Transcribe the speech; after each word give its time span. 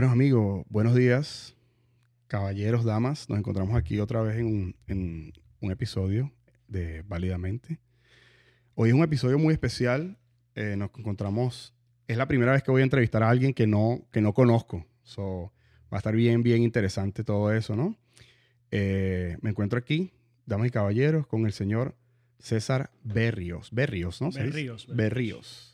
Buenos 0.00 0.14
amigos, 0.14 0.64
buenos 0.70 0.94
días, 0.94 1.54
caballeros, 2.26 2.86
damas. 2.86 3.28
Nos 3.28 3.38
encontramos 3.38 3.76
aquí 3.76 4.00
otra 4.00 4.22
vez 4.22 4.38
en 4.38 4.46
un, 4.46 4.76
en 4.86 5.34
un 5.60 5.70
episodio 5.70 6.32
de 6.68 7.02
Válidamente. 7.02 7.80
Hoy 8.74 8.88
es 8.88 8.94
un 8.94 9.02
episodio 9.02 9.38
muy 9.38 9.52
especial. 9.52 10.16
Eh, 10.54 10.74
nos 10.78 10.88
encontramos, 10.96 11.74
es 12.08 12.16
la 12.16 12.26
primera 12.26 12.52
vez 12.52 12.62
que 12.62 12.70
voy 12.70 12.80
a 12.80 12.84
entrevistar 12.84 13.22
a 13.22 13.28
alguien 13.28 13.52
que 13.52 13.66
no, 13.66 14.08
que 14.10 14.22
no 14.22 14.32
conozco. 14.32 14.86
So, 15.02 15.52
va 15.92 15.98
a 15.98 15.98
estar 15.98 16.16
bien, 16.16 16.42
bien 16.42 16.62
interesante 16.62 17.22
todo 17.22 17.52
eso, 17.52 17.76
¿no? 17.76 17.94
Eh, 18.70 19.36
me 19.42 19.50
encuentro 19.50 19.78
aquí, 19.78 20.14
damas 20.46 20.68
y 20.68 20.70
caballeros, 20.70 21.26
con 21.26 21.44
el 21.44 21.52
señor 21.52 21.94
César 22.38 22.90
Berrios. 23.04 23.70
Berrios, 23.70 24.22
¿no? 24.22 24.32
¿Se 24.32 24.44
dice? 24.44 24.66
Berríos. 24.94 25.69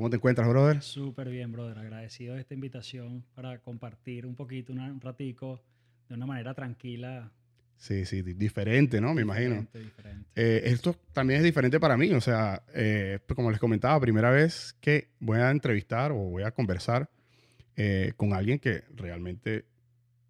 ¿Cómo 0.00 0.08
te 0.08 0.16
encuentras, 0.16 0.48
brother? 0.48 0.80
Súper 0.80 1.28
bien, 1.28 1.52
brother. 1.52 1.76
Agradecido 1.76 2.32
de 2.34 2.40
esta 2.40 2.54
invitación 2.54 3.22
para 3.34 3.58
compartir 3.58 4.24
un 4.24 4.34
poquito, 4.34 4.72
una- 4.72 4.90
un 4.90 4.98
ratico, 4.98 5.62
de 6.08 6.14
una 6.14 6.24
manera 6.24 6.54
tranquila. 6.54 7.30
Sí, 7.76 8.06
sí, 8.06 8.22
di- 8.22 8.32
diferente, 8.32 8.98
¿no? 8.98 9.12
Me 9.12 9.20
imagino. 9.20 9.56
diferente, 9.56 9.78
diferente. 9.78 10.30
Eh, 10.34 10.62
esto 10.64 10.96
también 11.12 11.40
es 11.40 11.44
diferente 11.44 11.78
para 11.78 11.98
mí, 11.98 12.10
o 12.12 12.20
sea, 12.22 12.62
eh, 12.72 13.18
pues 13.26 13.36
como 13.36 13.50
les 13.50 13.60
comentaba, 13.60 14.00
primera 14.00 14.30
vez 14.30 14.74
que 14.80 15.10
voy 15.20 15.36
a 15.38 15.50
entrevistar 15.50 16.12
o 16.12 16.16
voy 16.16 16.44
a 16.44 16.50
conversar 16.52 17.10
eh, 17.76 18.14
con 18.16 18.32
alguien 18.32 18.58
que 18.58 18.84
realmente 18.96 19.66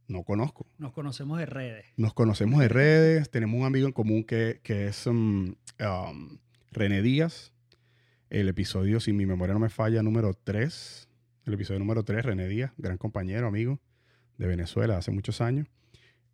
no 0.09 0.25
conozco. 0.25 0.67
Nos 0.79 0.93
conocemos 0.93 1.39
de 1.39 1.47
redes. 1.47 1.87
Nos 1.97 2.13
conocemos 2.13 2.59
de 2.59 2.67
redes, 2.69 3.31
tenemos 3.31 3.61
un 3.61 3.67
amigo 3.67 3.87
en 3.87 3.93
común 3.93 4.25
que, 4.25 4.59
que 4.65 4.89
es 4.89 5.07
um, 5.07 5.55
um, 5.79 6.39
René 6.73 7.03
Díaz. 7.03 7.53
El 8.31 8.49
episodio, 8.49 9.01
si 9.01 9.13
mi 9.13 9.27
memoria 9.27 9.55
no 9.55 9.61
me 9.61 9.69
falla, 9.71 10.03
número 10.03 10.35
3. 10.35 11.09
El 11.47 11.55
episodio 11.55 11.81
número 11.81 12.05
3, 12.05 12.25
René 12.25 12.47
Díaz, 12.49 12.73
gran 12.79 12.97
compañero, 12.97 13.47
amigo 13.49 13.81
de 14.39 14.47
Venezuela 14.47 14.97
hace 14.97 15.11
muchos 15.11 15.41
años. 15.41 15.67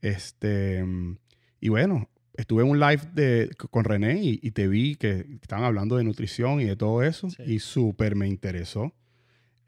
Este, 0.02 0.84
y 1.60 1.68
bueno, 1.70 2.08
estuve 2.34 2.62
en 2.64 2.68
un 2.70 2.78
live 2.78 3.00
de, 3.14 3.50
con 3.70 3.84
René 3.84 4.22
y, 4.22 4.38
y 4.42 4.50
te 4.50 4.68
vi 4.68 4.96
que 4.96 5.26
estaban 5.40 5.64
hablando 5.64 5.96
de 5.96 6.04
nutrición 6.04 6.60
y 6.60 6.64
de 6.64 6.76
todo 6.76 7.02
eso 7.02 7.30
Sí. 7.30 7.42
y 7.46 7.58
súper 7.60 8.14
me 8.14 8.28
interesó. 8.28 8.92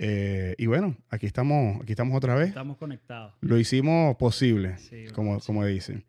Eh, 0.01 0.55
y 0.59 0.67
bueno, 0.67 0.97
aquí 1.09 1.27
estamos, 1.27 1.81
aquí 1.83 1.93
estamos 1.93 2.17
otra 2.17 2.35
vez. 2.35 2.49
Estamos 2.51 2.77
conectados. 2.77 3.35
Lo 3.41 3.59
hicimos 3.59 4.17
posible 4.17 4.77
Sí, 4.79 5.07
como, 5.15 5.41
como 5.41 5.65
dicen. 5.65 6.05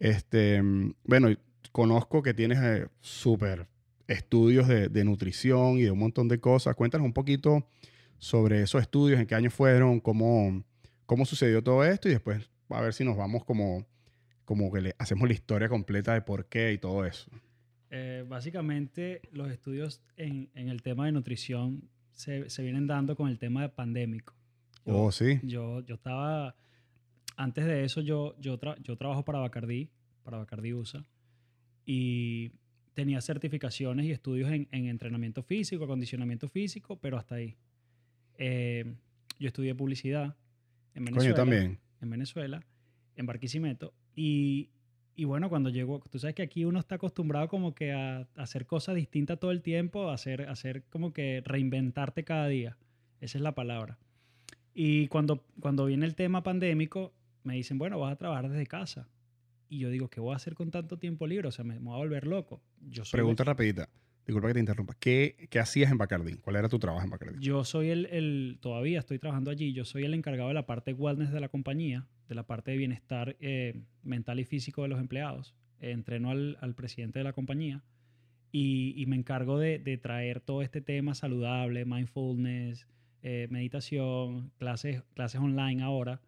Este, 0.00 0.60
bueno, 1.04 1.28
conozco 1.70 2.22
que 2.22 2.34
tienes 2.34 2.58
eh, 2.60 2.88
súper 3.00 3.68
estudios 4.08 4.68
de, 4.68 4.88
de 4.88 5.04
nutrición 5.04 5.78
y 5.78 5.82
de 5.82 5.90
un 5.90 5.98
montón 5.98 6.28
de 6.28 6.38
cosas. 6.40 6.74
Cuéntanos 6.76 7.04
un 7.04 7.12
poquito 7.12 7.66
sobre 8.18 8.62
esos 8.62 8.80
estudios, 8.82 9.20
en 9.20 9.26
qué 9.26 9.34
años 9.34 9.52
fueron, 9.54 10.00
cómo, 10.00 10.64
cómo 11.06 11.24
sucedió 11.24 11.62
todo 11.62 11.84
esto 11.84 12.08
y 12.08 12.12
después 12.12 12.48
a 12.70 12.80
ver 12.80 12.94
si 12.94 13.04
nos 13.04 13.16
vamos 13.16 13.44
como, 13.44 13.84
como 14.44 14.72
que 14.72 14.80
le 14.80 14.94
hacemos 14.98 15.28
la 15.28 15.34
historia 15.34 15.68
completa 15.68 16.14
de 16.14 16.22
por 16.22 16.46
qué 16.46 16.72
y 16.72 16.78
todo 16.78 17.04
eso. 17.04 17.30
Eh, 17.90 18.24
básicamente, 18.26 19.20
los 19.32 19.50
estudios 19.50 20.00
en, 20.16 20.48
en 20.54 20.68
el 20.68 20.80
tema 20.82 21.04
de 21.06 21.12
nutrición 21.12 21.82
se, 22.12 22.48
se 22.48 22.62
vienen 22.62 22.86
dando 22.86 23.16
con 23.16 23.28
el 23.28 23.38
tema 23.38 23.62
de 23.62 23.68
pandémico. 23.68 24.34
Yo- 24.86 24.96
Oh, 24.96 25.12
sí. 25.12 25.38
Yo, 25.42 25.80
yo 25.84 25.94
estaba, 25.96 26.54
antes 27.36 27.64
de 27.66 27.84
eso 27.84 28.00
yo, 28.00 28.34
yo, 28.40 28.58
tra- 28.58 28.80
yo 28.82 28.96
trabajo 28.96 29.24
para 29.24 29.40
Bacardí, 29.40 29.90
para 30.24 30.38
Bacardí 30.38 30.72
USA, 30.72 31.04
y 31.84 32.52
tenía 32.94 33.20
certificaciones 33.20 34.06
y 34.06 34.10
estudios 34.10 34.50
en, 34.50 34.68
en 34.70 34.86
entrenamiento 34.86 35.42
físico, 35.42 35.84
acondicionamiento 35.84 36.48
físico, 36.48 36.98
pero 37.00 37.16
hasta 37.16 37.36
ahí. 37.36 37.56
Eh, 38.38 38.94
yo 39.38 39.48
estudié 39.48 39.74
publicidad 39.74 40.36
en 40.94 41.04
Coño, 41.04 41.16
Venezuela. 41.16 41.36
también. 41.36 41.78
En 42.00 42.10
Venezuela, 42.10 42.62
en 43.16 43.26
Barquisimeto, 43.26 43.94
y, 44.14 44.70
y 45.14 45.24
bueno, 45.24 45.48
cuando 45.48 45.70
llegó, 45.70 46.00
tú 46.10 46.18
sabes 46.18 46.34
que 46.34 46.42
aquí 46.42 46.64
uno 46.64 46.80
está 46.80 46.96
acostumbrado 46.96 47.48
como 47.48 47.74
que 47.74 47.92
a, 47.92 48.18
a 48.18 48.26
hacer 48.36 48.66
cosas 48.66 48.94
distintas 48.94 49.38
todo 49.38 49.52
el 49.52 49.62
tiempo, 49.62 50.10
a 50.10 50.14
hacer, 50.14 50.48
a 50.48 50.52
hacer 50.52 50.84
como 50.90 51.12
que 51.12 51.42
reinventarte 51.44 52.24
cada 52.24 52.48
día. 52.48 52.76
Esa 53.20 53.38
es 53.38 53.42
la 53.42 53.54
palabra. 53.54 53.98
Y 54.74 55.06
cuando, 55.08 55.44
cuando 55.60 55.86
viene 55.86 56.06
el 56.06 56.14
tema 56.14 56.42
pandémico, 56.42 57.12
me 57.44 57.54
dicen, 57.54 57.78
bueno, 57.78 57.98
vas 58.00 58.12
a 58.12 58.16
trabajar 58.16 58.48
desde 58.48 58.66
casa. 58.66 59.08
Y 59.72 59.78
yo 59.78 59.88
digo, 59.88 60.08
¿qué 60.08 60.20
voy 60.20 60.34
a 60.34 60.36
hacer 60.36 60.54
con 60.54 60.70
tanto 60.70 60.98
tiempo 60.98 61.26
libre? 61.26 61.48
O 61.48 61.50
sea, 61.50 61.64
me, 61.64 61.74
me 61.80 61.86
voy 61.86 61.94
a 61.94 61.98
volver 61.98 62.26
loco. 62.26 62.60
Yo 62.90 63.06
soy, 63.06 63.16
Pregunta 63.16 63.42
rapidita. 63.42 63.88
Disculpa 64.26 64.48
que 64.48 64.54
te 64.54 64.60
interrumpa. 64.60 64.94
¿Qué, 65.00 65.48
qué 65.48 65.58
hacías 65.60 65.90
en 65.90 65.96
Bacardí? 65.96 66.34
¿Cuál 66.36 66.56
era 66.56 66.68
tu 66.68 66.78
trabajo 66.78 67.02
en 67.04 67.10
Bacardí? 67.10 67.38
yo 67.40 67.64
soy 67.64 67.88
el, 67.88 68.04
el- 68.06 68.58
todavía 68.60 68.98
estoy 68.98 69.18
trabajando 69.18 69.50
allí, 69.50 69.72
yo 69.72 69.86
soy 69.86 70.04
el 70.04 70.12
encargado 70.12 70.48
de 70.48 70.54
la 70.54 70.66
parte 70.66 70.92
wellness 70.92 71.32
de 71.32 71.40
la 71.40 71.48
compañía, 71.48 72.06
de 72.28 72.34
la 72.34 72.46
parte 72.46 72.70
de 72.72 72.76
bienestar 72.76 73.34
eh, 73.40 73.80
mental 74.02 74.40
y 74.40 74.44
físico 74.44 74.82
de 74.82 74.88
los 74.88 75.00
empleados. 75.00 75.54
Eh, 75.80 75.92
entreno 75.92 76.30
al, 76.30 76.58
al 76.60 76.74
presidente 76.74 77.18
de 77.20 77.24
la 77.24 77.32
compañía 77.32 77.82
y, 78.52 78.92
y 78.96 79.06
me 79.06 79.16
encargo 79.16 79.58
de, 79.58 79.78
de 79.78 79.96
traer 79.96 80.40
todo 80.40 80.60
este 80.60 80.82
tema 80.82 81.14
saludable, 81.14 81.86
mindfulness, 81.86 82.86
eh, 83.22 83.48
meditación, 83.50 84.50
clases, 84.58 85.02
clases 85.14 85.40
online 85.40 85.82
ahora. 85.82 86.20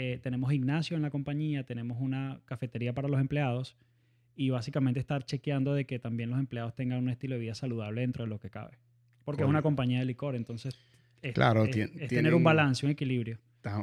Eh, 0.00 0.20
tenemos 0.22 0.48
gimnasio 0.52 0.96
en 0.96 1.02
la 1.02 1.10
compañía, 1.10 1.64
tenemos 1.64 1.98
una 2.00 2.40
cafetería 2.44 2.92
para 2.92 3.08
los 3.08 3.20
empleados 3.20 3.76
y 4.36 4.50
básicamente 4.50 5.00
estar 5.00 5.24
chequeando 5.24 5.74
de 5.74 5.86
que 5.86 5.98
también 5.98 6.30
los 6.30 6.38
empleados 6.38 6.72
tengan 6.76 7.00
un 7.00 7.08
estilo 7.08 7.34
de 7.34 7.40
vida 7.40 7.54
saludable 7.56 8.02
dentro 8.02 8.22
de 8.22 8.30
lo 8.30 8.38
que 8.38 8.48
cabe. 8.48 8.78
Porque 9.24 9.42
es 9.42 9.48
una 9.48 9.60
compañía 9.60 9.98
de 9.98 10.04
licor, 10.04 10.36
entonces 10.36 10.78
es, 11.20 11.34
Claro, 11.34 11.64
es- 11.64 11.76
es 11.76 11.90
tener 11.90 12.08
tienen- 12.08 12.34
un 12.34 12.44
balance, 12.44 12.86
un 12.86 12.92
equilibrio. 12.92 13.40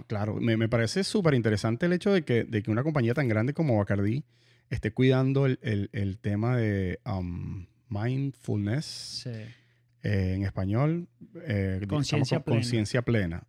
Claro, 0.08 0.36
me, 0.36 0.56
me 0.56 0.70
parece 0.70 1.04
súper 1.04 1.34
interesante 1.34 1.86
el 1.86 1.92
hecho 1.92 2.14
de 2.14 2.24
que, 2.24 2.46
de 2.46 2.64
que 2.64 2.72
una 2.72 2.82
compañía 2.84 3.14
tan 3.14 3.28
grande 3.28 3.54
como 3.54 3.78
Bacardi 3.78 4.24
esté 4.70 4.92
cuidando 4.92 5.46
el, 5.46 5.60
el- 5.64 5.90
el 5.92 6.18
tema 6.18 6.56
de 6.56 7.00
um, 7.06 7.66
mindfulness 7.90 8.86
Sí. 9.24 9.30
eh, 10.04 10.34
en 10.36 10.44
español. 10.44 11.10
eh, 11.46 11.82
Conciencia 11.90 12.38
con- 12.38 12.44
plena. 12.46 12.62
Conciencia 12.62 13.02
plena. 13.02 13.44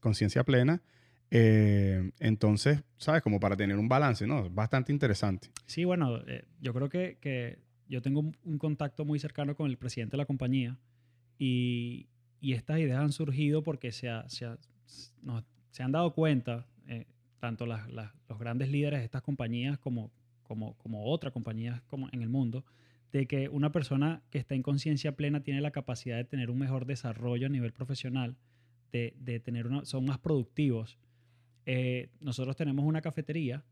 Conciencia 0.00 0.44
plena. 0.44 0.82
Eh, 1.30 2.10
entonces, 2.20 2.82
¿sabes? 2.98 3.22
Como 3.22 3.40
para 3.40 3.56
tener 3.56 3.76
un 3.76 3.88
balance, 3.88 4.26
¿no? 4.26 4.48
Bastante 4.50 4.92
interesante. 4.92 5.48
Sí, 5.66 5.84
bueno, 5.84 6.18
eh, 6.26 6.44
yo 6.60 6.72
creo 6.72 6.88
que, 6.88 7.18
que 7.20 7.58
yo 7.88 8.00
tengo 8.02 8.20
un, 8.20 8.36
un 8.44 8.58
contacto 8.58 9.04
muy 9.04 9.18
cercano 9.18 9.56
con 9.56 9.68
el 9.68 9.76
presidente 9.76 10.12
de 10.12 10.18
la 10.18 10.26
compañía 10.26 10.78
y, 11.38 12.06
y 12.40 12.52
estas 12.52 12.78
ideas 12.78 13.00
han 13.00 13.12
surgido 13.12 13.62
porque 13.62 13.92
se, 13.92 14.08
ha- 14.08 14.28
se, 14.28 14.46
ha- 14.46 14.58
nos- 15.22 15.44
se 15.70 15.82
han 15.82 15.92
dado 15.92 16.12
cuenta, 16.14 16.66
eh, 16.86 17.06
tanto 17.40 17.66
las- 17.66 17.90
las- 17.90 18.12
los 18.28 18.38
grandes 18.38 18.70
líderes 18.70 19.00
de 19.00 19.04
estas 19.04 19.22
compañías 19.22 19.78
como, 19.78 20.10
como, 20.44 20.74
como 20.78 21.06
otras 21.06 21.32
compañías 21.32 21.82
como 21.82 22.08
en 22.12 22.22
el 22.22 22.28
mundo, 22.28 22.64
de 23.12 23.26
que 23.26 23.48
una 23.48 23.72
persona 23.72 24.22
que 24.30 24.38
está 24.38 24.54
en 24.54 24.62
conciencia 24.62 25.12
plena 25.16 25.42
tiene 25.42 25.60
la 25.60 25.70
capacidad 25.70 26.16
de 26.16 26.24
tener 26.24 26.50
un 26.50 26.58
mejor 26.58 26.86
desarrollo 26.86 27.46
a 27.46 27.50
nivel 27.50 27.72
profesional, 27.72 28.36
de, 28.92 29.14
de 29.18 29.40
tener 29.40 29.66
una, 29.66 29.84
son 29.84 30.04
más 30.04 30.18
productivos. 30.18 30.98
Eh, 31.66 32.08
nosotros 32.20 32.56
tenemos 32.56 32.84
una 32.84 33.02
cafetería 33.02 33.64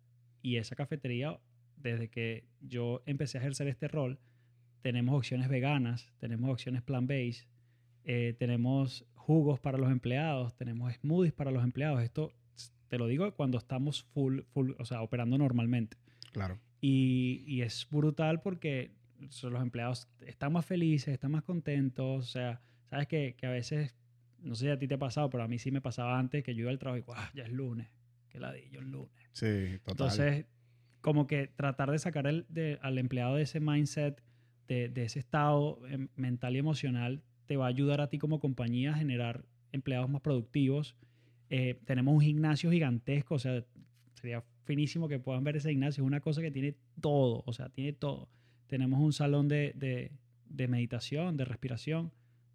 y 0.42 0.56
esa 0.56 0.76
cafetería, 0.76 1.40
desde 1.76 2.08
que 2.08 2.44
yo 2.60 3.02
empecé 3.06 3.38
a 3.38 3.40
ejercer 3.40 3.68
este 3.68 3.88
rol, 3.88 4.18
tenemos 4.82 5.16
opciones 5.16 5.48
veganas, 5.48 6.12
tenemos 6.18 6.50
opciones 6.50 6.82
plant-based, 6.82 7.46
eh, 8.04 8.34
tenemos 8.38 9.06
jugos 9.14 9.58
para 9.58 9.78
los 9.78 9.90
empleados, 9.90 10.54
tenemos 10.56 10.92
smoothies 10.94 11.32
para 11.32 11.50
los 11.50 11.64
empleados. 11.64 12.02
Esto 12.02 12.32
te 12.88 12.98
lo 12.98 13.06
digo 13.06 13.32
cuando 13.34 13.56
estamos 13.56 14.02
full, 14.02 14.40
full, 14.52 14.72
o 14.78 14.84
sea, 14.84 15.00
operando 15.00 15.38
normalmente. 15.38 15.96
Claro. 16.32 16.58
Y, 16.80 17.42
y 17.46 17.62
es 17.62 17.88
brutal 17.90 18.42
porque 18.42 18.92
los 19.18 19.62
empleados 19.62 20.08
están 20.26 20.52
más 20.52 20.66
felices, 20.66 21.14
están 21.14 21.30
más 21.30 21.42
contentos. 21.42 22.24
O 22.24 22.30
sea, 22.30 22.60
sabes 22.90 23.06
que, 23.06 23.34
que 23.38 23.46
a 23.46 23.50
veces, 23.50 23.94
no 24.44 24.54
sé 24.54 24.66
si 24.66 24.70
a 24.70 24.78
ti 24.78 24.86
te 24.88 24.94
ha 24.94 24.98
pasado, 24.98 25.28
pero 25.30 25.42
a 25.42 25.48
mí 25.48 25.58
sí 25.58 25.70
me 25.70 25.80
pasaba 25.80 26.18
antes 26.18 26.42
que 26.44 26.54
yo 26.54 26.62
iba 26.62 26.70
al 26.70 26.78
trabajo 26.78 26.98
y 26.98 27.02
"Guau, 27.02 27.20
ya 27.34 27.44
es 27.44 27.52
lunes, 27.52 27.88
que 28.28 28.38
ladillo 28.38 28.80
el 28.80 28.90
lunes. 28.90 29.10
Sí, 29.32 29.78
total. 29.84 29.86
Entonces, 30.10 30.46
como 31.00 31.26
que 31.26 31.48
tratar 31.48 31.90
de 31.90 31.98
sacar 31.98 32.26
el, 32.26 32.46
de- 32.48 32.78
al 32.82 32.98
empleado 32.98 33.36
de 33.36 33.42
ese 33.42 33.60
mindset, 33.60 34.22
de, 34.68 34.88
de 34.88 35.04
ese 35.04 35.18
estado 35.18 35.78
em, 35.88 36.08
mental 36.16 36.56
y 36.56 36.58
emocional, 36.58 37.22
te 37.46 37.56
va 37.56 37.66
a 37.66 37.68
ayudar 37.68 38.00
a 38.00 38.08
ti 38.08 38.18
como 38.18 38.40
compañía 38.40 38.92
a 38.92 38.96
generar 38.96 39.44
empleados 39.72 40.08
más 40.08 40.22
productivos. 40.22 40.96
Eh, 41.50 41.78
tenemos 41.84 42.14
un 42.14 42.20
gimnasio 42.22 42.70
gigantesco, 42.70 43.34
o 43.34 43.38
sea, 43.38 43.62
sería 44.14 44.42
finísimo 44.64 45.08
que 45.08 45.18
puedan 45.18 45.44
ver 45.44 45.56
ese 45.56 45.68
gimnasio. 45.70 46.02
Es 46.02 46.06
una 46.06 46.20
cosa 46.20 46.40
que 46.40 46.50
tiene 46.50 46.74
todo, 47.02 47.42
o 47.44 47.52
sea, 47.52 47.68
tiene 47.68 47.92
todo. 47.92 48.30
Tenemos 48.66 49.00
un 49.00 49.12
salón 49.12 49.46
de, 49.48 49.72
de- 49.76 50.10
de 50.46 50.68
meditación, 50.68 51.36
de 51.36 51.44
respiración, 51.44 52.12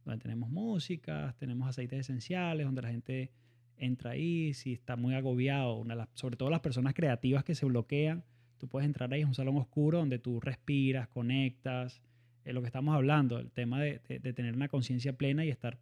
donde 0.10 0.24
tenemos 0.24 0.50
música, 0.50 1.36
tenemos 1.40 1.68
aceites 1.68 2.00
esenciales, 2.00 2.66
donde 2.66 2.82
la 2.82 2.90
gente 2.90 3.32
entra 3.78 4.12
ahí, 4.12 4.54
si 4.54 4.74
está 4.74 4.96
muy 4.96 5.16
agobiado, 5.16 5.76
una 5.78 5.96
las- 5.96 6.10
sobre 6.14 6.36
todo 6.36 6.50
las 6.50 6.60
personas 6.60 6.94
creativas 6.94 7.44
que 7.44 7.56
se 7.56 7.66
bloquean, 7.66 8.24
tú 8.58 8.68
puedes 8.68 8.86
entrar 8.86 9.14
ahí, 9.14 9.22
es 9.22 9.28
un 9.28 9.34
salón 9.36 9.56
oscuro 9.58 10.00
donde 10.00 10.20
tú 10.20 10.40
respiras, 10.42 11.08
conectas, 11.08 12.02
es 12.44 12.54
lo 12.54 12.62
que 12.62 12.68
estamos 12.68 12.94
hablando, 12.96 13.40
el 13.40 13.52
tema 13.52 13.80
de, 13.82 14.02
de- 14.08 14.20
de 14.20 14.34
tener 14.34 14.54
una 14.56 14.68
conciencia 14.68 15.14
plena 15.14 15.46
y 15.46 15.50
estar 15.50 15.80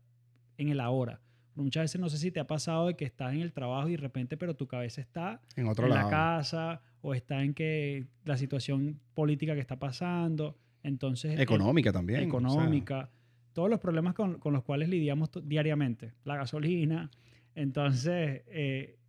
en 0.58 0.70
el 0.70 0.80
ahora. 0.80 1.22
Muchas 1.56 1.86
veces 1.86 2.00
no 2.00 2.08
sé 2.10 2.20
si 2.20 2.30
te 2.32 2.40
ha 2.40 2.46
pasado 2.46 2.86
de 2.88 2.96
que 2.96 3.06
estás 3.06 3.34
en 3.34 3.42
el 3.42 3.52
trabajo 3.52 3.88
y 3.88 3.92
de 3.94 3.98
repente, 3.98 4.38
pero 4.38 4.56
tu 4.56 4.68
cabeza 4.68 5.02
está 5.02 5.42
En 5.56 5.68
otro 5.68 5.86
en 5.88 5.94
lado. 5.94 6.04
la 6.04 6.10
casa 6.12 6.82
o 7.02 7.16
está 7.16 7.44
en 7.44 7.56
que 7.56 8.06
la 8.26 8.38
situación 8.38 9.00
política 9.16 9.56
que 9.56 9.62
está 9.62 9.80
pasando. 9.80 10.56
Entonces, 10.84 11.34
el- 11.34 11.40
Económica 11.42 11.92
también. 11.92 12.20
o 12.20 12.22
sea, 12.22 12.28
económica, 12.28 13.10
todos 13.58 13.72
los 13.72 13.80
problemas 13.80 14.14
con, 14.14 14.38
con 14.38 14.54
los 14.54 14.64
cuales 14.64 14.88
lidiamos 14.88 15.32
diariamente, 15.44 16.14
la 16.26 16.36
gasolina. 16.36 17.10
Entonces, 17.56 18.44
eh, 18.46 19.00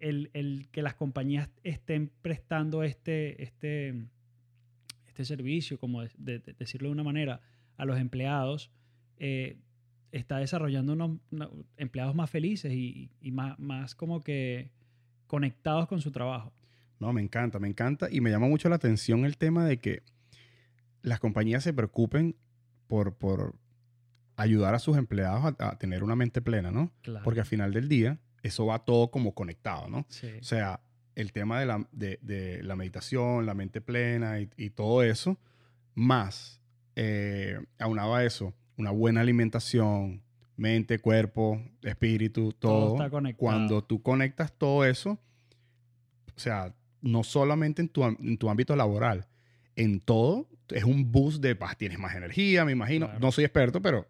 el, 0.00 0.28
el 0.32 0.66
que 0.72 0.82
las 0.82 0.96
compañías 0.96 1.48
estén 1.62 2.10
prestando 2.20 2.82
este, 2.82 3.40
este, 3.40 3.94
este 5.06 5.24
servicio, 5.24 5.78
como 5.78 6.02
de 6.02 6.40
decirlo 6.58 6.88
de 6.88 6.94
una 6.94 7.04
manera, 7.04 7.42
a 7.76 7.84
los 7.84 7.96
empleados, 8.00 8.72
eh, 9.18 9.58
está 10.10 10.38
desarrollando 10.38 10.94
unos, 10.94 11.20
unos 11.30 11.50
empleados 11.76 12.16
más 12.16 12.28
felices 12.28 12.72
y, 12.72 13.12
y 13.20 13.30
más, 13.30 13.56
más 13.60 13.94
como 13.94 14.20
que 14.20 14.72
conectados 15.28 15.86
con 15.86 16.00
su 16.00 16.10
trabajo. 16.10 16.52
No, 16.98 17.12
me 17.12 17.22
encanta, 17.22 17.60
me 17.60 17.68
encanta. 17.68 18.08
Y 18.10 18.20
me 18.20 18.30
llama 18.30 18.48
mucho 18.48 18.68
la 18.68 18.74
atención 18.74 19.24
el 19.24 19.36
tema 19.36 19.64
de 19.64 19.78
que 19.78 20.02
las 21.02 21.20
compañías 21.20 21.62
se 21.62 21.72
preocupen 21.72 22.34
por, 22.88 23.14
por 23.14 23.61
ayudar 24.36 24.74
a 24.74 24.78
sus 24.78 24.96
empleados 24.96 25.44
a, 25.58 25.68
a 25.68 25.78
tener 25.78 26.02
una 26.02 26.16
mente 26.16 26.40
plena, 26.42 26.70
¿no? 26.70 26.90
Claro. 27.02 27.24
Porque 27.24 27.40
al 27.40 27.46
final 27.46 27.72
del 27.72 27.88
día, 27.88 28.18
eso 28.42 28.66
va 28.66 28.78
todo 28.84 29.10
como 29.10 29.34
conectado, 29.34 29.88
¿no? 29.88 30.06
Sí. 30.08 30.28
O 30.40 30.44
sea, 30.44 30.80
el 31.14 31.32
tema 31.32 31.60
de 31.60 31.66
la, 31.66 31.86
de, 31.92 32.18
de 32.22 32.62
la 32.62 32.74
meditación, 32.76 33.44
la 33.46 33.54
mente 33.54 33.80
plena 33.80 34.40
y, 34.40 34.48
y 34.56 34.70
todo 34.70 35.02
eso, 35.02 35.38
más 35.94 36.60
eh, 36.96 37.58
aunado 37.78 38.14
a 38.14 38.24
eso, 38.24 38.54
una 38.78 38.90
buena 38.90 39.20
alimentación, 39.20 40.22
mente, 40.56 40.98
cuerpo, 40.98 41.60
espíritu, 41.82 42.52
Todo 42.52 42.80
todo. 42.86 42.92
está 42.96 43.10
conectado. 43.10 43.38
Cuando 43.40 43.84
tú 43.84 44.02
conectas 44.02 44.52
todo 44.56 44.84
eso, 44.84 45.18
o 46.34 46.40
sea, 46.40 46.74
no 47.02 47.22
solamente 47.24 47.82
en 47.82 47.88
tu, 47.88 48.04
en 48.04 48.38
tu 48.38 48.48
ámbito 48.48 48.74
laboral, 48.76 49.26
en 49.76 50.00
todo, 50.00 50.48
es 50.68 50.84
un 50.84 51.10
boost 51.12 51.42
de, 51.42 51.56
"Ah, 51.60 51.74
tienes 51.76 51.98
más 51.98 52.14
energía, 52.14 52.64
me 52.64 52.72
imagino. 52.72 53.06
Claro. 53.06 53.20
No 53.20 53.32
soy 53.32 53.44
experto, 53.44 53.82
pero 53.82 54.06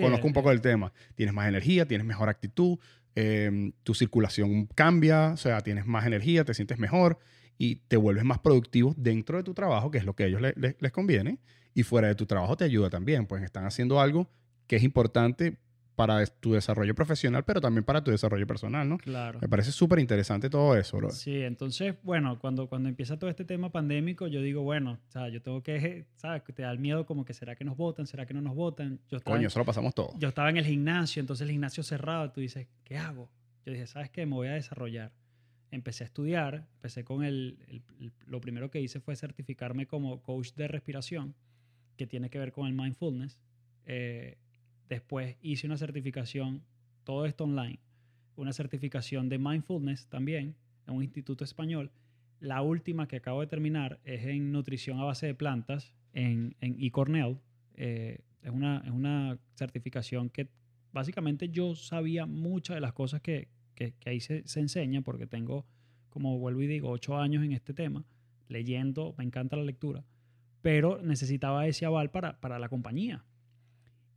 Conozco 0.00 0.26
un 0.26 0.32
poco 0.32 0.50
del 0.50 0.60
tema. 0.60 0.92
Tienes 1.14 1.34
más 1.34 1.48
energía, 1.48 1.86
tienes 1.86 2.06
mejor 2.06 2.28
actitud, 2.28 2.78
eh, 3.16 3.72
tu 3.82 3.94
circulación 3.94 4.66
cambia, 4.74 5.30
o 5.32 5.36
sea, 5.36 5.60
tienes 5.60 5.86
más 5.86 6.06
energía, 6.06 6.44
te 6.44 6.54
sientes 6.54 6.78
mejor 6.78 7.18
y 7.58 7.76
te 7.86 7.96
vuelves 7.96 8.24
más 8.24 8.38
productivo 8.40 8.94
dentro 8.96 9.36
de 9.36 9.44
tu 9.44 9.54
trabajo, 9.54 9.90
que 9.90 9.98
es 9.98 10.04
lo 10.04 10.14
que 10.16 10.24
a 10.24 10.26
ellos 10.26 10.40
le- 10.40 10.54
le- 10.56 10.76
les 10.80 10.90
conviene, 10.92 11.38
y 11.74 11.82
fuera 11.84 12.08
de 12.08 12.14
tu 12.14 12.26
trabajo 12.26 12.56
te 12.56 12.64
ayuda 12.64 12.90
también, 12.90 13.26
pues 13.26 13.42
están 13.42 13.64
haciendo 13.66 14.00
algo 14.00 14.28
que 14.66 14.76
es 14.76 14.82
importante 14.82 15.58
para 15.96 16.24
tu 16.26 16.52
desarrollo 16.54 16.94
profesional, 16.94 17.44
pero 17.44 17.60
también 17.60 17.84
para 17.84 18.02
tu 18.02 18.10
desarrollo 18.10 18.46
personal, 18.46 18.88
¿no? 18.88 18.98
Claro. 18.98 19.38
Me 19.40 19.48
parece 19.48 19.70
súper 19.72 19.98
interesante 20.00 20.50
todo 20.50 20.76
eso, 20.76 20.96
bro. 20.96 21.10
Sí, 21.10 21.40
entonces, 21.42 21.94
bueno, 22.02 22.38
cuando, 22.38 22.68
cuando 22.68 22.88
empieza 22.88 23.18
todo 23.18 23.30
este 23.30 23.44
tema 23.44 23.70
pandémico, 23.70 24.26
yo 24.26 24.40
digo, 24.42 24.62
bueno, 24.62 24.98
o 25.08 25.10
sea, 25.12 25.28
yo 25.28 25.40
tengo 25.40 25.62
que, 25.62 26.06
¿sabes? 26.16 26.42
Te 26.54 26.62
da 26.62 26.70
el 26.72 26.78
miedo 26.78 27.06
como 27.06 27.24
que 27.24 27.32
será 27.34 27.54
que 27.54 27.64
nos 27.64 27.76
votan, 27.76 28.06
será 28.06 28.26
que 28.26 28.34
no 28.34 28.40
nos 28.40 28.54
votan. 28.54 28.98
Yo 29.10 29.18
estaba, 29.18 29.36
Coño, 29.36 29.46
eso 29.48 29.58
lo 29.60 29.64
pasamos 29.64 29.94
todo. 29.94 30.10
yo 30.18 30.28
estaba 30.28 30.50
en 30.50 30.56
el 30.56 30.64
gimnasio, 30.64 31.20
entonces 31.20 31.44
el 31.46 31.52
gimnasio 31.52 31.82
cerrado, 31.82 32.30
tú 32.32 32.40
dices, 32.40 32.66
¿qué 32.84 32.96
hago? 32.98 33.30
Yo 33.64 33.72
dije, 33.72 33.86
¿sabes 33.86 34.10
qué? 34.10 34.26
Me 34.26 34.34
voy 34.34 34.48
a 34.48 34.52
desarrollar. 34.54 35.12
Empecé 35.70 36.04
a 36.04 36.06
estudiar, 36.06 36.66
empecé 36.76 37.02
con 37.04 37.24
el, 37.24 37.58
el- 37.68 37.82
el- 38.00 38.12
lo 38.26 38.40
primero 38.40 38.70
que 38.70 38.80
hice 38.80 39.00
fue 39.00 39.16
certificarme 39.16 39.86
como 39.86 40.22
coach 40.22 40.52
de 40.54 40.68
respiración, 40.68 41.34
que 41.96 42.06
tiene 42.06 42.30
que 42.30 42.38
ver 42.38 42.52
con 42.52 42.66
el 42.66 42.74
mindfulness. 42.74 43.38
Eh, 43.86 44.38
después 44.88 45.36
hice 45.42 45.66
una 45.66 45.76
certificación, 45.76 46.62
todo 47.04 47.26
esto 47.26 47.44
online, 47.44 47.80
una 48.36 48.52
certificación 48.52 49.28
de 49.28 49.38
mindfulness 49.38 50.08
también 50.08 50.56
en 50.86 50.94
un 50.94 51.02
instituto 51.02 51.44
español. 51.44 51.90
La 52.40 52.62
última 52.62 53.06
que 53.08 53.16
acabo 53.16 53.40
de 53.40 53.46
terminar 53.46 54.00
es 54.04 54.24
en 54.26 54.52
nutrición 54.52 54.98
a 55.00 55.04
base 55.04 55.26
de 55.26 55.34
plantas 55.34 55.94
en, 56.12 56.56
en 56.60 56.76
eCornell. 56.80 57.38
Eh, 57.74 58.20
es, 58.42 58.50
una, 58.50 58.82
es 58.84 58.90
una 58.90 59.38
certificación 59.54 60.30
que 60.30 60.48
básicamente 60.92 61.48
yo 61.48 61.74
sabía 61.74 62.26
muchas 62.26 62.74
de 62.74 62.80
las 62.80 62.92
cosas 62.92 63.20
que, 63.20 63.48
que, 63.74 63.94
que 63.94 64.10
ahí 64.10 64.20
se, 64.20 64.46
se 64.46 64.60
enseña 64.60 65.00
porque 65.02 65.26
tengo, 65.26 65.66
como 66.10 66.38
vuelvo 66.38 66.62
y 66.62 66.66
digo, 66.66 66.90
ocho 66.90 67.16
años 67.16 67.44
en 67.44 67.52
este 67.52 67.74
tema, 67.74 68.04
leyendo, 68.48 69.14
me 69.16 69.24
encanta 69.24 69.56
la 69.56 69.64
lectura, 69.64 70.04
pero 70.62 71.00
necesitaba 71.02 71.66
ese 71.66 71.86
aval 71.86 72.10
para, 72.10 72.40
para 72.40 72.58
la 72.58 72.68
compañía. 72.68 73.24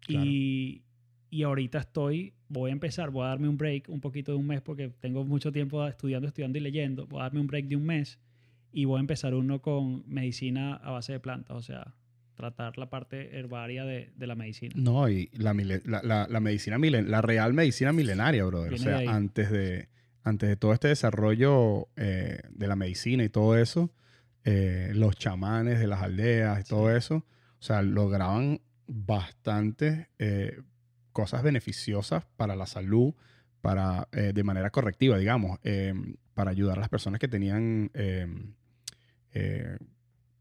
Claro. 0.02 0.26
Y, 0.26 0.84
y 1.30 1.44
ahorita 1.44 1.80
estoy, 1.80 2.34
voy 2.50 2.70
a 2.70 2.74
empezar, 2.74 3.10
voy 3.10 3.26
a 3.26 3.28
darme 3.30 3.50
un 3.50 3.58
break 3.58 3.90
un 3.90 4.00
poquito 4.00 4.32
de 4.32 4.38
un 4.38 4.48
mes 4.48 4.62
porque 4.62 4.90
tengo 5.00 5.24
mucho 5.26 5.52
tiempo 5.52 5.86
estudiando, 5.88 6.28
estudiando 6.28 6.58
y 6.58 6.62
leyendo. 6.62 7.06
Voy 7.08 7.20
a 7.20 7.24
darme 7.24 7.40
un 7.42 7.48
break 7.48 7.66
de 7.68 7.76
un 7.76 7.86
mes 7.86 8.20
y 8.72 8.86
voy 8.86 8.98
a 8.98 9.00
empezar 9.02 9.34
uno 9.34 9.62
con 9.62 10.04
medicina 10.08 10.76
a 10.76 10.92
base 10.92 11.14
de 11.14 11.20
plantas, 11.20 11.56
o 11.58 11.62
sea, 11.62 11.94
tratar 12.36 12.78
la 12.78 12.90
parte 12.90 13.38
herbaria 13.38 13.84
de, 13.84 14.12
de 14.16 14.28
la 14.28 14.36
medicina. 14.36 14.74
No, 14.78 15.10
y 15.10 15.30
la, 15.34 15.54
la, 15.54 16.02
la- 16.04 16.28
la 16.30 16.40
medicina 16.40 16.78
milen, 16.78 17.10
la 17.10 17.22
real 17.22 17.54
medicina 17.54 17.92
milenaria, 17.92 18.46
brother. 18.46 18.74
O 18.74 18.78
sea, 18.78 19.00
de 19.00 19.08
antes 19.08 19.52
de, 19.52 19.90
antes 20.24 20.48
de 20.48 20.56
todo 20.56 20.72
este 20.74 20.90
desarrollo 20.90 21.88
eh, 21.96 22.40
de 22.52 22.68
la 22.68 22.76
medicina 22.76 23.24
y 23.24 23.30
todo 23.30 23.58
eso, 23.58 23.92
eh, 24.46 24.92
los 24.94 25.16
chamanes 25.18 25.80
de 25.80 25.88
las 25.88 26.02
aldeas 26.04 26.62
y 26.62 26.64
todo 26.70 26.96
eso, 26.96 27.16
o 27.60 27.62
sea, 27.62 27.82
lograban 27.82 28.62
bastantes 28.88 30.08
eh, 30.20 30.62
cosas 31.12 31.44
beneficiosas 31.44 32.26
para 32.38 32.56
la 32.56 32.66
salud, 32.66 33.14
para, 33.62 34.08
eh, 34.12 34.32
de 34.34 34.44
manera 34.44 34.70
correctiva, 34.70 35.18
digamos, 35.18 35.60
eh, 35.64 35.94
para 36.34 36.52
ayudar 36.52 36.78
a 36.78 36.82
las 36.82 36.90
personas 36.90 37.20
que 37.20 37.28
tenían 37.28 37.92
eh, 37.94 38.28
eh, 39.34 39.78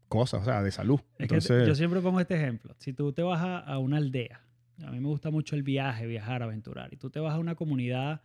cosas, 0.07 0.41
o 0.41 0.45
sea, 0.45 0.61
de 0.63 0.71
salud. 0.71 0.99
Es 1.17 1.27
que 1.27 1.35
Entonces, 1.35 1.67
yo 1.67 1.75
siempre 1.75 1.99
pongo 2.01 2.19
este 2.19 2.35
ejemplo. 2.35 2.75
Si 2.79 2.93
tú 2.93 3.11
te 3.13 3.21
vas 3.21 3.41
a, 3.41 3.59
a 3.59 3.79
una 3.79 3.97
aldea, 3.97 4.41
a 4.85 4.91
mí 4.91 4.99
me 4.99 5.07
gusta 5.07 5.31
mucho 5.31 5.55
el 5.55 5.63
viaje, 5.63 6.05
viajar, 6.05 6.43
aventurar, 6.43 6.93
y 6.93 6.97
tú 6.97 7.09
te 7.09 7.19
vas 7.19 7.33
a 7.33 7.39
una 7.39 7.55
comunidad, 7.55 8.21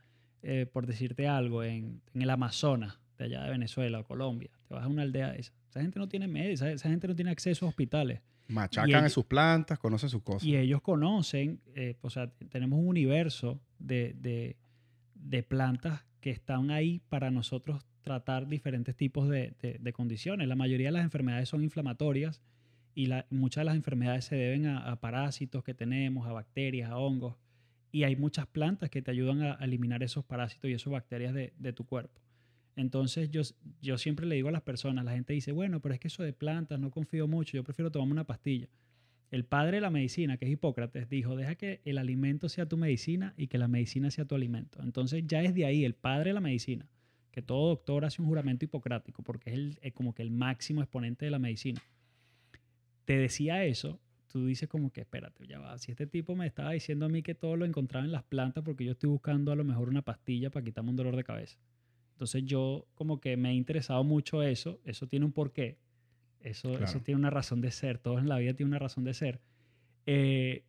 por 0.73 0.87
decirte 0.87 1.29
algo, 1.29 1.63
en, 1.63 2.03
en 2.13 2.23
el 2.23 2.29
Amazonas, 2.29 2.99
de 3.17 3.25
allá 3.25 3.45
de 3.45 3.51
Venezuela 3.51 4.01
o 4.01 4.05
Colombia, 4.05 4.51
te 4.67 4.75
vas 4.75 4.85
a 4.85 4.89
una 4.89 5.03
aldea 5.03 5.33
de 5.33 5.41
esa. 5.41 5.53
Esa 5.71 5.81
gente 5.81 5.99
no 5.99 6.09
tiene 6.09 6.29
medios, 6.29 6.61
esa, 6.61 6.71
esa 6.71 6.89
gente 6.91 7.09
no 7.09 7.15
tiene 7.15 7.31
acceso 7.31 7.65
a 7.65 7.69
hospitales. 7.71 8.21
Machacan 8.53 8.91
ellos- 8.91 9.03
en 9.05 9.11
sus 9.11 9.25
plantas, 9.25 9.79
conocen 9.79 10.09
sus 10.09 10.23
cosas. 10.23 10.45
Y 10.45 10.57
ellos 10.57 10.81
conocen, 10.83 11.61
eh, 11.75 11.97
o 12.03 12.11
sea, 12.11 12.31
tenemos 12.51 12.79
un 12.79 12.89
universo 12.89 13.61
de, 13.79 14.15
de- 14.19 14.57
de 15.15 15.43
plantas 15.43 16.05
que 16.21 16.31
están 16.31 16.71
ahí 16.71 17.01
para 17.09 17.31
nosotros 17.31 17.85
tratar 18.03 18.49
diferentes 18.49 18.97
tipos 18.97 19.29
de, 19.29 19.55
de- 19.61 19.93
condiciones. 19.93 20.49
La 20.49 20.57
mayoría 20.57 20.89
de 20.89 20.93
las 20.93 21.05
enfermedades 21.05 21.49
son 21.49 21.63
inflamatorias 21.63 22.43
y 22.95 23.07
la- 23.07 23.27
muchas 23.31 23.63
de 23.63 23.67
las 23.67 23.77
enfermedades 23.77 24.25
se 24.25 24.37
deben 24.37 24.67
a, 24.67 24.91
a 24.91 24.97
parásitos 25.01 25.63
que 25.65 25.75
tenemos, 25.75 26.27
a 26.27 26.33
bacterias, 26.33 26.91
a 26.91 26.99
hongos. 26.99 27.37
Y 27.93 28.05
hay 28.05 28.17
muchas 28.17 28.47
plantas 28.47 28.89
que 28.91 29.03
te 29.03 29.11
ayudan 29.11 29.43
a, 29.43 29.57
a 29.61 29.65
eliminar 29.65 30.03
esos 30.03 30.25
parásitos 30.25 30.71
y 30.71 30.73
esas 30.75 30.93
bacterias 30.93 31.35
de, 31.35 31.53
de 31.59 31.73
tu 31.73 31.85
cuerpo. 31.85 32.21
Entonces 32.77 33.31
yo, 33.31 33.43
yo 33.81 33.99
siempre 33.99 34.27
le 34.27 34.37
digo 34.37 34.49
a 34.49 34.53
las 34.53 34.63
personas, 34.63 35.05
la 35.05 35.13
gente 35.13 35.33
dice, 35.33 35.53
bueno, 35.53 35.81
pero 35.81 35.95
es 35.95 36.01
que 36.01 36.09
eso 36.09 36.23
de 36.23 36.33
plantas 36.33 36.81
no 36.81 36.91
confío 36.91 37.29
mucho, 37.29 37.57
yo 37.57 37.65
prefiero 37.65 37.91
tomarme 37.91 38.13
una 38.13 38.25
pastilla. 38.25 38.69
El 39.31 39.45
padre 39.45 39.79
de 39.79 39.81
la 39.81 39.91
medicina, 39.91 40.37
que 40.37 40.45
es 40.45 40.51
Hipócrates, 40.53 41.09
dijo, 41.09 41.37
deja 41.37 41.55
que 41.55 41.81
el 41.85 41.99
alimento 41.99 42.49
sea 42.49 42.67
tu 42.67 42.77
medicina 42.77 43.35
y 43.37 43.47
que 43.47 43.59
la 43.59 43.69
medicina 43.69 44.11
sea 44.11 44.27
tu 44.27 44.35
alimento. 44.35 44.83
Entonces 44.83 45.25
ya 45.27 45.43
es 45.43 45.55
de 45.55 45.65
ahí 45.65 45.85
el 45.85 45.95
padre 45.95 46.31
de 46.31 46.35
la 46.35 46.41
medicina, 46.41 46.87
que 47.31 47.41
todo 47.41 47.69
doctor 47.69 48.05
hace 48.05 48.21
un 48.21 48.29
juramento 48.29 48.65
hipocrático 48.65 49.23
porque 49.23 49.51
es, 49.51 49.57
el, 49.57 49.79
es 49.83 49.93
como 49.93 50.15
que 50.15 50.23
el 50.23 50.31
máximo 50.31 50.83
exponente 50.83 51.25
de 51.25 51.31
la 51.31 51.39
medicina. 51.39 51.81
Te 53.07 53.17
decía 53.17 53.65
eso, 53.65 53.99
tú 54.29 54.47
dices 54.47 54.69
como 54.69 54.91
que 54.91 55.03
espérate, 55.03 55.47
ya 55.47 55.59
va, 55.59 55.79
si 55.79 55.93
este 55.93 56.07
tipo 56.07 56.37
me 56.37 56.47
estaba 56.47 56.73
diciendo 56.73 57.07
a 57.07 57.09
mí 57.09 57.23
que 57.23 57.35
todo 57.35 57.57
lo 57.57 57.65
encontraba 57.65 58.05
en 58.05 58.13
las 58.13 58.23
plantas 58.23 58.65
porque 58.65 58.85
yo 58.85 58.93
estoy 58.93 59.11
buscando 59.11 59.51
a 59.51 59.57
lo 59.57 59.65
mejor 59.65 59.89
una 59.89 60.03
pastilla 60.03 60.51
para 60.51 60.65
quitarme 60.65 60.91
un 60.91 60.97
dolor 60.97 61.17
de 61.17 61.25
cabeza. 61.25 61.59
Entonces 62.23 62.45
yo 62.45 62.87
como 62.95 63.19
que 63.21 63.37
me 63.37 63.49
ha 63.49 63.53
interesado 63.53 64.05
mucho 64.05 64.45
eso, 64.45 64.79
eso 64.85 65.09
tiene 65.09 65.25
un 65.27 65.33
porqué, 65.33 65.77
eso, 66.39 66.69
eso 66.71 66.79
Claro. 66.79 67.01
tiene 67.01 67.19
una 67.19 67.31
razón 67.31 67.61
de 67.61 67.73
ser, 67.73 67.99
todo 67.99 68.21
en 68.21 68.29
la 68.29 68.39
vida 68.39 68.55
tiene 68.55 68.69
una 68.71 68.79
razón 68.79 69.03
de 69.03 69.13
ser. 69.13 69.41
Eh, 70.07 70.63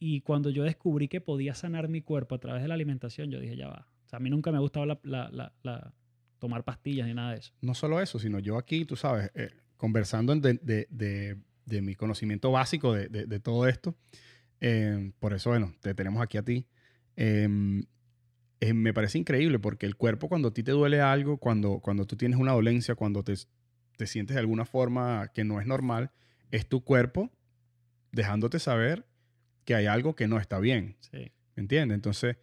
y 0.00 0.20
cuando 0.22 0.50
yo 0.50 0.64
descubrí 0.64 1.06
que 1.06 1.20
podía 1.20 1.54
sanar 1.54 1.88
mi 1.88 2.02
cuerpo 2.02 2.34
a 2.34 2.38
través 2.38 2.62
de 2.62 2.66
la 2.68 2.74
alimentación, 2.74 3.30
yo 3.30 3.38
dije, 3.38 3.56
ya 3.56 3.68
va. 3.68 3.86
O 4.04 4.08
sea, 4.08 4.16
a 4.16 4.20
mí 4.20 4.30
nunca 4.30 4.50
me 4.50 4.56
ha 4.56 4.60
gustado 4.60 4.84
la, 4.84 4.98
la- 5.04 5.30
la- 5.30 5.52
la- 5.62 5.94
tomar 6.40 6.64
pastillas 6.64 7.06
ni 7.06 7.14
nada 7.14 7.32
de 7.34 7.38
eso. 7.38 7.52
no 7.62 7.72
solo 7.74 8.00
eso, 8.00 8.18
sino 8.18 8.40
yo 8.40 8.58
aquí, 8.58 8.84
tú 8.84 8.96
sabes, 8.96 9.30
eh, 9.36 9.50
conversando 9.76 10.34
de, 10.34 10.54
de- 10.54 10.88
de- 10.90 11.36
de 11.66 11.82
mi 11.82 11.94
conocimiento 11.94 12.50
básico 12.50 12.92
de, 12.92 13.08
de- 13.08 13.26
de 13.26 13.38
todo 13.40 13.68
esto, 13.68 13.96
eh, 14.60 15.12
por 15.20 15.34
eso, 15.34 15.50
bueno, 15.50 15.72
te 15.80 15.94
tenemos 15.94 16.20
aquí 16.20 16.36
a 16.36 16.42
ti. 16.42 16.66
eh, 17.16 17.48
eh, 18.60 18.72
me 18.74 18.92
parece 18.94 19.18
increíble 19.18 19.58
porque 19.58 19.86
el 19.86 19.96
cuerpo 19.96 20.28
cuando 20.28 20.48
a 20.48 20.54
ti 20.54 20.62
te 20.62 20.72
duele 20.72 21.00
algo, 21.00 21.38
cuando, 21.38 21.80
cuando 21.80 22.06
tú 22.06 22.16
tienes 22.16 22.38
una 22.38 22.52
dolencia, 22.52 22.94
cuando 22.94 23.22
te, 23.22 23.34
te 23.96 24.06
sientes 24.06 24.34
de 24.34 24.40
alguna 24.40 24.64
forma 24.64 25.28
que 25.34 25.44
no 25.44 25.60
es 25.60 25.66
normal, 25.66 26.10
es 26.50 26.66
tu 26.68 26.82
cuerpo 26.84 27.30
dejándote 28.12 28.58
saber 28.58 29.06
que 29.64 29.74
hay 29.74 29.86
algo 29.86 30.14
que 30.14 30.28
no 30.28 30.38
está 30.38 30.58
bien. 30.58 30.96
Sí. 31.00 31.32
¿Me 31.56 31.62
entiendes? 31.62 31.94
Entonces, 31.96 32.36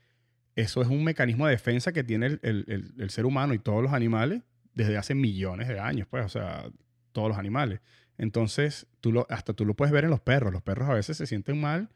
eso 0.55 0.81
es 0.81 0.87
un 0.87 1.03
mecanismo 1.03 1.45
de 1.47 1.51
defensa 1.51 1.91
que 1.93 2.03
tiene 2.03 2.27
el, 2.27 2.39
el- 2.43 2.65
el- 2.67 2.93
el 3.01 3.09
ser 3.09 3.25
humano 3.25 3.53
y 3.53 3.59
todos 3.59 3.81
los 3.81 3.93
animales 3.93 4.41
desde 4.75 4.97
hace 4.97 5.15
millones 5.15 5.67
de 5.67 5.79
años, 5.79 6.07
pues, 6.09 6.25
o 6.25 6.29
sea, 6.29 6.69
todos 7.11 7.29
los 7.29 7.37
animales. 7.37 7.79
Entonces, 8.17 8.87
tú 9.01 9.11
lo, 9.11 9.25
hasta 9.29 9.53
tú 9.53 9.65
lo 9.65 9.73
puedes 9.75 9.91
ver 9.91 10.03
en 10.03 10.09
los 10.11 10.19
perros. 10.19 10.51
Los 10.53 10.61
perros 10.61 10.89
a 10.89 10.93
veces 10.93 11.17
se 11.17 11.25
sienten 11.27 11.59
mal 11.59 11.89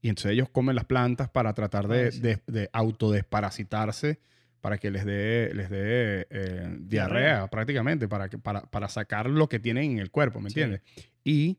y 0.00 0.08
entonces 0.08 0.32
ellos 0.32 0.48
comen 0.50 0.76
las 0.76 0.84
plantas 0.84 1.28
para 1.28 1.52
tratar 1.54 1.88
de, 1.88 2.10
de- 2.10 2.42
de 2.46 2.70
autodesparasitarse 2.72 4.18
para 4.60 4.78
que 4.78 4.90
les 4.90 5.04
dé, 5.04 5.52
les 5.54 5.70
dé 5.70 6.26
eh, 6.30 6.76
diarrea, 6.80 7.46
prácticamente, 7.48 8.08
para, 8.08 8.28
que, 8.28 8.38
para, 8.38 8.62
para 8.62 8.88
sacar 8.88 9.28
lo 9.30 9.48
que 9.48 9.60
tienen 9.60 9.92
en 9.92 9.98
el 9.98 10.10
cuerpo, 10.10 10.40
¿me 10.40 10.50
Sí. 10.50 10.60
entiendes? 10.60 10.82
Y 11.24 11.58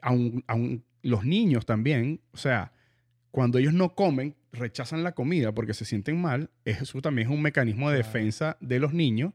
aun, 0.00 0.42
aun 0.46 0.84
los 1.02 1.24
niños 1.24 1.66
también, 1.66 2.20
o 2.32 2.36
sea, 2.38 2.72
cuando 3.30 3.58
ellos 3.58 3.74
no 3.74 3.94
comen, 3.94 4.34
rechazan 4.52 5.02
la 5.02 5.12
comida 5.12 5.52
porque 5.52 5.74
se 5.74 5.84
sienten 5.84 6.20
mal, 6.20 6.50
eso 6.64 7.00
también 7.02 7.28
es 7.28 7.34
un 7.34 7.42
mecanismo 7.42 7.90
de 7.90 7.98
Claro. 7.98 8.12
defensa 8.12 8.56
de 8.60 8.78
los 8.80 8.92
niños 8.94 9.32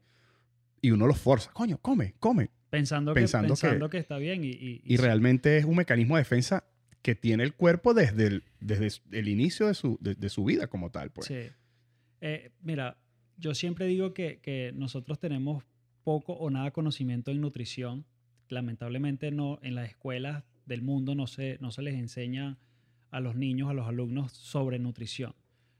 y 0.81 0.91
uno 0.91 1.05
los 1.07 1.19
forza. 1.19 1.51
Coño, 1.53 1.77
come, 1.79 2.13
come. 2.19 2.49
Pensando, 2.69 3.13
Pensando 3.13 3.53
que, 3.55 3.61
pensando 3.61 3.89
que, 3.89 3.97
está 3.97 4.17
bien. 4.17 4.43
Y, 4.43 4.49
y- 4.49 4.81
y 4.83 4.93
Y 4.93 4.97
sí. 4.97 5.03
realmente 5.03 5.57
es 5.57 5.65
un 5.65 5.75
mecanismo 5.75 6.15
de 6.15 6.21
defensa 6.21 6.63
que 7.07 7.15
tiene 7.15 7.43
el 7.43 7.53
cuerpo 7.53 7.93
desde 7.93 8.27
el, 8.27 8.43
desde 8.59 8.99
el 9.11 9.29
inicio 9.29 9.67
de 9.67 9.75
su, 9.75 9.97
de, 10.01 10.27
su 10.27 10.43
vida 10.43 10.67
como 10.67 10.91
tal. 10.91 11.09
Pues. 11.09 11.31
Eh, 12.19 12.51
mira, 12.61 12.97
yo 13.37 13.55
siempre 13.55 13.85
digo 13.85 14.13
que, 14.13 14.41
que 14.41 14.73
nosotros 14.75 15.17
tenemos 15.17 15.63
poco 16.03 16.33
o 16.33 16.49
nada 16.49 16.71
conocimiento 16.71 17.31
en 17.31 17.39
nutrición. 17.39 18.03
Lamentablemente 18.49 19.31
no, 19.31 19.57
en 19.61 19.75
las 19.75 19.87
escuelas 19.87 20.43
del 20.65 20.81
mundo 20.81 21.15
no 21.15 21.27
se, 21.27 21.57
no 21.61 21.71
se 21.71 21.81
les 21.81 21.95
enseña 21.95 22.57
a 23.09 23.21
los 23.21 23.37
niños, 23.37 23.69
a 23.69 23.73
los 23.73 23.87
alumnos 23.87 24.33
sobre 24.33 24.77
nutrición. 24.77 25.33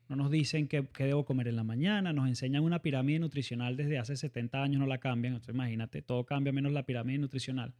No 0.07 0.15
nos 0.15 0.31
dicen 0.31 0.69
qué, 0.69 0.87
qué 0.93 1.03
debo 1.03 1.25
comer 1.25 1.49
en 1.49 1.57
la 1.57 1.65
mañana, 1.65 2.13
nos 2.13 2.29
enseñan 2.29 2.63
una 2.63 2.81
pirámide 2.81 3.19
nutricional 3.19 3.75
desde 3.75 3.97
hace 3.99 4.15
70 4.15 4.63
años, 4.63 4.79
no 4.79 4.87
la 4.87 4.99
cambian. 4.99 5.33
Entonces 5.33 5.53
imagínate, 5.53 6.01
todo 6.01 6.23
cambia 6.23 6.53
menos 6.53 6.71
la 6.71 6.83
pirámide 6.83 7.17
nutricional. 7.17 7.73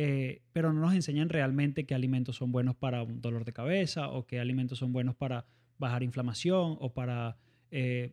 Eh, 0.00 0.42
pero 0.52 0.72
no 0.72 0.80
nos 0.80 0.94
enseñan 0.94 1.28
realmente 1.28 1.84
qué 1.84 1.92
alimentos 1.92 2.36
son 2.36 2.52
buenos 2.52 2.76
para 2.76 3.02
un 3.02 3.20
dolor 3.20 3.44
de 3.44 3.52
cabeza 3.52 4.10
o 4.10 4.26
qué 4.28 4.38
alimentos 4.38 4.78
son 4.78 4.92
buenos 4.92 5.16
para 5.16 5.44
bajar 5.76 6.04
inflamación 6.04 6.76
o 6.78 6.92
para, 6.92 7.36
eh, 7.72 8.12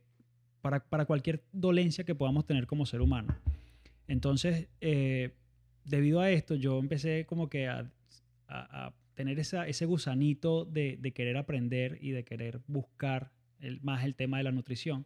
para, 0.62 0.80
para 0.90 1.06
cualquier 1.06 1.44
dolencia 1.52 2.04
que 2.04 2.16
podamos 2.16 2.44
tener 2.48 2.66
como 2.66 2.88
ser 2.88 3.02
humano. 3.02 3.36
Entonces, 4.08 4.68
eh, 4.82 5.36
debido 5.84 6.22
a 6.22 6.32
esto, 6.32 6.56
yo 6.56 6.80
empecé 6.80 7.28
como 7.28 7.50
que 7.50 7.68
a, 7.68 7.88
a- 8.48 8.94
tener 9.14 9.38
esa, 9.40 9.68
ese 9.68 9.86
gusanito 9.86 10.66
de, 10.66 10.98
de 11.00 11.12
querer 11.14 11.38
aprender 11.38 12.00
y 12.02 12.10
de 12.12 12.24
querer 12.26 12.62
buscar 12.68 13.32
más 13.82 14.04
el 14.06 14.16
tema 14.16 14.40
de 14.40 14.44
la 14.44 14.52
nutrición, 14.52 15.06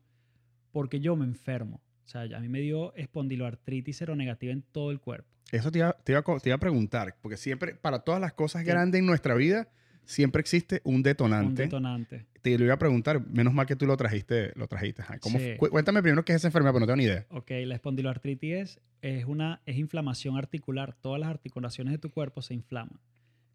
porque 0.71 1.01
yo 1.01 1.17
me 1.17 1.25
enfermo. 1.25 1.81
O 2.05 2.07
sea, 2.07 2.21
a 2.21 2.39
mí 2.39 2.47
me 2.47 2.61
dio 2.61 2.95
espondiloartritis 2.95 3.97
seronegativa 3.97 4.53
en 4.53 4.61
todo 4.63 4.91
el 4.91 4.99
cuerpo. 5.01 5.29
Eso 5.51 5.71
te 5.71 5.79
iba, 5.79 5.93
te, 6.03 6.11
iba, 6.11 6.21
te 6.21 6.49
iba 6.49 6.55
a 6.55 6.59
preguntar, 6.59 7.15
porque 7.21 7.37
siempre, 7.37 7.73
para 7.75 7.99
todas 7.99 8.21
las 8.21 8.33
cosas 8.33 8.63
grandes 8.63 8.99
en 8.99 9.05
nuestra 9.07 9.33
vida, 9.35 9.67
siempre 10.05 10.39
existe 10.41 10.81
un 10.83 11.01
detonante. 11.03 11.47
Un 11.47 11.55
detonante. 11.55 12.25
te 12.41 12.57
lo 12.57 12.65
iba 12.65 12.73
a 12.75 12.79
preguntar, 12.79 13.25
menos 13.27 13.53
mal 13.53 13.65
que 13.65 13.75
tú 13.75 13.85
lo 13.85 13.97
trajiste. 13.97 14.51
Lo 14.55 14.67
trajiste. 14.67 15.03
¿Cómo 15.21 15.39
Sí. 15.39 15.55
Cuéntame 15.57 16.01
primero 16.01 16.23
qué 16.23 16.33
es 16.33 16.37
esa 16.37 16.47
enfermedad, 16.47 16.71
pero 16.73 16.81
no 16.81 16.85
tengo 16.87 16.97
ni 16.97 17.03
idea. 17.03 17.25
Ok, 17.29 17.51
la 17.65 17.75
espondiloartritis 17.75 18.53
es, 18.53 18.79
es 19.01 19.25
una 19.25 19.61
es 19.65 19.77
inflamación 19.77 20.37
articular. 20.37 20.95
Todas 21.01 21.19
las 21.19 21.29
articulaciones 21.29 21.91
de 21.93 21.97
tu 21.97 22.09
cuerpo 22.11 22.41
se 22.41 22.53
inflaman. 22.53 22.99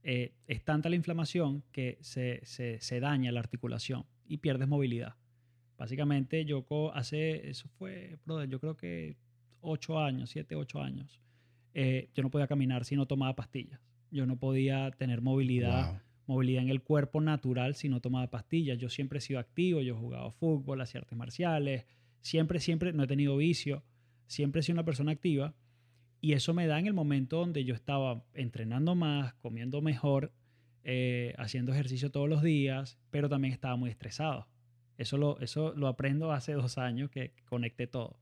Eh, 0.02 0.34
es 0.46 0.62
tanta 0.64 0.88
la 0.90 0.96
inflamación 0.96 1.62
que 1.72 1.96
se, 2.02 2.40
se- 2.44 2.78
se 2.80 3.00
daña 3.00 3.32
la 3.32 3.40
articulación 3.40 4.04
y 4.26 4.36
pierdes 4.38 4.68
movilidad. 4.68 5.14
Básicamente, 5.78 6.44
yo 6.44 6.64
hace, 6.94 7.48
eso 7.50 7.68
fue, 7.78 8.16
brother, 8.24 8.48
yo 8.48 8.60
creo 8.60 8.76
que 8.76 9.16
8 9.60 9.98
años, 9.98 10.30
7, 10.30 10.54
8 10.54 10.80
años, 10.82 11.20
eh, 11.74 12.08
yo 12.14 12.22
no 12.22 12.30
podía 12.30 12.46
caminar 12.46 12.84
si 12.84 12.96
no 12.96 13.06
tomaba 13.06 13.34
pastillas. 13.34 13.80
Yo 14.10 14.26
no 14.26 14.36
podía 14.38 14.90
tener 14.92 15.20
movilidad 15.20 15.90
Wow. 15.92 16.00
movilidad 16.26 16.62
en 16.62 16.70
el 16.70 16.80
cuerpo 16.82 17.20
natural 17.20 17.74
si 17.74 17.88
no 17.88 18.00
tomaba 18.00 18.30
pastillas. 18.30 18.78
Yo 18.78 18.88
siempre 18.88 19.18
he 19.18 19.20
sido 19.20 19.38
activo, 19.40 19.82
yo 19.82 19.94
he 19.94 19.98
jugado 19.98 20.30
fútbol, 20.32 20.80
hacía 20.80 21.00
artes 21.00 21.18
marciales, 21.18 21.84
siempre, 22.20 22.60
siempre, 22.60 22.92
no 22.92 23.02
he 23.02 23.06
tenido 23.06 23.36
vicio, 23.36 23.82
siempre 24.26 24.60
he 24.60 24.62
sido 24.62 24.76
una 24.76 24.84
persona 24.84 25.12
activa 25.12 25.54
y 26.20 26.32
eso 26.32 26.54
me 26.54 26.66
da 26.66 26.78
en 26.78 26.86
el 26.86 26.94
momento 26.94 27.36
donde 27.38 27.64
yo 27.64 27.74
estaba 27.74 28.24
entrenando 28.32 28.94
más, 28.94 29.34
comiendo 29.34 29.82
mejor, 29.82 30.32
eh, 30.84 31.34
haciendo 31.36 31.72
ejercicio 31.72 32.10
todos 32.10 32.28
los 32.28 32.42
días, 32.42 32.98
pero 33.10 33.28
también 33.28 33.52
estaba 33.52 33.76
muy 33.76 33.90
estresado. 33.90 34.48
Eso 34.96 35.18
lo, 35.18 35.38
eso 35.40 35.74
lo 35.76 35.88
aprendo 35.88 36.32
hace 36.32 36.52
dos 36.52 36.78
años 36.78 37.10
que 37.10 37.32
conecté 37.44 37.86
todo. 37.86 38.18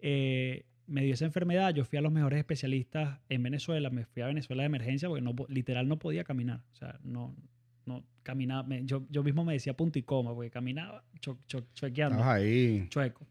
Eh, 0.00 0.66
me 0.86 1.02
dio 1.02 1.14
esa 1.14 1.24
enfermedad, 1.24 1.74
yo 1.74 1.84
fui 1.84 1.98
a 1.98 2.02
los 2.02 2.12
mejores 2.12 2.38
especialistas 2.38 3.18
en 3.28 3.42
Venezuela, 3.42 3.90
me 3.90 4.04
fui 4.04 4.22
a 4.22 4.26
Venezuela 4.26 4.62
de 4.62 4.66
emergencia 4.66 5.08
porque 5.08 5.22
no, 5.22 5.34
literal 5.48 5.88
no 5.88 5.98
podía 5.98 6.22
caminar, 6.24 6.60
o 6.72 6.76
sea, 6.76 6.98
no, 7.02 7.34
no 7.86 8.04
caminaba, 8.22 8.62
me- 8.62 8.84
yo, 8.84 9.04
yo 9.10 9.22
mismo 9.22 9.44
me 9.44 9.52
decía 9.54 9.74
punto 9.76 9.98
y 9.98 10.02
coma 10.02 10.34
porque 10.34 10.50
caminaba 10.50 11.02
cho, 11.20 11.38
cho- 11.46 11.66
chuequeando, 11.74 12.18
Estabas 12.18 12.36
ahí. 12.40 12.86
chueco. 12.88 13.26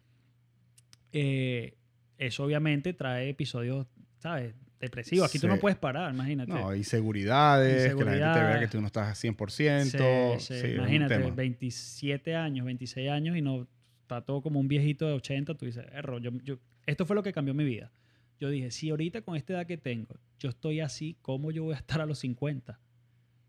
Eh, 1.12 1.74
eso 2.18 2.44
obviamente 2.44 2.94
trae 2.94 3.30
episodios, 3.30 3.88
¿sabes? 4.20 4.54
Depresivos, 4.80 5.28
aquí 5.30 5.40
tú 5.40 5.48
no 5.48 5.56
Sí. 5.56 5.62
puedes 5.62 5.78
parar, 5.78 6.14
imagínate. 6.14 6.52
No, 6.52 6.76
inseguridades, 6.76 7.96
que 7.96 8.04
la 8.04 8.12
gente 8.12 8.40
te 8.40 8.46
vea 8.46 8.60
que 8.60 8.68
tú 8.68 8.82
no 8.82 8.88
estás 8.88 9.08
a 9.10 9.16
100%. 9.16 10.38
Sí, 10.40 10.54
sí, 10.54 10.60
sí, 10.62 10.68
imagínate, 10.76 11.18
tema. 11.18 11.34
27 11.34 12.36
años, 12.36 12.66
26 12.66 13.10
años 13.10 13.38
y 13.38 13.42
no 13.42 13.68
está 14.02 14.22
todo 14.22 14.42
como 14.42 14.60
un 14.60 14.68
viejito 14.68 15.08
de 15.08 15.14
80, 15.14 15.56
tú 15.56 15.66
dices, 15.66 15.86
error, 15.94 16.22
yo, 16.22 16.32
yo- 16.44 16.60
esto 16.86 17.06
fue 17.06 17.16
lo 17.16 17.24
que 17.24 17.34
cambió 17.34 17.54
mi 17.54 17.64
vida. 17.64 17.92
Yo 18.40 18.50
dije, 18.50 18.70
si 18.72 18.90
ahorita 18.90 19.22
con 19.22 19.36
esta 19.36 19.54
edad 19.54 19.66
que 19.66 19.78
tengo, 19.78 20.16
yo 20.40 20.50
estoy 20.50 20.82
así, 20.82 21.18
¿cómo 21.22 21.52
yo 21.52 21.64
voy 21.64 21.74
a 21.74 21.78
estar 21.78 22.02
a 22.02 22.06
los 22.06 22.20
50? 22.20 22.80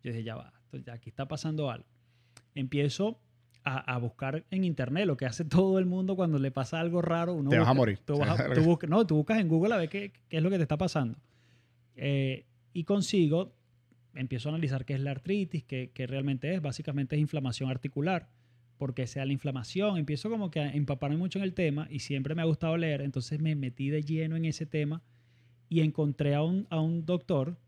Yo 0.03 0.11
dije, 0.13 0.23
ya 0.23 0.37
va, 0.37 0.53
ya 0.85 0.93
aquí 0.95 1.11
está 1.11 1.27
pasando 1.27 1.71
algo. 1.71 1.87
Empiezo 2.55 3.21
a, 3.65 3.79
a 3.95 3.99
buscar 3.99 4.45
en 4.51 4.63
internet 4.65 5.07
lo 5.07 5.17
que 5.17 5.27
hace 5.27 5.45
todo 5.45 5.79
el 5.79 5.87
mundo 5.87 6.15
cuando 6.17 6.39
le 6.39 6.51
pasa 6.53 6.79
algo 6.81 7.03
raro. 7.03 7.35
Uno 7.35 7.51
Te 7.51 7.59
vas 7.59 7.67
a 7.67 7.71
busca- 7.73 7.77
morir. 7.77 7.99
Tú, 8.05 8.19
vas 8.19 8.41
a- 8.41 8.51
tú 8.55 8.61
busca- 8.63 8.87
no, 8.87 9.07
tú 9.07 9.17
buscas 9.17 9.41
en 9.41 9.49
Google 9.49 9.75
a 9.75 9.79
ver 9.79 9.89
qué, 9.89 10.13
qué 10.29 10.37
es 10.37 10.43
lo 10.43 10.51
que 10.51 10.57
te 10.57 10.63
está 10.63 10.77
pasando. 10.79 11.19
Eh, 11.97 12.47
y 12.73 12.85
consigo, 12.85 13.55
empiezo 14.15 14.49
a 14.49 14.53
analizar 14.53 14.85
qué 14.85 14.95
es 14.95 15.01
la 15.01 15.11
artritis, 15.11 15.65
qué, 15.65 15.91
qué 15.93 16.07
realmente 16.07 16.55
es. 16.55 16.63
Básicamente 16.63 17.17
es 17.17 17.21
inflamación 17.23 17.71
articular. 17.71 18.29
Porque 18.79 19.07
sea 19.07 19.25
la 19.25 19.33
inflamación. 19.33 19.97
Empiezo 19.97 20.31
como 20.31 20.51
que 20.51 20.61
a 20.61 20.73
empaparme 20.73 21.17
mucho 21.17 21.39
en 21.39 21.45
el 21.45 21.55
tema 21.55 21.87
y 21.91 22.01
siempre 22.01 22.35
me 22.35 22.43
ha 22.43 22.47
gustado 22.47 22.77
leer. 22.77 23.01
Entonces 23.01 23.41
me 23.41 23.55
metí 23.55 23.91
de 23.91 24.03
lleno 24.03 24.37
en 24.37 24.45
ese 24.45 24.67
tema 24.67 25.03
y 25.69 25.81
encontré 25.81 26.35
a 26.35 26.43
un, 26.43 26.67
a 26.71 26.81
un 26.81 27.05
doctor 27.05 27.59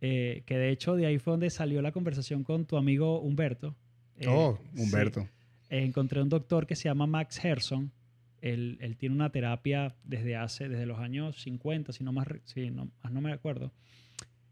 eh, 0.00 0.42
que 0.46 0.58
de 0.58 0.70
hecho 0.70 0.96
de 0.96 1.06
ahí 1.06 1.18
fue 1.18 1.32
donde 1.32 1.48
salió 1.48 1.80
la 1.80 1.92
conversación 1.92 2.42
con 2.42 2.66
tu 2.66 2.76
amigo 2.76 3.20
Humberto. 3.20 3.76
Eh, 4.16 4.26
oh, 4.28 4.58
sí. 4.74 4.82
Humberto. 4.82 5.28
Eh, 5.70 5.84
encontré 5.84 6.20
un 6.20 6.28
doctor 6.28 6.66
que 6.66 6.74
se 6.74 6.84
llama 6.84 7.06
Max 7.06 7.38
Gerson. 7.38 7.92
Él, 8.40 8.78
él 8.80 8.96
tiene 8.96 9.14
una 9.14 9.30
terapia 9.30 9.94
desde 10.02 10.34
hace, 10.34 10.68
desde 10.68 10.86
los 10.86 10.98
años 10.98 11.40
50, 11.40 11.92
si 11.92 12.02
no 12.02 12.12
más, 12.12 12.26
sí, 12.44 12.70
no, 12.70 12.90
más 13.02 13.12
no 13.12 13.20
me 13.20 13.32
acuerdo, 13.32 13.72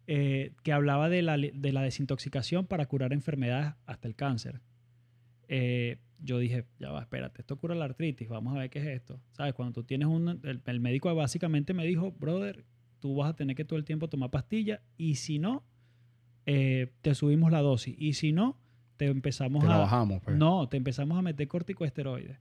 eh, 0.06 0.52
que 0.62 0.72
hablaba 0.72 1.08
de 1.08 1.22
la, 1.22 1.36
de 1.36 1.72
la 1.72 1.82
desintoxicación 1.82 2.66
para 2.66 2.86
curar 2.86 3.12
enfermedades 3.12 3.74
hasta 3.86 4.06
el 4.06 4.14
cáncer. 4.14 4.60
Eh, 5.52 5.98
yo 6.22 6.38
dije, 6.38 6.64
ya 6.78 6.90
va, 6.92 7.00
espérate, 7.00 7.40
esto 7.42 7.56
cura 7.58 7.74
la 7.74 7.86
artritis, 7.86 8.28
vamos 8.28 8.54
a 8.54 8.60
ver 8.60 8.70
qué 8.70 8.78
es 8.78 8.86
esto. 8.86 9.20
¿Sabes? 9.32 9.52
Cuando 9.54 9.72
tú 9.72 9.84
tienes 9.84 10.06
un... 10.06 10.28
El, 10.44 10.60
el 10.64 10.80
médico 10.80 11.12
básicamente 11.14 11.74
me 11.74 11.84
dijo, 11.84 12.12
brother, 12.12 12.64
tú 13.00 13.16
vas 13.16 13.30
a 13.30 13.34
tener 13.36 13.56
que 13.56 13.64
todo 13.64 13.78
el 13.78 13.84
tiempo 13.84 14.08
tomar 14.08 14.30
pastillas 14.30 14.80
y 14.96 15.16
si 15.16 15.38
no, 15.40 15.64
eh, 16.46 16.92
te 17.02 17.14
subimos 17.14 17.50
la 17.50 17.62
dosis. 17.62 17.96
Y 17.98 18.12
si 18.12 18.32
no, 18.32 18.58
te 18.96 19.06
empezamos 19.06 19.64
Te 19.64 19.70
a... 19.72 19.78
bajamos. 19.78 20.22
pues. 20.22 20.36
No, 20.36 20.68
te 20.68 20.76
empezamos 20.76 21.18
a 21.18 21.22
meter 21.22 21.48
corticosteroides. 21.48 22.38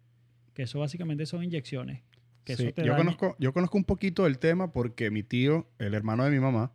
Que 0.53 0.63
eso 0.63 0.79
básicamente 0.79 1.25
son 1.25 1.43
inyecciones. 1.43 2.03
Que 2.43 2.57
Sí, 2.57 2.63
eso 2.65 2.73
te 2.73 2.81
yo, 2.83 2.91
daña- 2.91 2.97
conozco, 2.97 3.35
yo 3.39 3.53
conozco 3.53 3.77
un 3.77 3.85
poquito 3.85 4.25
del 4.25 4.37
tema 4.39 4.71
porque 4.71 5.09
mi 5.09 5.23
tío, 5.23 5.67
el 5.79 5.93
hermano 5.93 6.25
de 6.25 6.31
mi 6.31 6.39
mamá, 6.39 6.73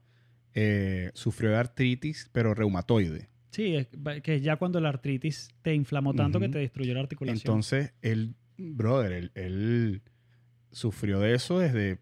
eh, 0.55 1.11
sufrió 1.15 1.51
de 1.51 1.57
artritis, 1.59 2.31
pero 2.33 2.55
reumatoide. 2.55 3.29
Sí, 3.55 3.77
es 3.77 3.89
que 4.23 4.41
ya 4.41 4.57
cuando 4.57 4.81
la 4.81 4.89
artritis 4.89 5.49
te 5.63 5.75
inflamó 5.75 6.13
tanto 6.15 6.41
que 6.41 6.49
te 6.49 6.59
destruyó 6.59 6.93
la 6.95 7.01
articulación. 7.01 7.41
Entonces, 7.41 7.93
él, 8.03 8.35
brother, 8.59 9.13
él, 9.13 9.31
él 9.35 10.03
sufrió 10.73 11.21
de 11.21 11.35
eso 11.35 11.59
desde 11.61 11.99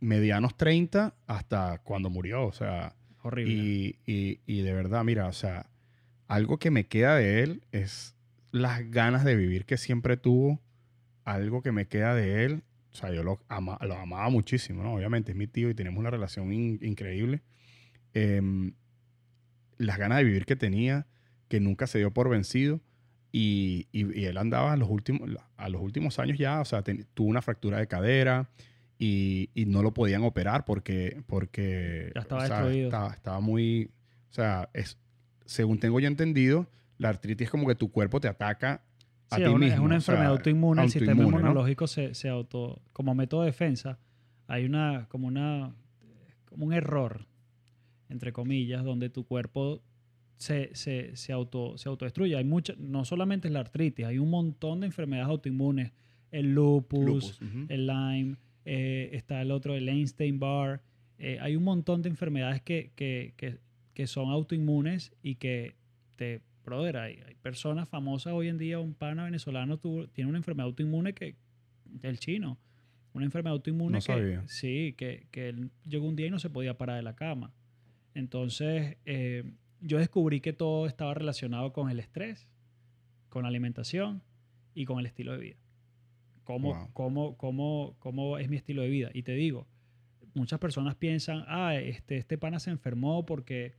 medianos 0.00 0.56
30 0.56 1.14
hasta 1.26 1.78
cuando 1.78 2.10
murió. 2.10 2.46
O 2.46 2.52
sea, 2.52 2.94
Horrible. 3.22 3.52
y, 3.54 3.98
y- 4.06 4.40
y 4.46 4.60
de 4.62 4.72
verdad, 4.72 5.02
mira, 5.04 5.26
o 5.26 5.32
sea, 5.32 5.70
algo 6.28 6.58
que 6.58 6.70
me 6.70 6.86
queda 6.86 7.16
de 7.16 7.42
él 7.42 7.62
es 7.72 8.14
las 8.52 8.88
ganas 8.90 9.24
de 9.24 9.36
vivir 9.36 9.64
que 9.64 9.76
siempre 9.76 10.16
tuvo. 10.16 10.60
Algo 11.24 11.62
que 11.62 11.72
me 11.72 11.86
queda 11.86 12.14
de 12.14 12.44
él. 12.44 12.62
O 12.92 12.96
sea, 12.96 13.10
yo 13.12 13.22
lo, 13.24 13.40
ama- 13.48 13.78
lo 13.80 13.94
amaba 13.96 14.28
muchísimo, 14.28 14.82
¿no? 14.82 14.94
Obviamente 14.94 15.32
es 15.32 15.36
mi 15.38 15.46
tío 15.46 15.70
y 15.70 15.74
tenemos 15.74 15.98
una 15.98 16.10
relación 16.10 16.52
in- 16.52 16.78
increíble. 16.82 17.42
Em, 18.12 18.74
las 19.78 19.98
ganas 19.98 20.18
de 20.18 20.24
vivir 20.24 20.44
que 20.46 20.56
tenía, 20.56 21.06
que 21.48 21.60
nunca 21.60 21.86
se 21.86 21.98
dio 21.98 22.12
por 22.12 22.28
vencido. 22.28 22.80
Y, 23.32 23.88
y- 23.90 24.20
y 24.20 24.24
él 24.26 24.38
andaba 24.38 24.72
a 24.72 24.76
los, 24.76 24.88
últimos, 24.88 25.28
a 25.56 25.68
los 25.68 25.82
últimos 25.82 26.18
años 26.20 26.38
ya, 26.38 26.60
o 26.60 26.64
sea, 26.64 26.82
ten- 26.82 27.04
tuvo 27.14 27.28
una 27.28 27.42
fractura 27.42 27.78
de 27.78 27.88
cadera 27.88 28.48
y, 28.96 29.50
y 29.54 29.66
no 29.66 29.82
lo 29.82 29.92
podían 29.92 30.22
operar 30.22 30.64
porque, 30.64 31.20
porque 31.26 32.12
Ya 32.14 32.20
estaba 32.20 32.44
o 32.44 32.46
sea, 32.46 32.56
destruido. 32.60 32.86
estaba, 32.86 33.12
estaba 33.12 33.40
muy, 33.40 33.90
o 34.30 34.32
sea, 34.32 34.70
es, 34.72 34.98
según 35.46 35.80
tengo 35.80 35.98
yo 35.98 36.06
entendido, 36.06 36.68
la 36.98 37.08
artritis 37.08 37.46
es 37.46 37.50
como 37.50 37.66
que 37.66 37.74
tu 37.74 37.90
cuerpo 37.90 38.20
te 38.20 38.28
ataca 38.28 38.82
a 39.30 39.36
Sí, 39.36 39.42
ti 39.42 39.48
es 39.48 39.54
una, 39.54 39.66
es 39.66 39.72
mismo. 39.72 39.84
una 39.86 39.96
o 39.96 40.00
sea, 40.00 40.12
enfermedad 40.14 40.32
autoinmune. 40.36 40.82
El 40.84 40.90
sistema 40.90 41.10
autoinmune, 41.12 41.32
¿no? 41.42 41.48
inmunológico 41.48 41.86
se, 41.88 42.14
se 42.14 42.28
auto... 42.28 42.80
Como 42.92 43.16
método 43.16 43.40
de 43.40 43.46
defensa, 43.46 43.98
hay 44.46 44.64
una... 44.64 45.06
Como 45.08 45.26
una... 45.26 45.74
Como 46.44 46.66
un 46.66 46.72
error, 46.72 47.26
entre 48.14 48.32
comillas, 48.32 48.82
donde 48.84 49.10
tu 49.10 49.24
cuerpo 49.26 49.82
se, 50.36 50.70
se, 50.74 51.14
se, 51.16 51.32
auto, 51.32 51.76
se 51.76 51.88
autodestruye. 51.88 52.36
Hay 52.36 52.44
mucha... 52.44 52.74
No 52.78 53.04
solamente 53.04 53.48
es 53.48 53.52
la 53.52 53.60
artritis, 53.60 54.06
hay 54.06 54.18
un 54.18 54.30
montón 54.30 54.80
de 54.80 54.86
enfermedades 54.86 55.28
autoinmunes. 55.28 55.92
El 56.30 56.54
lupus, 56.54 57.38
el 57.68 57.86
Lyme, 57.86 58.36
eh, 58.64 59.10
está 59.12 59.42
el 59.42 59.50
otro, 59.50 59.74
el 59.76 59.88
Einstein-Barr. 59.88 60.80
Eh, 61.18 61.38
hay 61.40 61.54
un 61.54 61.62
montón 61.62 62.02
de 62.02 62.08
enfermedades 62.08 62.60
que, 62.62 62.90
que, 62.96 63.34
que, 63.36 63.58
que 63.92 64.06
son 64.06 64.30
autoinmunes 64.30 65.12
y 65.22 65.36
que 65.36 65.76
te, 66.16 66.40
brother, 66.64 66.96
hay, 66.96 67.20
hay 67.26 67.34
personas 67.36 67.88
famosas 67.88 68.32
hoy 68.32 68.48
en 68.48 68.58
día, 68.58 68.80
un 68.80 68.94
pana 68.94 69.24
venezolano 69.24 69.78
tuvo, 69.78 70.08
tiene 70.08 70.28
una 70.30 70.38
enfermedad 70.38 70.66
autoinmune 70.66 71.14
que, 71.14 71.36
del 71.84 72.18
chino, 72.18 72.58
una 73.12 73.24
enfermedad 73.24 73.52
autoinmune 73.52 73.92
No 73.92 73.98
que, 73.98 74.02
sabía. 74.02 74.42
sí, 74.48 74.94
que, 74.96 75.28
que 75.30 75.50
él 75.50 75.70
llegó 75.88 76.08
un 76.08 76.16
día 76.16 76.26
y 76.26 76.30
no 76.30 76.40
se 76.40 76.50
podía 76.50 76.76
parar 76.76 76.96
de 76.96 77.02
la 77.02 77.14
cama. 77.14 77.52
Entonces, 78.14 78.96
eh, 79.04 79.44
yo 79.80 79.98
descubrí 79.98 80.40
que 80.40 80.52
todo 80.52 80.86
estaba 80.86 81.14
relacionado 81.14 81.72
con 81.72 81.90
el 81.90 81.98
estrés, 82.00 82.48
con 83.28 83.42
la 83.42 83.48
alimentación 83.48 84.22
y 84.74 84.84
con 84.84 84.98
el 84.98 85.06
estilo 85.06 85.32
de 85.32 85.38
vida. 85.38 85.56
¿Cómo, 86.44 86.74
Wow. 86.74 86.90
cómo, 86.92 87.36
cómo, 87.36 87.96
cómo 87.98 88.38
es 88.38 88.48
mi 88.48 88.56
estilo 88.56 88.82
de 88.82 88.88
vida? 88.88 89.10
Y 89.14 89.22
te 89.22 89.32
digo, 89.32 89.66
muchas 90.34 90.58
personas 90.60 90.94
piensan, 90.94 91.44
ah, 91.48 91.74
este, 91.76 92.16
este 92.16 92.38
pana 92.38 92.60
se 92.60 92.70
enfermó 92.70 93.24
porque 93.24 93.74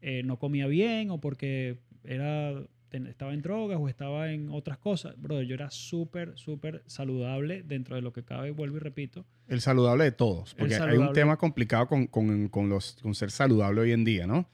eh, 0.00 0.22
no 0.24 0.38
comía 0.38 0.66
bien 0.66 1.10
o 1.10 1.20
porque 1.20 1.78
era, 2.04 2.54
estaba 2.90 3.34
en 3.34 3.42
drogas 3.42 3.78
o 3.80 3.88
estaba 3.88 4.30
en 4.32 4.48
otras 4.50 4.78
cosas. 4.78 5.14
Brother, 5.20 5.46
yo 5.46 5.54
era 5.54 5.70
súper, 5.70 6.32
súper 6.36 6.82
saludable 6.86 7.62
dentro 7.62 7.96
de 7.96 8.02
lo 8.02 8.12
que 8.12 8.22
cabe, 8.24 8.50
vuelvo 8.52 8.76
y 8.76 8.80
repito. 8.80 9.24
El 9.48 9.60
saludable 9.60 10.04
de 10.04 10.12
todos. 10.12 10.54
Porque 10.54 10.74
hay 10.76 10.96
un 10.96 11.12
tema 11.12 11.36
complicado 11.36 11.86
con, 11.88 12.06
con- 12.06 12.48
con 12.48 12.68
los, 12.68 12.96
con 13.02 13.14
ser 13.14 13.30
saludable 13.30 13.80
hoy 13.82 13.92
en 13.92 14.04
día, 14.04 14.26
¿no? 14.26 14.48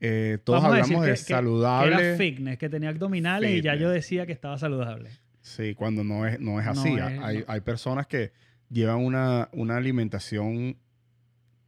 Eh, 0.00 0.38
todos 0.44 0.62
Vamos 0.62 0.78
hablamos 0.80 1.04
de 1.06 1.10
que- 1.12 1.16
saludable. 1.16 1.96
Que 1.96 2.02
era 2.08 2.16
fitness, 2.16 2.58
que 2.58 2.68
tenía 2.68 2.88
abdominales 2.90 3.50
y 3.50 3.62
ya 3.62 3.74
yo 3.76 3.90
decía 3.90 4.26
que 4.26 4.32
estaba 4.32 4.58
saludable. 4.58 5.10
Sí, 5.40 5.74
cuando 5.74 6.02
no 6.04 6.26
es, 6.26 6.40
no 6.40 6.58
es 6.60 6.66
No 6.66 6.72
así. 6.72 6.88
es, 6.94 7.00
hay, 7.02 7.38
no. 7.38 7.44
hay 7.48 7.60
personas 7.60 8.06
que 8.06 8.32
llevan 8.68 8.98
una, 8.98 9.48
una 9.52 9.76
alimentación 9.76 10.76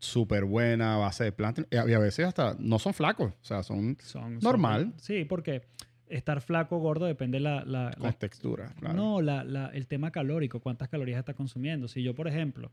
súper 0.01 0.45
buena 0.45 0.95
a 0.95 0.99
base 0.99 1.25
de 1.25 1.33
plantas 1.33 1.67
y 1.71 1.77
a 1.77 1.99
veces 1.99 2.27
hasta 2.27 2.55
no 2.59 2.79
son 2.79 2.95
flacos. 2.95 3.33
O 3.33 3.45
sea, 3.45 3.63
son 3.63 3.97
Son, 4.03 4.23
son- 4.35 4.39
Normal. 4.41 4.93
sí, 4.99 5.25
porque 5.25 5.63
estar 6.11 6.41
flaco 6.41 6.77
o 6.77 6.79
gordo 6.81 7.07
depende 7.07 7.41
la, 7.41 7.65
la, 7.65 7.93
con 7.97 8.05
la- 8.05 8.13
textura. 8.13 8.75
claro. 8.79 8.95
No, 8.97 9.23
la, 9.23 9.45
la- 9.45 9.69
el 9.69 9.87
tema 9.87 10.11
calórico, 10.11 10.61
cuántas 10.61 10.89
calorías 10.89 11.19
está 11.19 11.35
consumiendo. 11.35 11.89
Si 11.89 12.03
yo, 12.03 12.15
por 12.15 12.29
ejemplo, 12.29 12.71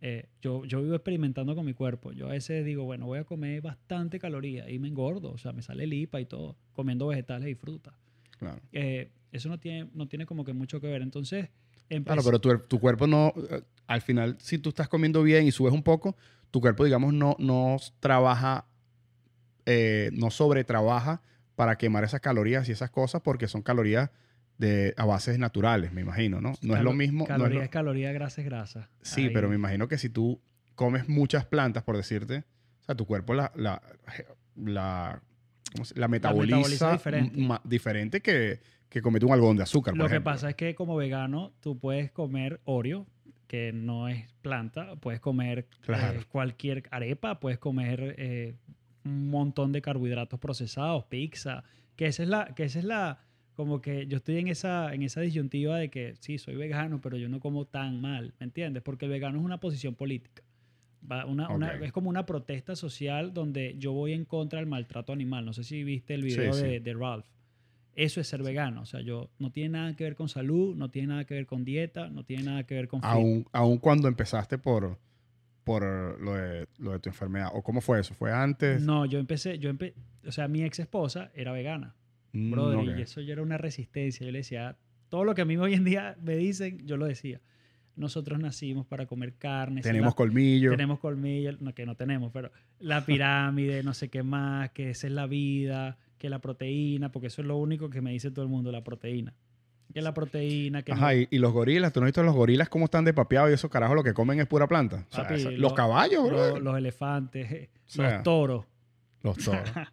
eh, 0.00 0.28
yo, 0.42 0.64
yo 0.64 0.82
vivo 0.82 0.94
experimentando 0.94 1.54
con 1.54 1.64
mi 1.64 1.72
cuerpo, 1.74 2.12
yo 2.12 2.26
a 2.28 2.32
veces 2.32 2.64
digo, 2.64 2.84
bueno, 2.84 3.06
voy 3.06 3.18
a 3.20 3.24
comer 3.24 3.62
bastante 3.62 4.18
caloría 4.18 4.68
y 4.70 4.78
me 4.78 4.88
engordo, 4.88 5.30
o 5.32 5.38
sea, 5.38 5.52
me 5.52 5.62
sale 5.62 5.86
lipa 5.86 6.20
y 6.20 6.26
todo, 6.26 6.56
comiendo 6.72 7.06
vegetales 7.06 7.48
y 7.48 7.54
frutas. 7.54 7.94
Claro. 8.38 8.60
Eh, 8.72 9.10
eso 9.32 9.48
no 9.48 9.58
tiene, 9.58 9.88
no 9.94 10.06
tiene 10.06 10.26
como 10.26 10.44
que 10.44 10.52
mucho 10.52 10.80
que 10.80 10.86
ver. 10.88 11.02
Entonces, 11.02 11.48
Claro, 12.04 12.22
pero 12.24 12.40
tu, 12.40 12.58
tu 12.60 12.80
cuerpo 12.80 13.06
no, 13.06 13.32
eh, 13.50 13.62
al 13.86 14.00
final, 14.00 14.36
si 14.40 14.58
tú 14.58 14.70
estás 14.70 14.88
comiendo 14.88 15.22
bien 15.22 15.46
y 15.46 15.52
subes 15.52 15.72
un 15.72 15.82
poco, 15.82 16.16
tu 16.50 16.60
cuerpo, 16.60 16.82
digamos, 16.84 17.12
no, 17.12 17.36
no 17.38 17.76
trabaja, 18.00 18.66
eh, 19.66 20.10
no 20.14 20.30
sobretrabaja 20.30 21.20
para 21.56 21.76
quemar 21.76 22.04
esas 22.04 22.20
calorías 22.20 22.68
y 22.68 22.72
esas 22.72 22.90
cosas 22.90 23.22
porque 23.22 23.48
son 23.48 23.62
calorías 23.62 24.10
de, 24.58 24.94
a 24.96 25.04
bases 25.04 25.38
naturales, 25.38 25.92
me 25.92 26.00
imagino, 26.00 26.40
¿no? 26.40 26.52
No 26.62 26.76
es 26.76 26.82
lo 26.82 26.92
mismo. 26.92 27.18
no 27.20 27.24
es 27.24 27.28
Caloría 27.28 27.58
lo- 27.58 27.64
es 27.64 27.70
caloría, 27.70 28.12
grasa 28.12 28.40
es 28.40 28.44
grasa. 28.46 28.88
sí, 29.02 29.22
Ahí- 29.26 29.30
pero 29.30 29.48
me 29.48 29.54
imagino 29.56 29.88
que 29.88 29.98
si 29.98 30.08
tú 30.08 30.40
comes 30.74 31.08
muchas 31.08 31.44
plantas, 31.44 31.82
por 31.82 31.96
decirte, 31.96 32.44
o 32.80 32.84
sea, 32.84 32.94
tu 32.94 33.06
cuerpo 33.06 33.34
la, 33.34 33.50
la, 33.56 33.82
la, 34.56 35.22
¿cómo 35.72 35.84
se- 35.84 35.98
la 35.98 36.08
metaboliza, 36.08 36.56
metaboliza 36.56 36.92
diferente. 36.92 37.40
ma- 37.40 37.60
diferente 37.64 38.20
que, 38.20 38.60
que 38.88 39.02
comete 39.02 39.26
un 39.26 39.32
algodón 39.32 39.56
de 39.56 39.62
azúcar. 39.64 39.94
Lo 39.94 40.04
por 40.04 40.10
que 40.10 40.14
ejemplo. 40.16 40.32
pasa 40.32 40.50
es 40.50 40.56
que 40.56 40.74
como 40.74 40.96
vegano 40.96 41.52
tú 41.60 41.78
puedes 41.78 42.10
comer 42.12 42.60
Oreo, 42.64 43.06
que 43.48 43.72
no 43.72 44.08
es 44.08 44.32
planta, 44.42 44.96
puedes 44.96 45.20
comer 45.20 45.66
Claro. 45.82 46.20
eh, 46.20 46.24
cualquier 46.28 46.84
arepa, 46.90 47.40
puedes 47.40 47.58
comer 47.58 48.14
eh, 48.18 48.54
un 49.04 49.30
montón 49.30 49.72
de 49.72 49.82
carbohidratos 49.82 50.38
procesados, 50.40 51.04
pizza, 51.04 51.64
que 51.96 52.06
esa 52.06 52.22
es 52.22 52.28
la, 52.28 52.54
que 52.54 52.64
esa 52.64 52.78
es 52.78 52.84
la, 52.84 53.20
como 53.54 53.80
que 53.80 54.06
yo 54.06 54.16
estoy 54.16 54.38
en 54.38 54.48
esa, 54.48 54.94
en 54.94 55.02
esa 55.02 55.20
disyuntiva 55.20 55.76
de 55.78 55.90
que 55.90 56.14
sí, 56.20 56.38
soy 56.38 56.56
vegano, 56.56 57.00
pero 57.00 57.16
yo 57.16 57.28
no 57.28 57.38
como 57.40 57.66
tan 57.66 58.00
mal, 58.00 58.34
¿me 58.40 58.44
entiendes? 58.44 58.82
Porque 58.82 59.04
el 59.04 59.10
vegano 59.12 59.38
es 59.38 59.44
una 59.44 59.58
posición 59.60 59.94
política. 59.94 60.42
Una- 61.26 61.50
una- 61.50 61.74
Ok. 61.74 61.82
es 61.82 61.92
como 61.92 62.08
una 62.08 62.24
protesta 62.24 62.74
social 62.76 63.34
donde 63.34 63.76
yo 63.78 63.92
voy 63.92 64.14
en 64.14 64.24
contra 64.24 64.58
del 64.58 64.66
maltrato 64.66 65.12
animal. 65.12 65.44
No 65.44 65.52
sé 65.52 65.62
si 65.62 65.84
viste 65.84 66.14
el 66.14 66.22
Sí, 66.22 66.28
video 66.38 66.54
sí. 66.54 66.62
de, 66.62 66.80
de 66.80 66.94
Ralph. 66.94 67.26
Eso 67.94 68.22
es 68.22 68.26
ser 68.26 68.42
vegano. 68.42 68.80
O 68.80 68.86
sea, 68.86 69.02
yo 69.02 69.28
no 69.38 69.52
tiene 69.52 69.68
nada 69.68 69.94
que 69.94 70.04
ver 70.04 70.16
con 70.16 70.30
salud, 70.30 70.74
no 70.74 70.88
tiene 70.90 71.08
nada 71.08 71.24
que 71.26 71.34
ver 71.34 71.44
con 71.46 71.62
dieta, 71.64 72.08
no 72.08 72.24
tiene 72.24 72.44
nada 72.44 72.64
que 72.64 72.74
ver 72.74 72.88
con 72.88 73.00
aún, 73.04 73.46
aún 73.52 73.76
cuando 73.78 74.08
empezaste 74.08 74.56
por, 74.56 74.98
por 75.64 75.82
lo, 76.20 76.34
de, 76.34 76.68
lo 76.78 76.92
de 76.92 76.98
tu 77.00 77.08
enfermedad. 77.08 77.48
¿O 77.54 77.62
cómo 77.62 77.80
fue 77.80 78.00
eso? 78.00 78.14
¿Fue 78.14 78.32
antes? 78.32 78.82
No, 78.82 79.06
yo 79.06 79.18
empecé, 79.18 79.58
yo 79.58 79.70
empe 79.70 79.94
o 80.26 80.32
sea, 80.32 80.46
mi 80.48 80.62
ex 80.62 80.78
esposa 80.78 81.30
era 81.34 81.52
vegana, 81.52 81.94
Mm, 82.32 82.50
brother, 82.50 82.98
y 82.98 83.02
eso 83.02 83.20
ya 83.20 83.32
era 83.34 83.42
una 83.42 83.58
resistencia. 83.58 84.26
Yo 84.26 84.32
le 84.32 84.38
decía, 84.38 84.76
todo 85.08 85.22
lo 85.24 85.34
que 85.34 85.42
a 85.42 85.44
mí 85.44 85.56
hoy 85.56 85.74
en 85.74 85.84
día 85.84 86.16
me 86.22 86.36
dicen, 86.36 86.84
yo 86.86 86.96
lo 86.96 87.06
decía. 87.06 87.40
Nosotros 87.96 88.40
nacimos 88.40 88.86
para 88.86 89.06
comer 89.06 89.34
carne. 89.34 89.82
Tenemos 89.82 90.12
la- 90.12 90.16
colmillo. 90.16 90.70
tenemos 90.72 90.98
colmillos, 90.98 91.60
no, 91.60 91.72
que 91.74 91.86
no 91.86 91.94
tenemos, 91.94 92.32
pero 92.32 92.50
la 92.80 93.06
pirámide, 93.06 93.84
no 93.84 93.94
sé 93.94 94.08
qué 94.08 94.24
más, 94.24 94.70
que 94.72 94.90
esa 94.90 95.06
es 95.06 95.12
la 95.12 95.26
vida, 95.28 95.96
que 96.18 96.28
la 96.28 96.40
proteína, 96.40 97.12
porque 97.12 97.28
eso 97.28 97.40
es 97.42 97.46
lo 97.46 97.56
único 97.56 97.88
que 97.88 98.00
me 98.00 98.10
dice 98.10 98.32
todo 98.32 98.44
el 98.44 98.50
mundo, 98.50 98.72
la 98.72 98.82
proteína. 98.82 99.32
Que 99.94 100.02
la 100.02 100.12
proteína, 100.12 100.82
que 100.82 100.92
Ajá, 100.92 101.12
no- 101.14 101.20
y, 101.20 101.28
y 101.30 101.38
los 101.38 101.52
gorilas, 101.52 101.92
¿tú 101.92 102.00
no 102.00 102.04
has 102.06 102.08
visto 102.08 102.22
los 102.22 102.34
gorilas 102.34 102.68
cómo 102.68 102.84
están 102.86 103.04
de 103.04 103.14
papeados 103.14 103.50
y 103.50 103.54
esos 103.54 103.70
carajos 103.70 103.94
lo 103.96 104.02
que 104.04 104.12
comen 104.12 104.40
es 104.40 104.46
pura 104.46 104.66
planta? 104.66 105.06
O 105.10 105.14
sea, 105.14 105.22
Papi, 105.24 105.34
esa- 105.40 105.50
lo- 105.52 105.58
los 105.58 105.72
caballos, 105.72 106.26
bro. 106.26 106.50
lo- 106.50 106.60
los 106.60 106.76
elefantes, 106.76 107.68
O 107.86 107.90
sea, 107.90 108.14
los 108.14 108.22
toros. 108.24 108.64
Los 109.22 109.38
toros. 109.38 109.62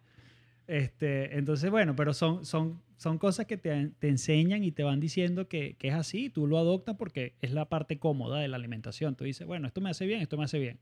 Este, 0.66 1.36
entonces, 1.36 1.70
bueno, 1.70 1.96
pero 1.96 2.14
son, 2.14 2.44
son, 2.46 2.80
son 2.96 3.18
cosas 3.18 3.46
que 3.46 3.56
te, 3.56 3.88
te 3.98 4.08
enseñan 4.08 4.62
y 4.64 4.70
te 4.72 4.84
van 4.84 5.00
diciendo 5.00 5.48
que, 5.48 5.74
que 5.74 5.88
es 5.88 5.94
así, 5.94 6.30
tú 6.30 6.46
lo 6.46 6.56
adoptas 6.56 6.96
porque 6.96 7.34
es 7.42 7.52
la 7.52 7.68
parte 7.68 7.98
cómoda 7.98 8.38
de 8.38 8.48
la 8.48 8.56
alimentación. 8.56 9.16
Tú 9.16 9.24
dices, 9.24 9.46
bueno, 9.46 9.66
esto 9.66 9.80
me 9.80 9.90
hace 9.90 10.06
bien, 10.06 10.20
esto 10.22 10.38
me 10.38 10.44
hace 10.44 10.58
bien. 10.58 10.78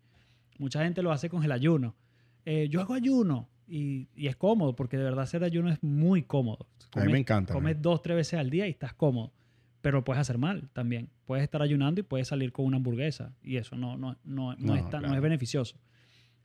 Mucha 0.59 0.85
gente 0.85 1.03
lo 1.03 1.13
hace 1.13 1.29
con 1.31 1.43
el 1.45 1.51
ayuno. 1.51 1.97
Eh, 2.45 2.69
yo 2.71 2.81
hago 2.83 2.95
ayuno 2.95 3.49
y, 3.71 4.09
y 4.17 4.27
es 4.27 4.37
cómodo 4.37 4.75
porque 4.75 4.97
de 4.99 5.05
verdad 5.05 5.23
hacer 5.23 5.45
ayuno 5.45 5.71
es 5.71 5.83
muy 5.83 6.23
cómodo. 6.25 6.67
A 6.95 7.05
mí 7.05 7.13
me 7.13 7.19
encanta. 7.21 7.53
Comes 7.55 7.77
man. 7.77 7.83
dos, 7.83 8.03
tres 8.03 8.17
veces 8.17 8.39
al 8.41 8.51
día 8.51 8.67
y 8.67 8.71
estás 8.71 8.93
cómodo. 8.95 9.33
Pero 9.81 9.99
lo 9.99 10.05
puedes 10.05 10.21
hacer 10.21 10.37
mal 10.37 10.69
también. 10.75 11.09
Puedes 11.25 11.43
estar 11.45 11.63
ayunando 11.63 12.01
y 12.01 12.03
puedes 12.05 12.29
salir 12.29 12.53
con 12.53 12.67
una 12.67 12.77
hamburguesa. 12.79 13.33
Y 13.43 13.57
eso 13.57 13.77
no, 13.77 13.97
no, 13.97 14.17
no, 14.25 14.55
no, 14.55 14.57
No, 14.59 14.77
es, 14.77 14.91
tan- 14.91 15.03
no 15.03 15.15
es 15.15 15.21
beneficioso. 15.23 15.79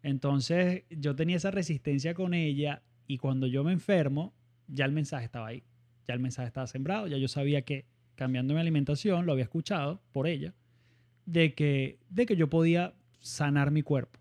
Entonces 0.04 0.84
yo 0.90 1.16
tenía 1.16 1.38
esa 1.38 1.52
resistencia 1.52 2.14
con 2.14 2.34
ella 2.34 2.84
y 3.08 3.18
cuando 3.18 3.48
yo 3.48 3.64
me 3.64 3.72
enfermo, 3.74 4.34
ya 4.68 4.86
el 4.86 4.92
mensaje 4.92 5.26
estaba 5.26 5.48
ahí. 5.48 5.64
Ya 6.08 6.14
el 6.14 6.20
mensaje 6.20 6.48
estaba 6.48 6.68
sembrado. 6.68 7.08
Ya 7.08 7.18
yo 7.18 7.28
sabía 7.28 7.64
que 7.64 7.86
cambiando 8.16 8.54
mi 8.54 8.60
alimentación, 8.60 9.26
lo 9.26 9.32
había 9.34 9.44
escuchado 9.44 10.02
por 10.14 10.28
ella, 10.28 10.54
de 11.26 11.54
que, 11.54 12.00
de 12.10 12.26
que 12.26 12.36
yo 12.36 12.50
podía 12.50 12.94
sanar 13.20 13.72
mi 13.72 13.82
cuerpo. 13.82 14.20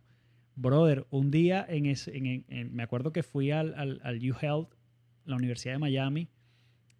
Brother, 0.56 1.06
un 1.10 1.30
día 1.30 1.64
en 1.68 1.86
ese, 1.86 2.16
en- 2.16 2.44
en- 2.48 2.74
me 2.74 2.82
acuerdo 2.82 3.12
que 3.12 3.22
fui 3.22 3.50
al, 3.50 3.74
al, 3.74 4.00
al 4.04 4.18
UHealth, 4.18 4.68
la 5.24 5.36
Universidad 5.36 5.74
de 5.74 5.78
Miami, 5.78 6.28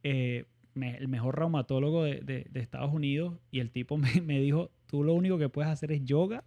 eh, 0.03 0.45
el 0.75 1.07
mejor 1.09 1.39
reumatólogo 1.39 2.03
de, 2.05 2.21
de- 2.21 2.61
Estados 2.61 2.93
Unidos, 2.93 3.39
y 3.53 3.61
el 3.61 3.71
tipo 3.71 3.97
me, 4.23 4.41
dijo, 4.41 4.71
tú 4.87 5.05
lo 5.05 5.15
único 5.15 5.39
que 5.39 5.49
puedes 5.49 5.71
hacer 5.71 5.93
es 5.93 6.05
yoga 6.05 6.45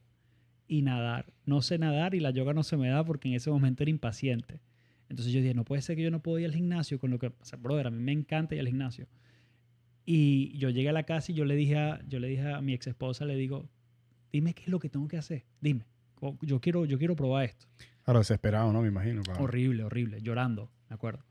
y 0.68 0.82
nadar. 0.82 1.32
No 1.46 1.62
sé 1.62 1.78
nadar 1.78 2.14
y 2.14 2.20
la 2.20 2.32
yoga 2.32 2.54
no 2.54 2.64
se 2.64 2.76
me 2.76 2.90
da 2.90 3.06
porque 3.06 3.30
en 3.30 3.36
ese 3.36 3.50
momento 3.50 3.84
era 3.84 3.90
impaciente. 3.90 4.60
Entonces 5.10 5.34
yo 5.34 5.40
dije, 5.40 5.54
no 5.54 5.64
puede 5.64 5.82
ser 5.82 5.96
que 5.96 6.04
yo 6.04 6.12
no 6.12 6.22
puedo 6.22 6.40
ir 6.40 6.46
al 6.46 6.54
gimnasio 6.54 7.00
con 7.00 7.10
lo 7.12 7.20
que... 7.20 7.28
O 7.28 7.58
brother, 7.58 7.88
a 7.88 7.92
mí 7.92 8.04
me 8.04 8.12
encanta 8.12 8.56
ir 8.56 8.60
al 8.62 8.68
gimnasio. 8.68 9.08
Y 10.06 10.58
yo 10.58 10.70
llegué 10.70 10.90
a 10.90 10.94
la 10.94 11.04
casa 11.04 11.32
y 11.32 11.36
yo 11.36 11.46
le 11.46 11.56
dije 11.56 11.78
a, 11.78 12.02
yo 12.08 12.20
le 12.20 12.28
dije 12.28 12.52
a 12.52 12.62
mi 12.62 12.74
ex 12.74 12.88
esposa, 12.88 13.24
le 13.26 13.36
digo, 13.38 13.70
dime 14.34 14.54
qué 14.54 14.64
es 14.64 14.68
lo 14.70 14.80
que 14.80 14.90
tengo 14.90 15.08
que 15.08 15.18
hacer. 15.18 15.46
Dime. 15.62 15.86
Yo 16.42 16.60
quiero, 16.60 16.86
yo 16.86 16.98
quiero 16.98 17.16
probar 17.16 17.46
esto. 17.46 17.68
Claro, 18.04 18.20
desesperado, 18.20 18.72
¿no? 18.72 18.82
Me 18.82 18.88
imagino. 18.88 19.22
claro. 19.22 19.44
Horrible, 19.44 19.84
horrible, 19.84 20.22
llorando, 20.22 20.72
me 20.90 20.96
acuerdo. 20.96 21.26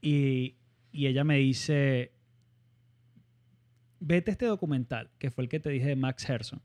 Y 0.00 0.56
y 0.94 1.08
ella 1.08 1.24
me 1.24 1.38
dice, 1.38 2.12
vete 3.98 4.30
este 4.30 4.46
documental, 4.46 5.10
que 5.18 5.32
fue 5.32 5.42
el 5.42 5.50
que 5.50 5.58
te 5.58 5.68
dije 5.68 5.88
de 5.88 5.96
Max 5.96 6.30
Herson. 6.30 6.62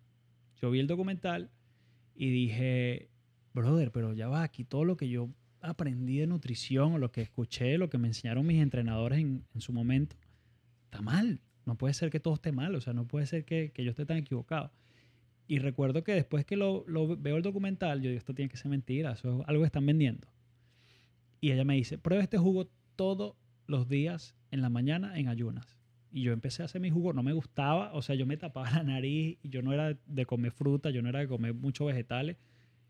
Yo 0.61 0.69
vi 0.69 0.79
el 0.79 0.85
documental 0.85 1.49
y 2.13 2.29
dije, 2.29 3.09
brother, 3.55 3.91
pero 3.91 4.13
ya 4.13 4.27
va, 4.27 4.43
aquí 4.43 4.65
todo 4.65 4.85
lo 4.85 4.97
que 4.97 5.09
yo 5.09 5.31
aprendí 5.61 6.19
de 6.19 6.27
nutrición 6.27 6.93
o 6.93 6.97
lo 6.99 7.11
que 7.11 7.23
escuché, 7.23 7.79
lo 7.79 7.89
que 7.89 7.97
me 7.97 8.07
enseñaron 8.07 8.45
mis 8.45 8.61
entrenadores 8.61 9.17
en, 9.17 9.47
en 9.55 9.61
su 9.61 9.73
momento, 9.73 10.15
está 10.83 11.01
mal. 11.01 11.41
No 11.65 11.75
puede 11.75 11.95
ser 11.95 12.11
que 12.11 12.19
todo 12.19 12.35
esté 12.35 12.51
mal, 12.51 12.75
o 12.75 12.81
sea, 12.81 12.93
no 12.93 13.07
puede 13.07 13.25
ser 13.25 13.45
que, 13.45 13.71
que 13.71 13.83
yo 13.83 13.89
esté 13.89 14.05
tan 14.05 14.17
equivocado. 14.17 14.71
Y 15.49 15.57
recuerdo 15.57 16.03
que 16.03 16.13
después 16.13 16.45
que 16.45 16.55
lo, 16.55 16.85
veo 17.17 17.35
el 17.35 17.41
documental, 17.41 18.03
yo 18.03 18.09
digo, 18.09 18.19
esto 18.19 18.35
tiene 18.35 18.49
que 18.49 18.57
ser 18.57 18.69
mentira, 18.69 19.13
eso 19.13 19.41
es 19.41 19.47
algo 19.47 19.63
que 19.63 19.65
están 19.65 19.83
vendiendo. 19.83 20.27
Y 21.41 21.51
ella 21.51 21.65
me 21.65 21.73
dice, 21.73 21.97
prueba 21.97 22.21
este 22.21 22.37
jugo 22.37 22.69
todos 22.95 23.33
los 23.65 23.89
días 23.89 24.35
en 24.51 24.61
la 24.61 24.69
mañana 24.69 25.17
en 25.17 25.27
ayunas. 25.27 25.79
Y 26.11 26.21
yo 26.21 26.33
empecé 26.33 26.61
a 26.61 26.65
hacer 26.65 26.79
mi 26.79 26.91
jugo, 26.91 27.13
no 27.13 27.23
me 27.23 27.33
gustaba, 27.33 27.91
o 27.93 28.03
sea, 28.03 28.13
yo 28.13 28.27
me 28.27 28.37
tapaba 28.37 28.69
la 28.75 28.83
nariz, 28.83 29.39
yo 29.41 29.63
no 29.63 29.73
era 29.73 29.97
de 30.05 30.25
comer 30.27 30.51
fruta, 30.51 30.91
yo 30.91 31.01
no 31.01 31.09
era 31.09 31.17
de 31.17 31.27
comer 31.27 31.55
muchos 31.55 31.87
vegetales. 31.87 32.37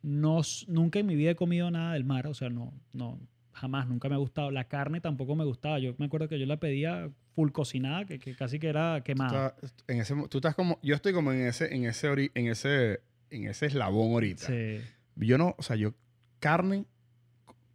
No, 0.01 0.41
nunca 0.67 0.99
en 0.99 1.05
mi 1.05 1.15
vida 1.15 1.31
he 1.31 1.35
comido 1.35 1.71
nada 1.71 1.93
del 1.93 2.03
mar, 2.03 2.27
o 2.27 2.33
sea, 2.33 2.49
no, 2.49 2.73
no, 2.91 3.21
jamás, 3.53 3.87
nunca 3.87 4.09
me 4.09 4.15
ha 4.15 4.17
gustado. 4.17 4.51
La 4.51 4.65
carne 4.65 4.99
tampoco 4.99 5.33
me 5.33 5.45
gustaba. 5.45 5.79
Yo 5.79 5.95
me 5.97 6.07
acuerdo 6.07 6.27
que 6.27 6.37
yo 6.37 6.45
la 6.45 6.59
pedía 6.59 7.09
full 7.39 7.51
cocinada, 7.51 8.03
que, 8.05 8.19
que 8.19 8.35
casi 8.35 8.59
que 8.59 8.67
era 8.67 9.01
quemada. 9.01 9.55
Tú 9.55 9.65
estás- 9.65 9.85
en 9.87 10.01
ese, 10.01 10.15
tú 10.29 10.37
estás 10.39 10.55
como, 10.55 10.77
yo 10.83 10.93
estoy 10.93 11.13
como 11.13 11.31
en 11.31 11.47
ese, 11.47 11.73
en 11.73 11.85
ese, 11.85 12.09
ori- 12.11 12.31
en 12.35 12.47
ese, 12.47 12.99
en 13.29 13.47
ese 13.47 13.67
eslabón 13.67 14.11
ahorita. 14.11 14.47
Sí. 14.47 14.81
Yo 15.15 15.37
no, 15.37 15.55
o 15.57 15.63
sea, 15.63 15.77
yo 15.77 15.93
carne 16.39 16.83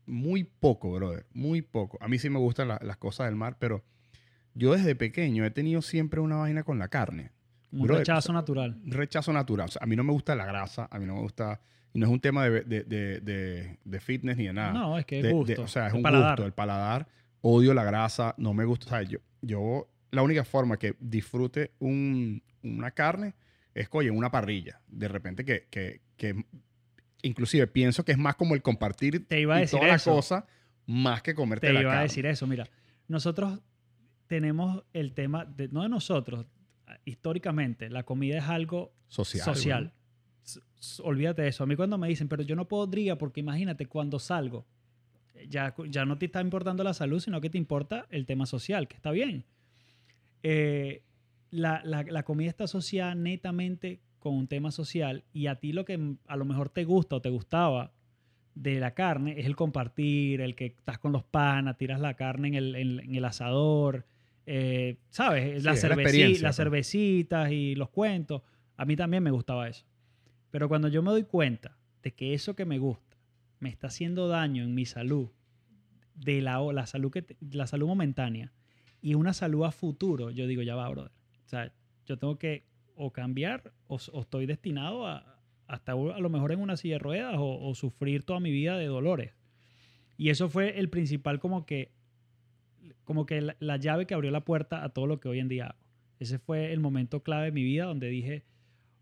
muy 0.07 0.45
poco, 0.45 0.93
brother, 0.93 1.25
muy 1.33 1.63
poco. 1.63 1.97
A 2.03 2.09
mí 2.09 2.19
sí 2.19 2.29
me 2.29 2.39
gustan 2.39 2.69
la- 2.69 2.81
las 2.83 2.99
cosas 2.99 3.27
del 3.27 3.37
mar, 3.37 3.57
pero 3.59 3.83
yo 4.55 4.75
desde 4.75 4.95
pequeño 4.95 5.45
he 5.47 5.51
tenido 5.51 5.81
siempre 5.83 6.21
una 6.21 6.37
vaina 6.37 6.63
con 6.63 6.79
la 6.79 6.89
carne. 6.89 7.31
Un 7.73 7.85
Brother, 7.85 8.01
rechazo 8.01 8.19
o 8.19 8.23
sea, 8.23 8.35
natural. 8.35 8.81
Rechazo 8.85 9.33
natural. 9.33 9.69
O 9.69 9.73
sea, 9.73 9.83
a 9.83 9.87
mí 9.87 9.97
no 9.97 10.05
me 10.05 10.13
gusta 10.13 10.35
la 10.37 10.45
grasa, 10.45 10.89
a 10.91 10.99
mí 10.99 11.07
no 11.07 11.15
me 11.15 11.21
gusta, 11.23 11.61
y 11.93 11.99
no 11.99 12.07
es 12.07 12.13
un 12.13 12.21
tema 12.21 12.45
de, 12.45 12.61
de, 12.63 12.85
de, 12.85 13.79
de- 13.85 14.01
fitness 14.01 14.37
ni 14.37 14.45
de 14.47 14.53
nada. 14.53 14.73
No, 14.73 14.99
es 14.99 15.07
que 15.07 15.21
es 15.21 15.33
gusto. 15.33 15.63
o 15.63 15.69
sea, 15.69 15.87
es 15.87 15.93
el 15.93 15.97
un 15.97 16.03
paladar. 16.03 16.33
gusto, 16.37 16.47
el 16.47 16.53
paladar. 16.53 17.09
Odio 17.47 17.75
la 17.75 17.85
grasa, 17.85 18.35
no 18.39 18.55
me 18.55 18.65
gusta. 18.65 18.87
O 18.87 18.89
sea, 18.89 19.03
yo, 19.03 19.19
yo 19.47 19.89
la 20.11 20.23
única 20.23 20.45
forma 20.45 20.79
que 20.79 20.95
disfrute 21.01 21.73
un- 21.79 22.43
una 22.63 22.91
carne 22.93 23.35
es, 23.75 23.89
oye, 23.91 24.09
en 24.09 24.17
una 24.17 24.31
parrilla. 24.31 24.81
De 24.89 25.09
repente 25.09 25.45
que, 25.45 25.67
que, 25.71 26.01
que 26.17 26.45
inclusive 27.23 27.67
pienso 27.67 28.05
que 28.05 28.13
es 28.13 28.19
más 28.19 28.37
como 28.37 28.55
el 28.55 28.63
compartir 28.63 29.27
Te 29.27 29.41
iba 29.41 29.57
a 29.57 29.59
decir 29.61 29.79
toda 29.81 29.95
eso. 29.95 30.11
la 30.11 30.17
cosa 30.17 30.47
más 30.87 31.23
que 31.23 31.35
comerte 31.35 31.67
Te 31.67 31.73
la 31.73 31.81
iba 31.81 31.91
carne. 31.91 32.01
a 32.01 32.03
decir 32.05 32.27
eso. 32.27 32.47
Mira, 32.47 32.69
nosotros 33.09 33.61
tenemos 34.27 34.85
el 34.93 35.13
tema, 35.15 35.45
de, 35.45 35.69
no 35.69 35.83
de 35.83 35.89
nosotros, 35.89 36.47
históricamente, 37.05 37.91
la 37.91 38.05
comida 38.05 38.39
es 38.39 38.45
algo 38.45 38.93
social. 39.09 39.93
Olvídate 41.03 41.43
de 41.43 41.49
eso. 41.49 41.65
A 41.65 41.67
mí 41.67 41.77
cuando 41.77 41.97
me 41.99 42.09
dicen, 42.09 42.29
pero 42.29 42.43
yo 42.43 42.55
no 42.57 42.69
podría 42.69 43.17
porque 43.17 43.41
imagínate 43.41 43.87
cuando 43.87 44.19
salgo, 44.19 44.67
ya, 45.49 45.75
ya 45.89 46.05
no 46.05 46.19
te 46.19 46.27
está 46.27 46.41
importando 46.41 46.85
la 46.85 46.95
salud, 46.95 47.21
sino 47.21 47.41
que 47.41 47.51
te 47.51 47.59
importa 47.59 48.07
el 48.11 48.27
tema 48.27 48.47
social, 48.47 48.89
que 48.89 48.97
está 48.97 49.11
bien. 49.11 49.45
Eh, 50.43 51.03
la, 51.51 51.81
la- 51.85 52.03
la 52.03 52.23
comida 52.25 52.49
está 52.51 52.65
asociada 52.65 53.15
netamente 53.15 54.01
con 54.19 54.35
un 54.35 54.49
tema 54.49 54.71
social 54.71 55.25
y 55.33 55.47
a 55.47 55.57
ti 55.57 55.73
lo 55.73 55.85
que 55.85 56.17
a 56.27 56.37
lo 56.37 56.45
mejor 56.45 56.69
te 56.71 56.85
gusta 56.85 57.17
o 57.17 57.21
te 57.23 57.29
gustaba 57.31 57.93
de 58.55 58.79
la 58.81 58.95
carne 58.95 59.39
es 59.39 59.47
el 59.47 59.57
compartir, 59.57 60.41
el 60.41 60.55
que 60.55 60.67
estás 60.67 60.99
con 60.99 61.13
los 61.13 61.25
panas, 61.25 61.77
tiras 61.77 62.01
la 62.01 62.15
carne 62.15 62.49
en 62.49 62.55
el, 62.55 62.75
en- 62.77 63.01
en 63.01 63.15
el 63.15 63.25
asador, 63.25 64.07
eh, 64.47 64.97
¿sabes? 65.11 65.59
Sí, 65.63 65.65
la 65.67 65.73
cerveci- 65.77 66.05
las 66.41 66.41
pues. 66.41 66.57
cervecitas 66.57 67.51
y 67.51 67.75
los 67.75 67.89
cuentos. 67.91 68.43
A 68.77 68.85
mí 68.85 68.97
también 68.97 69.23
me 69.23 69.31
gustaba 69.31 69.69
eso. 69.69 69.85
Pero 70.51 70.69
cuando 70.69 70.89
yo 70.89 71.03
me 71.03 71.11
doy 71.11 71.25
cuenta 71.25 71.77
de 72.03 72.13
que 72.13 72.35
eso 72.35 72.55
que 72.55 72.65
me 72.65 72.79
gusta 72.79 73.04
me 73.65 73.71
está 73.71 73.87
haciendo 73.89 74.29
daño 74.29 74.63
en 74.63 74.75
mi 74.75 74.85
salud, 74.85 75.31
de 76.15 76.41
la, 76.43 76.61
la, 76.73 76.87
salud, 76.87 77.11
que 77.11 77.23
te- 77.23 77.37
la 77.51 77.67
salud 77.67 77.87
momentánea 77.89 78.53
y 79.01 79.15
una 79.15 79.33
salud 79.33 79.65
a 79.65 79.73
futuro, 79.73 80.31
yo 80.31 80.47
digo, 80.47 80.63
ya 80.63 80.75
va, 80.77 80.89
brother. 80.89 81.11
O 81.45 81.49
sea, 81.49 81.73
yo 82.07 82.19
tengo 82.19 82.39
que 82.39 82.67
o 82.95 83.11
cambiar 83.11 83.73
o, 83.89 83.97
estoy 83.97 84.47
destinado 84.47 85.07
a 85.07 85.41
hasta 85.67 85.93
a 85.93 86.21
lo 86.21 86.29
mejor 86.29 86.53
en 86.53 86.61
una 86.61 86.77
silla 86.77 86.97
de 86.97 86.99
ruedas 86.99 87.37
o, 87.39 87.59
o 87.69 87.75
sufrir 87.75 88.23
toda 88.23 88.39
mi 88.39 88.51
vida 88.51 88.77
de 88.77 88.85
dolores. 88.85 89.33
Y 90.19 90.29
eso 90.29 90.51
fue 90.51 90.79
el 90.79 90.91
principal 90.91 91.41
como 91.41 91.65
que, 91.65 91.91
como 93.05 93.25
que 93.25 93.41
la, 93.41 93.57
la 93.61 93.79
llave 93.79 94.07
que 94.07 94.13
abrió 94.15 94.31
la 94.31 94.45
puerta 94.45 94.85
a 94.85 94.91
todo 94.91 95.07
lo 95.07 95.21
que 95.21 95.29
hoy 95.29 95.39
en 95.41 95.49
día 95.49 95.69
hago. 95.69 95.79
Ese 96.19 96.39
fue 96.39 96.73
el 96.73 96.81
momento 96.81 97.23
clave 97.23 97.47
de 97.47 97.53
mi 97.53 97.65
vida 97.65 97.87
donde 97.87 98.09
dije, 98.09 98.45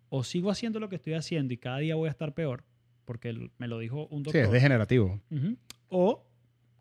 o 0.09 0.23
sigo 0.25 0.51
haciendo 0.51 0.79
lo 0.79 0.89
que 0.89 0.97
estoy 0.97 1.15
haciendo 1.15 1.53
y 1.53 1.59
cada 1.59 1.79
día 1.79 1.97
voy 1.97 2.07
a 2.09 2.11
estar 2.13 2.33
peor, 2.33 2.65
porque 3.05 3.51
me 3.59 3.69
lo 3.69 3.79
dijo 3.79 4.07
un 4.09 4.19
Sí, 4.21 4.25
doctor. 4.25 4.43
es 4.45 4.51
degenerativo. 4.53 5.21
Ujú. 5.31 5.57
O 5.89 6.25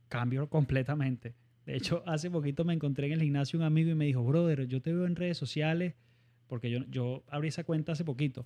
cambio 0.10 0.48
completamente. 0.50 1.34
De 1.66 1.76
hecho, 1.76 2.04
hace 2.08 2.30
poquito 2.32 2.64
me 2.66 2.74
encontré 2.74 3.08
en 3.08 3.14
el 3.14 3.22
gimnasio 3.22 3.58
un 3.60 3.66
amigo 3.66 3.90
y 3.92 3.96
me 3.96 4.06
dijo, 4.06 4.24
brother, 4.24 4.68
yo 4.68 4.82
te 4.82 4.94
veo 4.94 5.06
en 5.06 5.16
redes 5.16 5.38
sociales, 5.38 5.94
porque 6.48 6.70
yo, 6.70 6.80
yo 6.90 7.24
abrí 7.30 7.48
esa 7.50 7.64
cuenta 7.64 7.92
hace 7.94 8.04
poquito. 8.04 8.44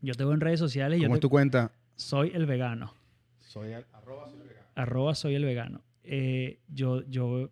Yo 0.00 0.14
te 0.14 0.24
veo 0.24 0.34
en 0.34 0.40
redes 0.40 0.58
sociales 0.58 0.98
y 0.98 1.02
yo 1.02 1.06
¿Cómo 1.08 1.14
te- 1.14 1.18
es 1.18 1.22
tu 1.22 1.30
cuenta? 1.30 1.72
soy 1.96 2.32
el 2.34 2.46
vegano. 2.46 2.92
Soy 3.40 3.72
el, 3.72 3.84
arroba 3.92 4.26
soy 4.28 4.40
el 4.40 4.48
vegano. 4.48 4.66
Arroba 4.74 5.14
soy 5.14 5.34
el 5.34 5.44
vegano. 5.44 5.82
Eh, 6.04 6.58
yo, 6.68 7.02
yo, 7.08 7.50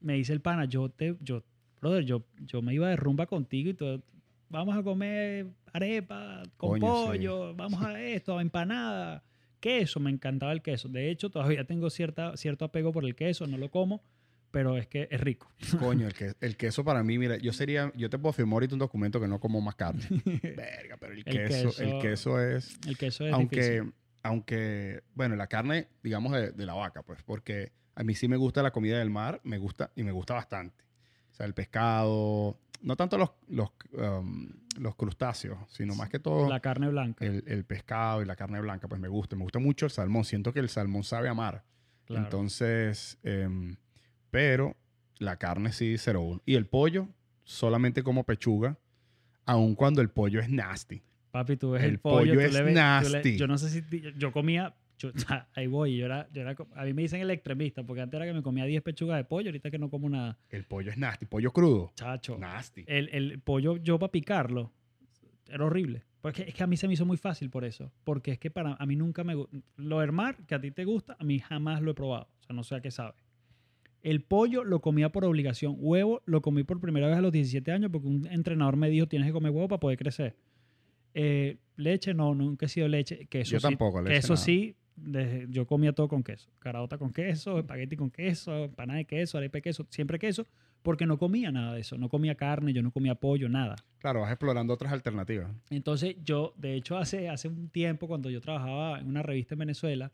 me 0.00 0.14
dice 0.14 0.32
el 0.32 0.40
pana, 0.40 0.66
yo 0.66 0.88
te, 0.90 1.16
yo, 1.20 1.42
brother, 1.80 2.04
yo, 2.04 2.24
yo 2.44 2.62
me 2.62 2.74
iba 2.74 2.88
de 2.88 2.96
rumba 2.96 3.26
contigo 3.26 3.70
y 3.70 3.74
todo. 3.74 4.02
Vamos 4.48 4.76
a 4.76 4.82
comer 4.82 5.46
arepa 5.72 6.42
con 6.56 6.80
Coño, 6.80 7.02
sí. 7.02 7.06
pollo, 7.08 7.54
vamos 7.54 7.82
a 7.84 8.00
esto, 8.00 8.40
empanada, 8.40 9.22
queso, 9.60 10.00
me 10.00 10.10
encantaba 10.10 10.52
el 10.52 10.62
queso. 10.62 10.88
De 10.88 11.10
hecho, 11.10 11.30
todavía 11.30 11.64
tengo 11.64 11.90
cierta, 11.90 12.36
cierto 12.36 12.64
apego 12.64 12.92
por 12.92 13.04
el 13.04 13.14
queso, 13.14 13.46
no 13.46 13.56
lo 13.58 13.70
como, 13.70 14.02
pero 14.50 14.76
es 14.76 14.86
que 14.88 15.06
es 15.10 15.20
rico. 15.20 15.50
Coño, 15.78 16.06
el, 16.06 16.14
que, 16.14 16.32
el 16.40 16.56
queso 16.56 16.84
para 16.84 17.02
mí, 17.04 17.18
mira, 17.18 17.36
yo 17.36 17.52
sería, 17.52 17.92
yo 17.94 18.10
te 18.10 18.18
puedo 18.18 18.32
firmar 18.32 18.54
ahorita 18.54 18.74
un 18.74 18.78
documento 18.80 19.20
que 19.20 19.28
no 19.28 19.38
como 19.38 19.60
más 19.60 19.74
carne. 19.76 20.02
Verga, 20.56 20.96
pero 20.98 21.12
el, 21.12 21.18
El 21.20 21.24
queso, 21.24 21.68
el 21.82 21.92
queso- 21.92 22.00
queso 22.00 22.40
es, 22.40 22.78
El 22.86 22.98
queso 22.98 23.26
es 23.26 23.32
aunque, 23.32 23.60
difícil. 23.60 23.94
aunque, 24.22 25.02
bueno, 25.14 25.36
la 25.36 25.46
carne, 25.46 25.88
digamos, 26.02 26.32
de, 26.32 26.52
de 26.52 26.66
la 26.66 26.74
vaca, 26.74 27.02
pues, 27.02 27.22
porque 27.22 27.72
a 27.94 28.02
mí 28.02 28.14
sí 28.14 28.28
me 28.28 28.36
gusta 28.36 28.62
la 28.62 28.70
comida 28.70 28.98
del 28.98 29.10
mar, 29.10 29.40
me 29.44 29.58
gusta, 29.58 29.92
y 29.94 30.02
me 30.02 30.12
gusta 30.12 30.34
bastante. 30.34 30.84
O 31.30 31.34
sea, 31.34 31.46
el 31.46 31.54
pescado, 31.54 32.58
no 32.82 32.96
tanto 32.96 33.18
los, 33.18 33.30
los, 33.48 33.70
um, 33.92 34.48
los 34.78 34.94
crustáceos, 34.96 35.58
sino 35.68 35.94
más 35.94 36.08
que 36.08 36.18
todo 36.18 36.48
La 36.48 36.60
carne 36.60 36.88
blanca. 36.88 37.24
el, 37.24 37.44
el 37.46 37.64
pescado 37.64 38.22
y 38.22 38.24
la 38.24 38.36
carne 38.36 38.60
blanca, 38.60 38.88
pues 38.88 39.00
me 39.00 39.08
gusta. 39.08 39.36
Me 39.36 39.42
gusta 39.42 39.58
mucho 39.58 39.86
el 39.86 39.90
salmón. 39.90 40.24
Siento 40.24 40.52
que 40.52 40.60
el 40.60 40.68
salmón 40.68 41.02
sabe 41.04 41.28
a 41.28 41.34
mar. 41.34 41.64
claro. 42.06 42.24
Entonces, 42.24 43.18
em, 43.22 43.76
pero 44.30 44.76
la 45.18 45.36
carne 45.36 45.72
sí 45.72 45.94
0-1. 45.98 46.40
Y 46.46 46.54
el 46.54 46.66
pollo, 46.66 47.08
solamente 47.44 48.02
como 48.02 48.24
pechuga, 48.24 48.78
aun 49.44 49.74
cuando 49.74 50.00
el 50.00 50.08
pollo 50.10 50.40
es 50.40 50.48
nasty. 50.48 51.02
Papi, 51.30 51.56
tú 51.56 51.72
ves 51.72 51.82
El 51.84 51.90
el, 51.90 51.98
pollo, 52.00 52.18
pollo 52.18 52.34
tú 52.34 52.40
es 52.40 52.52
le 52.52 52.62
ves- 52.62 52.72
tú 52.72 52.74
le- 52.74 52.74
nasty. 52.74 53.36
yo 53.36 53.46
no 53.46 53.58
sé 53.58 53.68
si 53.70 53.82
yo 54.16 54.32
comía, 54.32 54.74
yo- 55.00 55.12
ahí 55.54 55.66
voy, 55.66 55.96
yo 55.96 56.06
era, 56.06 56.28
yo 56.32 56.42
era, 56.42 56.54
a 56.74 56.84
mí 56.84 56.92
me 56.92 57.02
dicen 57.02 57.20
el 57.20 57.30
extremista, 57.30 57.82
porque 57.84 58.02
antes 58.02 58.16
era 58.18 58.26
que 58.26 58.32
me 58.34 58.42
comía 58.42 58.64
10 58.64 58.82
pechugas 58.82 59.16
de 59.18 59.24
pollo, 59.24 59.48
ahorita 59.48 59.70
que 59.70 59.78
no 59.78 59.90
como 59.90 60.08
nada. 60.08 60.38
El 60.50 60.64
pollo 60.64 60.90
es 60.90 60.98
nasty. 60.98 61.26
Pollo 61.26 61.50
crudo. 61.52 61.90
Chacho, 61.94 62.38
Nasty. 62.38 62.84
el, 62.86 63.08
el 63.12 63.40
pollo 63.40 63.76
yo 63.76 63.98
para 63.98 64.12
picarlo 64.12 64.72
era 65.48 65.64
horrible. 65.64 66.04
Porque 66.20 66.42
es 66.42 66.54
que 66.54 66.62
a 66.62 66.66
mí 66.66 66.76
se 66.76 66.86
me 66.86 66.92
hizo 66.94 67.06
muy 67.06 67.16
fácil 67.16 67.48
por 67.48 67.64
eso. 67.64 67.90
Porque 68.04 68.32
es 68.32 68.38
que 68.38 68.50
para 68.50 68.74
a 68.74 68.84
mí 68.86 68.94
nunca 68.94 69.24
me 69.24 69.34
gu- 69.34 69.48
Lo 69.76 70.00
del 70.00 70.12
mar, 70.12 70.36
que 70.46 70.54
a 70.54 70.60
ti 70.60 70.70
te 70.70 70.84
gusta, 70.84 71.16
a 71.18 71.24
mí 71.24 71.38
jamás 71.38 71.80
lo 71.80 71.92
he 71.92 71.94
probado. 71.94 72.28
O 72.40 72.42
sea, 72.44 72.54
no 72.54 72.62
sé 72.62 72.74
a 72.74 72.80
qué 72.82 72.90
sabe. 72.90 73.14
El 74.02 74.22
pollo 74.22 74.62
lo 74.64 74.80
comía 74.80 75.08
por 75.10 75.24
obligación. 75.24 75.76
Huevo 75.78 76.20
lo 76.26 76.42
comí 76.42 76.62
por 76.62 76.78
primera 76.78 77.06
vez 77.08 77.16
a 77.16 77.20
los 77.22 77.32
17 77.32 77.72
años 77.72 77.90
porque 77.90 78.06
un 78.06 78.26
entrenador 78.30 78.76
me 78.76 78.90
dijo 78.90 79.06
tienes 79.08 79.26
que 79.28 79.32
comer 79.32 79.50
huevo 79.50 79.68
para 79.68 79.80
poder 79.80 79.96
crecer. 79.98 80.36
Eh, 81.14 81.58
leche 81.76 82.14
no, 82.14 82.34
nunca 82.34 82.66
he 82.66 82.68
sido 82.68 82.86
leche. 82.88 83.26
Queso 83.26 83.52
Yo 83.52 83.58
sí, 83.60 83.62
tampoco, 83.62 84.00
leche 84.02 84.20
nada. 84.28 84.36
sí, 84.36 84.76
desde- 85.02 85.46
yo 85.50 85.66
comía 85.66 85.92
todo 85.92 86.08
con 86.08 86.22
queso. 86.22 86.50
Caraota 86.58 86.98
con 86.98 87.12
queso, 87.12 87.58
espagueti 87.58 87.96
con 87.96 88.10
queso, 88.10 88.64
empanada 88.64 88.98
de 88.98 89.04
queso, 89.04 89.38
arepa 89.38 89.58
de 89.58 89.62
queso, 89.62 89.86
siempre 89.90 90.18
queso, 90.18 90.46
porque 90.82 91.06
no 91.06 91.18
comía 91.18 91.50
nada 91.52 91.74
de 91.74 91.80
eso. 91.80 91.98
No 91.98 92.08
comía 92.08 92.34
carne, 92.34 92.72
yo 92.72 92.82
no 92.82 92.90
comía 92.90 93.14
pollo, 93.14 93.48
nada. 93.48 93.76
Claro, 93.98 94.20
vas 94.20 94.30
explorando 94.30 94.72
otras 94.72 94.92
alternativas. 94.92 95.50
Entonces 95.70 96.16
yo, 96.24 96.54
de 96.56 96.74
hecho, 96.74 96.96
hace, 96.96 97.28
hace 97.28 97.48
un 97.48 97.68
tiempo, 97.68 98.06
cuando 98.08 98.30
yo 98.30 98.40
trabajaba 98.40 98.98
en 99.00 99.06
una 99.08 99.22
revista 99.22 99.54
en 99.54 99.58
Venezuela, 99.60 100.12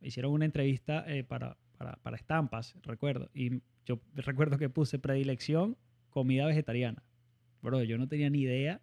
me 0.00 0.08
hicieron 0.08 0.32
una 0.32 0.44
entrevista 0.44 1.04
eh, 1.06 1.24
para, 1.24 1.56
para, 1.76 1.96
para 1.96 2.16
estampas, 2.16 2.74
recuerdo. 2.82 3.30
Y 3.34 3.60
yo 3.84 4.00
recuerdo 4.14 4.58
que 4.58 4.68
puse 4.68 4.98
predilección 4.98 5.76
comida 6.10 6.46
vegetariana. 6.46 7.02
Bro, 7.62 7.82
yo 7.82 7.98
no 7.98 8.08
tenía 8.08 8.30
ni 8.30 8.40
idea 8.40 8.80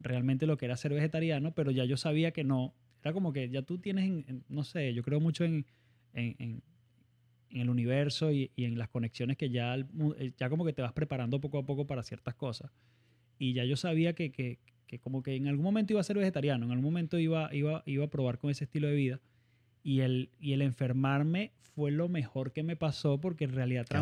realmente 0.00 0.46
lo 0.46 0.56
que 0.56 0.64
era 0.66 0.76
ser 0.76 0.94
vegetariano, 0.94 1.52
pero 1.52 1.70
ya 1.70 1.84
yo 1.84 1.96
sabía 1.96 2.30
que 2.30 2.44
no. 2.44 2.74
Era 3.02 3.12
como 3.12 3.32
que 3.32 3.48
ya 3.48 3.62
tú 3.62 3.78
tienes, 3.78 4.04
en- 4.06 4.24
en- 4.28 4.44
no 4.48 4.64
sé, 4.64 4.92
yo 4.94 5.02
creo 5.02 5.20
mucho 5.20 5.44
en, 5.44 5.64
en, 6.14 6.62
el 7.50 7.68
universo 7.68 8.30
y, 8.30 8.50
y 8.54 8.64
en 8.64 8.78
las 8.78 8.88
conexiones 8.88 9.36
que 9.36 9.50
ya, 9.50 9.74
eh, 9.76 10.32
ya 10.36 10.48
como 10.48 10.64
que 10.64 10.72
te 10.72 10.82
vas 10.82 10.92
preparando 10.92 11.40
poco 11.40 11.58
a 11.58 11.66
poco 11.66 11.86
para 11.86 12.02
ciertas 12.04 12.34
cosas. 12.34 12.70
Y 13.38 13.54
ya 13.54 13.64
yo 13.64 13.76
sabía 13.76 14.12
que, 14.12 14.30
que, 14.30 14.58
que 14.86 14.98
como 15.00 15.22
que 15.22 15.34
en 15.34 15.48
algún 15.48 15.64
momento 15.64 15.92
iba 15.92 16.00
a 16.00 16.04
ser 16.04 16.16
vegetariano, 16.16 16.66
en 16.66 16.70
algún 16.72 16.84
momento 16.84 17.18
iba, 17.18 17.52
iba, 17.54 17.82
iba 17.86 18.04
a 18.04 18.08
probar 18.10 18.38
con 18.38 18.50
ese 18.50 18.64
estilo 18.64 18.86
de 18.86 18.94
vida. 18.94 19.20
Y 19.82 20.00
el, 20.00 20.30
y 20.38 20.52
el 20.52 20.62
enfermarme 20.62 21.52
fue 21.58 21.90
lo 21.90 22.08
mejor 22.08 22.52
que 22.52 22.62
me 22.62 22.76
pasó 22.76 23.18
porque 23.20 23.44
en 23.44 23.52
realidad 23.54 23.86
¿no? 23.90 23.98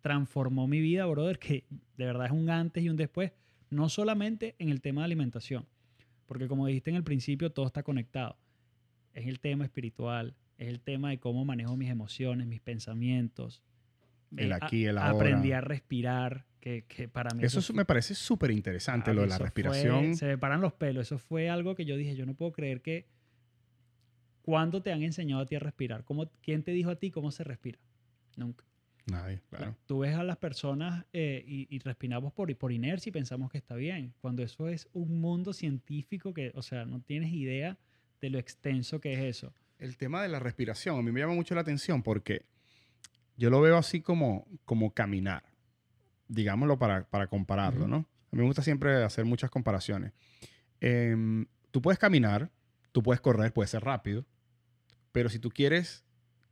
transformó 0.00 0.66
mi 0.66 0.80
vida, 0.80 1.04
brother, 1.06 1.38
que 1.38 1.64
de 1.98 2.04
verdad 2.06 2.26
es 2.26 2.32
un 2.32 2.48
antes 2.50 2.82
y 2.82 2.88
un 2.88 2.96
después, 2.96 3.30
no 3.70 3.88
solamente 3.90 4.56
en 4.58 4.70
el 4.70 4.80
tema 4.80 5.02
de 5.02 5.06
alimentación, 5.06 5.66
porque 6.32 6.48
como 6.48 6.66
dijiste 6.66 6.88
en 6.88 6.96
el 6.96 7.04
principio, 7.04 7.52
todo 7.52 7.66
está 7.66 7.82
conectado. 7.82 8.38
Es 9.12 9.26
el 9.26 9.38
tema 9.38 9.64
espiritual, 9.64 10.34
es 10.56 10.68
el 10.68 10.80
tema 10.80 11.10
de 11.10 11.18
cómo 11.20 11.44
manejo 11.44 11.76
mis 11.76 11.90
emociones, 11.90 12.46
mis 12.46 12.62
pensamientos. 12.62 13.62
El 14.34 14.52
Eh, 14.52 14.58
aquí, 14.58 14.86
el 14.86 14.96
ahora. 14.96 15.10
Aprendí 15.14 15.52
a 15.52 15.60
respirar, 15.60 16.46
que, 16.58 16.86
que 16.88 17.06
para 17.06 17.34
mí 17.34 17.44
Eso 17.44 17.74
me 17.74 17.84
parece 17.84 18.14
súper 18.14 18.50
interesante, 18.50 19.12
lo 19.12 19.20
de 19.20 19.26
la 19.26 19.36
fue- 19.36 19.44
respiración. 19.46 20.16
se 20.16 20.24
me 20.26 20.38
paran 20.38 20.62
los 20.62 20.72
pelos. 20.72 21.06
Eso 21.08 21.18
fue 21.18 21.50
algo 21.50 21.74
que 21.74 21.84
yo 21.84 21.98
dije, 21.98 22.16
yo 22.16 22.24
no 22.24 22.32
puedo 22.34 22.52
creer 22.52 22.80
que... 22.80 23.06
¿Cuándo 24.40 24.82
te 24.82 24.90
han 24.90 25.02
enseñado 25.02 25.42
a 25.42 25.46
ti 25.46 25.54
a 25.54 25.58
respirar? 25.60 26.02
¿Cómo, 26.04 26.30
¿Quién 26.40 26.62
te 26.64 26.70
dijo 26.72 26.88
a 26.90 26.96
ti 26.96 27.10
cómo 27.10 27.30
se 27.30 27.44
respira? 27.44 27.78
Nunca. 28.36 28.64
Nadie, 29.06 29.40
claro. 29.50 29.76
Tú 29.86 30.00
ves 30.00 30.14
a 30.14 30.22
las 30.22 30.36
personas 30.36 31.04
eh, 31.12 31.44
y, 31.46 31.74
y 31.74 31.78
respiramos 31.80 32.32
por, 32.32 32.54
por 32.56 32.72
inercia 32.72 33.10
y 33.10 33.12
pensamos 33.12 33.50
que 33.50 33.58
está 33.58 33.74
bien, 33.74 34.14
cuando 34.20 34.42
eso 34.42 34.68
es 34.68 34.88
un 34.92 35.20
mundo 35.20 35.52
científico 35.52 36.32
que, 36.32 36.52
o 36.54 36.62
sea, 36.62 36.84
no 36.84 37.00
tienes 37.00 37.32
idea 37.32 37.78
de 38.20 38.30
lo 38.30 38.38
extenso 38.38 39.00
que 39.00 39.14
es 39.14 39.20
eso. 39.20 39.52
El 39.78 39.96
tema 39.96 40.22
de 40.22 40.28
la 40.28 40.38
respiración 40.38 40.98
a 40.98 41.02
mí 41.02 41.10
me 41.10 41.20
llama 41.20 41.34
mucho 41.34 41.54
la 41.54 41.62
atención 41.62 42.02
porque 42.02 42.46
yo 43.36 43.50
lo 43.50 43.60
veo 43.60 43.76
así 43.76 44.00
como, 44.00 44.46
como 44.64 44.94
caminar, 44.94 45.42
digámoslo 46.28 46.78
para, 46.78 47.04
para 47.04 47.26
compararlo. 47.26 47.88
¿no? 47.88 47.96
A 47.96 48.36
mí 48.36 48.40
me 48.40 48.44
gusta 48.44 48.62
siempre 48.62 49.02
hacer 49.02 49.24
muchas 49.24 49.50
comparaciones. 49.50 50.12
Em, 50.80 51.46
tú 51.70 51.82
puedes 51.82 51.98
caminar, 51.98 52.50
tú 52.92 53.02
puedes 53.02 53.20
correr, 53.20 53.52
puedes 53.52 53.70
ser 53.70 53.82
rápido, 53.82 54.24
pero 55.10 55.28
si 55.28 55.38
tú 55.38 55.50
quieres 55.50 56.04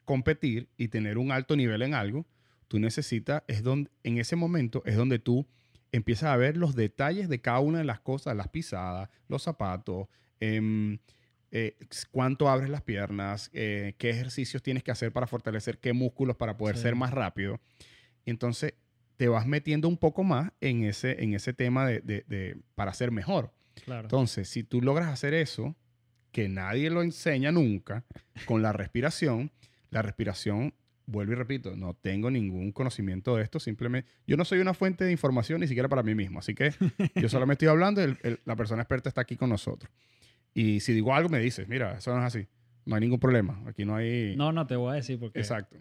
competir 0.04 0.68
y 0.76 0.88
tener 0.88 1.18
un 1.18 1.30
alto 1.30 1.54
nivel 1.54 1.82
en 1.82 1.94
algo, 1.94 2.26
tú 2.70 2.78
necesitas, 2.78 3.42
es 3.48 3.64
donde, 3.64 3.90
en 4.04 4.18
ese 4.18 4.36
momento 4.36 4.80
es 4.86 4.94
donde 4.94 5.18
tú 5.18 5.44
empiezas 5.90 6.30
a 6.30 6.36
ver 6.36 6.56
los 6.56 6.76
detalles 6.76 7.28
de 7.28 7.40
cada 7.40 7.58
una 7.58 7.78
de 7.78 7.84
las 7.84 7.98
cosas, 7.98 8.36
las 8.36 8.46
pisadas, 8.46 9.08
los 9.26 9.42
zapatos, 9.42 10.06
em, 10.38 10.98
eh, 11.50 11.76
cuánto 12.12 12.48
abres 12.48 12.70
las 12.70 12.82
piernas, 12.82 13.50
eh, 13.52 13.96
qué 13.98 14.10
ejercicios 14.10 14.62
tienes 14.62 14.84
que 14.84 14.92
hacer 14.92 15.12
para 15.12 15.26
fortalecer 15.26 15.78
qué 15.78 15.92
músculos 15.92 16.36
para 16.36 16.56
poder 16.56 16.76
Sí. 16.76 16.82
ser 16.82 16.94
más 16.94 17.10
rápido. 17.10 17.58
Entonces 18.24 18.74
te 19.16 19.26
vas 19.26 19.48
metiendo 19.48 19.88
un 19.88 19.96
poco 19.96 20.22
más 20.22 20.52
en 20.60 20.84
ese, 20.84 21.24
en 21.24 21.34
ese 21.34 21.52
tema 21.52 21.86
de, 21.88 22.00
de- 22.02 22.24
de- 22.28 22.56
para 22.76 22.94
ser 22.94 23.10
mejor. 23.10 23.52
Claro. 23.84 24.02
Entonces, 24.02 24.48
si 24.48 24.62
tú 24.62 24.80
logras 24.80 25.08
hacer 25.08 25.34
eso, 25.34 25.74
que 26.30 26.48
nadie 26.48 26.88
lo 26.88 27.02
enseña 27.02 27.50
nunca, 27.50 28.04
con 28.46 28.62
la 28.62 28.72
respiración, 28.72 29.50
la 29.90 30.02
respiración, 30.02 30.72
vuelvo 31.10 31.32
y 31.32 31.36
repito, 31.36 31.76
no 31.76 31.94
tengo 31.94 32.30
ningún 32.30 32.72
conocimiento 32.72 33.36
de 33.36 33.42
esto, 33.42 33.58
simplemente, 33.60 34.08
yo 34.26 34.36
no 34.36 34.44
soy 34.44 34.60
una 34.60 34.74
fuente 34.74 35.04
de 35.04 35.12
información 35.12 35.60
ni 35.60 35.66
siquiera 35.68 35.88
para 35.88 36.02
mí 36.02 36.14
mismo, 36.14 36.38
así 36.38 36.54
que 36.54 36.72
yo 37.16 37.28
solamente 37.28 37.64
estoy 37.64 37.68
hablando, 37.68 38.02
el- 38.02 38.18
el- 38.22 38.40
la 38.44 38.56
persona 38.56 38.82
experta 38.82 39.08
está 39.08 39.20
aquí 39.22 39.36
con 39.36 39.50
nosotros. 39.50 39.90
Y 40.54 40.80
si 40.80 40.92
digo 40.92 41.14
algo, 41.14 41.28
me 41.28 41.38
dices, 41.38 41.68
mira, 41.68 41.98
eso 41.98 42.12
no 42.14 42.20
es 42.20 42.26
así, 42.34 42.46
no 42.86 42.94
hay 42.94 43.00
ningún 43.00 43.20
problema, 43.20 43.62
aquí 43.66 43.84
no 43.84 43.94
hay... 43.96 44.34
no, 44.36 44.52
no 44.52 44.66
te 44.66 44.76
voy 44.76 44.92
a 44.92 44.94
decir 44.96 45.18
porque... 45.18 45.38
Exacto. 45.38 45.76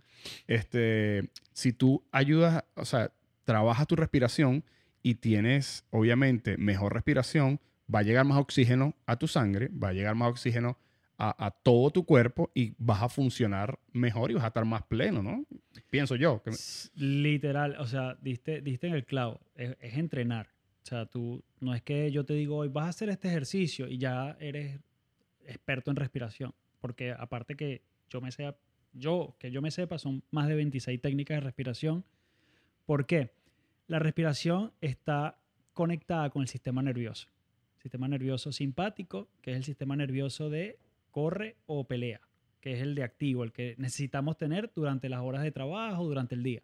Este, 0.47 1.29
si 1.53 1.73
tú 1.73 2.03
ayudas, 2.11 2.63
o 2.75 2.85
sea, 2.85 3.11
trabajas 3.45 3.87
tu 3.87 3.95
respiración 3.95 4.63
y 5.01 5.15
tienes, 5.15 5.85
obviamente, 5.91 6.57
mejor 6.57 6.93
respiración, 6.93 7.59
va 7.93 7.99
a 7.99 8.03
llegar 8.03 8.25
más 8.25 8.37
oxígeno 8.37 8.95
a 9.05 9.17
tu 9.17 9.27
sangre, 9.27 9.69
va 9.69 9.89
a 9.89 9.93
llegar 9.93 10.15
más 10.15 10.29
oxígeno 10.29 10.77
a, 11.21 11.51
todo 11.51 11.91
tu 11.91 12.05
cuerpo 12.05 12.49
y 12.53 12.73
vas 12.77 13.03
a 13.03 13.09
funcionar 13.09 13.77
mejor 13.91 14.31
y 14.31 14.35
vas 14.35 14.45
a 14.45 14.47
estar 14.47 14.63
más 14.63 14.83
pleno, 14.83 15.21
¿no? 15.21 15.45
Pienso 15.89 16.15
yo. 16.15 16.41
que 16.41 16.51
Literal, 16.95 17.75
o 17.77 17.85
sea, 17.85 18.17
diste, 18.21 18.61
diste 18.61 18.87
en 18.87 18.93
el 18.93 19.05
clavo, 19.05 19.41
es, 19.55 19.75
es 19.81 19.97
entrenar. 19.97 20.47
O 20.83 20.85
sea, 20.85 21.05
tú, 21.05 21.43
no 21.59 21.75
es 21.75 21.81
que 21.81 22.09
yo 22.11 22.25
te 22.25 22.33
digo 22.33 22.55
hoy 22.55 22.69
vas 22.69 22.85
a 22.85 22.89
hacer 22.89 23.09
este 23.09 23.27
ejercicio 23.27 23.89
y 23.89 23.97
ya 23.97 24.37
eres 24.39 24.79
experto 25.45 25.91
en 25.91 25.97
respiración, 25.97 26.53
porque 26.79 27.11
aparte 27.11 27.55
que 27.55 27.81
yo 28.09 28.21
me 28.21 28.31
sea, 28.31 28.55
yo, 28.93 29.35
que 29.39 29.51
yo 29.51 29.61
me 29.61 29.71
sepa, 29.71 29.97
son 29.97 30.23
más 30.31 30.47
de 30.47 30.55
26 30.55 31.01
técnicas 31.01 31.35
de 31.35 31.41
respiración. 31.41 32.05
¿Por 32.85 33.05
qué? 33.05 33.33
La 33.87 33.99
respiración 33.99 34.71
está 34.79 35.37
conectada 35.73 36.29
con 36.29 36.43
el 36.43 36.47
sistema 36.47 36.81
nervioso. 36.81 37.27
Sistema 37.81 38.07
nervioso 38.07 38.53
simpático, 38.53 39.27
que 39.41 39.51
es 39.51 39.57
el 39.57 39.63
sistema 39.63 39.95
nervioso 39.95 40.49
de 40.49 40.79
corre 41.09 41.55
o 41.65 41.85
pelea, 41.87 42.21
que 42.61 42.73
es 42.73 42.81
el 42.81 42.95
de 42.95 43.03
activo, 43.03 43.43
el 43.43 43.51
que 43.51 43.75
necesitamos 43.77 44.37
tener 44.37 44.71
durante 44.75 45.09
las 45.09 45.21
horas 45.21 45.43
de 45.43 45.51
trabajo, 45.51 46.05
durante 46.05 46.35
el 46.35 46.43
día. 46.43 46.61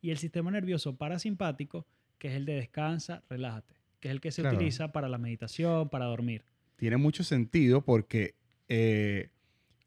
Y 0.00 0.10
el 0.10 0.18
sistema 0.18 0.50
nervioso 0.50 0.96
parasimpático, 0.96 1.86
que 2.18 2.28
es 2.28 2.34
el 2.34 2.44
de 2.44 2.54
descansa, 2.54 3.22
relájate, 3.28 3.74
que 4.00 4.08
es 4.08 4.12
el 4.12 4.20
que 4.20 4.30
se 4.30 4.42
Claro. 4.42 4.56
utiliza 4.56 4.92
para 4.92 5.08
la 5.08 5.18
meditación, 5.18 5.88
para 5.88 6.04
dormir. 6.06 6.44
Tiene 6.76 6.96
mucho 6.96 7.24
sentido 7.24 7.80
porque 7.82 8.34
eh, 8.68 9.30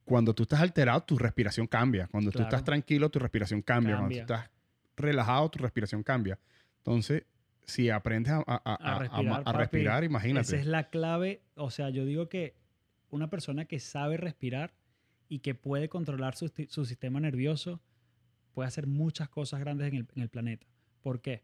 cuando 0.05 0.33
tú 0.33 0.43
estás 0.43 0.59
alterado, 0.61 1.01
tu 1.03 1.17
respiración 1.17 1.67
cambia. 1.67 2.07
Cuando 2.07 2.31
tú 2.31 2.41
estás 2.41 2.63
tranquilo, 2.63 3.09
tu 3.09 3.19
respiración 3.19 3.61
cambia. 3.61 3.95
Cuando 3.97 4.15
tú 4.15 4.19
estás 4.21 4.49
relajado, 4.97 5.49
tu 5.49 5.59
respiración 5.59 6.03
cambia. 6.03 6.37
Entonces, 6.79 7.23
si 7.63 7.89
aprendes 7.89 8.33
a, 8.33 8.37
a- 8.39 8.43
a- 8.45 8.75
A 8.75 8.93
a- 8.93 8.95
a 8.95 8.99
respirar, 8.99 9.43
papi. 9.43 9.57
respirar, 9.57 10.03
imagínate. 10.03 10.47
Esa 10.47 10.57
es 10.57 10.65
la 10.65 10.89
clave. 10.89 11.41
O 11.55 11.69
sea, 11.69 11.89
yo 11.91 12.03
digo 12.05 12.27
que 12.27 12.55
una 13.11 13.29
persona 13.29 13.65
que 13.65 13.79
sabe 13.79 14.17
respirar 14.17 14.73
y 15.29 15.39
que 15.39 15.55
puede 15.55 15.87
controlar 15.87 16.35
su, 16.35 16.51
su 16.67 16.85
sistema 16.85 17.19
nervioso 17.19 17.81
puede 18.53 18.67
hacer 18.67 18.87
muchas 18.87 19.29
cosas 19.29 19.59
grandes 19.59 19.87
en 19.87 19.95
el, 19.95 20.07
en 20.15 20.23
el 20.23 20.29
planeta. 20.29 20.67
¿Por 21.01 21.21
qué? 21.21 21.43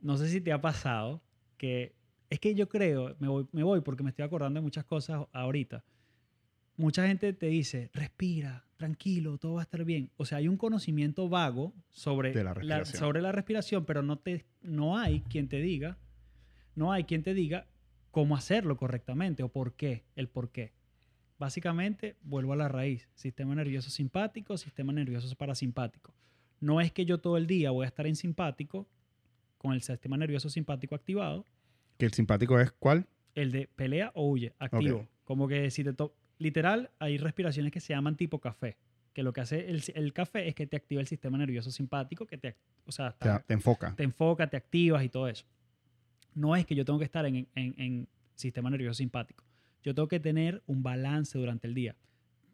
No 0.00 0.16
sé 0.16 0.28
si 0.28 0.40
te 0.40 0.52
ha 0.52 0.60
pasado 0.60 1.22
que... 1.56 1.94
Es 2.30 2.40
que 2.40 2.54
yo 2.54 2.68
creo, 2.68 3.14
me 3.20 3.28
voy, 3.28 3.46
me 3.52 3.62
voy 3.62 3.80
porque 3.80 4.02
me 4.02 4.10
estoy 4.10 4.24
acordando 4.24 4.58
de 4.58 4.62
muchas 4.62 4.84
cosas 4.84 5.26
ahorita. 5.32 5.84
Mucha 6.76 7.06
gente 7.06 7.32
te 7.32 7.46
dice, 7.46 7.90
respira, 7.92 8.66
tranquilo, 8.76 9.38
todo 9.38 9.54
va 9.54 9.60
a 9.60 9.64
estar 9.64 9.84
bien. 9.84 10.10
O 10.16 10.24
sea, 10.24 10.38
hay 10.38 10.48
un 10.48 10.56
conocimiento 10.56 11.28
vago 11.28 11.72
sobre 11.90 12.34
la 12.34 12.54
respiración. 12.54 12.98
sobre 12.98 13.22
la 13.22 13.30
respiración, 13.30 13.84
pero 13.84 14.02
no, 14.02 14.18
te, 14.18 14.44
no 14.62 14.98
hay 14.98 15.20
quien 15.20 15.48
te 15.48 15.58
diga, 15.58 15.96
no 16.74 16.92
hay 16.92 17.04
quien 17.04 17.22
te 17.22 17.34
diga 17.34 17.66
cómo 18.14 18.36
hacerlo 18.36 18.76
correctamente 18.76 19.42
o 19.42 19.48
por 19.48 19.74
qué, 19.74 20.04
el 20.14 20.28
por 20.28 20.50
qué. 20.50 20.72
Básicamente, 21.38 22.14
vuelvo 22.22 22.52
a 22.52 22.56
la 22.56 22.68
raíz, 22.68 23.08
sistema 23.16 23.54
nervioso 23.56 23.90
simpático, 23.90 24.56
sistema 24.56 24.92
nervioso 24.92 25.34
parasimpático. 25.34 26.14
No 26.60 26.80
es 26.80 26.92
que 26.92 27.04
yo 27.04 27.18
todo 27.18 27.36
el 27.36 27.48
día 27.48 27.72
voy 27.72 27.84
a 27.84 27.88
estar 27.88 28.06
en 28.06 28.14
simpático 28.14 28.86
con 29.58 29.72
el 29.74 29.82
sistema 29.82 30.16
nervioso 30.16 30.48
simpático 30.48 30.94
activado, 30.94 31.44
Que 31.98 32.06
el 32.06 32.12
simpático 32.12 32.58
es 32.60 32.70
cuál? 32.70 33.06
el 33.34 33.50
de 33.50 33.66
pelea 33.66 34.12
o 34.14 34.28
huye, 34.30 34.52
activo. 34.60 35.08
Como 35.24 35.48
que 35.48 35.70
si 35.72 35.82
te 35.82 35.92
to- 35.92 36.14
literal, 36.38 36.90
hay 37.00 37.18
respiraciones 37.18 37.72
que 37.72 37.80
se 37.80 37.94
llaman 37.94 38.16
tipo 38.16 38.38
café, 38.40 38.76
que 39.12 39.24
lo 39.24 39.32
que 39.32 39.40
hace 39.40 39.68
el, 39.70 39.82
el 39.96 40.12
café 40.12 40.46
es 40.46 40.54
que 40.54 40.68
te 40.68 40.76
activa 40.76 41.00
el 41.00 41.08
sistema 41.08 41.36
nervioso 41.36 41.72
simpático, 41.72 42.26
que 42.26 42.38
te, 42.38 42.54
o 42.86 42.92
sea, 42.92 43.16
te 43.46 43.54
enfoca. 43.54 43.96
te 43.96 44.04
enfoca, 44.04 44.46
te 44.48 44.56
activas 44.56 45.02
y 45.02 45.08
todo 45.08 45.26
eso. 45.28 45.44
No 46.34 46.56
es 46.56 46.66
que 46.66 46.74
yo 46.74 46.84
tengo 46.84 46.98
que 46.98 47.04
estar 47.04 47.24
en, 47.26 47.46
en- 47.54 47.74
en 47.78 48.08
sistema 48.34 48.70
nervioso 48.70 48.94
simpático. 48.98 49.44
Yo 49.82 49.94
tengo 49.94 50.08
que 50.08 50.20
tener 50.20 50.62
un 50.66 50.82
balance 50.82 51.38
durante 51.38 51.66
el 51.66 51.74
día. 51.74 51.94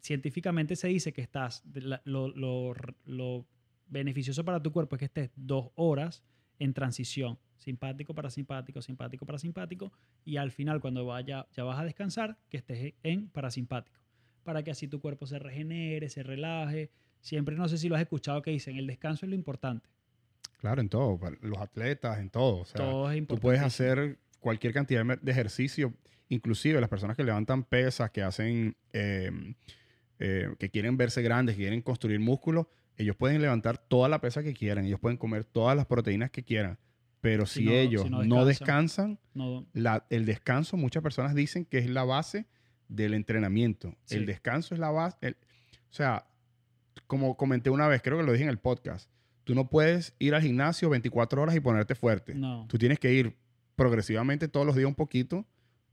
Científicamente 0.01 0.75
se 0.75 0.87
dice 0.87 1.13
que 1.13 1.21
estás, 1.21 1.63
lo, 2.05 2.29
lo- 2.29 2.73
lo 3.05 3.45
beneficioso 3.87 4.43
para 4.45 4.61
tu 4.61 4.71
cuerpo 4.71 4.95
es 4.95 4.99
que 4.99 5.05
estés 5.05 5.31
dos 5.35 5.69
horas 5.75 6.23
en 6.59 6.73
transición, 6.73 7.37
simpático, 7.57 8.13
parasimpático, 8.13 8.81
simpático, 8.81 9.25
parasimpático, 9.25 9.91
y 10.25 10.37
al 10.37 10.51
final 10.51 10.79
cuando 10.79 11.05
vaya, 11.05 11.47
ya 11.55 11.63
vas 11.63 11.79
a 11.79 11.83
descansar, 11.83 12.37
que 12.49 12.57
estés 12.57 12.93
en 13.03 13.27
parasimpático, 13.29 13.99
para 14.43 14.63
que 14.63 14.71
así 14.71 14.87
tu 14.87 14.99
cuerpo 15.01 15.25
se 15.27 15.39
regenere, 15.39 16.09
se 16.09 16.23
relaje. 16.23 16.89
Siempre, 17.19 17.55
no 17.55 17.67
sé 17.67 17.77
si 17.77 17.89
lo 17.89 17.95
has 17.95 18.01
escuchado 18.01 18.41
que 18.41 18.51
dicen, 18.51 18.77
el 18.77 18.87
descanso 18.87 19.25
es 19.25 19.29
lo 19.29 19.35
importante. 19.35 19.87
Claro, 20.61 20.79
en 20.81 20.87
todo. 20.89 21.19
Los 21.41 21.57
atletas, 21.59 22.19
en 22.19 22.29
todo. 22.29 22.59
O 22.61 22.65
sea, 22.65 22.77
Todo 22.77 23.09
es 23.09 23.15
tú 23.15 23.17
importante. 23.17 23.41
puedes 23.41 23.61
hacer 23.61 24.19
cualquier 24.39 24.73
cantidad 24.73 25.03
de- 25.03 25.31
ejercicio, 25.31 25.93
inclusive 26.29 26.79
las 26.79 26.89
personas 26.89 27.17
que 27.17 27.23
levantan 27.23 27.63
pesas, 27.63 28.09
que 28.11 28.21
hacen, 28.23 28.75
eh, 28.93 29.31
eh, 30.19 30.49
que 30.59 30.69
quieren 30.69 30.97
verse 30.97 31.21
grandes, 31.23 31.55
que 31.55 31.63
quieren 31.63 31.81
construir 31.81 32.19
músculos, 32.19 32.67
ellos 32.95 33.15
pueden 33.15 33.41
levantar 33.41 33.77
toda 33.79 34.07
la 34.07 34.21
pesa 34.21 34.43
que 34.43 34.53
quieran, 34.53 34.85
ellos 34.85 34.99
pueden 34.99 35.17
comer 35.17 35.43
todas 35.45 35.75
las 35.75 35.87
proteínas 35.87 36.29
que 36.29 36.43
quieran, 36.43 36.77
pero 37.21 37.45
Si 37.47 37.61
si, 37.61 37.65
no- 37.65 37.71
ellos 37.71 38.03
si 38.03 38.09
no, 38.09 38.23
no 38.23 38.45
descansan, 38.45 39.17
No, 39.33 39.65
la- 39.73 40.05
el 40.11 40.25
descanso, 40.25 40.77
muchas 40.77 41.01
personas 41.01 41.33
dicen 41.33 41.65
que 41.65 41.79
es 41.79 41.89
la 41.89 42.03
base 42.03 42.45
del 42.87 43.13
entrenamiento. 43.15 43.95
Sí. 44.05 44.17
El 44.17 44.25
descanso 44.27 44.75
es 44.75 44.79
la 44.79 44.91
base. 44.91 45.17
el- 45.21 45.37
o 45.89 45.93
sea, 45.93 46.27
como 47.07 47.35
comenté 47.35 47.69
una 47.71 47.87
vez, 47.87 48.01
creo 48.03 48.17
que 48.17 48.23
lo 48.23 48.31
dije 48.31 48.43
en 48.43 48.49
el 48.49 48.59
podcast, 48.59 49.09
tú 49.51 49.55
no 49.55 49.67
puedes 49.67 50.15
ir 50.17 50.33
al 50.33 50.41
gimnasio 50.41 50.89
24 50.89 51.41
horas 51.41 51.53
y 51.57 51.59
ponerte 51.59 51.93
fuerte. 51.93 52.33
No. 52.33 52.67
Tú 52.69 52.77
tienes 52.77 52.99
que 52.99 53.11
ir 53.11 53.35
progresivamente 53.75 54.47
todos 54.47 54.65
los 54.65 54.77
días 54.77 54.87
un 54.87 54.95
poquito 54.95 55.45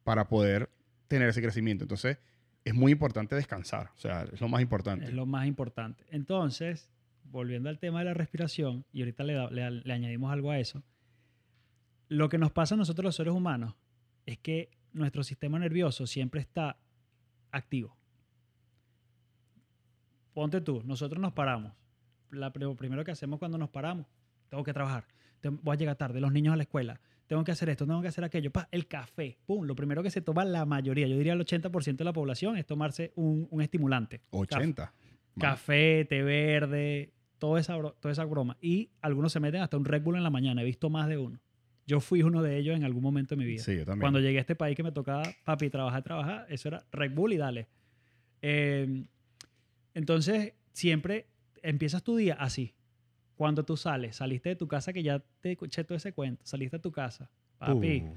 para 0.04 0.28
poder 0.28 0.70
tener 1.08 1.28
ese 1.28 1.42
crecimiento. 1.42 1.82
Entonces, 1.82 2.18
es 2.64 2.72
muy 2.72 2.92
importante 2.92 3.34
descansar. 3.34 3.90
O 3.96 3.98
sea, 3.98 4.22
es 4.32 4.40
lo 4.40 4.46
más 4.46 4.62
importante. 4.62 5.06
Es 5.06 5.12
lo 5.12 5.26
más 5.26 5.48
importante. 5.48 6.06
Entonces, 6.10 6.88
volviendo 7.24 7.68
al 7.68 7.80
tema 7.80 7.98
de 7.98 8.04
la 8.04 8.14
respiración, 8.14 8.84
y 8.92 9.00
ahorita 9.00 9.24
le, 9.24 9.70
le 9.72 9.92
añadimos 9.92 10.32
algo 10.32 10.52
a 10.52 10.60
eso, 10.60 10.84
lo 12.06 12.28
que 12.28 12.38
nos 12.38 12.52
pasa 12.52 12.76
a 12.76 12.78
nosotros 12.78 13.06
los 13.06 13.16
seres 13.16 13.34
humanos 13.34 13.74
es 14.24 14.38
que 14.38 14.70
nuestro 14.92 15.24
sistema 15.24 15.58
nervioso 15.58 16.06
siempre 16.06 16.40
está 16.40 16.78
activo. 17.50 17.96
Ponte 20.32 20.60
tú, 20.60 20.80
nosotros 20.84 21.20
nos 21.20 21.32
paramos. 21.32 21.72
La, 22.30 22.52
lo 22.54 22.76
primero 22.76 23.04
que 23.04 23.10
hacemos 23.10 23.38
cuando 23.38 23.58
nos 23.58 23.70
paramos, 23.70 24.06
tengo 24.48 24.64
que 24.64 24.72
trabajar, 24.72 25.04
voy 25.62 25.74
a 25.74 25.78
llegar 25.78 25.96
tarde, 25.96 26.20
los 26.20 26.32
niños 26.32 26.52
a 26.52 26.56
la 26.56 26.62
escuela, 26.62 27.00
tengo 27.26 27.44
que 27.44 27.52
hacer 27.52 27.68
esto, 27.68 27.86
tengo 27.86 28.00
que 28.00 28.08
hacer 28.08 28.24
aquello, 28.24 28.50
pa, 28.50 28.68
el 28.72 28.86
café, 28.86 29.38
pum, 29.46 29.64
lo 29.64 29.74
primero 29.74 30.02
que 30.02 30.10
se 30.10 30.20
toma 30.20 30.44
la 30.44 30.64
mayoría, 30.64 31.06
yo 31.06 31.16
diría 31.16 31.34
el 31.34 31.40
80% 31.40 31.96
de 31.96 32.04
la 32.04 32.12
población 32.12 32.56
es 32.56 32.66
tomarse 32.66 33.12
un, 33.16 33.46
un 33.50 33.62
estimulante. 33.62 34.20
Café. 34.30 34.56
80. 34.56 34.82
Mano. 34.82 34.94
Café, 35.38 36.06
té 36.08 36.22
verde, 36.22 37.12
toda 37.38 37.60
esa, 37.60 37.76
toda 38.00 38.12
esa 38.12 38.24
broma. 38.24 38.56
Y 38.60 38.90
algunos 39.00 39.32
se 39.32 39.40
meten 39.40 39.62
hasta 39.62 39.76
un 39.76 39.84
Red 39.84 40.02
Bull 40.02 40.16
en 40.16 40.22
la 40.22 40.30
mañana. 40.30 40.62
He 40.62 40.64
visto 40.64 40.90
más 40.90 41.08
de 41.08 41.18
uno. 41.18 41.38
Yo 41.86 42.00
fui 42.00 42.22
uno 42.22 42.42
de 42.42 42.58
ellos 42.58 42.76
en 42.76 42.84
algún 42.84 43.02
momento 43.02 43.34
de 43.34 43.38
mi 43.38 43.46
vida. 43.46 43.62
Sí, 43.62 43.76
yo 43.76 43.84
también. 43.84 44.00
Cuando 44.00 44.20
llegué 44.20 44.38
a 44.38 44.40
este 44.42 44.54
país 44.54 44.76
que 44.76 44.82
me 44.82 44.92
tocaba, 44.92 45.22
papi, 45.44 45.70
trabajar, 45.70 46.02
trabajar, 46.02 46.46
eso 46.50 46.68
era 46.68 46.84
Red 46.92 47.14
Bull 47.14 47.32
y 47.32 47.36
dale. 47.36 47.68
Eh, 48.42 49.04
entonces, 49.94 50.52
siempre 50.72 51.28
empiezas 51.62 52.02
tu 52.02 52.16
día 52.16 52.34
así. 52.34 52.74
Cuando 53.36 53.64
tú 53.64 53.76
sales, 53.76 54.16
saliste 54.16 54.50
de 54.50 54.56
tu 54.56 54.66
casa, 54.66 54.92
que 54.92 55.02
ya 55.02 55.22
te 55.40 55.52
escuché 55.52 55.84
todo 55.84 55.96
ese 55.96 56.12
cuento, 56.12 56.44
saliste 56.44 56.78
de 56.78 56.82
tu 56.82 56.90
casa, 56.90 57.30
papi, 57.58 58.00
Uh, 58.02 58.16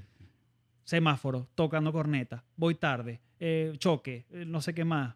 semáforo, 0.83 1.47
tocando 1.53 1.93
corneta, 1.93 2.43
voy 2.55 2.75
tarde, 2.75 3.21
eh, 3.39 3.73
choque, 3.77 4.25
eh, 4.31 4.45
no 4.45 4.61
sé 4.61 4.73
qué 4.73 4.83
más. 4.83 5.15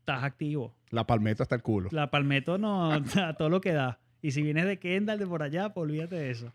Estás 0.00 0.22
activo. 0.22 0.76
la 0.90 1.06
palmeta 1.06 1.42
hasta 1.42 1.54
el 1.54 1.62
culo. 1.62 1.88
La 1.90 2.10
palmeto 2.10 2.58
no, 2.58 2.92
a 3.16 3.34
todo 3.34 3.48
lo 3.48 3.60
que 3.60 3.72
da. 3.72 3.98
Y 4.20 4.30
si 4.32 4.42
vienes 4.42 4.66
de 4.66 4.78
Kendall, 4.78 5.18
de 5.18 5.26
por 5.26 5.42
allá, 5.42 5.72
pues 5.72 5.82
olvídate 5.82 6.16
de 6.16 6.30
eso. 6.30 6.52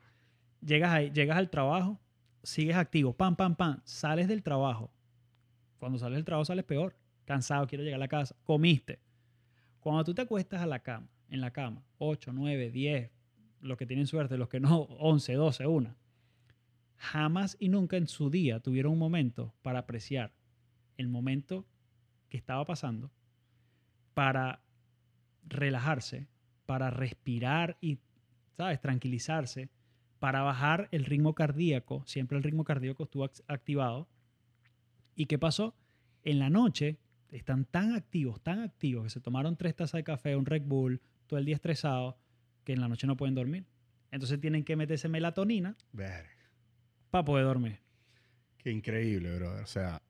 Llegas 0.62 0.92
ahí, 0.92 1.12
llegas 1.12 1.38
al 1.38 1.50
trabajo, 1.50 2.00
sigues 2.44 2.76
activo, 2.76 3.14
pam, 3.14 3.36
pam, 3.36 3.56
pam, 3.56 3.82
sales 3.84 4.28
del 4.28 4.44
trabajo. 4.44 4.92
Cuando 5.80 5.98
sales 5.98 6.16
del 6.18 6.26
trabajo 6.26 6.46
sales 6.46 6.66
peor. 6.66 6.96
Cansado, 7.26 7.68
quiero 7.68 7.84
llegar 7.84 7.98
a 7.98 8.00
la 8.00 8.08
casa. 8.08 8.36
Comiste. 8.44 9.00
Cuando 9.80 10.04
tú 10.04 10.14
te 10.14 10.22
acuestas 10.24 10.62
a 10.62 10.66
la 10.66 10.80
cama, 10.80 11.08
en 11.30 11.42
la 11.42 11.52
cama, 11.52 11.84
8, 11.98 12.32
9, 12.34 12.72
10, 12.72 13.12
los 13.62 13.78
que 13.78 13.86
tienen 13.86 14.08
suerte, 14.08 14.38
los 14.38 14.50
que 14.50 14.60
no, 14.60 14.82
11, 14.82 15.34
12, 15.34 15.68
1, 15.68 15.96
jamás 16.98 17.56
y 17.60 17.70
nunca 17.70 17.98
en 17.98 18.08
su 18.08 18.30
día 18.30 18.60
tuvieron 18.60 18.94
un 18.94 19.00
momento 19.00 19.54
para 19.62 19.80
apreciar 19.80 20.34
el 20.98 21.08
momento 21.08 21.66
que 22.30 22.38
estaba 22.38 22.66
pasando, 22.66 23.12
para 24.14 24.62
relajarse, 25.48 26.28
para 26.66 26.90
respirar 26.90 27.78
y, 27.82 28.00
¿sabes?, 28.58 28.82
tranquilizarse, 28.82 29.70
para 30.20 30.42
bajar 30.42 30.90
el 30.92 31.06
ritmo 31.06 31.34
cardíaco, 31.34 32.04
siempre 32.06 32.38
el 32.38 32.44
ritmo 32.44 32.66
cardíaco 32.66 33.04
estuvo 33.04 33.26
act- 33.26 33.44
activado. 33.48 34.10
¿Y 35.16 35.28
qué 35.28 35.40
pasó? 35.40 35.76
En 36.24 36.40
la 36.40 36.50
noche 36.50 36.98
están 37.32 37.66
tan 37.66 37.94
activos, 37.94 38.42
tan 38.42 38.60
activos, 38.60 39.04
que 39.06 39.10
se 39.10 39.20
tomaron 39.22 39.56
tres 39.58 39.76
tazas 39.76 40.00
de 40.00 40.04
café, 40.04 40.36
un 40.36 40.46
Red 40.46 40.64
Bull, 40.64 41.02
todo 41.28 41.40
el 41.40 41.46
día 41.46 41.56
estresados, 41.56 42.16
que 42.64 42.74
en 42.74 42.82
la 42.82 42.88
noche 42.88 43.06
no 43.08 43.16
pueden 43.18 43.36
dormir. 43.36 43.66
Entonces 44.12 44.40
tienen 44.42 44.64
que 44.64 44.76
meterse 44.76 45.08
melatonina 45.08 45.76
para 47.12 47.26
poder 47.26 47.46
dormir. 47.46 47.80
Qué 48.58 48.72
increíble, 48.72 49.36
brother. 49.38 49.64
O 49.64 49.68
sea, 49.68 50.02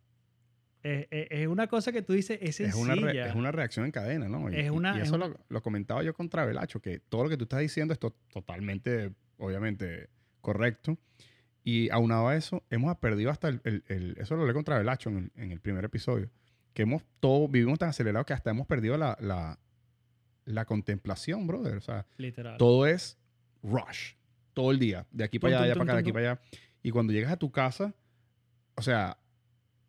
Es, 0.81 1.07
es- 1.11 1.27
es 1.29 1.47
una 1.47 1.67
cosa 1.67 1.91
que 1.91 2.01
tú 2.01 2.13
dices, 2.13 2.39
es 2.41 2.51
es 2.61 2.71
sencilla. 2.73 2.81
una, 2.81 2.95
re- 2.95 3.27
es 3.29 3.35
una 3.35 3.51
reacción 3.51 3.85
en 3.85 3.91
cadena, 3.91 4.29
¿no? 4.29 4.49
Y, 4.49 4.55
Es 4.55 4.67
y- 4.67 4.69
una- 4.69 4.95
y 4.97 5.01
es 5.01 5.07
eso 5.07 5.17
lo, 5.17 5.37
lo 5.49 5.61
comentaba 5.61 6.01
yo 6.03 6.13
con 6.13 6.29
Travelacho, 6.29 6.81
que 6.81 6.99
todo 6.99 7.23
lo 7.25 7.29
que 7.29 7.35
tú 7.35 7.43
estás 7.43 7.59
diciendo 7.59 7.93
es 7.93 7.99
to- 7.99 8.15
totalmente, 8.31 9.11
obviamente, 9.37 10.07
correcto. 10.39 10.97
Y 11.65 11.89
aunado 11.89 12.29
a 12.29 12.35
eso, 12.37 12.63
hemos 12.69 12.95
perdido 12.97 13.29
hasta 13.29 13.49
el, 13.49 13.59
el- 13.65 13.83
el- 13.89 14.15
eso 14.19 14.35
lo 14.37 14.43
hablé 14.43 14.53
con 14.53 14.63
Travelacho 14.63 15.09
en 15.09 15.17
el, 15.17 15.31
en 15.35 15.51
el 15.51 15.59
primer 15.59 15.83
episodio, 15.83 16.29
que 16.79 16.83
hemos 16.83 17.03
todo, 17.19 17.49
vivimos 17.49 17.77
tan 17.77 17.89
acelerados 17.89 18.25
que 18.25 18.31
hasta 18.31 18.51
hemos 18.51 18.65
perdido 18.65 18.95
la, 18.95 19.17
la, 19.19 19.59
la 20.45 20.63
contemplación, 20.63 21.45
brother. 21.45 21.75
O 21.75 21.81
sea, 21.81 22.05
Literal. 22.15 22.55
todo 22.57 22.87
es 22.87 23.17
rush, 23.61 24.13
todo 24.53 24.71
el 24.71 24.79
día, 24.79 25.05
de 25.11 25.25
aquí 25.25 25.39
para 25.39 25.57
allá, 25.57 25.65
de 25.65 25.71
allá 25.71 25.73
para 25.77 25.83
acá, 25.83 25.93
de 25.95 25.99
aquí 25.99 26.13
para 26.13 26.31
allá. 26.31 26.41
Y 26.81 26.91
cuando 26.91 27.11
llegas 27.11 27.33
a 27.33 27.35
tu 27.35 27.51
casa, 27.51 27.93
o 28.75 28.81
sea, 28.81 29.17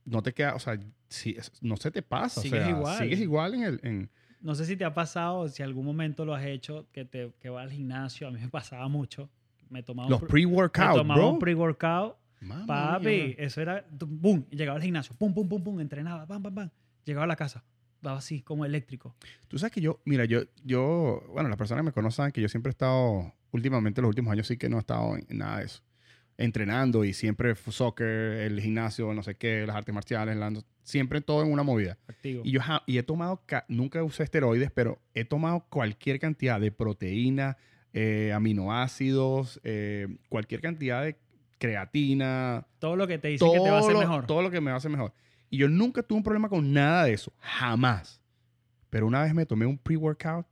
no 0.05 0.21
te 0.25 0.35
queda, 0.35 0.57
o 0.57 0.59
sea, 0.59 0.81
si, 1.09 1.37
no 1.61 1.77
se 1.77 1.93
te 1.93 2.03
pasa, 2.03 2.41
Sigues 2.41 2.61
o 2.61 2.65
sea, 2.65 2.71
igual. 2.77 2.99
sigues 2.99 3.21
igual 3.21 3.55
en 3.55 3.63
el, 3.63 3.81
en, 3.85 4.11
No 4.41 4.57
sé 4.57 4.65
si 4.65 4.77
te 4.77 4.85
ha 4.85 4.93
pasado, 4.93 5.47
si 5.47 5.63
algún 5.63 5.87
momento 5.87 6.25
lo 6.25 6.35
has 6.35 6.45
hecho, 6.45 6.89
que, 6.91 7.05
te, 7.05 7.33
que 7.39 7.51
vas 7.51 7.63
al 7.63 7.71
gimnasio. 7.71 8.27
A 8.27 8.33
mí 8.33 8.41
me 8.41 8.49
pasaba 8.49 8.89
mucho. 8.89 9.31
Me 9.69 9.85
tomaba 9.85 10.09
los 10.11 10.23
un, 10.23 10.27
pre- 10.27 10.45
me 10.45 10.69
tomaba 10.69 11.15
bro. 11.21 11.31
un 11.31 11.39
pre-workout. 11.39 12.17
Mamma 12.41 12.67
Papi, 12.67 13.05
mía. 13.07 13.35
eso 13.39 13.61
era, 13.61 13.85
boom, 13.91 14.47
llegaba 14.51 14.77
al 14.77 14.83
gimnasio, 14.83 15.15
pum, 15.17 15.33
pum, 15.35 15.49
pum, 15.49 15.63
pum, 15.63 15.81
entrenaba, 15.81 16.27
pam, 16.27 16.43
pam, 16.43 16.55
pam. 16.55 16.71
Llegaba 17.05 17.25
a 17.25 17.29
la 17.29 17.37
casa, 17.37 17.65
daba 18.01 18.19
así 18.19 18.43
como 18.43 18.65
eléctrico. 18.65 19.15
Tú 19.49 19.59
sabes 19.59 19.73
que 19.73 19.81
yo, 19.81 20.01
mira, 20.05 20.25
yo, 20.25 20.43
yo, 20.65 21.23
bueno, 21.33 21.49
las 21.49 21.59
personas 21.59 21.83
que 21.83 21.87
me 21.87 21.93
conocen 21.93 22.17
saben 22.17 22.33
que 22.33 22.41
yo 22.41 22.49
siempre 22.49 22.71
he 22.71 22.73
estado, 22.73 23.35
últimamente, 23.51 24.01
los 24.01 24.09
últimos 24.09 24.33
años 24.33 24.47
sí 24.47 24.57
que 24.57 24.69
no 24.69 24.77
he 24.79 24.81
estado 24.81 25.17
en, 25.17 25.27
nada 25.39 25.59
de 25.59 25.67
eso. 25.67 25.83
Entrenando 26.39 27.05
y 27.05 27.13
siempre 27.13 27.55
soccer, 27.55 28.07
el 28.09 28.61
gimnasio, 28.63 29.13
no 29.13 29.23
sé 29.23 29.35
qué, 29.35 29.65
las 29.67 29.77
artes 29.77 29.95
marciales, 29.95 30.37
la- 30.37 30.51
siempre 30.83 31.21
todo 31.21 31.43
en 31.45 31.53
una 31.53 31.63
movida. 31.63 31.99
Activo. 32.09 32.41
Y 32.45 32.53
yo 32.53 32.61
y 32.87 32.97
he 32.97 33.03
tomado, 33.03 33.43
ca- 33.45 33.67
nunca 33.69 34.03
usé 34.03 34.23
esteroides, 34.23 34.71
pero 34.71 34.99
he 35.13 35.27
tomado 35.27 35.67
cualquier 35.69 36.19
cantidad 36.19 36.59
de 36.59 36.73
proteína, 36.73 37.59
eh, 37.93 38.33
aminoácidos, 38.35 39.61
eh, 39.65 40.09
cualquier 40.31 40.63
cantidad 40.63 41.03
de 41.03 41.19
creatina, 41.61 42.67
todo 42.81 42.97
lo 42.97 43.07
que 43.07 43.19
te 43.19 43.29
dice 43.29 43.39
todo, 43.45 43.53
que 43.53 43.61
te 43.61 43.71
va 43.71 43.77
a 43.77 43.81
hacer 43.81 43.93
lo, 43.93 44.01
mejor. 44.01 44.27
todo 44.27 44.43
lo 44.43 44.51
que 44.51 44.61
me 44.61 44.71
va 44.71 44.75
a 44.75 44.79
hacer 44.79 44.91
mejor. 44.91 45.13
Y 45.49 45.59
yo 45.59 45.69
nunca 45.69 46.03
tuve 46.03 46.17
un 46.19 46.25
problema 46.25 46.49
con 46.49 46.73
nada 46.73 47.05
de 47.05 47.13
eso, 47.13 47.33
jamás. 47.39 48.21
Pero 48.89 49.07
una 49.07 49.23
vez 49.23 49.35
me 49.35 49.47
tomé 49.47 49.67
un 49.67 49.79
pre-workout, 49.79 50.47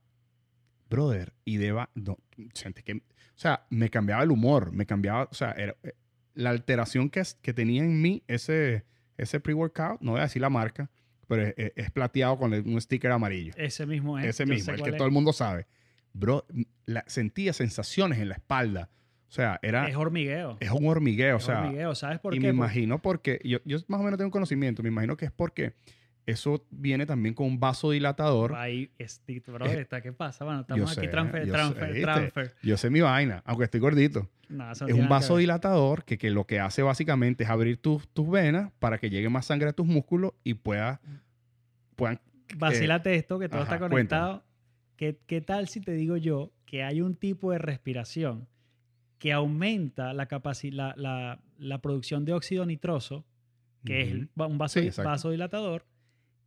brother, 0.88 1.33
y 1.44 1.57
deba, 1.57 1.90
no, 1.94 2.18
sentí 2.55 2.83
que, 2.83 2.92
o 2.94 3.01
sea, 3.35 3.66
me 3.71 3.90
cambiaba 3.90 4.23
el 4.23 4.31
humor, 4.31 4.73
me 4.73 4.87
cambiaba, 4.87 5.29
o 5.31 5.35
sea, 5.35 5.53
era, 5.53 5.77
eh, 5.83 5.94
la 6.35 6.51
alteración 6.51 7.11
que, 7.11 7.23
que 7.42 7.53
tenía 7.53 7.83
en 7.83 8.01
mí 8.01 8.23
ese, 8.29 8.85
ese 9.16 9.40
pre-workout, 9.40 10.01
no 10.01 10.12
voy 10.12 10.21
a 10.21 10.25
decir 10.25 10.40
la 10.42 10.51
marca, 10.51 10.90
pero 11.27 11.42
es, 11.42 11.55
es- 11.57 11.73
es 11.77 11.90
plateado 11.90 12.38
con 12.38 12.53
un 12.55 12.81
sticker 12.81 13.11
amarillo. 13.11 13.53
Ese 13.57 13.85
mismo 13.87 14.18
es. 14.18 14.25
Ese 14.27 14.47
mismo, 14.47 14.73
el 14.73 14.83
que 14.83 14.90
es. 14.90 14.97
todo 14.97 15.07
el 15.07 15.12
mundo 15.12 15.33
sabe. 15.33 15.66
Bro, 16.14 16.47
la, 16.87 17.05
sentía 17.07 17.53
sensaciones 17.53 18.18
en 18.18 18.29
la 18.31 18.35
espalda. 18.37 18.88
O 19.29 19.31
sea, 19.31 19.59
era, 19.62 19.87
Es 19.88 19.97
hormigueo. 19.97 20.57
es 20.59 20.71
un 20.71 20.87
hormigueo, 20.87 21.37
o 21.37 21.41
sea, 21.41 21.61
hormigueo. 21.62 21.95
¿Sabes 21.95 22.19
por 22.19 22.35
y 22.35 22.38
qué? 22.38 22.47
me 22.47 22.49
Por- 22.49 22.57
imagino 22.57 23.03
porque, 23.03 23.41
yo, 23.45 23.59
yo 23.64 23.79
más 23.88 24.01
o 24.01 24.05
menos 24.05 24.17
tengo 24.19 24.31
conocimiento, 24.31 24.83
me 24.83 24.88
imagino 24.88 25.17
que 25.19 25.27
es 25.27 25.33
porque 25.33 25.75
eso 26.25 26.67
viene 26.71 27.05
también 27.07 27.35
con 27.35 27.47
un 27.47 27.61
vasodilatador. 27.61 28.55
Ahí, 28.55 28.91
este, 28.99 29.41
bro, 29.47 29.67
está, 29.67 30.01
¿qué 30.01 30.12
pasa? 30.12 30.45
Bueno, 30.45 30.61
estamos 30.61 30.93
sé, 30.95 31.01
aquí 31.01 31.11
transfer, 31.11 31.47
yo 31.47 31.53
transfer, 31.53 32.03
transfer. 32.03 32.55
Yo 32.62 32.77
sé 32.79 32.91
mi 32.91 33.01
vaina, 33.01 33.43
aunque 33.45 33.64
estoy 33.64 33.81
gordito. 33.81 34.29
No, 34.49 34.71
Es 34.73 34.81
un 34.81 35.09
vasodilatador 35.11 36.05
que, 36.05 36.17
que 36.17 36.31
lo 36.31 36.46
que 36.46 36.59
hace 36.61 36.83
básicamente 36.83 37.44
es 37.44 37.50
abrir 37.50 37.77
tus, 37.77 38.09
tus 38.09 38.31
venas 38.31 38.73
para 38.79 38.96
que 38.98 39.11
llegue 39.11 39.29
más 39.29 39.44
sangre 39.46 39.69
a 39.69 39.73
tus 39.75 39.87
músculos 39.87 40.33
y 40.42 40.55
pueda, 40.55 41.00
puedan... 41.96 42.19
Vacílate 42.57 43.15
esto, 43.15 43.38
que 43.38 43.48
todo 43.50 43.61
ajá, 43.63 43.75
está 43.75 43.88
conectado. 43.88 44.42
¿Qué, 44.96 45.19
¿Qué 45.27 45.42
tal 45.42 45.69
si 45.69 45.81
te 45.83 45.92
digo 45.92 46.17
yo 46.17 46.50
que 46.65 46.83
hay 46.83 47.02
un 47.02 47.15
tipo 47.15 47.52
de 47.52 47.59
respiración 47.59 48.48
que 49.19 49.33
aumenta 49.33 50.12
la, 50.12 50.29
la, 50.73 50.94
la, 50.96 51.40
la 51.58 51.81
producción 51.81 52.25
de 52.25 52.33
óxido 52.33 52.64
nitroso, 52.66 53.25
que 53.85 54.02
es 54.02 54.08
Ujú. 54.08 54.16
el- 54.16 54.29
va- 54.40 54.46
un 54.46 54.58
vaso, 54.58 54.81
Sí, 54.81 54.90
vasodilatador, 55.02 55.85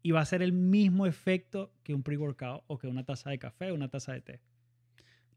y 0.04 0.12
va 0.12 0.22
a 0.22 0.26
ser 0.26 0.42
el 0.42 0.54
mismo 0.54 1.06
efecto 1.06 1.74
que 1.84 1.94
un 1.94 2.02
pre-workout 2.04 2.64
o 2.68 2.78
que 2.78 2.88
una 2.88 3.04
taza 3.04 3.30
de 3.30 3.38
café 3.40 3.72
o 3.72 3.76
una 3.76 3.88
taza 3.90 4.14
de 4.14 4.22
té. 4.22 4.40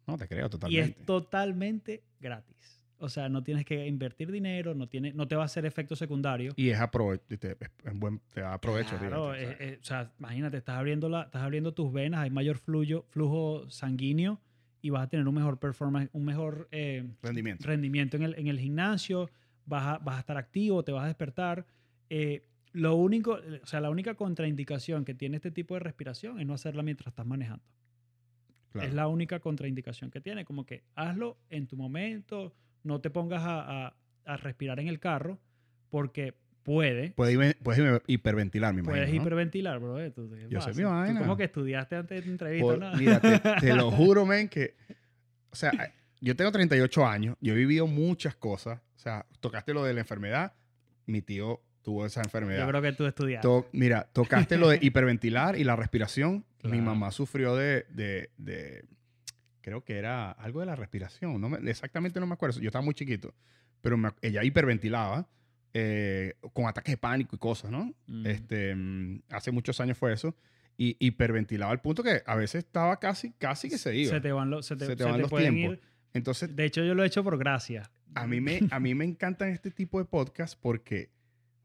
No, 0.07 0.17
te 0.17 0.29
creo 0.29 0.47
Y 0.47 0.51
totalmente. 0.51 1.01
es 1.01 1.07
totalmente 1.07 2.05
gratis. 2.21 2.81
O 2.99 3.09
sea, 3.09 3.29
no 3.29 3.43
tienes 3.43 3.65
que 3.67 3.87
invertir 3.87 4.31
dinero, 4.31 4.75
no, 4.75 4.87
tiene, 4.89 5.13
no 5.13 5.27
te 5.27 5.35
va 5.35 5.43
a 5.43 5.47
hacer 5.47 5.67
efecto 5.67 5.97
secundario. 5.97 6.53
Y 6.57 6.71
es 6.71 6.79
aprovecho, 6.79 7.25
te, 7.39 7.53
es- 7.53 7.71
es 7.85 7.95
buen, 7.99 8.21
te 8.33 8.41
da 8.43 8.59
provecho. 8.61 8.97
Claro, 8.97 9.35
eh, 9.35 9.57
eh, 9.59 9.79
o 9.81 9.85
sea, 9.85 10.13
imagínate, 10.19 10.59
estás 10.59 10.77
abriendo, 10.79 11.09
la, 11.09 11.23
estás 11.23 11.43
abriendo 11.43 11.75
tus 11.75 11.93
venas, 11.93 12.21
hay 12.21 12.31
mayor 12.31 12.57
fluyo, 12.59 13.05
flujo 13.11 13.69
sanguíneo 13.69 14.41
y 14.85 14.91
vas 14.91 15.05
a 15.05 15.09
tener 15.09 15.27
un 15.27 15.35
mejor 15.35 15.59
performance, 15.59 16.11
un 16.13 16.27
mejor 16.27 16.69
eh, 16.71 17.09
rendimiento. 17.23 17.67
rendimiento 17.67 18.17
en 18.19 18.23
el, 18.25 18.35
en 18.39 18.49
el 18.49 18.59
gimnasio, 18.61 19.31
vas 19.65 19.87
a, 19.87 19.99
vas 19.99 20.17
a 20.17 20.21
estar 20.21 20.37
activo, 20.37 20.85
te 20.85 20.93
vas 20.93 21.05
a 21.05 21.07
despertar. 21.07 21.65
Eh, 22.11 22.43
lo 22.73 22.95
único, 22.97 23.39
o 23.63 23.67
sea, 23.67 23.81
la 23.81 23.89
única 23.89 24.15
contraindicación 24.15 25.07
que 25.07 25.15
tiene 25.15 25.37
este 25.37 25.51
tipo 25.51 25.73
de 25.73 25.81
respiración 25.81 26.39
es 26.39 26.47
no 26.47 26.53
hacerla 26.53 26.83
mientras 26.83 27.07
estás 27.13 27.25
manejando. 27.25 27.65
Claro. 28.73 28.87
Es 28.89 28.95
la 28.95 29.09
única 29.09 29.41
contraindicación 29.41 30.11
que 30.11 30.21
tiene. 30.21 30.45
Como 30.45 30.67
que 30.67 30.85
hazlo 30.97 31.39
en 31.49 31.67
tu 31.67 31.77
momento, 31.79 32.53
no 32.83 33.01
te 33.01 33.09
pongas 33.09 33.43
a, 33.43 33.87
a- 33.87 33.97
a 34.27 34.37
respirar 34.37 34.81
en 34.81 34.89
el 34.89 34.99
carro, 35.01 35.39
porque 35.89 36.35
puede. 36.65 37.11
Puedes, 37.13 37.55
puedes 37.63 38.03
hiperventilar, 38.09 38.73
imagino. 38.75 38.91
Puedes 38.93 39.09
¿no? 39.11 39.15
hiperventilar, 39.15 39.79
bro. 39.79 40.01
eh, 40.01 40.11
tú- 40.11 40.29
¿qué 40.31 40.47
Yo 40.49 40.61
sé 40.61 40.73
mi 40.75 40.83
vaina. 40.83 41.21
como 41.21 41.37
que 41.37 41.45
estudiaste 41.45 41.95
antes 41.97 42.17
de 42.19 42.23
tu 42.23 42.31
entrevista, 42.31 42.65
Por- 42.67 42.79
¿no? 42.81 42.93
mira, 42.97 43.21
te, 43.21 43.39
te 43.61 43.75
lo 43.75 43.91
juro, 43.93 44.27
men, 44.27 44.49
que. 44.49 44.75
O 45.51 45.57
sea, 45.57 45.71
yo 46.21 46.35
tengo 46.35 46.51
38 46.51 47.07
años, 47.07 47.37
yo 47.41 47.53
he 47.53 47.57
vivido 47.57 47.87
muchas 47.87 48.35
cosas. 48.35 48.81
O 48.97 48.99
sea, 48.99 49.27
tocaste 49.41 49.73
lo 49.75 49.85
de 49.85 49.95
la 49.95 50.01
enfermedad, 50.01 50.55
mi 51.07 51.23
tío 51.23 51.61
tuvo 51.83 52.07
esa 52.07 52.23
enfermedad. 52.23 52.63
Yo 52.65 52.69
creo 52.69 52.83
que 52.83 52.93
tú 52.93 53.07
estudiaste. 53.07 53.47
To- 53.47 53.69
mira, 53.73 54.09
tocaste 54.13 54.57
lo 54.57 54.69
de 54.71 54.79
hiperventilar 54.83 55.57
y 55.57 55.65
la 55.65 55.77
respiración. 55.77 56.45
Mi 56.63 56.71
Claro. 56.71 56.83
mamá 56.85 57.11
sufrió 57.11 57.55
de, 57.55 57.85
de- 57.91 58.31
de- 58.39 58.87
Creo 59.61 59.83
que 59.85 59.97
era 59.99 60.31
algo 60.31 60.61
de 60.61 60.67
la 60.67 60.77
respiración. 60.77 61.41
No 61.41 61.49
me- 61.51 61.71
exactamente 61.71 62.21
no 62.21 62.27
me 62.27 62.35
acuerdo. 62.35 62.59
Yo 62.61 62.69
estaba 62.69 62.85
muy 62.85 62.95
chiquito. 62.95 63.35
Pero 63.83 63.97
me- 63.99 64.11
ella 64.23 64.43
hiperventilaba 64.45 65.29
eh, 65.75 66.35
con 66.53 66.67
ataques 66.67 66.93
de 66.93 66.97
pánico 66.99 67.37
y 67.37 67.39
cosas, 67.39 67.71
¿no? 67.71 67.93
Este, 68.25 68.75
mm, 68.75 69.23
hace 69.31 69.51
muchos 69.51 69.81
años 69.81 69.99
fue 69.99 70.13
eso. 70.13 70.35
Y 70.77 70.97
hiperventilaba 70.99 71.71
al 71.73 71.81
punto 71.81 72.03
que 72.03 72.23
a 72.27 72.35
veces 72.37 72.65
estaba 72.65 72.99
casi, 72.99 73.33
casi 73.33 73.69
que 73.69 73.79
se 73.79 73.95
iba. 73.97 74.11
se 74.11 74.21
te 74.21 74.33
van 74.33 74.51
los, 74.51 74.67
se 74.67 74.75
te, 74.77 74.87
Se 74.87 74.97
te 74.97 75.03
se 75.05 75.09
van 75.11 75.17
te 75.17 75.23
los 75.23 75.31
tiempos. 75.31 75.75
ir. 75.75 75.81
Entonces, 76.15 76.55
De 76.57 76.65
hecho, 76.65 76.83
yo 76.85 76.95
lo 76.95 77.05
he 77.05 77.07
hecho 77.07 77.23
por 77.23 77.37
gracia. 77.39 77.91
a 78.15 78.27
mí, 78.27 78.41
me, 78.41 78.61
a 78.71 78.81
mí 78.81 78.95
me 78.95 79.05
encantan 79.05 79.51
este 79.51 79.71
tipo 79.71 79.99
de 79.99 80.05
podcasts 80.05 80.57
porque, 80.61 81.11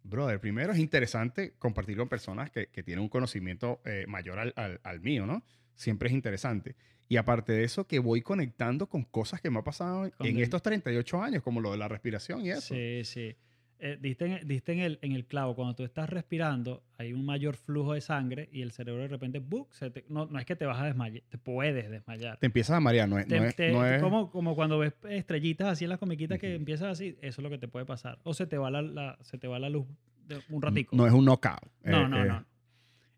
brother, 0.04 0.40
primero 0.40 0.74
es 0.74 0.80
interesante 0.80 1.54
compartir 1.60 1.98
con 1.98 2.08
personas 2.10 2.50
que, 2.52 2.68
que 2.68 2.84
tienen 2.84 3.02
un 3.04 3.10
conocimiento 3.10 3.82
eh, 3.86 4.06
mayor 4.08 4.40
al, 4.40 4.54
al- 4.56 4.80
al 4.84 5.00
mío, 5.02 5.26
¿no? 5.26 5.44
Siempre 5.76 6.10
es 6.10 6.14
interesante. 6.16 6.76
Y 7.08 7.18
aparte 7.18 7.54
de 7.54 7.64
eso, 7.64 7.88
que 7.88 7.98
voy 8.00 8.22
conectando 8.22 8.88
con 8.88 9.04
cosas 9.06 9.42
que 9.42 9.50
me 9.50 9.60
ha 9.60 9.64
pasado 9.64 10.06
en- 10.06 10.12
Con 10.12 10.28
en 10.28 10.38
el- 10.38 10.44
estos 10.44 10.62
38 10.62 11.22
años, 11.22 11.42
como 11.44 11.62
lo 11.62 11.72
de 11.72 11.78
la 11.78 11.88
respiración 11.88 12.46
y 12.46 12.52
eso. 12.52 12.74
Sí, 12.76 13.02
sí. 13.06 13.36
Eh, 13.82 13.98
diste 14.02 14.26
en, 14.26 14.46
diste 14.48 14.74
en 14.74 14.80
el, 14.80 15.00
en 15.02 15.14
el 15.14 15.26
clavo. 15.26 15.56
Cuando 15.56 15.74
tú 15.74 15.84
estás 15.84 16.10
respirando, 16.10 16.84
hay 16.98 17.14
un 17.14 17.26
mayor 17.26 17.56
flujo 17.56 17.94
de 17.94 18.02
sangre 18.02 18.50
y 18.52 18.62
el 18.62 18.72
cerebro 18.72 19.04
de 19.04 19.08
repente, 19.08 19.40
¡buc! 19.40 19.72
se 19.72 19.90
te- 19.90 20.04
no, 20.10 20.26
no 20.26 20.38
es 20.38 20.46
que 20.46 20.58
te 20.58 20.66
vas 20.66 20.80
a 20.82 20.86
desmayar, 20.86 21.24
te 21.30 21.38
puedes 21.38 21.90
desmayar. 21.90 22.38
Te 22.38 22.46
empiezas 22.48 22.76
a 22.76 22.80
marear, 22.82 23.08
no 23.08 23.18
es... 23.18 23.28
Te- 23.28 23.38
no 23.40 23.46
es- 23.46 23.56
te- 23.56 23.72
no 23.72 23.86
es- 23.86 24.02
como, 24.02 24.30
como 24.32 24.54
cuando 24.56 24.78
ves 24.80 24.94
estrellitas 25.10 25.70
así 25.70 25.86
en 25.86 25.90
las 25.92 26.00
comiquitas 26.00 26.38
que 26.40 26.56
empiezas 26.56 26.90
así, 26.90 27.18
eso 27.22 27.40
es 27.40 27.44
lo 27.44 27.50
que 27.50 27.58
te 27.58 27.70
puede 27.70 27.86
pasar. 27.86 28.20
O 28.24 28.34
se 28.34 28.48
te 28.48 28.58
va 28.58 28.70
la, 28.70 28.82
la- 28.82 29.18
se 29.22 29.38
te 29.38 29.48
va 29.48 29.60
la 29.60 29.70
luz 29.70 29.88
de 30.28 30.42
un 30.50 30.62
ratico. 30.62 30.96
no 30.98 31.08
es 31.08 31.14
un 31.14 31.24
knockout. 31.24 31.64
No, 31.86 32.06
Eh, 32.06 32.10
no, 32.10 32.24
eh, 32.24 32.28
no. 32.28 32.46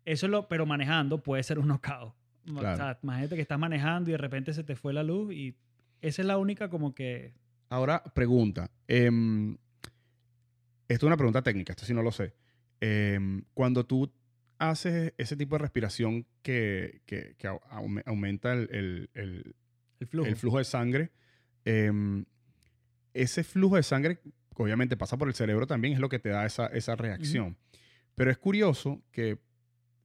Eso 0.04 0.26
es 0.26 0.30
lo, 0.30 0.46
pero 0.46 0.64
manejando 0.64 1.18
puede 1.22 1.42
ser 1.42 1.58
un 1.58 1.66
knockout. 1.68 2.14
O 2.50 2.54
Claro. 2.58 2.76
sea, 2.76 2.98
imagínate 3.02 3.34
que 3.34 3.42
estás 3.42 3.58
manejando 3.58 4.10
y 4.10 4.12
de 4.12 4.18
repente 4.18 4.52
se 4.54 4.62
te 4.64 4.76
fue 4.76 4.92
la 4.92 5.02
luz 5.02 5.32
y 5.32 5.56
esa 6.00 6.22
es 6.22 6.26
la 6.26 6.38
única 6.38 6.68
como 6.70 6.94
que... 6.94 7.34
Ahora, 7.68 8.02
pregunta. 8.14 8.70
em, 8.86 9.56
esto 10.92 11.06
es 11.06 11.08
una 11.08 11.16
pregunta 11.16 11.42
técnica, 11.42 11.72
esto 11.72 11.84
sí 11.84 11.94
no 11.94 12.02
lo 12.02 12.12
sé. 12.12 12.34
Em, 12.80 13.44
cuando 13.54 13.84
tú 13.86 14.12
haces 14.58 15.12
ese 15.18 15.36
tipo 15.36 15.56
de 15.56 15.60
respiración 15.62 16.26
que, 16.42 17.02
que- 17.06 17.34
que 17.38 17.48
au- 17.48 17.60
aume- 17.70 18.02
aumenta 18.06 18.52
el, 18.52 18.68
el- 18.72 19.10
el- 19.14 19.54
El 20.00 20.06
flujo. 20.06 20.28
el 20.28 20.36
flujo 20.36 20.58
de 20.58 20.64
sangre, 20.64 21.10
em, 21.64 22.24
ese 23.14 23.44
flujo 23.44 23.76
de 23.76 23.82
sangre 23.82 24.18
obviamente 24.56 24.96
pasa 24.96 25.16
por 25.16 25.28
el 25.28 25.34
cerebro 25.34 25.66
también, 25.66 25.94
es 25.94 26.00
lo 26.00 26.08
que 26.08 26.18
te 26.18 26.28
da 26.28 26.46
esa, 26.46 26.66
esa 26.68 26.94
reacción. 26.96 27.56
Pero 28.14 28.30
es 28.30 28.38
curioso 28.38 29.02
que 29.10 29.38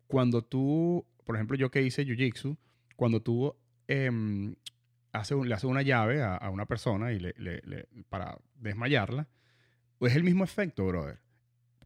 cuando 0.07 0.43
tú, 0.43 1.05
por 1.25 1.35
ejemplo, 1.35 1.55
yo 1.57 1.69
que 1.69 1.81
hice 1.83 2.05
Jiu-Jitsu, 2.05 2.57
cuando 2.95 3.21
tú 3.21 3.55
em, 3.88 4.55
haces 5.11 5.38
un- 5.38 5.47
le 5.47 5.53
haces 5.55 5.69
una 5.69 5.81
llave 5.81 6.21
a, 6.21 6.35
a 6.35 6.49
una 6.49 6.65
persona 6.65 7.11
y 7.13 7.19
le, 7.19 7.33
le- 7.38 7.61
le- 7.65 7.88
para 8.09 8.38
desmayarla, 8.55 9.27
es 10.01 10.15
el 10.15 10.23
mismo 10.23 10.43
efecto, 10.43 10.85
brother. 10.85 11.19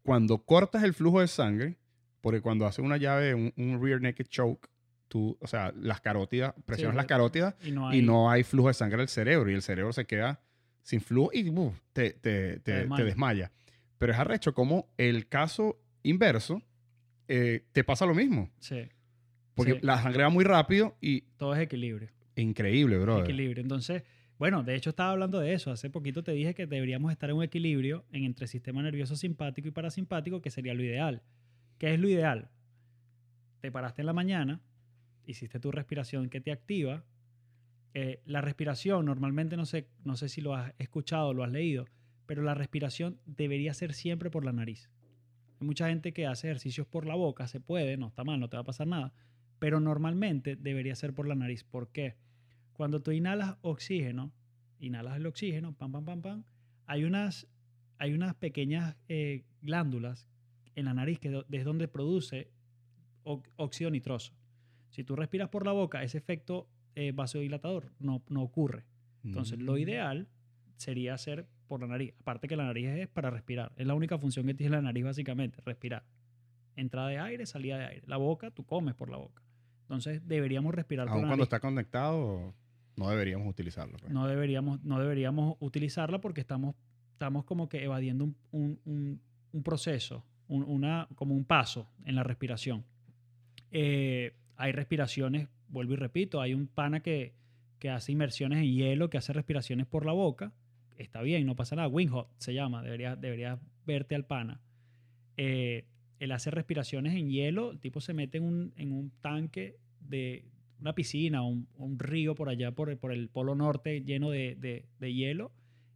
Cuando 0.03 0.39
cortas 0.39 0.83
el 0.83 0.93
flujo 0.93 1.21
de 1.21 1.27
sangre, 1.27 1.77
porque 2.21 2.41
cuando 2.41 2.65
haces 2.65 2.83
una 2.83 2.97
llave, 2.97 3.33
un, 3.35 3.53
un 3.55 3.81
rear 3.83 4.01
naked 4.01 4.25
choke, 4.27 4.67
tú, 5.07 5.37
o 5.39 5.47
sea, 5.47 5.73
las 5.79 6.01
carótidas, 6.01 6.53
presionas 6.65 6.95
las 6.95 7.05
de- 7.05 7.09
carótidas 7.09 7.55
Y 7.63 7.71
no 7.71 7.87
hay... 7.89 7.99
y 7.99 8.01
no 8.01 8.29
hay 8.31 8.43
flujo 8.43 8.69
de 8.69 8.73
sangre 8.73 9.01
al 9.01 9.09
cerebro 9.09 9.49
y 9.51 9.53
el 9.53 9.61
cerebro 9.61 9.91
se 9.93 10.05
queda 10.05 10.39
sin 10.83 11.01
flujo 11.01 11.31
y 11.33 11.43
te, 11.93 12.11
te- 12.11 12.13
te- 12.13 12.59
te 12.59 12.71
desmaya. 12.73 13.03
desmaya. 13.05 13.51
Pero 13.97 14.13
es 14.13 14.19
arrecho 14.19 14.53
como 14.53 14.87
el 14.97 15.27
caso 15.27 15.79
inverso 16.03 16.61
eh, 17.27 17.65
te 17.71 17.83
pasa 17.83 18.05
lo 18.05 18.15
mismo. 18.15 18.49
Sí, 18.59 18.89
Porque 19.53 19.73
Sí. 19.73 19.79
la 19.83 20.01
sangre 20.01 20.23
va 20.23 20.29
muy 20.29 20.43
rápido 20.43 20.97
y 21.01 21.21
todo 21.37 21.53
es 21.53 21.59
equilibrio. 21.61 22.09
increíble, 22.35 22.97
bro. 22.97 23.21
Equilibrio. 23.23 23.61
Entonces, 23.61 24.03
bueno, 24.41 24.63
de 24.63 24.73
hecho 24.73 24.89
estaba 24.89 25.11
hablando 25.11 25.39
de 25.39 25.53
eso. 25.53 25.69
Hace 25.69 25.91
poquito 25.91 26.23
te 26.23 26.31
dije 26.31 26.55
que 26.55 26.65
deberíamos 26.65 27.11
estar 27.11 27.29
en 27.29 27.35
un 27.35 27.43
equilibrio 27.43 28.05
en 28.11 28.23
entre 28.23 28.47
sistema 28.47 28.81
nervioso 28.81 29.15
simpático 29.15 29.67
y 29.67 29.71
parasimpático, 29.71 30.41
que 30.41 30.49
sería 30.49 30.73
lo 30.73 30.81
ideal. 30.81 31.21
¿Qué 31.77 31.93
es 31.93 31.99
lo 31.99 32.09
ideal? 32.09 32.49
Te 33.59 33.71
paraste 33.71 34.01
en 34.01 34.07
la 34.07 34.13
mañana, 34.13 34.59
hiciste 35.27 35.59
tu 35.59 35.71
respiración 35.71 36.27
que 36.27 36.41
te 36.41 36.51
activa. 36.51 37.03
Eh, 37.93 38.19
la 38.25 38.41
respiración, 38.41 39.05
normalmente 39.05 39.57
no 39.57 39.67
sé, 39.67 39.89
no 40.03 40.15
sé 40.15 40.27
si 40.27 40.41
lo 40.41 40.55
has 40.55 40.73
escuchado 40.79 41.35
lo 41.35 41.43
has 41.43 41.51
leído, 41.51 41.85
pero 42.25 42.41
la 42.41 42.55
respiración 42.55 43.19
debería 43.27 43.75
ser 43.75 43.93
siempre 43.93 44.31
por 44.31 44.43
la 44.43 44.53
nariz. 44.53 44.89
Hay 45.59 45.67
mucha 45.67 45.87
gente 45.87 46.13
que 46.13 46.25
hace 46.25 46.47
ejercicios 46.47 46.87
por 46.87 47.05
la 47.05 47.13
boca, 47.13 47.45
se 47.45 47.59
puede, 47.59 47.95
no 47.95 48.07
está 48.07 48.23
mal, 48.23 48.39
no 48.39 48.49
te 48.49 48.57
va 48.57 48.61
a 48.61 48.65
pasar 48.65 48.87
nada, 48.87 49.13
pero 49.59 49.79
normalmente 49.79 50.55
debería 50.55 50.95
ser 50.95 51.13
por 51.13 51.27
la 51.27 51.35
nariz. 51.35 51.63
¿Por 51.63 51.91
qué? 51.91 52.15
Cuando 52.81 52.99
tú 52.99 53.11
inhalas 53.11 53.57
oxígeno, 53.61 54.31
inhalas 54.79 55.15
el 55.17 55.27
oxígeno, 55.27 55.71
pam, 55.73 55.91
pam, 55.91 56.03
pam, 56.03 56.21
pam, 56.23 56.43
hay 56.87 57.03
unas, 57.03 57.47
hay 57.99 58.11
unas 58.13 58.33
pequeñas 58.33 58.95
eh, 59.07 59.43
glándulas 59.61 60.27
en 60.73 60.85
la 60.85 60.95
nariz 60.95 61.19
que 61.19 61.43
es 61.51 61.63
donde 61.63 61.87
produce 61.87 62.49
óxido 63.23 63.91
nitroso. 63.91 64.33
Si 64.89 65.03
tú 65.03 65.15
respiras 65.15 65.49
por 65.49 65.63
la 65.63 65.73
boca, 65.73 66.01
ese 66.01 66.17
efecto 66.17 66.67
eh, 66.95 67.11
vasodilatador 67.13 67.91
no, 67.99 68.23
no 68.29 68.41
ocurre. 68.41 68.83
Entonces, 69.23 69.59
lo 69.59 69.73
Mm. 69.73 69.77
ideal 69.77 70.27
sería 70.75 71.13
hacer 71.13 71.45
por 71.67 71.81
la 71.81 71.85
nariz. 71.87 72.15
Aparte 72.21 72.47
que 72.47 72.55
la 72.55 72.65
nariz 72.65 72.87
es 72.89 73.07
para 73.09 73.29
respirar. 73.29 73.71
Es 73.75 73.85
la 73.85 73.93
única 73.93 74.17
función 74.17 74.47
que 74.47 74.55
tiene 74.55 74.71
la 74.77 74.81
nariz 74.81 75.03
básicamente, 75.03 75.61
respirar. 75.63 76.03
Entrada 76.75 77.09
de 77.09 77.19
aire, 77.19 77.45
salida 77.45 77.77
de 77.77 77.85
aire. 77.85 78.07
La 78.07 78.17
boca, 78.17 78.49
tú 78.49 78.65
comes 78.65 78.95
por 78.95 79.11
la 79.11 79.17
boca. 79.17 79.43
Entonces, 79.83 80.27
deberíamos 80.27 80.73
respirar 80.73 81.05
por 81.05 81.17
la 81.17 81.19
cuando 81.21 81.35
nariz. 81.35 81.43
está 81.43 81.59
conectado, 81.59 82.55
no 82.97 83.09
deberíamos 83.09 83.47
utilizarlo. 83.47 83.97
pues. 83.99 84.11
No 84.11 84.27
deberíamos, 84.27 84.83
no 84.83 84.99
deberíamos 84.99 85.55
utilizarla 85.59 86.19
porque 86.21 86.41
estamos, 86.41 86.75
estamos 87.13 87.45
como 87.45 87.67
que 87.69 87.83
evadiendo 87.83 88.25
un, 88.25 88.35
un- 88.85 89.21
un- 89.53 89.63
proceso, 89.63 90.23
un- 90.47 90.63
una, 90.63 91.07
como 91.15 91.33
un 91.35 91.45
paso 91.45 91.87
en 92.05 92.15
la 92.15 92.23
respiración. 92.23 92.83
Eh, 93.71 94.33
hay 94.57 94.71
respiraciones, 94.71 95.47
vuelvo 95.69 95.93
y 95.93 95.95
repito, 95.97 96.41
hay 96.41 96.53
un 96.53 96.67
pana 96.67 97.01
que, 97.01 97.33
que 97.79 97.89
hace 97.89 98.11
inmersiones 98.11 98.59
en 98.59 98.71
hielo, 98.73 99.09
que 99.09 99.17
hace 99.17 99.33
respiraciones 99.33 99.87
por 99.87 100.05
la 100.05 100.11
boca. 100.11 100.51
Está 100.97 101.21
bien, 101.21 101.45
no 101.45 101.55
pasa 101.55 101.75
nada. 101.75 101.87
Winghot 101.87 102.27
se 102.37 102.53
llama, 102.53 102.83
deberías, 102.83 103.19
deberías 103.19 103.59
verte 103.85 104.13
al 104.15 104.25
pana. 104.25 104.61
Eh, 105.37 105.85
él 106.19 106.31
hace 106.31 106.51
respiraciones 106.51 107.15
en 107.15 107.29
hielo, 107.29 107.71
el 107.71 107.79
tipo 107.79 107.99
se 108.01 108.13
mete 108.13 108.37
en 108.37 108.43
un, 108.43 108.73
en 108.75 108.91
un 108.91 109.11
tanque 109.21 109.77
de 109.99 110.45
una 110.81 110.93
piscina 110.93 111.43
un, 111.43 111.67
río 111.99 112.35
por 112.35 112.49
allá, 112.49 112.71
por, 112.71 112.89
el- 112.89 113.29
polo 113.29 113.55
norte 113.55 114.01
lleno 114.01 114.31
de, 114.31 114.85
hielo 114.99 115.51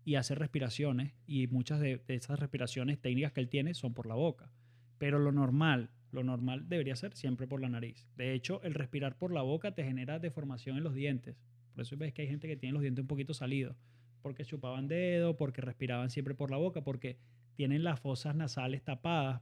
y 0.06 0.16
hace 0.16 0.36
respiraciones 0.36 1.14
y 1.26 1.48
muchas 1.48 1.80
de, 1.80 2.02
esas 2.08 2.40
respiraciones 2.40 3.00
técnicas 3.00 3.34
que 3.34 3.42
él 3.42 3.50
tiene 3.50 3.74
son 3.74 3.94
por 3.94 4.06
la 4.06 4.14
boca. 4.14 4.52
Pero 5.00 5.20
lo 5.20 5.32
normal, 5.32 5.90
lo 6.12 6.24
normal 6.24 6.70
debería 6.70 6.96
ser 6.96 7.16
siempre 7.16 7.48
por 7.48 7.60
la 7.60 7.70
nariz. 7.70 8.08
De 8.16 8.34
hecho, 8.34 8.62
el 8.64 8.76
respirar 8.76 9.18
por 9.18 9.34
la 9.34 9.42
boca 9.42 9.74
te 9.74 9.84
genera 9.84 10.20
deformación 10.20 10.78
en 10.78 10.84
los 10.84 10.94
dientes. 10.94 11.36
Por 11.74 11.82
eso 11.82 11.98
ves 11.98 12.14
que 12.14 12.22
hay 12.22 12.28
gente 12.28 12.48
que 12.48 12.56
tiene 12.56 12.74
los 12.74 12.82
dientes 12.82 13.02
un 13.02 13.08
poquito 13.08 13.34
salidos, 13.34 13.76
porque 14.22 14.46
chupaban 14.46 14.88
dedo, 14.88 15.36
porque 15.36 15.62
respiraban 15.62 16.10
siempre 16.12 16.36
por 16.36 16.52
la 16.52 16.58
boca, 16.58 16.82
porque 16.82 17.18
tienen 17.56 17.84
las 17.84 18.00
fosas 18.00 18.36
nasales 18.36 18.84
tapadas, 18.84 19.42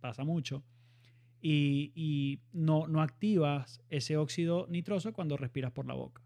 pasa 0.00 0.24
mucho, 0.24 0.64
y, 1.44 2.40
no, 2.52 2.86
no 2.86 3.02
activas 3.02 3.82
ese 3.90 4.16
óxido 4.16 4.66
nitroso 4.68 5.12
cuando 5.12 5.36
respiras 5.36 5.72
por 5.72 5.86
la 5.86 5.94
boca. 5.94 6.22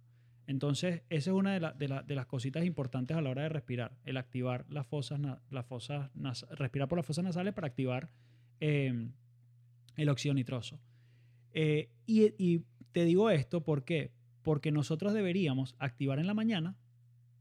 Entonces, 0.46 1.02
esa 1.08 1.30
es 1.30 1.34
una 1.36 1.54
de, 1.54 1.60
la- 1.60 1.72
de 1.72 1.88
la- 1.88 2.02
de 2.02 2.14
las 2.14 2.26
cositas 2.26 2.64
importantes 2.64 3.16
a 3.16 3.20
la 3.22 3.30
hora 3.30 3.42
de 3.42 3.48
respirar, 3.48 3.96
el 4.04 4.16
activar 4.18 4.64
las 4.68 4.86
fosas, 4.86 5.18
las 5.50 5.66
fosas 5.66 6.10
respirar 6.50 6.86
por 6.88 6.98
las 6.98 7.06
fosas 7.06 7.24
nasales 7.24 7.54
para 7.54 7.66
activar 7.66 8.10
eh, 8.60 9.08
el 9.96 10.08
óxido 10.08 10.34
nitroso. 10.34 10.78
Eh, 11.52 11.88
y, 12.06 12.60
te 12.92 13.04
digo 13.04 13.28
esto 13.30 13.62
¿por 13.62 13.84
porque 14.42 14.70
nosotros 14.70 15.12
deberíamos 15.12 15.74
activar 15.78 16.18
en 16.18 16.26
la 16.26 16.34
mañana 16.34 16.76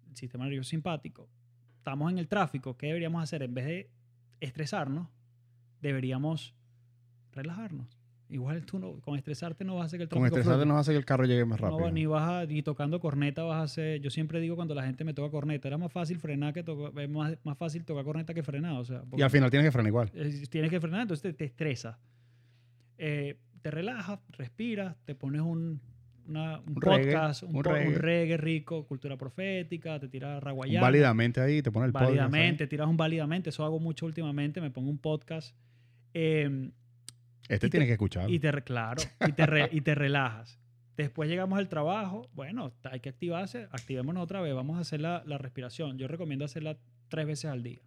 el 0.09 0.15
sistema 0.15 0.45
nervioso 0.45 0.69
simpático. 0.69 1.29
Estamos 1.77 2.11
en 2.11 2.17
el 2.17 2.27
tráfico, 2.27 2.75
¿qué 2.77 2.87
deberíamos 2.87 3.21
hacer? 3.21 3.43
En 3.43 3.53
vez 3.53 3.65
de 3.65 3.89
estresarnos, 4.39 5.07
deberíamos 5.81 6.55
relajarnos. 7.35 7.97
Igual 8.27 8.65
tú 8.65 8.79
no, 8.79 8.93
con 9.01 9.15
estresarte 9.17 9.63
no 9.63 9.75
vas 9.75 9.83
a 9.83 9.85
hacer 9.85 9.99
que 9.99 10.03
el 10.05 10.09
Con 10.09 10.25
estresarte 10.25 10.61
fluya. 10.61 10.65
no 10.73 10.79
hace 10.79 10.91
que 10.93 10.97
el 10.97 11.05
carro 11.05 11.25
llegue 11.25 11.45
más 11.45 11.61
No, 11.61 11.69
rápido. 11.69 11.91
ni 11.91 12.07
vas 12.07 12.27
a, 12.27 12.45
ni 12.47 12.63
tocando 12.63 12.99
corneta 12.99 13.43
vas 13.43 13.57
a 13.57 13.61
hacer. 13.61 14.01
Yo 14.01 14.09
siempre 14.09 14.39
digo 14.39 14.55
cuando 14.55 14.73
la 14.73 14.83
gente 14.83 15.03
me 15.03 15.13
toca 15.13 15.29
corneta, 15.29 15.67
era 15.67 15.77
más 15.77 15.91
fácil 15.91 16.17
frenar 16.17 16.51
que 16.51 16.63
tocar, 16.63 16.99
es 17.03 17.07
más, 17.09 17.37
más 17.43 17.55
fácil 17.55 17.85
tocar 17.85 18.03
corneta 18.03 18.33
que 18.33 18.41
frenar. 18.41 18.73
O 18.79 18.83
sea, 18.83 19.03
y 19.15 19.21
al 19.21 19.29
final 19.29 19.51
tienes 19.51 19.67
que 19.67 19.71
frenar 19.71 19.89
igual. 19.89 20.11
tienes 20.49 20.71
que 20.71 20.79
frenar, 20.79 21.01
entonces 21.03 21.21
te, 21.21 21.33
te 21.33 21.45
estresas. 21.45 21.97
Eh, 22.97 23.37
te 23.61 23.69
relajas, 23.71 24.19
respiras, 24.29 24.95
te 25.05 25.13
pones 25.13 25.41
un, 25.41 25.79
una- 26.27 26.59
un 26.61 26.69
Un 26.77 26.81
reggae, 26.81 27.03
podcast, 27.13 27.43
un, 27.43 27.55
un 27.57 27.63
reggae. 27.63 28.37
rico, 28.37 28.87
cultura 28.87 29.17
profética, 29.17 29.99
te 29.99 30.07
tiras 30.07 30.41
raguayana. 30.41 30.81
válidamente 30.81 31.41
ahí, 31.41 31.61
te 31.61 31.71
pone 31.71 31.85
el 31.85 31.91
podcast, 31.91 32.09
¿eh? 32.11 32.15
Válidamente, 32.17 32.65
tiras 32.65 32.87
un 32.87 32.97
válidamente. 32.97 33.49
Eso 33.51 33.63
hago 33.63 33.79
mucho 33.79 34.07
últimamente, 34.07 34.61
me 34.61 34.71
pongo 34.71 34.89
un 34.89 34.97
podcast. 34.97 35.55
eh, 36.15 36.71
Este 37.49 37.69
te- 37.69 37.85
que 37.85 37.91
escucharlo. 37.91 38.33
y 38.33 38.39
te, 38.39 38.51
claro, 38.63 39.01
y 39.27 39.31
te, 39.33 39.45
re- 39.45 39.69
y 39.71 39.81
te 39.81 39.95
relajas. 39.95 40.59
Después 40.97 41.29
llegamos 41.29 41.59
al 41.59 41.67
trabajo, 41.67 42.29
bueno, 42.33 42.71
hay 42.83 43.01
que 43.01 43.09
activarse, 43.09 43.67
activémonos 43.71 44.23
otra 44.23 44.39
vez, 44.41 44.53
vamos 44.55 44.77
a 44.77 44.81
hacer 44.81 45.01
la, 45.01 45.23
la 45.25 45.37
respiración. 45.37 45.97
Yo 45.97 46.07
recomiendo 46.07 46.45
hacerla 46.45 46.77
tres 47.09 47.27
veces 47.27 47.51
al 47.51 47.63
día 47.63 47.81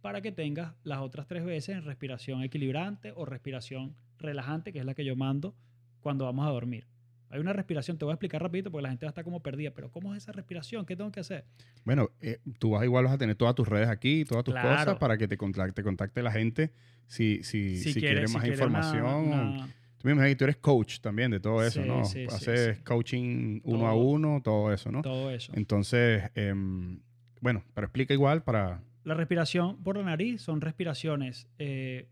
para 0.00 0.20
que 0.20 0.30
tengas 0.32 0.74
las 0.84 0.98
otras 1.00 1.26
tres 1.26 1.44
veces 1.44 1.76
en 1.76 1.84
respiración 1.84 2.42
equilibrante 2.42 3.12
o 3.16 3.24
respiración 3.24 3.96
relajante, 4.18 4.72
que 4.72 4.78
es 4.78 4.84
la 4.84 4.94
que 4.94 5.04
yo 5.04 5.16
mando 5.16 5.54
cuando 6.00 6.26
vamos 6.26 6.46
a 6.46 6.50
dormir. 6.50 6.86
Hay 7.30 7.40
una 7.40 7.52
respiración, 7.52 7.98
te 7.98 8.04
voy 8.04 8.12
a 8.12 8.14
explicar 8.14 8.40
rapidito 8.42 8.70
porque 8.70 8.82
la 8.82 8.90
gente 8.90 9.06
va 9.06 9.08
a 9.08 9.12
estar 9.12 9.24
como 9.24 9.40
perdida, 9.40 9.70
pero 9.72 9.90
¿cómo 9.90 10.14
es 10.14 10.22
esa 10.22 10.32
respiración? 10.32 10.86
¿Qué 10.86 10.94
tengo 10.96 11.10
que 11.10 11.20
hacer? 11.20 11.44
Bueno, 11.84 12.10
eh, 12.20 12.38
tú 12.58 12.70
vas 12.70 12.84
igual 12.84 13.04
vas 13.04 13.14
a 13.14 13.18
tener 13.18 13.34
todas 13.36 13.54
tus 13.54 13.66
redes 13.68 13.88
aquí, 13.88 14.24
todas 14.24 14.44
tus 14.44 14.54
Claro. 14.54 14.76
cosas 14.78 14.98
para 14.98 15.18
que 15.18 15.26
te 15.26 15.36
contacte, 15.36 15.82
contacte 15.82 16.22
la 16.22 16.30
gente 16.30 16.70
si, 17.06 17.42
si, 17.42 17.76
si, 17.78 17.92
quiere 17.94 18.08
quieres- 18.14 18.32
más 18.32 18.42
si 18.42 18.48
quieres 18.50 18.66
una- 18.66 18.78
información. 18.78 19.28
una- 19.28 19.68
Tú 19.98 20.08
que 20.20 20.36
tú 20.36 20.44
eres 20.44 20.56
coach 20.58 21.00
también 21.00 21.30
de 21.30 21.40
todo 21.40 21.64
eso, 21.64 21.82
Sí, 21.82 21.88
¿no? 21.88 22.04
sí, 22.04 22.26
Haces 22.30 22.76
sí. 22.76 22.82
coaching 22.84 23.60
uno 23.64 23.88
a 23.88 23.92
Todo. 23.92 24.02
uno, 24.04 24.40
todo 24.44 24.70
eso, 24.72 24.92
¿no? 24.92 25.00
todo 25.00 25.30
eso. 25.30 25.50
Entonces, 25.56 26.24
em, 26.34 27.00
bueno, 27.40 27.64
pero 27.74 27.86
explica 27.86 28.12
igual 28.12 28.42
para... 28.42 28.82
La 29.04 29.14
respiración 29.14 29.82
por 29.82 29.96
la 29.96 30.02
nariz 30.04 30.42
son 30.42 30.60
respiraciones. 30.60 31.48
eh, 31.58 32.06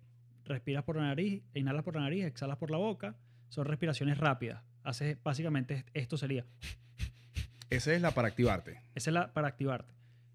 respiras 0.46 0.82
por 0.84 0.96
la 0.96 1.02
nariz, 1.02 1.42
inhalas 1.54 1.84
por 1.84 1.94
la 1.94 2.00
nariz, 2.02 2.24
exhalas 2.24 2.56
por 2.56 2.70
la 2.70 2.76
boca. 2.78 3.14
Son 3.50 3.64
respiraciones 3.66 4.18
rápidas. 4.18 4.62
Haces 4.84 5.16
básicamente 5.22 5.84
esto 5.94 6.16
sería. 6.16 6.44
Esa 7.70 7.94
es 7.94 8.02
la 8.02 8.10
para 8.12 8.28
activarte. 8.28 8.80
Esa 8.94 9.10
es 9.10 9.14
la 9.14 9.32
para 9.32 9.48
activarte. 9.48 9.94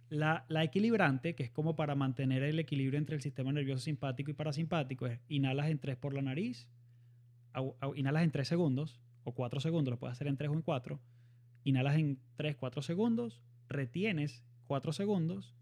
La, 0.09 0.45
la 0.47 0.63
equilibrante, 0.63 1.35
que 1.35 1.43
es 1.43 1.51
como 1.51 1.75
para 1.75 1.93
mantener 1.93 2.41
el 2.43 2.57
equilibrio 2.59 2.97
entre 2.97 3.15
el 3.15 3.21
sistema 3.21 3.51
nervioso 3.51 3.83
simpático 3.83 4.31
y 4.31 4.33
parasimpático, 4.33 5.05
es 5.05 5.19
inhalas 5.27 5.67
en 5.69 5.79
3 5.79 5.97
por 5.97 6.13
la 6.13 6.21
nariz, 6.21 6.67
au- 7.53 7.75
au- 7.81 7.93
inhalas 7.97 8.23
en 8.23 8.31
3 8.31 8.47
segundos 8.47 9.01
o 9.25 9.33
4 9.33 9.59
segundos, 9.59 9.91
lo 9.91 9.99
puedes 9.99 10.13
hacer 10.13 10.27
en 10.27 10.37
3 10.37 10.49
o 10.49 10.53
en 10.53 10.61
4. 10.61 10.99
Inhalas 11.65 11.97
en 11.97 12.17
3, 12.37 12.55
4 12.55 12.81
segundos, 12.81 13.41
retienes 13.67 14.43
4 14.67 14.93
segundos 14.93 15.53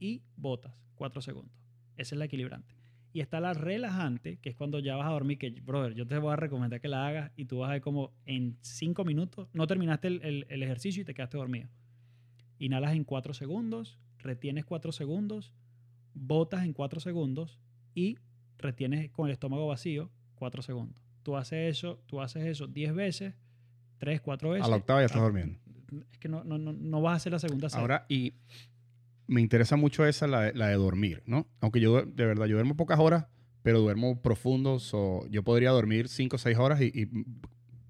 y 0.00 0.22
botas 0.36 0.74
4 0.96 1.22
segundos. 1.22 1.54
Esa 1.96 2.16
es 2.16 2.18
la 2.18 2.24
equilibrante. 2.24 2.73
Y 3.14 3.20
está 3.20 3.38
la 3.40 3.54
relajante, 3.54 4.38
que 4.38 4.48
es 4.50 4.56
cuando 4.56 4.80
ya 4.80 4.96
vas 4.96 5.06
a 5.06 5.10
dormir, 5.12 5.38
que, 5.38 5.48
brother, 5.50 5.94
yo 5.94 6.04
te 6.06 6.18
voy 6.18 6.32
a 6.32 6.36
recomendar 6.36 6.80
que 6.80 6.88
la 6.88 7.06
hagas 7.06 7.30
y 7.36 7.44
tú 7.44 7.58
vas 7.58 7.70
a 7.70 7.74
ver 7.74 7.80
como 7.80 8.12
en 8.26 8.58
5 8.60 9.04
minutos, 9.04 9.48
no 9.52 9.66
terminaste 9.68 10.08
el- 10.08 10.20
el- 10.22 10.46
el 10.48 10.62
ejercicio 10.64 11.00
y 11.00 11.04
te 11.04 11.14
quedaste 11.14 11.36
dormido. 11.38 11.68
Inhalas 12.58 12.94
en 12.94 13.04
4 13.04 13.32
segundos, 13.32 13.98
retienes 14.18 14.64
4 14.64 14.90
segundos, 14.90 15.52
botas 16.12 16.64
en 16.64 16.72
4 16.72 16.98
segundos 16.98 17.60
y 17.94 18.18
retienes 18.58 19.10
con 19.12 19.26
el 19.26 19.32
estómago 19.32 19.68
vacío 19.68 20.10
4 20.34 20.60
segundos. 20.62 21.00
Tú 21.22 21.36
haces 21.36 21.70
eso, 21.78 22.00
tú 22.06 22.20
haces 22.20 22.44
eso 22.44 22.66
10 22.66 22.92
veces, 22.94 23.34
3, 23.98 24.20
4 24.20 24.50
veces. 24.50 24.66
A 24.66 24.70
la 24.70 24.76
octava 24.76 25.00
ya 25.00 25.06
estás 25.06 25.20
Ah, 25.20 25.24
durmiendo. 25.24 25.58
Es 26.10 26.18
que 26.18 26.28
no, 26.28 26.42
no, 26.42 26.58
no, 26.58 26.72
no 26.72 27.00
vas 27.00 27.12
a 27.12 27.16
hacer 27.16 27.32
la 27.32 27.38
segunda 27.38 27.68
serie. 27.68 27.80
Ahora, 27.82 28.06
y 28.08 28.34
me 29.26 29.40
interesa 29.40 29.76
mucho 29.76 30.04
esa, 30.06 30.26
la, 30.26 30.42
de- 30.42 30.54
la 30.54 30.68
de 30.68 30.74
dormir, 30.74 31.22
¿no? 31.26 31.46
Aunque 31.60 31.80
yo, 31.80 32.02
de 32.02 32.26
verdad, 32.26 32.46
yo 32.46 32.54
duermo 32.56 32.76
pocas 32.76 32.98
horas, 32.98 33.26
pero 33.62 33.80
duermo 33.80 34.20
profundo. 34.20 34.78
so, 34.78 35.26
yo 35.28 35.42
podría 35.42 35.70
dormir 35.70 36.08
5 36.08 36.36
o 36.36 36.38
6 36.38 36.58
horas 36.58 36.80
y, 36.82 36.86
y 36.86 37.08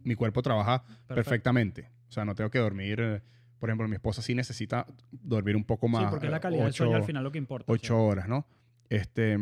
mi 0.04 0.14
cuerpo 0.14 0.42
trabaja 0.42 0.82
Perfecto. 0.84 1.14
perfectamente. 1.14 1.90
O 2.08 2.12
sea, 2.12 2.24
no 2.24 2.34
tengo 2.34 2.50
que 2.50 2.58
dormir... 2.60 3.00
eh, 3.00 3.22
Por 3.58 3.70
ejemplo, 3.70 3.88
mi 3.88 3.94
esposa 3.96 4.22
sí 4.22 4.34
necesita 4.34 4.86
dormir 5.10 5.56
un 5.56 5.64
poco 5.64 5.88
más. 5.88 6.02
Sí, 6.02 6.06
porque 6.10 6.26
es 6.26 6.30
la 6.30 6.36
eh, 6.36 6.40
calidad 6.40 6.64
del 6.64 6.72
sueño 6.74 6.92
al 6.94 6.98
ocho- 7.00 7.06
final 7.06 7.24
lo 7.24 7.32
que 7.32 7.38
importa. 7.38 7.72
o 7.72 7.74
sea. 7.74 7.82
ocho 7.82 8.04
horas, 8.04 8.28
¿no? 8.28 8.46
Este, 8.88 9.36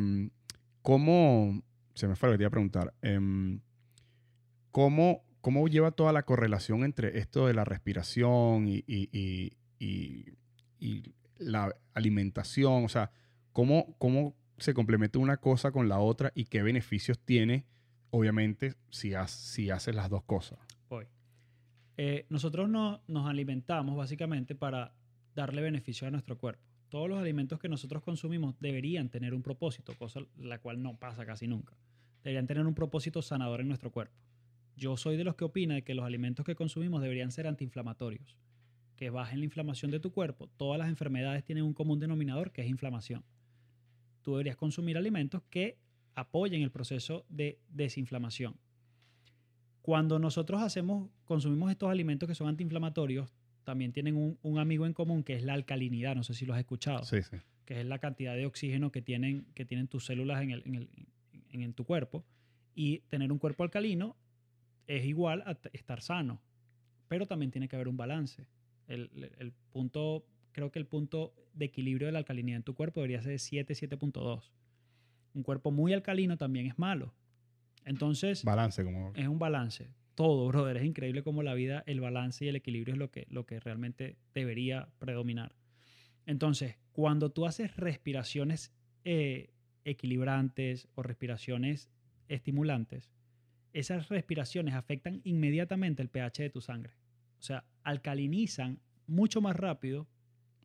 ¿cómo, 0.80 1.62
se 1.94 2.08
me 2.08 2.14
fue 2.16 2.28
lo 2.28 2.34
que 2.34 2.38
te 2.38 2.42
iba 2.44 2.48
a 2.48 2.50
preguntar, 2.50 2.94
Em, 3.02 3.60
¿cómo, 4.70 5.24
¿cómo 5.40 5.66
lleva 5.68 5.90
toda 5.90 6.12
la 6.12 6.22
correlación 6.22 6.84
entre 6.84 7.18
esto 7.18 7.46
de 7.46 7.54
la 7.54 7.64
respiración 7.64 8.66
y, 8.68 8.84
y- 8.86 9.08
y- 9.12 9.52
y- 9.78 10.24
y 10.78 11.14
la 11.42 11.74
alimentación? 11.94 12.84
O 12.84 12.88
sea, 12.88 13.10
¿cómo, 13.52 13.94
¿cómo 13.98 14.34
se 14.58 14.74
complementa 14.74 15.18
una 15.18 15.36
cosa 15.38 15.72
con 15.72 15.88
la 15.88 15.98
otra 15.98 16.32
y 16.34 16.44
qué 16.44 16.62
beneficios 16.62 17.18
tiene, 17.18 17.66
obviamente, 18.10 18.74
si, 18.90 19.14
ha- 19.14 19.26
si 19.28 19.70
haces 19.70 19.94
las 19.94 20.08
dos 20.10 20.22
cosas? 20.24 20.58
Eh, 21.98 22.26
nosotros 22.30 22.68
no, 22.70 23.02
nos 23.06 23.28
alimentamos 23.28 23.96
básicamente 23.96 24.54
para 24.54 24.94
darle 25.34 25.60
beneficio 25.62 26.08
a 26.08 26.10
nuestro 26.10 26.38
cuerpo. 26.38 26.62
Todos 26.88 27.08
los 27.08 27.18
alimentos 27.18 27.58
que 27.58 27.68
nosotros 27.68 28.02
consumimos 28.02 28.54
deberían 28.60 29.08
tener 29.08 29.34
un 29.34 29.42
propósito, 29.42 29.94
cosa 29.98 30.20
la 30.38 30.58
cual 30.58 30.82
no 30.82 30.96
pasa 30.98 31.24
casi 31.26 31.46
nunca. 31.46 31.74
Deberían 32.22 32.46
tener 32.46 32.66
un 32.66 32.74
propósito 32.74 33.20
sanador 33.22 33.60
en 33.60 33.68
nuestro 33.68 33.90
cuerpo. 33.90 34.14
Yo 34.76 34.96
soy 34.96 35.16
de 35.16 35.24
los 35.24 35.34
que 35.34 35.44
opina 35.44 35.74
de 35.74 35.82
que 35.82 35.94
los 35.94 36.04
alimentos 36.04 36.44
que 36.46 36.54
consumimos 36.54 37.02
deberían 37.02 37.30
ser 37.30 37.46
antiinflamatorios, 37.46 38.36
que 39.02 39.10
bajen 39.10 39.40
la 39.40 39.44
inflamación 39.46 39.90
de 39.90 39.98
tu 39.98 40.12
cuerpo. 40.12 40.46
Todas 40.56 40.78
las 40.78 40.88
enfermedades 40.88 41.42
tienen 41.42 41.64
un 41.64 41.72
común 41.74 41.98
denominador 41.98 42.52
que 42.52 42.62
es 42.62 42.68
inflamación. 42.68 43.24
Tú 44.22 44.30
deberías 44.34 44.54
consumir 44.56 44.96
alimentos 44.96 45.42
que 45.50 45.76
apoyen 46.14 46.62
el 46.62 46.70
proceso 46.70 47.26
de 47.28 47.58
desinflamación. 47.68 48.54
Cuando 49.80 50.20
nosotros 50.20 50.62
hacemos, 50.62 51.10
consumimos 51.24 51.72
estos 51.72 51.90
alimentos 51.90 52.28
que 52.28 52.36
son 52.36 52.46
antiinflamatorios, 52.46 53.28
también 53.64 53.92
tienen 53.92 54.16
un, 54.16 54.38
un 54.42 54.60
amigo 54.60 54.86
en 54.86 54.92
común 54.92 55.24
que 55.24 55.34
es 55.34 55.42
la 55.42 55.54
alcalinidad. 55.54 56.14
No 56.14 56.22
sé 56.22 56.34
si 56.34 56.46
lo 56.46 56.54
has 56.54 56.60
escuchado 56.60 57.02
Sí, 57.02 57.22
sí. 57.24 57.38
que 57.64 57.80
es 57.80 57.86
la 57.86 57.98
cantidad 57.98 58.36
de 58.36 58.46
oxígeno 58.46 58.92
que 58.92 59.02
tienen, 59.02 59.46
que 59.56 59.64
tienen 59.64 59.88
tus 59.88 60.04
células 60.06 60.42
en, 60.44 60.52
el- 60.52 60.62
en 60.64 60.74
el- 60.76 60.90
en- 61.50 61.62
en 61.62 61.74
tu 61.74 61.84
cuerpo. 61.84 62.24
Y 62.76 63.00
tener 63.08 63.32
un 63.32 63.40
cuerpo 63.40 63.64
alcalino 63.64 64.14
es 64.86 65.04
igual 65.06 65.42
a 65.44 65.58
estar 65.72 66.00
sano, 66.02 66.40
pero 67.08 67.26
también 67.26 67.50
tiene 67.50 67.66
que 67.66 67.74
haber 67.74 67.88
un 67.88 67.96
balance. 67.96 68.46
El, 68.92 69.52
punto, 69.70 70.26
creo 70.52 70.70
que 70.70 70.78
el 70.78 70.86
punto 70.86 71.34
de 71.54 71.66
equilibrio 71.66 72.06
de 72.06 72.12
la 72.12 72.18
alcalinidad 72.18 72.58
en 72.58 72.62
tu 72.62 72.74
cuerpo 72.74 73.00
debería 73.00 73.22
ser 73.22 73.38
7, 73.38 73.74
7.2. 73.74 74.50
Un 75.34 75.42
cuerpo 75.42 75.70
muy 75.70 75.92
alcalino 75.92 76.36
también 76.36 76.66
es 76.66 76.78
malo. 76.78 77.14
Entonces, 77.84 78.44
Balance, 78.44 78.84
como... 78.84 79.12
es 79.14 79.26
un 79.26 79.38
balance. 79.38 79.88
Todo, 80.14 80.46
brother. 80.48 80.76
Es 80.76 80.84
increíble 80.84 81.22
cómo 81.22 81.42
la 81.42 81.54
vida, 81.54 81.82
el 81.86 82.00
balance 82.00 82.44
y 82.44 82.48
el 82.48 82.56
equilibrio 82.56 82.94
es 82.94 82.98
lo 82.98 83.10
que, 83.10 83.26
lo 83.30 83.46
que 83.46 83.60
realmente 83.60 84.18
debería 84.34 84.88
predominar. 84.98 85.54
Entonces, 86.26 86.76
cuando 86.92 87.30
tú 87.30 87.46
haces 87.46 87.76
respiraciones 87.76 88.72
eh, 89.04 89.54
equilibrantes 89.84 90.88
o 90.94 91.02
respiraciones 91.02 91.90
estimulantes, 92.28 93.10
esas 93.72 94.08
respiraciones 94.08 94.74
afectan 94.74 95.22
inmediatamente 95.24 96.02
el 96.02 96.10
pH 96.10 96.42
de 96.42 96.50
tu 96.50 96.60
sangre. 96.60 96.92
O 97.38 97.42
sea, 97.42 97.64
alcalinizan 97.84 98.78
mucho 99.06 99.40
más 99.40 99.56
rápido 99.56 100.06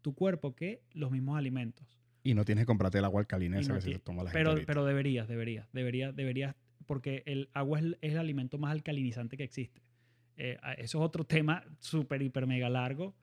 tu 0.01 0.13
cuerpo 0.13 0.55
que 0.55 0.81
los 0.93 1.11
mismos 1.11 1.37
alimentos. 1.37 1.85
Y 2.23 2.33
no 2.33 2.45
tienes 2.45 2.63
que 2.63 2.67
comprarte 2.67 2.97
el 2.97 3.05
agua 3.05 3.21
alcalina 3.21 3.59
esa 3.59 3.69
no 3.73 3.75
que 3.75 3.81
se 3.81 3.99
toma 3.99 4.23
la 4.23 4.29
gente 4.31 4.39
Pero, 4.39 4.49
ahorita. 4.51 4.67
pero 4.67 4.85
deberías, 4.85 5.27
deberías, 5.27 5.67
deberías, 5.73 6.15
deberías, 6.15 6.55
porque 6.85 7.23
el 7.25 7.49
agua 7.53 7.79
es, 7.79 7.85
el- 7.85 7.97
es 8.01 8.13
el 8.13 8.19
alimento 8.19 8.57
más 8.57 8.71
alcalinizante 8.71 9.37
que 9.37 9.43
existe. 9.43 9.81
Eh, 10.35 10.57
eso 10.77 10.99
es 10.99 11.03
otro 11.05 11.23
tema 11.25 11.63
súper, 11.79 12.21
hiper, 12.21 12.45
mega 12.45 12.69
largo. 12.69 13.15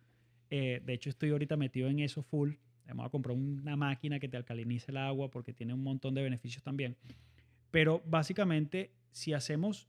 Eh, 0.51 0.81
de 0.85 0.93
hecho, 0.95 1.11
estoy 1.11 1.31
ahorita 1.31 1.57
metido 1.57 1.89
en 1.89 2.01
eso 2.01 2.23
full. 2.23 2.55
Vamos 2.87 3.07
a 3.07 3.11
comprar 3.11 3.37
una 3.37 3.77
máquina 3.77 4.19
que 4.19 4.29
te 4.29 4.37
alcalinice 4.37 4.91
el 4.91 4.97
agua 4.99 5.31
porque 5.31 5.53
tiene 5.53 5.73
un 5.75 5.83
montón 5.83 6.15
de 6.15 6.23
beneficios 6.23 6.63
también. 6.63 6.97
Pero 7.71 8.03
básicamente, 8.07 8.91
si 9.13 9.33
hacemos 9.33 9.89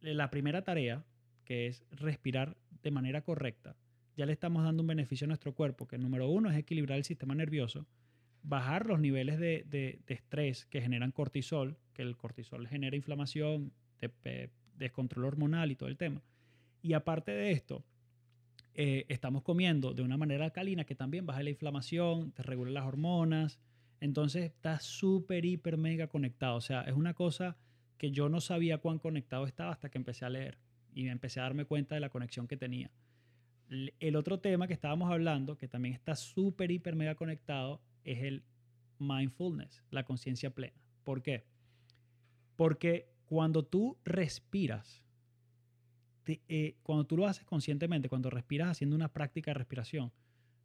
la 0.00 0.30
primera 0.30 0.62
tarea, 0.62 1.04
que 1.44 1.68
es 1.68 1.84
respirar 1.90 2.56
de 2.82 2.90
manera 2.90 3.22
correcta, 3.22 3.76
ya 4.16 4.26
le 4.26 4.32
estamos 4.32 4.64
dando 4.64 4.82
un 4.82 4.86
beneficio 4.88 5.24
a 5.24 5.28
nuestro 5.28 5.54
cuerpo, 5.54 5.86
que 5.88 5.98
número 5.98 6.28
uno 6.28 6.50
es 6.50 6.56
equilibrar 6.56 6.98
el 6.98 7.04
sistema 7.04 7.34
nervioso, 7.34 7.86
bajar 8.42 8.86
los 8.86 9.00
niveles 9.00 9.38
de, 9.38 9.64
de- 9.68 10.00
de 10.06 10.14
estrés 10.14 10.66
que 10.66 10.80
generan 10.82 11.12
cortisol, 11.12 11.78
que 11.94 12.02
el 12.02 12.16
cortisol 12.16 12.66
genera 12.68 12.96
inflamación, 12.96 13.72
de- 14.00 14.50
descontrol 14.76 15.24
hormonal 15.26 15.70
y 15.70 15.76
todo 15.76 15.88
el 15.88 15.96
tema. 15.96 16.22
Y 16.82 16.94
aparte 16.94 17.30
de 17.30 17.52
esto, 17.52 17.84
eh, 18.74 19.04
estamos 19.08 19.42
comiendo 19.42 19.94
de 19.94 20.02
una 20.02 20.16
manera 20.16 20.44
alcalina 20.46 20.84
que 20.84 20.94
también 20.94 21.24
baja 21.26 21.42
la 21.42 21.50
inflamación, 21.50 22.32
te 22.32 22.42
regula 22.42 22.70
las 22.72 22.84
hormonas. 22.86 23.60
Entonces 24.00 24.44
está 24.44 24.80
súper, 24.80 25.44
hiper, 25.44 25.76
mega 25.76 26.08
conectado. 26.08 26.56
O 26.56 26.60
sea, 26.60 26.82
es 26.82 26.94
una 26.94 27.14
cosa 27.14 27.56
que 27.98 28.10
yo 28.10 28.28
no 28.28 28.40
sabía 28.40 28.78
cuán 28.78 28.98
conectado 28.98 29.46
estaba 29.46 29.70
hasta 29.72 29.88
que 29.90 29.98
empecé 29.98 30.24
a 30.24 30.30
leer 30.30 30.58
y 30.92 31.08
empecé 31.08 31.40
a 31.40 31.44
darme 31.44 31.64
cuenta 31.64 31.94
de 31.94 32.00
la 32.00 32.10
conexión 32.10 32.46
que 32.46 32.56
tenía. 32.56 32.90
El 34.00 34.16
otro 34.16 34.38
tema 34.38 34.66
que 34.66 34.74
estábamos 34.74 35.10
hablando, 35.10 35.56
que 35.56 35.68
también 35.68 35.94
está 35.94 36.14
súper, 36.14 36.70
hiper, 36.70 36.94
mega 36.94 37.14
conectado, 37.14 37.80
es 38.04 38.22
el 38.22 38.44
mindfulness, 38.98 39.82
la 39.90 40.04
conciencia 40.04 40.50
plena. 40.50 40.76
¿Por 41.04 41.22
qué? 41.22 41.46
Porque 42.56 43.08
cuando 43.24 43.64
tú 43.64 43.96
respiras, 44.04 45.02
eh, 46.26 46.76
cuando 46.82 47.06
tú 47.06 47.16
lo 47.16 47.26
haces 47.26 47.44
conscientemente, 47.44 48.08
cuando 48.08 48.30
respiras 48.30 48.70
haciendo 48.70 48.94
una 48.94 49.08
práctica 49.08 49.50
de 49.50 49.54
respiración, 49.54 50.12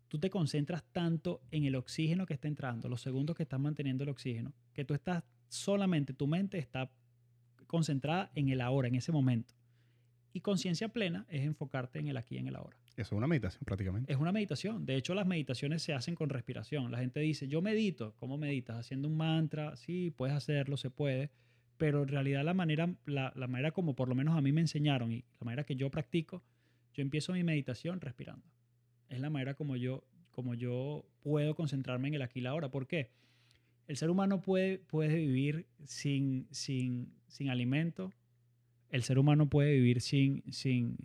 tú 0.07 0.19
te 0.19 0.30
concentras 0.30 0.84
tanto 0.91 1.41
en 1.51 1.63
el 1.65 1.75
oxígeno 1.75 2.25
que 2.25 2.34
está 2.34 2.47
entrando, 2.47 2.89
los 2.89 3.01
segundos 3.01 3.36
que 3.36 3.43
estás 3.43 3.59
manteniendo 3.59 4.03
el 4.03 4.09
oxígeno, 4.09 4.53
que 4.73 4.86
tú 4.86 4.93
estás 4.93 5.23
solamente, 5.47 6.13
tu 6.13 6.28
mente 6.28 6.57
está 6.57 6.91
concentrada 7.67 8.32
en 8.36 8.49
el 8.49 8.61
ahora, 8.61 8.88
en 8.88 8.95
ese 8.95 9.11
momento. 9.11 9.53
Y 10.38 10.41
conciencia 10.41 10.89
plena 10.89 11.25
es 11.29 11.43
enfocarte 11.45 11.97
en 11.97 12.09
el 12.09 12.17
aquí, 12.17 12.38
en 12.38 12.45
el 12.45 12.55
ahora. 12.55 12.77
Eso 12.91 13.01
es 13.01 13.11
una 13.13 13.25
meditación 13.25 13.63
prácticamente. 13.65 14.13
Es 14.13 14.19
una 14.19 14.31
meditación. 14.31 14.85
De 14.85 14.95
hecho, 14.95 15.15
las 15.15 15.25
meditaciones 15.25 15.81
se 15.81 15.95
hacen 15.95 16.13
con 16.13 16.29
respiración. 16.29 16.91
La 16.91 16.99
gente 16.99 17.19
dice, 17.21 17.47
yo 17.47 17.63
medito. 17.63 18.13
¿Cómo 18.19 18.38
meditas? 18.38 18.77
Haciendo 18.77 19.07
un 19.07 19.17
mantra. 19.17 19.75
Sí, 19.77 20.13
puedes 20.15 20.35
hacerlo, 20.35 20.77
se 20.77 20.91
puede. 20.91 21.31
Pero 21.77 22.03
en 22.03 22.09
realidad 22.09 22.45
la 22.45 22.53
manera, 22.53 22.88
la, 23.07 23.33
la 23.35 23.47
manera 23.47 23.71
como 23.71 23.95
por 23.95 24.09
lo 24.09 24.13
menos 24.13 24.38
a 24.38 24.41
mí 24.41 24.51
me 24.51 24.61
enseñaron 24.61 25.11
y 25.11 25.25
la 25.39 25.45
manera 25.45 25.63
que 25.63 25.75
yo 25.75 25.89
practico, 25.89 26.43
yo 26.93 27.01
empiezo 27.01 27.33
mi 27.33 27.43
meditación 27.43 27.99
respirando. 27.99 28.45
Es 29.09 29.19
la 29.19 29.31
manera 29.31 29.55
como 29.55 29.75
yo, 29.75 30.03
como 30.29 30.53
yo 30.53 31.03
puedo 31.21 31.55
concentrarme 31.55 32.09
en 32.09 32.13
el 32.13 32.21
aquí 32.21 32.41
y 32.41 32.43
la 32.43 32.51
ahora. 32.51 32.69
¿Por 32.69 32.85
qué? 32.85 33.09
El 33.88 33.97
ser 33.97 34.11
humano 34.11 34.39
puede, 34.39 34.77
puede 34.77 35.15
vivir 35.15 35.65
sin, 35.85 36.47
sin, 36.51 37.11
sin 37.27 37.49
alimento. 37.49 38.13
El 38.89 39.03
ser 39.03 39.19
humano 39.19 39.49
puede 39.49 39.73
vivir 39.73 40.01
sin, 40.01 40.43
sin, 40.51 40.97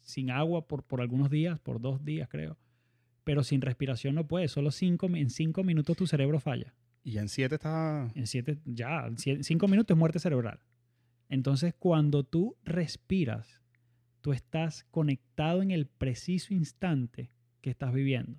sin 0.00 0.30
agua 0.30 0.66
por, 0.66 0.82
por 0.82 1.00
algunos 1.00 1.30
días, 1.30 1.58
por 1.60 1.80
dos 1.80 2.04
días 2.04 2.28
creo. 2.28 2.58
Pero 3.24 3.42
sin 3.42 3.60
respiración 3.62 4.14
no 4.14 4.26
puede. 4.26 4.48
Solo 4.48 4.70
cinco, 4.70 5.06
en 5.06 5.30
cinco 5.30 5.64
minutos 5.64 5.96
tu 5.96 6.06
cerebro 6.06 6.40
falla. 6.40 6.74
Y 7.02 7.18
en 7.18 7.28
siete 7.28 7.54
está... 7.56 8.10
En 8.14 8.26
siete, 8.26 8.58
ya, 8.64 9.06
en 9.06 9.44
cinco 9.44 9.68
minutos 9.68 9.94
es 9.94 9.98
muerte 9.98 10.18
cerebral. 10.18 10.60
Entonces, 11.28 11.74
cuando 11.78 12.24
tú 12.24 12.56
respiras, 12.64 13.60
tú 14.20 14.32
estás 14.32 14.84
conectado 14.90 15.62
en 15.62 15.70
el 15.70 15.86
preciso 15.86 16.54
instante 16.54 17.30
que 17.60 17.70
estás 17.70 17.92
viviendo. 17.92 18.38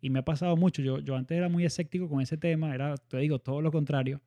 Y 0.00 0.10
me 0.10 0.18
ha 0.18 0.24
pasado 0.24 0.56
mucho. 0.56 0.82
Yo, 0.82 0.98
yo 1.00 1.16
antes 1.16 1.36
era 1.36 1.48
muy 1.48 1.64
escéptico 1.64 2.08
con 2.08 2.20
ese 2.20 2.36
tema, 2.36 2.74
era, 2.74 2.96
te 2.96 3.18
digo, 3.18 3.38
todo 3.38 3.60
lo 3.62 3.72
contrario. 3.72 4.20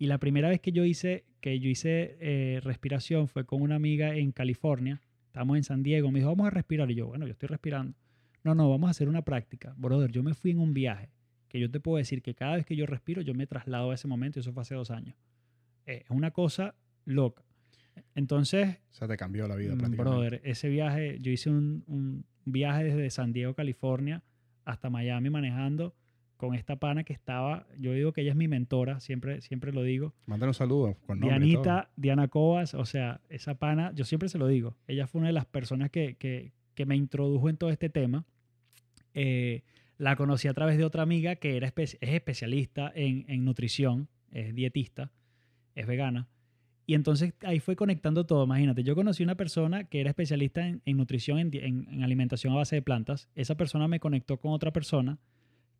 Y 0.00 0.06
la 0.06 0.16
primera 0.16 0.48
vez 0.48 0.60
que 0.62 0.72
yo 0.72 0.86
hice, 0.86 1.26
que 1.42 1.60
yo 1.60 1.68
hice 1.68 2.16
eh, 2.20 2.60
respiración 2.62 3.28
fue 3.28 3.44
con 3.44 3.60
una 3.60 3.74
amiga 3.74 4.16
en 4.16 4.32
California. 4.32 5.02
Estamos 5.26 5.58
en 5.58 5.62
San 5.62 5.82
Diego. 5.82 6.10
Me 6.10 6.20
dijo, 6.20 6.30
vamos 6.30 6.46
a 6.46 6.50
respirar. 6.50 6.90
Y 6.90 6.94
yo, 6.94 7.06
bueno, 7.08 7.26
yo 7.26 7.32
estoy 7.32 7.48
respirando. 7.48 7.94
No, 8.42 8.54
no, 8.54 8.70
vamos 8.70 8.88
a 8.88 8.92
hacer 8.92 9.10
una 9.10 9.20
práctica. 9.20 9.74
Brother, 9.76 10.10
yo 10.10 10.22
me 10.22 10.32
fui 10.32 10.52
en 10.52 10.58
un 10.58 10.72
viaje 10.72 11.10
que 11.48 11.60
yo 11.60 11.70
te 11.70 11.80
puedo 11.80 11.98
decir 11.98 12.22
que 12.22 12.34
cada 12.34 12.56
vez 12.56 12.64
que 12.64 12.76
yo 12.76 12.86
respiro, 12.86 13.20
yo 13.20 13.34
me 13.34 13.46
traslado 13.46 13.90
a 13.90 13.94
ese 13.94 14.08
momento. 14.08 14.38
Y 14.38 14.40
eso 14.40 14.54
fue 14.54 14.62
hace 14.62 14.74
dos 14.74 14.90
años. 14.90 15.14
Eh, 15.84 16.00
es 16.06 16.10
una 16.10 16.30
cosa 16.30 16.74
loca. 17.04 17.44
Entonces... 18.14 18.78
O 18.92 18.94
sea, 18.94 19.06
te 19.06 19.18
cambió 19.18 19.46
la 19.48 19.56
vida 19.56 19.74
mm, 19.74 19.78
prácticamente. 19.80 20.18
Brother, 20.18 20.40
ese 20.44 20.70
viaje, 20.70 21.18
yo 21.20 21.30
hice 21.30 21.50
un, 21.50 21.84
un 21.86 22.24
viaje 22.46 22.84
desde 22.84 23.10
San 23.10 23.34
Diego, 23.34 23.52
California, 23.52 24.22
hasta 24.64 24.88
Miami 24.88 25.28
manejando 25.28 25.94
con 26.40 26.54
esta 26.54 26.76
pana 26.76 27.04
que 27.04 27.12
estaba, 27.12 27.66
yo 27.78 27.92
digo 27.92 28.14
que 28.14 28.22
ella 28.22 28.30
es 28.30 28.36
mi 28.36 28.48
mentora, 28.48 28.98
siempre, 28.98 29.42
siempre 29.42 29.74
lo 29.74 29.82
digo. 29.82 30.14
Mándale 30.24 30.48
un 30.48 30.54
saludo 30.54 30.96
con 31.06 31.20
nombre 31.20 31.38
Dianita, 31.38 31.90
Diana 31.96 32.28
Cobas, 32.28 32.72
o 32.72 32.86
sea, 32.86 33.20
esa 33.28 33.56
pana, 33.56 33.92
yo 33.94 34.06
siempre 34.06 34.30
se 34.30 34.38
lo 34.38 34.46
digo, 34.46 34.74
ella 34.88 35.06
fue 35.06 35.18
una 35.18 35.28
de 35.28 35.34
las 35.34 35.44
personas 35.44 35.90
que, 35.90 36.16
que, 36.16 36.54
que 36.74 36.86
me 36.86 36.96
introdujo 36.96 37.50
en 37.50 37.58
todo 37.58 37.68
este 37.68 37.90
tema. 37.90 38.24
Eh, 39.12 39.64
la 39.98 40.16
conocí 40.16 40.48
a 40.48 40.54
través 40.54 40.78
de 40.78 40.86
otra 40.86 41.02
amiga 41.02 41.36
que 41.36 41.58
era 41.58 41.70
es 41.76 41.98
especialista 42.00 42.90
en, 42.94 43.26
en 43.28 43.44
nutrición, 43.44 44.08
es 44.30 44.54
dietista, 44.54 45.12
es 45.74 45.86
vegana. 45.86 46.26
Y 46.86 46.94
entonces 46.94 47.34
ahí 47.42 47.60
fue 47.60 47.76
conectando 47.76 48.24
todo. 48.24 48.44
Imagínate, 48.44 48.82
yo 48.82 48.94
conocí 48.94 49.22
una 49.22 49.36
persona 49.36 49.84
que 49.84 50.00
era 50.00 50.08
especialista 50.08 50.66
en, 50.66 50.96
nutrición, 50.96 51.38
en, 51.38 51.50
en, 51.52 52.02
alimentación 52.02 52.54
a 52.54 52.56
base 52.56 52.76
de 52.76 52.82
plantas. 52.82 53.28
Esa 53.34 53.58
persona 53.58 53.88
me 53.88 54.00
conectó 54.00 54.38
con 54.38 54.52
otra 54.52 54.72
persona 54.72 55.18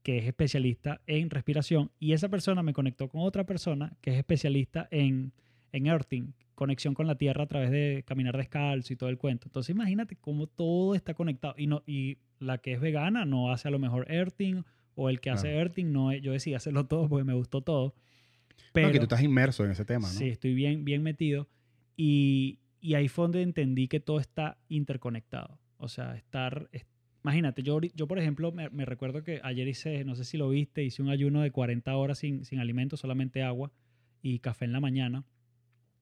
que 0.03 0.18
es 0.18 0.26
especialista 0.26 1.01
en 1.07 1.30
respiración. 1.30 1.90
Y 1.98 2.12
esa 2.12 2.28
persona 2.28 2.62
me 2.62 2.72
conectó 2.72 3.09
con 3.09 3.20
otra 3.22 3.44
persona 3.44 3.96
que 4.01 4.11
es 4.12 4.16
especialista 4.16 4.88
en, 4.90 5.32
en 5.72 5.86
earthing, 5.86 6.32
conexión 6.55 6.94
con 6.94 7.07
la 7.07 7.16
tierra 7.16 7.44
a 7.44 7.46
través 7.46 7.70
de 7.70 8.05
caminar 8.07 8.36
descalzo 8.36 8.92
y 8.92 8.96
todo 8.96 9.11
el 9.11 9.18
cuento. 9.18 9.48
Entonces 9.48 9.74
imagínate 9.74 10.16
cómo 10.16 10.46
todo 10.46 10.94
está 10.94 11.14
conectado. 11.14 11.55
Y, 11.57 11.66
no, 11.66 11.82
y 11.86 12.18
la 12.38 12.59
que 12.59 12.72
es 12.72 12.80
vegana 12.80 13.24
no 13.24 13.53
hace 13.53 13.68
a 13.68 13.70
lo 13.70 13.78
mejor 13.78 14.11
earthing 14.11 14.64
o 14.94 15.11
el 15.11 15.20
que 15.20 15.30
hace 15.30 15.55
earthing 15.55 15.92
no. 15.92 16.12
Yo 16.12 16.32
decidí 16.32 16.55
hacerlo 16.55 16.86
todo 16.86 17.09
porque 17.09 17.24
me 17.24 17.34
gustó 17.34 17.61
todo. 17.61 17.94
Pero, 18.72 18.92
que 18.92 18.98
tú 18.98 19.05
estás 19.05 19.22
inmerso 19.22 19.64
en 19.64 19.72
ese 19.72 19.84
tema, 19.84 20.09
¿no? 20.09 20.14
Sí, 20.14 20.28
estoy 20.28 20.55
bien, 20.55 20.84
bien 20.84 21.03
metido. 21.03 21.48
Y, 21.96 22.59
y 22.80 22.94
ahí 22.94 23.09
fue 23.09 23.24
donde 23.24 23.42
entendí 23.42 23.88
que 23.88 24.01
todo 24.01 24.20
está 24.20 24.59
interconectado. 24.68 25.59
O 25.76 25.88
sea, 25.88 26.16
estar... 26.16 26.68
imagínate, 27.23 27.62
yo, 27.62 27.81
yo 27.81 28.07
por 28.07 28.18
ejemplo, 28.18 28.53
me, 28.53 28.85
recuerdo 28.85 29.23
que 29.23 29.41
ayer 29.43 29.68
hice, 29.68 30.05
no 30.05 30.14
sé 30.14 30.25
si 30.25 30.39
lo 30.39 30.49
viste, 30.49 30.83
hice 30.83 31.03
un 31.03 31.11
ayuno 31.11 31.43
de 31.43 31.51
40 31.51 31.95
horas 31.97 32.18
sin, 32.18 32.45
sin 32.45 32.59
alimento, 32.59 32.97
solamente 32.97 33.43
agua 33.43 33.73
y 34.23 34.39
café 34.39 34.64
en 34.64 34.73
la 34.73 34.81
mañana 34.81 35.25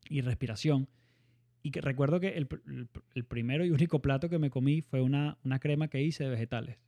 y 0.09 0.21
respiración. 0.21 0.89
Y 1.63 1.71
que 1.71 1.81
recuerdo 1.81 2.21
que 2.21 2.29
el, 2.29 2.49
el, 3.15 3.25
primero 3.25 3.65
y 3.65 3.71
único 3.71 4.01
plato 4.01 4.29
que 4.29 4.39
me 4.39 4.49
comí 4.49 4.81
fue 4.81 5.01
una, 5.01 5.39
una 5.45 5.59
crema 5.59 5.89
que 5.89 6.03
hice 6.03 6.25
de 6.25 6.31
vegetales. 6.31 6.79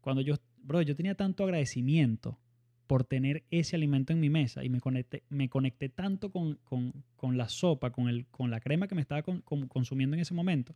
Cuando 0.00 0.22
yo, 0.22 0.34
bro, 0.62 0.82
yo 0.82 0.94
tenía 0.94 1.14
tanto 1.14 1.44
agradecimiento 1.44 2.38
por 2.86 3.04
tener 3.04 3.44
ese 3.50 3.76
alimento 3.76 4.12
en 4.12 4.20
mi 4.20 4.30
mesa 4.30 4.64
y 4.64 4.68
me 4.68 4.80
conecté, 4.80 5.22
me 5.28 5.48
conecté 5.48 5.88
tanto 5.88 6.30
con, 6.30 6.56
con, 6.64 6.92
con 7.16 7.36
la 7.36 7.48
sopa, 7.48 7.92
con, 7.92 8.08
el, 8.08 8.26
con 8.26 8.50
la 8.50 8.60
crema 8.60 8.88
que 8.88 8.96
me 8.96 9.00
estaba 9.00 9.22
con, 9.22 9.42
consumiendo 9.42 10.16
en 10.16 10.20
ese 10.20 10.34
momento, 10.34 10.74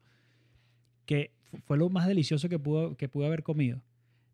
que 1.07 1.33
fue 1.65 1.79
lo 1.79 1.89
más 1.89 2.07
delicioso 2.07 2.49
que 2.49 2.59
pude, 2.59 2.97
que 2.97 3.09
pude 3.09 3.27
haber 3.27 3.43
comido. 3.43 3.83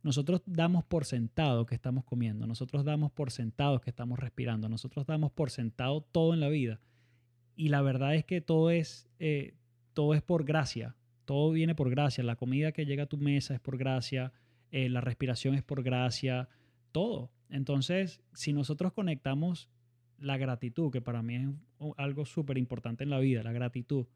Nosotros 0.03 0.43
damos 0.47 0.85
por 0.85 1.05
sentado 1.05 1.66
que 1.66 1.75
estamos 1.75 2.05
comiendo, 2.05 2.47
nosotros 2.47 2.85
damos 2.85 3.12
por 3.12 3.31
sentado 3.31 3.81
que 3.81 3.91
estamos 3.91 4.18
respirando, 4.18 4.68
nosotros 4.68 5.07
damos 5.07 5.31
por 5.31 5.51
sentado 5.51 6.01
todo 6.01 6.33
en 6.33 6.41
la 6.41 6.49
vida. 6.49 6.81
Y 7.55 7.68
la 7.68 7.83
verdad 7.83 8.14
es 8.14 8.25
que 8.25 8.41
todo 8.41 8.71
es, 8.71 9.09
eh, 9.18 9.55
todo 9.93 10.14
es 10.14 10.23
por 10.23 10.45
gracia, 10.45 10.97
todo 11.27 11.51
viene 11.51 11.75
por 11.75 11.91
gracia. 11.91 12.25
La 12.25 12.37
comida 12.37 12.73
que 12.73 12.87
llega 12.87 13.03
a 13.03 13.09
tu 13.09 13.18
mesa 13.18 13.53
es 13.55 13.61
por 13.61 13.77
gracia, 13.77 14.33
eh, 14.71 14.89
la 14.89 15.03
respiración 15.03 15.55
es 15.55 15.62
por 15.62 15.83
gracia, 15.83 16.49
todo. 16.93 17.31
Entonces, 17.51 18.23
si 18.33 18.55
nosotros 18.55 18.95
conectamos 18.95 19.68
la 20.18 20.39
gratitud, 20.39 20.91
que 20.91 21.03
para 21.03 21.23
mí 21.23 21.35
es 21.35 21.49
algo 21.99 22.25
súper 22.25 22.57
importante 22.57 23.05
en 23.05 23.11
la 23.11 23.18
vida, 23.18 23.43
la 23.43 23.53
gratitud, 23.53 24.07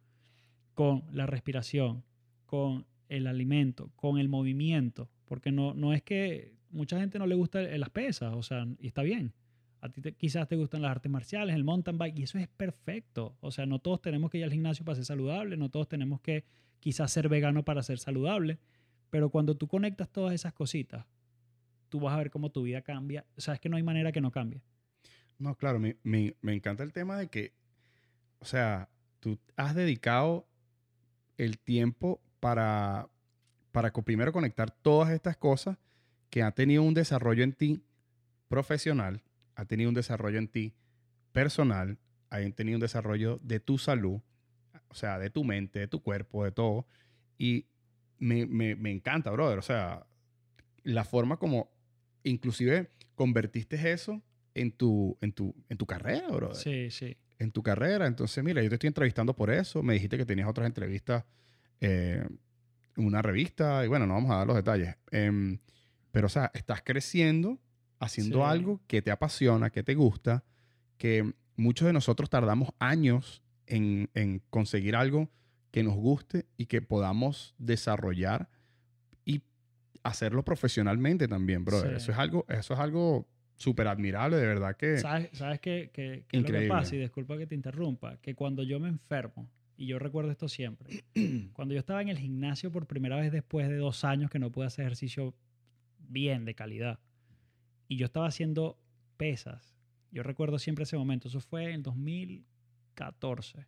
con 0.74 1.04
la 1.12 1.26
respiración, 1.26 2.04
con 2.44 2.86
el 3.08 3.26
alimento, 3.26 3.90
con 3.96 4.18
el 4.18 4.28
movimiento, 4.28 5.10
porque 5.24 5.52
no, 5.52 5.74
no 5.74 5.92
es 5.92 6.02
que 6.02 6.54
mucha 6.70 6.98
gente 6.98 7.18
no 7.18 7.26
le 7.26 7.34
gusta 7.34 7.62
las 7.62 7.90
pesas, 7.90 8.34
o 8.34 8.42
sea, 8.42 8.66
y 8.78 8.86
está 8.86 9.02
bien. 9.02 9.32
A 9.80 9.90
ti 9.90 10.00
quizás 10.12 10.48
te 10.48 10.56
gustan 10.56 10.82
las 10.82 10.92
artes 10.92 11.12
marciales, 11.12 11.54
el 11.54 11.64
mountain 11.64 11.98
bike, 11.98 12.18
y 12.18 12.22
eso 12.22 12.38
es 12.38 12.48
perfecto. 12.48 13.36
O 13.40 13.50
sea, 13.50 13.66
no 13.66 13.80
todos 13.80 14.00
tenemos 14.00 14.30
que 14.30 14.38
ir 14.38 14.44
al 14.44 14.52
gimnasio 14.52 14.84
para 14.84 14.96
ser 14.96 15.04
saludable, 15.04 15.56
no 15.56 15.68
todos 15.68 15.88
tenemos 15.88 16.20
que 16.20 16.44
quizás 16.80 17.12
ser 17.12 17.28
vegano 17.28 17.64
para 17.64 17.82
ser 17.82 17.98
saludable, 17.98 18.58
pero 19.10 19.28
cuando 19.30 19.56
tú 19.56 19.68
conectas 19.68 20.08
todas 20.10 20.32
esas 20.34 20.54
cositas 20.54 21.06
tú 21.94 22.00
vas 22.00 22.14
a 22.14 22.18
ver 22.18 22.32
cómo 22.32 22.50
tu 22.50 22.64
vida 22.64 22.82
cambia. 22.82 23.24
O 23.36 23.40
sea, 23.40 23.54
es 23.54 23.60
que 23.60 23.68
no 23.68 23.76
hay 23.76 23.84
manera 23.84 24.10
que 24.10 24.20
no 24.20 24.32
cambie. 24.32 24.64
No, 25.38 25.54
claro, 25.54 25.78
me, 25.78 25.96
me, 26.02 26.34
me 26.40 26.52
encanta 26.52 26.82
el 26.82 26.92
tema 26.92 27.16
de 27.16 27.28
que, 27.28 27.52
o 28.40 28.44
sea, 28.44 28.88
tú 29.20 29.38
has 29.54 29.76
dedicado 29.76 30.48
el 31.36 31.60
tiempo 31.60 32.20
para, 32.44 33.08
para 33.72 33.90
primero 33.90 34.30
conectar 34.30 34.70
todas 34.70 35.08
estas 35.12 35.34
cosas 35.34 35.78
que 36.28 36.42
ha 36.42 36.50
tenido 36.50 36.82
un 36.82 36.92
desarrollo 36.92 37.42
en 37.42 37.54
ti 37.54 37.82
profesional, 38.48 39.22
ha 39.54 39.64
tenido 39.64 39.88
un 39.88 39.94
desarrollo 39.94 40.36
en 40.38 40.48
ti 40.48 40.74
personal, 41.32 41.96
ha 42.28 42.40
tenido 42.50 42.76
un 42.76 42.82
desarrollo 42.82 43.40
de 43.42 43.60
tu 43.60 43.78
salud, 43.78 44.20
o 44.88 44.94
sea, 44.94 45.18
de 45.18 45.30
tu 45.30 45.42
mente, 45.42 45.78
de 45.78 45.88
tu 45.88 46.02
cuerpo, 46.02 46.44
de 46.44 46.52
todo. 46.52 46.86
Y 47.38 47.64
me, 48.18 48.44
me, 48.44 48.74
me 48.74 48.90
encanta, 48.90 49.30
brother. 49.30 49.58
O 49.58 49.62
sea, 49.62 50.04
la 50.82 51.06
forma 51.06 51.38
como 51.38 51.70
inclusive 52.24 52.90
convertiste 53.14 53.90
eso 53.90 54.20
en 54.52 54.70
tu, 54.70 55.16
en 55.22 55.32
tu, 55.32 55.54
en 55.70 55.78
tu 55.78 55.86
carrera, 55.86 56.28
bro. 56.28 56.54
Sí, 56.54 56.90
sí. 56.90 57.16
En 57.38 57.52
tu 57.52 57.62
carrera. 57.62 58.06
Entonces, 58.06 58.44
mira, 58.44 58.62
yo 58.62 58.68
te 58.68 58.74
estoy 58.74 58.88
entrevistando 58.88 59.34
por 59.34 59.48
eso. 59.48 59.82
Me 59.82 59.94
dijiste 59.94 60.18
que 60.18 60.26
tenías 60.26 60.46
otras 60.46 60.66
entrevistas 60.66 61.24
eh, 61.80 62.26
una 62.96 63.22
revista. 63.22 63.84
Y 63.84 63.88
bueno, 63.88 64.06
no 64.06 64.14
vamos 64.14 64.30
a 64.30 64.36
dar 64.36 64.46
los 64.46 64.56
detalles. 64.56 64.96
Em, 65.10 65.58
pero, 66.10 66.26
o 66.26 66.30
sea, 66.30 66.50
estás 66.54 66.82
creciendo 66.82 67.58
haciendo 67.98 68.44
algo 68.46 68.80
que 68.86 69.02
te 69.02 69.10
apasiona, 69.10 69.70
que 69.70 69.82
te 69.82 69.94
gusta, 69.94 70.44
que 70.98 71.34
muchos 71.56 71.86
de 71.86 71.92
nosotros 71.92 72.28
tardamos 72.28 72.70
años 72.78 73.42
en, 73.66 74.10
en 74.14 74.42
conseguir 74.50 74.94
algo 74.96 75.30
que 75.70 75.82
nos 75.82 75.94
guste 75.94 76.46
y 76.56 76.66
que 76.66 76.82
podamos 76.82 77.54
desarrollar 77.58 78.48
y 79.24 79.42
hacerlo 80.02 80.44
profesionalmente 80.44 81.28
también, 81.28 81.64
brother. 81.64 81.92
Sí. 81.92 81.96
Eso 81.96 82.12
es 82.12 82.18
algo, 82.18 82.46
eso 82.48 82.74
es 82.74 82.80
algo 82.80 83.26
súper 83.56 83.88
admirable, 83.88 84.36
de 84.36 84.46
verdad 84.46 84.76
que... 84.76 84.98
¿Sabes, 84.98 85.30
sabes 85.32 85.60
qué, 85.60 85.90
qué 85.92 86.12
es 86.12 86.18
lo 86.20 86.28
que 86.28 86.36
Increíble. 86.38 86.68
pasa? 86.68 86.94
Y 86.94 86.98
disculpa 86.98 87.38
que 87.38 87.46
te 87.46 87.54
interrumpa, 87.54 88.18
que 88.18 88.34
cuando 88.34 88.62
yo 88.62 88.78
me 88.80 88.88
enfermo, 88.88 89.48
y 89.76 89.86
yo 89.86 89.98
recuerdo 89.98 90.30
esto 90.30 90.48
siempre, 90.48 91.04
cuando 91.52 91.74
yo 91.74 91.80
estaba 91.80 92.02
en 92.02 92.08
el 92.08 92.18
gimnasio 92.18 92.70
por 92.70 92.86
primera 92.86 93.16
vez 93.16 93.32
después 93.32 93.68
de 93.68 93.76
dos 93.76 94.04
años 94.04 94.30
que 94.30 94.38
no 94.38 94.50
pude 94.50 94.66
hacer 94.66 94.84
ejercicio 94.84 95.34
bien, 95.98 96.44
de 96.44 96.54
calidad, 96.54 97.00
y 97.88 97.96
yo 97.96 98.06
estaba 98.06 98.26
haciendo 98.26 98.78
pesas, 99.16 99.76
yo 100.10 100.22
recuerdo 100.22 100.58
siempre 100.58 100.84
ese 100.84 100.96
momento, 100.96 101.28
eso 101.28 101.40
fue 101.40 101.64
en 101.64 101.74
el 101.76 101.82
2014, 101.82 103.66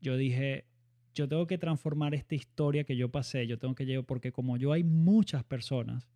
yo 0.00 0.16
dije, 0.16 0.66
yo 1.14 1.28
tengo 1.28 1.46
que 1.46 1.58
transformar 1.58 2.14
esta 2.14 2.34
historia 2.34 2.84
que 2.84 2.96
yo 2.96 3.10
pasé, 3.10 3.46
yo 3.46 3.58
tengo 3.58 3.74
que 3.74 3.86
llevar, 3.86 4.04
porque 4.04 4.32
como 4.32 4.56
yo 4.56 4.72
hay 4.72 4.82
muchas 4.82 5.44
personas 5.44 6.08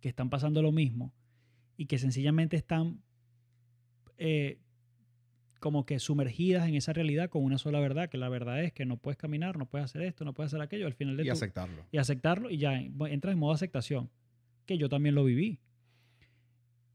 que 0.00 0.08
están 0.08 0.30
pasando 0.30 0.60
lo 0.62 0.72
mismo 0.72 1.12
y 1.76 1.86
que 1.86 1.98
sencillamente 1.98 2.56
están 2.56 3.02
eh, 4.18 4.58
como 5.64 5.86
que 5.86 5.98
sumergidas 5.98 6.68
en 6.68 6.74
esa 6.74 6.92
realidad 6.92 7.30
con 7.30 7.42
una 7.42 7.56
sola 7.56 7.80
verdad, 7.80 8.10
que 8.10 8.18
la 8.18 8.28
verdad 8.28 8.62
es 8.62 8.70
que 8.74 8.84
no 8.84 8.98
puedes 8.98 9.16
caminar, 9.16 9.56
no 9.56 9.64
puedes 9.64 9.86
hacer 9.86 10.02
esto, 10.02 10.22
no 10.26 10.34
puedes 10.34 10.50
hacer 10.52 10.60
aquello, 10.60 10.86
al 10.86 10.92
final 10.92 11.16
de 11.16 11.22
Y 11.22 11.26
tu- 11.28 11.32
aceptarlo. 11.32 11.86
y 11.90 11.96
aceptarlo 11.96 12.50
y 12.50 12.58
ya 12.58 12.74
en- 12.78 12.94
entras 13.06 13.32
en 13.32 13.38
modo 13.38 13.52
aceptación, 13.54 14.10
que 14.66 14.76
yo 14.76 14.90
también 14.90 15.14
lo 15.14 15.24
viví. 15.24 15.58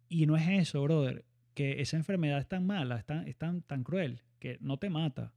Y 0.07 0.27
no 0.27 0.37
es 0.37 0.47
eso, 0.47 0.83
brother, 0.83 1.25
que 1.55 1.81
esa 1.81 1.97
enfermedad 1.97 2.37
es 2.37 2.47
tan 2.47 2.63
mala, 2.67 2.97
es 2.97 3.05
tan, 3.05 3.27
es 3.27 3.35
tan, 3.37 3.63
tan 3.63 3.83
cruel, 3.83 4.21
que 4.37 4.59
no 4.61 4.77
te 4.77 4.91
mata, 4.91 5.33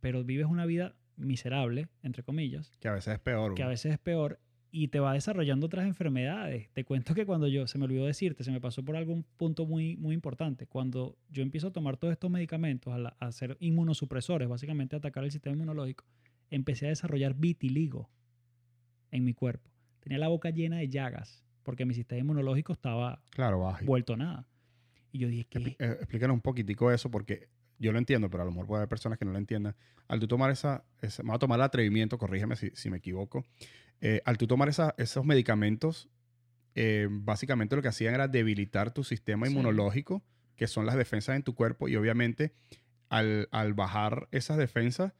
pero 0.00 0.22
vives 0.22 0.46
una 0.46 0.66
vida 0.66 0.94
miserable, 1.16 1.88
entre 2.02 2.22
comillas, 2.24 2.76
Que 2.80 2.88
a 2.88 2.92
veces 2.92 3.14
es 3.14 3.20
peor. 3.20 3.54
que 3.54 3.62
a 3.62 3.68
veces 3.68 3.92
es 3.92 3.98
peor 3.98 4.38
y 4.70 4.88
te 4.88 5.00
va 5.00 5.14
desarrollando 5.14 5.66
otras 5.66 5.86
enfermedades. 5.86 6.68
Te 6.74 6.84
cuento 6.84 7.14
que 7.14 7.24
cuando 7.24 7.48
yo, 7.48 7.66
se 7.66 7.78
me 7.78 7.84
olvidó 7.84 8.04
decirte, 8.06 8.44
se 8.44 8.50
me 8.50 8.60
pasó 8.60 8.84
por 8.84 8.96
algún 8.96 9.24
punto 9.36 9.64
muy, 9.66 9.96
muy 9.96 10.14
importante. 10.14 10.66
Cuando 10.66 11.16
yo 11.30 11.42
empiezo 11.42 11.68
a 11.68 11.72
tomar 11.72 11.96
todos 11.96 12.12
estos 12.12 12.30
medicamentos, 12.30 12.92
a, 12.92 12.98
la- 12.98 13.16
a 13.20 13.32
ser 13.32 13.56
inmunosupresores, 13.60 14.48
básicamente 14.48 14.96
a 14.96 14.98
atacar 14.98 15.24
el 15.24 15.30
sistema 15.32 15.54
inmunológico, 15.54 16.04
empecé 16.50 16.86
a 16.86 16.88
desarrollar 16.90 17.34
vitiligo 17.34 18.10
en 19.10 19.24
mi 19.24 19.34
cuerpo. 19.34 19.70
Tenía 20.00 20.18
la 20.18 20.28
boca 20.28 20.50
llena 20.50 20.78
de 20.78 20.88
llagas 20.88 21.44
porque 21.62 21.84
mi 21.84 21.94
sistema 21.94 22.20
inmunológico 22.20 22.72
estaba 22.72 23.22
Claro, 23.30 23.60
baja. 23.60 23.84
vuelto 23.84 24.16
nada. 24.16 24.46
Y 25.12 25.18
yo 25.18 25.28
dije, 25.28 25.46
¿qué? 25.48 25.58
eh, 25.78 25.96
explícanos 26.00 26.34
un 26.34 26.40
poquitico 26.42 26.90
eso 26.92 27.10
porque 27.10 27.48
yo 27.78 27.92
lo 27.92 27.98
entiendo, 27.98 28.30
pero 28.30 28.42
a 28.42 28.46
lo 28.46 28.52
mejor 28.52 28.66
puede 28.66 28.78
haber 28.80 28.88
personas 28.88 29.18
que 29.18 29.24
no 29.24 29.32
lo 29.32 29.38
entiendan. 29.38 29.74
Al 30.08 30.20
tú 30.20 30.28
tomar 30.28 30.50
esa, 30.50 30.84
esa- 31.02 31.22
me 31.22 31.28
voy 31.28 31.36
a 31.36 31.38
tomar 31.38 31.58
el 31.58 31.64
atrevimiento, 31.64 32.18
corrígeme 32.18 32.56
si, 32.56 32.70
si 32.74 32.90
me 32.90 32.98
equivoco. 32.98 33.44
Eh, 34.00 34.20
al 34.24 34.36
tú 34.38 34.46
tomar 34.46 34.68
esa- 34.68 34.94
esos 34.98 35.24
medicamentos, 35.24 36.08
eh, 36.74 37.08
básicamente 37.10 37.76
lo 37.76 37.82
que 37.82 37.88
hacían 37.88 38.14
era 38.14 38.28
debilitar 38.28 38.92
tu 38.92 39.04
sistema 39.04 39.46
Sí. 39.46 39.52
inmunológico, 39.52 40.22
que 40.56 40.66
son 40.66 40.86
las 40.86 40.96
defensas 40.96 41.36
en 41.36 41.42
tu 41.42 41.54
cuerpo, 41.54 41.88
y 41.88 41.96
obviamente 41.96 42.52
al, 43.08 43.48
al 43.52 43.72
bajar 43.74 44.28
esas 44.32 44.56
defensas, 44.58 45.12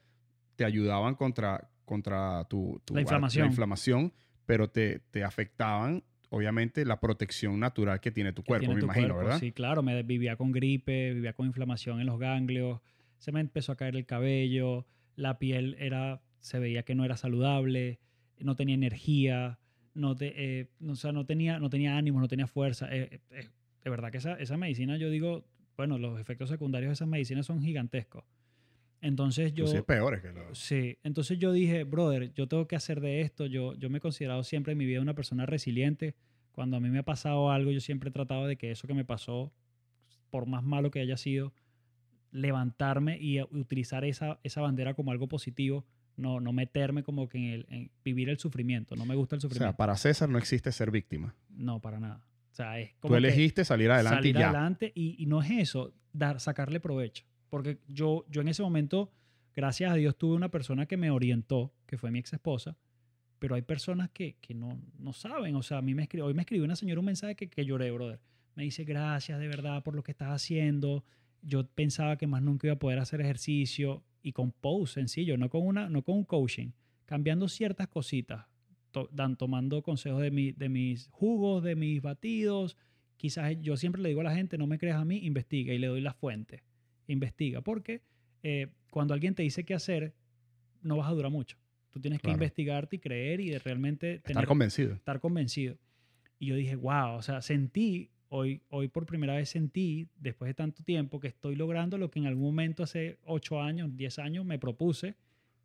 te 0.57 0.65
ayudaban 0.65 1.15
contra, 1.15 1.71
contra 1.85 2.45
tu, 2.49 2.81
tu- 2.85 2.95
La 2.95 3.01
inflamación. 3.03 3.47
inflamación, 3.47 4.13
pero 4.45 4.69
te, 4.71 5.01
te 5.11 5.23
afectaban, 5.25 6.03
obviamente, 6.31 6.85
la 6.85 6.99
protección 7.01 7.61
natural 7.61 8.01
que 8.01 8.11
tiene 8.11 8.33
tu 8.33 8.43
que 8.43 8.49
cuerpo, 8.49 8.61
tiene 8.63 8.75
me 8.75 8.81
tu 8.81 8.87
imagino, 8.87 9.09
cuerpo. 9.15 9.25
¿verdad? 9.25 9.39
Sí, 9.41 9.53
claro, 9.53 9.83
me 9.83 10.03
vivía 10.03 10.37
con 10.37 10.53
gripe, 10.53 11.15
vivía 11.15 11.33
con 11.33 11.47
inflamación 11.47 12.01
en 12.01 12.07
los 12.07 12.19
ganglios, 12.19 12.81
se 13.19 13.33
me 13.33 13.41
empezó 13.41 13.73
a 13.73 13.77
caer 13.77 13.97
el 13.97 14.05
cabello, 14.07 14.87
la 15.15 15.39
piel 15.39 15.77
era, 15.79 16.21
se 16.41 16.59
veía 16.59 16.83
que 16.83 16.95
no 16.95 17.05
era 17.05 17.17
saludable, 17.17 17.99
no 18.41 18.57
tenía 18.57 18.75
energía, 18.75 19.59
no, 19.95 20.15
te, 20.15 20.61
eh, 20.61 20.71
no, 20.79 20.93
o 20.93 20.97
sea, 20.97 21.13
no, 21.13 21.25
tenía, 21.25 21.59
no 21.59 21.71
tenía 21.71 21.97
ánimos, 21.97 22.21
no 22.21 22.29
tenía 22.29 22.47
fuerza. 22.47 22.89
Eh, 22.95 23.21
eh, 23.31 23.49
de 23.83 23.91
verdad 23.91 24.11
que 24.11 24.19
esa, 24.19 24.35
esa 24.35 24.57
medicina, 24.57 24.97
yo 24.97 25.11
digo, 25.11 25.45
bueno, 25.77 25.99
los 25.99 26.21
efectos 26.21 26.49
secundarios 26.49 26.91
de 26.91 26.95
esas 26.95 27.09
medicinas 27.09 27.47
son 27.47 27.63
gigantescos. 27.63 28.25
Entonces 29.01 29.53
yo... 29.53 29.65
Inclusive 29.65 29.83
peores 29.83 30.23
que 30.23 30.33
los... 30.33 30.59
Sí, 30.59 30.99
entonces 31.03 31.39
yo 31.39 31.53
dije, 31.53 31.85
brother, 31.85 32.33
yo 32.35 32.49
tengo 32.49 32.67
que 32.67 32.77
hacer 32.77 33.01
de 33.01 33.21
esto. 33.21 33.47
Yo, 33.47 33.75
yo 33.75 33.91
me 33.91 33.99
he 33.99 34.01
considerado 34.01 34.43
siempre 34.43 34.73
en 34.73 34.79
mi 34.79 34.87
vida 34.87 35.01
una 35.01 35.15
persona 35.15 35.47
resiliente. 35.47 36.15
Cuando 36.53 36.79
a 36.79 36.81
mí 36.81 36.89
me 36.89 36.99
ha 36.99 37.05
pasado 37.05 37.51
algo, 37.51 37.71
yo 37.71 37.81
siempre 37.81 38.09
he 38.09 38.13
tratado 38.13 38.47
de 38.47 38.57
que 38.57 38.71
eso 38.71 38.87
que 38.87 38.95
me 38.95 39.05
pasó, 39.05 39.53
por 40.31 40.47
más 40.47 40.65
malo 40.65 40.91
que 40.91 41.01
haya 41.01 41.17
sido, 41.17 41.53
levantarme 42.33 43.19
y 43.19 43.41
utilizar 43.43 44.05
esa, 44.05 44.41
esa 44.43 44.61
bandera 44.61 44.95
como 44.95 45.11
algo 45.11 45.29
positivo, 45.29 45.85
no, 46.17 46.41
no 46.41 46.53
meterme 46.53 47.03
como 47.03 47.29
que 47.29 47.39
en, 47.39 47.45
el, 47.45 47.67
en 47.69 47.91
vivir 48.05 48.29
el 48.29 48.39
sufrimiento. 48.39 48.97
No 48.97 49.05
me 49.07 49.15
gusta 49.15 49.37
el 49.37 49.39
O 49.39 49.41
sufrimiento. 49.43 49.73
sea, 49.73 49.77
para 49.77 49.97
César 49.97 50.29
no 50.29 50.39
existe 50.39 50.73
ser 50.73 50.91
víctima. 50.91 51.35
no, 51.51 51.81
para 51.81 52.01
nada. 52.01 52.27
O 52.53 52.55
sea, 52.57 52.81
es 52.81 52.93
Tú 52.95 52.97
como 53.09 53.13
que 53.13 53.19
elegiste 53.19 53.65
salir 53.67 53.91
adelante 53.91 54.17
salir 54.17 54.37
y 54.37 54.39
ya. 54.39 54.49
adelante 54.49 54.93
y, 54.95 55.23
y 55.23 55.27
no 55.27 55.43
es 55.43 55.51
eso, 55.51 55.93
dar, 56.15 56.41
sacarle 56.41 56.81
provecho. 56.81 57.25
Porque 57.51 57.79
yo, 57.87 58.25
yo 58.31 58.41
en 58.41 58.49
ese 58.49 58.63
momento, 58.63 59.13
gracias 59.55 59.93
a 59.93 59.95
Dios, 59.95 60.17
tuve 60.17 60.35
una 60.37 60.51
persona 60.51 60.87
que 60.87 60.97
me 60.97 61.11
orientó, 61.11 61.75
que 61.85 61.99
fue 61.99 62.11
mi 62.11 62.19
ex 62.19 62.33
esposa, 62.33 62.79
pero 63.39 63.55
hay 63.57 63.63
personas 63.63 64.09
que, 64.11 64.37
que 64.41 64.55
no, 64.55 64.81
no 64.99 65.13
saben. 65.13 65.55
O 65.57 65.63
sea, 65.63 65.79
a 65.79 65.83
mí 65.83 65.95
me 65.95 66.05
escribió, 66.05 66.25
hoy 66.25 66.33
me 66.35 66.41
escribió 66.43 66.65
una 66.65 66.77
señora 66.77 66.99
un 67.01 67.05
mensaje 67.07 67.35
que, 67.37 67.49
que 67.51 67.65
lloré, 67.67 67.91
brother. 67.91 68.21
Me 68.55 68.63
dice, 68.63 68.85
gracias 68.85 69.39
de 69.39 69.49
verdad 69.49 69.83
por 69.83 69.95
lo 69.95 70.03
que 70.03 70.13
estás 70.13 70.31
haciendo. 70.31 71.05
Yo 71.43 71.67
pensaba 71.67 72.17
que 72.17 72.27
más 72.27 72.41
nunca 72.41 72.69
iba 72.69 72.75
a 72.75 72.79
poder 72.79 72.99
hacer 73.01 73.21
ejercicio 73.21 74.03
y 74.27 74.33
con 74.33 74.51
post 74.51 74.95
sencillo, 74.95 75.37
no 75.39 75.49
con, 75.49 75.65
una, 75.65 75.89
no 75.89 76.03
con 76.03 76.17
un 76.17 76.25
coaching, 76.25 76.71
cambiando 77.05 77.47
ciertas 77.49 77.87
cositas, 77.87 78.45
to- 78.91 79.09
dan, 79.13 79.37
tomando 79.37 79.83
consejos 79.83 80.21
de, 80.21 80.33
mi, 80.33 80.51
de 80.51 80.69
mis 80.69 81.07
jugos, 81.13 81.63
de 81.63 81.77
mis 81.77 82.03
batidos. 82.03 82.77
Quizás 83.17 83.57
yo 83.61 83.77
siempre 83.77 84.03
le 84.03 84.09
digo 84.09 84.23
a 84.23 84.25
la 84.25 84.35
gente, 84.35 84.59
no 84.59 84.67
me 84.67 84.79
creas 84.79 85.01
a 85.01 85.05
mí, 85.05 85.19
investiga 85.25 85.73
y 85.73 85.79
le 85.79 85.87
doy 85.87 86.01
la 86.01 86.13
fuente. 86.13 86.65
Investiga, 87.07 87.61
porque 87.61 88.03
eh, 88.43 88.67
cuando 88.91 89.15
alguien 89.15 89.37
te 89.37 89.45
dice 89.45 89.65
qué 89.65 89.75
hacer, 89.75 90.13
no 90.83 90.97
vas 90.97 91.09
a 91.09 91.13
durar 91.13 91.31
mucho. 91.31 91.57
Tú 91.93 92.01
tienes 92.01 92.19
que 92.19 92.25
Claro. 92.25 92.37
investigarte 92.39 92.97
y 92.97 92.99
creer 92.99 93.41
y 93.41 93.51
de 93.51 93.59
realmente 93.61 94.15
Estar 94.17 94.33
tener- 94.33 94.47
convencido. 94.49 94.95
estar 94.95 95.21
convencido. 95.21 95.79
Y 96.41 96.47
yo 96.47 96.57
dije, 96.57 96.75
wow, 96.75 97.15
o 97.17 97.23
sea, 97.23 97.41
sentí, 97.43 98.11
hoy, 98.29 98.61
hoy 98.71 98.89
por 98.89 99.07
primera 99.07 99.35
vez 99.35 99.49
sentí, 99.51 100.09
después 100.19 100.49
de 100.49 100.55
tanto 100.55 100.83
tiempo, 100.83 101.21
que 101.21 101.29
estoy 101.29 101.57
logrando 101.57 101.99
lo 101.99 102.11
que 102.11 102.19
en 102.19 102.27
algún 102.27 102.45
momento 102.45 102.83
hace 102.83 103.19
8 103.25 103.61
años, 103.63 103.97
10 103.97 104.19
años 104.19 104.45
me 104.45 104.59
propuse, 104.59 105.15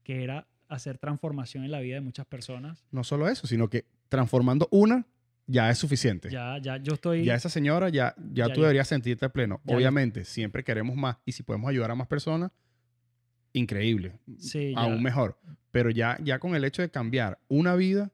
que 0.04 0.24
era 0.24 0.48
hacer 0.68 0.98
transformación 0.98 1.64
en 1.66 1.72
la 1.72 1.80
vida 1.80 1.96
de 1.96 2.02
muchas 2.02 2.26
personas. 2.26 2.86
No 2.92 3.04
solo 3.04 3.28
eso, 3.28 3.46
sino 3.48 3.70
que 3.70 3.86
transformando 4.10 4.68
una 4.72 5.06
ya 5.48 5.70
es 5.70 5.78
suficiente. 5.78 6.30
Ya, 6.30 6.58
Ya, 6.60 6.78
ya 6.78 6.84
yo 6.84 6.94
estoy... 6.94 7.30
esa 7.30 7.50
señora, 7.50 7.90
ya, 7.90 8.16
ya, 8.32 8.48
Ya, 8.48 8.54
tú 8.54 8.62
ya. 8.62 8.68
deberías 8.68 8.88
sentirte 8.88 9.28
pleno. 9.30 9.60
Ya, 9.66 9.72
ya. 9.72 9.78
Obviamente, 9.78 10.24
siempre 10.24 10.64
queremos 10.64 10.96
más. 10.96 11.18
Y 11.26 11.34
si 11.34 11.44
podemos 11.44 11.70
ayudar 11.70 11.92
a 11.92 11.96
más 11.96 12.08
personas, 12.08 12.52
increíble. 13.54 14.20
sí, 14.38 14.72
ya- 14.74 14.80
Aún 14.82 15.02
mejor. 15.04 15.38
Pero 15.72 15.90
ya, 15.90 16.18
ya 16.24 16.40
con 16.40 16.56
el 16.56 16.64
hecho 16.64 16.82
de 16.82 16.90
cambiar 16.90 17.40
una 17.48 17.76
vida, 17.76 18.12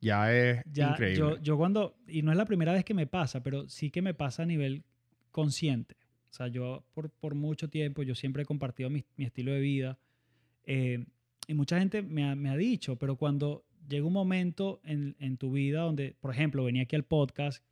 ya 0.00 0.32
es 0.34 0.62
ya, 0.66 0.90
increíble. 0.90 1.18
Yo, 1.18 1.38
yo 1.40 1.56
cuando, 1.56 1.96
y 2.06 2.22
no 2.22 2.30
es 2.30 2.38
la 2.38 2.44
primera 2.46 2.72
vez 2.72 2.84
que 2.84 2.94
me 2.94 3.06
pasa, 3.06 3.42
pero 3.42 3.68
sí 3.68 3.90
que 3.90 4.02
me 4.02 4.14
pasa 4.14 4.42
a 4.42 4.46
nivel 4.46 4.84
consciente. 5.30 5.96
O 6.30 6.32
sea, 6.34 6.48
yo 6.48 6.84
por, 6.92 7.10
por 7.10 7.34
mucho 7.34 7.68
tiempo, 7.68 8.02
yo 8.02 8.14
siempre 8.14 8.42
he 8.42 8.46
compartido 8.46 8.90
mi, 8.90 9.04
mi 9.16 9.24
estilo 9.24 9.52
de 9.52 9.60
vida. 9.60 9.98
eh, 10.64 11.04
y 11.48 11.54
mucha 11.54 11.78
gente 11.78 12.02
me 12.02 12.24
ha, 12.28 12.34
me 12.34 12.50
ha 12.50 12.56
dicho, 12.58 12.96
pero 12.96 13.16
cuando 13.16 13.64
llega 13.88 14.06
un 14.06 14.12
momento 14.12 14.80
en, 14.84 15.16
en 15.18 15.38
tu 15.38 15.50
vida 15.52 15.80
donde, 15.80 16.14
por 16.20 16.30
ejemplo, 16.30 16.62
venía 16.62 16.82
aquí 16.82 16.94
al 16.94 17.04
podcast 17.04 17.64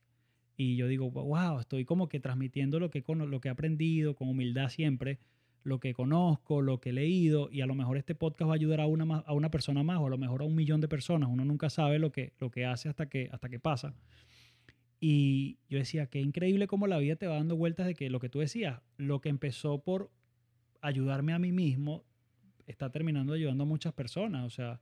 y 0.56 0.76
yo 0.76 0.88
digo, 0.88 1.10
wow, 1.10 1.60
estoy 1.60 1.84
como 1.84 2.08
que 2.08 2.18
transmitiendo 2.18 2.80
lo 2.80 2.88
que, 2.90 3.04
lo 3.06 3.40
que 3.40 3.48
he 3.48 3.50
aprendido 3.50 4.14
con 4.16 4.28
humildad 4.30 4.70
siempre, 4.70 5.18
lo 5.66 5.80
que 5.80 5.94
conozco, 5.94 6.62
lo 6.62 6.80
que 6.80 6.90
he 6.90 6.92
leído, 6.92 7.48
y 7.50 7.60
a 7.60 7.66
lo 7.66 7.74
mejor 7.74 7.96
este 7.96 8.14
podcast 8.14 8.48
va 8.48 8.52
a 8.52 8.54
ayudar 8.54 8.80
a 8.80 8.86
una, 8.86 9.04
más- 9.04 9.24
a 9.26 9.32
una 9.32 9.50
persona 9.50 9.82
más 9.82 9.98
o 9.98 10.06
a 10.06 10.10
lo 10.10 10.16
mejor 10.16 10.42
a 10.42 10.44
un 10.44 10.54
millón 10.54 10.80
de 10.80 10.86
personas. 10.88 11.28
Uno 11.28 11.44
nunca 11.44 11.70
sabe 11.70 11.98
lo 11.98 12.12
que, 12.12 12.32
lo 12.38 12.50
que 12.50 12.64
hace 12.64 12.88
hasta 12.88 13.08
que, 13.08 13.28
hasta 13.32 13.48
que 13.48 13.58
pasa. 13.58 13.94
Y 14.98 15.58
yo 15.68 15.78
decía, 15.78 16.06
qué 16.06 16.20
increíble 16.20 16.66
cómo 16.66 16.86
la 16.86 16.98
vida 16.98 17.16
te 17.16 17.26
va 17.26 17.34
dando 17.34 17.56
vueltas 17.56 17.86
de 17.86 17.94
que 17.94 18.08
lo 18.10 18.18
que 18.20 18.28
tú 18.28 18.38
decías, 18.38 18.80
lo 18.96 19.20
que 19.20 19.28
empezó 19.28 19.82
por 19.82 20.10
ayudarme 20.80 21.32
a 21.34 21.38
mí 21.38 21.52
mismo, 21.52 22.04
está 22.66 22.90
terminando 22.90 23.32
ayudando 23.32 23.64
a 23.64 23.66
muchas 23.66 23.92
personas. 23.92 24.44
O 24.46 24.50
sea, 24.50 24.80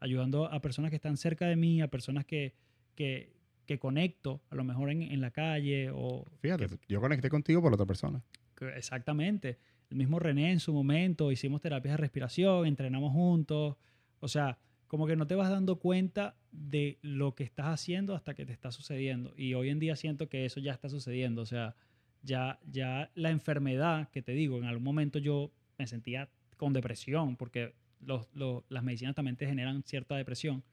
ayudando 0.00 0.46
a 0.52 0.60
personas 0.60 0.90
que 0.90 0.96
están 0.96 1.16
cerca 1.16 1.46
de 1.46 1.56
mí, 1.56 1.80
a 1.80 1.88
personas 1.88 2.24
que, 2.26 2.54
que, 2.94 3.32
que 3.66 3.78
conecto, 3.78 4.42
a 4.50 4.54
lo 4.56 4.64
mejor 4.64 4.90
en, 4.90 5.02
en 5.02 5.20
la 5.20 5.30
calle 5.30 5.90
o... 5.92 6.26
Fíjate, 6.40 6.66
yo 6.88 7.00
conecté 7.00 7.30
contigo 7.30 7.62
por 7.62 7.72
otra 7.72 7.86
persona. 7.86 8.22
que- 8.56 8.76
Exactamente. 8.76 9.58
El 9.94 9.98
mismo 9.98 10.18
René 10.18 10.50
en 10.50 10.58
su 10.58 10.72
momento, 10.72 11.30
hicimos 11.30 11.60
terapias 11.60 11.92
de 11.92 11.98
respiración, 11.98 12.66
entrenamos 12.66 13.12
juntos. 13.12 13.76
O 14.18 14.26
sea, 14.26 14.58
como 14.88 15.06
que 15.06 15.14
no 15.14 15.28
te 15.28 15.36
vas 15.36 15.50
dando 15.50 15.76
cuenta 15.78 16.34
de 16.50 16.98
lo 17.00 17.36
que 17.36 17.44
estás 17.44 17.66
haciendo 17.66 18.16
hasta 18.16 18.34
que 18.34 18.44
te 18.44 18.52
está 18.52 18.72
sucediendo. 18.72 19.32
Y 19.36 19.54
hoy 19.54 19.68
en 19.68 19.78
día 19.78 19.94
siento 19.94 20.28
que 20.28 20.46
eso 20.46 20.58
ya 20.58 20.72
está 20.72 20.88
sucediendo. 20.88 21.42
O 21.42 21.46
sea, 21.46 21.76
Ya, 22.22 22.58
ya 22.72 23.10
la 23.14 23.30
enfermedad, 23.30 24.08
que 24.10 24.20
te 24.22 24.32
digo, 24.32 24.58
en 24.58 24.64
algún 24.64 24.82
momento 24.82 25.18
yo 25.20 25.52
me 25.78 25.86
sentía 25.86 26.28
con 26.56 26.72
depresión, 26.72 27.36
porque 27.36 27.74
los, 28.00 28.28
los- 28.34 28.64
las 28.70 28.82
medicinas 28.82 29.14
también 29.14 29.36
te 29.36 29.46
generan 29.46 29.82
cierta 29.84 30.16
depresión. 30.16 30.64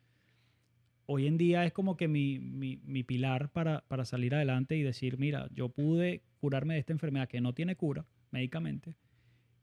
Hoy 1.06 1.28
en 1.28 1.38
día 1.38 1.66
es 1.66 1.74
como 1.74 1.98
que 1.98 2.08
mi, 2.08 2.40
mi- 2.40 2.78
mi 2.86 3.04
pilar 3.04 3.50
para, 3.52 3.84
para 3.88 4.06
salir 4.06 4.34
adelante 4.34 4.78
y 4.78 4.82
decir, 4.82 5.18
mira, 5.20 5.48
yo 5.54 5.70
pude 5.70 6.24
curarme 6.40 6.74
de 6.76 6.80
esta 6.80 6.94
enfermedad 6.94 7.28
que 7.28 7.42
no 7.42 7.54
tiene 7.54 7.76
cura 7.76 8.06
médicamente 8.32 8.96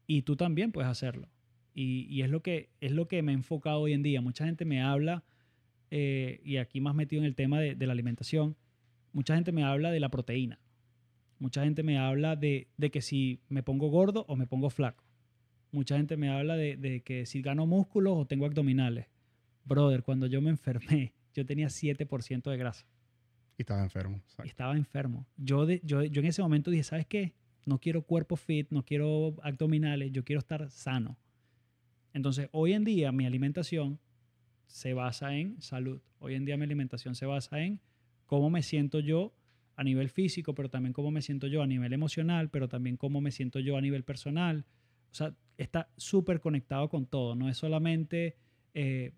y 0.09 0.23
tú 0.23 0.35
también 0.35 0.71
puedes 0.71 0.89
hacerlo. 0.89 1.29
Y, 1.75 2.07
y 2.09 2.23
es, 2.23 2.29
lo 2.31 2.41
que, 2.41 2.71
es 2.81 2.91
lo 2.91 3.07
que 3.07 3.21
me 3.21 3.31
he 3.31 3.35
enfocado 3.35 3.79
hoy 3.81 3.93
en 3.93 4.01
día. 4.01 4.21
Mucha 4.21 4.43
gente 4.45 4.65
me 4.65 4.81
habla, 4.81 5.23
eh, 5.91 6.41
y 6.43 6.57
aquí 6.57 6.81
más 6.81 6.95
metido 6.95 7.21
en 7.21 7.25
el 7.27 7.35
tema 7.35 7.59
de, 7.59 7.75
de 7.75 7.85
la 7.85 7.93
alimentación, 7.93 8.57
mucha 9.13 9.35
gente 9.35 9.51
me 9.51 9.63
habla 9.63 9.91
de 9.91 9.99
la 9.99 10.09
proteína. 10.09 10.59
Mucha 11.37 11.63
gente 11.63 11.83
me 11.83 11.99
habla 11.99 12.35
de, 12.35 12.67
de 12.77 12.89
que 12.89 13.01
si 13.01 13.39
me 13.49 13.61
pongo 13.61 13.89
gordo 13.89 14.25
o 14.27 14.35
me 14.35 14.47
pongo 14.47 14.69
flaco. 14.71 15.03
Mucha 15.71 15.95
gente 15.97 16.17
me 16.17 16.29
habla 16.29 16.55
de, 16.57 16.75
de 16.75 17.01
que 17.01 17.27
si 17.27 17.41
gano 17.43 17.67
músculos 17.67 18.13
o 18.17 18.25
tengo 18.25 18.45
abdominales. 18.47 19.05
Brother, 19.63 20.01
cuando 20.01 20.25
yo 20.25 20.41
me 20.41 20.49
enfermé, 20.49 21.13
yo 21.35 21.45
tenía 21.45 21.67
7% 21.67 22.49
de 22.49 22.57
grasa 22.57 22.87
Y 23.57 23.61
estaba 23.61 23.83
enfermo. 23.83 24.21
y 24.43 24.47
estaba 24.47 24.75
enfermo. 24.75 25.27
Yo, 25.37 25.67
de- 25.67 25.81
yo, 25.83 26.03
yo 26.03 26.19
en 26.21 26.27
ese 26.27 26.41
momento 26.41 26.71
dije, 26.71 26.83
¿sabes 26.83 27.05
qué? 27.05 27.35
No 27.65 27.79
quiero 27.79 28.03
cuerpo 28.03 28.35
fit, 28.35 28.67
no 28.71 28.83
quiero 28.83 29.35
abdominales, 29.43 30.11
yo 30.11 30.23
quiero 30.23 30.39
estar 30.39 30.69
sano. 30.71 31.17
Entonces, 32.13 32.49
hoy 32.51 32.73
en 32.73 32.83
día 32.83 33.11
mi 33.11 33.25
alimentación 33.25 33.99
se 34.67 34.93
basa 34.93 35.35
en 35.35 35.61
salud. 35.61 36.01
Hoy 36.19 36.35
en 36.35 36.45
día 36.45 36.57
mi 36.57 36.63
alimentación 36.63 37.15
se 37.15 37.25
basa 37.25 37.61
en 37.61 37.79
cómo 38.25 38.49
me 38.49 38.61
siento 38.61 38.99
yo 38.99 39.33
a 39.75 39.83
nivel 39.83 40.09
físico, 40.09 40.53
pero 40.53 40.69
también 40.69 40.93
cómo 40.93 41.11
me 41.11 41.21
siento 41.21 41.47
yo 41.47 41.61
a 41.61 41.67
nivel 41.67 41.93
emocional, 41.93 42.49
pero 42.49 42.67
también 42.67 42.97
cómo 42.97 43.21
me 43.21 43.31
siento 43.31 43.59
yo 43.59 43.77
a 43.77 43.81
nivel 43.81 44.03
personal. 44.03 44.65
O 45.11 45.15
sea, 45.15 45.33
está 45.57 45.89
súper 45.97 46.39
conectado 46.39 46.89
con 46.89 47.05
todo. 47.05 47.35
No 47.35 47.49
es 47.49 47.57
solamente 47.57 48.35
eh, 48.73 49.13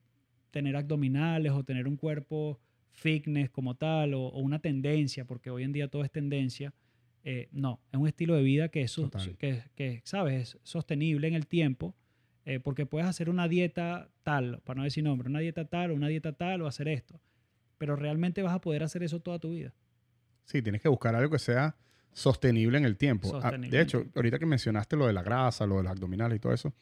tener 0.51 0.75
abdominales 0.75 1.51
o 1.51 1.63
tener 1.63 1.87
un 1.87 1.97
cuerpo 1.97 2.59
fitness 2.91 3.49
como 3.49 3.75
tal 3.75 4.13
o, 4.13 4.27
o 4.27 4.39
una 4.39 4.59
tendencia, 4.59 5.25
porque 5.25 5.49
hoy 5.49 5.63
en 5.63 5.73
día 5.73 5.87
todo 5.87 6.03
es 6.03 6.11
tendencia. 6.11 6.73
Eh, 7.24 7.49
no, 7.51 7.80
es 7.91 7.99
un 7.99 8.07
estilo 8.07 8.36
de 8.36 8.41
vida 8.41 8.69
que 8.69 8.82
es, 8.82 8.99
que, 9.38 9.63
que, 9.76 10.01
¿sabes? 10.03 10.55
es 10.55 10.59
sostenible 10.63 11.28
en 11.28 11.36
el 11.36 11.45
tiempo, 11.47 11.95
eh, 12.45 12.59
porque 12.59 12.86
puedes 12.86 13.07
hacer 13.07 13.30
una 13.30 13.47
dieta 13.47 14.09
tal, 14.24 14.59
para 14.63 14.80
no 14.80 14.84
decir 14.84 15.03
nombre, 15.03 15.30
una 15.30 15.39
dieta 15.39 15.65
tal 15.65 15.91
o 15.91 15.95
una 15.95 16.07
dieta 16.07 16.34
tal 16.34 16.63
o 16.63 16.67
hacer 16.67 16.88
esto, 16.88 17.22
pero 17.78 17.95
realmente 17.95 18.41
vas 18.41 18.53
a 18.53 18.61
poder 18.61 18.84
hacer 18.84 19.03
eso 19.03 19.19
toda 19.19 19.38
tu 19.38 19.51
vida. 19.51 19.74
Sí, 20.45 20.61
tienes 20.61 20.82
que 20.82 20.89
buscar 20.89 21.15
algo 21.15 21.30
que 21.30 21.39
sea 21.39 21.76
sostenible 22.11 22.78
en 22.78 22.86
el 22.86 22.97
tiempo. 22.97 23.39
Ah, 23.41 23.51
de 23.51 23.82
hecho, 23.82 24.05
ahorita 24.15 24.39
que 24.39 24.45
mencionaste 24.45 24.95
lo 24.95 25.07
de 25.07 25.13
la 25.13 25.24
grasa, 25.24 25.65
lo 25.65 25.78
de 25.78 25.84
los 25.84 25.91
abdominales 25.91 26.38
y 26.38 26.39
todo 26.39 26.53
eso, 26.53 26.74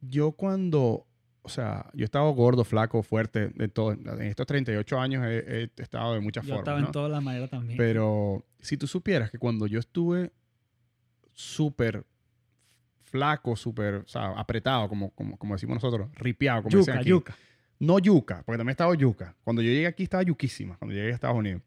yo 0.00 0.32
cuando, 0.32 1.06
o 1.44 1.48
sea, 1.50 1.90
yo 1.92 2.02
he 2.02 2.06
estado 2.06 2.30
gordo, 2.30 2.64
flaco, 2.64 3.02
fuerte, 3.02 3.48
de 3.48 3.68
todo. 3.68 3.92
En 3.92 4.22
estos 4.22 4.46
38 4.46 4.98
años 4.98 5.24
he, 5.26 5.64
he 5.64 5.82
estado 5.82 6.14
de 6.14 6.20
muchas 6.20 6.44
Yo 6.44 6.54
formas. 6.54 6.62
estaba 6.62 6.80
¿no? 6.80 6.86
en 6.86 6.92
todas 6.92 7.10
las 7.10 7.22
maneras 7.22 7.50
también. 7.50 7.76
Pero 7.76 8.46
si 8.60 8.78
tú 8.78 8.86
supieras 8.86 9.30
que 9.30 9.38
cuando 9.38 9.66
yo 9.66 9.78
estuve 9.78 10.32
súper 11.34 12.06
flaco, 13.02 13.56
súper, 13.56 13.96
o 13.96 14.08
sea, 14.08 14.30
apretado, 14.30 14.88
como, 14.88 15.10
como, 15.10 15.36
como 15.36 15.54
decimos 15.54 15.74
nosotros, 15.74 16.08
ripiado, 16.14 16.62
como 16.62 16.78
yuca, 16.78 16.94
aquí. 16.98 17.10
yuca. 17.10 17.36
No 17.78 17.98
yuca, 17.98 18.42
porque 18.46 18.56
también 18.56 18.72
estaba 18.72 18.94
yuca. 18.94 19.36
Cuando 19.44 19.60
yo 19.60 19.70
llegué 19.70 19.86
aquí 19.86 20.04
estaba 20.04 20.22
yuquísima, 20.22 20.78
cuando 20.78 20.94
llegué 20.94 21.12
a 21.12 21.14
Estados 21.14 21.36
Unidos. 21.36 21.60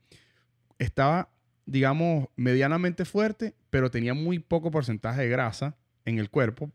Estaba, 0.79 1.29
digamos, 1.67 2.29
medianamente 2.35 3.05
fuerte, 3.05 3.53
pero 3.69 3.91
tenía 3.91 4.15
muy 4.15 4.39
poco 4.39 4.71
porcentaje 4.71 5.21
de 5.21 5.29
grasa 5.29 5.77
en 6.03 6.17
el 6.17 6.31
cuerpo. 6.31 6.71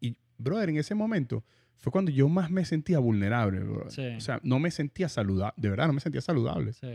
Y, 0.00 0.16
brother, 0.38 0.68
en 0.68 0.76
ese 0.76 0.94
momento 0.94 1.42
fue 1.80 1.90
cuando 1.92 2.10
yo 2.12 2.28
más 2.28 2.50
me 2.50 2.64
sentía 2.64 2.98
vulnerable, 3.00 3.58
brother. 3.60 3.90
Sí. 3.90 4.06
O 4.16 4.20
sea, 4.20 4.38
no 4.44 4.58
me 4.60 4.70
sentía 4.70 5.08
saludable, 5.08 5.54
de 5.56 5.70
verdad, 5.70 5.86
no 5.88 5.94
me 5.94 6.00
sentía 6.00 6.20
saludable. 6.20 6.72
Sí. 6.74 6.92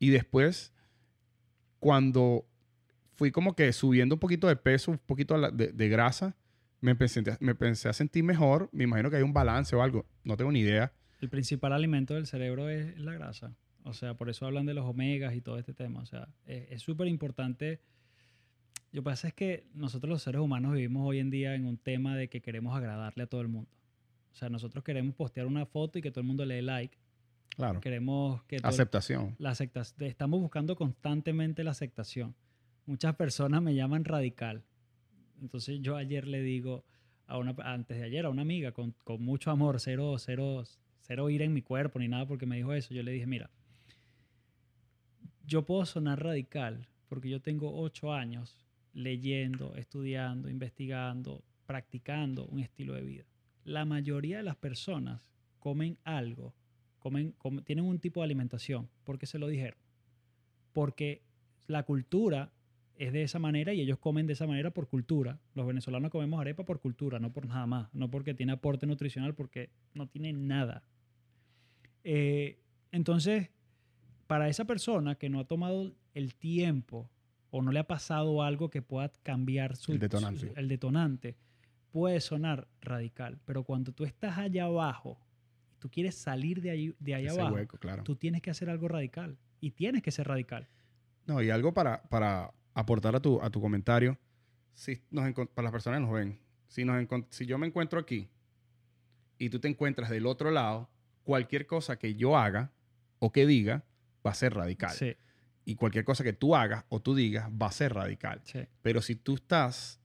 Y 0.00 0.10
después, 0.10 0.72
cuando 1.78 2.46
fui 3.14 3.30
como 3.30 3.54
que 3.54 3.72
subiendo 3.72 4.14
un 4.16 4.18
poquito 4.18 4.48
de 4.48 4.56
peso, 4.56 4.90
un 4.90 4.98
poquito 4.98 5.38
de, 5.52 5.68
de 5.72 5.88
grasa, 5.88 6.36
me 6.80 6.90
empecé, 6.92 7.20
a- 7.20 7.38
me 7.40 7.52
empecé 7.52 7.88
a 7.88 7.92
sentir 7.92 8.24
mejor. 8.24 8.68
Me 8.72 8.84
imagino 8.84 9.10
que 9.10 9.16
hay 9.16 9.22
un 9.22 9.32
balance 9.32 9.74
o 9.76 9.82
algo. 9.82 10.06
No 10.24 10.36
tengo 10.36 10.52
ni 10.52 10.60
idea. 10.60 10.92
El 11.20 11.28
principal 11.30 11.72
alimento 11.72 12.14
del 12.14 12.26
cerebro 12.26 12.68
es 12.68 12.98
la 12.98 13.12
grasa. 13.14 13.54
O 13.84 13.92
sea, 13.92 14.14
por 14.14 14.30
eso 14.30 14.46
hablan 14.46 14.66
de 14.66 14.74
los 14.74 14.84
omegas 14.84 15.34
y 15.34 15.40
todo 15.40 15.58
este 15.58 15.72
tema. 15.74 16.00
O 16.00 16.06
sea, 16.06 16.28
es 16.46 16.82
súper 16.82 17.06
importante. 17.08 17.80
Lo 18.92 19.02
que 19.02 19.04
pasa 19.04 19.28
es 19.28 19.34
que 19.34 19.66
nosotros 19.74 20.08
los 20.10 20.22
seres 20.22 20.40
humanos 20.40 20.72
vivimos 20.74 21.06
hoy 21.06 21.18
en 21.18 21.30
día 21.30 21.54
en 21.54 21.66
un 21.66 21.76
tema 21.78 22.16
de 22.16 22.28
que 22.28 22.40
queremos 22.40 22.76
agradarle 22.76 23.24
a 23.24 23.26
todo 23.26 23.40
el 23.40 23.48
mundo. 23.48 23.70
O 24.34 24.36
sea, 24.36 24.48
nosotros 24.50 24.82
queremos 24.84 25.14
postear 25.14 25.46
una 25.46 25.64
foto 25.64 25.98
y 25.98 26.02
que 26.02 26.10
todo 26.10 26.20
el 26.20 26.26
mundo 26.26 26.44
le 26.44 26.56
dé 26.56 26.62
like. 26.62 26.98
Claro. 27.56 27.80
Queremos 27.80 28.42
que 28.44 28.56
Aceptación. 28.62 29.36
la 29.38 29.50
acepta- 29.52 29.84
estamos 30.00 30.40
buscando 30.40 30.74
constantemente 30.74 31.62
la 31.62 31.70
aceptación. 31.70 32.34
Muchas 32.84 33.14
personas 33.14 33.62
me 33.62 33.74
llaman 33.76 34.04
radical. 34.04 34.64
Entonces 35.40 35.80
yo 35.80 35.96
ayer 35.96 36.26
le 36.26 36.42
digo, 36.42 36.84
a 37.28 37.38
una, 37.38 37.54
antes 37.62 37.96
de 37.96 38.02
ayer, 38.04 38.26
a 38.26 38.30
una 38.30 38.42
amiga 38.42 38.72
con, 38.72 38.92
con 39.04 39.22
mucho 39.22 39.50
amor, 39.52 39.78
cero, 39.78 40.16
cero, 40.18 40.64
cero 41.00 41.30
ir 41.30 41.42
en 41.42 41.52
mi 41.54 41.62
cuerpo 41.62 41.98
ni 42.00 42.08
nada 42.08 42.26
porque 42.26 42.44
me 42.44 42.56
dijo 42.56 42.72
eso. 42.72 42.92
Yo 42.92 43.02
le 43.04 43.12
dije, 43.12 43.26
mira, 43.26 43.48
yo 45.46 45.64
puedo 45.64 45.86
sonar 45.86 46.22
radical 46.22 46.88
porque 47.08 47.28
yo 47.30 47.40
tengo 47.40 47.78
ocho 47.80 48.12
años 48.12 48.58
leyendo, 48.92 49.76
estudiando, 49.76 50.48
investigando, 50.50 51.44
practicando 51.66 52.46
un 52.46 52.60
estilo 52.60 52.94
de 52.94 53.02
vida. 53.02 53.24
La 53.64 53.84
mayoría 53.84 54.36
de 54.38 54.42
las 54.42 54.56
personas 54.56 55.26
comen 55.58 55.98
algo, 56.04 56.54
comen, 56.98 57.32
com- 57.38 57.62
tienen 57.62 57.84
un 57.84 57.98
tipo 57.98 58.20
de 58.20 58.24
alimentación 58.24 58.88
porque 59.04 59.26
se 59.26 59.38
lo 59.38 59.48
dijeron. 59.48 59.78
Porque 60.72 61.22
la 61.66 61.82
cultura 61.84 62.52
es 62.96 63.12
de 63.12 63.22
esa 63.22 63.38
manera 63.38 63.72
y 63.72 63.80
ellos 63.80 63.98
comen 63.98 64.26
de 64.26 64.34
esa 64.34 64.46
manera 64.46 64.70
por 64.72 64.86
cultura. 64.88 65.40
Los 65.54 65.66
venezolanos 65.66 66.10
comemos 66.10 66.40
arepa 66.40 66.64
por 66.64 66.80
cultura, 66.80 67.18
no 67.18 67.32
por 67.32 67.46
nada 67.46 67.66
más, 67.66 67.88
no 67.94 68.10
porque 68.10 68.34
tiene 68.34 68.52
aporte 68.52 68.86
nutricional, 68.86 69.34
porque 69.34 69.70
no 69.94 70.06
tiene 70.08 70.32
nada. 70.32 70.82
Eh, 72.04 72.58
entonces, 72.92 73.50
para 74.26 74.48
esa 74.48 74.64
persona 74.66 75.14
que 75.16 75.28
no 75.28 75.40
ha 75.40 75.44
tomado 75.46 75.94
el 76.14 76.34
tiempo 76.34 77.10
o 77.50 77.62
no 77.62 77.72
le 77.72 77.78
ha 77.80 77.86
pasado 77.86 78.42
algo 78.42 78.68
que 78.70 78.82
pueda 78.82 79.10
cambiar 79.22 79.76
su, 79.76 79.92
El 79.92 79.98
detonante. 80.00 80.40
su- 80.40 80.52
el 80.56 80.68
detonante, 80.68 81.36
puede 81.94 82.20
sonar 82.20 82.66
radical. 82.80 83.38
Pero 83.44 83.62
cuando 83.62 83.92
tú 83.92 84.04
estás 84.04 84.36
allá 84.36 84.64
abajo, 84.64 85.16
tú 85.78 85.88
quieres 85.88 86.16
salir 86.16 86.60
de 86.60 86.70
ahí, 86.70 86.96
de 86.98 87.12
Ese 87.24 87.38
abajo, 87.40 87.54
hueco, 87.54 87.78
claro. 87.78 88.02
tú 88.02 88.16
tienes 88.16 88.42
que 88.42 88.50
hacer 88.50 88.68
algo 88.68 88.88
radical. 88.88 89.38
Y 89.60 89.70
tienes 89.70 90.02
que 90.02 90.10
ser 90.10 90.26
radical. 90.26 90.66
No, 91.24 91.40
y 91.40 91.50
algo 91.50 91.72
para, 91.72 92.02
para 92.02 92.52
aportar 92.74 93.14
a 93.14 93.20
tu, 93.20 93.40
a 93.40 93.48
tu 93.48 93.60
comentario. 93.60 94.18
Si 94.72 95.00
nos 95.12 95.32
para 95.50 95.62
las 95.66 95.70
personas 95.70 96.00
que 96.00 96.04
nos 96.04 96.12
ven, 96.12 96.40
si, 96.66 96.84
nos 96.84 97.06
si 97.30 97.46
yo 97.46 97.58
me 97.58 97.68
encuentro 97.68 98.00
aquí 98.00 98.28
y 99.38 99.48
tú 99.48 99.60
te 99.60 99.68
encuentras 99.68 100.10
del 100.10 100.26
otro 100.26 100.50
lado, 100.50 100.90
cualquier 101.22 101.64
cosa 101.64 101.96
que 101.96 102.16
yo 102.16 102.36
haga 102.36 102.72
o 103.20 103.30
que 103.30 103.46
diga 103.46 103.84
va 104.26 104.32
a 104.32 104.34
ser 104.34 104.52
radical. 104.52 104.90
Sí, 104.90 105.14
Y 105.64 105.76
cualquier 105.76 106.04
cosa 106.04 106.24
que 106.24 106.32
tú 106.32 106.56
hagas 106.56 106.84
o 106.88 107.00
tú 107.00 107.14
digas 107.14 107.48
va 107.50 107.68
a 107.68 107.72
ser 107.72 107.94
radical. 107.94 108.40
sí. 108.42 108.66
Pero 108.82 109.00
si 109.00 109.14
tú 109.14 109.36
estás 109.36 110.00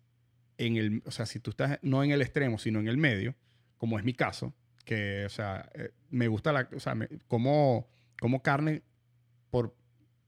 en 0.60 0.78
el, 0.78 1.02
o 1.06 1.12
sea, 1.12 1.26
si 1.26 1.40
tú 1.40 1.50
estás 1.52 1.80
no 1.82 2.04
en 2.04 2.12
el 2.12 2.22
extremo, 2.22 2.60
sino 2.60 2.80
en 2.80 2.88
el 2.88 2.98
medio, 2.98 3.36
como 3.78 3.98
es 3.98 4.06
mi 4.06 4.14
caso, 4.14 4.54
que, 4.86 5.26
o 5.26 5.30
sea, 5.30 5.70
eh, 5.74 5.92
me 6.10 6.28
gusta 6.28 6.52
la, 6.52 6.70
o 6.76 6.80
sea, 6.80 6.94
me- 6.96 7.08
como, 7.28 7.88
como 8.20 8.42
carne 8.44 8.84
por, 9.50 9.76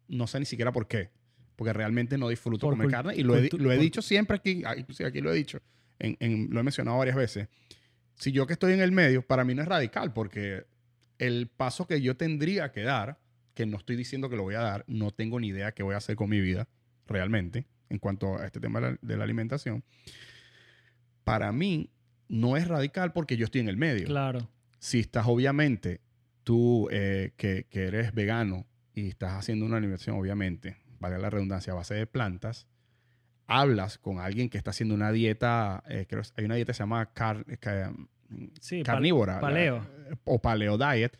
no 0.08 0.26
sé 0.28 0.40
ni 0.40 0.46
siquiera 0.46 0.72
por 0.72 0.88
qué, 0.88 1.10
porque 1.56 1.74
realmente 1.74 2.18
no 2.18 2.30
disfruto 2.30 2.66
Por 2.68 2.74
comer 2.76 2.88
carne 2.92 3.14
y 3.16 3.24
lo 3.24 3.36
he, 3.36 3.50
lo 3.58 3.72
he 3.72 3.78
dicho 3.78 4.02
siempre 4.02 4.38
aquí, 4.38 4.64
ah, 4.66 4.76
inclusive 4.78 5.10
aquí 5.10 5.22
lo 5.22 5.32
he 5.32 5.36
dicho, 5.36 5.62
en, 6.00 6.18
en- 6.20 6.48
lo 6.50 6.60
he 6.60 6.64
mencionado 6.64 6.98
varias 6.98 7.16
veces. 7.16 7.48
Si 8.16 8.32
yo 8.32 8.48
que 8.48 8.54
estoy 8.54 8.74
en 8.74 8.82
el 8.82 8.92
medio, 8.92 9.22
para 9.26 9.44
mí 9.44 9.54
no 9.56 9.62
es 9.62 9.68
radical, 9.68 10.14
porque 10.14 10.66
el 11.18 11.48
paso 11.48 11.88
que 11.88 12.02
yo 12.02 12.16
tendría 12.18 12.72
que 12.72 12.82
dar, 12.84 13.20
que 13.54 13.66
no 13.66 13.78
estoy 13.78 13.96
diciendo 13.96 14.30
que 14.30 14.36
lo 14.38 14.44
voy 14.44 14.56
a 14.56 14.62
dar, 14.62 14.86
no 14.88 15.12
tengo 15.12 15.40
ni 15.40 15.48
idea 15.50 15.74
qué 15.74 15.84
voy 15.84 15.94
a 15.96 15.98
hacer 15.98 16.16
con 16.16 16.30
mi 16.30 16.40
vida 16.40 16.68
realmente 17.08 17.66
en 17.92 18.00
cuanto 18.00 18.38
a 18.38 18.46
este 18.46 18.60
tema 18.60 18.80
de 18.80 18.92
la, 18.92 18.98
de 19.02 19.18
la 19.18 19.24
alimentación, 19.24 19.84
para 21.24 21.52
mí 21.52 21.90
no 22.28 22.58
es 22.58 22.68
radical 22.68 23.14
porque 23.14 23.38
yo 23.38 23.46
estoy 23.46 23.62
en 23.62 23.70
el 23.70 23.78
medio. 23.78 24.06
Claro. 24.08 24.50
Si 24.80 25.00
estás 25.00 25.26
obviamente 25.28 26.02
tú 26.44 26.88
eh, 26.92 27.34
que, 27.38 27.68
que 27.70 27.84
eres 27.86 28.14
vegano 28.14 28.66
y 28.94 29.10
estás 29.10 29.34
haciendo 29.34 29.66
una 29.66 29.78
alimentación, 29.78 30.18
obviamente, 30.18 30.78
vale 31.00 31.20
la 31.20 31.30
redundancia, 31.30 31.74
a 31.74 31.76
base 31.76 31.94
de 31.94 32.08
plantas, 32.08 32.68
hablas 33.48 33.98
con 33.98 34.20
alguien 34.20 34.50
que 34.50 34.58
está 34.58 34.72
haciendo 34.72 34.96
una 34.96 35.12
dieta, 35.12 35.84
eh, 35.88 36.06
creo 36.10 36.22
hay 36.38 36.46
una 36.46 36.56
dieta 36.56 36.72
que 36.72 36.78
se 36.78 36.84
llama 36.84 37.06
car- 37.14 37.46
ca- 37.60 37.94
Sí, 38.62 38.82
carnívora. 38.84 39.40
paleo. 39.42 39.78
la- 40.10 40.18
o 40.24 40.42
paleo 40.42 40.78
diet. 40.78 41.18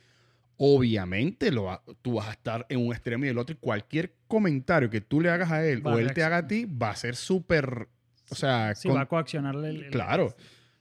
Obviamente 0.64 1.52
lo 1.52 1.64
va- 1.64 1.82
tú 2.04 2.14
vas 2.16 2.28
a 2.28 2.32
estar 2.34 2.68
en 2.70 2.86
un 2.86 2.94
extremo 2.94 3.26
y 3.26 3.30
el 3.30 3.38
otro. 3.40 3.54
Y 3.56 3.58
cualquier 3.60 4.14
comentario 4.28 4.92
que 4.92 5.02
tú 5.02 5.20
le 5.20 5.32
hagas 5.32 5.52
a 5.52 5.66
él 5.66 5.86
Va 5.86 5.96
o 5.96 5.98
él 6.00 6.14
te 6.14 6.24
haga 6.24 6.38
a 6.38 6.48
ti 6.48 6.66
va 6.66 6.92
a 6.92 6.96
ser 6.96 7.16
súper. 7.16 7.88
O 8.30 8.36
sea, 8.36 8.76
Sí, 8.76 8.88
con- 8.88 8.98
va 8.98 9.02
a 9.02 9.06
coaccionarle 9.08 9.70
el, 9.70 9.84
el- 9.86 9.90
Claro. 9.92 10.36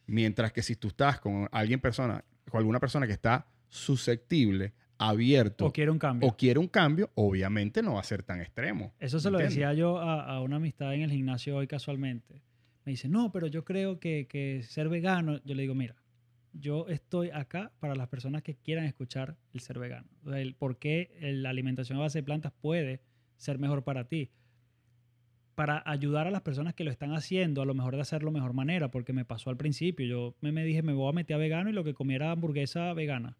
Mientras 0.07 0.53
que 0.53 0.63
si 0.63 0.77
tú 0.77 0.89
estás 0.89 1.19
con 1.19 1.49
alguien 1.51 1.81
persona, 1.81 2.23
con 2.51 2.59
alguna 2.59 2.79
persona 2.79 3.07
que 3.07 3.13
está 3.15 3.47
susceptible, 3.69 4.73
abierto 4.99 5.67
O 5.67 5.73
quiere 5.73 5.91
un 5.91 5.99
cambio. 5.99 6.29
o 6.29 6.37
quiere 6.37 6.59
un 6.59 6.69
cambio, 6.69 7.11
obviamente 7.15 7.83
no 7.83 7.95
va 7.95 8.01
a 8.01 8.05
ser 8.05 8.23
tan 8.23 8.41
extremo. 8.43 8.93
Eso 8.99 9.19
se 9.19 9.31
lo 9.31 9.39
decía 9.39 9.73
yo 9.73 9.99
a, 9.99 10.25
a 10.27 10.43
una 10.43 10.57
amistad 10.57 10.93
en 10.95 11.03
el 11.03 11.11
gimnasio 11.11 11.57
hoy 11.57 11.67
casualmente. 11.67 12.43
Me 12.85 12.93
dice, 12.93 13.09
no, 13.09 13.33
pero 13.33 13.47
yo 13.47 13.65
creo 13.65 13.99
que, 13.99 14.27
que 14.29 14.63
ser 14.63 14.89
vegano, 14.91 15.41
yo 15.45 15.55
le 15.55 15.63
digo, 15.63 15.75
mira, 15.75 15.95
yo 16.53 16.89
estoy 16.89 17.31
acá 17.31 17.73
para 17.81 17.95
las 17.95 18.09
personas 18.09 18.43
que 18.43 18.57
quieran 18.57 18.85
escuchar 18.85 19.37
el 19.53 19.61
ser 19.61 19.79
vegano. 19.79 20.09
O 20.25 20.31
sea, 20.31 20.41
el 20.41 20.55
por 20.55 20.79
qué 20.79 21.11
la 21.21 21.51
alimentación 21.51 21.99
a 21.99 22.03
base 22.03 22.19
de 22.19 22.23
plantas 22.23 22.53
puede 22.53 23.03
ser 23.37 23.59
mejor 23.59 23.85
para 23.85 24.09
ti. 24.09 24.31
Para 25.55 25.83
ayudar 25.85 26.27
a 26.27 26.31
las 26.31 26.43
personas 26.43 26.75
que 26.75 26.85
lo 26.85 26.91
están 26.91 27.13
haciendo, 27.13 27.63
a 27.63 27.67
lo 27.67 27.75
mejor 27.75 27.95
de 27.95 28.03
hacerlo 28.03 28.31
de 28.31 28.35
mejor 28.35 28.55
manera, 28.55 28.91
porque 28.91 29.13
me 29.13 29.25
pasó 29.25 29.51
al 29.51 29.57
principio. 29.57 30.07
Yo 30.07 30.35
me, 30.41 30.53
me 30.53 30.65
dije, 30.65 30.83
me 30.83 30.93
voy 30.93 31.09
a 31.09 31.13
meter 31.13 31.35
a 31.35 31.39
vegano 31.39 31.71
y 31.71 31.73
lo 31.73 31.85
que 31.85 31.95
comía 31.95 32.17
era 32.17 32.33
hamburguesa 32.33 32.93
vegana. 32.95 33.37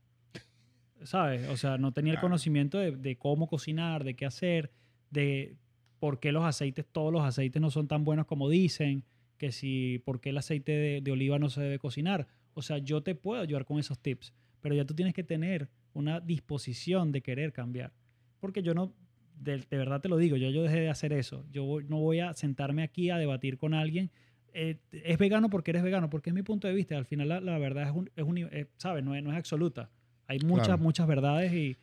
¿Sabes? 1.03 1.49
O 1.49 1.57
sea, 1.57 1.79
no 1.79 1.93
tenía 1.93 2.13
el 2.13 2.21
conocimiento 2.21 2.79
de, 2.79 2.93
de 2.93 3.17
cómo 3.17 3.49
cocinar, 3.49 4.05
de 4.05 4.15
qué 4.15 4.27
hacer, 4.27 4.71
de 5.11 5.57
por 5.99 6.21
qué 6.21 6.31
los 6.31 6.45
aceites, 6.45 6.87
todos 6.91 7.13
los 7.13 7.23
aceites 7.23 7.61
no 7.61 7.71
son 7.71 7.89
tan 7.89 8.05
buenos 8.05 8.27
como 8.27 8.51
dicen, 8.51 9.05
que 9.41 9.53
si, 9.53 10.03
por 10.05 10.21
qué 10.21 10.31
el 10.31 10.39
aceite 10.39 10.73
de, 10.73 11.01
de 11.01 11.13
oliva 11.13 11.39
no 11.39 11.49
se 11.49 11.63
debe 11.63 11.79
cocinar. 11.79 12.29
O 12.55 12.63
sea, 12.63 12.79
yo 12.79 13.03
te 13.03 13.15
puedo 13.15 13.41
ayudar 13.43 13.65
con 13.65 13.79
esos 13.79 13.99
tips, 13.99 14.33
pero 14.61 14.75
ya 14.75 14.85
tú 14.85 14.95
tienes 14.95 15.15
que 15.15 15.23
tener 15.25 15.69
una 15.93 16.21
disposición 16.21 17.13
de 17.13 17.21
querer 17.23 17.53
cambiar. 17.53 17.93
Porque 18.41 18.63
yo 18.63 18.75
no, 18.75 18.93
de, 19.39 19.59
de 19.59 19.77
verdad 19.77 20.01
te 20.01 20.09
lo 20.09 20.17
digo, 20.17 20.37
yo, 20.37 20.51
yo 20.51 20.63
dejé 20.63 20.81
de 20.81 20.89
hacer 20.91 21.13
eso. 21.13 21.45
Yo 21.51 21.65
voy- 21.65 21.85
no 21.89 21.99
voy 21.99 22.21
a 22.21 22.35
sentarme 22.35 22.83
aquí 22.83 23.11
a 23.11 23.19
debatir 23.19 23.57
con 23.59 23.75
alguien. 23.75 24.11
eh, 24.53 24.79
es 24.91 25.17
vegano 25.19 25.49
porque 25.49 25.71
eres 25.71 25.83
vegano, 25.85 26.11
porque 26.11 26.31
es 26.31 26.35
mi 26.35 26.43
punto 26.43 26.67
de 26.67 26.75
vista. 26.75 26.97
Al 26.99 27.05
final 27.07 27.29
la, 27.29 27.41
la 27.41 27.57
verdad 27.59 27.85
es, 27.89 27.95
un, 27.95 28.11
es 28.17 28.25
un- 28.25 28.39
eh, 28.39 28.67
¿sabes? 28.79 29.05
No 29.05 29.15
es, 29.15 29.23
no 29.23 29.31
es 29.31 29.37
absoluta. 29.37 29.91
Hay 30.27 30.39
muchas, 30.45 30.67
Claro. 30.67 30.83
muchas 30.83 31.07
verdades 31.07 31.53
y, 31.53 31.77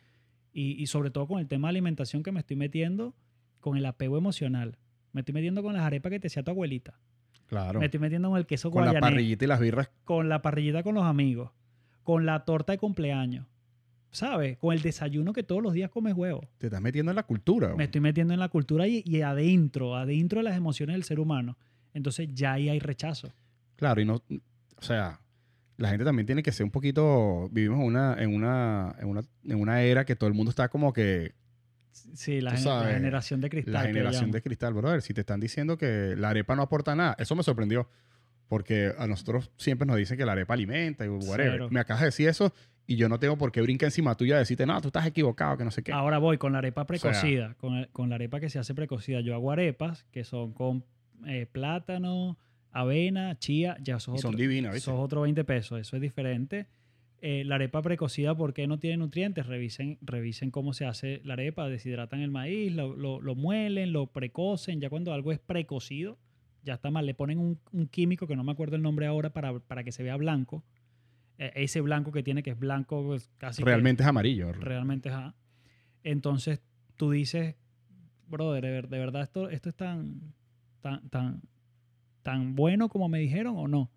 y, 0.52 0.82
y 0.82 0.86
sobre 0.86 1.10
todo 1.10 1.26
con 1.26 1.40
el 1.40 1.48
tema 1.48 1.68
de 1.68 1.70
alimentación 1.70 2.22
que 2.22 2.30
me 2.30 2.40
estoy 2.40 2.56
metiendo 2.56 3.14
con 3.60 3.76
el 3.78 3.86
apego 3.86 4.18
emocional. 4.18 4.76
Me 5.12 5.22
estoy 5.22 5.32
metiendo 5.32 5.62
con 5.62 5.72
las 5.72 5.82
arepas 5.82 6.10
que 6.10 6.20
te 6.20 6.26
hacía 6.26 6.42
tu 6.42 6.50
abuelita. 6.50 7.00
Claro. 7.48 7.80
Me 7.80 7.86
estoy 7.86 7.98
metiendo 8.00 8.28
con 8.28 8.38
el 8.38 8.46
queso 8.46 8.70
Con 8.70 8.84
la 8.84 8.90
guayanés, 8.92 9.10
parrillita 9.10 9.44
y 9.44 9.48
las 9.48 9.60
birras. 9.60 9.90
con 10.04 10.28
la 10.28 10.42
parrillita 10.42 10.82
con 10.82 10.94
los 10.94 11.04
amigos, 11.04 11.50
con 12.02 12.26
la 12.26 12.44
torta 12.44 12.72
de 12.72 12.78
cumpleaños. 12.78 13.46
¿Sabes? 14.10 14.56
Con 14.56 14.72
el 14.74 14.80
desayuno 14.80 15.32
que 15.34 15.42
todos 15.42 15.62
los 15.62 15.74
días 15.74 15.90
comes 15.90 16.14
huevo. 16.14 16.40
Te 16.58 16.68
estás 16.68 16.80
metiendo 16.80 17.10
en 17.12 17.16
la 17.16 17.24
cultura. 17.24 17.74
Me 17.74 17.84
estoy 17.84 18.00
metiendo 18.00 18.32
en 18.32 18.40
la 18.40 18.48
cultura 18.48 18.86
y, 18.88 19.02
y 19.04 19.20
adentro, 19.20 19.96
adentro 19.96 20.38
de 20.38 20.44
las 20.44 20.56
emociones 20.56 20.94
del 20.94 21.04
ser 21.04 21.20
humano. 21.20 21.58
Entonces 21.92 22.28
ya 22.32 22.54
ahí 22.54 22.68
hay 22.70 22.78
rechazo. 22.78 23.32
Claro, 23.76 24.00
y 24.00 24.06
no, 24.06 24.14
o 24.14 24.82
sea, 24.82 25.20
la 25.76 25.90
gente 25.90 26.04
también 26.04 26.26
tiene 26.26 26.42
que 26.42 26.52
ser 26.52 26.64
un 26.64 26.70
poquito, 26.70 27.48
vivimos 27.50 27.80
una, 27.84 28.16
en 28.18 28.34
una, 28.34 28.94
en 28.98 29.08
una, 29.08 29.20
en 29.44 29.60
una 29.60 29.82
era 29.82 30.04
que 30.04 30.16
todo 30.16 30.28
el 30.28 30.34
mundo 30.34 30.50
está 30.50 30.68
como 30.68 30.92
que 30.92 31.34
Sí, 32.14 32.40
la, 32.40 32.56
generación 32.56 33.40
de 33.40 33.50
cristal. 33.50 33.72
la 33.74 33.82
generación 33.82 34.30
de 34.30 34.42
cristal, 34.42 34.74
brother. 34.74 35.02
Si 35.02 35.14
te 35.14 35.20
están 35.20 35.40
diciendo 35.40 35.76
que 35.78 36.14
la 36.16 36.30
arepa 36.30 36.54
no 36.56 36.62
aporta 36.62 36.94
nada, 36.94 37.16
eso 37.18 37.34
me 37.34 37.42
sorprendió. 37.42 37.88
Porque 38.48 38.92
a 38.96 39.06
nosotros 39.06 39.50
siempre 39.58 39.86
nos 39.86 39.96
dicen 39.96 40.16
que 40.16 40.24
la 40.24 40.32
arepa 40.32 40.54
alimenta 40.54 41.04
y 41.04 41.08
whatever. 41.08 41.50
Cero. 41.52 41.68
Me 41.70 41.80
acabas 41.80 42.00
de 42.00 42.06
decir 42.06 42.28
eso 42.28 42.54
y 42.86 42.96
yo 42.96 43.10
no 43.10 43.18
tengo 43.18 43.36
por 43.36 43.52
qué 43.52 43.60
brincar 43.60 43.88
encima 43.88 44.14
tuya 44.16 44.36
y 44.36 44.38
decirte, 44.38 44.64
no, 44.64 44.80
tú 44.80 44.88
estás 44.88 45.06
equivocado, 45.06 45.58
que 45.58 45.64
no 45.64 45.70
sé 45.70 45.82
qué. 45.82 45.92
Ahora 45.92 46.16
voy 46.16 46.38
con 46.38 46.52
la 46.52 46.58
arepa 46.58 46.80
sea- 46.82 46.86
precocida, 46.86 47.54
con, 47.58 47.74
el- 47.76 47.88
con 47.90 48.08
la 48.08 48.14
arepa 48.14 48.40
que 48.40 48.48
se 48.48 48.58
hace 48.58 48.74
precocida. 48.74 49.20
Yo 49.20 49.34
hago 49.34 49.52
arepas 49.52 50.06
que 50.12 50.24
son 50.24 50.54
con 50.54 50.82
eh, 51.26 51.46
plátano, 51.50 52.38
avena, 52.72 53.38
chía, 53.38 53.76
ya 53.82 53.96
eso 53.96 54.14
y 54.14 54.18
son 54.18 54.30
otro, 54.30 54.40
divinas, 54.40 54.72
¿viste? 54.72 54.90
es 54.90 54.96
otro 54.96 55.22
20 55.22 55.44
pesos, 55.44 55.78
eso 55.80 55.96
es 55.96 56.02
diferente. 56.02 56.66
Eh, 57.20 57.42
la 57.44 57.56
arepa 57.56 57.82
precocida, 57.82 58.36
¿por 58.36 58.54
qué 58.54 58.66
no 58.68 58.78
tiene 58.78 58.96
nutrientes? 58.98 59.46
Revisen, 59.46 59.98
revisen 60.02 60.50
cómo 60.52 60.72
se 60.72 60.86
hace 60.86 61.20
la 61.24 61.32
arepa, 61.32 61.68
deshidratan 61.68 62.20
el 62.20 62.30
maíz, 62.30 62.72
lo, 62.72 62.94
lo- 62.96 63.20
lo 63.20 63.34
muelen, 63.34 63.92
lo 63.92 64.06
precocen, 64.06 64.80
ya 64.80 64.88
cuando 64.88 65.12
algo 65.12 65.32
es 65.32 65.40
precocido, 65.40 66.16
ya 66.62 66.74
está 66.74 66.90
mal, 66.92 67.06
le 67.06 67.14
ponen 67.14 67.38
un, 67.38 67.58
un 67.72 67.88
químico 67.88 68.26
que 68.28 68.36
no 68.36 68.44
me 68.44 68.52
acuerdo 68.52 68.76
el 68.76 68.82
nombre 68.82 69.06
ahora 69.06 69.32
para, 69.32 69.58
para 69.58 69.82
que 69.82 69.90
se 69.90 70.04
vea 70.04 70.16
blanco. 70.16 70.62
Eh, 71.38 71.50
ese 71.56 71.80
blanco 71.80 72.12
que 72.12 72.22
tiene, 72.22 72.42
que 72.44 72.50
es 72.50 72.58
blanco 72.58 73.02
pues, 73.04 73.30
casi 73.38 73.62
que- 73.62 73.66
Realmente 73.70 74.02
es 74.04 74.08
amarillo. 74.08 74.52
realmente 74.52 75.08
ajá. 75.08 75.34
Entonces 76.04 76.60
tú 76.96 77.10
dices, 77.10 77.56
brother, 78.28 78.62
de, 78.64 78.82
de 78.82 78.98
verdad 78.98 79.22
esto, 79.22 79.48
esto 79.50 79.68
es 79.68 79.74
tan, 79.74 80.34
tan, 80.80 81.08
tan, 81.08 81.42
tan 82.22 82.54
bueno 82.54 82.88
como 82.88 83.08
me 83.08 83.18
dijeron 83.18 83.54
o 83.56 83.66
no. 83.66 83.90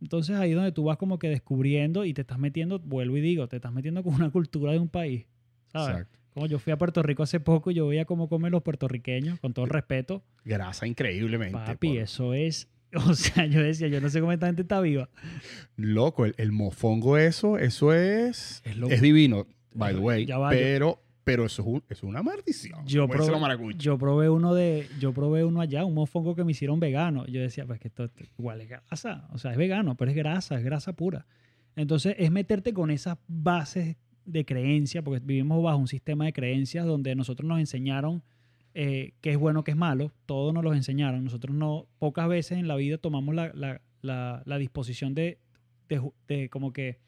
Entonces 0.00 0.36
ahí 0.36 0.52
donde 0.52 0.72
tú 0.72 0.84
vas 0.84 0.96
como 0.98 1.18
que 1.18 1.28
descubriendo 1.28 2.04
y 2.04 2.12
te 2.14 2.20
estás 2.22 2.38
metiendo, 2.38 2.78
vuelvo 2.78 3.16
y 3.16 3.20
digo, 3.20 3.48
te 3.48 3.56
estás 3.56 3.72
metiendo 3.72 4.02
con 4.02 4.14
una 4.14 4.30
cultura 4.30 4.72
de 4.72 4.78
un 4.78 4.88
país. 4.88 5.24
¿Sabes? 5.72 5.88
Exacto. 5.88 6.18
Como 6.34 6.46
yo 6.46 6.58
fui 6.58 6.70
a 6.72 6.76
Puerto 6.76 7.02
Rico 7.02 7.22
hace 7.22 7.40
poco 7.40 7.70
y 7.70 7.74
yo 7.74 7.86
veía 7.88 8.04
cómo 8.04 8.28
comen 8.28 8.52
los 8.52 8.62
puertorriqueños, 8.62 9.40
con 9.40 9.54
todo 9.54 9.64
el 9.64 9.70
respeto. 9.70 10.22
Grasa 10.44 10.86
increíblemente. 10.86 11.54
Papi, 11.56 11.88
por- 11.88 11.98
eso 11.98 12.34
es. 12.34 12.68
O 12.94 13.14
sea, 13.14 13.44
yo 13.46 13.60
decía, 13.62 13.88
yo 13.88 14.00
no 14.00 14.08
sé 14.08 14.20
cómo 14.20 14.32
esta 14.32 14.46
gente 14.46 14.62
está 14.62 14.80
viva. 14.80 15.08
Loco, 15.76 16.24
el, 16.24 16.34
el 16.38 16.52
mofongo 16.52 17.18
eso, 17.18 17.58
eso 17.58 17.92
es... 17.92 18.62
Es 18.64 18.76
Es 18.90 19.00
divino, 19.02 19.46
by 19.74 19.94
the 19.94 20.00
way. 20.00 20.24
Va, 20.26 20.48
pero, 20.50 21.02
pero 21.26 21.44
eso 21.44 21.62
es, 21.62 21.66
un- 21.68 21.82
eso 21.88 22.06
es 22.06 22.10
una 22.10 22.22
maldición. 22.22 22.86
Yo 22.86 23.08
probé, 23.08 23.32
yo 23.82 23.98
probé 23.98 24.30
uno 24.30 24.54
de, 24.54 24.86
yo 25.00 25.12
probé 25.12 25.42
uno 25.44 25.60
allá, 25.60 25.84
un 25.84 25.92
mofongo 25.94 26.36
que 26.36 26.44
me 26.44 26.52
hicieron 26.52 26.78
vegano. 26.78 27.26
Yo 27.26 27.40
decía, 27.40 27.66
pues 27.66 27.80
que 27.80 27.88
esto 27.88 28.04
esto 28.04 28.22
igual 28.38 28.60
es 28.60 28.68
grasa, 28.68 29.26
o 29.32 29.38
sea, 29.38 29.50
es 29.50 29.56
vegano, 29.58 29.96
pero 29.96 30.12
es 30.12 30.16
grasa, 30.16 30.56
es 30.56 30.62
grasa 30.64 30.92
pura. 30.92 31.26
Entonces, 31.74 32.14
es 32.18 32.30
meterte 32.30 32.72
con 32.72 32.92
esas 32.92 33.18
bases 33.26 33.96
de 34.24 34.44
creencia, 34.44 35.02
porque 35.02 35.18
vivimos 35.24 35.60
bajo 35.64 35.78
un 35.78 35.88
sistema 35.88 36.26
de 36.26 36.32
creencias 36.32 36.86
donde 36.86 37.14
nosotros 37.16 37.46
nos 37.48 37.58
enseñaron 37.58 38.22
eh, 38.74 39.14
qué 39.20 39.32
es 39.32 39.36
bueno, 39.38 39.64
qué 39.64 39.72
es 39.72 39.76
malo, 39.76 40.12
todos 40.26 40.54
nos 40.54 40.62
los 40.62 40.76
enseñaron. 40.76 41.24
Nosotros 41.24 41.56
no, 41.56 41.86
pocas 41.98 42.28
veces 42.28 42.58
en 42.58 42.68
la 42.68 42.76
vida 42.76 42.98
tomamos 42.98 43.34
la, 43.34 43.50
la- 43.52 43.80
la- 44.00 44.42
la 44.46 44.58
disposición 44.58 45.14
de, 45.14 45.38
de 46.28 46.48
como 46.50 46.72
que, 46.72 46.98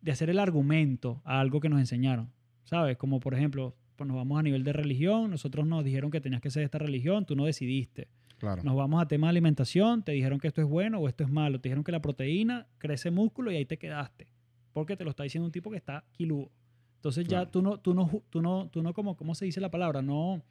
de 0.00 0.12
hacer 0.12 0.30
el 0.30 0.38
argumento 0.38 1.20
a 1.24 1.40
algo 1.40 1.60
que 1.60 1.68
nos 1.68 1.80
enseñaron. 1.80 2.30
¿Sabes? 2.66 2.96
Como 2.98 3.18
por 3.18 3.32
ejemplo, 3.34 3.74
pues 3.96 4.06
nos 4.06 4.16
vamos 4.16 4.38
a 4.38 4.42
nivel 4.42 4.62
de 4.62 4.72
religión, 4.74 5.30
nosotros 5.30 5.66
nos 5.66 5.82
dijeron 5.84 6.10
que 6.10 6.20
tenías 6.20 6.40
que 6.42 6.50
ser 6.50 6.60
de 6.60 6.64
esta 6.66 6.78
religión, 6.78 7.24
tú 7.24 7.34
no 7.34 7.46
decidiste. 7.46 8.08
Claro. 8.38 8.62
Nos 8.62 8.76
vamos 8.76 9.00
a 9.02 9.08
tema 9.08 9.28
de 9.28 9.30
alimentación, 9.30 10.02
te 10.02 10.12
dijeron 10.12 10.38
que 10.38 10.48
esto 10.48 10.60
es 10.60 10.68
bueno 10.68 10.98
o 10.98 11.08
esto 11.08 11.24
es 11.24 11.30
malo, 11.30 11.58
te 11.58 11.70
dijeron 11.70 11.82
que 11.82 11.92
la 11.92 12.02
proteína 12.02 12.66
crece 12.76 13.10
músculo 13.10 13.50
y 13.50 13.56
ahí 13.56 13.64
te 13.64 13.78
quedaste, 13.78 14.28
porque 14.74 14.94
te 14.96 15.04
lo 15.04 15.10
está 15.10 15.22
diciendo 15.22 15.46
un 15.46 15.52
tipo 15.52 15.70
que 15.70 15.78
está 15.78 16.04
quiludo. 16.12 16.50
Entonces 16.96 17.26
Claro. 17.26 17.46
ya 17.46 17.50
tú 17.50 17.62
no, 17.62 17.78
tú 17.78 17.94
no, 17.94 18.10
tú 18.28 18.42
no, 18.42 18.68
tú 18.70 18.82
no 18.82 18.92
como, 18.92 19.16
¿cómo 19.16 19.34
se 19.34 19.46
dice 19.46 19.60
la 19.60 19.70
palabra? 19.70 20.02
No, 20.02 20.42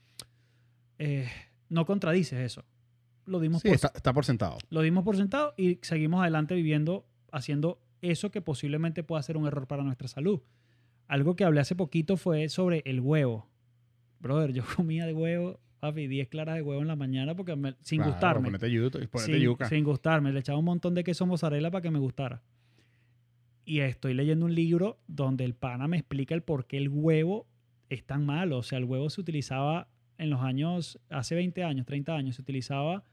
eh, 0.98 1.28
no 1.70 1.86
contradices 1.86 2.40
eso. 2.40 2.64
Lo 3.26 3.40
dimos, 3.40 3.62
Sí, 3.62 3.68
por, 3.70 3.76
está, 3.76 3.92
está 3.96 4.14
por 4.14 4.24
sentado. 4.26 4.58
lo 4.70 4.82
dimos 4.82 5.04
por 5.04 5.18
sentado 5.18 5.54
y 5.58 5.80
seguimos 5.82 6.22
adelante 6.22 6.56
viviendo, 6.56 7.06
haciendo 7.32 7.82
eso 8.02 8.32
que 8.32 8.42
posiblemente 8.42 9.04
pueda 9.04 9.22
ser 9.24 9.36
un 9.38 9.48
error 9.48 9.68
para 9.68 9.84
nuestra 9.84 10.08
salud. 10.08 10.42
Algo 11.08 11.36
que 11.36 11.44
hablé 11.44 11.60
hace 11.62 11.76
poquito 11.76 12.18
fue 12.18 12.50
sobre 12.50 12.82
el 12.86 13.00
huevo. 13.00 13.48
Brother, 14.20 14.54
yo 14.54 14.64
comía 14.76 15.06
de 15.06 15.14
huevo, 15.14 15.60
papi, 15.80 16.08
10 16.08 16.28
claras 16.30 16.56
de 16.56 16.62
huevo 16.62 16.82
en 16.82 16.88
la 16.88 16.96
mañana 16.96 17.36
porque 17.36 17.56
me- 17.56 17.76
sin 17.82 17.98
Claro, 18.00 18.12
gustarme. 18.12 18.48
Ponete, 18.48 19.08
ponete 19.08 19.34
Sin, 19.34 19.42
yuca. 19.44 19.70
sin 19.70 19.84
gustarme. 19.84 20.32
Le 20.32 20.40
echaba 20.40 20.58
un 20.60 20.66
montón 20.66 20.94
de 20.96 21.04
queso 21.04 21.26
mozzarella 21.26 21.70
para 21.72 21.82
que 21.82 21.92
me 21.92 22.00
gustara. 22.00 22.42
Y 23.66 23.80
estoy 23.80 24.14
leyendo 24.14 24.46
un 24.46 24.54
libro 24.54 25.00
donde 25.08 25.44
el 25.44 25.56
pana 25.56 25.88
me 25.88 25.98
explica 25.98 26.36
el 26.36 26.44
por 26.44 26.66
qué 26.68 26.78
el 26.78 26.90
huevo 26.90 27.48
es 27.90 28.04
tan 28.04 28.26
malo. 28.26 28.60
O 28.60 28.64
sea, 28.64 28.78
el 28.78 28.86
huevo 28.86 29.10
se 29.10 29.22
utilizaba 29.22 29.88
en 30.18 30.30
los 30.30 30.42
años, 30.42 31.00
hace 31.10 31.36
20 31.36 31.64
años, 31.64 31.86
30 31.86 32.16
años, 32.16 32.36
se 32.36 32.42
utilizaba 32.42 33.04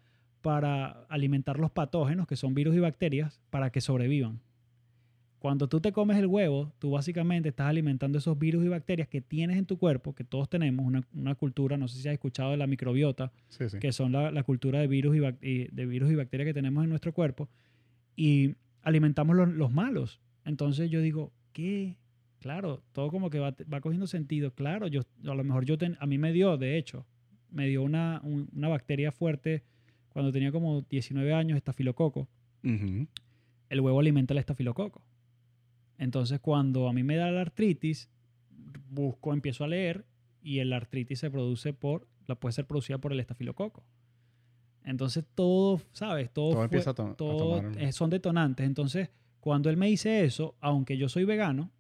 para 0.43 1.05
alimentar 1.09 1.59
los 1.59 1.70
patógenos, 1.70 2.26
que 2.26 2.36
son 2.36 2.55
virus 2.55 2.74
y 2.76 2.80
bacterias, 2.80 3.40
para 3.51 3.70
que 3.70 3.80
sobrevivan. 3.80 4.40
Cuando 5.43 5.68
tú 5.68 5.80
te 5.80 5.90
comes 5.90 6.16
el 6.18 6.26
huevo, 6.28 6.72
tú 6.78 6.93
básicamente 6.93 7.49
estás 7.49 7.66
alimentando 7.66 8.16
esos 8.18 8.38
virus 8.38 8.64
y 8.64 8.68
bacterias 8.68 9.09
que 9.09 9.20
tienes 9.20 9.57
en 9.59 9.66
tu 9.66 9.76
cuerpo, 9.76 10.14
que 10.14 10.22
todos 10.22 10.49
tenemos, 10.49 10.86
una, 10.86 11.03
una 11.12 11.34
cultura, 11.34 11.76
no 11.76 11.88
sé 11.88 12.01
si 12.01 12.07
has 12.09 12.12
escuchado 12.14 12.53
de 12.53 12.57
la 12.59 12.68
microbiota, 12.68 13.32
Sí, 13.49 13.68
sí. 13.68 13.80
que 13.80 13.90
son 13.90 14.12
la, 14.12 14.30
la 14.30 14.45
cultura 14.45 14.78
de 14.78 14.86
virus, 14.86 15.16
y, 15.43 15.64
de 15.64 15.86
virus 15.86 16.12
y 16.12 16.14
bacterias 16.14 16.47
que 16.47 16.55
tenemos 16.55 16.84
en 16.84 16.90
nuestro 16.90 17.12
cuerpo, 17.12 17.49
y 18.14 18.55
alimentamos 18.82 19.34
los, 19.34 19.49
los 19.49 19.72
malos. 19.72 20.20
Entonces 20.45 20.88
yo 20.90 21.01
digo, 21.01 21.32
¿qué? 21.53 21.97
Claro, 22.38 22.80
todo 22.93 23.11
como 23.11 23.28
que 23.28 23.40
va, 23.40 23.53
va 23.72 23.80
cogiendo 23.80 24.07
sentido. 24.07 24.53
Claro, 24.55 24.86
yo, 24.86 25.01
a 25.26 25.34
lo 25.34 25.43
mejor 25.43 25.64
yo 25.64 25.76
ten- 25.76 25.97
a 25.99 26.07
mí 26.07 26.18
me 26.18 26.32
dio, 26.32 26.57
de 26.57 26.78
hecho, 26.78 27.05
me 27.51 27.66
dio 27.66 27.82
una, 27.82 28.20
un- 28.22 28.49
una 28.55 28.68
bacteria 28.68 29.11
fuerte 29.11 29.64
cuando 30.09 30.30
tenía 30.30 30.53
como 30.53 30.82
19 30.82 31.34
años, 31.34 31.57
estafilococo. 31.57 32.28
Ujú. 32.62 33.09
El 33.70 33.80
huevo 33.80 33.99
alimenta 33.99 34.34
el 34.34 34.38
estafilococo. 34.38 35.03
Entonces 35.99 36.40
cuando 36.40 36.88
a 36.88 36.93
mí 36.93 37.03
me 37.03 37.16
da 37.16 37.30
la 37.30 37.40
artritis, 37.43 38.09
busco, 38.90 39.32
empiezo 39.32 39.64
a 39.64 39.68
leer 39.68 40.05
y 40.43 40.59
el 40.59 40.72
artritis 40.72 41.18
se 41.20 41.30
produce 41.30 41.72
por, 41.72 42.07
la 42.26 42.34
puede 42.34 42.53
ser 42.53 42.66
producida 42.66 42.99
por 42.99 43.12
el 43.12 43.20
estafilococo. 43.20 43.84
Entonces 44.84 45.24
todo, 45.34 45.80
¿sabes? 45.93 46.30
Todo, 46.32 46.51
Todo 46.51 46.57
fue- 46.57 46.64
empieza 46.64 46.90
a 46.90 46.95
to- 46.95 47.07
a 47.11 47.14
todo, 47.16 47.61
tomar- 47.61 47.78
eh, 47.80 47.93
son 47.93 48.11
detonantes. 48.11 48.66
Entonces, 48.66 49.11
cuando 49.40 49.70
él 49.70 49.76
me 49.76 49.86
dice 49.86 50.24
eso, 50.24 50.57
aunque 50.61 50.97
yo 50.97 51.09
soy 51.09 51.24
vegano, 51.24 51.70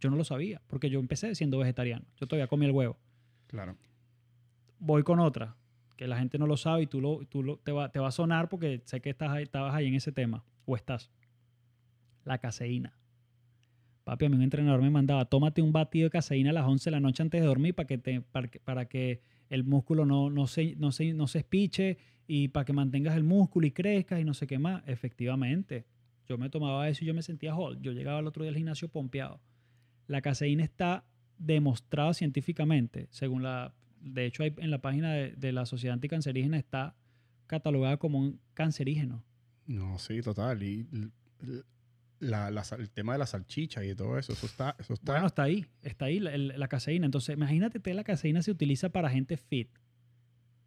yo 0.00 0.10
no 0.10 0.16
lo 0.16 0.24
sabía, 0.24 0.62
porque 0.66 0.88
yo 0.90 0.98
empecé 1.00 1.34
siendo 1.34 1.58
vegetariano. 1.58 2.06
Yo 2.16 2.26
todavía 2.26 2.46
comí 2.46 2.64
el 2.66 2.72
huevo. 2.72 2.96
Claro. 3.48 3.76
Voy 4.78 5.02
con 5.02 5.18
otra, 5.18 5.56
que 5.96 6.06
la 6.06 6.18
gente 6.18 6.38
no 6.38 6.46
lo 6.46 6.56
sabe 6.56 6.82
y 6.82 6.86
tú, 6.86 7.00
lo, 7.00 7.26
tú 7.26 7.42
lo, 7.42 7.56
te, 7.58 7.72
va, 7.72 7.90
te 7.90 7.98
va 7.98 8.08
a 8.08 8.12
sonar 8.12 8.48
porque 8.48 8.80
sé 8.84 9.00
que 9.00 9.10
estás 9.10 9.30
ahí- 9.30 9.42
estabas 9.42 9.74
ahí 9.74 9.86
en 9.86 9.94
ese 9.94 10.12
tema, 10.12 10.44
o 10.64 10.76
estás. 10.76 11.10
La 12.24 12.38
caseína. 12.38 12.96
Papi, 14.08 14.24
a 14.24 14.28
mí 14.30 14.36
un 14.36 14.42
entrenador 14.42 14.80
me 14.80 14.88
mandaba, 14.88 15.26
tómate 15.26 15.60
un 15.60 15.70
batido 15.70 16.06
de 16.06 16.10
caseína 16.10 16.48
a 16.48 16.54
las 16.54 16.64
11 16.64 16.88
de 16.88 16.90
la 16.92 17.00
noche 17.00 17.22
antes 17.22 17.42
de 17.42 17.46
dormir 17.46 17.74
para 17.74 17.86
que, 17.86 17.98
te, 17.98 18.22
para 18.22 18.48
que, 18.48 18.58
para 18.58 18.88
que 18.88 19.20
el 19.50 19.64
músculo 19.64 20.06
no, 20.06 20.30
no, 20.30 20.46
se, 20.46 20.76
no, 20.76 20.92
se, 20.92 21.12
no 21.12 21.26
se 21.26 21.40
espiche 21.40 21.98
y 22.26 22.48
para 22.48 22.64
que 22.64 22.72
mantengas 22.72 23.18
el 23.18 23.24
músculo 23.24 23.66
y 23.66 23.70
crezcas 23.70 24.18
y 24.18 24.24
no 24.24 24.32
sé 24.32 24.46
qué 24.46 24.58
más. 24.58 24.82
Efectivamente, 24.86 25.84
yo 26.26 26.38
me 26.38 26.48
tomaba 26.48 26.88
eso 26.88 27.04
y 27.04 27.06
yo 27.06 27.12
me 27.12 27.20
sentía 27.20 27.54
whole. 27.54 27.76
Yo 27.82 27.92
llegaba 27.92 28.20
al 28.20 28.26
otro 28.26 28.44
día 28.44 28.48
al 28.48 28.56
gimnasio 28.56 28.88
pompeado. 28.88 29.42
La 30.06 30.22
caseína 30.22 30.64
está 30.64 31.04
demostrada 31.36 32.14
científicamente, 32.14 33.08
según 33.10 33.42
la... 33.42 33.74
De 34.00 34.24
hecho, 34.24 34.42
hay, 34.42 34.54
en 34.56 34.70
la 34.70 34.80
página 34.80 35.12
de, 35.12 35.32
de 35.32 35.52
la 35.52 35.66
Sociedad 35.66 35.92
Anticancerígena 35.92 36.56
está 36.56 36.96
catalogada 37.46 37.98
como 37.98 38.20
un 38.20 38.40
cancerígeno. 38.54 39.22
No, 39.66 39.98
sí, 39.98 40.22
total. 40.22 40.62
Y 40.62 40.86
la- 42.20 42.50
la 42.50 42.62
el 42.78 42.90
tema 42.90 43.12
de 43.12 43.18
la 43.20 43.26
salchicha 43.26 43.84
y 43.84 43.94
todo 43.94 44.18
eso, 44.18 44.32
eso 44.32 44.46
está, 44.46 44.74
eso 44.78 44.94
está. 44.94 45.12
Bueno, 45.12 45.26
está 45.28 45.42
ahí, 45.44 45.66
está 45.82 46.06
ahí 46.06 46.20
la, 46.20 46.34
el- 46.34 46.54
la 46.58 46.68
caseína. 46.68 47.06
Entonces, 47.06 47.34
imagínate 47.36 47.80
que 47.80 47.94
la 47.94 48.04
caseína 48.04 48.42
se 48.42 48.50
utiliza 48.50 48.88
para 48.90 49.08
gente 49.10 49.36
fit, 49.36 49.68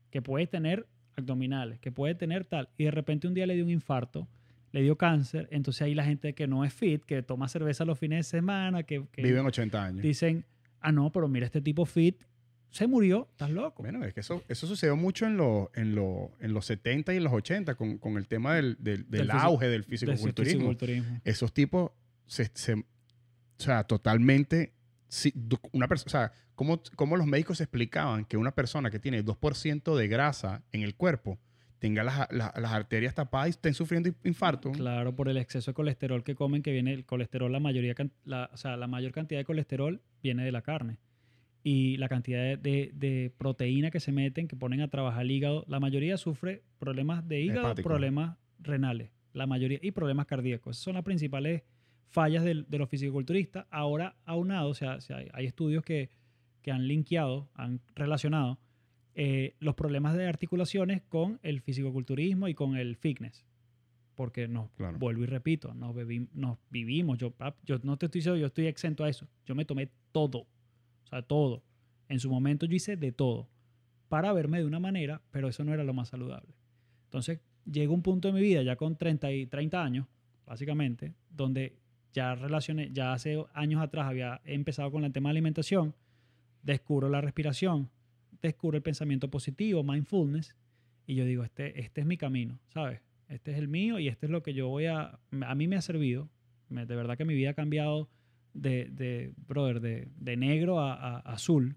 que 0.10 0.22
puede 0.22 0.48
tener 0.48 0.88
abdominales, 1.16 1.80
que 1.80 1.92
puede 1.92 2.16
tener 2.16 2.46
tal, 2.46 2.70
y 2.78 2.86
de 2.86 2.92
repente 2.92 3.28
un 3.28 3.34
día 3.34 3.46
le 3.46 3.56
dio 3.56 3.64
un 3.66 3.70
infarto, 3.72 4.28
le 4.72 4.82
dio 4.82 4.98
cáncer, 4.98 5.48
entonces 5.52 5.82
ahí 5.82 5.94
la 5.94 6.06
gente 6.06 6.34
que 6.34 6.48
no 6.48 6.64
es 6.64 6.74
fit, 6.74 7.04
que 7.04 7.22
toma 7.22 7.48
cerveza 7.50 7.84
los 7.86 8.00
fines 8.00 8.20
de 8.20 8.24
semana, 8.24 8.84
que, 8.84 9.06
que 9.12 9.22
viven 9.22 9.46
80 9.46 9.84
años. 9.84 10.02
dicen, 10.02 10.46
ah, 10.80 10.92
no, 10.94 11.12
pero 11.12 11.28
mira, 11.28 11.46
este 11.46 11.62
tipo 11.62 11.86
fit 11.86 12.16
se 12.72 12.88
murió, 12.88 13.28
estás 13.32 13.50
loco. 13.52 13.84
Bueno, 13.84 14.04
es 14.06 14.14
que 14.14 14.22
eso, 14.22 14.44
eso 14.48 14.66
sucedió 14.66 14.96
mucho 14.96 15.26
en, 15.28 15.38
lo- 15.38 15.72
en, 15.76 15.94
lo- 15.94 16.32
en 16.40 16.54
los 16.54 16.66
70 16.66 17.14
y 17.14 17.18
en 17.18 17.24
los 17.26 17.34
80 17.34 17.76
con, 17.76 17.98
con 18.00 18.18
el 18.18 18.28
tema 18.28 18.56
del, 18.56 18.78
del- 18.80 19.08
del 19.10 19.30
auge 19.32 19.68
del 19.68 19.84
fisicoculturismo. 19.84 20.60
fisiculturismo. 20.72 21.22
Esos 21.24 21.54
tipos, 21.54 21.92
se, 22.26 22.50
se- 22.54 22.74
o 22.74 22.84
sea, 23.58 23.84
totalmente, 23.84 24.74
du- 25.36 25.60
una 25.74 25.88
persona, 25.88 26.08
o 26.08 26.10
sea, 26.12 26.32
¿cómo, 26.56 26.82
cómo 26.96 27.18
los 27.18 27.28
médicos 27.28 27.60
explicaban 27.62 28.26
que 28.26 28.38
una 28.38 28.52
persona 28.56 28.90
que 28.90 29.00
tiene 29.00 29.24
2% 29.24 29.96
de 29.96 30.08
grasa 30.08 30.64
en 30.72 30.82
el 30.84 30.96
cuerpo 30.96 31.38
tenga 31.80 32.04
las, 32.04 32.32
las- 32.32 32.56
las 32.58 32.72
arterias 32.72 33.16
tapadas 33.16 33.48
y 33.48 33.50
estén 33.52 33.74
sufriendo 33.74 34.10
infarto? 34.24 34.72
Claro, 34.72 35.14
por 35.16 35.28
el 35.28 35.38
exceso 35.38 35.72
de 35.72 35.76
colesterol 35.76 36.24
que 36.24 36.36
comen, 36.36 36.62
que 36.64 36.72
viene 36.72 36.94
el 36.94 37.06
colesterol, 37.06 37.52
la 37.52 37.60
mayoría, 37.60 37.94
la, 38.24 38.50
o 38.54 38.58
sea, 38.58 38.78
la 38.78 38.88
mayor 38.88 39.12
cantidad 39.12 39.40
de 39.42 39.46
colesterol 39.46 40.02
viene 40.24 40.46
de 40.46 40.52
la 40.54 40.62
carne. 40.62 40.98
Y 41.64 41.98
la 41.98 42.10
cantidad 42.10 42.40
de, 42.42 42.58
de- 42.58 42.92
de 42.96 43.32
proteína 43.38 43.92
que 43.92 44.00
se 44.00 44.12
meten, 44.12 44.48
que 44.48 44.56
ponen 44.56 44.82
a 44.82 44.88
trabajar 44.88 45.22
el 45.24 45.32
hígado, 45.32 45.64
la 45.68 45.80
mayoría 45.80 46.18
sufre 46.18 46.64
problemas 46.80 47.28
de 47.28 47.42
hígado, 47.42 47.68
Hepático. 47.68 47.88
problemas 47.88 48.38
renales, 48.60 49.12
la 49.34 49.46
mayoría, 49.46 49.80
y 49.82 49.92
problemas 49.92 50.26
cardíacos. 50.26 50.76
Esas 50.78 50.84
son 50.84 50.96
las 50.96 51.04
principales 51.04 51.62
fallas 52.08 52.44
del- 52.44 52.66
de 52.68 52.78
los 52.80 52.90
fisiculturistas. 52.90 53.68
Ahora, 53.70 54.16
aunado, 54.26 54.70
o 54.70 54.74
sea, 54.74 54.98
hay, 55.34 55.46
estudios 55.46 55.84
que, 55.84 56.10
que 56.64 56.72
han 56.72 56.88
linkeado, 56.88 57.50
han 57.54 57.80
relacionado 57.96 58.60
eh, 59.14 59.56
los 59.60 59.76
problemas 59.76 60.16
de 60.16 60.26
articulaciones 60.26 61.02
con 61.10 61.40
el 61.44 61.62
fisicoculturismo 61.62 62.48
y 62.48 62.54
con 62.56 62.76
el 62.78 62.96
fitness. 62.96 63.46
Porque 64.16 64.48
nos, 64.48 64.70
Claro. 64.72 64.98
vuelvo 64.98 65.24
y 65.24 65.26
repito, 65.28 65.74
nos, 65.74 65.94
vivimos. 66.70 67.18
Yo, 67.18 67.34
yo 67.66 67.78
no 67.84 67.98
te 67.98 68.06
estoy 68.08 68.20
diciendo, 68.20 68.40
yo 68.40 68.48
estoy 68.48 68.68
exento 68.68 69.04
a 69.04 69.10
eso. 69.10 69.28
Yo 69.46 69.54
me 69.56 69.66
tomé 69.66 69.90
todo. 70.12 70.48
Sea, 71.12 71.22
todo. 71.22 71.62
En 72.08 72.20
su 72.20 72.30
momento 72.30 72.66
yo 72.66 72.76
hice 72.76 72.98
de 72.98 73.12
todo 73.12 73.48
para 74.10 74.34
verme 74.34 74.60
de 74.60 74.66
una 74.66 74.80
manera, 74.80 75.22
pero 75.32 75.48
eso 75.48 75.64
no 75.64 75.74
era 75.74 75.84
lo 75.84 75.94
más 75.94 76.10
saludable. 76.10 76.56
Entonces, 77.06 77.40
llega 77.70 77.94
un 77.94 78.02
punto 78.02 78.28
de 78.28 78.34
mi 78.34 78.42
vida, 78.42 78.64
ya 78.64 78.76
con 78.76 78.98
30, 78.98 79.32
y 79.32 79.46
30 79.46 79.84
años, 79.84 80.08
básicamente, 80.46 81.14
donde 81.30 81.78
ya 82.14 82.36
relacioné, 82.36 82.90
ya 82.92 83.14
hace 83.14 83.44
años 83.54 83.82
atrás 83.82 84.08
había 84.08 84.42
empezado 84.46 84.92
con 84.92 85.06
el 85.06 85.14
tema 85.14 85.30
de 85.30 85.32
alimentación, 85.32 85.96
descubro 86.64 87.10
la 87.10 87.22
respiración, 87.22 87.90
descubro 88.42 88.78
el 88.78 88.84
pensamiento 88.84 89.30
positivo, 89.30 89.84
mindfulness, 89.84 90.56
y 91.08 91.16
yo 91.16 91.26
digo, 91.26 91.44
este, 91.44 91.80
este 91.80 92.02
es 92.02 92.08
mi 92.08 92.18
camino, 92.18 92.60
¿sabes? 92.74 93.02
Este 93.28 93.52
es 93.52 93.58
el 93.58 93.68
mío 93.68 94.00
y 94.00 94.08
este 94.08 94.26
es 94.26 94.32
lo 94.32 94.44
que 94.44 94.54
yo 94.54 94.68
voy 94.68 94.88
a... 94.88 95.20
A 95.46 95.56
mí 95.56 95.68
me 95.68 95.78
ha 95.78 95.82
servido, 95.82 96.30
de 96.70 96.86
verdad 96.86 97.18
que 97.18 97.26
mi 97.26 97.34
vida 97.34 97.52
ha 97.52 97.54
cambiado 97.54 98.10
de, 98.54 98.90
de 98.92 99.34
brother, 99.48 99.80
de, 99.80 100.08
de 100.18 100.38
negro 100.38 100.80
a, 100.80 101.18
azul. 101.20 101.76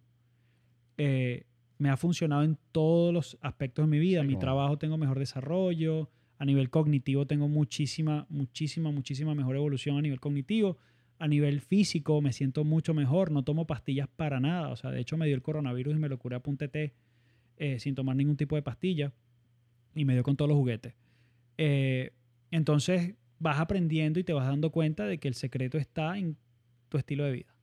Eh, 0.97 1.45
me 1.79 1.91
ha 1.91 1.97
funcionado 1.97 2.43
en 2.43 2.57
todos 2.72 3.12
los 3.12 3.39
aspectos 3.41 3.85
de 3.85 3.91
mi 3.91 3.99
vida. 3.99 4.22
Sí, 4.22 4.29
mi 4.29 4.37
trabajo 4.37 4.79
tengo 4.79 4.97
mejor 4.97 5.18
desarrollo, 5.18 6.09
a 6.39 6.45
nivel 6.45 6.70
cognitivo 6.70 7.27
tengo 7.27 7.49
muchísima, 7.49 8.27
muchísima, 8.29 8.91
muchísima 8.91 9.35
mejor 9.35 9.57
evolución 9.57 9.99
a 9.99 10.03
nivel 10.03 10.20
cognitivo. 10.20 10.79
A 11.18 11.29
nivel 11.29 11.61
físico 11.61 12.20
me 12.20 12.33
siento 12.33 12.64
mucho 12.64 12.93
mejor, 12.93 13.31
no 13.31 13.45
tomo 13.45 13.66
pastillas 13.66 14.09
para 14.09 14.41
nada. 14.41 14.68
O 14.68 14.77
sea, 14.77 14.91
de 14.91 15.01
hecho 15.01 15.16
me 15.16 15.27
dio 15.27 15.35
el 15.35 15.43
coronavirus 15.43 15.95
y 15.95 15.99
me 15.99 16.09
lo 16.09 16.18
curé 16.18 16.37
a 16.37 16.41
punta 16.41 16.68
eh, 16.75 17.79
sin 17.79 17.95
tomar 17.95 18.16
ningún 18.16 18.37
tipo 18.37 18.57
de 18.57 18.62
pastilla 18.62 19.12
y 19.95 20.05
me 20.05 20.14
dio 20.14 20.22
con 20.22 20.37
todos 20.37 20.49
los 20.49 20.59
juguetes. 20.59 20.95
Eh, 21.57 22.12
entonces 22.51 23.14
vas 23.39 23.61
aprendiendo 23.61 24.18
y 24.18 24.25
te 24.25 24.33
vas 24.33 24.47
dando 24.47 24.70
cuenta 24.70 25.07
de 25.07 25.18
que 25.18 25.29
el 25.29 25.35
secreto 25.35 25.79
está 25.79 26.18
en 26.18 26.37
tu 26.95 26.99
estilo 26.99 27.24
de 27.24 27.32
vida. 27.32 27.55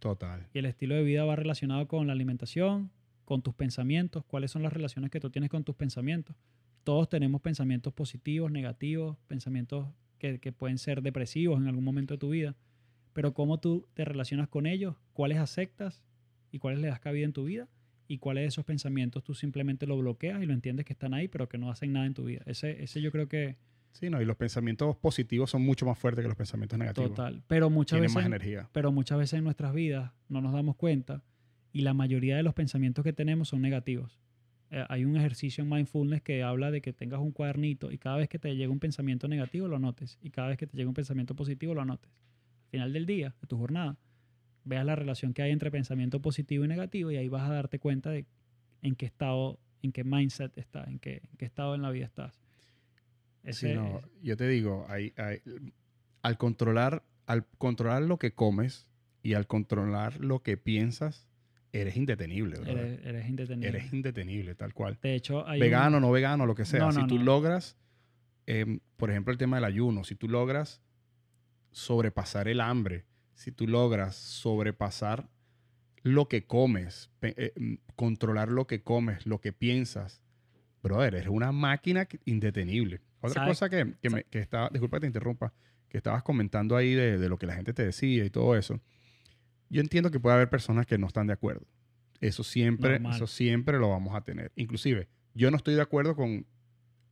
Total. 0.00 0.46
Y 0.52 0.58
el 0.58 0.66
estilo 0.66 0.94
de 0.94 1.02
vida 1.02 1.24
va 1.24 1.34
relacionado 1.34 1.88
con 1.88 2.06
la 2.06 2.12
alimentación, 2.12 2.90
con 3.24 3.40
tus 3.40 3.54
pensamientos, 3.54 4.22
cuáles 4.26 4.50
son 4.50 4.62
las 4.62 4.70
relaciones 4.70 5.10
que 5.10 5.18
tú 5.18 5.30
tienes 5.30 5.48
con 5.48 5.64
tus 5.64 5.76
pensamientos. 5.76 6.36
Todos 6.84 7.08
tenemos 7.08 7.40
pensamientos 7.40 7.94
positivos, 7.94 8.52
negativos, 8.52 9.16
pensamientos 9.28 9.88
que, 10.18 10.40
que 10.40 10.52
pueden 10.52 10.76
ser 10.76 11.00
depresivos 11.00 11.58
en 11.58 11.68
algún 11.68 11.84
momento 11.84 12.12
de 12.12 12.18
tu 12.18 12.28
vida, 12.28 12.54
pero 13.14 13.32
cómo 13.32 13.60
tú 13.60 13.88
te 13.94 14.04
relacionas 14.04 14.48
con 14.48 14.66
ellos, 14.66 14.94
cuáles 15.14 15.38
aceptas 15.38 16.02
y 16.52 16.58
cuáles 16.58 16.80
le 16.80 16.88
das 16.88 17.00
cabida 17.00 17.24
en 17.24 17.32
tu 17.32 17.44
vida 17.44 17.66
y 18.08 18.18
cuáles 18.18 18.42
de 18.42 18.48
esos 18.48 18.66
pensamientos 18.66 19.24
tú 19.24 19.32
simplemente 19.32 19.86
lo 19.86 19.96
bloqueas 19.96 20.42
y 20.42 20.44
lo 20.44 20.52
entiendes 20.52 20.84
que 20.84 20.92
están 20.92 21.14
ahí, 21.14 21.28
pero 21.28 21.48
que 21.48 21.56
no 21.56 21.70
hacen 21.70 21.94
nada 21.94 22.04
en 22.04 22.12
tu 22.12 22.24
vida. 22.24 22.42
Ese, 22.44 22.82
ese 22.82 23.00
yo 23.00 23.10
creo 23.10 23.26
que 23.26 23.56
Sí, 23.92 24.08
no, 24.08 24.20
y 24.22 24.24
los 24.24 24.36
pensamientos 24.36 24.96
positivos 24.96 25.50
son 25.50 25.62
mucho 25.62 25.84
más 25.84 25.98
fuertes 25.98 26.22
que 26.22 26.28
los 26.28 26.36
pensamientos 26.36 26.78
negativos. 26.78 27.10
total. 27.10 27.42
Pero 27.46 27.70
muchas 27.70 27.96
Tienen 27.96 28.04
veces 28.04 28.14
más 28.14 28.26
energía. 28.26 28.68
pero 28.72 28.92
muchas 28.92 29.18
veces 29.18 29.38
en 29.38 29.44
nuestras 29.44 29.74
vidas 29.74 30.12
no 30.28 30.40
nos 30.40 30.52
damos 30.52 30.76
cuenta 30.76 31.22
y 31.72 31.82
la 31.82 31.92
mayoría 31.94 32.36
de 32.36 32.42
los 32.42 32.54
pensamientos 32.54 33.04
que 33.04 33.12
tenemos 33.12 33.48
son 33.48 33.60
negativos. 33.62 34.20
Eh, 34.70 34.84
hay 34.88 35.04
un 35.04 35.16
ejercicio 35.16 35.64
en 35.64 35.70
mindfulness 35.70 36.22
que 36.22 36.42
habla 36.44 36.70
de 36.70 36.80
que 36.80 36.92
tengas 36.92 37.20
un 37.20 37.32
cuadernito 37.32 37.90
y 37.90 37.98
cada 37.98 38.16
vez 38.16 38.28
que 38.28 38.38
te 38.38 38.54
llega 38.54 38.70
un 38.72 38.78
pensamiento 38.78 39.26
negativo 39.28 39.66
lo 39.66 39.76
anotes 39.76 40.18
y 40.22 40.30
cada 40.30 40.48
vez 40.48 40.58
que 40.58 40.66
te 40.68 40.76
llega 40.76 40.88
un 40.88 40.94
pensamiento 40.94 41.34
positivo 41.34 41.74
lo 41.74 41.82
anotes. 41.82 42.10
Al 42.66 42.70
final 42.70 42.92
del 42.92 43.06
día, 43.06 43.34
de 43.40 43.46
tu 43.48 43.58
jornada, 43.58 43.98
veas 44.64 44.84
la 44.86 44.94
relación 44.94 45.34
que 45.34 45.42
hay 45.42 45.50
entre 45.50 45.72
pensamiento 45.72 46.22
positivo 46.22 46.64
y 46.64 46.68
negativo 46.68 47.10
y 47.10 47.16
ahí 47.16 47.28
vas 47.28 47.50
a 47.50 47.52
darte 47.52 47.80
cuenta 47.80 48.10
de 48.10 48.26
en 48.82 48.94
qué 48.94 49.06
estado, 49.06 49.58
en 49.82 49.90
qué 49.90 50.04
mindset 50.04 50.56
estás, 50.56 50.86
en 50.86 51.00
qué, 51.00 51.22
en 51.30 51.36
qué 51.36 51.44
estado 51.46 51.74
en 51.74 51.82
la 51.82 51.90
vida 51.90 52.06
estás. 52.06 52.39
No, 53.74 54.00
yo 54.22 54.36
te 54.36 54.46
digo, 54.48 54.86
hay- 54.88 55.12
hay- 55.16 55.40
al, 56.22 56.36
controlar, 56.38 57.04
al 57.26 57.46
controlar 57.58 58.02
lo 58.02 58.18
que 58.18 58.32
comes 58.34 58.86
y 59.22 59.34
al 59.34 59.46
controlar 59.46 60.20
lo 60.20 60.42
que 60.42 60.56
piensas, 60.56 61.26
eres 61.72 61.96
indetenible. 61.96 62.56
eres, 62.66 63.00
eres 63.04 63.28
indetenible. 63.28 63.68
Eres 63.68 63.92
indetenible, 63.92 64.54
tal 64.54 64.74
cual. 64.74 64.98
de 65.02 65.14
hecho, 65.14 65.46
hay 65.46 65.58
un- 65.58 65.60
Vegano, 65.60 66.00
no 66.00 66.10
vegano, 66.10 66.46
lo 66.46 66.54
que 66.54 66.64
sea. 66.64 66.80
No, 66.80 66.92
si 66.92 67.06
tú 67.06 67.18
logras, 67.18 67.76
em, 68.46 68.80
por 68.96 69.10
ejemplo, 69.10 69.32
el 69.32 69.38
tema 69.38 69.56
del 69.56 69.64
ayuno, 69.64 70.04
si 70.04 70.14
tú 70.16 70.28
logras 70.28 70.82
sobrepasar 71.70 72.48
el 72.48 72.60
hambre, 72.60 73.04
si 73.34 73.52
tú 73.52 73.66
logras 73.66 74.16
sobrepasar 74.16 75.28
lo 76.02 76.28
que 76.28 76.46
comes, 76.46 77.10
eh, 77.22 77.52
mm, 77.56 77.74
controlar 77.94 78.48
lo 78.48 78.66
que 78.66 78.82
comes, 78.82 79.26
lo 79.26 79.40
que 79.40 79.52
piensas, 79.52 80.22
brother, 80.82 81.14
eres 81.14 81.28
una 81.28 81.52
máquina 81.52 82.08
indetenible. 82.24 83.00
Otra 83.20 83.46
cosa 83.46 83.68
que, 83.68 83.94
que, 84.00 84.10
me, 84.10 84.24
que 84.24 84.38
estaba, 84.38 84.68
disculpa 84.70 84.96
que 84.96 85.02
te 85.02 85.06
interrumpa, 85.06 85.52
que 85.88 85.98
estabas 85.98 86.22
comentando 86.22 86.76
ahí 86.76 86.94
de, 86.94 87.18
de 87.18 87.28
lo 87.28 87.38
que 87.38 87.46
la 87.46 87.54
gente 87.54 87.72
te 87.72 87.84
decía 87.84 88.24
y 88.24 88.30
todo 88.30 88.56
eso. 88.56 88.80
Yo 89.68 89.80
entiendo 89.80 90.10
que 90.10 90.18
puede 90.18 90.36
haber 90.36 90.50
personas 90.50 90.86
que 90.86 90.98
no 90.98 91.06
están 91.06 91.26
de 91.26 91.32
acuerdo. 91.32 91.66
Eso 92.20 92.44
siempre, 92.44 92.94
Normal. 92.94 93.16
eso 93.16 93.26
siempre 93.26 93.78
lo 93.78 93.90
vamos 93.90 94.14
a 94.14 94.22
tener. 94.22 94.52
Inclusive, 94.56 95.08
yo 95.34 95.50
no 95.50 95.56
estoy 95.56 95.74
de 95.74 95.82
acuerdo 95.82 96.16
con 96.16 96.46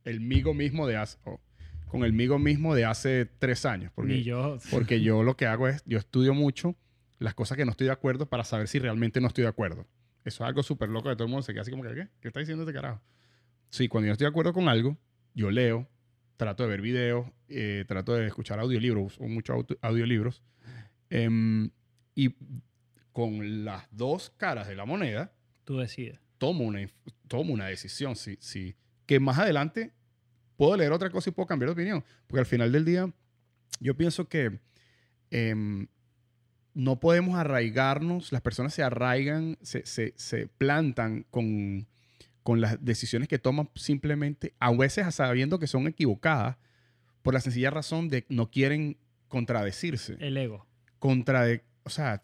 el 0.03 0.19
migo 0.19 0.53
mismo 0.53 0.87
de 0.87 0.97
hace, 0.97 1.17
o 1.23 1.39
con 1.87 2.03
el 2.03 2.13
migo 2.13 2.37
mismo 2.37 2.75
de 2.75 2.85
hace 2.85 3.25
tres 3.25 3.65
años. 3.65 3.91
Porque, 3.95 4.13
ni 4.13 4.23
yo. 4.23 4.57
porque 4.69 5.01
yo 5.01 5.23
lo 5.23 5.35
que 5.35 5.47
hago 5.47 5.67
es, 5.67 5.83
yo 5.85 5.97
estudio 5.97 6.33
mucho 6.33 6.75
las 7.17 7.33
cosas 7.33 7.57
que 7.57 7.65
no 7.65 7.71
estoy 7.71 7.87
de 7.87 7.93
acuerdo 7.93 8.29
para 8.29 8.43
saber 8.43 8.67
si 8.67 8.79
realmente 8.79 9.19
no 9.19 9.27
estoy 9.27 9.43
de 9.43 9.49
acuerdo. 9.49 9.87
Eso 10.23 10.43
es 10.43 10.47
algo 10.47 10.63
súper 10.63 10.89
loco 10.89 11.09
de 11.09 11.15
todo 11.15 11.25
el 11.25 11.31
mundo. 11.31 11.43
Se 11.43 11.53
queda 11.53 11.63
así 11.63 11.71
como 11.71 11.83
que, 11.83 11.93
¿qué? 11.93 12.07
¿Qué 12.21 12.27
está 12.27 12.39
diciendo 12.39 12.63
este 12.63 12.73
carajo? 12.73 13.01
Sí, 13.69 13.87
cuando 13.87 14.05
yo 14.05 14.09
no 14.09 14.13
estoy 14.13 14.25
de 14.25 14.29
acuerdo 14.29 14.53
con 14.53 14.69
algo, 14.69 14.97
yo 15.33 15.49
leo, 15.49 15.87
trato 16.39 16.63
de 16.63 16.69
ver 16.69 16.79
videos, 16.81 17.27
eh, 17.49 17.83
trato 17.85 18.13
de 18.13 18.25
escuchar 18.25 18.59
audiolibros, 18.61 19.19
o 19.19 19.27
muchos 19.27 19.65
audiolibros. 19.81 20.41
em, 21.09 21.69
y 22.15 22.33
con 23.11 23.65
las 23.65 23.85
dos 23.91 24.29
caras 24.37 24.67
de 24.69 24.75
la 24.77 24.85
moneda, 24.85 25.33
Tú 25.65 25.77
decides. 25.79 26.17
tomo 26.37 26.63
una, 26.63 26.87
tomo 27.27 27.51
una 27.53 27.65
decisión. 27.65 28.15
Si, 28.15 28.37
si, 28.39 28.75
que 29.05 29.19
más 29.19 29.37
adelante 29.37 29.91
puedo 30.55 30.77
leer 30.77 30.93
otra 30.93 31.09
cosa 31.09 31.29
y 31.29 31.33
puedo 31.33 31.45
cambiar 31.47 31.67
de 31.69 31.73
opinión. 31.73 32.05
Porque 32.27 32.39
al 32.39 32.45
final 32.45 32.71
del 32.71 32.85
día, 32.85 33.11
yo 33.81 33.97
pienso 33.97 34.29
que 34.29 34.59
em, 35.31 35.87
no 36.73 36.99
podemos 37.01 37.35
arraigarnos, 37.37 38.31
las 38.31 38.41
personas 38.41 38.73
se 38.73 38.81
arraigan, 38.83 39.57
se, 39.61 39.85
se- 39.85 40.13
se 40.15 40.47
plantan 40.47 41.25
con, 41.31 41.85
con 42.49 42.61
las 42.61 42.83
decisiones 42.83 43.27
que 43.27 43.37
toman 43.37 43.69
simplemente, 43.75 44.55
a 44.59 44.71
veces 44.71 45.13
sabiendo 45.13 45.59
que 45.59 45.67
son 45.67 45.85
equivocadas, 45.87 46.57
por 47.21 47.35
la 47.35 47.41
sencilla 47.41 47.69
razón 47.69 48.09
de 48.09 48.25
no 48.27 48.49
quieren 48.49 48.97
contradecirse. 49.27 50.17
El 50.19 50.35
ego. 50.35 50.65
Contrade, 50.97 51.63
o 51.83 51.91
sea, 51.91 52.23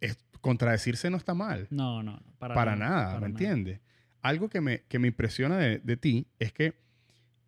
es- 0.00 0.18
contradecirse 0.40 1.10
no 1.10 1.16
está 1.16 1.32
mal 1.34 1.68
No, 1.70 2.02
no, 2.02 2.14
no, 2.14 2.22
para, 2.40 2.56
para 2.56 2.74
nada, 2.74 3.06
para 3.14 3.20
¿me 3.20 3.26
entiendes? 3.28 3.78
Algo 4.20 4.48
que 4.48 4.60
me, 4.60 4.80
que 4.88 4.98
me 4.98 5.06
impresiona 5.06 5.58
de, 5.58 5.78
de 5.78 5.96
ti 5.96 6.26
es 6.40 6.52
que, 6.52 6.74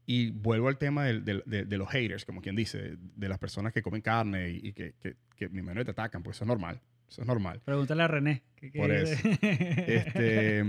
y 0.06 0.30
vuelvo 0.30 0.68
al 0.68 0.78
tema 0.78 1.04
del- 1.04 1.24
de, 1.24 1.64
de 1.64 1.76
los 1.78 1.88
haters, 1.90 2.24
como 2.24 2.40
quien 2.42 2.54
dice, 2.54 2.94
de 3.16 3.28
las 3.28 3.38
personas 3.40 3.72
que 3.72 3.82
comen 3.82 4.02
carne 4.02 4.50
y, 4.50 4.68
y 4.68 4.72
que, 4.72 4.94
que, 5.00 5.16
que 5.34 5.48
mi 5.48 5.62
te 5.84 5.90
atacan, 5.90 6.22
pues 6.22 6.36
eso 6.36 6.44
es 6.44 6.48
normal, 6.48 6.80
eso 7.08 7.22
es 7.22 7.26
normal. 7.26 7.60
Pregúntale 7.64 8.04
a 8.04 8.06
René. 8.06 8.44
que- 8.54 8.70
que- 8.70 8.78
Por 8.78 8.92
eso. 8.92 9.16
Este, 9.42 10.62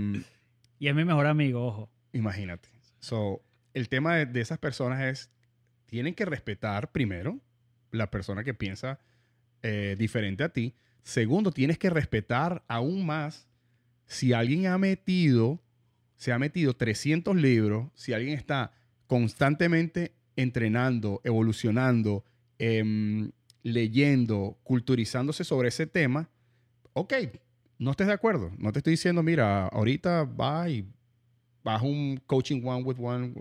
y 0.80 0.88
es 0.88 0.94
mi 0.94 1.04
mejor 1.04 1.26
amigo, 1.26 1.64
ojo. 1.64 1.90
imagínate. 2.12 2.68
So, 2.98 3.42
el 3.74 3.88
tema 3.88 4.16
de, 4.16 4.40
esas 4.40 4.58
personas 4.58 5.02
es, 5.02 5.30
tienen 5.86 6.14
que 6.14 6.24
respetar 6.24 6.90
primero 6.90 7.38
la 7.92 8.10
persona 8.10 8.42
que 8.42 8.54
piensa 8.54 8.98
eh, 9.62 9.94
diferente 9.98 10.42
a 10.42 10.48
ti. 10.48 10.74
Segundo, 11.02 11.52
tienes 11.52 11.78
que 11.78 11.90
respetar 11.90 12.64
aún 12.66 13.04
más 13.04 13.46
si 14.06 14.32
alguien 14.32 14.66
ha 14.66 14.78
metido, 14.78 15.62
se 16.16 16.32
ha 16.32 16.38
metido 16.38 16.74
300 16.74 17.36
libros, 17.36 17.90
si 17.94 18.14
alguien 18.14 18.36
está 18.36 18.72
constantemente 19.06 20.14
entrenando, 20.34 21.20
evolucionando, 21.24 22.24
em, 22.58 23.32
leyendo, 23.62 24.58
culturizándose 24.62 25.44
sobre 25.44 25.68
ese 25.68 25.86
tema, 25.86 26.30
ok, 26.94 27.12
no 27.80 27.92
estés 27.92 28.06
de 28.06 28.12
acuerdo. 28.12 28.52
No 28.58 28.72
te 28.72 28.80
estoy 28.80 28.92
diciendo, 28.92 29.22
mira, 29.22 29.66
ahorita 29.66 30.24
va 30.24 30.68
y 30.68 30.86
vas 31.64 31.82
un 31.82 32.20
coaching 32.26 32.62
one 32.62 32.82
with 32.84 32.96
one 33.00 33.34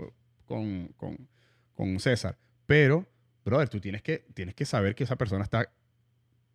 con, 0.45 0.87
con, 0.95 1.27
con 1.73 1.99
César. 1.99 2.39
Pero, 2.65 3.05
brother, 3.43 3.67
tú 3.67 3.81
tienes 3.81 4.01
que, 4.01 4.25
tienes 4.33 4.55
que 4.55 4.65
saber 4.65 4.95
que 4.95 5.03
esa 5.03 5.17
persona 5.17 5.43
está 5.43 5.71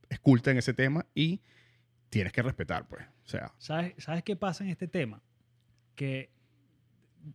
esculta 0.09 0.51
en 0.51 0.57
ese 0.57 0.73
tema 0.73 1.05
y 1.15 1.43
tienes 2.09 2.33
que 2.33 2.41
respetar, 2.41 2.89
pues. 2.89 3.05
O 3.27 3.29
sea, 3.29 3.53
¿Sabes, 3.59 3.93
¿Sabes 3.99 4.23
qué 4.23 4.35
pasa 4.35 4.65
en 4.65 4.71
este 4.71 4.89
tema? 4.89 5.23
Que, 5.95 6.31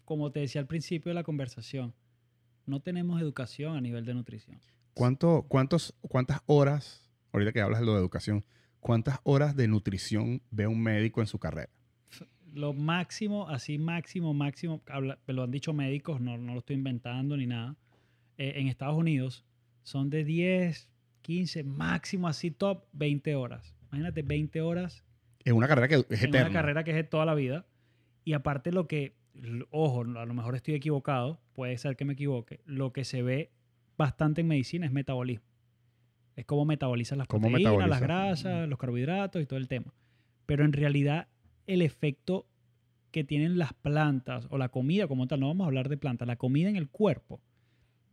como 0.04 0.32
te 0.32 0.40
decía 0.40 0.62
al 0.62 0.68
principio 0.68 1.12
de 1.12 1.14
la 1.14 1.24
conversación, 1.24 1.94
no 2.66 2.82
tenemos 2.82 3.22
educación 3.22 3.78
a 3.78 3.82
nivel 3.82 4.04
de 4.04 4.16
nutrición. 4.16 4.60
¿cuánto, 4.96 5.46
cuántos, 5.48 5.94
¿cuántas 6.02 6.42
horas, 6.48 7.08
ahorita 7.32 7.52
que 7.54 7.62
hablas 7.62 7.80
de 7.82 7.86
lo 7.86 7.94
de 7.94 8.00
educación, 8.00 8.44
cuántas 8.80 9.20
horas 9.24 9.56
de 9.56 9.68
nutrición 9.68 10.42
ve 10.52 10.68
un 10.68 10.82
médico 10.82 11.22
en 11.22 11.28
su 11.28 11.40
carrera? 11.40 11.70
Lo 12.54 12.74
máximo, 12.74 13.48
así 13.48 13.78
máximo, 13.78 14.34
máximo, 14.34 14.82
habla- 14.88 15.20
me 15.28 15.34
lo 15.34 15.44
han 15.44 15.52
dicho 15.52 15.72
médicos, 15.74 16.20
no, 16.20 16.38
no 16.38 16.54
lo 16.54 16.60
estoy 16.60 16.76
inventando 16.78 17.38
ni 17.38 17.46
nada, 17.46 17.76
eh, 18.38 18.54
en 18.56 18.68
Estados 18.68 18.98
Unidos 18.98 19.46
son 19.84 20.10
de 20.10 20.24
10, 20.24 20.90
15, 21.22 21.64
máximo 21.64 22.28
así 22.28 22.50
top, 22.52 22.86
20 22.94 23.36
horas. 23.36 23.76
Imagínate, 23.92 24.22
20 24.24 24.62
horas 24.62 25.04
Es 25.44 25.54
una 25.54 25.68
carrera 25.68 25.88
que 25.88 25.96
es 25.96 26.24
en 26.24 26.30
eterna. 26.30 26.50
una 26.50 26.54
carrera 26.54 26.84
que 26.84 26.92
es 26.92 26.98
de 26.98 27.04
toda 27.04 27.26
la 27.26 27.36
vida. 27.36 27.68
Y 28.26 28.34
aparte 28.34 28.72
lo 28.72 28.88
que, 28.88 29.16
ojo, 29.72 30.02
a 30.02 30.26
lo 30.26 30.34
mejor 30.34 30.56
estoy 30.56 30.74
equivocado, 30.76 31.40
puede 31.54 31.78
ser 31.78 31.96
que 31.96 32.06
me 32.06 32.14
equivoque, 32.14 32.62
lo 32.66 32.94
que 32.94 33.04
se 33.04 33.22
ve 33.22 33.52
bastante 33.98 34.42
en 34.42 34.48
medicina 34.48 34.86
es 34.86 34.92
metabolismo. 34.92 35.46
Es 36.40 36.46
cómo 36.46 36.64
metabolizan 36.64 37.18
las 37.18 37.28
Cómo 37.28 37.50
proteínas, 37.50 37.90
las 37.90 38.00
grasas, 38.00 38.70
los 38.70 38.80
carbohidratos 38.80 39.42
y 39.42 39.46
todo 39.46 39.60
el 39.60 39.68
tema. 39.68 39.94
Pero 40.46 40.64
en 40.64 40.72
realidad 40.72 41.28
el 41.68 41.82
efecto 41.82 42.48
que 43.12 43.26
tienen 43.26 43.58
las 43.58 43.74
plantas 43.74 44.48
o 44.50 44.58
la 44.58 44.70
comida 44.70 45.06
como 45.10 45.28
tal, 45.28 45.42
no 45.42 45.48
vamos 45.48 45.66
a 45.66 45.68
hablar 45.68 45.90
de 45.90 45.98
plantas, 45.98 46.30
la 46.30 46.38
comida 46.38 46.70
en 46.70 46.78
el 46.78 46.88
cuerpo, 46.88 47.42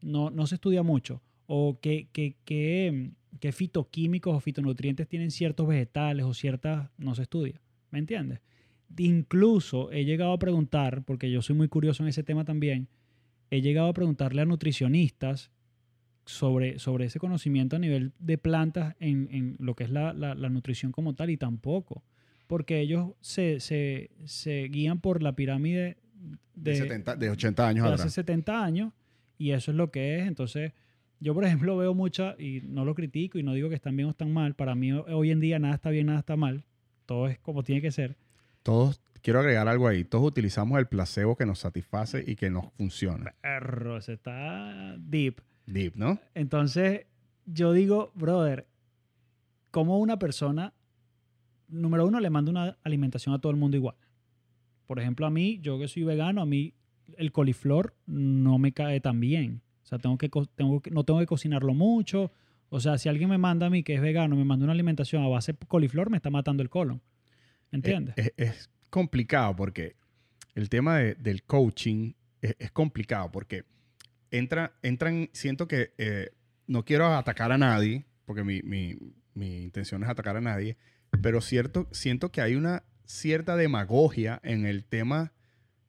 no, 0.03 0.31
no 0.31 0.49
se 0.49 0.57
estudia 0.57 0.83
mucho. 0.83 1.23
O 1.47 1.79
qué, 1.81 2.09
qué, 2.13 2.35
qué, 2.45 3.13
qué 3.39 3.53
fitoquímicos 3.53 4.35
o 4.35 4.41
fitonutrientes 4.41 5.07
tienen 5.07 5.31
ciertos 5.31 5.69
vegetales 5.69 6.27
o 6.27 6.35
ciertas, 6.35 6.91
no 6.99 7.15
se 7.15 7.23
estudia. 7.23 7.61
¿Me 7.93 8.01
entiendes? 8.01 8.41
Incluso 8.99 9.93
he 9.93 10.05
llegado 10.05 10.33
a 10.33 10.39
preguntar, 10.41 11.05
porque 11.05 11.31
yo 11.31 11.43
soy 11.43 11.55
muy 11.55 11.69
curioso 11.69 12.03
en 12.03 12.09
ese 12.09 12.25
tema 12.25 12.45
también, 12.45 12.89
he 13.51 13.61
llegado 13.61 13.87
a 13.87 13.95
preguntarle 13.95 14.43
a 14.43 14.47
nutricionistas 14.47 15.53
sobre, 16.27 16.79
sobre 16.79 17.07
ese 17.07 17.19
conocimiento 17.19 17.77
a 17.77 17.79
nivel 17.79 18.13
de 18.19 18.37
plantas 18.37 18.95
en, 19.01 19.29
en 19.31 19.57
lo 19.59 19.75
que 19.75 19.85
es 19.85 19.91
la, 19.91 20.13
la- 20.13 20.35
la 20.35 20.49
nutrición 20.51 20.93
como 20.93 21.15
tal 21.15 21.31
y 21.31 21.37
tampoco, 21.37 22.03
porque 22.47 22.81
ellos 22.81 23.13
se, 23.21 23.61
se- 23.61 24.11
se 24.25 24.65
guían 24.65 25.01
por 25.01 25.23
la 25.23 25.35
pirámide 25.35 25.97
de, 26.55 26.73
de, 26.73 26.77
70, 26.77 27.17
de 27.17 27.31
80 27.31 27.69
años 27.69 27.85
de 27.87 27.93
hace 27.95 28.03
atrás. 28.03 28.13
70 28.15 28.65
años 28.65 28.93
y 29.39 29.53
eso 29.53 29.71
es 29.71 29.77
lo 29.77 29.91
que 29.91 30.19
es. 30.19 30.27
Entonces, 30.27 30.73
yo 31.21 31.33
por 31.33 31.45
ejemplo 31.45 31.77
veo 31.77 31.95
mucha, 31.95 32.35
y 32.39 32.61
no 32.65 32.85
lo 32.85 32.95
critico 32.95 33.39
y 33.39 33.43
no 33.43 33.55
digo 33.55 33.69
que 33.69 33.75
están 33.77 33.97
bien 33.97 34.09
o 34.09 34.11
están 34.11 34.33
mal, 34.33 34.55
para 34.55 34.75
mí 34.75 34.93
hoy 34.93 35.31
en 35.31 35.41
día 35.41 35.59
nada 35.59 35.75
está 35.77 35.91
bien, 35.91 36.07
nada 36.07 36.19
está 36.19 36.37
mal, 36.37 36.65
todo 37.07 37.29
es 37.29 37.39
como 37.39 37.63
tiene 37.63 37.81
que 37.81 37.91
ser. 37.93 38.17
Todos, 38.65 39.01
quiero 39.23 39.39
agregar 39.39 39.69
algo 39.69 39.87
ahí, 39.87 40.03
todos 40.05 40.25
utilizamos 40.27 40.79
el 40.81 40.87
placebo 40.89 41.37
que 41.37 41.47
nos 41.47 41.61
satisface 41.61 42.25
y 42.27 42.35
que 42.35 42.51
nos 42.51 42.73
funciona. 42.73 43.33
Perro, 43.41 44.01
se 44.01 44.15
está 44.15 44.97
deep. 44.99 45.41
Deep, 45.67 45.97
¿no? 45.97 46.19
Entonces, 46.35 47.07
yo 47.45 47.73
digo, 47.73 48.13
brother, 48.15 48.67
como 49.71 49.99
una 49.99 50.19
persona, 50.19 50.73
número 51.69 52.07
uno, 52.07 52.21
le 52.21 52.31
manda 52.31 52.51
una 52.51 52.79
alimentación 52.83 53.35
a 53.35 53.41
todo 53.41 53.51
el 53.51 53.59
mundo 53.59 53.77
igual. 53.77 53.97
Por 54.87 55.01
ejemplo, 55.01 55.27
a 55.27 55.31
mí, 55.31 55.59
yo 55.61 55.79
que 55.79 55.89
soy 55.89 56.05
vegano, 56.05 56.41
a 56.41 56.47
mí 56.47 56.75
el 57.17 57.33
coliflor 57.33 57.95
no 58.07 58.59
me 58.59 58.73
cae 58.73 59.01
tan 59.01 59.21
bien. 59.21 59.63
O 59.83 59.87
sea, 59.87 59.99
tengo 59.99 60.17
que, 60.19 60.29
tengo 60.55 60.81
que- 60.81 60.91
no 60.91 61.05
tengo 61.05 61.21
que 61.21 61.27
cocinarlo 61.27 61.75
mucho. 61.75 62.31
O 62.69 62.81
sea, 62.81 62.99
si 62.99 63.09
alguien 63.09 63.29
me 63.29 63.39
manda 63.39 63.67
a 63.67 63.71
mí 63.71 63.83
que 63.83 63.95
es 63.95 64.01
vegano, 64.01 64.35
me 64.37 64.45
manda 64.45 64.65
una 64.65 64.73
alimentación 64.73 65.23
a 65.25 65.29
base 65.29 65.53
de 65.53 65.59
coliflor, 65.67 66.11
me 66.11 66.17
está 66.17 66.31
matando 66.31 66.63
el 66.63 66.69
colon. 66.71 67.01
¿Entiendes? 67.73 68.15
Es, 68.17 68.33
es- 68.37 68.49
es 68.57 68.71
complicado 68.91 69.55
porque 69.57 69.97
el 70.55 70.69
tema 70.69 70.99
de- 70.99 71.15
del 71.17 71.43
coaching 71.43 72.13
es, 72.41 72.55
es 72.59 72.71
complicado 72.73 73.31
porque 73.31 73.65
entra, 74.31 74.73
entran, 74.83 75.31
siento 75.33 75.69
que 75.69 75.93
eh, 75.99 76.31
no 76.67 76.85
quiero 76.85 77.07
atacar 77.15 77.53
a 77.53 77.59
nadie, 77.59 78.05
porque 78.25 78.45
mi, 78.45 78.61
mi- 78.63 78.97
mi 79.35 79.63
intención 79.63 80.03
es 80.03 80.09
atacar 80.09 80.37
a 80.37 80.41
nadie, 80.41 80.77
pero 81.23 81.41
cierto, 81.41 81.89
siento 81.93 82.31
que 82.33 82.41
hay 82.41 82.55
una 82.55 82.85
cierta 83.05 83.57
demagogia 83.57 84.41
en 84.43 84.67
el 84.67 84.85
tema 84.85 85.33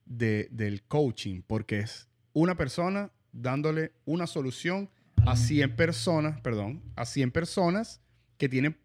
de- 0.06 0.48
del 0.52 0.84
coaching, 0.84 1.42
porque 1.46 1.80
es 1.80 2.08
una 2.34 2.56
persona 2.56 3.12
dándole 3.32 3.92
una 4.06 4.28
solución 4.28 4.90
a 5.26 5.36
100 5.36 5.76
personas, 5.76 6.40
perdón, 6.42 6.82
a 6.96 7.06
100 7.06 7.32
personas 7.32 8.02
que 8.38 8.48
tienen 8.48 8.78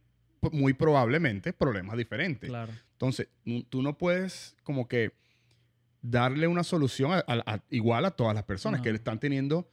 muy 0.51 0.73
probablemente 0.73 1.53
problemas 1.53 1.97
diferentes. 1.97 2.49
Claro. 2.51 2.73
Entonces, 2.93 3.29
tú 3.69 3.83
no 3.83 3.97
puedes 3.99 4.57
como 4.65 4.89
que 4.89 5.13
darle 6.03 6.47
una 6.49 6.65
solución 6.65 7.13
a- 7.13 7.25
a- 7.27 7.55
a- 7.55 7.63
igual 7.71 8.05
a 8.05 8.11
todas 8.11 8.35
las 8.35 8.45
personas 8.45 8.81
No. 8.81 8.85
que 8.85 8.91
están 8.91 9.19
teniendo 9.21 9.71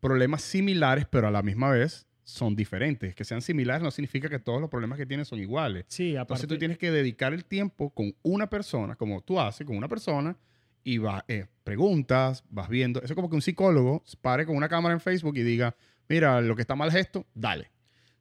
problemas 0.00 0.42
similares, 0.42 1.06
pero 1.10 1.28
a 1.28 1.30
la 1.30 1.42
misma 1.42 1.70
vez 1.70 2.06
son 2.22 2.54
diferentes. 2.56 3.14
Que 3.14 3.24
sean 3.24 3.40
similares 3.42 3.82
no 3.82 3.90
significa 3.90 4.28
que 4.28 4.38
todos 4.38 4.60
los 4.60 4.70
problemas 4.70 4.98
que 4.98 5.06
tienen 5.06 5.24
son 5.26 5.38
iguales. 5.40 5.84
Sí, 5.88 6.10
Entonces 6.10 6.20
aparte. 6.22 6.46
tú 6.46 6.58
tienes 6.58 6.78
que 6.78 6.90
dedicar 6.90 7.32
el 7.32 7.44
tiempo 7.44 7.90
con 7.90 8.14
una 8.22 8.48
persona, 8.48 8.94
como 8.96 9.20
tú 9.22 9.38
haces, 9.40 9.66
con 9.66 9.76
una 9.76 9.88
persona, 9.88 10.36
y 10.82 10.98
vas, 10.98 11.22
eh, 11.28 11.46
preguntas, 11.64 12.42
vas 12.48 12.68
viendo. 12.68 13.00
Eso 13.00 13.12
es 13.12 13.14
como 13.14 13.28
que 13.28 13.36
un 13.36 13.42
psicólogo 13.42 14.02
pare 14.22 14.46
con 14.46 14.56
una 14.56 14.68
cámara 14.68 14.94
en 14.94 15.00
Facebook 15.00 15.36
y 15.36 15.42
diga, 15.42 15.74
mira, 16.08 16.40
lo 16.40 16.56
que 16.56 16.62
está 16.62 16.74
mal 16.74 16.88
es 16.88 16.94
esto, 16.94 17.26
dale. 17.34 17.70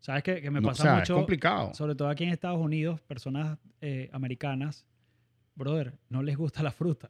¿Sabes 0.02 0.24
qué? 0.24 0.42
Que 0.42 0.50
me 0.52 0.60
No, 0.62 0.70
pasa 0.70 0.84
o 0.84 0.86
sea, 0.86 0.96
mucho. 0.96 1.14
es 1.14 1.18
complicado. 1.18 1.74
sobre 1.74 1.96
todo 1.96 2.10
aquí 2.10 2.24
en 2.26 2.30
Estados 2.32 2.60
Unidos, 2.60 3.00
personas 3.02 3.58
eh, 3.82 4.10
americanas, 4.12 4.86
brother, 5.56 5.98
no 6.10 6.22
les 6.24 6.36
gusta 6.38 6.64
la 6.64 6.72
fruta. 6.72 7.10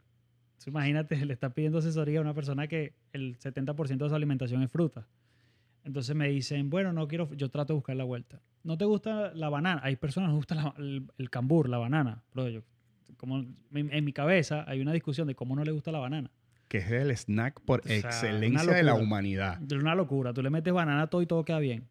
Imagínate, 0.68 1.26
le 1.26 1.34
está 1.34 1.50
pidiendo 1.54 1.80
asesoría 1.80 2.20
a 2.20 2.22
una 2.22 2.34
persona 2.34 2.68
que 2.68 2.94
el 3.14 3.38
70% 3.38 3.98
de 3.98 4.10
su 4.10 4.16
alimentación 4.16 4.62
es 4.64 4.72
fruta. 4.72 5.08
Entonces 5.84 6.16
me 6.16 6.28
dicen, 6.30 6.70
bueno, 6.70 6.92
no 6.94 7.08
quiero, 7.08 7.34
yo 7.36 7.50
trato 7.50 7.74
de 7.74 7.76
buscar 7.76 7.96
la 7.96 8.04
vuelta. 8.04 8.42
no 8.64 8.78
te 8.78 8.84
gusta 8.86 9.34
la 9.34 9.48
banana. 9.50 9.80
Hay 9.84 9.96
personas 9.96 10.30
que 10.32 10.36
gusta 10.36 10.56
la- 10.56 10.74
el, 10.78 11.08
el 11.18 11.30
cambur, 11.30 11.70
la 11.70 11.78
banana. 11.78 12.24
Bro, 12.34 12.50
yo- 12.50 12.62
como, 13.18 13.40
en, 13.74 14.06
mi 14.06 14.14
cabeza 14.14 14.64
hay 14.68 14.82
una 14.82 14.92
discusión 14.94 15.28
de 15.28 15.36
cómo 15.36 15.56
no 15.56 15.64
le 15.64 15.72
gusta 15.72 15.92
la 15.92 16.00
banana. 16.00 16.30
Que 16.68 16.78
es 16.80 16.92
el 16.92 17.10
snack 17.12 17.62
por 17.62 17.80
O 17.80 17.84
sea, 17.84 17.96
excelencia 17.98 18.74
de 18.74 18.84
la 18.84 18.94
humanidad. 18.96 19.60
Es 19.64 19.72
una 19.82 19.96
locura. 19.96 20.34
Tú 20.34 20.44
le 20.44 20.50
metes 20.50 20.72
banana 20.74 21.04
a 21.04 21.08
todo 21.08 21.22
y 21.22 21.26
todo 21.26 21.44
queda 21.46 21.60
bien. 21.60 21.88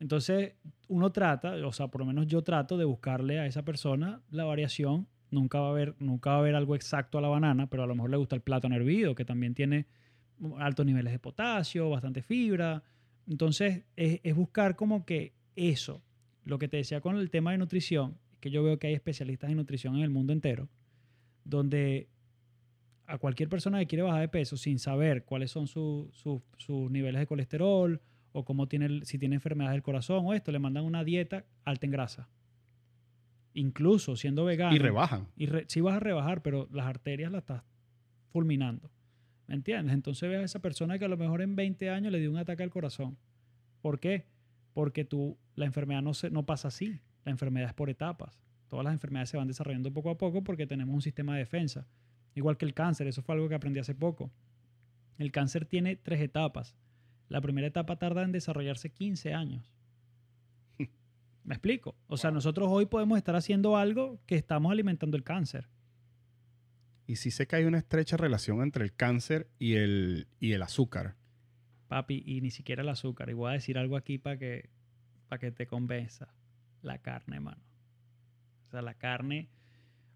Entonces, 0.00 0.54
uno 0.86 1.10
trata, 1.10 1.54
o 1.66 1.72
sea, 1.72 1.88
por 1.88 2.00
lo 2.00 2.06
menos 2.06 2.26
yo 2.28 2.42
trato 2.42 2.78
de 2.78 2.84
buscarle 2.84 3.40
a 3.40 3.46
esa 3.46 3.64
persona 3.64 4.20
la 4.30 4.44
variación. 4.44 5.08
Nunca 5.30 5.60
va 5.60 5.66
a 5.68 5.70
haber, 5.70 5.94
nunca 5.98 6.30
va 6.30 6.36
a 6.36 6.38
haber 6.40 6.54
algo 6.54 6.74
exacto 6.74 7.18
a 7.18 7.20
la 7.20 7.28
banana, 7.28 7.66
pero 7.68 7.82
a 7.82 7.86
lo 7.86 7.94
mejor 7.94 8.10
le 8.10 8.16
gusta 8.16 8.34
el 8.36 8.42
plátano 8.42 8.74
hervido, 8.74 9.14
que 9.14 9.24
también 9.24 9.54
tiene 9.54 9.86
altos 10.58 10.86
niveles 10.86 11.12
de 11.12 11.18
potasio, 11.18 11.90
bastante 11.90 12.22
fibra. 12.22 12.82
Entonces, 13.28 13.84
es, 13.96 14.20
es 14.22 14.34
buscar 14.34 14.74
como 14.76 15.04
que 15.04 15.34
eso, 15.56 16.02
lo 16.44 16.58
que 16.58 16.68
te 16.68 16.78
decía 16.78 17.00
con 17.00 17.16
el 17.16 17.30
tema 17.30 17.52
de 17.52 17.58
nutrición, 17.58 18.16
que 18.40 18.50
yo 18.50 18.62
veo 18.62 18.78
que 18.78 18.86
hay 18.86 18.94
especialistas 18.94 19.50
en 19.50 19.56
nutrición 19.56 19.96
en 19.96 20.02
el 20.02 20.10
mundo 20.10 20.32
entero, 20.32 20.68
donde 21.44 22.08
a 23.06 23.18
cualquier 23.18 23.48
persona 23.48 23.78
que 23.80 23.86
quiere 23.86 24.02
bajar 24.02 24.20
de 24.20 24.28
peso 24.28 24.56
sin 24.56 24.78
saber 24.78 25.24
cuáles 25.24 25.50
son 25.50 25.66
su- 25.66 26.08
su- 26.12 26.42
sus 26.56 26.90
niveles 26.90 27.18
de 27.20 27.26
colesterol 27.26 28.00
o 28.32 28.44
cómo 28.44 28.68
tiene 28.68 29.04
si 29.04 29.18
tiene 29.18 29.34
enfermedades 29.36 29.74
del 29.74 29.82
corazón 29.82 30.24
o 30.26 30.34
esto, 30.34 30.52
le 30.52 30.58
mandan 30.58 30.84
una 30.84 31.04
dieta 31.04 31.44
alta 31.64 31.86
en 31.86 31.92
grasa. 31.92 32.28
Incluso 33.58 34.14
siendo 34.16 34.44
vegano. 34.44 34.74
Y 34.74 34.78
rebajan. 34.78 35.26
Y 35.36 35.46
re- 35.46 35.64
sí 35.68 35.80
vas 35.80 35.96
a 35.96 36.00
rebajar, 36.00 36.42
pero 36.42 36.68
las 36.72 36.86
arterias 36.86 37.32
las 37.32 37.40
estás 37.42 37.62
fulminando. 38.30 38.90
¿Me 39.46 39.54
entiendes? 39.54 39.94
Entonces 39.94 40.28
ves 40.28 40.38
a 40.40 40.44
esa 40.44 40.60
persona 40.60 40.98
que 40.98 41.06
a 41.06 41.08
lo 41.08 41.16
mejor 41.16 41.40
en 41.42 41.56
20 41.56 41.90
años 41.90 42.12
le 42.12 42.20
dio 42.20 42.30
un 42.30 42.36
ataque 42.36 42.62
al 42.62 42.70
corazón. 42.70 43.16
¿Por 43.80 43.98
qué? 43.98 44.26
Porque 44.74 45.04
tú, 45.04 45.38
la 45.54 45.64
enfermedad 45.64 46.02
no, 46.02 46.14
se, 46.14 46.30
no 46.30 46.44
pasa 46.46 46.68
así. 46.68 47.00
La 47.24 47.32
enfermedad 47.32 47.68
es 47.68 47.74
por 47.74 47.90
etapas. 47.90 48.38
Todas 48.68 48.84
las 48.84 48.92
enfermedades 48.92 49.30
se 49.30 49.36
van 49.38 49.48
desarrollando 49.48 49.92
poco 49.92 50.10
a 50.10 50.18
poco 50.18 50.44
porque 50.44 50.66
tenemos 50.66 50.94
un 50.94 51.02
sistema 51.02 51.32
de 51.32 51.40
defensa. 51.40 51.86
Igual 52.34 52.58
que 52.58 52.66
el 52.66 52.74
cáncer, 52.74 53.06
eso 53.08 53.22
fue 53.22 53.34
algo 53.34 53.48
que 53.48 53.54
aprendí 53.54 53.80
hace 53.80 53.94
poco. 53.94 54.30
El 55.16 55.32
cáncer 55.32 55.64
tiene 55.64 55.96
tres 55.96 56.20
etapas. 56.20 56.76
La 57.28 57.40
primera 57.40 57.66
etapa 57.66 57.96
tarda 57.98 58.22
en 58.22 58.30
desarrollarse 58.32 58.90
15 58.90 59.34
años. 59.34 59.72
¿Me 61.48 61.54
explico? 61.54 61.96
O 62.08 62.18
sea, 62.18 62.30
nosotros 62.30 62.68
hoy 62.70 62.84
podemos 62.84 63.16
estar 63.16 63.34
haciendo 63.34 63.78
algo 63.78 64.20
que 64.26 64.36
estamos 64.36 64.70
alimentando 64.70 65.16
el 65.16 65.24
cáncer. 65.24 65.66
Y 67.06 67.16
sí 67.16 67.30
sé 67.30 67.46
que 67.46 67.56
hay 67.56 67.64
una 67.64 67.78
estrecha 67.78 68.18
relación 68.18 68.60
entre 68.60 68.84
el 68.84 68.92
cáncer 68.92 69.48
y 69.58 69.76
el, 69.76 70.28
y 70.40 70.52
el 70.52 70.60
azúcar. 70.60 71.16
Papi, 71.88 72.22
y 72.26 72.42
ni 72.42 72.50
siquiera 72.50 72.82
el 72.82 72.88
azúcar. 72.90 73.30
Y 73.30 73.32
voy 73.32 73.48
a 73.48 73.54
decir 73.54 73.78
algo 73.78 73.96
aquí 73.96 74.18
para 74.18 74.36
que, 74.36 74.68
para 75.30 75.40
que 75.40 75.50
te 75.50 75.66
convenza. 75.66 76.34
La 76.82 76.98
carne, 76.98 77.40
mano. 77.40 77.62
O 78.66 78.70
sea, 78.70 78.82
la 78.82 78.92
carne, 78.92 79.48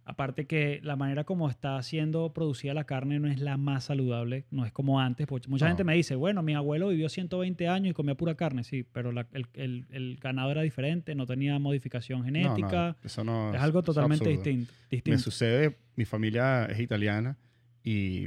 aparte 0.05 0.47
que 0.47 0.81
la 0.83 0.97
manera 0.97 1.25
como 1.25 1.49
está 1.49 1.81
siendo 1.83 2.33
producida 2.33 2.75
la 2.75 2.85
carne 2.85 3.21
no 3.21 3.29
es 3.29 3.39
la 3.41 3.57
más 3.57 3.85
saludable, 3.85 4.45
no 4.51 4.65
es 4.67 4.73
como 4.73 4.99
antes. 5.01 5.27
Porque 5.27 5.49
mucha 5.49 5.67
No. 5.67 5.71
gente 5.71 5.85
me 5.85 5.95
dice, 5.95 6.17
bueno, 6.17 6.43
mi 6.43 6.55
abuelo 6.55 6.89
vivió 6.89 7.09
120 7.09 7.69
años 7.69 7.91
y 7.91 7.95
comía 7.95 8.15
pura 8.17 8.35
carne. 8.35 8.65
Sí, 8.65 8.85
pero 8.93 9.13
la- 9.13 9.29
el, 9.33 9.47
el- 9.55 9.87
el 9.91 10.17
ganado 10.21 10.51
era 10.51 10.63
diferente, 10.63 11.15
no 11.15 11.25
tenía 11.27 11.59
modificación 11.59 12.25
genética. 12.25 12.97
no, 13.01 13.07
eso 13.07 13.55
es 13.55 13.61
algo 13.63 13.83
totalmente 13.83 14.25
absurdo. 14.25 14.43
distinto. 14.45 14.73
Me 14.91 14.97
distinto. 14.97 15.19
sucede, 15.21 15.79
mi 15.95 16.05
familia 16.05 16.65
es 16.67 16.81
italiana 16.81 17.37
y, 17.85 18.27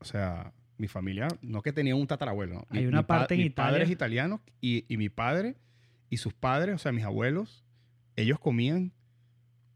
o 0.00 0.04
sea, 0.04 0.52
mi 0.78 0.88
familia, 0.88 1.28
no 1.42 1.62
que 1.62 1.72
tenía 1.72 1.94
un 1.94 2.06
tatarabuelo. 2.06 2.66
Mi- 2.70 2.78
Hay 2.80 2.86
una 2.86 2.98
mi 2.98 3.04
pa- 3.04 3.18
parte 3.20 3.34
en 3.34 3.40
Mi 3.40 3.50
padre 3.50 3.70
Italia- 3.76 3.84
es 3.84 3.90
italiano 3.90 4.40
y, 4.60 4.84
y 4.88 4.96
mi 4.96 5.08
padre 5.08 5.56
y 6.10 6.16
sus 6.18 6.32
padres, 6.34 6.74
o 6.74 6.78
sea, 6.78 6.92
mis 6.92 7.04
abuelos, 7.04 7.64
ellos 8.14 8.38
comían 8.38 8.92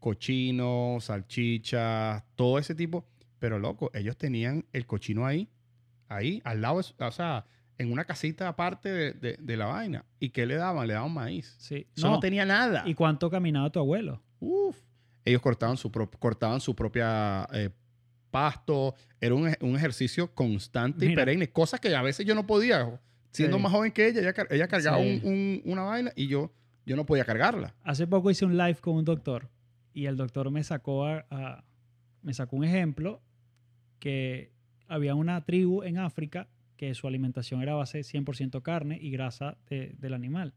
cochino, 0.01 0.97
salchichas, 0.99 2.23
todo 2.35 2.59
ese 2.59 2.75
tipo. 2.75 3.05
Pero 3.39 3.57
loco, 3.59 3.89
ellos 3.93 4.17
tenían 4.17 4.65
el 4.73 4.85
cochino 4.85 5.25
ahí, 5.25 5.47
ahí, 6.09 6.41
al 6.43 6.61
lado, 6.61 6.81
o 6.99 7.11
sea, 7.11 7.45
en 7.77 7.91
una 7.91 8.03
casita 8.05 8.47
aparte 8.47 8.89
de, 8.91 9.13
de- 9.13 9.37
de 9.39 9.57
la 9.57 9.65
vaina. 9.67 10.05
¿Y 10.19 10.29
qué 10.29 10.45
le 10.45 10.55
daban? 10.55 10.87
Le 10.87 10.93
daban 10.93 11.13
maíz. 11.13 11.55
Sí. 11.57 11.87
Eso 11.95 12.07
no, 12.07 12.13
No, 12.15 12.19
tenía 12.19 12.45
nada. 12.45 12.83
¿Y 12.85 12.93
cuánto 12.93 13.29
caminaba 13.29 13.69
tu 13.71 13.79
abuelo? 13.79 14.21
Uf. 14.39 14.77
Ellos 15.25 15.41
cortaban 15.41 15.77
su, 15.77 15.91
pro- 15.91 16.09
cortaban 16.11 16.59
su 16.59 16.75
propia 16.75 17.47
eh, 17.53 17.69
pasto. 18.29 18.93
Era 19.19 19.33
un, 19.35 19.47
ej- 19.47 19.57
un 19.61 19.75
ejercicio 19.75 20.33
constante 20.33 21.05
y 21.05 21.15
perenne. 21.15 21.49
Cosas 21.51 21.79
que 21.79 21.95
a 21.95 22.01
veces 22.01 22.25
yo 22.25 22.35
no 22.35 22.45
podía. 22.45 22.99
Siendo 23.31 23.57
Sí. 23.57 23.63
más 23.63 23.71
joven 23.71 23.91
que 23.91 24.07
ella, 24.07 24.19
ella, 24.21 24.33
car- 24.33 24.47
ella 24.51 24.67
cargaba 24.67 24.97
Sí. 24.97 25.21
un- 25.23 25.31
un- 25.31 25.61
una 25.65 25.83
vaina 25.83 26.11
y 26.15 26.27
yo, 26.27 26.51
yo 26.85 26.95
no 26.95 27.05
podía 27.05 27.23
cargarla. 27.25 27.73
Hace 27.83 28.05
poco 28.05 28.29
hice 28.29 28.45
un 28.45 28.57
live 28.57 28.75
con 28.75 28.95
un 28.95 29.05
doctor 29.05 29.49
y 29.93 30.05
el 30.05 30.17
doctor 30.17 30.49
me 30.51 30.63
sacó, 30.63 31.05
me 32.21 32.33
sacó 32.33 32.55
un 32.55 32.63
ejemplo 32.63 33.21
que 33.99 34.51
había 34.87 35.15
una 35.15 35.43
tribu 35.45 35.83
en 35.83 35.97
África 35.97 36.47
que 36.77 36.93
su 36.95 37.07
alimentación 37.07 37.61
era 37.61 37.75
base 37.75 37.99
de 37.99 38.03
100% 38.03 38.61
carne 38.63 38.97
y 38.99 39.11
grasa 39.11 39.57
de- 39.69 39.93
del 39.99 40.13
animal. 40.13 40.53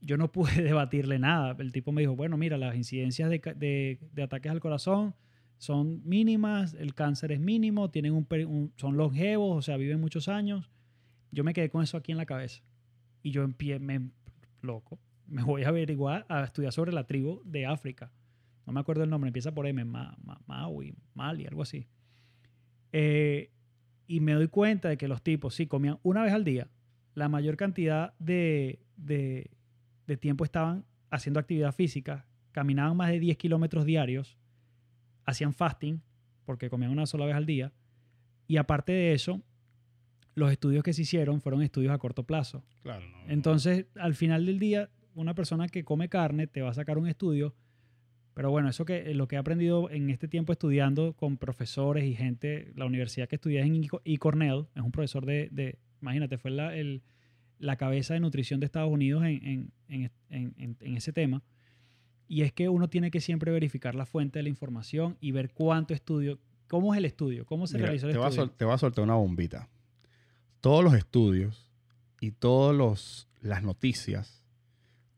Yo 0.00 0.16
no 0.16 0.30
pude 0.30 0.52
debatirle 0.62 1.18
nada. 1.18 1.56
El 1.58 1.72
tipo 1.72 1.92
me 1.92 2.02
dijo, 2.02 2.14
bueno, 2.16 2.36
mira, 2.36 2.56
las 2.56 2.76
incidencias 2.76 3.28
de, 3.28 3.98
ataques 4.22 4.50
al 4.52 4.60
corazón 4.60 5.14
son 5.58 6.00
mínimas, 6.08 6.74
el 6.74 6.94
cáncer 6.94 7.32
es 7.32 7.40
mínimo, 7.40 7.90
tienen 7.90 8.26
son 8.76 8.96
longevos, 8.96 9.58
o 9.58 9.62
sea, 9.62 9.76
viven 9.76 10.00
muchos 10.00 10.28
años. 10.28 10.70
Yo 11.32 11.44
me 11.44 11.52
quedé 11.52 11.68
con 11.68 11.82
eso 11.82 11.96
aquí 11.96 12.12
en 12.12 12.18
la 12.18 12.26
cabeza. 12.26 12.62
Y 13.22 13.32
yo 13.32 13.46
me, 13.80 14.10
loco, 14.62 14.98
me 15.26 15.42
voy 15.42 15.64
a 15.64 15.68
averiguar, 15.68 16.24
a 16.28 16.44
estudiar 16.44 16.72
sobre 16.72 16.92
la 16.92 17.06
tribu 17.06 17.42
de 17.44 17.66
África. 17.66 18.10
No 18.70 18.74
me 18.74 18.80
acuerdo 18.80 19.02
el 19.02 19.10
nombre, 19.10 19.26
empieza 19.28 19.52
por 19.52 19.66
M, 19.66 19.84
Ma- 19.84 20.16
Ma- 20.22 20.40
Maui, 20.46 20.94
Mali, 21.14 21.44
algo 21.44 21.62
así. 21.62 21.88
Eh, 22.92 23.50
y 24.06 24.20
me 24.20 24.32
doy 24.32 24.46
cuenta 24.46 24.88
de 24.88 24.96
que 24.96 25.08
los 25.08 25.22
tipos, 25.22 25.54
sí, 25.54 25.66
comían 25.66 25.98
una 26.04 26.22
vez 26.22 26.32
al 26.32 26.44
día. 26.44 26.68
La 27.14 27.28
mayor 27.28 27.56
cantidad 27.56 28.14
de, 28.20 28.78
de- 28.96 29.50
de 30.06 30.16
tiempo 30.16 30.44
estaban 30.44 30.84
haciendo 31.10 31.40
actividad 31.40 31.74
física, 31.74 32.26
caminaban 32.52 32.96
más 32.96 33.10
de 33.10 33.18
10 33.18 33.36
kilómetros 33.36 33.84
diarios, 33.84 34.38
hacían 35.24 35.52
fasting, 35.52 36.00
porque 36.44 36.70
comían 36.70 36.92
una 36.92 37.06
sola 37.06 37.26
vez 37.26 37.34
al 37.34 37.46
día. 37.46 37.72
Y 38.46 38.56
aparte 38.56 38.92
de 38.92 39.14
eso, 39.14 39.42
los 40.36 40.50
estudios 40.52 40.82
que 40.84 40.92
se 40.92 41.02
hicieron 41.02 41.40
fueron 41.40 41.62
estudios 41.62 41.92
a 41.92 41.98
corto 41.98 42.24
plazo. 42.24 42.64
Claro, 42.82 43.04
no. 43.08 43.28
Entonces, 43.28 43.86
al 43.96 44.14
final 44.14 44.46
del 44.46 44.60
día, 44.60 44.90
una 45.14 45.34
persona 45.34 45.68
que 45.68 45.84
come 45.84 46.08
carne 46.08 46.46
te 46.46 46.62
va 46.62 46.70
a 46.70 46.74
sacar 46.74 46.98
un 46.98 47.08
estudio. 47.08 47.52
Pero 48.40 48.50
bueno, 48.50 48.70
eso 48.70 48.86
que 48.86 49.12
lo 49.12 49.28
que 49.28 49.36
he 49.36 49.38
aprendido 49.38 49.90
en 49.90 50.08
este 50.08 50.26
tiempo 50.26 50.50
estudiando 50.52 51.12
con 51.12 51.36
profesores 51.36 52.06
y 52.06 52.14
gente, 52.14 52.72
la 52.74 52.86
universidad 52.86 53.28
que 53.28 53.34
estudié 53.36 53.60
en 53.60 53.74
E. 53.84 53.88
E. 54.06 54.16
Cornell, 54.16 54.64
es 54.74 54.80
un 54.82 54.92
profesor 54.92 55.26
de, 55.26 55.50
de- 55.52 55.78
imagínate, 56.00 56.38
fue 56.38 56.50
la, 56.50 56.74
el- 56.74 57.02
la 57.58 57.76
cabeza 57.76 58.14
de 58.14 58.20
nutrición 58.20 58.58
de 58.58 58.64
Estados 58.64 58.90
Unidos 58.90 59.24
en, 59.24 59.46
en- 59.46 59.72
en- 59.88 60.10
en- 60.30 60.54
en- 60.56 60.76
en 60.80 60.96
ese 60.96 61.12
tema. 61.12 61.42
Y 62.28 62.40
es 62.40 62.52
que 62.54 62.70
uno 62.70 62.88
tiene 62.88 63.10
que 63.10 63.20
siempre 63.20 63.52
verificar 63.52 63.94
la 63.94 64.06
fuente 64.06 64.38
de 64.38 64.44
la 64.44 64.48
información 64.48 65.18
y 65.20 65.32
ver 65.32 65.50
cuánto 65.52 65.92
estudio, 65.92 66.38
cómo 66.66 66.94
es 66.94 66.98
el 66.98 67.04
estudio, 67.04 67.44
cómo 67.44 67.66
se 67.66 67.74
Mira, 67.76 67.88
realizó 67.88 68.06
el 68.06 68.14
te, 68.14 68.18
a 68.18 68.22
estudio. 68.26 68.46
sol- 68.46 68.54
te 68.56 68.64
voy 68.64 68.72
a 68.72 68.78
soltar 68.78 69.04
una 69.04 69.16
bombita. 69.16 69.68
Todos 70.62 70.82
los 70.82 70.94
estudios 70.94 71.70
y 72.22 72.30
todas 72.30 73.26
las 73.42 73.62
noticias, 73.62 74.42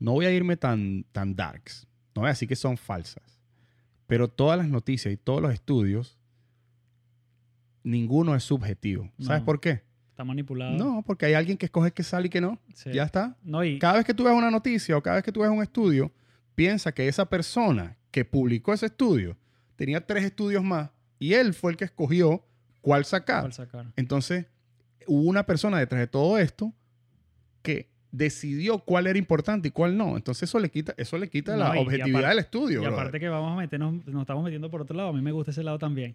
no 0.00 0.10
voy 0.10 0.26
a 0.26 0.32
irme 0.32 0.56
tan, 0.56 1.04
tan 1.12 1.36
darks, 1.36 1.86
no 2.14 2.22
voy 2.22 2.26
a 2.26 2.32
decir 2.32 2.48
que 2.48 2.56
son 2.56 2.76
falsas, 2.76 3.40
pero 4.06 4.28
todas 4.28 4.58
las 4.58 4.68
noticias 4.68 5.12
y 5.12 5.16
todos 5.16 5.40
los 5.40 5.52
estudios, 5.52 6.18
ninguno 7.82 8.34
es 8.34 8.44
subjetivo. 8.44 9.10
¿Sabes 9.20 9.40
No. 9.42 9.46
por 9.46 9.60
qué? 9.60 9.82
Está 10.10 10.24
manipulado. 10.24 10.72
No, 10.76 11.02
porque 11.06 11.26
hay 11.26 11.34
alguien 11.34 11.56
que 11.56 11.66
escoge 11.66 11.90
que 11.92 12.02
sale 12.02 12.26
y 12.26 12.30
que 12.30 12.40
no. 12.40 12.58
Sí. 12.74 12.92
Ya 12.92 13.04
está. 13.04 13.36
No, 13.42 13.64
y, 13.64 13.78
Cada 13.78 13.94
vez 13.94 14.04
que 14.04 14.14
tú 14.14 14.24
ves 14.24 14.34
una 14.34 14.50
noticia 14.50 14.96
o 14.96 15.02
cada 15.02 15.16
vez 15.16 15.24
que 15.24 15.32
tú 15.32 15.40
ves 15.40 15.50
un 15.50 15.62
estudio, 15.62 16.12
piensa 16.54 16.92
que 16.92 17.08
esa 17.08 17.24
persona 17.26 17.96
que 18.10 18.24
publicó 18.24 18.74
ese 18.74 18.86
estudio 18.86 19.36
tenía 19.76 20.06
tres 20.06 20.24
estudios 20.24 20.62
más 20.62 20.90
y 21.18 21.32
él 21.34 21.54
fue 21.54 21.72
el 21.72 21.76
que 21.78 21.86
escogió 21.86 22.44
cuál 22.82 23.04
sacar. 23.06 23.40
¿cuál 23.42 23.52
sacar? 23.54 23.92
Entonces, 23.96 24.46
hubo 25.06 25.22
una 25.28 25.44
persona 25.46 25.78
detrás 25.78 26.00
de 26.00 26.06
todo 26.08 26.36
esto 26.36 26.72
que 27.62 27.88
decidió 28.12 28.78
cuál 28.78 29.06
era 29.08 29.18
importante 29.18 29.68
y 29.68 29.70
cuál 29.70 29.96
no. 29.96 30.16
Entonces, 30.16 30.48
eso 30.48 30.58
le 30.60 30.70
quita, 30.70 30.94
eso 30.96 31.18
le 31.18 31.28
quita 31.28 31.52
No, 31.56 31.58
la 31.64 31.80
objetividad 31.80 32.20
aparte- 32.20 32.28
del 32.28 32.38
estudio. 32.38 32.78
Y 32.78 32.82
brother. 32.84 32.92
aparte 33.00 33.20
que 33.20 33.28
vamos 33.28 33.52
a 33.52 33.56
meternos, 33.56 34.06
nos 34.06 34.20
estamos 34.22 34.44
metiendo 34.44 34.70
por 34.70 34.82
otro 34.82 34.94
lado, 34.96 35.08
a 35.08 35.12
mí 35.12 35.22
me 35.22 35.32
gusta 35.32 35.50
ese 35.50 35.64
lado 35.64 35.78
también. 35.78 36.14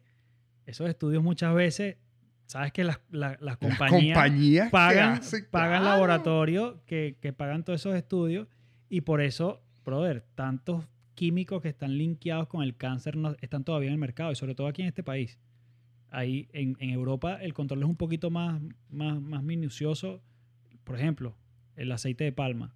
Esos 0.65 0.87
estudios 0.89 1.23
muchas 1.23 1.53
veces, 1.55 1.97
sabes 2.45 2.71
que 2.71 2.83
las, 2.83 2.99
la- 3.09 3.29
las 3.31 3.41
Las 3.41 3.57
compañías 3.57 4.69
pagan, 4.71 5.17
hacen- 5.17 5.47
pagan 5.49 5.81
claro. 5.81 5.95
laboratorios 5.95 6.75
que, 6.85 7.17
que 7.19 7.33
pagan 7.33 7.63
todos 7.63 7.81
esos 7.81 7.95
estudios 7.95 8.47
y 8.89 9.01
por 9.01 9.19
eso, 9.19 9.61
brother, 9.83 10.23
tantos 10.35 10.85
químicos 11.15 11.63
que 11.63 11.69
están 11.69 11.97
linkeados 11.97 12.47
con 12.47 12.61
el 12.61 12.77
cáncer 12.77 13.15
no, 13.17 13.35
están 13.41 13.63
todavía 13.63 13.87
en 13.87 13.93
el 13.93 13.99
mercado 13.99 14.31
y 14.31 14.35
sobre 14.35 14.53
todo 14.53 14.67
aquí 14.67 14.83
en 14.83 14.87
este 14.89 15.01
país. 15.01 15.39
Ahí 16.09 16.47
en, 16.53 16.77
en 16.79 16.91
Europa 16.91 17.37
el 17.41 17.53
control 17.55 17.79
es 17.81 17.89
un 17.89 17.97
poquito 17.97 18.29
más, 18.29 18.61
más, 18.89 19.19
más 19.19 19.41
minucioso. 19.43 20.21
Por 20.83 20.95
ejemplo, 20.95 21.35
el 21.77 21.91
aceite 21.91 22.23
de 22.25 22.31
palma. 22.33 22.73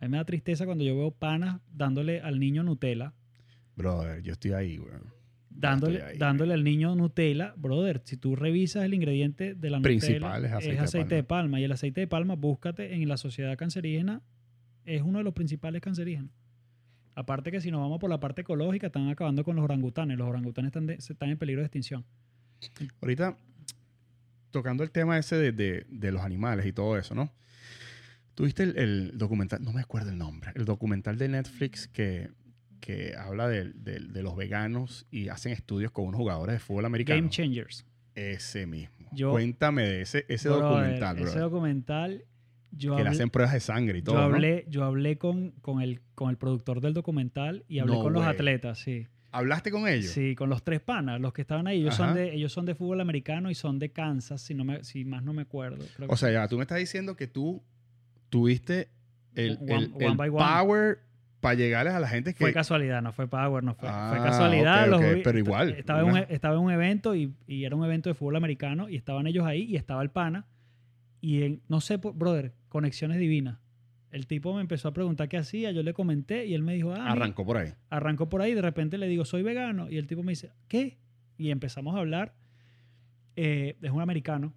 A 0.00 0.04
mí 0.06 0.10
me 0.10 0.16
da 0.16 0.24
tristeza 0.24 0.64
cuando 0.66 0.84
yo 0.84 0.96
veo 0.96 1.10
panas 1.10 1.60
dándole 1.72 2.20
al 2.20 2.40
niño 2.40 2.62
Nutella. 2.62 3.12
Brother, 3.76 4.22
yo 4.22 4.32
estoy 4.32 4.52
ahí, 4.52 4.78
weón. 4.78 5.12
Dándole, 5.50 6.02
ahí. 6.02 6.18
dándole 6.18 6.52
al 6.54 6.64
niño 6.64 6.96
Nutella, 6.96 7.54
brother, 7.56 8.02
si 8.04 8.16
tú 8.16 8.34
revisas 8.34 8.84
el 8.84 8.92
ingrediente 8.94 9.54
de 9.54 9.70
la 9.70 9.80
Principal 9.80 10.42
Nutella, 10.42 10.58
es 10.58 10.80
aceite 10.80 10.86
de 10.88 11.04
palma. 11.04 11.16
de 11.16 11.22
palma. 11.24 11.60
Y 11.60 11.64
el 11.64 11.72
aceite 11.72 12.00
de 12.00 12.06
palma, 12.08 12.34
búscate 12.34 12.94
en 12.94 13.08
la 13.08 13.16
sociedad 13.16 13.56
cancerígena, 13.56 14.20
es 14.84 15.02
uno 15.02 15.18
de 15.18 15.24
los 15.24 15.32
principales 15.32 15.80
cancerígenos. 15.80 16.30
Aparte 17.14 17.52
que 17.52 17.60
si 17.60 17.70
nos 17.70 17.80
vamos 17.80 18.00
por 18.00 18.10
la 18.10 18.18
parte 18.18 18.40
ecológica, 18.42 18.88
están 18.88 19.08
acabando 19.08 19.44
con 19.44 19.54
los 19.54 19.64
orangutanes. 19.64 20.18
Los 20.18 20.28
orangutanes 20.28 20.70
están, 20.70 20.86
de- 20.86 20.94
están 20.94 21.28
en 21.30 21.38
peligro 21.38 21.60
de 21.62 21.66
extinción. 21.66 22.04
Ahorita, 23.00 23.36
tocando 24.50 24.82
el 24.82 24.90
tema 24.90 25.16
ese 25.18 25.36
de, 25.36 25.52
de- 25.52 25.86
de 25.88 26.12
los 26.12 26.22
animales 26.22 26.66
y 26.66 26.72
todo 26.72 26.98
eso, 26.98 27.14
¿no? 27.14 27.32
Tuviste 28.34 28.62
el, 28.64 28.76
el 28.78 29.18
documental, 29.18 29.62
no 29.62 29.72
me 29.72 29.80
acuerdo 29.80 30.10
el 30.10 30.18
nombre, 30.18 30.50
el 30.54 30.64
documental 30.64 31.16
de 31.18 31.28
Netflix 31.28 31.86
que, 31.88 32.30
que 32.80 33.14
habla 33.16 33.48
de, 33.48 33.72
de- 33.72 34.00
de 34.00 34.22
los 34.22 34.36
veganos 34.36 35.06
y 35.10 35.28
hacen 35.28 35.52
estudios 35.52 35.92
con 35.92 36.06
unos 36.06 36.18
jugadores 36.18 36.54
de 36.54 36.58
fútbol 36.60 36.84
americano. 36.86 37.16
Game 37.20 37.30
Changers. 37.30 37.86
Ese 38.14 38.66
mismo. 38.66 39.08
Yo- 39.12 39.30
Cuéntame 39.32 39.82
de 39.88 40.00
ese, 40.02 40.24
ese 40.28 40.48
Brother, 40.48 40.64
documental, 40.68 41.16
Ese 41.16 41.22
brother. 41.24 41.40
documental, 41.42 42.24
yo 42.72 42.96
Que 42.96 43.04
le 43.04 43.08
hacen 43.10 43.30
pruebas 43.30 43.54
de 43.54 43.60
sangre 43.60 43.98
y 43.98 44.02
todo, 44.02 44.16
yo 44.16 44.20
¿no? 44.28 44.34
hablé, 44.34 44.64
yo 44.68 44.84
hablé 44.84 45.16
con, 45.18 45.52
con, 45.60 45.80
el, 45.80 46.00
con 46.16 46.30
el 46.30 46.36
productor 46.36 46.80
del 46.80 46.92
documental 46.94 47.64
y 47.68 47.78
hablé 47.78 47.94
No 47.94 48.02
con 48.02 48.12
los 48.12 48.24
atletas, 48.24 48.78
sí. 48.80 49.06
¿Hablaste 49.30 49.72
con 49.72 49.88
ellos? 49.88 50.12
Sí, 50.12 50.34
con 50.36 50.48
los 50.48 50.62
tres 50.62 50.80
panas, 50.80 51.20
los 51.20 51.32
que 51.32 51.42
estaban 51.42 51.66
ahí. 51.66 51.80
Ellos, 51.80 51.96
son 51.96 52.14
de, 52.14 52.34
ellos 52.34 52.52
son 52.52 52.66
de 52.66 52.74
fútbol 52.76 53.00
americano 53.00 53.50
y 53.50 53.54
son 53.56 53.80
de 53.80 53.90
Kansas, 53.90 54.40
si, 54.42 54.54
no 54.54 54.64
me, 54.64 54.84
si 54.84 55.04
más 55.04 55.24
no 55.24 55.32
me 55.32 55.42
acuerdo. 55.42 55.84
Creo 55.96 56.06
O 56.08 56.12
que 56.12 56.16
sea, 56.18 56.30
ya, 56.30 56.46
tú 56.46 56.56
me 56.56 56.62
estás 56.62 56.78
diciendo 56.78 57.16
que 57.16 57.26
tú 57.26 57.60
tuviste 58.38 58.88
el, 59.36 59.58
One- 59.60 59.74
el- 59.76 59.92
one 59.94 60.04
el 60.24 60.30
one. 60.30 60.30
power 60.30 60.98
para 61.40 61.54
llegarles 61.54 61.94
a 61.94 62.00
la 62.00 62.08
gente 62.08 62.32
que... 62.34 62.38
fue 62.40 62.52
casualidad, 62.52 63.00
no 63.02 63.12
fue 63.12 63.28
Power, 63.28 63.62
no 63.62 63.74
fue. 63.74 63.88
fue 63.88 63.96
Ah, 63.96 64.20
casualidad. 64.24 64.84
ok, 64.84 64.90
los 64.90 65.00
ok, 65.02 65.14
vi- 65.14 65.22
pero 65.22 65.38
igual, 65.38 65.70
Estaba, 65.74 66.00
en 66.00 66.04
un, 66.06 66.10
una- 66.12 66.20
e- 66.22 66.26
estaba 66.30 66.54
en 66.56 66.60
un 66.62 66.72
evento 66.72 67.14
y, 67.14 67.32
y 67.46 67.64
era 67.64 67.76
un 67.76 67.84
evento 67.84 68.08
de 68.10 68.14
fútbol 68.14 68.34
americano 68.36 68.88
y 68.88 68.96
estaban 68.96 69.26
ellos 69.28 69.46
ahí 69.46 69.62
y 69.62 69.76
estaba 69.76 70.02
el 70.02 70.10
pana. 70.10 70.46
Y 71.20 71.60
no 71.68 71.80
sé, 71.80 71.96
brother, 71.98 72.52
conexiones 72.68 73.18
divinas. 73.18 73.58
El 74.10 74.26
tipo 74.26 74.52
me 74.54 74.60
empezó 74.62 74.88
a 74.88 74.92
preguntar 74.92 75.28
qué 75.28 75.36
hacía, 75.36 75.70
yo 75.70 75.82
le 75.82 75.92
comenté 75.94 76.44
y 76.46 76.54
él 76.54 76.62
me 76.62 76.74
dijo, 76.74 76.92
ah, 76.92 77.10
Arrancó 77.12 77.44
por 77.46 77.56
ahí. 77.58 77.72
arrancó 77.90 78.28
por 78.28 78.42
ahí, 78.42 78.54
de 78.54 78.62
repente 78.62 78.98
le 78.98 79.06
digo, 79.08 79.24
soy 79.24 79.42
vegano. 79.42 79.88
Y 79.90 79.96
el 79.98 80.06
tipo 80.06 80.22
me 80.22 80.32
dice, 80.32 80.50
¿qué? 80.68 80.98
Y 81.38 81.50
empezamos 81.50 81.94
a 81.94 81.98
hablar. 82.00 82.34
Eh, 83.36 83.76
es 83.82 83.90
un 83.90 84.00
americano. 84.00 84.52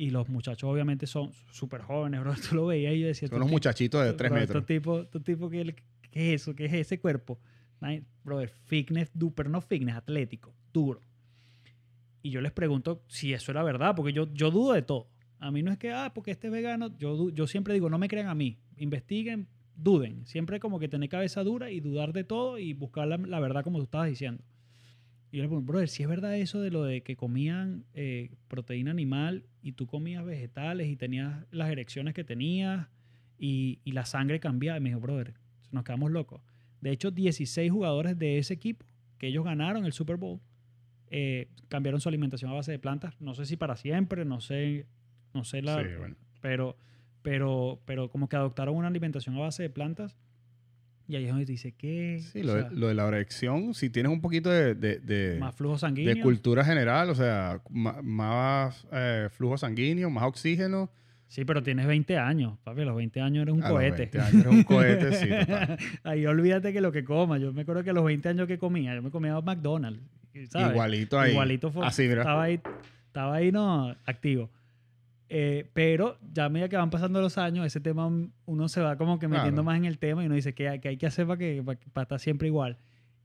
Y 0.00 0.08
los 0.08 0.30
muchachos 0.30 0.64
obviamente 0.70 1.06
son 1.06 1.30
súper 1.50 1.82
jóvenes, 1.82 2.20
bro. 2.20 2.32
Tú 2.48 2.54
lo 2.56 2.66
veías 2.66 2.94
y 2.94 3.00
yo 3.00 3.06
decía... 3.06 3.28
Son 3.28 3.36
"Tú 3.36 3.42
unos 3.42 3.50
muchachitos 3.50 4.02
de 4.02 4.14
tres 4.14 4.30
bro, 4.30 4.40
metros. 4.40 4.64
Tipos, 4.64 5.04
estos 5.04 5.22
tipos, 5.22 5.50
¿qué, 5.50 5.74
qué 6.10 6.32
es 6.34 6.40
eso? 6.40 6.54
¿Qué 6.54 6.64
es 6.64 6.72
ese 6.72 6.98
cuerpo? 6.98 7.38
Brother, 8.24 8.48
fitness, 8.48 9.10
du- 9.12 9.34
pero 9.34 9.50
no 9.50 9.60
fitness, 9.60 9.96
atlético, 9.96 10.54
duro. 10.72 11.02
Y 12.22 12.30
yo 12.30 12.40
les 12.40 12.52
pregunto 12.52 13.04
si 13.08 13.34
eso 13.34 13.50
era 13.52 13.62
verdad, 13.62 13.94
porque 13.94 14.14
yo, 14.14 14.32
yo 14.32 14.50
dudo 14.50 14.72
de 14.72 14.80
todo. 14.80 15.08
A 15.38 15.50
mí 15.50 15.62
no 15.62 15.70
es 15.70 15.76
que, 15.76 15.92
ah, 15.92 16.12
porque 16.14 16.30
este 16.30 16.46
es 16.46 16.52
vegano. 16.52 16.96
Yo, 16.96 17.28
yo 17.28 17.46
siempre 17.46 17.74
digo, 17.74 17.90
no 17.90 17.98
me 17.98 18.08
crean 18.08 18.28
a 18.28 18.34
mí. 18.34 18.58
Investiguen, 18.78 19.48
duden. 19.76 20.24
Siempre 20.26 20.60
como 20.60 20.78
que 20.78 20.88
tener 20.88 21.10
cabeza 21.10 21.44
dura 21.44 21.70
y 21.70 21.80
dudar 21.80 22.14
de 22.14 22.24
todo 22.24 22.58
y 22.58 22.72
buscar 22.72 23.06
la, 23.06 23.18
la 23.18 23.38
verdad 23.38 23.64
como 23.64 23.76
tú 23.78 23.84
estabas 23.84 24.08
diciendo. 24.08 24.42
Y 25.32 25.36
yo 25.36 25.42
le 25.44 25.48
pregunto, 25.48 25.70
brother, 25.72 25.88
si 25.88 26.02
es 26.02 26.08
verdad 26.08 26.36
eso 26.36 26.60
de 26.60 26.70
lo 26.70 26.84
de 26.84 27.02
que 27.02 27.16
comían 27.16 27.84
eh, 27.94 28.30
proteína 28.48 28.90
animal 28.90 29.44
y 29.62 29.72
tú 29.72 29.86
comías 29.86 30.24
vegetales 30.24 30.88
y 30.88 30.96
tenías 30.96 31.44
las 31.50 31.70
erecciones 31.70 32.14
que 32.14 32.24
tenías 32.24 32.88
y, 33.38 33.78
y 33.84 33.92
la 33.92 34.04
sangre 34.04 34.40
cambiaba. 34.40 34.78
Y 34.78 34.80
me 34.80 34.88
dijo, 34.90 35.00
brother, 35.00 35.34
nos 35.70 35.84
quedamos 35.84 36.10
locos. 36.10 36.42
De 36.80 36.90
hecho, 36.90 37.10
16 37.10 37.70
jugadores 37.70 38.18
de 38.18 38.38
ese 38.38 38.54
equipo 38.54 38.86
que 39.18 39.28
ellos 39.28 39.44
ganaron 39.44 39.84
el 39.84 39.92
Super 39.92 40.16
Bowl 40.16 40.40
eh, 41.10 41.48
cambiaron 41.68 42.00
su 42.00 42.08
alimentación 42.08 42.50
a 42.52 42.54
base 42.54 42.70
de 42.72 42.78
plantas. 42.78 43.20
No 43.20 43.34
sé 43.34 43.44
si 43.44 43.56
para 43.56 43.76
siempre, 43.76 44.24
no 44.24 44.40
sé, 44.40 44.86
no 45.34 45.44
sé 45.44 45.60
la, 45.60 45.82
Sí, 45.82 45.88
bueno. 45.98 46.16
pero, 46.40 46.76
pero, 47.22 47.80
pero 47.84 48.08
como 48.10 48.28
que 48.28 48.36
adoptaron 48.36 48.76
una 48.76 48.86
alimentación 48.86 49.34
a 49.36 49.40
base 49.40 49.64
de 49.64 49.70
plantas. 49.70 50.16
Y 51.10 51.16
ahí 51.16 51.24
es 51.24 51.30
donde 51.30 51.44
dice 51.44 51.72
que 51.72 52.20
Sí, 52.32 52.42
lo, 52.44 52.54
de, 52.54 52.70
lo 52.70 52.86
de 52.88 52.94
la 52.94 53.08
erección, 53.08 53.74
si 53.74 53.90
tienes 53.90 54.12
un 54.12 54.20
poquito 54.20 54.48
de, 54.48 54.74
de, 54.76 54.98
de- 55.00 55.38
más 55.40 55.54
flujo 55.56 55.74
de 55.74 55.80
sanguíneo. 55.80 56.22
cultura 56.22 56.64
general, 56.64 57.10
o 57.10 57.14
sea, 57.16 57.60
ma- 57.68 58.00
más 58.00 58.86
eh, 58.92 59.28
flujo 59.32 59.58
sanguíneo, 59.58 60.08
más 60.08 60.24
oxígeno. 60.24 60.88
Sí, 61.26 61.44
pero 61.44 61.62
tienes 61.62 61.86
20 61.86 62.16
años, 62.18 62.58
papi. 62.64 62.82
A 62.82 62.84
los 62.84 62.96
20 62.96 63.20
años 63.20 63.42
eres 63.42 63.54
un 63.54 63.62
a 63.62 63.68
los 63.68 63.76
cohete. 63.78 63.96
20 63.98 64.20
años 64.20 64.34
eres 64.34 64.46
un 64.52 64.62
cohete, 64.64 65.12
sí, 65.14 65.28
total. 65.46 65.78
Ahí 66.04 66.26
olvídate 66.26 66.72
que 66.72 66.80
lo 66.80 66.92
que 66.92 67.04
coma. 67.04 67.38
Yo 67.38 67.52
me 67.52 67.62
acuerdo 67.62 67.82
que 67.84 67.90
a 67.90 67.92
los 67.92 68.04
20 68.04 68.28
años 68.28 68.46
que 68.48 68.58
comía, 68.58 68.94
yo 68.94 69.02
me 69.02 69.10
comía 69.10 69.40
McDonald's. 69.40 70.00
¿sabes? 70.50 70.70
Igualito 70.72 71.18
ahí. 71.18 71.32
Igualito 71.32 71.72
fue. 71.72 71.84
Así, 71.86 72.02
mira. 72.08 72.22
Estaba 72.22 72.42
ahí, 72.44 72.60
estaba 73.06 73.34
ahí, 73.34 73.50
no, 73.52 73.94
activo. 74.06 74.48
Eh, 75.32 75.70
pero 75.74 76.18
ya 76.32 76.46
a 76.46 76.48
medida 76.48 76.68
que 76.68 76.76
van 76.76 76.90
pasando 76.90 77.20
los 77.20 77.38
años, 77.38 77.64
ese 77.64 77.78
tema 77.80 78.10
uno 78.46 78.68
se 78.68 78.80
va 78.80 78.96
como 78.98 79.20
que 79.20 79.28
metiendo 79.28 79.62
Claro. 79.62 79.64
más 79.64 79.76
en 79.76 79.84
el 79.84 79.98
tema 79.98 80.24
y 80.24 80.26
uno 80.26 80.34
dice 80.34 80.54
que 80.54 80.68
hay 80.68 80.80
que, 80.80 80.88
hay 80.88 80.96
que 80.96 81.06
hacer 81.06 81.24
para, 81.26 81.38
que, 81.38 81.62
para, 81.64 81.78
para 81.92 82.02
estar 82.02 82.18
siempre 82.18 82.48
igual. 82.48 82.78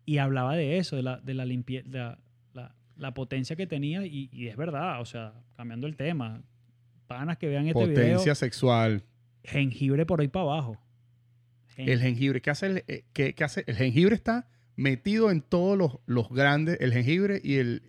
Y 0.06 0.20
hablaba 0.20 0.56
de 0.56 0.78
eso, 0.78 0.96
de 0.96 1.02
la, 1.02 1.18
de 1.18 1.34
la 1.34 1.46
limpieza, 1.46 1.88
la, 1.90 2.20
la, 2.54 2.76
la 2.96 3.14
potencia 3.16 3.56
que 3.56 3.66
tenía 3.66 4.06
y, 4.06 4.30
y 4.32 4.48
es 4.50 4.56
verdad, 4.56 5.02
o 5.02 5.06
sea, 5.06 5.34
cambiando 5.58 5.88
el 5.88 5.96
tema. 5.96 6.44
Panas 7.08 7.38
que 7.38 7.48
vean 7.48 7.68
este 7.68 7.80
video, 7.88 7.96
Potencia 7.96 8.36
sexual. 8.36 9.04
jengibre 9.44 10.06
por 10.06 10.22
ahí 10.22 10.28
para 10.28 10.44
abajo. 10.44 10.78
Gen- 11.76 11.90
El 11.90 12.00
jengibre, 12.02 12.40
¿qué 12.42 12.52
hace 12.52 12.66
el, 12.68 12.84
eh, 12.88 13.06
qué- 13.14 13.34
qué 13.34 13.44
hace? 13.44 13.64
El 13.66 13.76
jengibre 13.78 14.14
está 14.14 14.48
metido 14.76 15.32
en 15.32 15.42
todos 15.42 15.76
los, 15.78 15.98
los 16.06 16.30
grandes, 16.30 16.78
el 16.82 16.94
jengibre 16.94 17.42
y 17.44 17.56
el, 17.56 17.82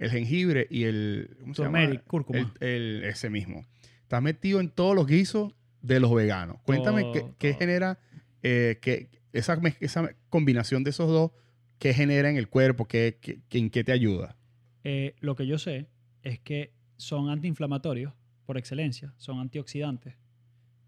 el 0.00 0.10
jengibre 0.10 0.66
y 0.68 0.82
el, 0.84 1.36
¿cómo 1.40 1.54
se 1.54 1.62
llama? 1.62 1.78
Turmeric, 1.78 2.04
cúrcuma. 2.06 2.52
El, 2.58 2.68
el- 2.68 3.04
ese 3.04 3.30
mismo. 3.30 3.64
Está 4.02 4.20
metido 4.20 4.58
en 4.60 4.68
todos 4.70 4.96
los 4.96 5.06
guisos 5.06 5.54
de 5.82 6.00
los 6.00 6.12
veganos. 6.12 6.56
Cuéntame 6.64 7.02
qué, 7.12 7.20
Todo, 7.20 7.34
qué 7.38 7.50
todo. 7.50 7.58
genera 7.60 7.98
eh, 8.42 8.78
qué- 8.82 9.08
esa, 9.32 9.56
mez- 9.60 9.76
esa 9.80 10.10
combinación 10.28 10.82
de 10.82 10.90
esos 10.90 11.08
dos, 11.08 11.30
qué 11.78 11.94
genera 11.94 12.28
en 12.28 12.36
el 12.36 12.48
cuerpo, 12.48 12.86
qué, 12.88 13.18
qué- 13.20 13.40
qué- 13.48 13.58
en 13.58 13.70
qué 13.70 13.84
te 13.84 13.92
ayuda. 13.92 14.36
Eh, 14.82 15.14
lo 15.20 15.36
que 15.36 15.46
yo 15.46 15.58
sé 15.58 15.86
es 16.24 16.38
que 16.40 16.72
son 16.96 17.28
antiinflamatorios 17.30 18.12
por 18.46 18.58
excelencia, 18.58 19.14
son 19.18 19.38
antioxidantes 19.38 20.16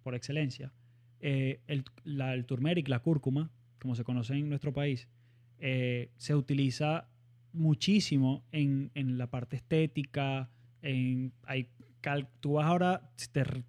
por 0.02 0.14
excelencia. 0.16 0.72
Eh, 1.20 1.60
el, 1.68 1.84
la- 2.02 2.34
el 2.34 2.44
turmeric, 2.46 2.88
la 2.88 2.98
cúrcuma, 2.98 3.52
como 3.78 3.94
se 3.94 4.02
conoce 4.04 4.34
en 4.34 4.48
nuestro 4.48 4.72
país, 4.72 5.06
eh, 5.60 6.10
se 6.16 6.34
utiliza 6.34 7.08
muchísimo 7.52 8.44
en, 8.52 8.90
en 8.94 9.18
la 9.18 9.28
parte 9.28 9.56
estética. 9.56 10.50
En, 10.82 11.32
hay 11.44 11.68
tú 12.40 12.54
vas 12.54 12.66
ahora, 12.66 13.12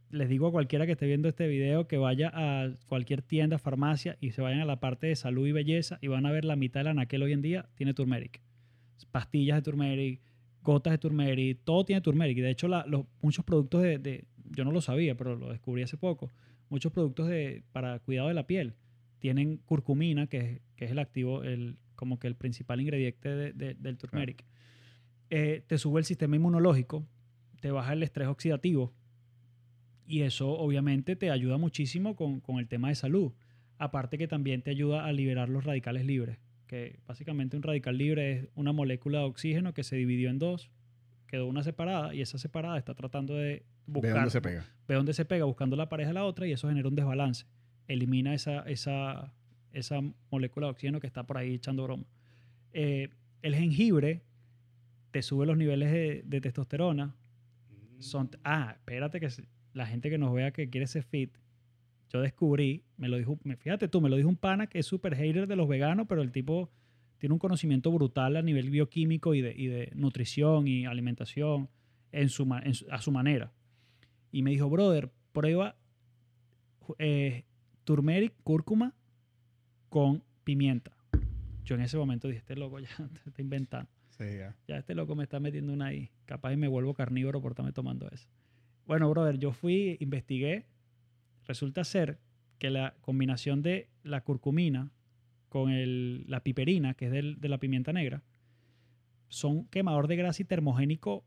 les 0.09 0.27
digo 0.27 0.47
a 0.47 0.51
cualquiera 0.51 0.87
que 0.87 0.93
esté 0.93 1.05
viendo 1.05 1.29
este 1.29 1.47
video 1.47 1.87
que 1.87 1.97
vaya 1.97 2.31
a 2.33 2.73
cualquier 2.87 3.21
tienda, 3.21 3.59
farmacia 3.59 4.17
y 4.19 4.31
se 4.31 4.41
vayan 4.41 4.61
a 4.61 4.65
la 4.65 4.79
parte 4.79 5.05
de 5.05 5.15
salud 5.15 5.47
y 5.47 5.51
belleza 5.51 5.99
y 6.01 6.07
van 6.07 6.25
a 6.25 6.31
ver 6.31 6.43
la 6.43 6.55
mitad 6.55 6.79
del 6.79 6.87
anaquel 6.87 7.21
hoy 7.21 7.33
en 7.33 7.43
día 7.43 7.69
tiene 7.75 7.93
turmeric. 7.93 8.41
Pastillas 9.11 9.57
de 9.57 9.61
turmeric, 9.61 10.21
gotas 10.63 10.93
de 10.93 10.97
turmeric, 10.97 11.59
todo 11.63 11.85
tiene 11.85 12.01
turmeric. 12.01 12.39
De 12.39 12.49
hecho, 12.49 12.67
los, 12.67 13.05
muchos 13.21 13.45
productos 13.45 13.83
de, 13.83 13.99
de- 13.99 14.25
yo 14.49 14.65
no 14.65 14.71
lo 14.71 14.81
sabía, 14.81 15.15
pero 15.15 15.35
lo 15.35 15.49
descubrí 15.51 15.83
hace 15.83 15.97
poco, 15.97 16.31
muchos 16.69 16.91
productos 16.91 17.27
de, 17.27 17.63
para 17.71 17.99
cuidado 17.99 18.29
de 18.29 18.33
la 18.33 18.47
piel 18.47 18.73
tienen 19.19 19.57
curcumina, 19.57 20.25
que 20.27 20.37
es, 20.37 20.61
que 20.75 20.85
es 20.85 20.91
el 20.91 20.99
activo, 20.99 21.43
el, 21.43 21.77
como 22.03 22.19
que 22.19 22.27
el 22.27 22.35
principal 22.35 22.81
ingrediente 22.81 23.29
de- 23.29 23.53
de- 23.53 23.75
del 23.75 23.97
turmeric. 23.97 24.43
Eh, 25.29 25.63
te 25.65 25.77
sube 25.77 26.01
el 26.01 26.05
sistema 26.05 26.35
inmunológico, 26.35 27.07
te 27.61 27.71
baja 27.71 27.93
el 27.93 28.03
estrés 28.03 28.27
oxidativo 28.27 28.93
y 30.05 30.21
eso 30.23 30.49
obviamente 30.51 31.15
te 31.15 31.31
ayuda 31.31 31.57
muchísimo 31.57 32.17
con, 32.17 32.41
con 32.41 32.59
el 32.59 32.67
tema 32.67 32.89
de 32.89 32.95
salud. 32.95 33.31
Aparte 33.77 34.17
que 34.17 34.27
también 34.27 34.61
te 34.61 34.71
ayuda 34.71 35.05
a 35.05 35.13
liberar 35.13 35.47
los 35.47 35.63
radicales 35.63 36.05
libres, 36.05 36.39
que 36.67 36.99
básicamente 37.07 37.55
un 37.55 37.63
radical 37.63 37.97
libre 37.97 38.31
es 38.33 38.47
una 38.55 38.73
molécula 38.73 39.19
de 39.19 39.25
oxígeno 39.25 39.73
que 39.73 39.83
se 39.83 39.95
dividió 39.95 40.29
en 40.29 40.39
dos, 40.39 40.69
quedó 41.27 41.47
una 41.47 41.63
separada 41.63 42.13
y 42.13 42.19
esa 42.21 42.37
separada 42.37 42.77
está 42.77 42.93
tratando 42.93 43.33
de 43.35 43.43
¿De 43.45 43.63
buscar 43.87 44.13
dónde 44.15 44.29
se 44.29 44.41
pega? 44.41 44.65
ve 44.89 44.95
dónde 44.95 45.13
se 45.13 45.23
pega 45.23 45.45
buscando 45.45 45.77
la 45.77 45.87
pareja 45.87 46.09
de 46.09 46.15
la 46.15 46.25
otra 46.25 46.47
y 46.47 46.51
eso 46.51 46.67
genera 46.67 46.89
un 46.89 46.95
desbalance. 46.95 47.45
Elimina 47.87 48.33
esa, 48.33 48.59
esa, 48.63 49.33
esa 49.73 49.99
molécula 50.31 50.67
de 50.67 50.71
oxígeno 50.71 50.99
que 50.99 51.07
está 51.07 51.23
por 51.25 51.37
ahí 51.37 51.55
echando 51.55 51.83
broma. 51.83 52.05
Eh, 52.71 53.09
el 53.41 53.55
jengibre 53.55 54.21
te 55.11 55.21
sube 55.21 55.45
los 55.45 55.57
niveles 55.57 55.91
de, 55.91 56.23
de 56.25 56.41
testosterona. 56.41 57.15
Son, 57.99 58.29
ah, 58.43 58.73
espérate 58.75 59.19
que 59.19 59.27
la 59.73 59.85
gente 59.85 60.09
que 60.09 60.17
nos 60.17 60.33
vea 60.33 60.51
que 60.51 60.69
quiere 60.69 60.87
ser 60.87 61.03
fit, 61.03 61.31
yo 62.11 62.21
descubrí, 62.21 62.83
me 62.97 63.09
lo 63.09 63.17
dijo, 63.17 63.37
fíjate 63.59 63.87
tú, 63.87 63.99
me 64.01 64.09
lo 64.09 64.15
dijo 64.15 64.29
un 64.29 64.35
pana 64.37 64.67
que 64.67 64.79
es 64.79 64.85
súper 64.85 65.15
hater 65.15 65.47
de 65.47 65.55
los 65.55 65.67
veganos, 65.67 66.05
pero 66.07 66.21
el 66.21 66.31
tipo 66.31 66.69
tiene 67.17 67.33
un 67.33 67.39
conocimiento 67.39 67.91
brutal 67.91 68.35
a 68.35 68.41
nivel 68.41 68.69
bioquímico 68.69 69.33
y 69.33 69.41
de, 69.41 69.53
y 69.55 69.67
de 69.67 69.91
nutrición 69.95 70.67
y 70.67 70.85
alimentación 70.85 71.69
en 72.11 72.29
su, 72.29 72.43
en 72.63 72.73
su- 72.75 72.85
a 72.91 73.01
su 73.01 73.11
manera. 73.11 73.51
Y 74.31 74.43
me 74.43 74.51
dijo, 74.51 74.69
brother, 74.69 75.09
prueba 75.31 75.75
eh, 76.99 77.45
turmeric, 77.83 78.33
cúrcuma 78.43 78.93
con 79.93 80.23
pimienta. 80.43 80.91
Yo 81.65 81.75
en 81.75 81.81
ese 81.81 81.97
momento 81.97 82.27
dije, 82.27 82.39
este 82.39 82.55
loco 82.55 82.79
ya 82.79 82.87
está 83.27 83.39
inventando. 83.43 83.91
Sí, 84.09 84.23
ya. 84.39 84.55
Ya 84.67 84.77
este 84.77 84.95
loco 84.95 85.15
me 85.15 85.21
está 85.21 85.39
metiendo 85.39 85.71
una 85.71 85.85
ahí. 85.85 86.09
Capaz 86.25 86.51
y 86.51 86.57
me 86.57 86.67
vuelvo 86.67 86.95
carnívoro 86.95 87.41
por 87.43 87.51
estarme 87.51 87.73
tomando 87.73 88.09
eso. 88.09 88.27
Bueno, 88.87 89.07
brother, 89.11 89.37
yo 89.37 89.51
fui, 89.51 89.97
investigué. 89.99 90.65
Resulta 91.47 91.83
ser 91.83 92.17
que 92.57 92.71
la 92.71 92.95
combinación 93.01 93.61
de 93.61 93.87
la 94.01 94.21
curcumina 94.21 94.89
con 95.47 95.69
el- 95.69 96.25
la 96.27 96.39
piperina, 96.41 96.95
que 96.95 97.05
es 97.05 97.11
del- 97.11 97.39
de 97.39 97.49
la 97.49 97.59
pimienta 97.59 97.93
negra, 97.93 98.23
son 99.29 99.67
quemador 99.67 100.07
de 100.07 100.15
grasa 100.15 100.41
y 100.41 100.45
termogénico, 100.45 101.23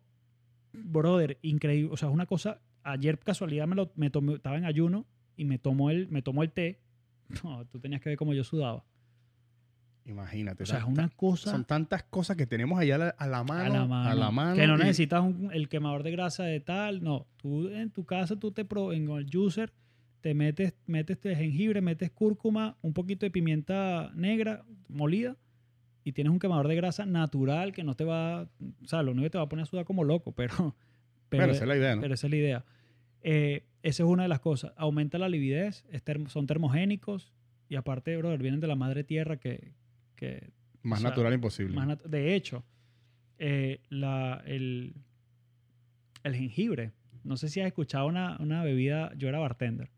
brother, 0.73 1.39
increíble. 1.43 1.93
O 1.93 1.97
sea, 1.97 2.09
es 2.09 2.15
una 2.15 2.27
cosa. 2.27 2.61
Ayer 2.83 3.17
casualidad 3.21 3.69
me 3.69 3.77
lo 3.77 3.93
me 3.95 4.11
tomé, 4.11 4.35
estaba 4.35 4.59
en 4.59 4.65
ayuno 4.65 5.07
y 5.37 5.45
me 5.45 5.59
tomó 5.61 5.91
el, 5.91 6.09
me 6.09 6.21
tomó 6.23 6.43
el 6.43 6.51
té. 6.51 6.81
No, 7.45 7.65
tú 7.67 7.79
tenías 7.81 8.01
que 8.01 8.09
ver 8.11 8.19
cómo 8.19 8.35
yo 8.35 8.45
sudaba. 8.45 8.85
Imagínate. 10.05 10.63
O 10.63 10.67
sea, 10.67 10.79
es 10.79 10.85
una 10.85 11.09
cosa 11.09 11.51
Son 11.51 11.65
tantas 11.65 12.05
cosas 12.05 12.37
que 12.37 12.47
tenemos 12.47 12.79
allá 12.79 12.95
a 12.95 12.99
la, 12.99 13.09
a 13.09 13.27
la 13.27 13.43
mano. 13.43 13.65
a 13.65 13.69
la 13.79 13.87
mano. 13.87 14.11
a 14.11 14.15
la 14.15 14.31
mano, 14.31 14.55
que 14.55 14.67
no 14.69 14.77
y- 14.77 14.79
necesitas 14.79 15.21
un- 15.23 15.51
el 15.53 15.69
quemador 15.69 16.05
de 16.05 16.13
grasa 16.13 16.45
de 16.45 16.61
tal. 16.61 17.03
No, 17.03 17.27
tú 17.39 17.69
en 17.69 17.91
tu 17.91 18.05
casa, 18.05 18.37
tú 18.37 18.53
te 18.53 18.65
pro, 18.65 18.93
en 18.93 19.11
el 19.11 19.27
juicer, 19.29 19.73
te 20.21 20.33
metes, 20.35 20.75
metes 20.87 21.17
este 21.17 21.35
jengibre, 21.35 21.81
metes 21.81 22.11
cúrcuma, 22.13 22.77
un 22.83 22.93
poquito 22.93 23.27
de 23.27 23.31
pimienta 23.31 24.13
negra 24.15 24.65
molida 24.89 25.37
y 26.05 26.13
tienes 26.13 26.33
un 26.33 26.39
quemador 26.39 26.69
de 26.69 26.77
grasa 26.77 27.05
natural 27.05 27.73
que 27.73 27.83
no 27.83 27.97
te 27.97 28.05
va, 28.05 28.43
o 28.43 28.87
sea, 28.87 29.03
lo 29.03 29.11
único 29.11 29.25
que 29.25 29.31
te 29.31 29.39
va 29.39 29.45
a 29.45 29.49
poner 29.49 29.65
a 29.65 29.67
sudar 29.67 29.85
como 29.85 30.05
loco, 30.05 30.31
pero... 30.33 30.77
pero 31.29 31.47
esa 31.51 31.65
es 31.65 31.69
la 31.69 31.77
idea, 31.77 31.97
¿no? 31.97 32.03
pero 32.03 32.15
esa 32.15 32.29
es 32.29 32.31
la 32.31 32.37
idea. 32.37 32.65
Eh, 33.23 33.65
esa 33.83 34.03
es 34.03 34.09
una 34.09 34.23
de 34.25 34.29
las 34.29 34.41
cosas. 34.41 34.73
Aumenta 34.77 35.19
la 35.19 35.29
lividez, 35.29 35.85
es 35.91 36.03
son 36.29 36.47
termogénicos 36.47 37.33
y 37.69 37.77
aparte, 37.77 38.17
brother, 38.17 38.41
vienen 38.43 38.61
de 38.61 38.67
la 38.67 38.77
madre 38.77 39.05
tierra 39.05 39.39
que, 39.39 39.73
que 40.17 40.51
Más 40.83 40.99
o 40.99 41.03
sea, 41.03 41.11
natural 41.11 41.35
imposible. 41.35 41.75
más 41.75 41.89
nat- 41.89 42.03
de 42.05 42.35
hecho, 42.35 42.65
eh, 43.39 43.81
la, 43.89 44.43
el, 44.47 44.95
el 46.25 46.35
jengibre. 46.35 46.93
No 47.25 47.37
sé 47.37 47.49
si 47.49 47.61
has 47.61 47.67
escuchado 47.67 48.07
una, 48.07 48.37
una 48.41 48.63
bebida, 48.63 49.13
yo 49.17 49.29
era 49.29 49.39
bartender, 49.39 49.91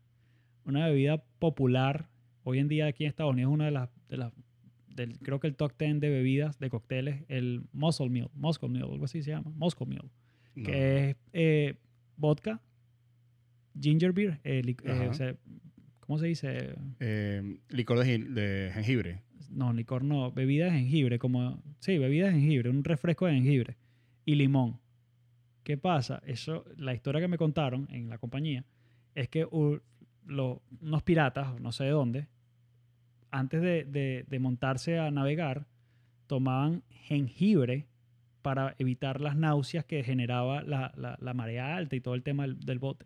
una 0.65 0.87
bebida 0.87 1.23
popular. 1.39 2.09
Hoy 2.43 2.59
en 2.59 2.67
día 2.67 2.87
aquí 2.87 3.03
en 3.03 3.09
Estados 3.09 3.33
Unidos 3.33 3.51
una 3.53 3.65
de 3.65 3.71
las, 3.71 3.89
de 4.07 4.17
las 4.17 4.33
del, 4.87 5.19
creo 5.19 5.39
que 5.39 5.47
el 5.47 5.55
top 5.55 5.73
10 5.77 5.99
de 5.99 6.09
bebidas, 6.09 6.57
de 6.59 6.69
cócteles, 6.69 7.23
el 7.27 7.61
Muscle 7.71 8.09
Meal, 8.09 8.29
Moscow 8.33 8.67
Meal, 8.69 8.89
algo 8.91 9.05
así 9.05 9.21
se 9.21 9.29
llama, 9.31 9.51
Moscow 9.55 9.87
Meal, 9.87 10.09
No. 10.55 10.63
que 10.65 11.09
es 11.11 11.17
eh, 11.33 11.75
vodka, 12.17 12.61
ginger 13.79 14.11
beer, 14.13 14.39
eh, 14.43 14.61
eh, 14.65 14.75
Ajá. 14.91 15.09
o 15.09 15.13
sea, 15.13 15.35
¿cómo 15.99 16.17
se 16.19 16.27
dice? 16.27 16.75
Eh, 16.99 17.59
licor 17.69 17.99
de, 17.99 18.71
jengibre. 18.73 19.21
No, 19.49 19.73
licor 19.73 20.03
no. 20.03 20.31
Bebida 20.31 20.65
de 20.65 20.71
jengibre, 20.71 21.17
como. 21.19 21.61
Sí, 21.79 21.97
bebida 21.97 22.27
de 22.27 22.33
jengibre, 22.33 22.69
un 22.69 22.83
refresco 22.83 23.25
de 23.25 23.33
jengibre. 23.33 23.77
Y 24.25 24.35
limón. 24.35 24.79
¿Qué 25.63 25.77
pasa? 25.77 26.21
Eso, 26.25 26.65
la 26.77 26.93
historia 26.93 27.21
que 27.21 27.27
me 27.27 27.37
contaron 27.37 27.87
en 27.91 28.09
la 28.09 28.17
compañía 28.17 28.65
es 29.15 29.27
que 29.27 29.45
u- 29.45 29.81
lo- 30.25 30.61
unos 30.81 31.03
piratas, 31.03 31.59
no 31.59 31.71
sé 31.71 31.85
de 31.85 31.89
dónde, 31.91 32.27
antes 33.31 33.61
de, 33.61 33.83
de- 33.85 34.25
de 34.27 34.39
montarse 34.39 34.97
a 34.99 35.11
navegar, 35.11 35.67
tomaban 36.27 36.83
jengibre 36.89 37.87
para 38.41 38.75
evitar 38.79 39.19
las 39.21 39.35
náuseas 39.35 39.85
que 39.85 40.03
generaba 40.03 40.61
la, 40.63 40.91
la- 40.95 41.17
la 41.19 41.33
marea 41.33 41.75
alta 41.75 41.95
y 41.95 42.01
todo 42.01 42.15
el 42.15 42.23
tema 42.23 42.43
del, 42.43 42.59
del 42.59 42.79
bote. 42.79 43.05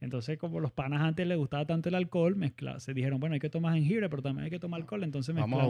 Entonces, 0.00 0.38
como 0.38 0.60
los 0.60 0.72
panas 0.72 1.02
antes 1.02 1.26
les 1.26 1.36
gustaba 1.36 1.66
tanto 1.66 1.90
el 1.90 1.94
alcohol, 1.94 2.34
mezcla, 2.34 2.80
se 2.80 2.94
dijeron, 2.94 3.20
bueno, 3.20 3.34
hay 3.34 3.40
que 3.40 3.50
tomar 3.50 3.74
jengibre, 3.74 4.08
pero 4.08 4.22
también 4.22 4.44
hay 4.44 4.50
que 4.50 4.58
tomar 4.58 4.80
alcohol. 4.80 5.04
Entonces 5.04 5.34
Vamos 5.34 5.60
a 5.60 5.66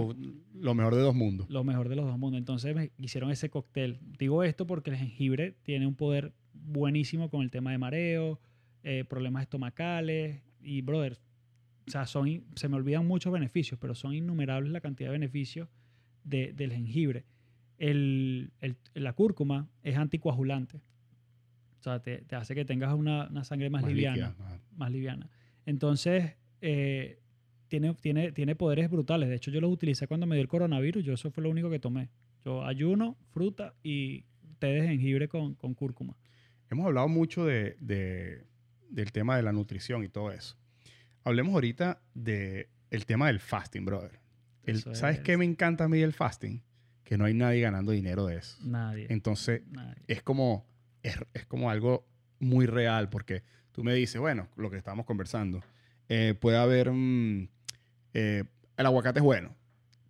lo 0.54 0.74
mejor 0.74 0.94
de 0.94 1.00
dos 1.02 1.14
mundos. 1.16 1.50
lo 1.50 1.64
mejor 1.64 1.88
de 1.88 1.96
los 1.96 2.06
dos 2.06 2.16
mundos. 2.18 2.38
Entonces 2.38 2.74
me 2.74 2.92
hicieron 2.98 3.30
ese 3.32 3.50
cóctel. 3.50 3.98
Digo 4.18 4.44
esto 4.44 4.66
porque 4.66 4.90
el 4.90 4.96
jengibre 4.96 5.56
tiene 5.64 5.86
un 5.86 5.96
poder 5.96 6.32
buenísimo 6.52 7.28
con 7.28 7.42
el 7.42 7.50
tema 7.50 7.72
de 7.72 7.78
mareo, 7.78 8.38
eh, 8.84 9.04
problemas 9.08 9.42
estomacales 9.42 10.42
y, 10.62 10.80
brother, 10.82 11.18
o 11.88 11.90
sea, 11.90 12.06
son, 12.06 12.44
se 12.54 12.68
me 12.68 12.76
olvidan 12.76 13.06
muchos 13.06 13.32
beneficios, 13.32 13.80
pero 13.80 13.94
son 13.96 14.14
innumerables 14.14 14.70
la 14.70 14.80
cantidad 14.80 15.08
de 15.08 15.12
beneficios 15.18 15.68
de- 16.22 16.52
del 16.52 16.70
jengibre. 16.72 17.24
El, 17.78 18.52
el- 18.60 18.76
la 18.94 19.12
cúrcuma 19.14 19.68
es 19.82 19.96
anticoagulante. 19.96 20.80
O 21.80 21.82
sea, 21.82 22.00
te, 22.00 22.18
te 22.18 22.36
hace 22.36 22.54
que 22.54 22.64
tengas 22.64 22.94
una, 22.94 23.26
una 23.28 23.42
sangre 23.42 23.70
más, 23.70 23.84
liviana 23.84 24.28
líquida, 24.28 24.60
más 24.76 24.90
liviana. 24.92 25.30
Entonces, 25.66 26.34
eh, 26.60 27.18
tiene, 27.68 27.94
tiene, 27.94 28.32
tiene 28.32 28.54
poderes 28.54 28.90
brutales. 28.90 29.28
De 29.28 29.36
hecho, 29.36 29.50
yo 29.50 29.60
los 29.60 29.72
utilicé 29.72 30.06
cuando 30.06 30.26
me 30.26 30.36
dio 30.36 30.42
el 30.42 30.48
coronavirus. 30.48 31.04
Yo 31.04 31.14
eso 31.14 31.30
fue 31.30 31.42
lo 31.42 31.50
único 31.50 31.70
que 31.70 31.78
tomé. 31.78 32.10
Yo 32.44 32.64
ayuno, 32.66 33.16
fruta 33.32 33.74
y 33.82 34.24
té 34.58 34.66
de 34.68 34.88
jengibre 34.88 35.28
con, 35.28 35.54
con 35.54 35.74
cúrcuma. 35.74 36.16
Hemos 36.70 36.86
hablado 36.86 37.08
mucho 37.08 37.44
de, 37.46 37.76
de- 37.80 38.44
del 38.90 39.12
tema 39.12 39.36
de 39.36 39.42
la 39.42 39.52
nutrición 39.52 40.04
y 40.04 40.08
todo 40.08 40.32
eso. 40.32 40.56
Hablemos 41.24 41.54
ahorita 41.54 42.02
del 42.14 42.66
el 42.90 43.06
tema 43.06 43.28
del 43.28 43.40
fasting, 43.40 43.84
brother. 43.84 44.20
El- 44.64 44.76
Eso 44.76 44.94
¿Sabes 44.94 45.18
es- 45.18 45.22
qué 45.22 45.36
me 45.36 45.44
encanta 45.44 45.84
a 45.84 45.88
mí 45.88 45.98
del 45.98 46.12
fasting? 46.12 46.62
Que 47.04 47.16
no 47.16 47.24
hay 47.24 47.34
nadie 47.34 47.60
ganando 47.60 47.92
dinero 47.92 48.26
de 48.26 48.36
eso. 48.36 48.58
Nadie. 48.64 49.06
Entonces, 49.10 49.62
nadie. 49.68 50.02
es 50.06 50.22
como, 50.22 50.66
es, 51.02 51.16
es 51.34 51.46
como 51.46 51.70
algo 51.70 52.06
muy 52.38 52.66
real, 52.66 53.08
porque 53.10 53.42
tú 53.72 53.84
me 53.84 53.94
dices, 53.94 54.20
bueno, 54.20 54.48
lo 54.56 54.70
que 54.70 54.76
estábamos 54.76 55.06
conversando, 55.06 55.60
eh, 56.08 56.34
puede 56.38 56.56
haber, 56.56 56.90
mm, 56.92 57.48
eh, 58.14 58.44
el 58.76 58.86
aguacate 58.86 59.20
es 59.20 59.24
bueno, 59.24 59.54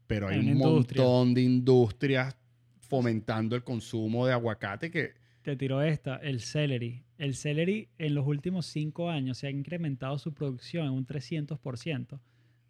pero 0.07 0.29
hay 0.29 0.39
Hay 0.39 0.41
un 0.41 0.57
industria. 0.57 1.03
montón 1.03 1.35
de 1.35 1.43
industrias 1.43 2.37
fomentando 2.81 3.55
el 3.57 3.63
consumo 3.65 4.27
de 4.27 4.33
aguacate 4.33 4.91
que, 4.91 5.13
Te 5.43 5.57
tiró 5.57 5.83
esta, 5.83 6.17
el 6.17 6.41
celery. 6.41 7.03
El 7.17 7.35
celery 7.35 7.89
en 7.99 8.15
los 8.15 8.27
últimos 8.27 8.67
cinco 8.67 9.09
años 9.11 9.39
se 9.39 9.47
ha 9.47 9.51
incrementado 9.51 10.19
su 10.19 10.35
producción 10.35 10.87
en 10.87 10.93
un 10.93 11.07
300% 11.07 12.21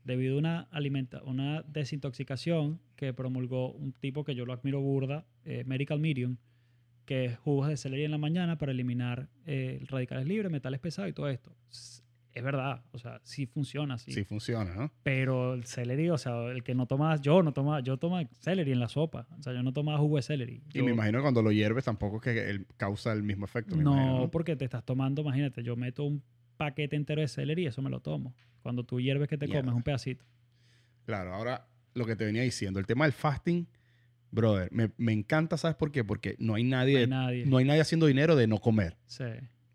debido 0.05 0.36
a 0.36 0.38
una, 0.38 0.60
alimenta 0.70 1.22
una 1.24 1.62
desintoxicación 1.62 2.80
que 2.97 3.12
promulgó 3.12 3.72
un 3.72 3.92
tipo 3.92 4.24
que 4.24 4.34
yo 4.34 4.47
lo 4.47 4.52
admiro 4.52 4.80
burda, 4.80 5.26
eh, 5.44 5.64
Medical 5.66 6.01
Medium, 6.01 6.36
que 7.10 7.24
es 7.24 7.38
jugos 7.38 7.66
de 7.66 7.76
celery 7.76 8.04
en 8.04 8.12
la 8.12 8.18
mañana 8.18 8.56
para 8.56 8.70
eliminar 8.70 9.28
eh, 9.44 9.84
radicales 9.88 10.28
libres, 10.28 10.48
metales 10.48 10.78
pesados 10.78 11.10
y 11.10 11.12
todo 11.12 11.28
esto. 11.28 11.52
Es 11.68 12.44
verdad, 12.44 12.84
o 12.92 12.98
sea, 13.00 13.20
sí 13.24 13.46
funciona 13.46 13.94
así. 13.94 14.12
sí 14.12 14.22
funciona, 14.22 14.72
¿no? 14.76 14.92
Pero 15.02 15.54
el 15.54 15.64
celery, 15.64 16.08
o 16.10 16.18
sea, 16.18 16.44
el 16.52 16.62
que 16.62 16.72
no 16.76 16.86
toma, 16.86 17.16
yo 17.20 17.42
no 17.42 17.52
toma, 17.52 17.80
yo 17.80 17.96
tomo 17.96 18.20
celery 18.38 18.70
en 18.70 18.78
la 18.78 18.88
sopa. 18.88 19.26
O 19.36 19.42
sea, 19.42 19.52
yo 19.52 19.64
no 19.64 19.72
tomaba 19.72 19.98
jugo 19.98 20.18
de 20.18 20.22
celery. 20.22 20.62
Y 20.72 20.78
Yo- 20.78 20.84
me 20.84 20.92
imagino 20.92 21.18
que 21.18 21.22
cuando 21.22 21.42
lo 21.42 21.50
hierves 21.50 21.84
tampoco 21.84 22.18
es 22.18 22.22
que 22.22 22.48
él 22.48 22.68
causa 22.76 23.12
el 23.12 23.24
mismo 23.24 23.44
efecto. 23.44 23.74
me 23.74 23.82
no, 23.82 24.28
porque 24.30 24.54
te 24.54 24.64
estás 24.64 24.84
tomando, 24.84 25.22
imagínate, 25.22 25.64
yo 25.64 25.74
meto 25.74 26.04
un 26.04 26.22
paquete 26.58 26.94
entero 26.94 27.22
de 27.22 27.26
celery 27.26 27.64
y 27.64 27.66
eso 27.66 27.82
me 27.82 27.90
lo 27.90 27.98
tomo. 27.98 28.36
Cuando 28.62 28.84
tú 28.84 29.00
hierves 29.00 29.26
que 29.28 29.36
te 29.36 29.48
comes 29.48 29.74
un 29.74 29.82
pedacito. 29.82 30.24
Claro, 31.06 31.34
ahora 31.34 31.66
lo 31.92 32.06
que 32.06 32.14
te 32.14 32.24
venía 32.24 32.42
diciendo, 32.42 32.78
el 32.78 32.86
tema 32.86 33.04
del 33.04 33.12
fasting, 33.14 33.66
brother, 34.31 34.69
me, 34.73 34.90
me 34.97 35.12
encanta, 35.12 35.57
¿sabes 35.57 35.77
por 35.77 35.90
qué? 35.93 36.05
Porque 36.05 36.36
no 36.39 36.55
hay 36.55 36.65
No 36.65 36.77
nadie, 36.77 36.98
hay 36.98 37.07
nadie. 37.07 37.47
no 37.47 37.57
hay 37.59 37.65
nadie 37.65 37.81
haciendo 37.81 38.07
dinero 38.07 38.36
de 38.36 38.47
no 38.47 38.59
comer, 38.59 38.97
Sí. 39.07 39.24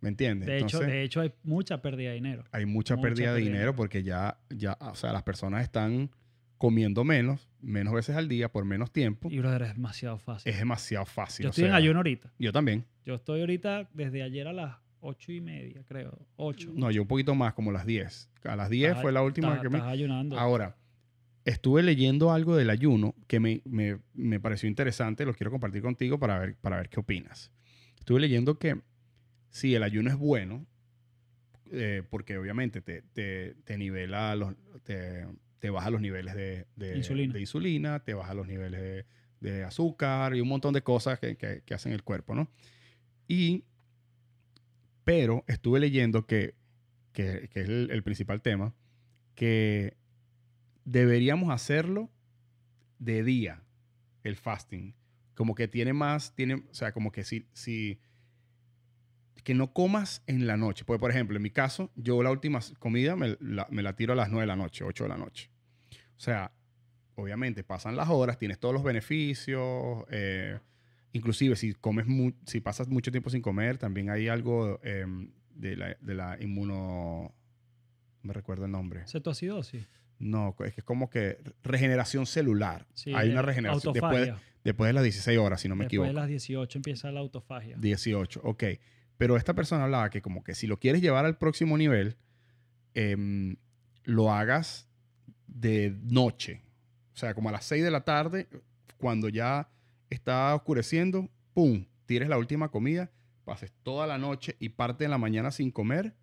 ¿me 0.01 0.09
entiendes? 0.09 0.47
De, 0.47 0.57
hecho, 0.59 0.79
de 0.79 1.03
hecho, 1.03 1.21
hay 1.21 1.33
mucha 1.43 1.81
pérdida 1.81 2.09
de 2.09 2.15
dinero. 2.15 2.43
hay 2.51 2.65
mucha, 2.65 2.95
mucha 2.95 3.01
pérdida 3.03 3.27
de 3.33 3.33
pérdida 3.33 3.33
de 3.33 3.41
dinero 3.57 3.75
porque 3.75 4.03
ya, 4.03 4.37
ya, 4.49 4.77
o 4.81 4.95
sea, 4.95 5.11
las 5.13 5.23
personas 5.23 5.63
están 5.63 6.09
comiendo 6.57 7.03
menos, 7.03 7.49
menos 7.61 7.93
veces 7.93 8.15
al 8.15 8.29
día, 8.29 8.49
por 8.51 8.63
menos 8.65 8.91
tiempo. 8.91 9.29
Y, 9.29 9.39
brother, 9.39 9.63
es 9.63 9.73
demasiado 9.75 10.17
fácil. 10.17 10.51
Es 10.51 10.57
demasiado 10.59 11.05
fácil. 11.05 11.43
yo 11.43 11.49
o 11.49 11.51
estoy 11.51 11.65
en 11.65 11.73
ayuno 11.73 11.99
ahorita. 11.99 12.31
Yo 12.39 12.51
también. 12.53 12.85
Yo 13.03 13.15
estoy 13.15 13.41
ahorita 13.41 13.89
desde 13.93 14.23
ayer 14.23 14.47
a 14.47 14.53
las 14.53 14.77
ocho 15.01 15.31
y 15.33 15.41
media, 15.41 15.83
creo. 15.85 16.17
Ocho. 16.37 16.71
No, 16.73 16.89
yo 16.91 17.01
un 17.01 17.07
poquito 17.07 17.35
más, 17.35 17.53
como 17.53 17.71
las 17.71 17.85
10. 17.85 18.29
A 18.45 18.55
las 18.55 18.69
10 18.69 18.89
Estás- 18.91 19.01
fue 19.01 19.11
la 19.11 19.21
última 19.21 19.61
que 19.61 19.69
me... 19.69 19.77
estás 19.79 19.91
ayunando. 19.91 20.39
Ahora, 20.39 20.77
estuve 21.43 21.83
leyendo 21.83 22.31
algo 22.31 22.55
del 22.55 22.69
ayuno 22.69 23.14
que 23.27 23.39
me, 23.39 23.61
me- 23.65 23.99
me 24.13 24.39
pareció 24.39 24.69
interesante, 24.69 25.25
lo 25.25 25.33
quiero 25.33 25.51
compartir 25.51 25.81
contigo 25.81 26.19
para 26.19 26.37
ver, 26.39 26.55
para 26.57 26.77
ver 26.77 26.89
qué 26.89 26.99
opinas. 26.99 27.51
Estuve 27.99 28.19
leyendo 28.19 28.59
que 28.59 28.81
si 29.49 29.73
el 29.75 29.83
ayuno 29.83 30.09
es 30.09 30.17
bueno, 30.17 30.65
eh, 31.71 32.03
porque 32.09 32.37
obviamente 32.37 32.81
te, 32.81 33.01
te, 33.01 33.55
te 33.63 33.77
nivela, 33.77 34.35
los, 34.35 34.53
te, 34.83 35.25
te 35.59 35.69
baja 35.71 35.89
los 35.89 36.01
niveles 36.01 36.35
de, 36.35 36.67
de- 36.75 36.97
Insulina. 36.97 37.33
de 37.33 37.39
insulina, 37.39 37.99
te 38.03 38.13
baja 38.13 38.33
los 38.35 38.45
niveles 38.47 38.79
de, 38.81 39.05
de 39.39 39.63
azúcar 39.63 40.35
y 40.35 40.41
un 40.41 40.47
montón 40.47 40.73
de 40.73 40.83
cosas 40.83 41.19
que, 41.19 41.35
que- 41.37 41.63
que 41.65 41.73
hacen 41.73 41.91
el 41.93 42.03
cuerpo, 42.03 42.35
¿no? 42.35 42.47
Y, 43.27 43.63
pero 45.03 45.43
estuve 45.47 45.79
leyendo 45.79 46.25
que, 46.25 46.53
que, 47.13 47.49
que 47.51 47.61
es 47.61 47.69
el, 47.69 47.89
el 47.91 48.03
principal 48.03 48.41
tema, 48.41 48.73
que 49.35 49.95
deberíamos 50.83 51.51
hacerlo 51.51 52.09
de 53.05 53.23
día, 53.23 53.63
el 54.23 54.35
fasting. 54.35 54.95
Como 55.35 55.53
que 55.55 55.67
tiene 55.67 55.93
más, 55.93 56.33
tiene, 56.35 56.55
o 56.55 56.73
sea, 56.73 56.91
como 56.91 57.11
que 57.11 57.23
si, 57.23 57.47
si 57.53 57.99
que 59.43 59.53
no 59.53 59.73
comas 59.73 60.23
en 60.27 60.47
la 60.47 60.57
noche. 60.57 60.83
Porque, 60.85 60.99
por 60.99 61.11
ejemplo, 61.11 61.37
en 61.37 61.43
mi 61.43 61.51
caso, 61.51 61.91
yo 61.95 62.21
la 62.23 62.31
última 62.31 62.59
comida 62.79 63.15
me 63.15 63.37
la, 63.39 63.67
me 63.69 63.83
la 63.83 63.95
tiro 63.95 64.13
a 64.13 64.15
las 64.15 64.29
9 64.29 64.41
de 64.41 64.47
la 64.47 64.55
noche, 64.55 64.83
8 64.83 65.03
de 65.03 65.09
la 65.09 65.17
noche. 65.17 65.49
O 66.17 66.19
sea, 66.19 66.51
obviamente 67.15 67.63
pasan 67.63 67.95
las 67.95 68.09
horas, 68.09 68.39
tienes 68.39 68.59
todos 68.59 68.73
los 68.73 68.83
beneficios. 68.83 70.05
eh, 70.09 70.59
inclusive 71.13 71.55
si 71.55 71.73
comes 71.73 72.05
si 72.45 72.59
pasas 72.59 72.89
mucho 72.89 73.11
tiempo 73.11 73.29
sin 73.29 73.41
comer, 73.41 73.77
también 73.77 74.09
hay 74.09 74.27
algo 74.27 74.79
em, 74.83 75.31
de, 75.53 75.77
la, 75.77 75.97
de 76.01 76.13
la 76.13 76.37
inmuno... 76.41 77.33
No 78.23 78.27
me 78.27 78.33
recuerdo 78.33 78.65
el 78.65 78.71
nombre. 78.71 79.05
Cetoacidosis. 79.07 79.87
No, 80.19 80.55
es 80.65 80.73
que 80.73 80.81
es 80.81 80.85
como 80.85 81.09
que 81.09 81.39
regeneración 81.63 82.25
celular. 82.25 82.87
Sí, 82.93 83.13
hay 83.13 83.29
una 83.29 83.41
eh, 83.41 83.43
regeneración 83.43 83.93
después, 83.93 84.33
después 84.63 84.89
de 84.89 84.93
las 84.93 85.03
16 85.03 85.37
horas, 85.37 85.61
si 85.61 85.67
no 85.67 85.75
me 85.75 85.85
Después 85.85 85.89
equivoco. 85.89 86.07
de 86.07 86.13
las 86.13 86.27
18 86.27 86.77
empieza 86.79 87.11
la 87.11 87.19
autofagia. 87.19 87.75
18, 87.77 88.41
ok. 88.43 88.63
Pero 89.17 89.37
esta 89.37 89.53
persona 89.53 89.83
hablaba 89.85 90.09
que 90.09 90.21
como 90.21 90.43
que 90.43 90.55
si 90.55 90.67
lo 90.67 90.79
quieres 90.79 91.01
llevar 91.01 91.25
al 91.25 91.37
próximo 91.37 91.77
nivel, 91.77 92.17
em, 92.93 93.57
lo 94.03 94.31
hagas 94.31 94.87
de 95.47 95.95
noche. 96.03 96.61
O 97.13 97.17
sea, 97.17 97.33
como 97.33 97.49
a 97.49 97.51
las 97.51 97.65
6 97.65 97.83
de 97.83 97.91
la 97.91 98.01
tarde, 98.01 98.47
cuando 98.97 99.29
ya 99.29 99.69
está 100.09 100.53
oscureciendo, 100.55 101.29
¡pum! 101.53 101.85
Tires 102.05 102.29
la 102.29 102.37
última 102.37 102.69
comida, 102.69 103.11
pases 103.45 103.71
toda 103.83 104.05
la 104.07 104.17
noche 104.17 104.55
y 104.59 104.69
parte 104.69 105.05
en 105.05 105.11
la 105.11 105.17
mañana 105.17 105.51
sin 105.51 105.71
comer 105.71 106.15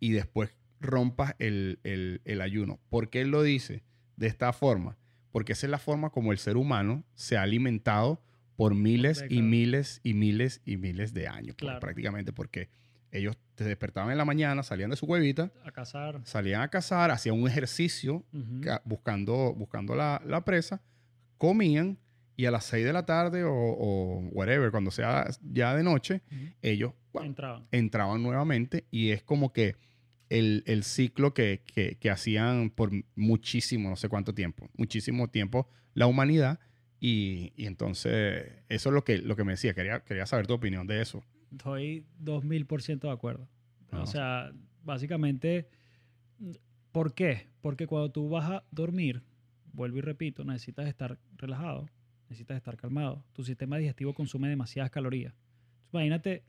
y 0.00 0.12
después 0.12 0.50
rompas 0.80 1.34
el, 1.38 1.78
el- 1.84 2.20
el 2.24 2.40
ayuno. 2.40 2.78
¿Por 2.90 3.10
qué 3.10 3.20
él 3.22 3.30
lo 3.30 3.42
dice 3.42 3.82
de 4.16 4.26
esta 4.26 4.52
forma? 4.52 4.96
Porque 5.30 5.52
esa 5.52 5.66
es 5.66 5.70
la 5.70 5.78
forma 5.78 6.10
como 6.10 6.32
el 6.32 6.38
ser 6.38 6.56
humano 6.56 7.04
se 7.14 7.36
ha 7.36 7.42
alimentado 7.42 8.22
por 8.56 8.74
miles 8.74 9.24
y 9.28 9.40
miles 9.42 10.00
y 10.02 10.14
miles 10.14 10.60
y 10.64 10.76
miles 10.78 11.14
de 11.14 11.28
años, 11.28 11.54
pues, 11.56 11.68
Claro. 11.68 11.80
prácticamente, 11.80 12.32
porque 12.32 12.68
ellos 13.12 13.38
se 13.56 13.64
despertaban 13.64 14.10
en 14.10 14.18
la 14.18 14.24
mañana, 14.24 14.62
salían 14.62 14.90
de 14.90 14.96
su 14.96 15.06
huevita, 15.06 15.52
A 15.64 15.70
cazar. 15.70 16.20
salían 16.24 16.60
a 16.62 16.68
cazar, 16.68 17.10
hacían 17.10 17.40
un 17.40 17.48
ejercicio 17.48 18.24
Ujú. 18.32 18.60
ca- 18.62 18.82
buscando, 18.84 19.54
buscando 19.54 19.94
la, 19.94 20.20
la 20.26 20.44
presa, 20.44 20.82
comían 21.36 21.98
y 22.36 22.46
a 22.46 22.50
las 22.50 22.64
6 22.64 22.84
de 22.84 22.92
la 22.92 23.04
tarde 23.06 23.44
o, 23.44 23.52
o 23.52 24.20
whatever, 24.32 24.70
cuando 24.70 24.90
sea 24.90 25.26
ya 25.42 25.74
de 25.74 25.82
noche, 25.82 26.22
Ujú. 26.30 26.52
ellos 26.62 26.92
¡guau! 27.12 27.24
Entraban. 27.24 27.66
entraban 27.72 28.22
nuevamente 28.22 28.86
y 28.90 29.10
es 29.10 29.22
como 29.22 29.52
que 29.52 29.76
el, 30.30 30.62
el 30.66 30.82
ciclo 30.84 31.32
que, 31.34 31.62
que- 31.66 31.96
que 31.96 32.10
hacían 32.10 32.70
por 32.70 32.90
muchísimo, 33.16 33.88
no 33.90 33.96
sé 33.96 34.08
cuánto 34.08 34.34
tiempo, 34.34 34.68
muchísimo 34.76 35.28
tiempo 35.28 35.68
la 35.94 36.06
humanidad 36.06 36.60
y, 37.00 37.52
y 37.56 37.66
entonces 37.66 38.46
eso 38.68 38.88
es 38.90 38.94
lo 38.94 39.04
que, 39.04 39.18
lo 39.18 39.36
que 39.36 39.44
me 39.44 39.52
decía, 39.52 39.74
quería, 39.74 40.00
quería 40.00 40.26
saber 40.26 40.46
tu 40.46 40.54
opinión 40.54 40.86
de 40.86 41.00
eso. 41.00 41.22
Estoy 41.52 42.04
2000% 42.22 43.00
de 43.00 43.10
acuerdo. 43.10 43.48
No. 43.92 44.02
O 44.02 44.06
sea, 44.06 44.52
básicamente, 44.84 45.68
¿por 46.92 47.14
qué? 47.14 47.46
Porque 47.60 47.86
cuando 47.86 48.10
tú 48.10 48.28
vas 48.28 48.50
a 48.50 48.64
dormir, 48.70 49.22
vuelvo 49.72 49.98
y 49.98 50.00
repito, 50.02 50.44
necesitas 50.44 50.86
estar 50.88 51.18
relajado, 51.36 51.88
necesitas 52.28 52.56
estar 52.56 52.76
calmado. 52.76 53.24
Tu 53.32 53.44
sistema 53.44 53.78
digestivo 53.78 54.12
consume 54.14 54.48
demasiadas 54.48 54.90
calorías. 54.90 55.34
Imagínate 55.92 56.42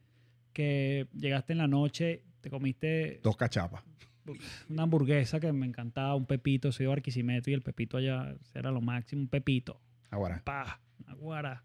que 0.54 1.08
llegaste 1.14 1.54
en 1.54 1.60
la 1.60 1.68
noche, 1.68 2.24
te 2.42 2.50
comiste 2.50 3.20
Dos 3.24 3.36
cachapas. 3.38 3.84
una 4.70 4.84
hamburguesa 4.84 5.40
que 5.40 5.52
me 5.54 5.66
encantaba, 5.66 6.16
un 6.16 6.26
pepito, 6.26 6.72
soy 6.72 6.86
de 6.86 6.90
Barquisimeto 6.90 7.50
y 7.50 7.54
el 7.54 7.62
pepito 7.62 7.98
allá 7.98 8.36
era 8.54 8.72
lo 8.72 8.82
máximo, 8.82 9.22
un 9.22 9.28
pepito, 9.28 9.82
Ahora, 10.12 10.42
pa, 10.44 10.80
una 11.04 11.14
guara. 11.16 11.64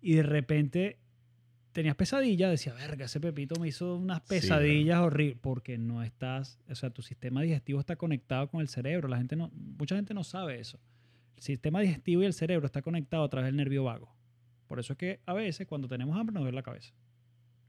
Y 0.00 0.14
de 0.14 0.22
repente 0.22 0.98
tenías 1.72 1.94
pesadillas, 1.96 2.50
decía, 2.50 2.74
verga, 2.74 3.06
ese 3.06 3.20
pepito 3.20 3.58
me 3.60 3.68
hizo 3.68 3.96
unas 3.96 4.18
Sí, 4.22 4.28
pesadillas 4.28 5.00
horribles, 5.00 5.38
porque 5.40 5.78
no 5.78 6.02
estás, 6.02 6.58
o 6.68 6.74
sea, 6.74 6.90
tu 6.90 7.00
sistema 7.02 7.40
digestivo 7.42 7.80
está 7.80 7.96
conectado 7.96 8.48
con 8.48 8.60
el 8.60 8.68
cerebro. 8.68 9.08
La 9.08 9.16
gente 9.18 9.36
no, 9.36 9.50
mucha 9.54 9.96
gente 9.96 10.12
no 10.12 10.24
sabe 10.24 10.60
eso. 10.60 10.78
El 11.36 11.42
sistema 11.42 11.80
digestivo 11.80 12.22
y 12.22 12.26
el 12.26 12.34
cerebro 12.34 12.66
está 12.66 12.82
conectado 12.82 13.24
a 13.24 13.28
través 13.30 13.48
del 13.48 13.56
nervio 13.56 13.84
vago. 13.84 14.14
Por 14.66 14.80
eso 14.80 14.92
es 14.94 14.98
que 14.98 15.20
a 15.26 15.32
veces 15.34 15.66
cuando 15.66 15.88
tenemos 15.88 16.16
hambre 16.18 16.34
nos 16.34 16.42
duele 16.42 16.56
la 16.56 16.62
cabeza. 16.62 16.92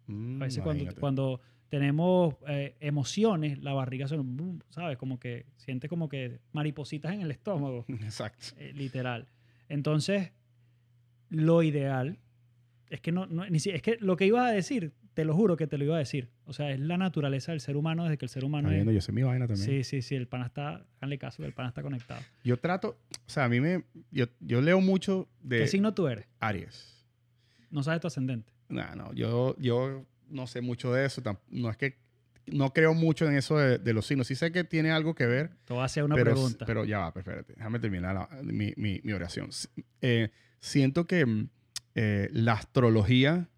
mm, 0.08 0.42
A 0.42 0.46
veces 0.46 0.64
cuando 1.00 1.40
tenemos 1.74 2.36
eh, 2.48 2.76
emociones, 2.82 3.58
la 3.58 3.74
barriga 3.74 4.06
brum, 4.06 4.60
¿sabes? 4.70 4.96
Como 4.96 5.20
que 5.20 5.48
siente 5.58 5.90
como 5.90 6.08
que 6.08 6.40
maripositas 6.52 7.14
en 7.14 7.22
el 7.22 7.32
estómago, 7.32 7.84
Exacto. 7.88 8.46
eh, 8.60 8.74
literal. 8.76 9.26
Entonces, 9.70 10.34
lo 11.30 11.64
ideal 11.64 12.20
es 12.92 13.02
que 13.02 13.12
no, 13.12 13.26
no- 13.26 13.50
ni 13.50 13.58
si- 13.60 13.72
es 13.72 13.82
que 13.82 13.98
lo 14.02 14.16
que 14.18 14.28
ibas 14.28 14.48
a 14.48 14.52
decir, 14.52 14.94
te 15.16 15.26
lo 15.26 15.34
juro 15.36 15.58
que 15.58 15.66
te 15.66 15.80
lo 15.80 15.84
iba 15.86 15.96
a 15.96 15.98
decir. 15.98 16.30
O 16.46 16.54
sea, 16.54 16.70
es 16.70 16.80
la 16.80 16.96
naturaleza 16.98 17.54
del 17.54 17.60
ser 17.60 17.76
humano 17.76 18.04
desde 18.04 18.20
que 18.20 18.26
el 18.26 18.30
ser 18.30 18.46
humano 18.46 18.68
Está 18.68 18.74
es... 18.76 18.78
viendo, 18.78 18.92
yo 18.92 19.02
sé 19.02 19.12
mi 19.12 19.24
vaina 19.24 19.48
también. 19.48 19.68
Sí, 19.68 19.84
sí, 19.84 20.04
sí, 20.04 20.14
el 20.14 20.28
pana 20.28 20.46
está, 20.46 20.86
háganle 20.98 21.18
caso, 21.18 21.44
el 21.44 21.54
pana 21.54 21.70
está 21.70 21.82
conectado. 21.82 22.22
Yo 22.44 22.58
trato, 22.58 23.00
o 23.26 23.30
sea, 23.30 23.46
a 23.46 23.50
mí 23.50 23.60
me, 23.60 23.84
yo, 24.12 24.26
yo 24.42 24.62
leo 24.62 24.80
mucho 24.80 25.28
de 25.42 25.58
¿Qué 25.58 25.68
signo 25.68 25.96
tú 25.96 26.06
eres? 26.08 26.28
Aries. 26.40 27.04
No 27.72 27.82
sabes 27.82 28.00
tu 28.00 28.06
ascendente. 28.06 28.54
No, 28.70 28.96
no, 28.96 29.12
yo, 29.14 29.56
yo 29.58 30.06
no 30.34 30.48
sé 30.48 30.62
mucho 30.62 30.92
de 30.94 31.06
eso. 31.06 31.22
No 31.50 31.70
es 31.70 31.78
que 31.78 31.98
no 32.48 32.74
creo 32.74 32.94
mucho 32.94 33.26
en 33.28 33.36
eso 33.38 33.58
de, 33.58 33.78
de 33.78 33.94
los 33.94 34.06
signos. 34.06 34.28
Sí 34.28 34.36
sé 34.36 34.52
que 34.52 34.64
tiene 34.66 34.92
algo 34.92 35.16
que 35.16 35.26
ver, 35.26 35.52
Te 35.66 35.74
voy 35.74 35.82
a 35.82 35.86
hacer 35.86 36.04
una 36.04 36.16
pero, 36.16 36.32
pregunta. 36.34 36.66
pero 36.66 36.84
ya 36.86 37.00
va, 37.00 37.14
pues, 37.14 37.26
espérate. 37.26 37.54
Déjame 37.56 37.80
terminar 37.80 38.14
la- 38.16 38.42
mi, 38.44 38.74
mi- 38.76 39.00
mi 39.04 39.14
oración. 39.14 39.50
Eh, 40.02 40.30
siento 40.60 41.08
que 41.08 41.26
mm, 41.26 41.50
eh, 41.96 42.30
la 42.34 42.54
astrología 42.54 43.50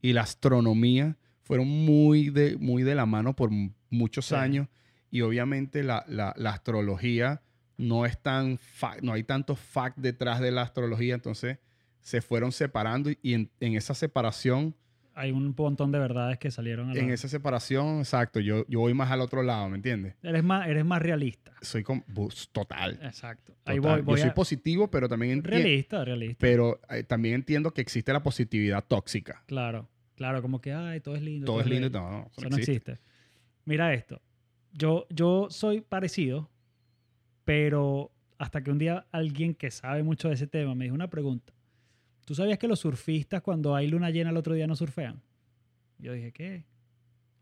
y 0.00 0.12
la 0.14 0.22
astronomía 0.22 1.16
fueron 1.42 1.68
muy 1.68 2.30
de, 2.30 2.56
muy 2.56 2.82
de 2.82 2.94
la 2.94 3.04
mano 3.06 3.36
por 3.36 3.50
muchos 3.90 4.26
Sí. 4.26 4.34
años 4.34 4.68
y 5.10 5.20
obviamente 5.20 5.82
la, 5.82 6.04
la- 6.08 6.32
la 6.38 6.50
astrología 6.50 7.42
no 7.76 8.06
es 8.06 8.16
tan 8.22 8.58
no 9.02 9.12
hay 9.12 9.24
tanto 9.24 9.56
fact 9.56 9.98
detrás 9.98 10.40
de 10.40 10.52
la 10.52 10.62
astrología, 10.62 11.14
entonces 11.14 11.58
se 12.00 12.20
fueron 12.22 12.52
separando 12.52 13.10
y, 13.10 13.18
y 13.22 13.34
en, 13.34 13.50
en 13.60 13.74
esa 13.74 13.92
separación, 13.94 14.74
Hay 15.14 15.30
un 15.30 15.54
montón 15.56 15.92
de 15.92 15.98
verdades 15.98 16.38
que 16.38 16.50
salieron 16.50 16.90
a 16.90 16.94
la... 16.94 17.00
en 17.00 17.10
esa 17.10 17.28
separación, 17.28 17.98
exacto, 17.98 18.40
yo, 18.40 18.64
yo 18.68 18.80
voy 18.80 18.94
más 18.94 19.10
al 19.10 19.20
otro 19.20 19.42
lado, 19.42 19.68
¿me 19.68 19.76
entiendes? 19.76 20.14
Eres 20.22 20.42
más, 20.42 20.66
eres 20.68 20.84
más 20.84 21.02
realista. 21.02 21.52
Soy 21.60 21.84
bus- 22.06 22.48
total. 22.50 22.98
Exacto. 23.02 23.54
Ahí 23.64 23.76
total. 23.76 23.98
voy, 23.98 24.02
voy 24.02 24.16
yo 24.18 24.22
soy 24.24 24.30
positivo, 24.34 24.90
pero 24.90 25.08
también 25.08 25.32
entiendo, 25.32 25.56
Realista, 25.64 26.04
realista. 26.04 26.36
pero 26.40 26.80
eh, 26.88 27.02
también 27.04 27.34
entiendo 27.34 27.72
que 27.74 27.80
existe 27.82 28.12
la 28.12 28.22
positividad 28.22 28.84
tóxica. 28.86 29.42
Claro, 29.46 29.88
claro, 30.16 30.40
como 30.40 30.60
que, 30.60 30.72
ay, 30.72 31.00
todo 31.00 31.14
es 31.16 31.22
lindo. 31.22 31.44
Todo 31.46 31.60
es 31.60 31.66
lindo, 31.66 31.86
y 31.88 31.90
bello". 31.90 32.00
no, 32.04 32.10
no, 32.10 32.18
eso 32.20 32.30
Eso 32.32 32.42
no 32.44 32.48
no 32.50 32.56
existe. 32.56 32.92
existe. 32.92 33.12
Mira 33.66 33.92
esto. 33.94 34.20
Yo, 34.72 35.06
yo 35.10 35.48
soy 35.50 35.82
parecido, 35.82 36.48
pero 37.44 38.10
hasta 38.38 38.62
que 38.62 38.70
un 38.70 38.78
día 38.78 39.06
alguien 39.12 39.54
que 39.54 39.70
sabe 39.70 40.02
mucho 40.02 40.28
de 40.28 40.34
ese 40.34 40.46
tema 40.46 40.74
me 40.74 40.84
dijo 40.84 40.94
una 40.94 41.08
pregunta. 41.10 41.52
¿Tú 42.24 42.34
sabías 42.34 42.58
que 42.58 42.68
los 42.68 42.80
surfistas 42.80 43.42
cuando 43.42 43.74
hay 43.74 43.88
luna 43.88 44.10
llena 44.10 44.30
el 44.30 44.36
otro 44.36 44.54
día 44.54 44.66
no 44.66 44.76
surfean? 44.76 45.22
Yo 45.98 46.12
dije, 46.12 46.32
¿qué? 46.32 46.64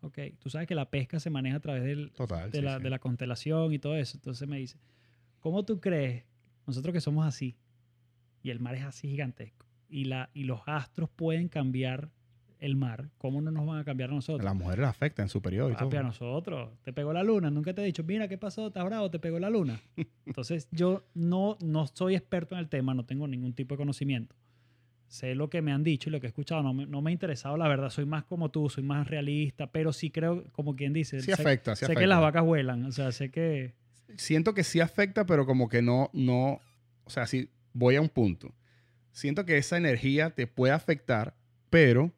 Ok, 0.03 0.19
tú 0.39 0.49
sabes 0.49 0.67
que 0.67 0.75
la 0.75 0.91
pesca 0.91 1.21
se 1.21 1.29
maneja 1.29 1.57
a 1.57 1.61
través 1.61 1.83
del, 1.83 2.11
Total. 2.13 2.51
de, 2.51 2.59
sí, 2.59 2.65
la, 2.65 2.79
sí. 2.79 2.83
de 2.83 2.91
la 2.91 2.99
constelación 2.99 3.73
y 3.73 3.79
todo 3.79 3.97
eso. 3.97 4.17
Entonces 4.17 4.49
me 4.49 4.59
dice, 4.59 4.79
¿cómo 5.41 5.65
tú 5.65 5.81
crees, 5.81 6.25
nosotros 6.67 6.93
que 6.93 7.01
somos 7.01 7.27
así, 7.27 7.57
y 8.43 8.51
el 8.51 8.61
mar 8.61 8.75
es 8.75 8.85
así 8.85 9.09
gigantesco, 9.09 9.67
y, 9.89 10.05
la, 10.05 10.31
y 10.33 10.45
los 10.45 10.61
astros 10.67 11.11
pueden 11.11 11.49
cambiar 11.49 12.11
el 12.61 12.77
mar, 12.77 13.11
¿cómo 13.19 13.41
no 13.41 13.51
nos 13.51 13.67
van 13.67 13.79
a 13.79 13.85
cambiar 13.85 14.11
a 14.11 14.15
nosotros? 14.15 14.45
las 14.45 14.55
mujeres 14.55 14.81
la 14.81 14.91
afecta 14.91 15.23
en 15.23 15.29
su 15.29 15.41
periodo 15.41 15.71
y 15.71 15.75
todo. 15.75 15.89
Papi, 15.89 15.97
a 15.97 16.03
nosotros. 16.03 16.71
Te 16.83 16.93
pegó 16.93 17.13
la 17.13 17.23
luna. 17.23 17.51
Nunca 17.51 17.75
te 17.75 17.83
he 17.83 17.85
dicho, 17.87 18.05
mira, 18.05 18.29
¿qué 18.29 18.37
pasó? 18.37 18.69
¿Estás 18.69 18.85
bravo? 18.85 19.11
Te 19.11 19.19
pegó 19.19 19.39
la 19.39 19.49
luna. 19.49 19.81
Entonces, 20.27 20.69
yo 20.71 21.03
no, 21.15 21.57
no 21.61 21.87
soy 21.87 22.15
experto 22.15 22.55
en 22.55 22.61
el 22.61 22.69
tema, 22.69 22.95
no 22.95 23.05
tengo 23.05 23.27
ningún 23.27 23.55
tipo 23.55 23.75
de 23.75 23.79
conocimiento. 23.79 24.37
Sé 25.11 25.35
lo 25.35 25.51
que 25.51 25.61
me 25.61 25.73
han 25.73 25.83
dicho 25.83 26.09
y 26.09 26.13
lo 26.13 26.21
que 26.21 26.27
he 26.27 26.29
escuchado. 26.29 26.63
No 26.63 26.73
me, 26.73 26.87
no 26.87 27.03
me 27.03 27.11
ha 27.11 27.13
interesado, 27.13 27.57
la 27.57 27.67
verdad. 27.67 27.91
Soy 27.91 28.05
más 28.07 28.23
como 28.25 28.49
tú, 28.53 28.69
soy 28.71 28.85
más 28.85 29.09
realista, 29.09 29.67
pero 29.73 29.93
sí 29.93 30.11
creo, 30.13 30.45
como 30.53 30.77
quien 30.77 30.93
dice, 30.93 31.19
Sí 31.19 31.27
sé, 31.27 31.33
afecta, 31.33 31.75
sí 31.75 31.81
sé 31.81 31.87
afecta. 31.87 32.01
que 32.01 32.07
las 32.07 32.21
vacas 32.21 32.45
vuelan. 32.45 32.85
O 32.85 32.93
sea, 32.93 33.11
sé 33.11 33.29
que... 33.31 33.75
Siento 34.17 34.55
que 34.55 34.63
sí 34.63 34.79
afecta, 34.79 35.27
pero 35.27 35.47
como 35.47 35.69
que 35.69 35.83
no, 35.83 36.11
no, 36.13 36.61
o 37.05 37.11
sea, 37.11 37.27
sí, 37.27 37.51
voy 37.73 37.97
a 37.97 38.01
un 38.01 38.09
punto. 38.09 38.55
Siento 39.11 39.45
que 39.45 39.59
esa 39.59 39.77
energía 39.77 40.31
te 40.31 40.47
puede 40.47 40.73
afectar, 40.73 41.35
pero 41.71 42.13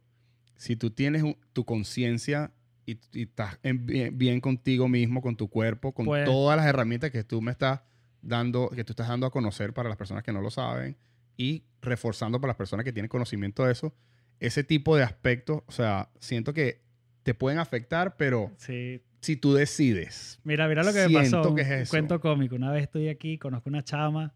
si 0.55 0.77
tú 0.77 0.91
tienes 0.91 1.23
un- 1.23 1.39
tu 1.55 1.65
conciencia 1.65 2.53
y, 2.85 2.99
y 3.15 3.23
estás 3.23 3.59
en 3.63 3.87
bien, 3.87 4.19
bien 4.19 4.41
contigo 4.43 4.87
mismo, 4.89 5.23
con 5.23 5.35
tu 5.37 5.49
cuerpo, 5.49 5.93
con 5.93 6.05
Pues- 6.05 6.27
todas 6.27 6.59
las 6.59 6.67
herramientas 6.67 7.11
que 7.11 7.25
tú 7.25 7.41
me 7.41 7.53
estás 7.53 7.81
dando, 8.21 8.69
que 8.69 8.85
tú 8.85 8.93
estás 8.93 9.09
dando 9.09 9.27
a 9.27 9.31
conocer 9.31 9.73
para 9.73 9.89
las 9.89 9.97
personas 9.97 10.23
que 10.23 10.33
no 10.33 10.43
lo 10.43 10.51
saben 10.51 10.95
y 11.37 11.65
reforzando 11.81 12.41
para 12.41 12.51
las 12.51 12.57
personas 12.57 12.85
que 12.85 12.93
tienen 12.93 13.09
conocimiento 13.09 13.65
de 13.65 13.73
eso, 13.73 13.95
ese 14.41 14.65
tipo 14.65 14.97
de 14.97 15.03
aspectos, 15.03 15.63
o 15.67 15.73
sea, 15.73 16.11
siento 16.21 16.53
que 16.53 16.83
te 17.23 17.35
pueden 17.35 17.59
afectar, 17.59 18.17
pero 18.17 18.51
Sí. 18.57 19.01
si 19.21 19.37
tú 19.37 19.55
decides. 19.55 20.41
Mira, 20.45 20.67
mira 20.69 20.83
lo 20.83 20.93
que 20.93 21.07
me 21.09 21.15
pasó. 21.15 21.55
que 21.55 21.63
es 21.63 21.89
un 21.89 21.91
cuento 21.91 22.21
cómico. 22.21 22.55
Una 22.57 22.73
vez 22.73 22.83
estoy 22.85 23.09
aquí, 23.09 23.39
conozco 23.39 23.69
una 23.69 23.83
chama. 23.85 24.35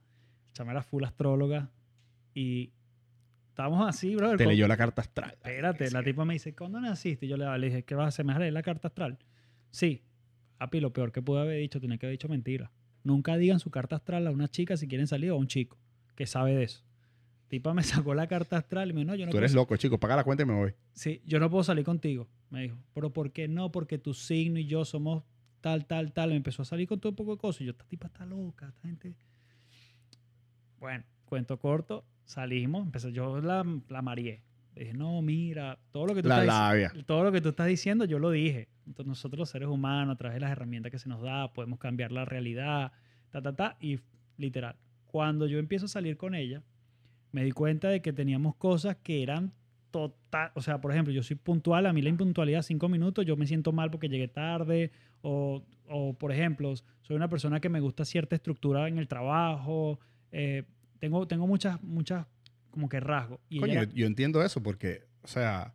Chama 0.53 0.73
era 0.73 0.83
full 0.83 1.05
astróloga. 1.05 1.71
Y 2.35 2.73
Estamos 3.51 3.89
así, 3.89 4.15
brother. 4.15 4.37
Te 4.37 4.45
con- 4.45 4.53
leyó 4.53 4.69
la 4.69 4.77
carta 4.77 5.01
astral. 5.01 5.31
Espérate, 5.31 5.91
la 5.91 6.03
tipa 6.03 6.27
me 6.27 6.35
dice, 6.35 6.55
¿cuándo 6.55 6.79
naciste? 6.79 7.25
Y 7.25 7.31
yo 7.31 7.39
le, 7.39 7.59
le 7.59 7.67
dije, 7.69 7.85
¿qué 7.85 7.95
vas 7.95 8.05
a 8.05 8.09
hacer? 8.09 8.27
¿Me 8.27 8.33
vas 8.35 8.37
a 8.37 8.41
leer 8.41 8.53
la 8.53 8.63
carta 8.63 8.89
astral? 8.89 9.19
Sí. 9.71 10.03
Papi, 10.59 10.79
lo 10.81 10.93
peor 10.93 11.11
que 11.11 11.23
pude 11.23 11.41
haber 11.41 11.59
dicho, 11.61 11.81
tenía 11.81 11.97
que 11.97 12.05
haber 12.05 12.19
dicho 12.19 12.29
mentira. 12.29 12.71
Nunca 13.03 13.39
digan 13.39 13.59
su 13.59 13.71
carta 13.71 13.97
astral 13.97 14.27
a 14.27 14.31
una 14.31 14.49
chica 14.49 14.77
si 14.77 14.87
quieren 14.89 15.07
salir 15.07 15.31
o 15.31 15.37
a 15.37 15.39
un 15.39 15.47
chico 15.47 15.79
que 16.15 16.27
sabe 16.27 16.55
de 16.55 16.65
eso. 16.65 16.85
Tipa 17.49 17.73
me 17.75 17.83
sacó 17.85 18.15
la 18.15 18.27
carta 18.27 18.57
astral 18.59 18.91
y 18.91 18.93
me 18.93 19.01
dijo, 19.01 19.13
no, 19.13 19.15
yo 19.17 19.27
no 19.27 19.31
Tú 19.31 19.35
puedo 19.35 19.41
eres 19.43 19.53
sa- 19.53 19.57
loco, 19.59 19.77
chico. 19.77 19.99
Paga 19.99 20.17
la 20.17 20.25
cuenta 20.25 20.43
y 20.43 20.47
me 20.47 20.55
voy. 20.55 20.75
Sí, 20.93 21.23
yo 21.27 21.39
no 21.41 21.49
puedo 21.51 21.63
salir 21.65 21.85
contigo, 21.85 22.29
me 22.51 22.63
dijo. 22.63 22.77
¿Pero 22.95 23.13
por 23.13 23.31
qué 23.33 23.49
no? 23.49 23.71
Porque 23.73 23.99
tu 23.99 24.15
signo 24.15 24.59
y 24.59 24.67
yo 24.67 24.85
somos 24.85 25.23
tal, 25.61 25.87
tal, 25.87 26.13
tal. 26.13 26.31
Me 26.31 26.37
empezó 26.37 26.63
a 26.63 26.65
salir 26.65 26.89
con 26.89 26.99
todo 27.01 27.11
un 27.11 27.17
poco 27.17 27.33
de 27.33 27.39
cosas. 27.39 27.61
Y 27.63 27.65
yo, 27.67 27.71
esta 27.73 27.85
tipa 27.85 28.07
está 28.09 28.25
loca, 28.27 28.69
esta 28.69 28.89
gente... 28.89 29.15
Bueno, 30.79 31.05
cuento 31.25 31.59
corto, 31.59 32.05
salimos. 32.25 32.85
Empecé, 32.85 33.13
yo 33.13 33.41
la, 33.41 33.65
la 33.89 34.03
mareé. 34.03 34.43
Le 34.75 34.83
dije, 34.85 34.95
no, 34.95 35.23
mira, 35.23 35.79
todo 35.91 36.07
lo 36.07 36.15
que 36.15 36.23
tú 36.23 36.29
La 36.29 36.41
estás 36.43 36.55
labia. 36.55 36.93
todo 37.07 37.25
lo 37.25 37.33
que 37.33 37.41
tú 37.41 37.49
estás 37.49 37.67
diciendo, 37.67 38.05
yo 38.05 38.19
lo 38.19 38.31
dije. 38.31 38.69
Entonces, 38.87 39.07
nosotros 39.09 39.39
los 39.39 39.49
seres 39.51 39.69
humanos, 39.69 40.15
a 40.15 40.19
través 40.19 40.35
de 40.37 40.41
las 40.41 40.51
herramientas 40.51 40.93
que 40.93 40.99
se 40.99 41.09
nos 41.09 41.23
da, 41.23 41.53
podemos 41.53 41.79
cambiar 41.79 42.13
la 42.13 42.25
realidad, 42.27 42.93
ta, 43.31 43.41
ta, 43.41 43.55
ta. 43.57 43.77
Y 43.81 44.01
literal, 44.37 44.77
cuando 45.07 45.47
yo 45.47 45.59
empiezo 45.59 45.87
a 45.87 45.89
salir 45.89 46.17
con 46.19 46.35
ella, 46.35 46.63
me 47.37 47.45
di 47.45 47.53
cuenta 47.53 47.91
de 47.91 48.01
que 48.01 48.15
teníamos 48.15 48.57
cosas 48.57 48.97
que 49.03 49.23
eran 49.23 49.53
total. 49.91 50.53
O 50.55 50.63
sea, 50.63 50.81
por 50.81 50.91
ejemplo, 50.91 51.13
yo 51.13 51.23
soy 51.23 51.37
puntual, 51.37 51.85
a 51.85 51.93
mí 51.93 52.01
la 52.01 52.09
impuntualidad, 52.09 52.63
cinco 52.63 52.89
minutos, 52.89 53.27
yo 53.27 53.37
me 53.37 53.47
siento 53.47 53.73
mal 53.73 53.91
porque 53.91 54.09
llegué 54.09 54.27
tarde. 54.27 54.91
O, 55.21 55.63
o, 55.87 56.15
por 56.15 56.33
ejemplo, 56.33 56.73
soy 57.03 57.15
una 57.15 57.29
persona 57.29 57.61
que 57.61 57.69
me 57.69 57.81
gusta 57.81 58.07
cierta 58.07 58.35
estructura 58.37 58.89
en 58.89 58.97
el 58.97 59.07
trabajo. 59.07 60.01
eh, 60.33 60.63
tengo, 60.99 61.29
tengo 61.29 61.47
muchas, 61.47 61.83
muchas 61.83 62.27
como 62.71 62.89
que 62.89 63.01
rasgos. 63.01 63.39
Y 63.51 63.61
Coño, 63.61 63.73
ella- 63.73 63.85
yo, 63.85 63.97
yo 63.97 64.07
entiendo 64.07 64.43
eso 64.43 64.63
porque, 64.63 65.03
o 65.23 65.29
sea, 65.29 65.75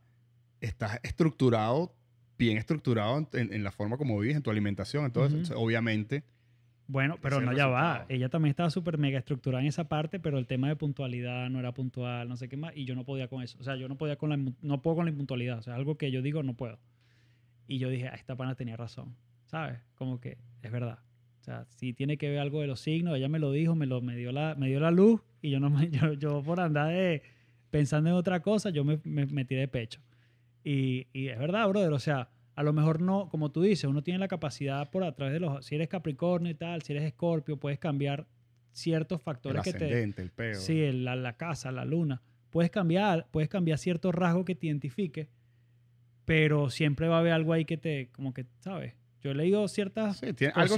estás 0.62 1.00
estructurado, 1.04 1.94
bien 2.40 2.58
estructurado 2.58 3.30
en, 3.34 3.64
la 3.64 3.72
forma 3.72 3.98
como 3.98 4.18
vives, 4.18 4.36
en 4.36 4.42
tu 4.42 4.50
alimentación, 4.50 5.06
entonces, 5.06 5.52
obviamente, 5.56 6.24
Bueno, 6.92 7.18
pero 7.22 7.40
no, 7.40 7.54
ya 7.54 7.68
va. 7.68 8.06
Ella 8.10 8.28
también 8.28 8.50
estaba 8.50 8.70
súper 8.70 8.98
mega 8.98 9.18
estructurada 9.18 9.62
en 9.62 9.70
esa 9.70 9.88
parte, 9.88 10.20
pero 10.20 10.38
el 10.38 10.46
tema 10.46 10.68
de 10.68 10.76
puntualidad 10.76 11.50
no 11.50 11.58
era 11.58 11.74
puntual, 11.74 12.28
no 12.28 12.36
sé 12.36 12.50
qué 12.50 12.58
más, 12.58 12.76
y 12.76 12.84
yo 12.84 12.96
no 12.96 13.06
podía 13.06 13.30
con 13.30 13.42
eso. 13.42 13.58
O 13.62 13.64
sea, 13.64 13.78
yo 13.78 13.88
no 13.88 13.98
podía 13.98 14.18
con 14.18 14.30
la, 14.30 14.38
no 14.62 14.82
puedo 14.82 14.98
con 14.98 15.06
la 15.06 15.12
impuntualidad. 15.12 15.60
O 15.60 15.62
sea, 15.62 15.76
algo 15.76 15.98
que 15.98 16.12
yo 16.12 16.22
digo, 16.22 16.44
no 16.44 16.54
puedo. 16.54 16.80
Y 17.66 17.78
yo 17.78 17.88
dije, 17.88 18.10
ah, 18.10 18.16
esta 18.16 18.36
pana 18.36 18.56
tenía 18.56 18.76
razón. 18.76 19.16
¿Sabes? 19.46 19.80
Como 19.96 20.20
que 20.20 20.38
es 20.62 20.70
verdad. 20.70 21.00
O 21.40 21.44
sea, 21.46 21.66
si 21.70 21.94
tiene 21.94 22.18
que 22.18 22.30
ver 22.30 22.40
algo 22.40 22.60
de 22.60 22.68
los 22.68 22.82
signos, 22.82 23.16
ella 23.16 23.30
me 23.30 23.40
lo 23.40 23.54
dijo, 23.54 23.74
me, 23.74 23.86
lo, 23.86 24.02
me, 24.02 24.18
dio, 24.18 24.34
la, 24.34 24.56
me 24.56 24.68
dio 24.68 24.82
la 24.82 24.92
luz, 24.92 25.22
y 25.42 25.50
yo, 25.50 25.62
no 25.62 25.70
me, 25.70 25.90
yo, 25.92 26.12
yo 26.12 26.44
por 26.44 26.60
andar 26.60 26.90
de, 26.90 27.24
pensando 27.70 28.10
en 28.10 28.18
otra 28.18 28.42
cosa, 28.42 28.70
yo 28.70 28.84
me, 28.84 29.00
me, 29.06 29.28
me 29.28 29.46
tiré 29.46 29.62
de 29.62 29.68
pecho. 29.70 30.02
Y, 30.66 31.08
y 31.14 31.30
es 31.30 31.40
verdad, 31.40 31.70
brother. 31.70 31.94
O 31.94 32.00
sea, 32.00 32.30
a 32.56 32.64
lo 32.64 32.74
mejor 32.74 33.02
no, 33.02 33.30
como 33.30 33.52
tú 33.52 33.62
dices, 33.62 33.86
uno 33.86 34.04
tiene 34.04 34.20
la 34.20 34.28
capacidad 34.28 34.90
por 34.90 35.04
a 35.04 35.14
través 35.16 35.34
de 35.34 35.40
los. 35.40 35.66
Si 35.66 35.76
eres 35.76 35.88
Capricornio 35.88 36.52
y 36.52 36.56
tal, 36.56 36.82
si 36.82 36.94
eres 36.94 37.04
Escorpio, 37.04 37.58
puedes 37.58 37.80
cambiar 37.80 38.28
ciertos 38.74 39.20
el 39.20 39.24
factores 39.24 39.62
que 39.64 39.74
te. 39.74 40.04
el 40.04 40.14
peo. 40.32 40.56
Sí, 40.56 40.82
el- 40.82 41.04
la, 41.06 41.16
la 41.16 41.38
casa, 41.38 41.72
la 41.72 41.86
luna. 41.86 42.22
Puedes 42.50 42.70
cambiar, 42.72 43.28
puedes 43.32 43.50
cambiar 43.50 43.78
ciertos 43.78 44.14
rasgos 44.14 44.44
que 44.46 44.56
te 44.56 44.68
identifique, 44.68 45.30
pero 46.26 46.70
siempre 46.70 47.08
va 47.08 47.18
a 47.18 47.20
haber 47.20 47.34
algo 47.34 47.54
ahí 47.54 47.66
que 47.66 47.78
te, 47.78 48.10
como 48.12 48.34
que, 48.34 48.46
¿sabes? 48.60 48.94
Yo 49.22 49.32
he 49.32 49.36
leído 49.36 49.68
ciertas. 49.68 50.18
Sí, 50.18 50.34
tiene 50.34 50.54
algo 50.56 50.76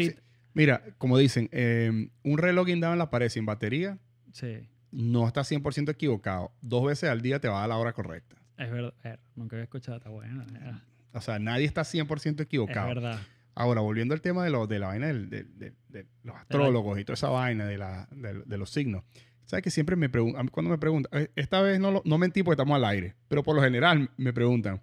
Mira, 0.56 0.84
como 1.00 1.18
dicen, 1.18 1.50
eh, 1.52 2.10
un 2.24 2.38
reloj 2.38 2.68
guindado 2.68 2.94
en 2.94 3.00
la 3.00 3.10
pared 3.10 3.28
sin 3.30 3.44
batería 3.45 3.98
Sí, 4.32 4.70
no 4.91 5.28
está 5.28 5.41
100% 5.41 5.90
equivocado. 5.91 6.52
Dos 6.62 6.86
veces 6.86 7.10
al 7.10 7.22
día 7.22 7.40
te 7.40 7.48
va 7.48 7.58
a 7.58 7.60
dar 7.62 7.70
la 7.70 7.78
hora 7.78 7.94
correcta. 7.94 8.36
es 8.58 8.70
verdad. 8.72 8.94
Er, 9.04 9.20
nunca 9.36 9.56
había 9.56 9.64
escuchado, 9.64 9.98
está 9.98 10.10
bueno. 10.10 10.44
era- 10.56 10.84
O 11.14 11.22
sea, 11.22 11.40
nadie 11.40 11.65
está 11.65 11.81
100% 11.84 12.41
Es 12.41 12.45
equivocado. 12.48 12.88
verdad. 12.88 13.19
Ahora, 13.56 13.81
volviendo 13.81 14.14
al 14.15 14.22
tema 14.22 14.44
de, 14.44 14.49
lo, 14.49 14.65
de 14.68 14.80
la 14.80 14.88
vaina 14.88 15.07
del- 15.07 15.30
de, 15.30 15.44
de- 15.44 15.73
de 15.90 16.07
los 16.23 16.35
astrólogos 16.35 16.99
y 16.99 17.06
toda 17.06 17.14
esa 17.14 17.30
vaina 17.30 17.65
de, 17.65 17.77
la, 17.77 18.07
de, 18.11 18.41
de 18.45 18.57
los 18.57 18.72
signos. 18.72 19.03
¿Sabes 19.45 19.61
que 19.64 19.69
siempre 19.69 19.95
me 19.95 20.10
preguntan, 20.10 20.48
cuando 20.48 20.72
me 20.72 20.77
preguntan, 20.80 21.22
eh, 21.22 21.30
esta 21.35 21.61
vez 21.61 21.80
no, 21.80 21.91
lo- 21.91 22.02
no 22.06 22.18
mentí 22.18 22.41
porque 22.41 22.53
estamos 22.56 22.76
al 22.76 22.85
aire, 22.85 23.14
pero 23.27 23.44
por 23.44 23.56
lo 23.56 23.61
general 23.61 24.10
me 24.18 24.34
preguntan, 24.34 24.81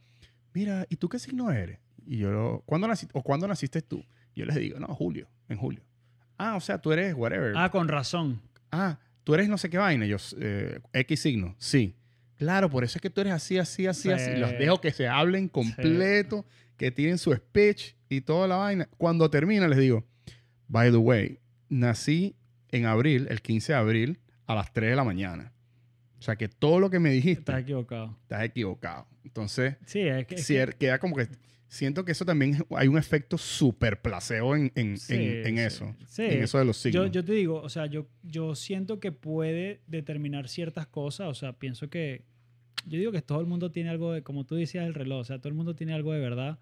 mira, 0.55 0.87
¿y 0.89 0.97
tú 0.97 1.09
qué 1.09 1.19
signo 1.19 1.51
eres? 1.51 1.79
Y 2.07 2.19
yo, 2.19 2.63
¿cuándo 2.67 2.87
naciste, 2.87 3.13
o 3.19 3.23
cuándo 3.23 3.49
naciste 3.49 3.83
tú? 3.83 4.05
Yo 4.37 4.45
les 4.45 4.55
digo, 4.57 4.79
no, 4.79 4.87
julio, 4.95 5.29
en 5.49 5.57
julio. 5.59 5.83
Ah, 6.39 6.55
o 6.57 6.61
sea, 6.61 6.79
tú 6.79 6.93
eres 6.93 7.15
whatever. 7.15 7.55
Ah, 7.57 7.71
con 7.71 7.89
razón. 7.89 8.41
Ah, 8.71 8.99
tú 9.25 9.35
eres 9.35 9.49
no 9.49 9.59
sé 9.59 9.69
qué 9.69 9.79
vaina. 9.79 10.07
Yo, 10.07 10.17
eh, 10.39 10.79
X 10.93 11.21
signo. 11.21 11.55
Sí. 11.59 11.97
Claro, 12.41 12.71
por 12.71 12.85
eso 12.85 12.97
es 12.97 13.03
que 13.03 13.11
tú 13.11 13.21
eres 13.21 13.35
así, 13.35 13.59
así, 13.59 13.87
así, 13.87 14.03
Sí. 14.09 14.11
así. 14.11 14.31
Los 14.37 14.51
dejo 14.53 14.81
que 14.81 14.93
se 14.93 15.07
hablen 15.07 15.47
completo, 15.49 16.47
que 16.79 16.91
tienen 16.91 17.19
su 17.19 17.35
speech 17.35 17.93
y 18.09 18.23
toda 18.23 18.49
la 18.49 18.57
vaina. 18.57 18.89
Cuando 18.97 19.29
termina, 19.29 19.69
les 19.69 19.79
digo, 19.79 20.07
by 20.67 20.91
the 20.91 20.97
way, 20.97 21.39
nací 21.69 22.35
en 22.71 22.87
abril, 22.87 23.27
el 23.29 23.43
15 23.43 23.75
de 23.75 23.79
abril, 23.79 24.21
a 24.47 24.55
las 24.55 24.73
3 24.73 24.89
de 24.89 24.97
la 24.97 25.05
mañana. 25.05 25.53
O 26.19 26.23
sea 26.23 26.35
que 26.37 26.49
todo 26.49 26.81
lo 26.81 26.89
que 26.89 26.99
me 26.99 27.11
dijiste, 27.11 27.41
Estás 27.41 27.61
equivocado. 27.61 28.17
estás 28.23 28.43
equivocado. 28.45 29.07
Entonces, 29.23 29.77
Sí, 29.85 30.01
es 30.01 30.27
que. 30.27 30.35
es 30.37 30.45
sí, 30.47 30.55
que- 30.55 30.73
queda 30.79 30.99
como 30.99 31.17
que... 31.17 31.29
Siento 31.69 32.05
que 32.05 32.11
eso 32.11 32.25
también 32.25 32.57
hay 32.77 32.89
un 32.89 32.99
efecto 32.99 33.39
súper 33.39 34.03
placebo 34.03 34.57
en, 34.57 34.73
en, 34.75 34.97
Sí, 34.99 35.15
en- 35.15 35.47
en 35.47 35.57
sí. 35.57 35.63
eso. 35.63 35.97
Sí. 36.09 36.23
En 36.25 36.43
eso 36.43 36.59
de 36.59 36.65
los 36.65 36.77
signos. 36.79 37.07
Yo, 37.07 37.13
yo 37.13 37.25
te 37.25 37.33
digo, 37.33 37.61
o 37.63 37.69
sea, 37.69 37.87
yo, 37.87 38.09
yo 38.25 38.57
siento 38.57 38.99
que 38.99 39.13
puede 39.13 39.81
determinar 39.87 40.49
ciertas 40.49 40.89
cosas. 40.89 41.29
O 41.29 41.35
sea, 41.35 41.53
pienso 41.53 41.89
que. 41.89 42.25
Yo 42.87 42.99
digo 42.99 43.13
que 43.13 43.23
todo 43.23 43.41
el 43.41 43.47
mundo 43.47 43.71
tiene 43.71 43.91
algo 43.91 44.13
de. 44.13 44.23
Como 44.23 44.45
tú 44.45 44.55
decías, 44.57 44.87
el 44.87 44.95
reloj. 44.95 45.21
O 45.21 45.25
sea, 45.25 45.39
todo 45.39 45.49
el 45.49 45.55
mundo 45.55 45.75
tiene 45.75 45.93
algo 45.93 46.13
de 46.13 46.21
verdad. 46.21 46.59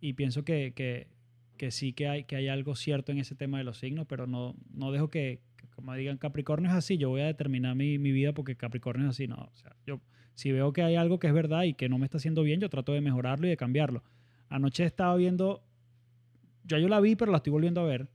Y 0.00 0.12
pienso 0.12 0.44
que, 0.44 0.72
que, 0.74 1.08
que 1.56 1.70
sí 1.70 1.92
que 1.92 2.06
hay, 2.08 2.24
que 2.24 2.36
hay 2.36 2.48
algo 2.48 2.74
cierto 2.76 3.12
en 3.12 3.18
ese 3.18 3.34
tema 3.34 3.58
de 3.58 3.64
los 3.64 3.78
signos, 3.78 4.06
pero 4.06 4.26
no, 4.26 4.54
no 4.74 4.92
dejo 4.92 5.08
que, 5.08 5.40
que 5.56 5.66
como 5.68 5.94
digan 5.94 6.18
Capricornio 6.18 6.70
es 6.70 6.76
así, 6.76 6.98
yo 6.98 7.08
voy 7.08 7.22
a 7.22 7.26
determinar 7.26 7.74
mi, 7.74 7.98
mi 7.98 8.12
vida 8.12 8.32
porque 8.32 8.56
Capricornio 8.56 9.06
es 9.08 9.10
así. 9.10 9.26
No, 9.26 9.36
o 9.36 9.56
sea, 9.56 9.74
yo 9.86 10.00
si 10.34 10.52
veo 10.52 10.72
que 10.74 10.82
hay 10.82 10.96
algo 10.96 11.18
que 11.18 11.26
es 11.28 11.32
verdad 11.32 11.62
y 11.64 11.72
que 11.74 11.88
no 11.88 11.98
me 11.98 12.04
está 12.04 12.18
haciendo 12.18 12.42
bien, 12.42 12.60
yo 12.60 12.68
trato 12.68 12.92
de 12.92 13.00
mejorarlo 13.00 13.46
y 13.46 13.50
de 13.50 13.56
cambiarlo. 13.56 14.04
Anoche 14.50 14.84
estaba 14.84 15.16
viendo, 15.16 15.64
ya 16.64 16.78
yo 16.78 16.88
la 16.88 17.00
vi, 17.00 17.16
pero 17.16 17.32
la 17.32 17.38
estoy 17.38 17.52
volviendo 17.52 17.80
a 17.80 17.84
ver, 17.84 18.08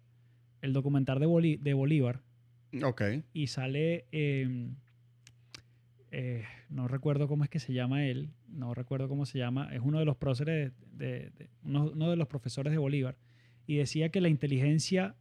el 0.61 0.71
documental 0.71 1.19
de, 1.19 1.25
Bolí- 1.25 1.59
de 1.59 1.73
Bolívar 1.73 2.21
Ok. 2.83 3.01
y 3.33 3.47
sale, 3.47 4.05
eh, 4.11 4.69
eh, 6.11 6.43
no 6.72 6.88
recuerdo 6.88 7.27
cómo 7.27 7.43
es 7.43 7.49
que 7.49 7.60
se 7.60 7.73
llama 7.73 8.06
él, 8.06 8.31
no 8.48 8.73
recuerdo 8.73 9.07
cómo 9.07 9.26
se 9.26 9.38
llama, 9.38 9.69
es 9.73 9.81
uno 9.84 9.99
de 9.99 10.06
los 10.06 10.15
próceres, 10.18 10.72
de, 10.93 11.30
de- 11.38 11.49
uno, 11.64 11.91
uno 11.93 12.10
de 12.10 12.15
los 12.15 12.27
profesores 12.27 12.72
de 12.72 12.77
Bolívar, 12.80 13.18
y 13.68 13.76
decía 13.76 14.10
que 14.10 14.22
la 14.22 14.30
inteligencia 14.30 15.15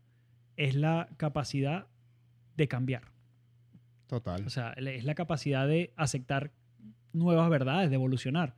es 0.56 0.74
la 0.74 1.08
capacidad 1.18 1.86
de 2.56 2.68
cambiar, 2.68 3.02
Total. 4.06 4.44
o 4.46 4.50
sea, 4.50 4.72
es 4.72 5.04
la 5.04 5.14
capacidad 5.14 5.68
de 5.68 5.92
aceptar 5.96 6.52
nuevas 7.12 7.48
verdades, 7.50 7.90
de 7.90 7.96
evolucionar. 7.96 8.56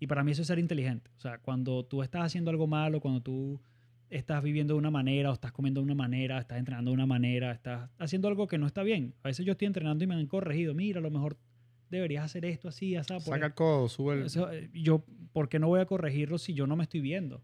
Y 0.00 0.06
para 0.06 0.22
mí 0.24 0.32
eso 0.32 0.42
es 0.42 0.48
ser 0.48 0.58
inteligente. 0.58 1.10
O 1.16 1.20
sea, 1.20 1.38
cuando 1.38 1.84
tú 1.84 2.02
estás 2.02 2.24
haciendo 2.24 2.50
algo 2.50 2.66
malo, 2.66 3.00
cuando 3.00 3.22
tú 3.22 3.60
estás 4.10 4.42
viviendo 4.42 4.74
de 4.74 4.78
una 4.78 4.90
manera 4.90 5.30
o 5.30 5.32
estás 5.32 5.52
comiendo 5.52 5.80
de 5.80 5.84
una 5.86 5.94
manera, 5.94 6.38
estás 6.38 6.58
entrenando 6.58 6.90
de 6.90 6.94
una 6.94 7.06
manera, 7.06 7.52
estás 7.52 7.88
haciendo 7.98 8.28
algo 8.28 8.46
que 8.46 8.58
no 8.58 8.66
está 8.66 8.82
bien. 8.82 9.14
A 9.22 9.28
veces 9.28 9.46
yo 9.46 9.52
estoy 9.52 9.66
entrenando 9.66 10.04
y 10.04 10.06
me 10.06 10.14
han 10.14 10.26
corregido. 10.26 10.74
Mira, 10.74 10.98
a 10.98 11.02
lo 11.02 11.10
mejor 11.10 11.38
deberías 11.90 12.24
hacer 12.24 12.44
esto 12.44 12.68
así, 12.68 12.96
así. 12.96 13.18
Saca 13.20 13.46
el 13.46 13.54
codo, 13.54 13.88
sube 13.88 14.14
el... 14.14 14.22
eso, 14.26 14.50
eh, 14.52 14.70
yo, 14.72 15.04
¿por 15.32 15.48
qué 15.48 15.58
no 15.58 15.68
voy 15.68 15.80
a 15.80 15.86
corregirlo 15.86 16.38
si 16.38 16.54
yo 16.54 16.66
no 16.66 16.76
me 16.76 16.84
estoy 16.84 17.00
viendo? 17.00 17.38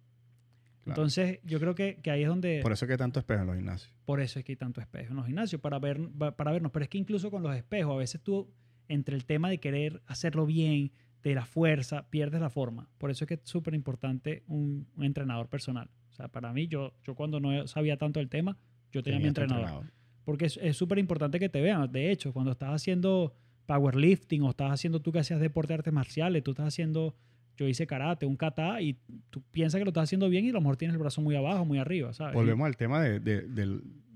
Claro. 0.82 0.92
Entonces, 1.02 1.40
yo 1.44 1.60
creo 1.60 1.74
que, 1.74 2.00
que 2.02 2.10
ahí 2.10 2.22
es 2.22 2.28
donde... 2.28 2.60
Por 2.62 2.72
eso 2.72 2.84
es 2.84 2.86
que 2.88 2.92
hay 2.94 2.98
tanto 2.98 3.18
espejo 3.20 3.42
en 3.42 3.46
los 3.48 3.56
gimnasios. 3.56 3.92
Por 4.06 4.20
eso 4.20 4.38
es 4.38 4.44
que 4.44 4.52
hay 4.52 4.56
tanto 4.56 4.80
espejo 4.80 5.10
en 5.10 5.16
los 5.16 5.26
gimnasios, 5.26 5.60
para, 5.60 5.78
ver, 5.78 6.00
pa- 6.18 6.34
para 6.34 6.52
vernos. 6.52 6.72
Pero 6.72 6.84
es 6.84 6.88
que 6.88 6.98
incluso 6.98 7.30
con 7.30 7.42
los 7.42 7.54
espejos, 7.54 7.92
a 7.94 7.98
veces 7.98 8.20
tú, 8.22 8.50
entre 8.88 9.14
el 9.14 9.26
tema 9.26 9.50
de 9.50 9.58
querer 9.60 10.00
hacerlo 10.06 10.46
bien, 10.46 10.90
de 11.22 11.34
la 11.34 11.44
fuerza, 11.44 12.08
pierdes 12.08 12.40
la 12.40 12.48
forma. 12.48 12.88
Por 12.96 13.10
eso 13.10 13.24
es 13.24 13.28
que 13.28 13.34
es 13.34 13.40
súper 13.44 13.74
importante 13.74 14.42
un, 14.46 14.88
un 14.96 15.04
entrenador 15.04 15.48
personal. 15.48 15.90
O 16.08 16.12
sea, 16.14 16.28
para 16.28 16.50
mí, 16.54 16.66
yo, 16.66 16.94
yo 17.04 17.14
cuando 17.14 17.40
no 17.40 17.66
sabía 17.66 17.98
tanto 17.98 18.20
del 18.20 18.30
tema, 18.30 18.56
yo 18.90 19.02
tenía 19.02 19.18
mi 19.18 19.24
Tenías 19.24 19.34
tu 19.34 19.42
entrenador. 19.42 19.92
Porque 20.24 20.46
es 20.46 20.76
súper 20.76 20.98
importante 20.98 21.38
que 21.38 21.50
te 21.50 21.60
vean. 21.60 21.92
De 21.92 22.10
hecho, 22.10 22.32
cuando 22.32 22.52
estás 22.52 22.70
haciendo 22.70 23.34
powerlifting 23.74 24.42
o 24.42 24.51
estás 24.51 24.72
haciendo 24.72 25.01
tú 25.01 25.12
que 25.12 25.20
hacías 25.20 25.38
deporte 25.40 25.72
de 25.72 25.78
artes 25.78 25.92
marciales, 25.92 26.42
tú 26.42 26.51
estás 26.51 26.66
haciendo, 26.66 27.14
yo 27.56 27.68
hice 27.68 27.86
karate, 27.86 28.26
un 28.26 28.36
kata, 28.36 28.80
y 28.82 28.97
tú 29.30 29.42
piensas 29.52 29.78
que 29.78 29.84
lo 29.84 29.90
estás 29.90 30.05
haciendo 30.05 30.28
bien 30.28 30.44
y 30.44 30.51
a 30.51 30.52
lo 30.55 30.60
mejor 30.60 30.76
tienes 30.76 30.94
el 30.94 30.98
brazo 30.98 31.20
muy 31.20 31.36
abajo, 31.36 31.64
muy 31.64 31.78
arriba, 31.78 32.12
¿sabes? 32.12 32.34
Volvemos 32.34 32.66
al 32.66 32.76
tema 32.76 33.01
de, 33.01 33.20
de- 33.20 33.42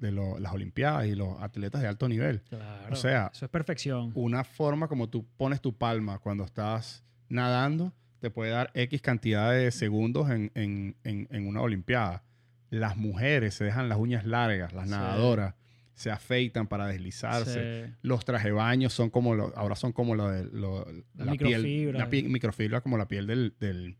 de 0.00 0.10
lo- 0.12 0.38
las 0.40 0.52
Olimpiadas 0.52 1.06
y 1.06 1.14
los 1.14 1.40
atletas 1.40 1.80
de 1.80 1.86
alto 1.88 2.08
nivel. 2.08 2.42
Claro, 2.48 2.92
O 2.92 2.96
sea, 2.96 3.30
eso 3.32 3.44
es 3.44 3.50
perfección. 3.50 4.10
Una 4.14 4.42
forma 4.44 4.88
como 4.88 5.08
tú 5.08 5.24
pones 5.36 5.60
tu 5.60 5.72
palma 5.72 6.18
cuando 6.18 6.44
estás 6.44 7.04
nadando 7.28 7.92
te 8.18 8.30
puede 8.30 8.50
dar 8.50 8.70
X 8.74 9.00
cantidad 9.02 9.52
de 9.52 9.70
segundos 9.70 10.30
en, 10.30 10.50
en- 10.54 10.96
en- 11.04 11.28
en 11.30 11.46
una 11.46 11.60
Olimpiada. 11.62 12.22
Las 12.70 12.96
mujeres 12.96 13.54
se 13.54 13.64
dejan 13.64 13.88
las 13.88 13.98
uñas 13.98 14.26
largas, 14.26 14.72
las 14.72 14.86
Sí. 14.86 14.90
nadadoras. 14.90 15.54
Se 15.94 16.10
afeitan 16.10 16.66
para 16.66 16.86
deslizarse. 16.86 17.86
Sí. 17.86 17.92
Los 18.02 18.24
traje 18.24 18.50
baños 18.50 18.92
son 18.92 19.10
como 19.10 19.34
lo- 19.34 19.52
ahora 19.56 19.76
son 19.76 19.92
como 19.92 20.14
lo 20.14 20.28
de 20.30 20.44
lo- 20.52 20.84
La 21.14 21.24
la 21.26 21.32
piel, 21.34 21.62
microfibra. 21.62 21.98
la 21.98 22.10
pi- 22.10 22.22
microfibra 22.24 22.80
como 22.80 22.98
la 22.98 23.06
piel 23.08 23.26
del, 23.26 23.54
del, 23.60 23.96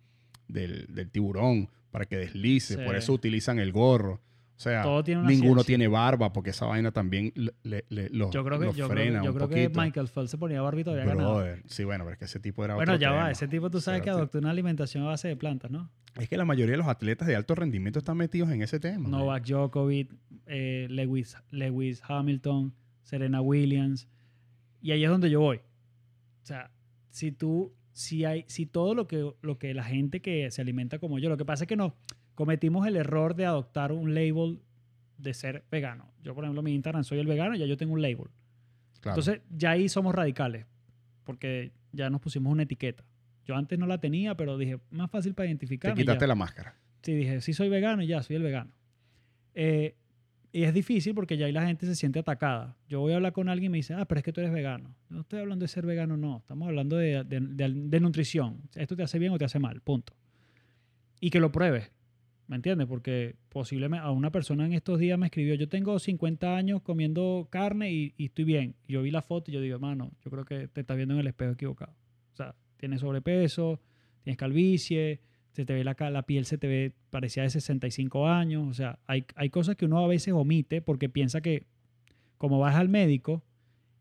del- 0.48 0.86
del 0.88 1.10
tiburón 1.10 1.70
para 1.90 2.06
que 2.06 2.16
deslice. 2.16 2.78
Por 2.78 2.96
eso 2.96 3.12
utilizan 3.12 3.58
el 3.58 3.72
gorro. 3.72 4.20
O 4.56 4.60
sea, 4.64 4.84
tiene 5.04 5.22
ninguno 5.22 5.62
ciencia. 5.62 5.64
tiene 5.66 5.88
barba 5.88 6.32
porque 6.32 6.50
esa 6.50 6.66
vaina 6.66 6.92
también 6.92 7.32
le, 7.34 7.54
lo, 7.88 8.30
Yo 8.30 8.44
creo 8.44 8.60
que, 8.60 8.66
yo 8.66 8.72
creo, 8.72 8.88
frena 8.88 9.22
yo 9.24 9.30
un 9.30 9.36
creo 9.36 9.48
que 9.48 9.64
poquito. 9.64 9.80
Michael 9.82 10.08
Phelps 10.08 10.30
se 10.30 10.38
ponía 10.38 10.62
barba 10.62 10.80
y 10.80 10.84
ganaba. 10.84 11.14
Brother. 11.14 11.62
Sí, 11.66 11.82
bueno, 11.82 12.04
pero 12.04 12.12
es 12.14 12.18
que 12.20 12.24
ese 12.26 12.38
tipo 12.38 12.64
era 12.64 12.76
Bueno, 12.76 12.92
otro 12.92 13.00
ya 13.00 13.10
va. 13.10 13.30
Ese 13.32 13.48
tipo 13.48 13.68
tú 13.68 13.80
sabes 13.80 14.02
que 14.02 14.10
adoptó 14.10 14.38
una 14.38 14.50
alimentación 14.50 15.02
a 15.02 15.06
base 15.06 15.26
de 15.26 15.36
plantas, 15.36 15.72
¿no? 15.72 15.90
Es 16.16 16.28
que 16.28 16.36
la 16.36 16.44
mayoría 16.44 16.72
de 16.72 16.78
los 16.78 16.86
atletas 16.86 17.26
de 17.26 17.34
alto 17.34 17.56
rendimiento 17.56 17.98
están 17.98 18.16
metidos 18.16 18.48
en 18.52 18.62
ese 18.62 18.78
tema. 18.78 19.08
Novak 19.08 19.44
Djokovic, 19.44 20.12
eh, 20.46 20.86
Lewis, 20.90 21.36
Lewis 21.50 22.02
Hamilton, 22.06 22.74
Serena 23.02 23.40
Williams. 23.40 24.08
Y 24.80 24.92
ahí 24.92 25.04
es 25.04 25.10
donde 25.10 25.30
yo 25.30 25.40
voy. 25.40 25.58
O 25.58 26.46
sea, 26.46 26.70
si 27.10 27.32
tú, 27.32 27.74
si 27.92 28.24
hay, 28.24 28.44
si 28.48 28.66
todo 28.66 28.94
lo 28.94 29.06
que, 29.06 29.32
lo 29.40 29.58
que 29.58 29.72
la 29.74 29.84
gente 29.84 30.20
que 30.20 30.50
se 30.50 30.60
alimenta 30.60 30.98
como 30.98 31.18
yo, 31.18 31.28
lo 31.28 31.36
que 31.36 31.44
pasa 31.44 31.64
es 31.64 31.68
que 31.68 31.76
no, 31.76 31.96
cometimos 32.34 32.86
el 32.86 32.96
error 32.96 33.34
de 33.34 33.46
adoptar 33.46 33.92
un 33.92 34.14
label 34.14 34.60
de 35.18 35.32
ser 35.34 35.64
vegano. 35.70 36.12
Yo, 36.22 36.34
por 36.34 36.44
ejemplo, 36.44 36.60
en 36.60 36.64
mi 36.64 36.74
Instagram 36.74 37.04
soy 37.04 37.18
el 37.18 37.26
vegano 37.26 37.54
y 37.54 37.58
ya 37.58 37.66
yo 37.66 37.76
tengo 37.76 37.92
un 37.94 38.02
label. 38.02 38.28
Claro. 39.00 39.18
Entonces, 39.18 39.42
ya 39.50 39.70
ahí 39.70 39.88
somos 39.88 40.14
radicales, 40.14 40.66
porque 41.24 41.72
ya 41.92 42.10
nos 42.10 42.20
pusimos 42.20 42.52
una 42.52 42.64
etiqueta. 42.64 43.04
Yo 43.44 43.54
antes 43.56 43.78
no 43.78 43.86
la 43.86 43.98
tenía, 43.98 44.36
pero 44.36 44.56
dije, 44.56 44.78
más 44.90 45.10
fácil 45.10 45.34
para 45.34 45.44
Te 45.44 45.50
identificar. 45.50 45.94
quitaste 45.94 46.26
la 46.26 46.34
máscara. 46.34 46.76
Sí, 47.02 47.14
dije, 47.14 47.40
sí 47.42 47.52
soy 47.52 47.68
vegano 47.68 48.02
y 48.02 48.06
ya, 48.06 48.22
soy 48.22 48.36
el 48.36 48.42
vegano. 48.42 48.70
Eh, 49.54 49.96
y 50.55 50.62
es 50.62 50.72
difícil 50.72 51.16
porque 51.16 51.36
ya 51.36 51.47
ahí 51.47 51.52
la 51.52 51.66
gente 51.66 51.85
se 51.85 51.97
siente 51.97 52.20
atacada. 52.20 52.76
Yo 52.89 53.01
voy 53.01 53.12
a 53.12 53.16
hablar 53.16 53.32
con 53.32 53.48
alguien 53.48 53.70
y 53.70 53.72
me 53.72 53.76
dice, 53.78 53.94
ah, 53.94 54.05
pero 54.05 54.20
es 54.20 54.24
que 54.24 54.32
tú 54.32 54.40
eres 54.40 54.52
vegano. 54.52 54.94
No 55.09 55.22
estoy 55.22 55.40
hablando 55.40 55.64
de 55.64 55.68
ser 55.68 55.85
vegano, 55.85 56.16
no. 56.16 56.39
Estamos 56.39 56.68
hablando 56.68 56.97
de, 56.97 57.24
de- 57.24 58.01
nutrición. 58.01 58.60
Esto 58.76 58.94
te 58.94 59.02
hace 59.02 59.18
bien 59.18 59.32
o 59.32 59.39
te 59.39 59.44
hace 59.44 59.59
mal, 59.59 59.81
punto. 59.81 60.12
Y 61.18 61.31
que 61.31 61.40
lo 61.40 61.51
pruebes, 61.51 61.90
¿me 62.47 62.55
entiendes? 62.55 62.86
Porque 62.86 63.35
posiblemente 63.48 64.06
a 64.06 64.12
una 64.12 64.31
persona 64.31 64.64
en 64.64 64.74
estos 64.74 65.01
días 65.01 65.18
me 65.18 65.26
escribió, 65.26 65.56
yo 65.56 65.68
tengo 65.68 65.98
50 65.98 66.56
años 66.56 66.82
comiendo 66.82 67.48
carne 67.51 67.90
y, 67.93 68.14
y 68.16 68.26
estoy 68.26 68.44
bien. 68.44 68.76
Yo 68.86 69.02
vi 69.02 69.10
la 69.10 69.22
foto 69.22 69.51
y 69.51 69.55
yo 69.55 69.60
digo, 69.60 69.74
hermano, 69.74 70.12
yo 70.24 70.31
creo 70.31 70.44
que 70.44 70.68
te 70.68 70.82
estás 70.82 70.97
viendo 70.97 71.14
en 71.14 71.20
el 71.20 71.26
espejo 71.26 71.51
equivocado. 71.51 71.97
O 72.32 72.36
sea, 72.36 72.55
tienes 72.76 73.01
sobrepeso, 73.01 73.81
tienes 74.22 74.39
calvicie, 74.39 75.20
se 75.55 75.64
te 75.64 75.72
ve 75.72 75.82
la, 75.85 75.97
la 76.10 76.22
piel, 76.24 76.44
se 76.44 76.59
te 76.59 76.66
ve 76.66 76.93
parecía 77.10 77.43
de 77.44 77.51
65 77.51 78.28
años. 78.28 78.66
O 78.68 78.74
sea, 78.74 78.98
hay, 79.06 79.24
hay 79.36 79.48
cosas 79.51 79.76
que 79.76 79.86
uno 79.86 79.98
a 80.05 80.06
veces 80.06 80.35
omite 80.35 80.82
porque 80.82 81.09
piensa 81.09 81.40
que 81.40 81.66
como 82.39 82.59
vas 82.59 82.74
al 82.76 82.89
médico 82.89 83.43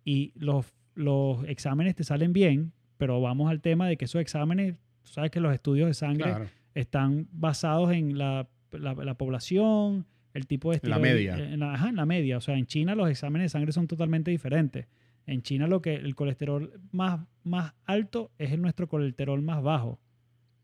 y 0.04 0.34
los, 0.36 0.66
los 0.96 1.44
exámenes 1.48 1.96
te 1.96 2.04
salen 2.04 2.34
bien, 2.34 2.74
pero 2.98 3.22
vamos 3.22 3.50
al 3.50 3.62
tema 3.62 3.88
de 3.88 3.96
que 3.98 4.06
esos 4.06 4.20
exámenes, 4.22 4.76
tú 5.04 5.12
sabes 5.12 5.32
que 5.32 5.40
los 5.40 5.54
estudios 5.54 5.88
de 5.88 5.94
sangre 5.94 6.24
Claro. 6.26 6.46
están 6.74 7.28
basados 7.32 7.92
en 7.94 8.18
la, 8.18 8.50
la- 8.72 8.96
la 8.96 9.14
población, 9.14 10.06
el 10.34 10.48
tipo 10.48 10.72
de 10.72 10.76
La 10.84 10.96
estilo. 10.96 11.00
media. 11.00 11.38
En 11.38 11.60
la, 11.60 11.74
ajá, 11.76 11.90
en 11.90 11.96
la 11.96 12.06
media. 12.08 12.38
O 12.38 12.42
sea, 12.42 12.58
en 12.58 12.66
China 12.66 12.96
los 12.96 13.10
exámenes 13.10 13.46
de 13.46 13.50
sangre 13.50 13.72
son 13.72 13.88
totalmente 13.88 14.32
diferentes. 14.32 14.88
En 15.28 15.42
China 15.44 15.68
lo 15.68 15.82
que 15.82 15.94
el 15.96 16.16
colesterol 16.16 16.82
más, 16.92 17.22
más 17.44 17.74
alto 17.86 18.32
es 18.40 18.52
el 18.52 18.62
nuestro 18.62 18.88
colesterol 18.90 19.42
más 19.44 19.62
bajo. 19.62 20.00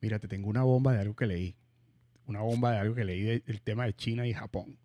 Mira, 0.01 0.19
te 0.19 0.27
tengo 0.27 0.49
una 0.49 0.63
bomba 0.63 0.93
de 0.93 0.99
algo 0.99 1.15
que 1.15 1.25
leí. 1.27 1.55
Una 2.25 2.41
bomba 2.41 2.71
de 2.71 2.77
algo 2.77 2.95
que 2.95 3.03
leí 3.05 3.21
de- 3.23 3.39
del 3.39 3.61
tema 3.61 3.85
de 3.85 3.93
China 3.93 4.27
y 4.27 4.33
Japón. 4.33 4.77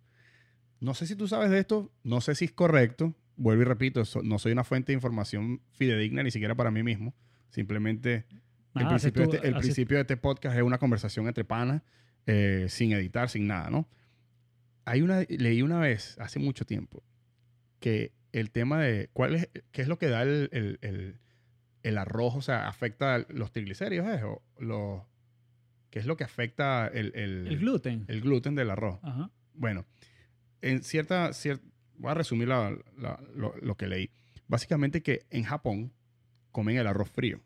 No 0.81 0.95
sé 0.95 1.07
si 1.07 1.15
tú 1.17 1.29
sabes 1.29 1.51
de 1.51 1.59
esto, 1.59 1.93
no 2.03 2.21
sé 2.21 2.35
si 2.35 2.47
es 2.47 2.53
correcto. 2.53 3.15
Vuelvo 3.37 3.63
y 3.63 3.65
repito, 3.65 4.05
so- 4.05 4.23
no 4.23 4.39
soy 4.39 4.53
una 4.53 4.65
fuente 4.65 4.93
de 4.93 4.95
información 4.95 5.61
fidedigna 5.73 6.23
ni 6.23 6.31
siquiera 6.31 6.55
para 6.55 6.71
mí 6.71 6.83
mismo. 6.83 7.15
Simplemente 7.51 8.27
el, 8.75 8.83
Nada, 8.85 8.97
haces 8.97 9.13
principio, 9.13 9.25
tú- 9.25 9.31
de 9.33 9.37
este, 9.39 9.49
el 9.49 9.55
haces- 9.55 9.63
principio 9.67 9.97
de 9.97 10.01
este 10.03 10.17
podcast 10.17 10.57
es 10.57 10.63
una 10.63 10.79
conversación 10.79 11.27
entre 11.29 11.45
panas, 11.45 11.83
eh, 12.27 12.67
sin 12.69 12.93
editar, 12.93 13.29
sin 13.29 13.47
nada, 13.47 13.71
¿no? 13.71 13.89
Hay 14.85 15.03
una, 15.03 15.23
leí 15.29 15.63
una 15.63 15.79
vez, 15.79 16.17
hace 16.19 16.39
mucho 16.39 16.65
tiempo, 16.65 17.03
que 17.81 18.13
el 18.33 18.51
tema 18.51 18.81
de 18.83 19.09
cuál 19.13 19.35
es, 19.37 19.49
qué 19.73 19.83
es 19.83 19.89
lo 19.89 19.99
que 19.99 20.09
da 20.09 20.23
el, 20.23 20.49
el- 20.53 20.79
el- 20.83 21.21
el 21.85 21.97
arroz, 21.99 22.35
o 22.35 22.43
sea, 22.43 22.67
afecta 22.67 23.25
los 23.29 23.53
triglicéridos, 23.53 24.09
¿es? 24.09 24.23
O 24.25 24.43
los, 24.59 25.03
¿Qué 25.91 26.01
es 26.01 26.07
lo 26.07 26.17
que 26.17 26.25
afecta 26.25 26.89
el, 26.89 27.13
el, 27.15 27.47
el 27.47 27.59
gluten. 27.61 28.05
el 28.09 28.21
gluten 28.21 28.57
del 28.57 28.71
arroz? 28.71 28.99
Ajá. 29.05 29.31
Bueno, 29.53 29.87
en 30.61 30.83
cierta, 30.83 31.29
cier- 31.31 31.61
voy 31.97 32.11
a 32.11 32.15
resumir 32.15 32.49
la- 32.49 32.77
la- 32.99 33.21
lo, 33.37 33.55
lo 33.63 33.77
que 33.77 33.87
leí. 33.87 34.11
Básicamente 34.49 35.03
que 35.03 35.27
en 35.31 35.45
Japón 35.45 35.93
comen 36.51 36.77
el 36.79 36.87
arroz 36.89 37.11
frío. 37.11 37.41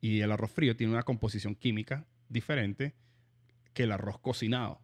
Y 0.00 0.20
el 0.20 0.32
arroz 0.32 0.50
frío 0.50 0.74
tiene 0.76 0.92
una 0.92 1.02
composición 1.04 1.54
química 1.54 2.06
diferente 2.28 2.94
que 3.72 3.84
el 3.84 3.92
arroz 3.92 4.18
cocinado. 4.18 4.80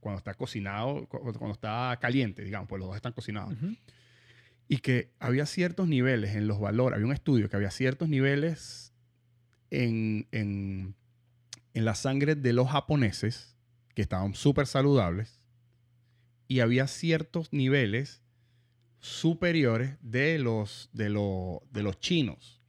Cuando 0.00 0.18
está 0.18 0.34
cocinado, 0.34 1.06
cu- 1.08 1.20
cuando 1.20 1.52
está 1.52 1.96
caliente, 2.00 2.42
digamos, 2.44 2.68
pues 2.68 2.78
los 2.80 2.88
dos 2.88 2.96
están 2.96 3.12
cocinados. 3.12 3.54
Y 4.68 4.78
que 4.78 5.12
había 5.18 5.46
ciertos 5.46 5.88
niveles 5.88 6.34
en 6.34 6.46
los 6.46 6.58
valores, 6.58 6.96
había 6.96 7.06
un 7.06 7.12
estudio 7.12 7.48
que 7.50 7.56
había 7.56 7.70
ciertos 7.70 8.08
niveles 8.08 8.92
en, 9.70 10.26
en, 10.32 10.94
en 11.74 11.84
la 11.84 11.94
sangre 11.94 12.34
de 12.34 12.52
los 12.52 12.70
japoneses 12.70 13.56
que 13.94 14.02
estaban 14.02 14.34
súper 14.34 14.66
saludables 14.66 15.40
y 16.48 16.60
había 16.60 16.86
ciertos 16.86 17.52
niveles 17.52 18.22
superiores 19.00 19.96
de 20.00 20.38
los, 20.38 20.88
de, 20.92 21.10
lo- 21.10 21.62
de 21.70 21.82
los 21.82 22.00
chinos. 22.00 22.62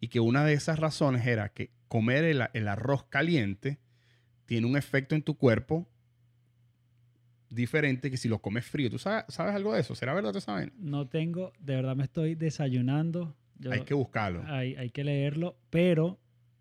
Y 0.00 0.08
que 0.08 0.20
una 0.20 0.44
de 0.44 0.52
esas 0.54 0.78
razones 0.78 1.26
era 1.26 1.48
que 1.50 1.70
comer 1.88 2.24
el, 2.24 2.48
el 2.54 2.68
arroz 2.68 3.04
caliente 3.04 3.78
tiene 4.46 4.66
un 4.66 4.76
efecto 4.76 5.14
en 5.14 5.22
tu 5.22 5.36
cuerpo 5.36 5.88
diferente 7.54 8.10
que 8.10 8.16
si 8.16 8.28
lo 8.28 8.38
comes 8.40 8.64
frío. 8.64 8.88
¿Tú 8.90 8.98
sabes, 8.98 9.24
sabes 9.28 9.54
algo 9.54 9.74
de 9.74 9.80
eso? 9.80 9.94
¿Será 9.94 10.14
verdad 10.14 10.32
tú 10.32 10.40
sabes? 10.40 10.70
No 10.78 11.06
tengo, 11.06 11.52
de 11.60 11.76
verdad 11.76 11.94
me 11.96 12.04
estoy 12.04 12.34
desayunando. 12.34 13.34
Yo- 13.58 13.70
Hay 13.72 13.80
que 13.82 13.94
buscarlo. 13.94 14.42
hay, 14.46 14.74
hay 14.76 14.90
que 14.90 15.04
leerlo, 15.04 15.56
pero 15.70 16.18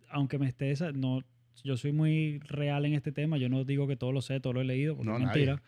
aunque 0.09 0.38
me 0.38 0.47
esté 0.47 0.73
no, 0.93 1.22
yo 1.63 1.77
soy 1.77 1.91
muy 1.93 2.39
real 2.39 2.85
en 2.85 2.93
este 2.93 3.11
tema, 3.11 3.38
yo 3.38 3.49
no 3.49 3.63
digo 3.63 3.88
que 3.88 3.95
todo 3.95 4.11
lo 4.11 4.22
sé, 4.22 4.39
todo 4.39 4.53
lo 4.53 4.61
he 4.61 4.65
leído, 4.65 4.95
porque 4.95 5.09
No, 5.09 5.18
es 5.18 5.23
nadie. 5.23 5.45
mentira, 5.45 5.61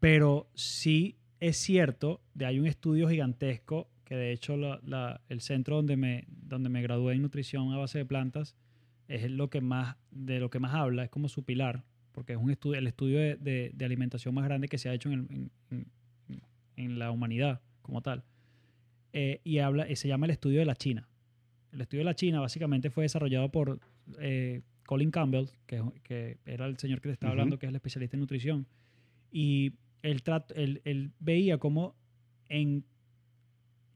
pero 0.00 0.48
sí 0.54 1.16
es 1.40 1.56
cierto, 1.56 2.20
de 2.34 2.46
hay 2.46 2.58
un 2.58 2.66
estudio 2.66 3.08
gigantesco 3.08 3.88
que 4.04 4.16
de 4.16 4.32
hecho 4.32 4.56
la- 4.56 4.80
la- 4.84 5.20
el 5.28 5.40
centro 5.40 5.76
donde 5.76 5.96
me, 5.96 6.24
donde 6.28 6.68
me 6.68 6.82
gradué 6.82 7.14
en 7.14 7.22
nutrición 7.22 7.72
a 7.72 7.78
base 7.78 7.98
de 7.98 8.04
plantas 8.04 8.54
es 9.08 9.30
lo 9.30 9.48
que 9.50 9.60
más, 9.60 9.96
de 10.10 10.40
lo 10.40 10.50
que 10.50 10.58
más 10.58 10.74
habla, 10.74 11.04
es 11.04 11.10
como 11.10 11.28
su 11.28 11.44
pilar, 11.44 11.84
porque 12.14 12.32
es 12.32 12.38
un 12.38 12.50
estudio, 12.50 12.78
el 12.78 12.86
estudio 12.86 13.18
de, 13.18 13.36
de- 13.36 13.70
de 13.74 13.84
alimentación 13.84 14.34
más 14.34 14.44
grande 14.44 14.68
que 14.68 14.78
se 14.78 14.88
ha 14.88 14.94
hecho 14.94 15.10
en, 15.10 15.50
el- 15.70 15.76
en- 15.78 15.90
en- 16.76 16.98
la 16.98 17.10
humanidad 17.10 17.60
como 17.82 18.00
tal. 18.00 18.24
Eh, 19.12 19.40
y 19.44 19.58
habla, 19.58 19.84
eh, 19.88 19.96
se 19.96 20.08
llama 20.08 20.26
el 20.26 20.30
estudio 20.30 20.60
de 20.60 20.64
la 20.66 20.74
China. 20.76 21.06
El 21.72 21.80
estudio 21.82 22.00
de 22.00 22.04
la 22.06 22.14
China 22.14 22.40
básicamente 22.40 22.88
fue 22.90 23.04
desarrollado 23.04 23.50
por 23.50 23.80
eh, 24.20 24.62
Colin 24.86 25.10
Campbell, 25.10 25.46
que, 25.66 25.82
que 26.02 26.38
era 26.46 26.66
el 26.66 26.78
señor 26.78 27.00
que 27.00 27.08
te 27.08 27.12
estaba 27.14 27.32
Ujú. 27.32 27.40
hablando, 27.40 27.58
que 27.58 27.66
es 27.66 27.70
el 27.70 27.76
especialista 27.76 28.16
en 28.16 28.20
nutrición. 28.20 28.66
Y 29.30 29.74
él, 30.02 30.22
él- 30.54 30.80
él 30.84 31.12
veía 31.20 31.58
como 31.58 31.94
en 32.48 32.84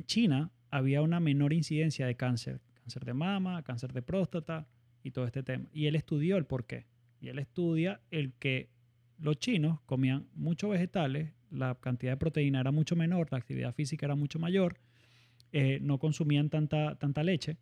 China 0.07 0.51
había 0.71 1.03
una 1.03 1.21
menor 1.21 1.53
incidencia 1.53 2.07
de 2.07 2.17
cáncer, 2.17 2.61
cáncer 2.75 3.05
de 3.05 3.15
mama, 3.15 3.63
cáncer 3.63 3.93
de 3.93 4.03
próstata 4.03 4.67
y 5.03 5.11
todo 5.11 5.25
este 5.27 5.43
tema. 5.43 5.69
Y 5.73 5.87
él 5.87 5.95
estudió 5.97 6.37
el 6.37 6.47
por 6.47 6.67
qué. 6.67 6.87
Y 7.21 7.29
él 7.29 7.39
estudia 7.39 8.01
el 8.11 8.33
que 8.35 8.69
los 9.19 9.39
chinos 9.39 9.81
comían 9.87 10.27
muchos 10.35 10.71
vegetales, 10.71 11.33
la 11.51 11.75
cantidad 11.75 12.13
de 12.13 12.17
proteína 12.19 12.61
era 12.61 12.71
mucho 12.71 12.95
menor, 12.95 13.29
la 13.31 13.39
actividad 13.39 13.75
física 13.75 14.07
era 14.07 14.15
mucho 14.15 14.39
mayor, 14.39 14.79
eh, 15.53 15.79
no 15.81 15.99
consumían 15.99 16.51
tanta, 16.51 16.95
tanta 16.97 17.23
leche. 17.25 17.57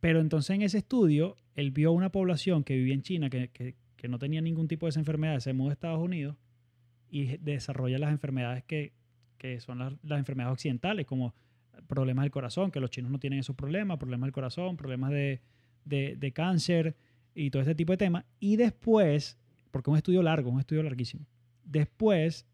Pero 0.00 0.20
entonces 0.20 0.50
en 0.56 0.62
ese 0.62 0.78
estudio, 0.78 1.36
él 1.54 1.70
vio 1.70 1.92
una 1.92 2.10
población 2.10 2.64
que 2.64 2.74
vivía 2.76 2.94
en 2.94 3.02
China, 3.02 3.30
que, 3.30 3.48
que- 3.48 3.76
no 4.08 4.18
tenía 4.18 4.40
ningún 4.40 4.66
tipo 4.66 4.86
de 4.86 4.90
esa 4.90 4.98
enfermedad, 4.98 5.38
se 5.38 5.52
mudó 5.52 5.70
a 5.70 5.74
Estados 5.74 6.00
Unidos 6.00 6.36
y 7.08 7.36
desarrolla 7.36 8.00
las 8.00 8.10
enfermedades 8.10 8.64
que, 8.64 8.92
que 9.38 9.60
son 9.60 9.78
las, 9.78 9.92
las 10.02 10.18
enfermedades 10.18 10.54
occidentales, 10.54 11.06
como 11.06 11.36
problemas 11.86 12.24
del 12.24 12.32
corazón, 12.32 12.72
que 12.72 12.80
los 12.80 12.90
chinos 12.90 13.12
no 13.12 13.20
tienen 13.20 13.38
esos 13.38 13.54
problemas, 13.54 13.98
problemas 13.98 14.26
del 14.26 14.32
corazón, 14.32 14.76
problemas 14.76 15.12
de, 15.12 15.40
de- 15.84 16.16
de 16.16 16.32
cáncer 16.32 16.96
y 17.34 17.50
todo 17.50 17.62
este 17.62 17.74
tipo 17.74 17.92
de 17.92 17.98
temas. 17.98 18.24
Y 18.40 18.56
después, 18.56 19.38
porque 19.70 19.90
es 19.90 19.92
un 19.92 19.96
estudio 19.98 20.22
largo, 20.22 20.50
un 20.50 20.60
estudio 20.60 20.82
larguísimo, 20.82 21.26
después, 21.64 22.46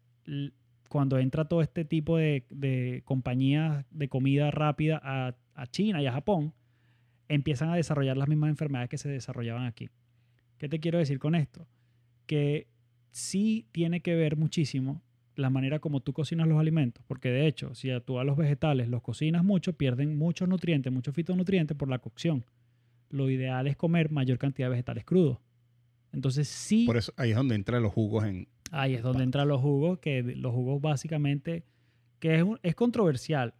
cuando 0.89 1.17
entra 1.17 1.47
todo 1.47 1.61
este 1.61 1.85
tipo 1.85 2.17
de, 2.17 2.45
de 2.49 3.01
compañías 3.05 3.85
de 3.91 4.09
comida 4.09 4.51
rápida 4.51 4.99
a, 5.03 5.35
a 5.55 5.67
China 5.67 6.01
y 6.01 6.07
a 6.07 6.11
Japón, 6.13 6.53
empiezan 7.27 7.69
a 7.69 7.75
desarrollar 7.75 8.17
las 8.17 8.27
mismas 8.27 8.49
enfermedades 8.49 8.89
que 8.89 8.97
se 8.97 9.09
desarrollaban 9.09 9.65
aquí. 9.65 9.89
¿Qué 10.57 10.67
te 10.67 10.79
quiero 10.79 10.97
decir 10.97 11.19
con 11.19 11.35
esto? 11.35 11.67
Que 12.25 12.67
sí 13.11 13.67
tiene 13.71 14.01
que 14.01 14.15
ver 14.15 14.35
muchísimo 14.35 15.01
la 15.35 15.49
manera 15.49 15.79
como 15.79 16.01
tú 16.01 16.13
cocinas 16.13 16.47
los 16.47 16.59
alimentos. 16.59 17.03
Porque 17.07 17.29
de 17.29 17.47
hecho, 17.47 17.73
si 17.75 17.89
tú 18.05 18.19
a 18.19 18.23
los 18.23 18.37
vegetales 18.37 18.89
los 18.89 19.01
cocinas 19.01 19.43
mucho, 19.43 19.73
pierden 19.73 20.17
muchos 20.17 20.47
nutrientes, 20.47 20.91
muchos 20.91 21.15
fitonutrientes 21.15 21.77
por 21.77 21.89
la 21.89 21.99
cocción. 21.99 22.45
Lo 23.09 23.29
ideal 23.29 23.67
es 23.67 23.75
comer 23.75 24.11
mayor 24.11 24.37
cantidad 24.37 24.67
de 24.67 24.71
vegetales 24.71 25.05
crudos. 25.05 25.39
Entonces 26.11 26.47
sí. 26.47 26.85
Por 26.85 26.97
eso 26.97 27.13
ahí 27.17 27.31
es 27.31 27.35
donde 27.35 27.55
entran 27.55 27.83
los 27.83 27.93
jugos 27.93 28.25
en. 28.25 28.47
Ahí 28.71 28.93
es 28.93 29.01
donde 29.01 29.23
entran 29.23 29.47
los 29.47 29.61
jugos, 29.61 29.99
que 29.99 30.21
los 30.21 30.53
jugos 30.53 30.81
básicamente, 30.81 31.63
que 32.19 32.35
es, 32.35 32.45
es 32.61 32.75
controversial. 32.75 33.55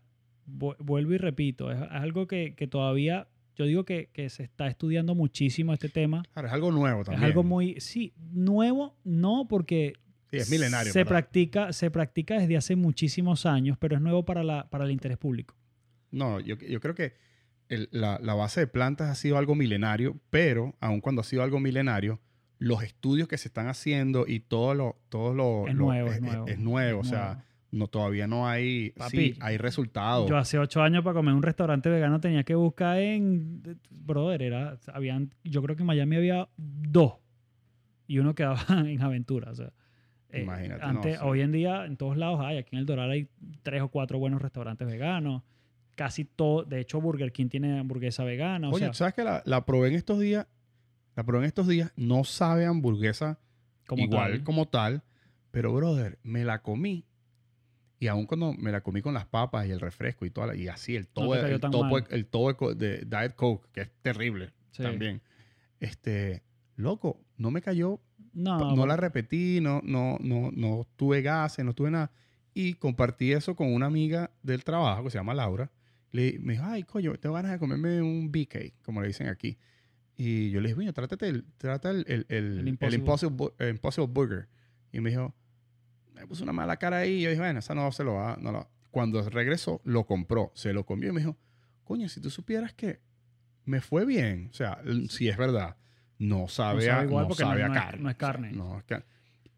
Vuelvo 0.46 1.14
y 1.14 1.18
repito, 1.18 1.72
es, 1.72 1.80
algo 1.92 2.28
que, 2.28 2.56
que, 2.56 2.68
todavía, 2.68 3.28
yo 3.56 3.66
digo 3.66 3.86
que, 3.86 4.10
que, 4.14 4.30
se 4.30 4.44
está 4.44 4.68
estudiando 4.68 5.14
muchísimo 5.14 5.74
este 5.74 5.90
tema. 5.90 6.24
Claro, 6.34 6.48
es 6.48 6.54
algo 6.54 6.72
nuevo 6.72 7.04
también. 7.04 7.24
Es 7.24 7.28
algo 7.28 7.44
muy, 7.44 7.80
sí, 7.80 8.14
nuevo 8.32 8.98
no 9.04 9.48
porque 9.48 9.94
Sí, 10.32 10.38
es 10.38 10.52
milenario. 10.52 10.94
Se 10.94 11.06
practica, 11.06 11.74
se 11.74 11.90
practica 11.90 12.40
desde 12.40 12.56
hace 12.56 12.76
muchísimos 12.76 13.46
años, 13.46 13.78
pero 13.80 13.96
es 13.96 14.02
nuevo 14.02 14.26
para, 14.26 14.44
la, 14.44 14.70
para 14.70 14.86
el 14.86 14.92
interés 14.92 15.18
público. 15.18 15.56
No, 16.12 16.40
yo, 16.40 16.56
yo 16.58 16.80
creo 16.80 16.94
que 16.94 17.14
la, 17.70 18.20
la, 18.22 18.34
base 18.34 18.62
de 18.62 18.68
plantas 18.68 19.10
ha 19.10 19.16
sido 19.16 19.38
algo 19.38 19.56
milenario, 19.56 20.18
pero 20.30 20.76
aun 20.80 21.02
cuando 21.02 21.22
ha 21.22 21.24
sido 21.24 21.44
algo 21.44 21.60
milenario, 21.60 22.20
los 22.58 22.84
estudios 22.84 23.28
que 23.28 23.38
se 23.38 23.48
están 23.48 23.68
haciendo 23.68 24.26
y 24.28 24.42
todo 24.42 24.74
lo... 24.74 24.98
Todo 25.10 25.34
lo 25.34 25.68
es, 25.68 25.76
nuevo, 25.76 26.10
es, 26.10 26.22
nuevo, 26.22 26.48
es, 26.48 26.60
nuevo. 26.60 27.00
o 27.00 27.04
sea, 27.04 27.46
no, 27.72 27.88
todavía 27.88 28.28
no 28.28 28.48
hay... 28.48 28.94
sí, 29.10 29.36
hay 29.40 29.58
resultados. 29.58 30.30
Yo 30.30 30.38
hace 30.38 30.60
ocho 30.60 30.82
años 30.82 31.04
para 31.04 31.14
comer 31.14 31.34
un 31.34 31.44
restaurante 31.44 31.90
vegano 31.90 32.20
tenía 32.20 32.44
que 32.44 32.56
buscar 32.56 33.00
en... 33.00 33.80
Brother, 33.90 34.42
era... 34.42 34.78
Habían, 34.94 35.34
yo 35.44 35.62
creo 35.62 35.76
que 35.76 35.84
en 35.84 35.88
Miami 35.88 36.18
había 36.18 36.50
dos. 36.58 37.14
Y 38.08 38.20
uno 38.20 38.36
quedaba 38.36 38.60
en 38.86 39.02
aventura, 39.02 39.52
o 39.52 39.56
sea... 39.56 39.72
Eh, 40.32 40.44
Imagínate. 40.44 40.84
Antes, 40.84 41.20
Hoy 41.22 41.42
en 41.42 41.52
día, 41.52 41.86
en 41.86 41.98
todos 41.98 42.16
lados 42.16 42.40
hay. 42.42 42.58
Aquí 42.58 42.76
en 42.76 42.80
el 42.80 42.86
Doral 42.86 43.10
hay 43.10 43.30
tres 43.64 43.82
o 43.82 43.90
cuatro 43.90 44.20
buenos 44.20 44.42
restaurantes 44.42 44.88
veganos. 44.88 45.42
Casi 46.00 46.24
todo. 46.24 46.64
De 46.64 46.80
hecho, 46.80 47.02
Burger 47.02 47.34
King 47.34 47.50
tiene 47.50 47.78
hamburguesa 47.78 48.24
vegana. 48.24 48.70
Oye, 48.70 48.90
¿sabes 48.94 49.14
que 49.14 49.26
la, 49.26 49.44
la, 49.46 49.66
probé 49.66 49.90
en 49.90 49.96
estos 49.96 50.18
días? 50.18 50.48
La 51.18 51.26
probé 51.26 51.44
en 51.44 51.48
estos 51.48 51.68
días. 51.68 51.92
No 51.98 52.24
sabe 52.24 52.66
hamburguesa 52.66 53.38
como 53.86 54.06
igual 54.06 54.46
como 54.46 54.70
tal. 54.70 55.04
Pero, 55.52 55.74
brother, 55.74 56.18
me 56.24 56.46
la 56.46 56.62
comí. 56.62 57.04
Y 58.00 58.08
aún 58.08 58.28
cuando 58.28 58.54
me 58.54 58.72
la 58.72 58.80
comí 58.80 59.02
con 59.02 59.14
las 59.14 59.26
papas 59.26 59.68
y 59.68 59.72
el 59.72 59.82
refresco 59.82 60.26
y 60.26 60.30
toda 60.30 60.56
y 60.56 60.70
así, 60.70 60.96
el 60.96 61.06
todo, 61.06 61.36
el, 61.36 61.60
todo 62.28 62.74
de 62.74 63.06
Diet 63.06 63.36
Coke, 63.36 63.68
que 63.74 63.82
es 63.82 63.92
terrible 64.02 64.54
también. 64.78 65.22
Este, 65.82 66.44
loco, 66.78 67.20
no 67.36 67.52
me 67.52 67.62
cayó 67.62 68.00
no, 68.32 68.74
no 68.74 68.86
la 68.86 68.96
repetí, 68.96 69.60
no, 69.60 69.82
no, 69.84 70.18
no, 70.22 70.50
no 70.54 70.88
tuve 70.96 71.22
gases, 71.22 71.66
no 71.66 71.74
tuve 71.74 71.92
nada. 71.92 72.10
Y 72.54 72.76
compartí 72.76 73.34
eso 73.34 73.54
con 73.54 73.74
una 73.74 73.88
amiga 73.88 74.32
del 74.44 74.64
trabajo 74.64 75.04
que 75.04 75.10
se 75.10 75.18
llama 75.18 75.34
Laura. 75.34 75.70
Le, 76.12 76.40
me 76.40 76.54
dijo, 76.54 76.66
ay, 76.66 76.84
coño, 76.84 77.14
tengo 77.16 77.36
ganas 77.36 77.52
de 77.52 77.60
comerme 77.60 78.02
un 78.02 78.32
BK, 78.32 78.82
como 78.84 79.02
le 79.02 79.08
dicen 79.08 79.28
aquí. 79.28 79.58
Y 80.16 80.50
yo 80.50 80.60
le 80.60 80.68
dije, 80.68 80.76
bueno, 80.76 80.92
trátate 80.94 81.30
el, 81.30 81.46
trata 81.58 81.92
el, 81.92 82.06
el, 82.08 82.26
el, 82.28 82.68
impossible. 82.94 84.08
Burger. 84.08 84.50
Y 84.92 85.00
me 85.00 85.12
dijo, 85.12 85.34
me 86.14 86.28
puso 86.28 86.44
una 86.44 86.52
mala 86.52 86.78
cara 86.78 86.98
ahí. 86.98 87.20
Y 87.20 87.22
yo 87.22 87.30
dije, 87.30 87.42
bueno, 87.42 87.60
esa 87.60 87.74
no 87.74 87.92
se 87.92 88.04
lo 88.04 88.16
va. 88.16 88.38
No 88.42 88.52
lo. 88.52 88.70
Cuando 88.92 89.22
regresó, 89.30 89.82
lo 89.86 90.06
compró, 90.06 90.52
se 90.56 90.74
lo 90.74 90.86
comió 90.86 91.10
y 91.10 91.12
me 91.14 91.22
dijo, 91.22 91.38
coño, 91.84 92.10
si 92.10 92.20
tú 92.20 92.30
supieras 92.30 92.74
que 92.74 93.00
me 93.66 93.82
fue 93.82 94.06
bien, 94.06 94.50
o 94.52 94.54
sea, 94.54 94.82
si 95.10 95.30
es 95.30 95.38
verdad, 95.38 95.78
no 96.18 96.48
sabe, 96.48 96.90
a, 96.90 97.04
igual 97.04 97.28
porque 97.28 97.44
no, 97.44 97.74
carne. 97.74 98.02
No 98.02 98.10
es 98.78 98.84
carne. 98.84 99.06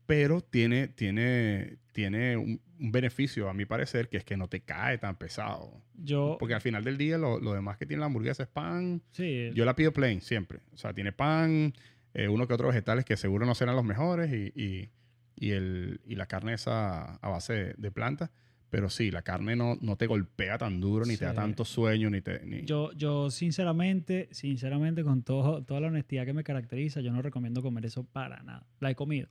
Pero 0.06 0.41
tiene, 0.41 0.90
tiene, 0.90 1.78
tiene 1.91 2.38
un, 2.38 2.61
beneficio, 2.90 3.48
a 3.48 3.53
mi 3.53 3.66
parecer, 3.66 4.10
que 4.10 4.18
es 4.18 4.24
que 4.24 4.36
no 4.38 4.48
te 4.48 4.62
cae 4.62 4.98
tan 4.98 5.16
pesado. 5.16 5.84
Yo, 5.94 6.38
porque 6.40 6.56
al 6.56 6.62
final 6.62 6.84
del 6.84 6.98
día, 6.98 7.18
lo, 7.18 7.40
demás 7.53 7.78
que 7.78 7.86
tiene 7.86 7.99
la 7.99 8.08
hamburguesa 8.08 8.44
es 8.44 8.49
pan. 8.49 9.03
Sí. 9.12 9.52
Yo 9.53 9.66
la 9.66 9.76
pido 9.76 9.94
plain 9.94 10.22
siempre. 10.22 10.62
O 10.74 10.78
sea, 10.78 10.94
tiene 10.94 11.12
pan, 11.12 11.74
eh, 12.16 12.28
uno 12.28 12.48
que 12.48 12.56
otros 12.56 12.70
vegetales 12.70 13.06
que 13.06 13.18
seguro 13.18 13.45
no 13.45 13.53
serán 13.53 13.76
los 13.76 13.86
mejores 13.86 14.32
y, 14.34 14.90
y, 15.36 15.52
el, 15.52 16.02
y 16.06 16.16
la 16.16 16.26
carne 16.26 16.53
esa 16.53 17.16
a 17.16 17.30
base 17.30 17.76
de 17.78 17.91
plantas. 17.91 18.32
Pero 18.72 18.90
sí, 18.90 19.12
la 19.12 19.22
carne 19.22 19.58
no, 19.58 19.78
no 19.82 19.98
te 19.98 20.08
golpea 20.08 20.58
tan 20.58 20.80
duro, 20.80 21.06
ni 21.06 21.18
te 21.18 21.26
da 21.26 21.34
tanto 21.34 21.66
sueño, 21.66 22.10
ni 22.10 22.22
te... 22.22 22.64
Yo, 22.64 22.94
yo 22.94 23.30
sinceramente, 23.30 24.30
sinceramente, 24.32 25.03
con 25.03 25.24
todo, 25.24 25.62
toda 25.62 25.82
la 25.82 25.88
honestidad 25.88 26.26
que 26.26 26.32
me 26.32 26.45
caracteriza, 26.45 27.02
yo 27.02 27.12
no 27.12 27.22
recomiendo 27.22 27.62
comer 27.62 27.86
eso 27.86 28.06
para 28.06 28.41
nada. 28.44 28.66
La 28.80 28.90
he 28.90 28.95
comido. 28.95 29.28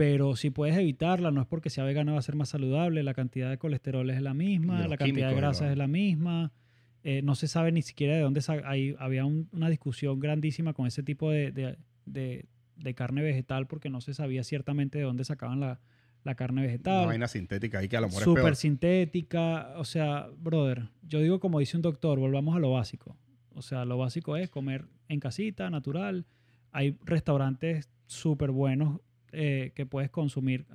Pero 0.00 0.34
si 0.34 0.48
puedes 0.48 0.74
evitarla, 0.78 1.30
no 1.30 1.42
es 1.42 1.46
porque 1.46 1.68
sea 1.68 1.84
vegana 1.84 2.12
va 2.12 2.20
a 2.20 2.22
ser 2.22 2.34
más 2.34 2.48
saludable, 2.48 3.02
la 3.02 3.12
cantidad 3.12 3.50
de 3.50 3.58
colesterol 3.58 4.08
es 4.08 4.22
la 4.22 4.32
misma, 4.32 4.88
la 4.88 4.96
cantidad 4.96 5.28
de 5.28 5.34
grasa 5.34 5.70
es 5.70 5.76
la 5.76 5.88
misma. 5.88 6.52
Eh, 7.04 7.20
no 7.20 7.34
se 7.34 7.48
sabe 7.48 7.70
ni 7.70 7.82
siquiera 7.82 8.14
de 8.14 8.22
dónde... 8.22 8.40
Hay, 8.64 8.96
había 8.98 9.26
una 9.26 9.68
discusión 9.68 10.18
grandísima 10.18 10.72
con 10.72 10.86
ese 10.86 11.02
tipo 11.02 11.30
de, 11.30 11.52
de, 11.52 11.76
de, 12.06 12.46
de 12.76 12.94
carne 12.94 13.20
vegetal 13.20 13.66
porque 13.66 13.90
no 13.90 14.00
se 14.00 14.14
sabía 14.14 14.42
ciertamente 14.42 14.96
de 14.96 15.04
dónde 15.04 15.24
sacaban 15.24 15.60
la 15.60 15.80
la 16.22 16.34
carne 16.34 16.62
vegetal. 16.62 16.98
Una 16.98 17.06
vaina 17.06 17.28
sintética 17.28 17.78
ahí 17.78 17.88
que 17.88 17.96
a 17.96 18.00
lo 18.00 18.08
mejor 18.08 18.22
Súper 18.22 18.56
sintética. 18.56 19.72
O 19.76 19.84
sea, 19.84 20.28
brother, 20.38 20.90
yo 21.02 21.20
digo 21.20 21.40
como 21.40 21.60
dice 21.60 21.76
un 21.76 21.82
doctor, 21.82 22.18
volvamos 22.18 22.56
a 22.56 22.58
lo 22.58 22.72
básico. 22.72 23.16
O 23.54 23.62
sea, 23.62 23.84
lo 23.84 23.96
básico 23.96 24.36
es 24.36 24.50
comer 24.50 24.86
en 25.08 25.20
casita, 25.20 25.70
natural. 25.70 26.26
Hay 26.72 26.96
restaurantes 27.04 27.88
súper 28.06 28.50
buenos 28.50 29.00
eh, 29.32 29.72
que 29.74 29.86
puedes 29.86 30.10
consumir 30.10 30.66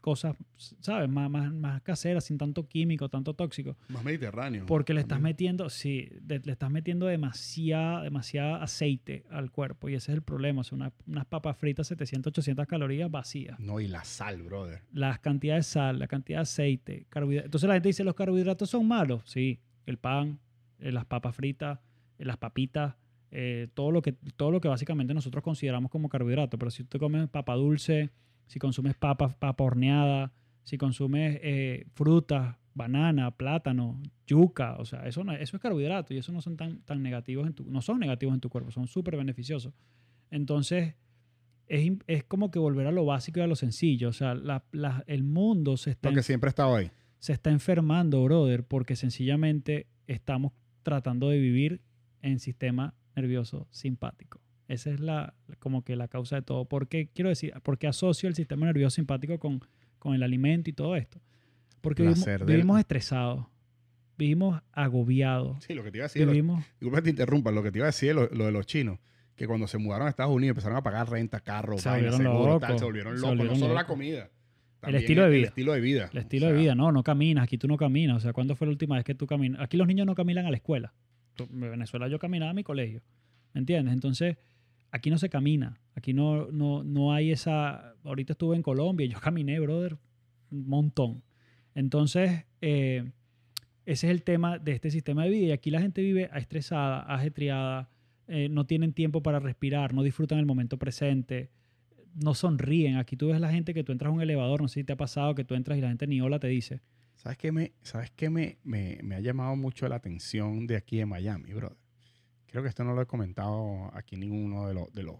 cosas, 0.00 0.36
¿sabes? 0.80 1.08
Más, 1.08 1.30
más, 1.30 1.52
más 1.52 1.82
caseras, 1.82 2.24
sin 2.24 2.38
tanto 2.38 2.66
químico, 2.66 3.08
tanto 3.08 3.34
tóxico. 3.34 3.76
Más 3.88 4.02
mediterráneo. 4.02 4.66
Porque 4.66 4.94
le 4.94 5.00
estás 5.00 5.20
metiendo, 5.20 5.68
sí, 5.70 6.08
le 6.26 6.40
estás 6.52 6.70
metiendo 6.70 7.06
demasiada, 7.06 8.02
demasiada 8.02 8.62
aceite 8.62 9.24
al 9.30 9.50
cuerpo 9.50 9.88
y 9.88 9.94
ese 9.94 10.12
es 10.12 10.16
el 10.16 10.22
problema. 10.22 10.62
O 10.62 10.64
sea, 10.64 10.92
unas 11.06 11.26
papas 11.26 11.56
fritas 11.56 11.86
700, 11.86 12.30
800 12.30 12.66
calorías 12.66 13.10
vacías. 13.10 13.58
No, 13.60 13.80
y 13.80 13.88
la 13.88 14.04
sal, 14.04 14.42
brother. 14.42 14.82
Las 14.92 15.20
cantidades 15.20 15.66
de 15.66 15.72
sal, 15.72 15.98
la 15.98 16.08
cantidad 16.08 16.38
de 16.38 16.42
aceite, 16.42 17.06
carbohidratos. 17.08 17.46
Entonces 17.46 17.68
la 17.68 17.74
gente 17.74 17.88
dice, 17.88 18.04
¿los 18.04 18.14
carbohidratos 18.14 18.70
son 18.70 18.88
malos? 18.88 19.22
Sí, 19.26 19.60
el 19.86 19.98
pan, 19.98 20.40
eh, 20.78 20.92
las 20.92 21.04
papas 21.04 21.36
fritas, 21.36 21.78
eh, 22.18 22.24
las 22.24 22.38
papitas, 22.38 22.96
eh, 23.30 23.68
todo, 23.74 23.90
lo 23.90 24.02
que, 24.02 24.12
todo 24.12 24.50
lo 24.50 24.60
que 24.60 24.68
básicamente 24.68 25.14
nosotros 25.14 25.42
consideramos 25.44 25.90
como 25.90 26.08
carbohidrato. 26.08 26.58
Pero 26.58 26.70
si 26.70 26.84
tú 26.84 26.98
comes 26.98 27.28
papa 27.28 27.54
dulce, 27.54 28.10
si 28.46 28.58
consumes 28.58 28.94
papa, 28.94 29.36
papa 29.38 29.64
horneada, 29.64 30.32
si 30.62 30.78
consumes 30.78 31.38
eh, 31.42 31.86
frutas, 31.94 32.56
banana, 32.74 33.30
plátano, 33.30 34.00
yuca, 34.26 34.76
o 34.78 34.84
sea, 34.84 35.06
eso, 35.06 35.24
no, 35.24 35.32
eso 35.32 35.56
es 35.56 35.62
carbohidrato 35.62 36.14
y 36.14 36.18
eso 36.18 36.32
no 36.32 36.40
son 36.40 36.56
tan, 36.56 36.82
tan 36.82 37.02
negativos 37.02 37.46
en 37.46 37.54
tu, 37.54 37.64
no 37.64 37.82
son 37.82 37.98
negativos 37.98 38.34
en 38.34 38.40
tu 38.40 38.48
cuerpo, 38.48 38.70
son 38.70 38.86
súper 38.86 39.16
beneficiosos. 39.16 39.72
Entonces, 40.30 40.94
es, 41.66 41.92
es, 42.06 42.24
como 42.24 42.50
que 42.50 42.58
volver 42.58 42.86
a 42.86 42.92
lo 42.92 43.04
básico 43.04 43.40
y 43.40 43.42
a 43.42 43.46
lo 43.46 43.56
sencillo. 43.56 44.08
O 44.08 44.12
sea, 44.12 44.34
la, 44.34 44.64
el 45.06 45.22
mundo 45.22 45.76
se 45.76 45.90
está... 45.90 46.08
Porque 46.08 46.22
siempre 46.22 46.48
ha 46.48 46.50
estado 46.50 46.76
ahí. 46.76 46.90
Se 47.18 47.32
está 47.32 47.50
enfermando, 47.50 48.22
brother, 48.24 48.64
porque 48.64 48.96
sencillamente 48.96 49.86
estamos 50.06 50.52
tratando 50.82 51.28
de 51.28 51.38
vivir 51.38 51.82
en 52.22 52.38
sistema 52.38 52.94
nervioso 53.20 53.66
simpático. 53.70 54.40
Esa 54.68 54.90
es 54.90 55.00
la, 55.00 55.34
como 55.58 55.82
que 55.82 55.96
la 55.96 56.08
causa 56.08 56.36
de 56.36 56.42
todo. 56.42 56.64
¿Por 56.64 56.86
qué, 56.86 57.08
quiero 57.12 57.28
decir, 57.28 57.52
porque 57.62 57.88
asocio 57.88 58.28
el 58.28 58.34
sistema 58.34 58.66
nervioso 58.66 58.94
simpático 58.94 59.38
con, 59.38 59.60
con 59.98 60.14
el 60.14 60.22
alimento 60.22 60.70
y 60.70 60.72
todo 60.72 60.94
esto? 60.96 61.20
Porque 61.80 62.02
vivimos, 62.46 62.78
estresados, 62.78 63.46
vivimos 64.16 64.62
agobiados. 64.72 65.64
Sí, 65.64 65.74
lo 65.74 65.82
que 65.82 65.90
te 65.90 65.98
iba 65.98 66.04
a 66.04 66.08
decir, 66.08 66.26
vivimos, 66.26 66.64
disculpa 66.78 67.02
te 67.02 67.10
interrumpa, 67.10 67.50
lo 67.50 67.62
que 67.62 67.72
te 67.72 67.78
iba 67.78 67.86
a 67.86 67.88
decir 67.88 68.10
es 68.10 68.14
lo, 68.14 68.28
de 68.28 68.52
los 68.52 68.66
chinos, 68.66 68.98
que 69.34 69.46
cuando 69.46 69.66
se 69.66 69.78
mudaron 69.78 70.06
a 70.06 70.10
Estados 70.10 70.32
Unidos 70.32 70.50
empezaron 70.50 70.76
a 70.76 70.82
pagar 70.82 71.10
renta, 71.10 71.40
carro, 71.40 71.78
se 71.78 71.88
vaina, 71.88 72.12
seguro, 72.12 72.60
tal, 72.60 72.78
se 72.78 72.84
volvieron 72.84 73.20
locos, 73.20 73.36
no 73.36 73.56
solo 73.56 73.74
la 73.74 73.86
comida. 73.86 74.30
El 74.82 74.94
estilo 74.94 75.24
de 75.24 75.30
vida. 75.30 75.42
El 75.42 75.48
estilo 75.48 75.72
de 75.72 75.80
vida. 75.80 76.10
El 76.12 76.18
estilo 76.18 76.46
de 76.46 76.52
vida, 76.54 76.74
no, 76.74 76.92
no 76.92 77.02
caminas, 77.02 77.44
aquí 77.44 77.58
tú 77.58 77.68
no 77.68 77.76
caminas. 77.76 78.16
O 78.16 78.20
sea, 78.20 78.32
¿cuándo 78.32 78.56
fue 78.56 78.66
la 78.66 78.72
última 78.72 78.96
vez 78.96 79.04
que 79.04 79.14
tú 79.14 79.26
caminas? 79.26 79.60
Aquí 79.60 79.76
los 79.76 79.86
niños 79.86 80.06
no 80.06 80.14
caminan 80.14 80.46
a 80.46 80.50
la 80.50 80.56
escuela. 80.56 80.94
En 81.38 81.60
Venezuela 81.60 82.08
yo 82.08 82.18
caminaba 82.18 82.50
a 82.50 82.54
mi 82.54 82.62
colegio. 82.62 83.02
¿Me 83.52 83.60
entiendes? 83.60 83.94
Entonces, 83.94 84.36
aquí 84.90 85.10
no 85.10 85.18
se 85.18 85.28
camina, 85.28 85.80
aquí 85.94 86.12
no, 86.12 86.50
no, 86.50 86.84
no 86.84 87.12
hay 87.12 87.30
esa... 87.30 87.94
Ahorita 88.04 88.32
estuve 88.32 88.56
en 88.56 88.62
Colombia 88.62 89.06
y 89.06 89.10
yo 89.10 89.20
caminé, 89.20 89.58
brother, 89.60 89.98
un 90.50 90.68
montón. 90.68 91.22
Entonces, 91.74 92.44
eh, 92.60 93.10
ese 93.86 94.06
es 94.06 94.10
el 94.10 94.22
tema 94.22 94.58
de 94.58 94.72
este 94.72 94.90
sistema 94.90 95.24
de 95.24 95.30
vida 95.30 95.46
y 95.46 95.52
aquí 95.52 95.70
la 95.70 95.80
gente 95.80 96.02
vive 96.02 96.30
estresada, 96.34 97.00
ajetreada, 97.02 97.90
eh, 98.28 98.48
no 98.48 98.66
tienen 98.66 98.92
tiempo 98.92 99.22
para 99.22 99.40
respirar, 99.40 99.94
no 99.94 100.02
disfrutan 100.02 100.38
el 100.38 100.46
momento 100.46 100.78
presente, 100.78 101.50
no 102.14 102.34
sonríen. 102.34 102.96
Aquí 102.96 103.16
tú 103.16 103.28
ves 103.28 103.40
la 103.40 103.50
gente 103.50 103.74
que 103.74 103.82
tú 103.82 103.92
entras 103.92 104.10
a 104.10 104.14
un 104.14 104.22
elevador, 104.22 104.62
no 104.62 104.68
sé 104.68 104.80
si 104.80 104.84
te 104.84 104.92
ha 104.92 104.96
pasado 104.96 105.34
que 105.34 105.44
tú 105.44 105.54
entras 105.54 105.78
y 105.78 105.80
la 105.80 105.88
gente 105.88 106.06
ni 106.06 106.20
hola 106.20 106.38
te 106.38 106.48
dice. 106.48 106.80
¿Sabes 107.22 107.36
qué 107.36 107.52
me, 107.52 107.74
sabes 107.82 108.10
qué 108.16 108.30
me, 108.30 108.56
me, 108.64 108.98
me 109.02 109.14
ha 109.14 109.20
llamado 109.20 109.54
mucho 109.54 109.86
la 109.88 109.96
atención 109.96 110.66
de 110.66 110.76
aquí 110.76 111.00
en 111.00 111.10
Miami, 111.10 111.52
brother? 111.52 111.76
Creo 112.46 112.62
que 112.62 112.70
esto 112.70 112.82
no 112.82 112.94
lo 112.94 113.02
he 113.02 113.06
comentado 113.06 113.90
aquí 113.94 114.14
en 114.14 114.22
ninguno 114.22 114.66
de, 114.66 114.72
los, 114.72 114.90
de, 114.94 115.02
los, 115.02 115.16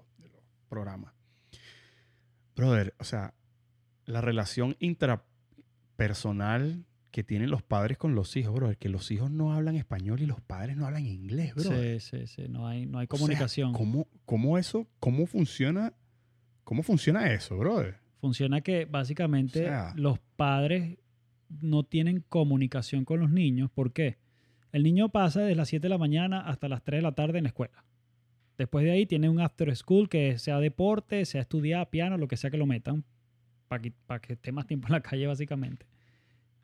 programas. 0.70 1.12
Brother, 2.56 2.94
o 2.98 3.04
sea, 3.04 3.34
la 4.06 4.22
relación 4.22 4.78
personal 5.96 6.86
que 7.10 7.22
tienen 7.22 7.50
los 7.50 7.62
padres 7.62 7.98
con 7.98 8.14
los 8.14 8.34
hijos, 8.34 8.54
bro. 8.54 8.72
Que 8.78 8.88
los 8.88 9.10
hijos 9.10 9.30
no 9.30 9.52
hablan 9.52 9.76
español 9.76 10.22
y 10.22 10.26
los 10.26 10.40
padres 10.40 10.78
no 10.78 10.86
hablan 10.86 11.04
inglés, 11.04 11.54
bro. 11.54 11.64
Sí, 11.64 12.00
sí, 12.00 12.26
sí. 12.26 12.48
No 12.48 12.66
hay, 12.66 12.86
no 12.86 12.98
hay 12.98 13.08
O 13.10 13.14
sea, 13.14 13.18
comunicación. 13.18 13.74
¿cómo, 13.74 14.08
cómo 14.24 14.56
eso, 14.56 14.88
cómo 15.00 15.26
funciona, 15.26 15.92
cómo 16.64 16.82
funciona 16.82 17.30
eso, 17.30 17.58
brother? 17.58 17.98
Funciona 18.22 18.62
que 18.62 18.86
básicamente 18.86 19.60
O 19.60 19.68
sea- 19.68 19.92
los 19.96 20.18
padres 20.36 20.96
no 21.60 21.82
tienen 21.82 22.24
comunicación 22.28 23.04
con 23.04 23.20
los 23.20 23.30
niños. 23.30 23.70
¿Por 23.70 23.92
qué? 23.92 24.18
El 24.72 24.84
niño 24.84 25.08
pasa 25.08 25.40
desde 25.40 25.56
las 25.56 25.68
7 25.68 25.82
de 25.82 25.88
la 25.88 25.98
mañana 25.98 26.40
hasta 26.40 26.68
las 26.68 26.82
3 26.82 26.98
de 26.98 27.02
la 27.02 27.12
tarde 27.12 27.38
en 27.38 27.44
la 27.44 27.48
escuela. 27.48 27.84
Después 28.56 28.84
de 28.84 28.92
ahí 28.92 29.06
tiene 29.06 29.28
un 29.28 29.40
after 29.40 29.74
school 29.74 30.08
que 30.08 30.38
sea 30.38 30.60
deporte, 30.60 31.24
sea 31.24 31.40
estudiar 31.40 31.88
piano, 31.90 32.18
lo 32.18 32.28
que 32.28 32.36
sea 32.36 32.50
que 32.50 32.58
lo 32.58 32.66
metan, 32.66 33.04
para 33.68 33.82
que, 33.82 33.92
pa' 34.06 34.20
que 34.20 34.34
esté 34.34 34.52
más 34.52 34.66
tiempo 34.66 34.88
en 34.88 34.92
la 34.92 35.00
calle 35.00 35.26
básicamente. 35.26 35.86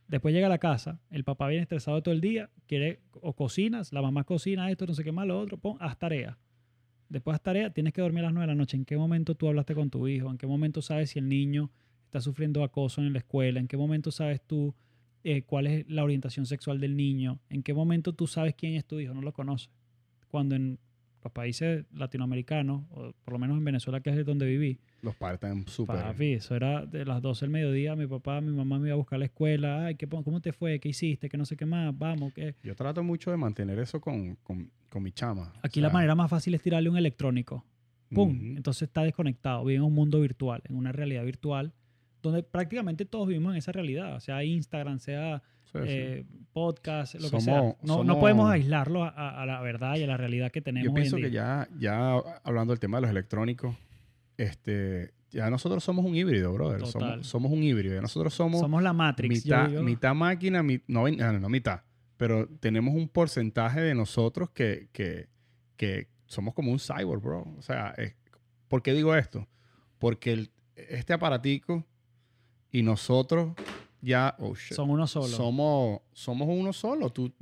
Después 0.06 0.32
llega 0.32 0.46
a 0.46 0.50
la 0.50 0.58
casa, 0.58 1.00
el 1.10 1.24
papá 1.24 1.48
viene 1.48 1.62
estresado 1.62 2.00
todo 2.02 2.14
el 2.14 2.20
día, 2.20 2.50
quiere 2.66 3.00
o 3.12 3.34
cocinas, 3.34 3.92
la 3.92 4.02
mamá 4.02 4.22
cocina 4.24 4.70
esto, 4.70 4.86
no 4.86 4.94
sé 4.94 5.02
qué 5.02 5.10
más, 5.10 5.26
lo 5.26 5.40
otro, 5.40 5.56
pon, 5.56 5.78
haz 5.80 5.98
tarea. 5.98 6.38
Después 7.08 7.34
haz 7.34 7.42
tarea, 7.42 7.70
tienes 7.70 7.92
que 7.92 8.02
dormir 8.02 8.20
a 8.20 8.26
las 8.26 8.34
9 8.34 8.46
de 8.46 8.54
la 8.54 8.58
noche. 8.58 8.76
¿En 8.76 8.84
qué 8.84 8.96
momento 8.96 9.34
tú 9.34 9.48
hablaste 9.48 9.74
con 9.74 9.90
tu 9.90 10.06
hijo? 10.06 10.30
¿En 10.30 10.38
qué 10.38 10.46
momento 10.46 10.82
sabes 10.82 11.10
si 11.10 11.18
el 11.18 11.28
niño 11.28 11.70
está 12.06 12.20
sufriendo 12.20 12.64
acoso 12.64 13.00
en 13.00 13.12
la 13.12 13.18
escuela? 13.18 13.60
¿En 13.60 13.68
qué 13.68 13.76
momento 13.76 14.10
sabes 14.10 14.40
tú 14.40 14.74
eh, 15.24 15.42
cuál 15.42 15.66
es 15.66 15.88
la 15.88 16.04
orientación 16.04 16.46
sexual 16.46 16.80
del 16.80 16.96
niño? 16.96 17.38
¿En 17.50 17.62
qué 17.62 17.74
momento 17.74 18.14
tú 18.14 18.26
sabes 18.26 18.54
quién 18.54 18.74
es 18.74 18.84
tu 18.84 18.98
hijo? 18.98 19.12
No 19.12 19.22
lo 19.22 19.32
conoces. 19.32 19.70
Cuando 20.28 20.54
en 20.54 20.78
los 21.22 21.32
países 21.32 21.84
latinoamericanos, 21.92 22.84
o 22.90 23.12
por 23.24 23.32
lo 23.32 23.38
menos 23.40 23.58
en 23.58 23.64
Venezuela, 23.64 24.00
que 24.00 24.10
es 24.10 24.24
donde 24.24 24.46
viví, 24.46 24.78
Los 25.02 25.16
están 25.32 25.66
súper... 25.66 25.96
Papi, 25.96 26.34
eso 26.34 26.54
era 26.54 26.86
de 26.86 27.04
las 27.04 27.20
12 27.20 27.46
del 27.46 27.50
mediodía, 27.50 27.96
mi 27.96 28.06
papá, 28.06 28.40
mi 28.40 28.52
mamá 28.52 28.78
me 28.78 28.88
iba 28.88 28.94
a 28.94 28.96
buscar 28.96 29.16
a 29.16 29.18
la 29.20 29.24
escuela, 29.24 29.86
ay, 29.86 29.96
¿qué, 29.96 30.06
¿cómo 30.06 30.40
te 30.40 30.52
fue? 30.52 30.78
¿Qué 30.78 30.90
hiciste? 30.90 31.28
¿Qué 31.28 31.36
no 31.36 31.44
sé 31.44 31.56
qué 31.56 31.66
más? 31.66 31.96
Vamos, 31.98 32.32
¿qué? 32.32 32.54
Yo 32.62 32.76
trato 32.76 33.02
mucho 33.02 33.32
de 33.32 33.36
mantener 33.36 33.78
eso 33.80 34.00
con, 34.00 34.36
con, 34.36 34.70
con 34.88 35.02
mi 35.02 35.10
chama. 35.10 35.52
Aquí 35.62 35.80
O 35.80 35.82
la 35.82 35.90
manera 35.90 36.14
más 36.14 36.30
fácil 36.30 36.54
es 36.54 36.62
tirarle 36.62 36.88
un 36.88 36.96
electrónico. 36.96 37.64
¡Pum! 38.10 38.56
Entonces 38.56 38.82
está 38.82 39.02
desconectado, 39.02 39.64
vive 39.64 39.78
en 39.78 39.82
un 39.82 39.92
mundo 39.92 40.20
virtual, 40.20 40.62
en 40.68 40.76
una 40.76 40.92
realidad 40.92 41.24
virtual, 41.24 41.72
donde 42.22 42.42
prácticamente 42.42 43.04
todos 43.04 43.28
vivimos 43.28 43.52
en 43.52 43.58
esa 43.58 43.72
realidad, 43.72 44.18
sea 44.20 44.42
Instagram, 44.44 44.98
sea 44.98 45.42
Sí, 45.64 45.78
sí. 45.82 45.88
eh, 45.88 46.26
podcast, 46.52 47.16
lo 47.16 47.28
que 47.30 47.40
sea. 47.40 47.76
No, 47.82 48.04
no 48.04 48.18
podemos 48.20 48.48
aislarlo 48.50 49.02
a, 49.04 49.44
la 49.46 49.60
verdad 49.60 49.96
y 49.96 50.04
a 50.04 50.06
la 50.06 50.16
realidad 50.16 50.50
que 50.52 50.62
tenemos 50.62 50.84
Yo 50.86 50.92
hoy 50.92 50.96
en 50.96 51.02
pienso 51.02 51.16
día. 51.16 51.26
que 51.26 51.32
ya, 51.32 51.68
ya 51.78 52.12
hablando 52.44 52.72
del 52.72 52.78
tema 52.80 52.98
de 52.98 53.02
los 53.02 53.10
electrónicos, 53.10 53.74
este, 54.36 55.12
ya 55.30 55.50
nosotros 55.50 55.82
somos 55.84 56.04
un 56.04 56.14
híbrido, 56.14 56.52
brother. 56.52 56.80
Total. 56.82 56.92
Somos, 56.92 57.26
somos 57.26 57.52
un 57.52 57.62
híbrido. 57.62 57.94
Ya 57.94 58.00
nosotros 58.00 58.32
somos, 58.34 58.60
Somos 58.60 58.82
la 58.82 58.92
Matrix. 58.92 59.44
mitad, 59.44 59.68
mitad 59.68 60.14
máquina, 60.14 60.62
mi- 60.62 60.80
no, 60.86 61.08
no, 61.08 61.38
no 61.40 61.48
mitad, 61.48 61.80
pero 62.16 62.48
tenemos 62.60 62.94
un 62.94 63.08
porcentaje 63.08 63.80
de 63.80 63.94
nosotros 63.94 64.50
que, 64.50 64.88
que, 64.92 65.28
que 65.76 66.08
somos 66.26 66.54
como 66.54 66.70
un 66.72 66.78
cyborg, 66.78 67.20
bro. 67.22 67.54
O 67.58 67.62
sea, 67.62 67.90
es- 67.98 68.14
¿por 68.68 68.82
qué 68.82 68.92
digo 68.92 69.14
esto? 69.14 69.46
Porque 69.98 70.32
el- 70.32 70.50
este 70.76 71.12
aparatico 71.12 71.84
y 72.72 72.82
nosotros 72.82 73.54
ya, 74.00 74.36
oh 74.38 74.54
shit, 74.54 74.74
Son 74.76 74.90
uno 74.90 75.06
solo. 75.06 75.26
somos, 75.28 76.00
somos 76.12 76.48
uno 76.50 76.72
solo. 76.72 77.10
Tú, 77.10 77.32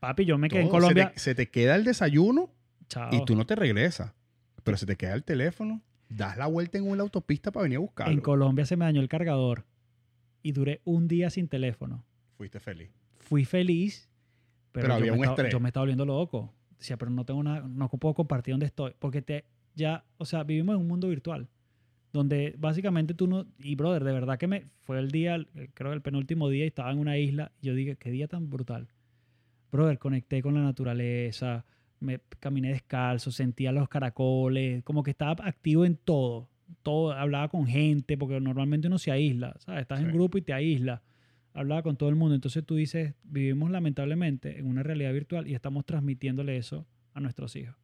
Papi, 0.00 0.24
yo 0.24 0.38
me 0.38 0.48
quedé 0.48 0.62
en 0.62 0.68
todo, 0.68 0.76
se 0.76 0.80
Colombia. 0.82 1.12
te- 1.12 1.18
se 1.18 1.34
te 1.34 1.48
queda 1.50 1.74
el 1.76 1.84
desayuno 1.84 2.50
Chao. 2.88 3.08
y 3.12 3.24
tú 3.24 3.34
no 3.36 3.46
te 3.46 3.54
regresas. 3.56 4.12
Pero 4.62 4.76
se 4.76 4.86
te 4.86 4.96
queda 4.96 5.14
el 5.14 5.24
teléfono, 5.24 5.82
das 6.08 6.36
la 6.36 6.46
vuelta 6.46 6.78
en 6.78 6.88
una 6.88 7.02
autopista 7.02 7.50
para 7.52 7.64
venir 7.64 7.76
a 7.76 7.80
buscarlo. 7.80 8.12
En 8.12 8.20
Colombia 8.20 8.66
se 8.66 8.76
me 8.76 8.84
dañó 8.84 9.00
el 9.00 9.08
cargador 9.08 9.64
y 10.42 10.52
duré 10.52 10.80
un 10.84 11.08
día 11.08 11.30
sin 11.30 11.48
teléfono. 11.48 12.04
Fuiste 12.36 12.60
feliz. 12.60 12.90
Fui 13.18 13.44
feliz, 13.44 14.08
pero, 14.72 14.84
Pero 14.88 14.94
yo, 14.94 14.98
había 14.98 15.12
me 15.12 15.18
un 15.18 15.24
estaba, 15.24 15.34
estrés. 15.36 15.52
yo 15.52 15.60
me 15.60 15.68
estaba 15.68 15.82
volviendo 15.82 16.04
loco. 16.04 16.52
Decía, 16.78 16.96
pero 16.98 17.10
no 17.10 17.24
tengo 17.24 17.42
nada, 17.42 17.60
no 17.66 17.88
puedo 17.88 18.14
compartir 18.14 18.52
dónde 18.52 18.66
estoy. 18.66 18.92
Porque 18.98 19.22
te, 19.22 19.46
ya, 19.74 20.04
o 20.18 20.24
sea, 20.24 20.42
vivimos 20.44 20.74
en 20.74 20.80
un 20.82 20.86
mundo 20.88 21.08
virtual 21.08 21.48
donde 22.16 22.54
básicamente 22.58 23.14
tú 23.14 23.26
no. 23.26 23.46
Y 23.58 23.76
brother, 23.76 24.02
de 24.02 24.12
verdad 24.12 24.38
que 24.38 24.46
me 24.46 24.64
fue 24.82 24.98
el 24.98 25.10
día, 25.10 25.36
eh, 25.36 25.68
creo 25.74 25.90
que 25.90 25.96
el 25.96 26.02
penúltimo 26.02 26.48
día 26.48 26.64
y 26.64 26.68
estaba 26.68 26.90
en 26.90 26.98
una 26.98 27.18
isla. 27.18 27.52
Y 27.60 27.66
yo 27.66 27.74
dije, 27.74 27.96
qué 27.96 28.10
día 28.10 28.26
tan 28.26 28.48
brutal. 28.50 28.88
Brother, 29.70 29.98
conecté 29.98 30.42
con 30.42 30.54
la 30.54 30.62
naturaleza, 30.62 31.64
me 32.00 32.20
caminé 32.40 32.70
descalzo, 32.70 33.30
sentía 33.30 33.72
los 33.72 33.88
caracoles, 33.88 34.82
como 34.82 35.02
que 35.02 35.10
estaba 35.10 35.36
activo 35.46 35.84
en 35.84 35.96
todo. 35.96 36.48
Todo, 36.82 37.12
hablaba 37.12 37.48
con 37.48 37.66
gente, 37.66 38.16
porque 38.16 38.40
normalmente 38.40 38.88
uno 38.88 38.98
se 38.98 39.10
aísla, 39.10 39.54
¿sabes? 39.58 39.82
Estás 39.82 40.00
en 40.00 40.10
grupo 40.10 40.38
y 40.38 40.42
te 40.42 40.52
aísla. 40.52 41.02
Hablaba 41.52 41.82
con 41.82 41.96
todo 41.96 42.08
el 42.08 42.16
mundo. 42.16 42.34
Entonces 42.34 42.64
tú 42.64 42.74
dices, 42.74 43.14
vivimos 43.22 43.70
lamentablemente 43.70 44.58
en 44.58 44.66
una 44.66 44.82
realidad 44.82 45.12
virtual 45.12 45.46
y 45.46 45.54
estamos 45.54 45.84
transmitiéndole 45.84 46.56
eso 46.56 46.86
a 47.14 47.20
nuestros 47.20 47.54
hijos. 47.56 47.76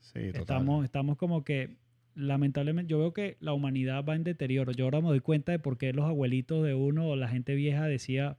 Sí, 0.00 0.26
total. 0.28 0.40
Estamos, 0.40 0.84
estamos 0.84 1.16
como 1.16 1.44
que, 1.44 1.76
lamentablemente, 2.14 2.90
yo 2.90 2.98
veo 2.98 3.12
que 3.12 3.36
la 3.40 3.52
humanidad 3.52 4.04
va 4.04 4.14
en 4.14 4.24
deterioro. 4.24 4.72
Yo 4.72 4.84
ahora 4.84 5.00
me 5.00 5.08
doy 5.08 5.20
cuenta 5.20 5.52
de 5.52 5.58
por 5.58 5.78
qué 5.78 5.92
los 5.92 6.04
abuelitos 6.04 6.64
de 6.64 6.74
uno 6.74 7.08
o 7.08 7.16
la 7.16 7.28
gente 7.28 7.54
vieja 7.54 7.86
decía, 7.86 8.36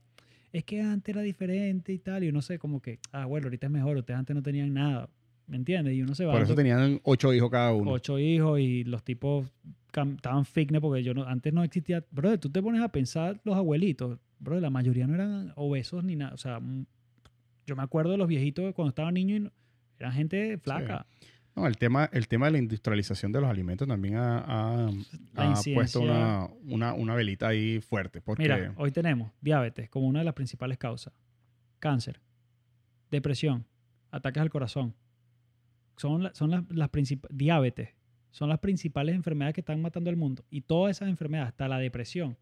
es 0.52 0.64
que 0.64 0.80
antes 0.80 1.14
era 1.14 1.22
diferente 1.22 1.92
y 1.92 1.98
tal. 1.98 2.24
Y 2.24 2.28
uno 2.28 2.42
sé 2.42 2.58
como 2.58 2.80
que, 2.80 2.98
ah, 3.12 3.26
bueno, 3.26 3.46
ahorita 3.46 3.66
es 3.66 3.72
mejor, 3.72 3.96
ustedes 3.96 4.18
antes 4.18 4.34
no 4.34 4.42
tenían 4.42 4.72
nada. 4.72 5.08
¿Me 5.46 5.56
entiendes? 5.56 5.94
Y 5.94 6.02
uno 6.02 6.14
se 6.14 6.24
va 6.24 6.32
Por 6.32 6.42
eso 6.42 6.54
tenían 6.54 7.00
ocho 7.02 7.32
hijos 7.34 7.50
cada 7.50 7.72
uno. 7.72 7.90
ocho 7.90 8.18
hijos 8.18 8.58
y 8.60 8.84
los 8.84 9.02
tipos 9.02 9.52
estaban 9.92 10.44
fitness 10.44 10.80
porque 10.80 11.02
yo 11.02 11.12
no, 11.12 11.24
antes 11.24 11.52
no 11.52 11.62
existía. 11.62 12.02
Bro, 12.10 12.38
tú 12.38 12.50
te 12.50 12.62
pones 12.62 12.82
a 12.82 12.88
pensar 12.88 13.40
los 13.44 13.56
abuelitos, 13.56 14.18
bro, 14.38 14.58
la 14.60 14.70
mayoría 14.70 15.06
no 15.06 15.14
eran 15.14 15.52
obesos 15.56 16.02
ni 16.02 16.16
nada. 16.16 16.32
O 16.34 16.38
sea, 16.38 16.60
mm, 16.60 16.86
yo 17.66 17.76
me 17.76 17.82
acuerdo 17.82 18.12
de 18.12 18.18
los 18.18 18.28
viejitos 18.28 18.74
cuando 18.74 18.90
estaba 18.90 19.12
niño 19.12 19.36
y 19.36 19.50
eran 19.98 20.12
gente 20.12 20.58
flaca. 20.58 21.06
No, 21.56 21.66
el 21.68 21.76
tema, 21.76 22.10
el 22.12 22.26
tema 22.26 22.46
de 22.46 22.52
la 22.52 22.58
industrialización 22.58 23.30
de 23.30 23.40
los 23.40 23.48
alimentos 23.48 23.86
también 23.86 24.16
ha, 24.16 24.38
ha- 24.38 24.90
puesto 25.74 26.00
una, 26.00 26.48
una, 26.64 26.94
una 26.94 27.14
velita 27.14 27.46
ahí 27.48 27.80
fuerte. 27.80 28.20
Porque 28.20 28.42
Mira, 28.42 28.72
hoy 28.76 28.90
tenemos 28.90 29.30
diabetes 29.40 29.88
como 29.88 30.08
una 30.08 30.18
de 30.18 30.24
las 30.24 30.34
principales 30.34 30.78
causas, 30.78 31.12
cáncer, 31.78 32.20
depresión, 33.10 33.66
ataques 34.10 34.40
al 34.40 34.50
corazón. 34.50 34.94
Son, 35.96 36.24
la- 36.24 36.34
son 36.34 36.50
las, 36.50 36.64
las 36.70 36.90
princip- 36.90 37.28
diabetes, 37.30 37.90
son 38.32 38.48
las 38.48 38.58
principales 38.58 39.14
enfermedades 39.14 39.54
que 39.54 39.60
están 39.60 39.80
matando 39.80 40.10
al 40.10 40.16
mundo. 40.16 40.44
Y 40.50 40.62
todas 40.62 40.96
esas 40.96 41.08
enfermedades, 41.08 41.50
hasta 41.50 41.68
la 41.68 41.78
depresión, 41.78 42.36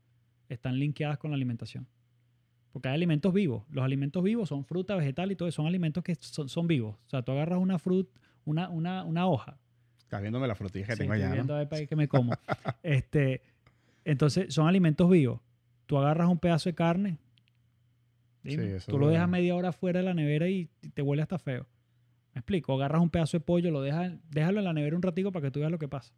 están 0.48 0.78
linkeadas 0.78 1.18
con 1.18 1.30
la 1.30 1.34
alimentación. 1.36 1.86
Porque 2.72 2.88
hay 2.88 2.94
alimentos 2.94 3.34
vivos. 3.34 3.64
Los 3.70 3.84
alimentos 3.84 4.22
vivos 4.22 4.48
son 4.48 4.64
fruta, 4.64 4.96
vegetal 4.96 5.30
y 5.30 5.36
todo 5.36 5.46
eso. 5.48 5.56
Son 5.56 5.66
alimentos 5.66 6.02
que 6.02 6.14
son, 6.14 6.48
son 6.48 6.66
vivos. 6.66 6.96
O 7.06 7.10
sea, 7.10 7.20
tú 7.22 7.32
agarras 7.32 7.58
una 7.58 7.78
fruta, 7.78 8.18
una, 8.44 8.68
una, 8.68 9.04
una 9.04 9.26
hoja, 9.26 9.58
estás 9.98 10.20
viéndome 10.20 10.46
las 10.46 10.58
frutillas 10.58 10.88
que 10.88 10.94
Sí, 10.94 10.98
tengo 11.00 11.14
estoy 11.14 11.24
allá, 11.24 11.34
viendo 11.34 11.54
¿no? 11.54 11.60
a 11.60 11.64
ver 11.64 11.88
qué 11.88 11.96
me 11.96 12.08
como. 12.08 12.32
este, 12.82 13.42
entonces, 14.04 14.52
son 14.52 14.66
alimentos 14.68 15.08
vivos. 15.08 15.40
Tú 15.86 15.98
agarras 15.98 16.28
un 16.28 16.38
pedazo 16.38 16.68
de 16.68 16.74
carne, 16.74 17.18
dime, 18.42 18.80
Sí, 18.80 18.86
tú 18.90 18.98
lo 18.98 19.08
dejas 19.08 19.28
media 19.28 19.54
hora 19.54 19.72
fuera 19.72 20.00
de 20.00 20.04
la 20.06 20.14
nevera 20.14 20.48
y 20.48 20.68
te 20.94 21.02
huele 21.02 21.22
hasta 21.22 21.38
feo. 21.38 21.66
¿Me 22.34 22.38
explico? 22.40 22.74
Agarras 22.74 23.02
un 23.02 23.10
pedazo 23.10 23.36
de 23.38 23.44
pollo, 23.44 23.70
lo 23.70 23.82
dejas, 23.82 24.12
déjalo 24.30 24.58
en 24.60 24.64
la 24.64 24.72
nevera 24.72 24.96
un 24.96 25.02
ratico 25.02 25.32
para 25.32 25.44
que 25.46 25.50
tú 25.50 25.60
veas 25.60 25.70
lo 25.70 25.78
que 25.78 25.88
pasa. 25.88 26.12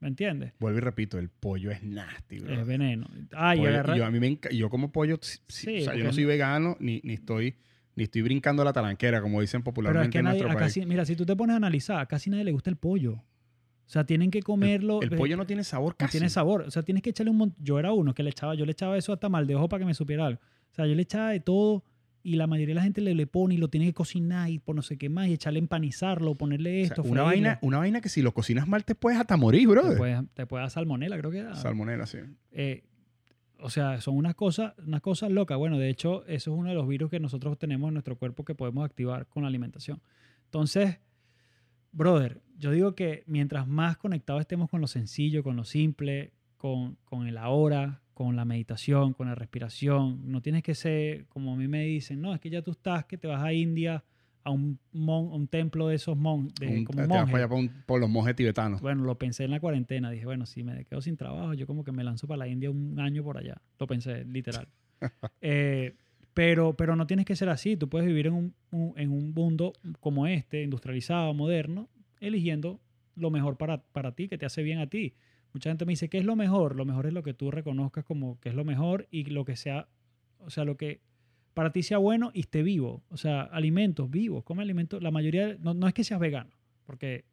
¿Me 0.00 0.08
entiendes? 0.08 0.52
Vuelvo 0.60 0.78
y 0.78 0.80
repito, 0.80 1.18
el 1.18 1.28
pollo 1.28 1.70
es 1.72 1.82
nasty, 1.82 2.38
bro. 2.38 2.52
Es 2.60 2.66
veneno. 2.66 3.08
Ah, 3.32 3.56
y 3.56 3.58
Pollo- 3.58 3.68
agarra- 3.70 3.96
yo, 3.96 4.04
a 4.04 4.10
mí 4.10 4.20
me 4.20 4.38
yo 4.52 4.70
como 4.70 4.92
pollo, 4.92 5.18
sí, 5.20 5.78
o 5.78 5.84
sea, 5.84 5.96
yo 5.96 6.04
no 6.04 6.12
soy 6.12 6.22
no- 6.24 6.28
vegano 6.28 6.76
ni, 6.80 7.00
ni 7.02 7.14
estoy 7.14 7.56
ni 7.98 8.04
estoy 8.04 8.22
brincando 8.22 8.64
la 8.64 8.72
talanquera, 8.72 9.20
como 9.20 9.40
dicen 9.40 9.60
Pero 9.60 9.70
es 9.70 9.74
popularmente 9.74 10.10
que 10.10 10.18
en 10.18 10.24
nadie, 10.24 10.40
nuestro 10.42 10.58
país. 10.58 10.74
casi, 10.74 10.86
mira, 10.86 11.04
si 11.04 11.14
tú 11.16 11.26
te 11.26 11.36
pones 11.36 11.54
a 11.54 11.56
analizar, 11.58 12.00
a 12.00 12.06
casi 12.06 12.30
nadie 12.30 12.44
le 12.44 12.52
gusta 12.52 12.70
el 12.70 12.76
pollo. 12.76 13.12
O 13.14 13.90
sea, 13.90 14.04
tienen 14.04 14.30
que 14.30 14.42
comerlo. 14.42 15.00
el 15.02 15.10
pollo 15.10 15.36
no 15.36 15.46
tiene 15.46 15.64
sabor 15.64 15.92
No 15.94 15.96
casi. 15.98 16.12
tiene 16.12 16.28
sabor. 16.30 16.62
O 16.62 16.70
sea, 16.70 16.82
tienes 16.82 17.02
que 17.02 17.10
echarle 17.10 17.30
un 17.30 17.38
montón. 17.38 17.62
Yo 17.64 17.78
era 17.78 17.92
uno 17.92 18.14
que 18.14 18.22
le 18.22 18.30
echaba, 18.30 18.54
yo 18.54 18.64
le 18.66 18.72
echaba 18.72 18.96
eso 18.98 19.12
hasta 19.12 19.28
mal 19.28 19.46
de 19.46 19.54
ojo 19.54 19.68
para 19.68 19.80
que 19.80 19.86
me 19.86 19.94
supiera 19.94 20.26
algo. 20.26 20.40
O 20.70 20.74
sea, 20.74 20.86
yo 20.86 20.94
le 20.94 21.02
echaba 21.02 21.30
de 21.30 21.40
todo 21.40 21.84
y 22.22 22.34
la 22.36 22.46
mayoría 22.46 22.74
de 22.74 22.80
la 22.80 22.82
gente 22.82 23.00
le, 23.00 23.14
le 23.14 23.26
pone 23.26 23.54
y 23.54 23.56
lo 23.56 23.68
tiene 23.70 23.86
que 23.86 23.94
cocinar 23.94 24.50
y 24.50 24.58
por 24.58 24.76
no 24.76 24.82
sé 24.82 24.98
qué 24.98 25.08
más 25.08 25.28
y 25.28 25.32
echarle 25.32 25.58
empanizarlo, 25.60 26.34
ponerle 26.34 26.82
O 26.82 26.86
sea, 26.86 26.96
esto. 26.96 27.02
una, 27.02 27.22
vaina, 27.22 27.58
una 27.62 27.78
vaina 27.78 28.00
que 28.02 28.10
si 28.10 28.20
lo 28.20 28.34
cocinas 28.34 28.68
mal 28.68 28.84
te 28.84 28.94
puedes 28.94 29.18
hasta 29.18 29.36
morir, 29.38 29.66
bro. 29.68 29.88
Te 29.90 29.96
puede, 29.96 30.22
te 30.34 30.44
puede 30.46 30.62
dar 30.64 30.70
salmonela, 30.70 31.16
creo 31.16 31.30
que 31.30 31.38
era. 31.38 31.54
Salmonela, 31.54 32.04
sí. 32.06 32.18
Eh, 32.52 32.84
o 33.60 33.70
sea, 33.70 34.00
son 34.00 34.16
unas 34.16 34.34
cosas, 34.34 34.74
unas 34.78 35.00
cosas 35.00 35.30
locas. 35.30 35.58
Bueno, 35.58 35.78
de 35.78 35.88
hecho, 35.88 36.24
eso 36.26 36.52
es 36.52 36.58
uno 36.58 36.68
de 36.68 36.74
los 36.74 36.86
virus 36.86 37.10
que 37.10 37.20
nosotros 37.20 37.58
tenemos 37.58 37.88
en 37.88 37.94
nuestro 37.94 38.16
cuerpo 38.16 38.44
que 38.44 38.54
podemos 38.54 38.84
activar 38.84 39.26
con 39.26 39.42
la 39.42 39.48
alimentación. 39.48 40.00
Entonces, 40.44 40.98
brother, 41.92 42.40
yo 42.56 42.70
digo 42.70 42.94
que 42.94 43.24
mientras 43.26 43.66
más 43.66 43.96
conectados 43.96 44.40
estemos 44.40 44.70
con 44.70 44.80
lo 44.80 44.86
sencillo, 44.86 45.42
con 45.42 45.56
lo 45.56 45.64
simple, 45.64 46.32
con, 46.56 46.96
con 47.04 47.26
el 47.26 47.38
ahora, 47.38 48.02
con 48.14 48.36
la 48.36 48.44
meditación, 48.44 49.12
con 49.12 49.28
la 49.28 49.34
respiración, 49.34 50.30
no 50.30 50.42
tienes 50.42 50.62
que 50.62 50.74
ser, 50.74 51.26
como 51.26 51.54
a 51.54 51.56
mí 51.56 51.68
me 51.68 51.84
dicen, 51.84 52.20
no, 52.20 52.34
es 52.34 52.40
que 52.40 52.50
ya 52.50 52.62
tú 52.62 52.72
estás, 52.72 53.04
que 53.04 53.18
te 53.18 53.28
vas 53.28 53.42
a 53.42 53.52
India, 53.52 54.04
a 54.44 54.50
un, 54.50 54.78
mon- 54.92 55.32
un 55.32 55.46
templo 55.48 55.88
de 55.88 55.96
esos 55.96 56.16
mon, 56.16 56.48
de, 56.60 56.68
Un- 56.68 56.84
como 56.84 56.96
te 57.02 57.06
vas 57.06 57.08
monje. 57.08 57.32
para 57.32 57.44
allá 57.44 57.48
por, 57.48 57.58
un- 57.58 57.82
por 57.86 58.00
los 58.00 58.08
monjes 58.10 58.34
tibetanos. 58.36 58.80
Bueno, 58.80 59.04
lo 59.04 59.16
pensé 59.18 59.44
en 59.44 59.50
la 59.50 59.60
cuarentena. 59.60 60.10
Dije, 60.10 60.24
bueno, 60.24 60.46
si 60.46 60.62
me 60.62 60.84
quedo 60.84 61.00
sin 61.00 61.16
trabajo, 61.16 61.54
yo 61.54 61.66
como 61.66 61.84
que 61.84 61.92
me 61.92 62.04
lanzo 62.04 62.26
para 62.26 62.38
la 62.38 62.48
India 62.48 62.70
un 62.70 62.98
año 63.00 63.22
por 63.22 63.36
allá. 63.38 63.60
Lo 63.78 63.86
pensé, 63.86 64.24
literal. 64.24 64.68
Eh, 65.40 65.94
pero, 66.34 66.74
pero 66.76 66.94
no 66.96 67.06
tienes 67.06 67.24
que 67.26 67.34
ser 67.36 67.48
así. 67.48 67.76
Tú 67.76 67.88
puedes 67.88 68.06
vivir 68.06 68.26
en 68.28 68.32
un, 68.34 68.54
un- 68.70 68.94
en 68.96 69.10
un 69.10 69.32
mundo 69.34 69.72
como 70.00 70.26
este, 70.26 70.62
industrializado, 70.62 71.34
moderno, 71.34 71.88
eligiendo 72.20 72.80
lo 73.16 73.30
mejor 73.30 73.56
para, 73.56 73.82
para 73.82 74.12
ti, 74.12 74.28
que 74.28 74.38
te 74.38 74.46
hace 74.46 74.62
bien 74.62 74.78
a 74.78 74.86
ti. 74.88 75.14
Mucha 75.52 75.70
gente 75.70 75.84
me 75.84 75.92
dice, 75.92 76.08
¿qué 76.08 76.18
es 76.18 76.24
lo 76.24 76.36
mejor? 76.36 76.76
Lo 76.76 76.84
mejor 76.84 77.06
es 77.06 77.12
lo 77.12 77.22
que 77.22 77.34
tú 77.34 77.50
reconozcas 77.50 78.04
como 78.04 78.38
que 78.40 78.50
es 78.50 78.54
lo 78.54 78.64
mejor 78.64 79.08
y 79.10 79.24
lo 79.24 79.44
que 79.44 79.56
sea, 79.56 79.88
o 80.38 80.50
sea, 80.50 80.64
lo 80.64 80.76
que 80.76 81.00
para 81.58 81.72
ti 81.72 81.82
sea 81.82 81.98
bueno 81.98 82.30
y 82.32 82.40
esté 82.40 82.62
vivo. 82.62 83.02
O 83.08 83.16
sea, 83.16 83.40
alimentos 83.42 84.08
vivos, 84.08 84.44
come 84.44 84.62
alimentos. 84.62 85.02
La 85.02 85.10
mayoría, 85.10 85.56
no, 85.58 85.74
no 85.74 85.88
es 85.88 85.92
que 85.92 86.04
seas 86.04 86.20
vegano, 86.20 86.50
porque 86.86 87.24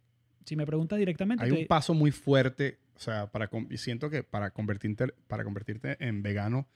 si 0.45 0.55
me 0.55 0.65
preguntas 0.65 0.97
directamente, 0.97 1.43
Hay 1.43 1.51
te- 1.51 1.59
un 1.59 1.67
paso 1.67 1.93
muy 1.93 2.09
fuerte, 2.09 2.79
o 2.95 2.99
sea, 2.99 3.27
para 3.31 3.47
y 3.69 3.77
siento 3.77 4.09
que 4.09 4.23
para 4.23 4.49
convertirte, 4.49 5.09
para 5.27 5.43
convertirte 5.43 5.95
en 5.99 6.23
vegano, 6.23 6.67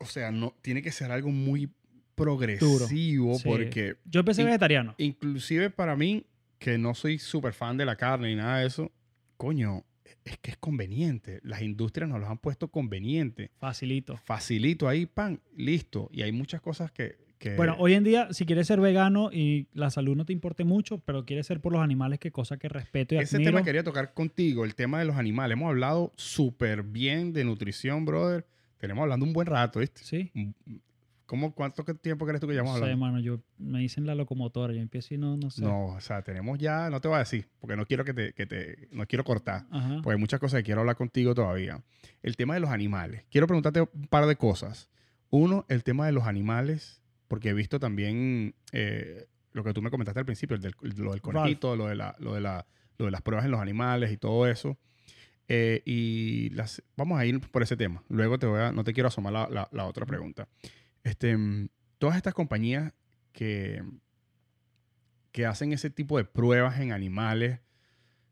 o 0.00 0.04
sea, 0.04 0.30
no 0.30 0.54
tiene 0.60 0.82
que 0.82 0.92
ser 0.92 1.10
algo 1.10 1.30
muy 1.30 1.70
progresivo 2.14 3.34
Sí. 3.38 3.44
porque 3.48 3.96
yo 4.04 4.20
empecé 4.20 4.42
in- 4.42 4.48
vegetariano. 4.48 4.94
inclusive 4.98 5.70
para 5.70 5.96
mí, 5.96 6.26
que 6.58 6.76
no 6.76 6.94
soy 6.94 7.18
súper 7.18 7.54
fan 7.54 7.78
de 7.78 7.86
la 7.86 7.96
carne 7.96 8.28
ni 8.28 8.36
nada 8.36 8.58
de 8.58 8.66
eso, 8.66 8.92
coño, 9.38 9.82
es 10.24 10.38
que 10.38 10.50
es 10.52 10.56
conveniente. 10.56 11.40
Las 11.42 11.62
industrias 11.62 12.08
nos 12.08 12.20
los 12.20 12.28
han 12.28 12.38
puesto 12.38 12.68
conveniente. 12.68 13.50
Facilito. 13.58 14.16
Facilito 14.24 14.88
ahí, 14.88 15.06
pan, 15.06 15.40
listo. 15.56 16.08
Y 16.12 16.22
hay 16.22 16.32
muchas 16.32 16.60
cosas 16.60 16.90
que... 16.92 17.16
que- 17.38 17.56
Bueno, 17.56 17.76
hoy 17.78 17.94
en 17.94 18.04
día, 18.04 18.28
si 18.32 18.46
quieres 18.46 18.66
ser 18.66 18.80
vegano 18.80 19.30
y 19.32 19.66
la 19.72 19.90
salud 19.90 20.16
no 20.16 20.24
te 20.24 20.32
importe 20.32 20.64
mucho, 20.64 20.98
pero 20.98 21.24
quieres 21.24 21.46
ser 21.46 21.60
por 21.60 21.72
los 21.72 21.82
animales, 21.82 22.18
que 22.18 22.30
cosa 22.30 22.56
que 22.56 22.68
respeto 22.68 23.14
y 23.14 23.18
Ese 23.18 23.36
admiro. 23.36 23.50
tema 23.52 23.64
quería 23.64 23.82
tocar 23.84 24.14
contigo, 24.14 24.64
el 24.64 24.74
tema 24.74 24.98
de 25.00 25.04
los 25.06 25.16
animales. 25.16 25.56
Hemos 25.56 25.68
hablado 25.70 26.12
súper 26.16 26.82
bien 26.82 27.32
de 27.32 27.44
nutrición, 27.44 28.04
brother. 28.04 28.46
Tenemos 28.78 29.02
hablando 29.02 29.24
un 29.26 29.32
buen 29.32 29.46
rato, 29.46 29.78
¿viste? 29.80 30.02
Sí. 30.02 30.30
¿Cómo, 31.32 31.54
¿Cuánto 31.54 31.82
tiempo 31.96 32.26
crees 32.26 32.42
tú 32.42 32.46
que 32.46 32.52
llevamos 32.52 32.74
No 32.74 32.78
sé, 32.84 32.92
hablando? 32.92 33.06
mano, 33.06 33.18
yo 33.18 33.40
me 33.56 33.78
dicen 33.78 34.04
la 34.04 34.14
locomotora, 34.14 34.74
yo 34.74 34.80
empiezo 34.82 35.14
y 35.14 35.16
no, 35.16 35.38
no 35.38 35.48
sé. 35.50 35.62
No, 35.62 35.86
o 35.86 36.00
sea, 36.02 36.20
tenemos 36.20 36.58
ya, 36.58 36.90
no 36.90 37.00
te 37.00 37.08
voy 37.08 37.14
a 37.16 37.20
decir, 37.20 37.48
porque 37.58 37.74
no 37.74 37.86
quiero 37.86 38.04
que 38.04 38.12
te, 38.12 38.34
que 38.34 38.44
te 38.44 38.88
no 38.92 39.06
quiero 39.06 39.24
cortar, 39.24 39.64
Ajá. 39.70 40.00
porque 40.02 40.10
hay 40.16 40.20
muchas 40.20 40.38
cosas 40.40 40.58
que 40.58 40.64
quiero 40.64 40.80
hablar 40.82 40.96
contigo 40.96 41.34
todavía. 41.34 41.82
El 42.22 42.36
tema 42.36 42.52
de 42.52 42.60
los 42.60 42.68
animales. 42.68 43.24
Quiero 43.30 43.46
preguntarte 43.46 43.80
un 43.80 44.06
par 44.10 44.26
de 44.26 44.36
cosas. 44.36 44.90
Uno, 45.30 45.64
el 45.70 45.82
tema 45.84 46.04
de 46.04 46.12
los 46.12 46.24
animales, 46.26 47.00
porque 47.28 47.48
he 47.48 47.54
visto 47.54 47.80
también 47.80 48.54
eh, 48.72 49.26
lo 49.52 49.64
que 49.64 49.72
tú 49.72 49.80
me 49.80 49.88
comentaste 49.90 50.20
al 50.20 50.26
principio, 50.26 50.54
el 50.56 50.60
del, 50.60 50.74
lo 50.98 51.12
del 51.12 51.22
conejito, 51.22 51.76
lo 51.76 51.86
de, 51.86 51.94
la, 51.94 52.14
lo, 52.18 52.34
de 52.34 52.42
la, 52.42 52.66
lo 52.98 53.06
de 53.06 53.10
las 53.10 53.22
pruebas 53.22 53.46
en 53.46 53.52
los 53.52 53.60
animales 53.62 54.12
y 54.12 54.18
todo 54.18 54.46
eso. 54.46 54.76
Eh, 55.48 55.82
y 55.86 56.50
las, 56.50 56.82
vamos 56.96 57.18
a 57.18 57.24
ir 57.24 57.40
por 57.50 57.62
ese 57.62 57.76
tema. 57.76 58.02
Luego 58.08 58.38
te 58.38 58.46
voy 58.46 58.60
a, 58.60 58.72
no 58.72 58.84
te 58.84 58.92
quiero 58.92 59.08
asomar 59.08 59.32
la, 59.32 59.48
la- 59.50 59.68
la 59.72 59.86
otra 59.86 60.04
pregunta. 60.06 60.46
Este, 61.04 61.36
mm, 61.36 61.68
todas 61.98 62.16
estas 62.16 62.34
compañías 62.34 62.92
que, 63.32 63.82
que 65.32 65.46
hacen 65.46 65.72
ese 65.72 65.90
tipo 65.90 66.18
de 66.18 66.24
pruebas 66.24 66.78
en 66.80 66.92
animales 66.92 67.60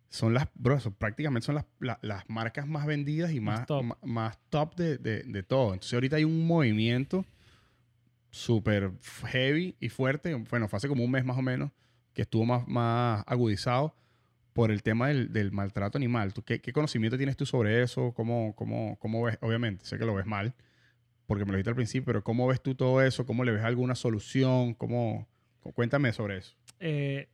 son 0.08 0.34
las, 0.34 0.48
bro, 0.54 0.78
son- 0.80 0.94
prácticamente 0.94 1.46
son 1.46 1.54
las, 1.54 1.66
la- 1.78 1.98
las 2.02 2.28
marcas 2.28 2.66
más 2.66 2.84
vendidas 2.86 3.32
y 3.32 3.40
Más 3.40 3.60
más, 3.60 3.66
top. 3.66 3.84
ma- 3.84 3.98
más 4.02 4.38
top 4.50 4.74
de, 4.76 4.98
de- 4.98 5.22
de 5.22 5.42
todo. 5.42 5.72
Entonces 5.72 5.94
ahorita 5.94 6.16
hay 6.16 6.24
un 6.24 6.46
movimiento 6.46 7.24
súper 8.30 8.92
heavy 9.26 9.76
y 9.80 9.88
fuerte. 9.88 10.34
Bueno, 10.34 10.68
fue 10.68 10.76
hace 10.76 10.88
como 10.88 11.04
un 11.04 11.10
mes 11.10 11.24
más 11.24 11.38
o 11.38 11.42
menos 11.42 11.70
que 12.12 12.22
estuvo 12.22 12.44
más, 12.44 12.66
más 12.68 13.24
agudizado 13.26 13.94
por 14.52 14.70
el 14.70 14.82
tema 14.82 15.08
del, 15.08 15.32
del 15.32 15.52
maltrato 15.52 15.96
animal. 15.96 16.34
¿Tú 16.34 16.42
qué, 16.42 16.60
qué 16.60 16.72
conocimiento 16.72 17.16
tienes 17.16 17.36
tú 17.36 17.46
sobre 17.46 17.82
eso? 17.82 18.12
¿Cómo, 18.14 18.54
cómo, 18.56 18.96
¿Cómo 18.98 19.22
ves? 19.22 19.38
Obviamente, 19.40 19.84
sé 19.84 19.96
que 19.98 20.04
lo 20.04 20.14
ves 20.14 20.26
mal, 20.26 20.54
porque 21.30 21.44
me 21.44 21.52
lo 21.52 21.58
dijiste 21.58 21.70
al 21.70 21.76
principio, 21.76 22.06
pero 22.06 22.24
¿cómo 22.24 22.48
ves 22.48 22.60
tú 22.60 22.74
todo 22.74 23.00
eso? 23.00 23.24
¿Cómo 23.24 23.44
le 23.44 23.52
ves 23.52 23.62
alguna 23.62 23.94
solución? 23.94 24.74
¿Cómo, 24.74 25.28
cuéntame 25.74 26.12
sobre 26.12 26.38
eso. 26.38 26.56
Eh, 26.80 27.28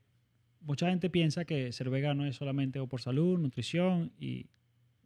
mucha 0.61 0.91
gente 0.91 1.09
piensa 1.09 1.47
que 1.47 1.73
ser 1.73 1.89
vegano 1.89 2.27
es 2.27 2.37
solamente 2.37 2.79
o 2.79 2.89
por 2.89 3.01
salud, 3.01 3.39
nutrición 3.39 4.13
y 4.21 4.51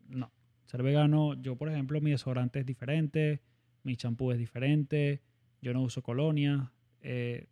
no. 0.09 0.33
Ser 0.67 0.83
vegano, 0.83 1.41
yo 1.41 1.55
por 1.55 1.69
ejemplo, 1.69 2.01
mi 2.01 2.11
desodorante 2.11 2.59
es 2.59 2.67
diferente, 2.67 3.41
mi 3.85 3.95
champú 3.95 4.33
es 4.33 4.39
diferente, 4.39 5.23
yo 5.62 5.73
no 5.73 5.83
uso 5.83 6.03
colonia, 6.03 6.73
eh, 7.01 7.47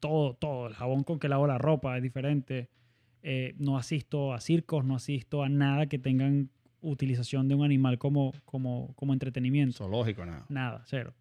todo, 0.00 0.34
todo, 0.34 0.66
el 0.66 0.74
jabón 0.74 1.04
con 1.04 1.20
que 1.20 1.28
lavo 1.28 1.46
la 1.46 1.58
ropa 1.58 1.96
es 1.96 2.02
diferente, 2.02 2.70
eh, 3.22 3.54
no 3.56 3.78
asisto 3.78 4.34
a 4.34 4.40
circos, 4.40 4.84
no 4.84 4.96
asisto 4.96 5.44
a 5.44 5.48
nada 5.48 5.86
que 5.86 6.00
tengan 6.00 6.50
utilización 6.82 7.48
de 7.48 7.54
un 7.54 7.64
animal 7.64 7.98
como, 7.98 8.32
como, 8.44 8.92
como 8.94 9.12
entretenimiento. 9.12 9.78
Zoológico, 9.78 10.26
nada. 10.26 10.44
Nada, 10.48 10.82
cero. 10.84 11.14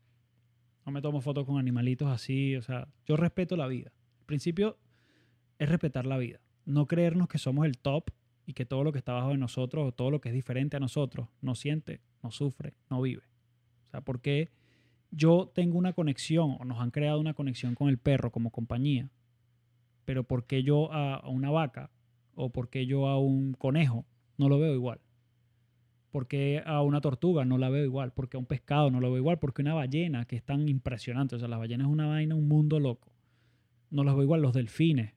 No 0.85 0.91
me 0.91 1.01
tomo 1.01 1.21
fotos 1.21 1.45
con 1.45 1.57
animalitos 1.57 2.09
así. 2.09 2.55
O 2.55 2.61
sea, 2.61 2.87
yo 3.05 3.15
respeto 3.15 3.55
la 3.55 3.67
vida. 3.67 3.91
El 4.19 4.25
principio 4.25 4.77
es 5.59 5.69
respetar 5.69 6.05
la 6.05 6.17
vida. 6.17 6.41
No 6.65 6.87
creernos 6.87 7.27
que 7.27 7.37
somos 7.37 7.65
el 7.65 7.77
top 7.77 8.09
y 8.45 8.53
que 8.53 8.65
todo 8.65 8.83
lo 8.83 8.91
que 8.91 8.97
está 8.97 9.13
abajo 9.13 9.29
de 9.29 9.37
nosotros 9.37 9.87
o 9.87 9.91
todo 9.91 10.11
lo 10.11 10.19
que 10.19 10.29
es 10.29 10.35
diferente 10.35 10.77
a 10.77 10.79
nosotros 10.79 11.27
no 11.41 11.55
siente, 11.55 12.01
no 12.23 12.31
sufre, 12.31 12.73
no 12.89 13.01
vive. 13.01 13.23
O 13.87 13.91
sea, 13.91 14.01
porque 14.01 14.49
yo 15.11 15.51
tengo 15.53 15.77
una 15.77 15.93
conexión 15.93 16.57
o 16.59 16.65
nos 16.65 16.79
han 16.79 16.91
creado 16.91 17.19
una 17.19 17.33
conexión 17.33 17.75
con 17.75 17.89
el 17.89 17.97
perro 17.97 18.31
como 18.31 18.49
compañía, 18.49 19.09
pero 20.05 20.23
¿por 20.23 20.45
qué 20.45 20.63
yo 20.63 20.91
a, 20.91 21.15
a 21.15 21.29
una 21.29 21.51
vaca 21.51 21.91
o 22.33 22.49
por 22.49 22.69
qué 22.69 22.85
yo 22.85 23.07
a 23.07 23.19
un 23.19 23.53
conejo 23.53 24.05
no 24.37 24.49
lo 24.49 24.57
veo 24.57 24.73
igual? 24.73 24.99
¿Por 26.11 26.27
qué 26.27 26.61
a 26.65 26.81
una 26.81 26.99
tortuga 27.01 27.45
no 27.45 27.57
la 27.57 27.69
veo 27.69 27.85
igual? 27.85 28.11
¿Por 28.11 28.27
qué 28.29 28.37
a 28.37 28.39
un 28.39 28.45
pescado 28.45 28.91
no 28.91 28.99
lo 28.99 29.07
veo 29.09 29.17
igual? 29.17 29.39
¿Por 29.39 29.53
qué 29.53 29.61
una 29.61 29.73
ballena 29.73 30.25
que 30.25 30.35
es 30.35 30.43
tan 30.43 30.67
impresionante? 30.67 31.35
O 31.35 31.39
sea, 31.39 31.47
la 31.47 31.57
ballena 31.57 31.85
es 31.85 31.89
una 31.89 32.07
vaina, 32.07 32.35
un 32.35 32.47
mundo 32.47 32.79
loco. 32.79 33.11
No 33.89 34.03
los 34.03 34.13
veo 34.15 34.23
igual 34.23 34.41
los 34.41 34.53
delfines. 34.53 35.13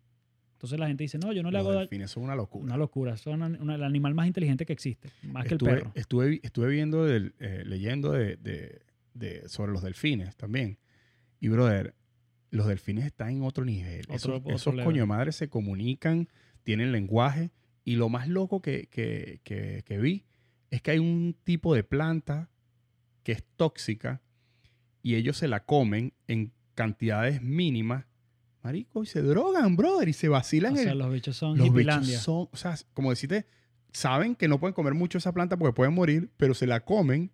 Entonces 0.53 0.79
la 0.79 0.87
gente 0.87 1.03
dice, 1.05 1.19
no, 1.19 1.33
yo 1.33 1.43
no 1.43 1.51
le 1.51 1.59
Los 1.59 1.61
hago 1.63 1.71
daño. 1.71 1.81
delfines 1.81 2.11
son 2.13 2.23
una 2.23 2.37
locura. 2.37 2.65
Una 2.65 2.77
locura. 2.77 3.17
Son 3.17 3.43
una- 3.43 3.75
el 3.75 3.83
animal 3.83 4.15
más 4.15 4.27
inteligente 4.29 4.65
que 4.65 4.73
existe. 4.73 5.11
Más 5.25 5.47
que 5.47 5.55
el 5.55 5.59
perro. 5.59 5.93
Estuve, 5.95 6.41
estuve 6.43 6.69
viendo, 6.71 7.05
del- 7.05 7.35
eh, 7.41 7.65
leyendo 7.67 8.13
de, 8.13 8.37
de- 8.37 8.81
de- 9.15 9.49
sobre 9.49 9.73
los 9.73 9.83
delfines 9.83 10.37
también. 10.37 10.79
Y, 11.41 11.49
brother, 11.49 11.95
los 12.51 12.67
delfines 12.69 13.05
están 13.05 13.31
en 13.31 13.43
otro 13.43 13.65
nivel. 13.65 14.03
Otro- 14.03 14.15
esos 14.17 14.31
otro 14.41 14.55
esos 14.55 14.75
coño 14.85 15.33
se 15.33 15.49
comunican, 15.49 16.29
tienen 16.63 16.93
lenguaje. 16.93 17.51
Y 17.85 17.97
lo 17.97 18.09
más 18.09 18.29
loco 18.29 18.63
que, 18.63 18.87
que- 18.87 19.41
que- 19.45 19.83
que 19.85 19.99
vi 19.99 20.25
es 20.75 20.83
que 20.83 20.91
hay 20.91 20.99
un 20.99 21.37
tipo 21.45 21.73
de 21.73 21.85
planta 21.85 22.51
que 23.23 23.31
es 23.31 23.45
tóxica 23.57 24.21
y 25.03 25.15
ellos 25.15 25.37
se 25.37 25.47
la 25.47 25.65
comen 25.65 26.15
en 26.27 26.53
cantidades 26.75 27.41
mínimas. 27.43 28.07
Marico, 28.63 29.05
y 29.05 29.07
se 29.07 29.23
drogan, 29.23 29.77
brother, 29.77 30.09
y 30.09 30.15
se 30.15 30.29
vacilan 30.29 30.73
o 30.73 30.77
sea, 30.77 30.95
los 30.95 31.13
bichos 31.13 31.37
son 31.37 31.59
los 31.59 31.73
bichos 31.73 32.07
son, 32.23 32.49
o 32.51 32.57
sea, 32.57 32.75
como 32.95 33.11
decirte, 33.11 33.47
saben 33.93 34.35
que 34.35 34.49
no 34.49 34.59
pueden 34.59 34.75
comer 34.75 34.95
mucho 34.95 35.19
esa 35.19 35.33
planta 35.33 35.57
porque 35.57 35.75
pueden 35.75 35.95
morir, 35.95 36.33
pero 36.39 36.55
se 36.55 36.67
la 36.67 36.81
comen 36.81 37.31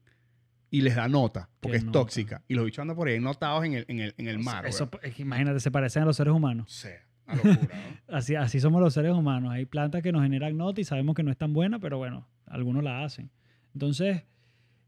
y 0.71 0.83
les 0.83 0.97
da 0.97 1.09
nota, 1.09 1.49
porque 1.61 1.79
es 1.79 1.85
nota. 1.85 2.01
tóxica. 2.01 2.45
Y 2.47 2.55
los 2.55 2.65
bichos 2.67 2.83
andan 2.83 2.97
por 2.97 3.09
ahí 3.09 3.21
notados 3.21 3.65
en 3.65 3.75
el, 3.75 3.85
en 3.89 4.01
el, 4.01 4.15
en 4.19 4.29
el 4.29 4.39
mar. 4.39 4.67
eso, 4.67 4.91
weón. 4.93 5.05
es 5.05 5.15
que 5.15 5.23
imagínate, 5.23 5.61
se 5.61 5.71
parecen 5.71 6.03
a 6.03 6.07
los 6.07 6.17
seres 6.17 6.35
humanos. 6.35 6.67
O 6.69 6.81
sea, 6.81 7.07
locura, 7.35 7.55
¿no? 7.55 7.69
Así, 8.17 8.35
así 8.35 8.59
somos 8.59 8.81
los 8.81 8.93
seres 8.93 9.13
humanos. 9.13 9.53
Hay 9.53 9.67
plantas 9.67 10.03
que 10.03 10.11
nos 10.11 10.23
generan 10.23 10.57
nota 10.57 10.81
y 10.81 10.85
sabemos 10.85 11.15
que 11.15 11.23
no 11.23 11.31
es 11.31 11.37
tan 11.37 11.53
buena, 11.53 11.79
pero 11.79 11.97
bueno, 11.97 12.27
algunos 12.47 12.83
la 12.83 13.05
hacen. 13.05 13.31
Entonces, 13.73 14.25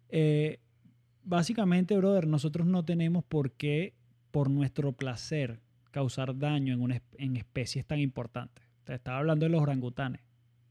eh, 0.08 0.58
básicamente, 1.22 1.96
brother, 1.96 2.26
nosotros 2.26 2.66
no 2.66 2.84
tenemos 2.84 3.22
por 3.24 3.52
qué, 3.52 3.94
por 4.32 4.50
nuestro 4.50 4.92
placer, 4.92 5.60
causar 5.92 6.36
daño 6.36 6.74
en, 6.74 6.80
una, 6.80 7.00
en 7.16 7.36
especies 7.36 7.86
tan 7.86 8.00
importantes. 8.00 8.64
Te 8.84 8.94
estaba 8.94 9.18
hablando 9.18 9.46
de 9.46 9.50
los 9.50 9.62
orangutanes. 9.62 10.22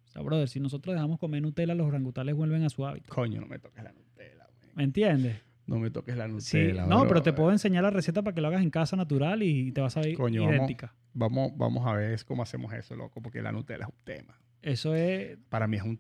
O 0.05 0.11
sea, 0.11 0.21
brother, 0.21 0.49
si 0.49 0.59
nosotros 0.59 0.93
dejamos 0.93 1.19
comer 1.19 1.41
Nutella, 1.41 1.73
los 1.73 1.87
orangutanes 1.87 2.35
vuelven 2.35 2.63
a 2.63 2.69
su 2.69 2.85
hábitat. 2.85 3.09
Coño, 3.09 3.39
no 3.39 3.47
me 3.47 3.59
toques 3.59 3.81
la 3.81 3.93
Nutella, 3.93 4.45
güey. 4.57 4.71
¿Me 4.75 4.83
entiendes? 4.83 5.41
No 5.67 5.77
me 5.79 5.89
toques 5.91 6.17
la 6.17 6.27
Sí, 6.39 6.57
Nutella. 6.57 6.85
no, 6.85 7.07
pero 7.07 7.21
te 7.21 7.33
puedo 7.33 7.51
enseñar 7.51 7.83
la 7.83 7.89
receta 7.91 8.21
para 8.23 8.33
que 8.35 8.41
lo 8.41 8.47
hagas 8.47 8.61
en 8.61 8.69
casa 8.69 8.95
natural 8.95 9.43
y 9.43 9.71
te 9.71 9.81
vas 9.81 9.95
a 9.97 10.01
ver 10.01 10.15
Coño, 10.15 10.41
vamos. 10.41 10.55
idéntica. 10.55 10.93
Vamos, 11.13 11.51
vamos 11.55 11.85
a 11.87 11.93
ver 11.93 12.19
cómo 12.25 12.43
hacemos 12.43 12.73
eso, 12.73 12.95
loco, 12.95 13.21
porque 13.21 13.41
la 13.41 13.51
Nutella 13.51 13.83
es 13.85 13.89
un 13.89 14.03
tema. 14.03 14.39
Eso 14.61 14.93
es... 14.95 15.37
Para 15.49 15.67
mí 15.67 15.77
es 15.77 15.83
un... 15.83 15.97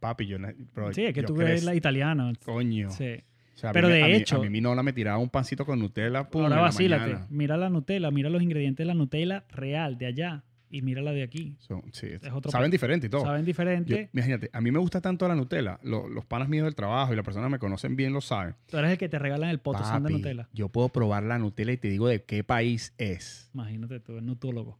papi, 0.00 0.26
yo... 0.26 0.38
bro, 0.74 0.92
Sí, 0.92 1.04
es 1.04 1.12
que 1.14 1.22
tú 1.22 1.40
eres 1.40 1.62
crec- 1.62 1.66
la 1.66 1.74
italiana. 1.74 2.32
Coño. 2.44 2.90
Sí. 2.90 3.16
O 3.54 3.58
sea, 3.60 3.70
a 3.70 3.72
mí 3.72 3.74
Pero 3.74 3.88
de 3.88 4.02
a 4.02 4.06
mí- 4.06 4.12
hecho- 4.14 4.36
A 4.36 4.40
mí 4.40 4.48
mi 4.50 4.60
nola 4.60 4.82
me 4.82 4.92
tiraba 4.92 5.18
un 5.18 5.28
pancito 5.30 5.66
con 5.66 5.78
Nutella, 5.80 6.30
pum, 6.30 6.42
Ahora 6.44 6.56
la 6.56 6.62
vacílate. 6.62 7.02
mañana. 7.06 7.26
Mira 7.28 7.56
la 7.56 7.68
Nutella, 7.70 8.10
mira 8.10 8.30
los 8.30 8.42
ingredientes 8.42 8.84
de 8.84 8.86
la 8.86 8.94
Nutella 8.94 9.44
real 9.50 9.98
de 9.98 10.06
allá 10.06 10.44
y 10.70 10.82
mira 10.82 11.00
la 11.02 11.12
de 11.12 11.22
aquí. 11.22 11.56
Sí, 11.92 12.06
otro 12.32 12.50
saben 12.50 12.70
diferente 12.70 13.06
y 13.06 13.10
todo. 13.10 13.22
Saben 13.22 13.42
Yo- 13.42 13.46
diferente. 13.46 14.10
imagínate, 14.12 14.50
a 14.52 14.60
mí 14.60 14.70
me 14.70 14.78
gusta 14.78 15.00
tanto 15.00 15.26
la 15.28 15.34
Nutella. 15.34 15.78
lo- 15.82 16.08
los 16.08 16.24
panas 16.26 16.48
míos 16.48 16.64
del 16.64 16.74
trabajo 16.74 17.12
y 17.12 17.16
las 17.16 17.24
personas 17.24 17.48
que 17.48 17.52
me 17.52 17.58
conocen 17.58 17.96
bien 17.96 18.12
lo 18.12 18.20
saben. 18.20 18.54
Tú 18.66 18.76
eres 18.76 18.90
el 18.92 18.98
que 18.98 19.08
te 19.08 19.18
regalan 19.18 19.50
el 19.50 19.58
potosán 19.60 20.02
de 20.04 20.10
Nutella. 20.10 20.48
Yo 20.52 20.68
puedo 20.68 20.88
probar 20.90 21.22
la 21.22 21.38
Nutella 21.38 21.72
y 21.72 21.76
te 21.78 21.88
digo 21.88 22.08
de 22.08 22.22
qué 22.24 22.44
país 22.44 22.94
es. 22.98 23.50
Imagínate 23.54 24.00
tú, 24.00 24.18
el 24.18 24.26
nutólogo. 24.26 24.78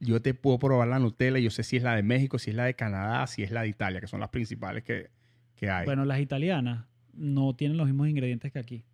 Yo 0.00 0.20
te 0.20 0.34
puedo 0.34 0.58
probar 0.58 0.88
la 0.88 0.98
Nutella 0.98 1.38
y 1.38 1.44
yo 1.44 1.50
sé 1.50 1.62
si 1.62 1.76
es 1.78 1.82
la 1.82 1.94
de 1.96 2.02
México, 2.02 2.38
si 2.38 2.50
es 2.50 2.56
la 2.56 2.64
de 2.66 2.74
Canadá, 2.74 3.26
si 3.26 3.42
es 3.42 3.50
la 3.50 3.62
de 3.62 3.68
Italia, 3.68 4.00
que 4.00 4.06
son 4.06 4.20
las 4.20 4.28
principales 4.28 4.84
que, 4.84 5.08
que 5.56 5.70
hay. 5.70 5.86
Bueno, 5.86 6.04
las 6.04 6.20
italianas 6.20 6.84
no 7.14 7.54
tienen 7.56 7.76
los 7.78 7.86
mismos 7.86 8.08
ingredientes 8.08 8.52
que 8.52 8.58
aquí. 8.58 8.84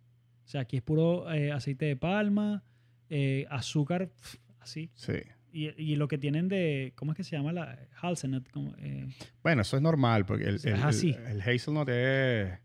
O 0.45 0.47
sea, 0.47 0.61
aquí 0.61 0.77
es 0.77 0.83
puro 0.83 1.31
eh, 1.33 1.51
aceite 1.51 1.85
de 1.85 1.95
palma, 1.97 2.63
eh, 3.09 3.45
azúcar, 3.49 4.09
pf, 4.09 4.37
así. 4.59 4.89
Sí. 4.95 5.13
Y, 5.53 5.69
y 5.81 5.95
lo 5.97 6.07
que 6.07 6.17
tienen 6.17 6.47
de, 6.47 6.93
¿cómo 6.95 7.11
es 7.11 7.17
que 7.17 7.23
se 7.23 7.35
llama 7.35 7.51
la 7.51 7.77
hazelnut? 8.01 8.47
Eh, 8.77 9.07
Bueno, 9.43 9.61
eso 9.63 9.75
es 9.75 9.83
normal 9.83 10.25
porque 10.25 10.45
el, 10.45 10.55
el, 10.63 10.73
es 10.75 10.83
así. 10.83 11.09
el- 11.11 11.25
el 11.25 11.41
hazelnut 11.41 11.89
es 11.89 12.57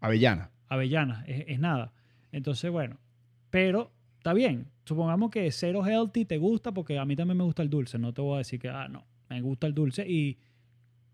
avellana. 0.00 0.50
avellana, 0.68 1.24
es, 1.26 1.44
es 1.48 1.58
nada. 1.58 1.92
Entonces, 2.32 2.70
bueno, 2.70 2.98
pero 3.50 3.92
está 4.18 4.32
bien. 4.32 4.66
Supongamos 4.84 5.30
que 5.30 5.50
cero 5.50 5.82
healthy 5.86 6.24
te 6.26 6.36
gusta 6.36 6.72
porque 6.72 6.98
a 6.98 7.04
mí 7.04 7.16
también 7.16 7.38
me 7.38 7.44
gusta 7.44 7.62
el 7.62 7.70
dulce. 7.70 7.98
No 7.98 8.12
te 8.12 8.20
voy 8.20 8.34
a 8.34 8.38
decir 8.38 8.60
que, 8.60 8.68
ah, 8.68 8.88
no, 8.88 9.06
me 9.30 9.40
gusta 9.40 9.66
el 9.66 9.72
dulce. 9.74 10.06
Y 10.06 10.38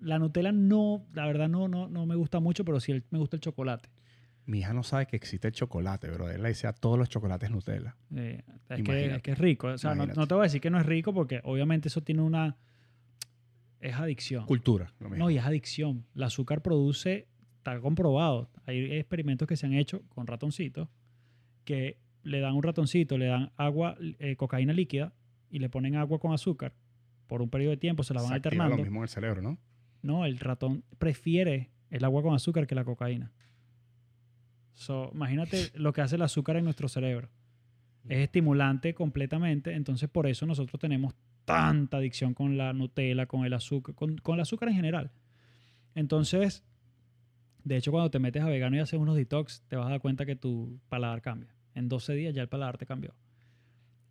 la 0.00 0.18
Nutella 0.18 0.50
no, 0.50 1.06
la 1.14 1.26
verdad 1.26 1.48
no, 1.48 1.68
no, 1.68 1.88
no 1.88 2.06
me 2.06 2.16
gusta 2.16 2.40
mucho, 2.40 2.64
pero 2.64 2.80
sí 2.80 3.00
me 3.10 3.18
gusta 3.18 3.36
el 3.36 3.40
chocolate. 3.40 3.88
Mi 4.46 4.60
hija 4.60 4.72
no 4.72 4.82
sabe 4.82 5.06
que 5.06 5.16
existe 5.16 5.48
el 5.48 5.54
chocolate, 5.54 6.10
bro. 6.10 6.28
Él 6.30 6.42
le 6.42 6.48
dice 6.48 6.66
a 6.66 6.72
todos 6.72 6.98
los 6.98 7.08
chocolates 7.08 7.50
Nutella. 7.50 7.96
Eh, 8.14 8.42
es, 8.68 8.82
que, 8.82 9.14
es 9.14 9.22
que 9.22 9.30
es 9.32 9.38
rico. 9.38 9.68
O 9.68 9.78
sea, 9.78 9.94
no, 9.94 10.06
te 10.08 10.34
voy 10.34 10.40
a 10.40 10.44
decir 10.44 10.60
que 10.60 10.70
no 10.70 10.78
es 10.80 10.86
rico 10.86 11.12
porque 11.14 11.40
obviamente 11.44 11.88
eso 11.88 12.02
tiene 12.02 12.22
una... 12.22 12.56
Es 13.80 13.94
adicción. 13.94 14.44
Cultura, 14.46 14.92
lo 14.98 15.08
mismo. 15.08 15.24
No, 15.24 15.30
y 15.30 15.38
es 15.38 15.44
adicción. 15.44 16.04
El 16.14 16.24
azúcar 16.24 16.62
produce, 16.62 17.28
está 17.56 17.80
comprobado. 17.80 18.50
Hay 18.66 18.92
experimentos 18.92 19.48
que 19.48 19.56
se 19.56 19.66
han 19.66 19.72
hecho 19.72 20.02
con 20.08 20.26
ratoncitos 20.26 20.88
que 21.64 21.98
le 22.22 22.40
dan 22.40 22.54
un 22.54 22.62
ratoncito, 22.62 23.16
le 23.16 23.26
dan 23.26 23.52
agua, 23.56 23.96
eh, 24.18 24.36
cocaína 24.36 24.72
líquida 24.72 25.14
y 25.48 25.60
le 25.60 25.68
ponen 25.68 25.96
agua 25.96 26.18
con 26.18 26.32
azúcar 26.32 26.74
por 27.26 27.42
un 27.42 27.48
periodo 27.48 27.70
de 27.70 27.76
tiempo, 27.76 28.02
se 28.02 28.12
la 28.12 28.20
van 28.20 28.30
Se 28.30 28.34
alternando. 28.34 28.76
lo 28.76 28.82
mismo 28.82 28.98
en 28.98 29.02
el 29.04 29.08
cerebro, 29.08 29.40
¿no? 29.40 29.58
No, 30.02 30.26
el 30.26 30.38
ratón 30.38 30.84
prefiere 30.98 31.70
el 31.90 32.04
agua 32.04 32.22
con 32.22 32.34
azúcar 32.34 32.66
que 32.66 32.74
la 32.74 32.84
cocaína. 32.84 33.32
So, 34.80 35.10
imagínate 35.12 35.72
lo 35.74 35.92
que 35.92 36.00
hace 36.00 36.16
el 36.16 36.22
azúcar 36.22 36.56
en 36.56 36.64
nuestro 36.64 36.88
cerebro. 36.88 37.28
Es 38.08 38.20
estimulante 38.20 38.94
completamente, 38.94 39.74
entonces 39.74 40.08
por 40.08 40.26
eso 40.26 40.46
nosotros 40.46 40.80
tenemos 40.80 41.12
tanta 41.44 41.98
adicción 41.98 42.32
con 42.32 42.56
la 42.56 42.72
Nutella, 42.72 43.26
con 43.26 43.44
el 43.44 43.52
azúcar, 43.52 43.94
con, 43.94 44.16
con 44.16 44.36
el 44.36 44.40
azúcar 44.40 44.70
en 44.70 44.76
general. 44.76 45.10
Entonces, 45.94 46.64
de 47.62 47.76
hecho, 47.76 47.90
cuando 47.90 48.10
te 48.10 48.18
metes 48.20 48.42
a 48.42 48.48
vegano 48.48 48.74
y 48.74 48.78
haces 48.78 48.98
unos 48.98 49.16
detox, 49.16 49.60
te 49.68 49.76
vas 49.76 49.86
a 49.86 49.90
dar 49.90 50.00
cuenta 50.00 50.24
que 50.24 50.34
tu 50.34 50.80
paladar 50.88 51.20
cambia. 51.20 51.54
En 51.74 51.90
12 51.90 52.14
días 52.14 52.34
ya 52.34 52.40
el 52.40 52.48
paladar 52.48 52.78
te 52.78 52.86
cambió. 52.86 53.14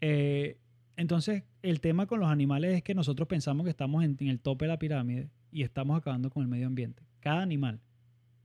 Eh, 0.02 0.60
entonces, 0.98 1.46
el 1.64 1.82
tema 1.82 2.06
con 2.06 2.20
los 2.20 2.30
animales 2.30 2.76
es 2.76 2.84
que 2.84 2.94
nosotros 2.94 3.28
pensamos 3.28 3.64
que 3.64 3.72
estamos 3.72 4.04
en, 4.04 4.16
en 4.20 4.28
el 4.28 4.40
tope 4.40 4.66
de 4.66 4.70
la 4.70 4.78
pirámide 4.78 5.32
y 5.52 5.64
estamos 5.64 5.98
acabando 5.98 6.30
con 6.30 6.44
el 6.44 6.48
medio 6.48 6.68
ambiente. 6.68 7.02
Cada 7.22 7.42
animal, 7.42 7.82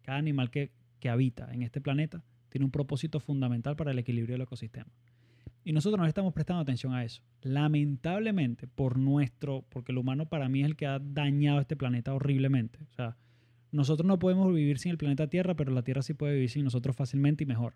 cada 0.01 0.17
animal 0.17 0.51
que, 0.51 0.73
que 1.05 1.11
habita 1.11 1.53
en 1.53 1.61
este 1.61 1.83
planeta 1.83 2.25
tiene 2.49 2.65
un 2.65 2.71
propósito 2.71 3.21
fundamental 3.21 3.77
para 3.77 3.91
el 3.91 3.99
equilibrio 3.99 4.37
del 4.37 4.41
ecosistema. 4.41 4.91
Y 5.63 5.75
nosotros 5.75 6.01
no 6.01 6.07
estamos 6.07 6.33
prestando 6.33 6.63
atención 6.63 6.95
a 6.95 7.05
eso. 7.05 7.23
Lamentablemente, 7.43 8.67
por 8.67 8.99
nuestro, 8.99 9.67
porque 9.69 9.93
el 9.93 9.99
humano 9.99 10.31
para 10.31 10.49
mí 10.49 10.61
es 10.63 10.67
el 10.67 10.77
que 10.77 10.87
ha 10.87 10.99
dañado 10.99 11.61
este 11.61 11.77
planeta 11.77 12.15
horriblemente. 12.15 12.79
O 12.91 12.95
sea, 12.95 13.19
nosotros 13.71 14.07
no 14.07 14.19
podemos 14.19 14.51
vivir 14.55 14.79
sin 14.79 14.93
el 14.93 14.97
planeta 14.97 15.29
Tierra, 15.29 15.55
pero 15.55 15.73
la 15.73 15.85
Tierra 15.85 16.01
sí 16.01 16.15
puede 16.15 16.37
vivir 16.37 16.49
sin 16.49 16.65
nosotros 16.65 16.97
fácilmente 16.97 17.45
y 17.45 17.47
mejor. 17.47 17.75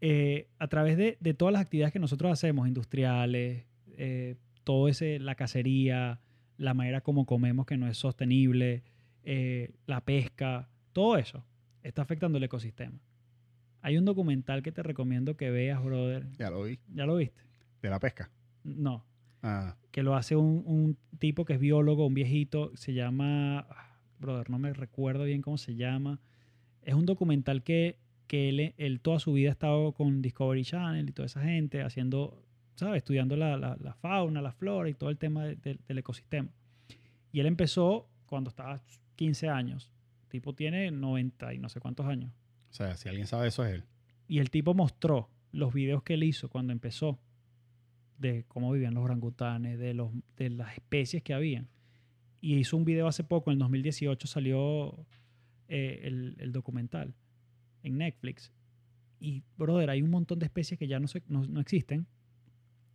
Eh, 0.00 0.50
a 0.60 0.68
través 0.68 0.96
de, 0.96 1.16
de 1.18 1.34
todas 1.34 1.52
las 1.52 1.62
actividades 1.62 1.92
que 1.92 1.98
nosotros 1.98 2.30
hacemos, 2.30 2.68
industriales, 2.68 3.66
eh, 3.88 4.36
todo 4.62 4.86
ese, 4.86 5.18
la 5.18 5.34
cacería, 5.34 6.20
la 6.58 6.74
manera 6.74 7.00
como 7.00 7.26
comemos 7.26 7.66
que 7.66 7.76
no 7.76 7.88
es 7.88 7.98
sostenible, 7.98 8.84
eh, 9.24 9.72
la 9.86 10.04
pesca, 10.04 10.68
todo 10.92 11.16
eso 11.18 11.44
está 11.82 12.02
afectando 12.02 12.38
el 12.38 12.44
ecosistema. 12.44 12.98
Hay 13.80 13.98
un 13.98 14.04
documental 14.04 14.62
que 14.62 14.70
te 14.72 14.82
recomiendo 14.82 15.36
que 15.36 15.50
veas, 15.50 15.82
brother. 15.82 16.26
Ya 16.38 16.50
lo 16.50 16.62
vi. 16.64 16.78
¿Ya 16.94 17.04
lo 17.06 17.16
viste? 17.16 17.42
De 17.82 17.90
la 17.90 17.98
pesca. 17.98 18.30
No. 18.64 19.04
Ah, 19.42 19.76
Que 19.90 20.02
lo 20.04 20.14
hace 20.14 20.36
un, 20.36 20.62
un 20.66 20.96
tipo 21.18 21.44
que 21.44 21.54
es 21.54 21.58
biólogo, 21.60 22.06
un 22.06 22.14
viejito, 22.14 22.70
se 22.76 22.94
llama, 22.94 23.66
brother, 24.20 24.50
no 24.50 24.58
me 24.60 24.72
recuerdo 24.72 25.24
bien 25.24 25.42
cómo 25.42 25.58
se 25.58 25.74
llama. 25.74 26.20
Es 26.82 26.94
un 26.94 27.06
documental 27.06 27.64
que, 27.64 27.98
que 28.28 28.48
él, 28.50 28.74
él 28.76 29.00
toda 29.00 29.18
su 29.18 29.32
vida 29.32 29.48
ha 29.48 29.52
estado 29.52 29.92
con 29.92 30.22
Discovery 30.22 30.62
Channel 30.64 31.08
y 31.08 31.12
toda 31.12 31.26
esa 31.26 31.42
gente 31.42 31.82
haciendo, 31.82 32.40
¿sabes? 32.76 32.98
Estudiando 32.98 33.34
la, 33.36 33.56
la- 33.56 33.76
la 33.80 33.94
fauna, 33.94 34.40
la 34.40 34.52
flora 34.52 34.88
y 34.88 34.94
todo 34.94 35.10
el 35.10 35.18
tema 35.18 35.44
de- 35.44 35.56
de- 35.56 35.78
del 35.88 35.98
ecosistema. 35.98 36.48
Y 37.32 37.40
él 37.40 37.46
empezó 37.46 38.08
cuando 38.26 38.48
estaba 38.50 38.80
15 39.16 39.48
años. 39.48 39.90
Tipo 40.32 40.54
tiene 40.54 40.90
90 40.90 41.52
y 41.52 41.58
no 41.58 41.68
sé 41.68 41.78
cuántos 41.78 42.06
años. 42.06 42.32
o 42.70 42.72
sea, 42.72 42.96
si 42.96 43.06
alguien 43.10 43.26
sabe 43.26 43.48
eso 43.48 43.64
es 43.66 43.74
él. 43.74 43.84
Y 44.28 44.38
el 44.38 44.48
tipo 44.48 44.72
mostró 44.72 45.28
los 45.52 45.74
videos 45.74 46.02
que 46.02 46.14
él 46.14 46.22
hizo 46.24 46.48
cuando 46.48 46.72
empezó 46.72 47.20
de 48.18 48.44
cómo 48.48 48.72
vivían 48.72 48.94
los 48.94 49.04
orangutanes, 49.04 49.78
de, 49.78 49.92
los, 49.92 50.10
de 50.38 50.48
las 50.48 50.72
especies 50.72 51.22
que 51.22 51.34
habían. 51.34 51.68
Y 52.40 52.54
hizo 52.56 52.78
un 52.78 52.86
video 52.86 53.06
hace 53.08 53.24
poco, 53.24 53.50
en 53.50 53.56
el 53.56 53.58
2018 53.58 54.26
salió 54.26 55.06
eh, 55.68 56.00
el, 56.04 56.36
el 56.38 56.50
documental 56.52 57.14
en 57.82 57.98
Netflix. 57.98 58.52
Y, 59.20 59.42
brother, 59.58 59.90
hay 59.90 60.00
un 60.00 60.10
montón 60.10 60.38
de 60.38 60.46
especies 60.46 60.78
que 60.78 60.86
ya 60.88 60.98
no, 60.98 61.08
se- 61.08 61.22
no, 61.28 61.44
no 61.46 61.60
existen. 61.60 62.06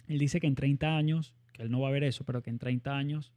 Él 0.08 0.18
dice 0.18 0.40
que 0.40 0.48
en 0.48 0.56
30 0.56 0.98
años, 0.98 1.36
que 1.54 1.62
él 1.62 1.70
no 1.70 1.82
va 1.82 1.90
a 1.90 1.92
ver 1.92 2.04
eso, 2.04 2.24
pero 2.26 2.42
que 2.42 2.50
en 2.50 2.58
30 2.58 2.98
años, 2.98 3.32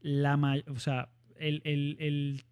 la 0.00 0.34
o 0.68 0.78
sea, 0.80 1.10
el, 1.36 1.60
el- 1.64 1.96
el- 2.00 2.44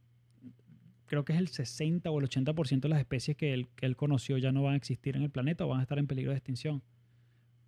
creo 1.07 1.25
que 1.25 1.33
es 1.33 1.39
el 1.39 1.49
60 1.49 2.11
o 2.11 2.19
el 2.21 2.29
80% 2.29 2.81
de 2.81 2.89
las 2.89 2.99
especies 3.01 3.37
que 3.37 3.53
él, 3.55 3.69
que 3.77 3.87
él 3.87 3.97
conoció 3.97 4.39
ya 4.39 4.53
no 4.53 4.63
van 4.63 4.75
a 4.75 4.77
existir 4.77 5.17
en 5.17 5.23
el 5.23 5.31
planeta 5.31 5.65
o 5.65 5.69
van 5.69 5.81
a 5.81 5.83
estar 5.83 5.99
en 5.99 6.07
peligro 6.07 6.33
de 6.33 6.39
extinción 6.39 6.83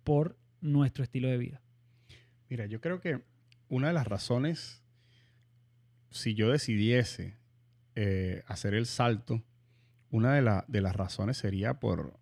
por 0.03 0.37
nuestro 0.61 1.03
estilo 1.03 1.27
de 1.29 1.37
vida. 1.37 1.61
Mira, 2.49 2.65
yo 2.65 2.81
creo 2.81 2.99
que 2.99 3.21
una 3.69 3.87
de 3.87 3.93
las 3.93 4.07
razones, 4.07 4.83
si 6.09 6.33
yo 6.33 6.49
decidiese 6.51 7.37
eh, 7.95 8.43
hacer 8.47 8.73
el 8.73 8.85
salto, 8.85 9.43
una 10.09 10.33
de, 10.33 10.41
la- 10.41 10.65
de 10.67 10.81
las 10.81 10.95
razones 10.95 11.37
sería 11.37 11.79
por, 11.79 12.19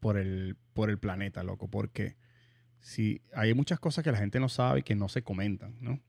por, 0.00 0.16
el, 0.16 0.56
por 0.72 0.90
el 0.90 0.98
planeta, 0.98 1.42
loco. 1.42 1.68
Porque 1.68 2.16
si 2.80 3.20
hay 3.34 3.52
muchas 3.52 3.78
cosas 3.80 4.02
que 4.04 4.12
la 4.12 4.18
gente 4.18 4.40
no 4.40 4.48
sabe 4.48 4.80
y 4.80 4.82
que 4.82 4.94
no 4.94 5.08
se 5.08 5.22
comentan, 5.22 5.76
¿no? 5.80 6.00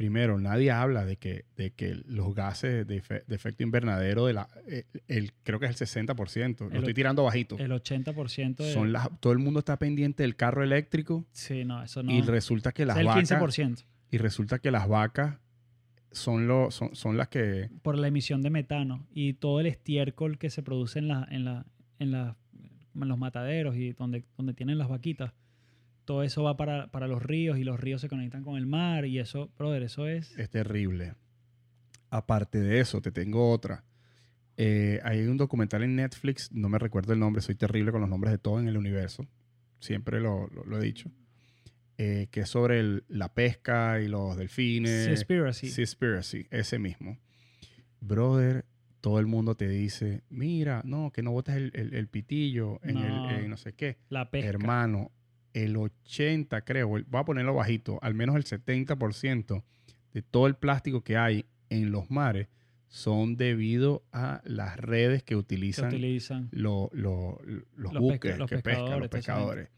Primero, 0.00 0.38
nadie 0.40 0.70
habla 0.70 1.04
de 1.04 1.16
que, 1.18 1.44
de 1.56 1.72
que 1.72 1.94
los 2.06 2.34
gases 2.34 2.86
de, 2.86 3.02
efe- 3.02 3.22
de 3.26 3.36
efecto 3.36 3.62
invernadero, 3.62 4.24
de 4.24 4.32
la, 4.32 4.48
eh, 4.66 4.84
el, 5.08 5.34
creo 5.42 5.60
que 5.60 5.66
es 5.66 5.78
el 5.78 5.86
60%, 6.06 6.60
lo 6.60 6.68
El 6.70 6.76
estoy 6.78 6.92
och- 6.92 6.94
tirando 6.94 7.22
bajito. 7.24 7.58
El 7.58 7.70
80% 7.70 8.56
de... 8.56 8.72
Son 8.72 8.92
las, 8.92 9.10
todo 9.20 9.34
el 9.34 9.38
mundo 9.40 9.58
está 9.58 9.78
pendiente 9.78 10.22
del 10.22 10.36
carro 10.36 10.64
eléctrico 10.64 11.26
Sí, 11.32 11.66
no, 11.66 11.82
eso 11.82 12.02
no. 12.02 12.12
y 12.12 12.22
resulta 12.22 12.72
que 12.72 12.84
es 12.84 12.88
las 12.88 12.96
el 12.96 13.04
vacas 13.08 13.30
15% 13.30 13.84
y 14.10 14.16
resulta 14.16 14.58
que 14.58 14.70
las 14.70 14.88
vacas 14.88 15.36
son, 16.12 16.46
lo, 16.48 16.70
son, 16.70 16.94
son 16.96 17.18
las 17.18 17.28
que 17.28 17.68
por 17.82 17.98
la 17.98 18.08
emisión 18.08 18.40
de 18.40 18.48
metano 18.48 19.06
y 19.12 19.34
todo 19.34 19.60
el 19.60 19.66
estiércol 19.66 20.38
que 20.38 20.48
se 20.48 20.62
produce 20.62 20.98
en, 20.98 21.08
la, 21.08 21.28
en, 21.30 21.44
la, 21.44 21.66
en, 21.98 22.10
la- 22.12 22.36
en 22.94 23.06
los 23.06 23.18
mataderos 23.18 23.76
y 23.76 23.92
donde, 23.92 24.24
donde 24.38 24.54
tienen 24.54 24.78
las 24.78 24.88
vaquitas. 24.88 25.34
Todo 26.10 26.24
eso 26.24 26.42
va 26.42 26.56
para, 26.56 26.88
para 26.88 27.06
los 27.06 27.22
ríos 27.22 27.56
y 27.56 27.62
los 27.62 27.78
ríos 27.78 28.00
se 28.00 28.08
conectan 28.08 28.42
con 28.42 28.56
el 28.56 28.66
mar 28.66 29.06
y 29.06 29.20
eso, 29.20 29.48
brother, 29.56 29.84
eso 29.84 30.08
es... 30.08 30.36
es 30.36 30.50
terrible. 30.50 31.14
Aparte 32.10 32.58
de 32.58 32.80
eso, 32.80 33.00
te 33.00 33.12
tengo 33.12 33.48
otra. 33.52 33.84
Eh, 34.56 34.98
hay 35.04 35.20
un 35.20 35.36
documental 35.36 35.84
en 35.84 35.94
Netflix, 35.94 36.50
no 36.50 36.68
me 36.68 36.80
recuerdo 36.80 37.12
el 37.12 37.20
nombre, 37.20 37.40
soy 37.42 37.54
terrible 37.54 37.92
con 37.92 38.00
los 38.00 38.10
nombres 38.10 38.32
de 38.32 38.38
todo 38.38 38.58
en 38.58 38.66
el 38.66 38.76
universo. 38.76 39.24
Siempre 39.78 40.20
lo, 40.20 40.48
lo- 40.48 40.64
lo 40.64 40.78
he 40.80 40.84
dicho. 40.84 41.12
eh, 41.96 42.26
que 42.32 42.40
es 42.40 42.48
sobre 42.48 42.80
el- 42.80 43.04
la 43.08 43.32
pesca 43.32 44.00
y 44.00 44.08
los 44.08 44.36
delfines. 44.36 45.04
Seaspiracy. 45.04 45.68
Seaspiracy, 45.68 46.46
ese 46.50 46.78
mismo. 46.80 47.18
Brother, 48.00 48.64
todo 49.00 49.20
el 49.20 49.26
mundo 49.26 49.54
te 49.54 49.68
dice, 49.68 50.22
mira, 50.28 50.82
no, 50.84 51.12
que 51.12 51.22
no 51.22 51.30
botes 51.30 51.54
el, 51.54 51.70
el- 51.74 51.94
el 51.94 52.08
pitillo 52.08 52.80
en 52.82 52.94
No. 52.94 53.28
el 53.30 53.36
en 53.44 53.50
no 53.50 53.56
sé 53.56 53.74
qué. 53.74 53.98
La 54.08 54.30
pesca. 54.30 54.48
Hermano, 54.48 55.12
el 55.54 55.76
80 55.76 56.60
creo, 56.62 56.88
voy 56.88 57.04
a 57.12 57.24
ponerlo 57.24 57.54
bajito, 57.54 57.98
al 58.02 58.14
menos 58.14 58.36
el 58.36 58.44
70% 58.44 59.62
de 60.12 60.22
todo 60.22 60.46
el 60.46 60.54
plástico 60.54 61.02
que 61.02 61.16
hay 61.16 61.44
en 61.68 61.90
los 61.92 62.10
mares 62.10 62.48
son 62.88 63.36
debido 63.36 64.02
a 64.12 64.40
las 64.44 64.76
redes 64.76 65.22
que 65.22 65.26
que 65.30 65.36
utilizan 65.36 65.88
utilizan. 65.88 66.48
lo- 66.50 66.90
lo- 66.92 67.38
los, 67.44 67.62
Los 67.76 67.92
pesca- 67.92 68.00
buques 68.00 68.38
los 68.38 68.50
que 68.50 68.58
pescan, 68.58 68.98
los 69.00 69.08
pescadores. 69.08 69.68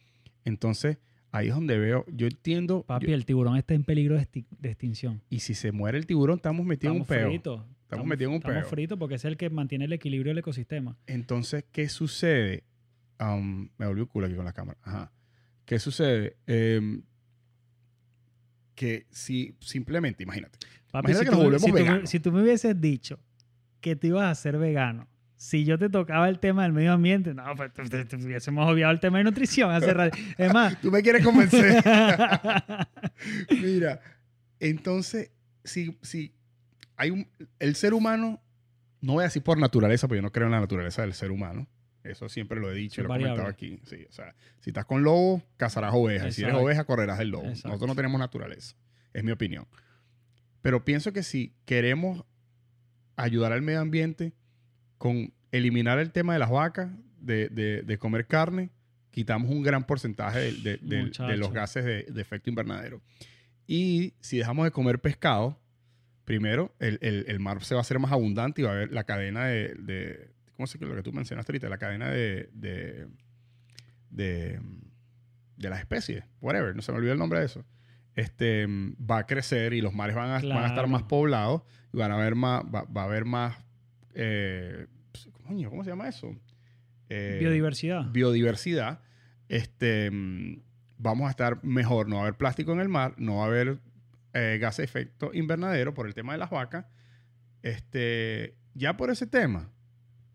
Entonces, 0.46 0.96
ahí 1.30 1.48
es 1.48 1.54
donde 1.54 1.78
veo, 1.78 2.04
yo 2.08 2.26
entiendo, 2.26 2.82
Papi, 2.84 3.08
yo- 3.08 3.14
el 3.14 3.26
tiburón 3.26 3.56
está 3.56 3.74
en 3.74 3.84
peligro 3.84 4.16
de, 4.16 4.26
extinción. 4.70 5.20
y 5.28 5.40
si 5.40 5.52
se 5.54 5.72
muere 5.72 5.98
el 5.98 6.06
tiburón, 6.06 6.36
estamos 6.36 6.64
metidos 6.64 6.92
en 6.94 6.96
un 6.96 7.02
Estamos 7.02 7.20
peo. 7.22 7.28
fritos. 7.30 7.62
Estamos 7.82 8.06
metidos 8.06 8.30
en 8.30 8.34
un 8.34 8.40
Estamos 8.40 8.60
peo. 8.62 8.70
fritos 8.70 8.98
porque 8.98 9.14
es 9.16 9.24
el 9.26 9.36
que 9.36 9.50
mantiene 9.50 9.84
el 9.84 9.92
equilibrio 9.92 10.30
del 10.30 10.38
ecosistema. 10.38 10.96
Entonces, 11.06 11.64
¿qué 11.70 11.88
sucede? 11.90 12.64
Am, 13.18 13.68
me 13.76 13.86
volvió 13.86 14.08
culo 14.08 14.26
aquí 14.26 14.34
con 14.34 14.46
la 14.46 14.52
cámara. 14.54 14.78
Ajá. 14.82 15.12
¿Qué 15.64 15.78
sucede? 15.78 16.36
Em, 16.46 17.02
que 18.74 19.06
si 19.10 19.54
simplemente, 19.60 20.22
imagínate, 20.22 20.58
Papi, 20.90 21.12
Imagínate 21.12 21.18
si 21.18 21.24
que 21.24 21.30
nos 21.30 21.38
tú, 21.38 21.44
volvemos 21.44 21.62
si 21.62 21.70
tú 21.70 21.74
me- 21.74 21.80
veganos. 21.82 22.10
si 22.10 22.20
tú 22.20 22.32
me 22.32 22.42
hubieses 22.42 22.80
dicho 22.80 23.18
que 23.80 23.96
te 23.96 24.08
ibas 24.08 24.30
a 24.30 24.34
ser 24.34 24.58
vegano 24.58 25.08
si 25.36 25.64
yo 25.64 25.76
te 25.78 25.88
tocaba 25.88 26.28
el 26.28 26.38
tema 26.38 26.62
del 26.62 26.72
medio 26.72 26.92
ambiente, 26.92 27.34
no, 27.34 27.42
pues 27.56 27.72
te, 27.72 27.82
te- 27.88 28.04
te 28.04 28.16
hubiésemos 28.16 28.70
obviado 28.70 28.92
el 28.92 29.00
tema 29.00 29.18
de 29.18 29.24
nutrición 29.24 29.72
hace 29.72 29.92
rato. 29.92 30.16
Es 30.38 30.52
más, 30.54 30.80
Tú 30.80 30.92
me 30.92 31.02
quieres 31.02 31.24
convencer. 31.24 31.82
Mira, 33.60 34.00
entonces, 34.60 35.32
si, 35.64 35.98
si 36.02 36.32
hay 36.96 37.10
un, 37.10 37.26
el 37.58 37.74
ser 37.74 37.92
humano, 37.92 38.40
no 39.00 39.14
voy 39.14 39.22
a 39.22 39.24
decir 39.24 39.42
por 39.42 39.58
naturaleza, 39.58 40.06
porque 40.06 40.18
yo 40.18 40.22
no 40.22 40.30
creo 40.30 40.46
en 40.46 40.52
la 40.52 40.60
naturaleza 40.60 41.02
del 41.02 41.12
ser 41.14 41.32
humano. 41.32 41.66
Eso 42.04 42.28
siempre 42.28 42.58
lo 42.60 42.70
he 42.70 42.74
dicho, 42.74 43.00
Es 43.02 43.06
lo 43.08 43.14
he 43.14 43.18
comentado 43.30 43.48
aquí. 43.52 43.80
Sí, 43.84 44.06
o 44.08 44.12
sea, 44.12 44.34
si 44.60 44.70
estás 44.70 44.84
con 44.86 45.02
lobo, 45.04 45.42
cazarás 45.56 45.92
ovejas. 45.94 46.34
Si 46.34 46.42
eres 46.42 46.54
oveja, 46.64 46.84
correrás 46.84 47.18
del 47.18 47.28
lobo. 47.30 47.44
Exacto. 47.48 47.68
Nosotros 47.68 47.88
no 47.88 47.94
tenemos 47.94 48.18
naturaleza. 48.18 48.74
Es 49.12 49.22
mi 49.24 49.30
opinión. 49.30 49.66
Pero 50.62 50.84
pienso 50.84 51.12
que 51.12 51.22
si 51.22 51.54
queremos 51.64 52.24
ayudar 53.16 53.52
al 53.52 53.62
medio 53.62 53.80
ambiente 53.80 54.32
con 54.98 55.32
eliminar 55.52 55.98
el 55.98 56.10
tema 56.12 56.32
de 56.32 56.38
las 56.38 56.50
vacas, 56.50 56.90
de, 57.20 57.48
de- 57.48 57.82
de 57.82 57.98
comer 57.98 58.26
carne, 58.26 58.70
quitamos 59.10 59.50
un 59.50 59.62
gran 59.62 59.84
porcentaje 59.86 60.52
de, 60.52 60.78
de- 60.78 61.10
los 61.36 61.52
gases 61.52 61.84
de, 61.84 62.02
de 62.04 62.20
efecto 62.22 62.50
invernadero. 62.50 63.00
Y 63.66 64.14
si 64.20 64.38
dejamos 64.38 64.64
de 64.64 64.70
comer 64.70 65.00
pescado, 65.00 65.60
primero 66.24 66.74
el, 66.78 66.98
el- 67.02 67.26
el 67.28 67.38
mar 67.38 67.62
se 67.64 67.74
va 67.74 67.80
a 67.80 67.82
hacer 67.82 67.98
más 67.98 68.10
abundante 68.12 68.60
y 68.62 68.64
va 68.64 68.70
a 68.70 68.74
haber 68.74 68.92
la 68.92 69.04
cadena 69.04 69.46
de... 69.46 70.30
de- 70.62 70.78
¿Cómo 70.78 70.86
se 70.86 70.86
lo 70.86 70.94
que 70.94 71.02
tú 71.02 71.12
mencionaste 71.12 71.52
ahorita? 71.52 71.68
La 71.68 71.78
cadena 71.78 72.10
de... 72.10 72.48
de, 72.52 73.08
de, 74.10 74.60
de 75.56 75.70
las 75.70 75.78
especies, 75.80 76.24
whatever, 76.40 76.74
no 76.76 76.82
se 76.82 76.90
me 76.92 76.98
olvidó 76.98 77.12
el 77.12 77.18
nombre 77.18 77.38
de 77.40 77.46
eso. 77.46 77.64
Este, 78.14 78.66
va 78.68 79.18
a 79.18 79.26
crecer 79.26 79.72
y 79.72 79.80
los 79.80 79.94
mares 79.94 80.14
van 80.16 80.30
a, 80.30 80.40
van 80.54 80.64
a 80.64 80.66
estar 80.66 80.86
más 80.88 81.02
poblados 81.04 81.62
y 81.92 81.96
van 81.98 82.10
a 82.10 82.16
haber 82.16 82.34
más, 82.34 82.62
va, 82.64 82.82
va 82.84 83.02
a 83.02 83.04
haber 83.04 83.24
más, 83.24 83.56
eh, 84.14 84.86
coño, 85.46 85.70
¿cómo 85.70 85.82
se 85.84 85.90
llama 85.90 86.08
eso? 86.08 86.34
Eh, 87.08 87.38
biodiversidad. 87.40 88.06
biodiversidad, 88.12 89.00
este, 89.48 90.10
vamos 90.98 91.28
a 91.28 91.30
estar 91.30 91.62
mejor. 91.64 92.08
No 92.08 92.16
va 92.16 92.22
a 92.22 92.24
haber 92.24 92.36
plástico 92.36 92.72
en 92.72 92.80
el 92.80 92.88
mar, 92.88 93.14
no 93.18 93.36
va 93.36 93.44
a 93.44 93.46
haber 93.46 93.78
eh, 94.34 94.58
gas 94.60 94.76
de 94.78 94.84
efecto 94.84 95.30
invernadero 95.32 95.94
por 95.94 96.06
el 96.06 96.14
tema 96.14 96.32
de 96.32 96.38
las 96.38 96.50
vacas. 96.50 96.86
Este, 97.62 98.56
ya 98.74 98.96
por 98.96 99.10
ese 99.10 99.26
tema, 99.26 99.70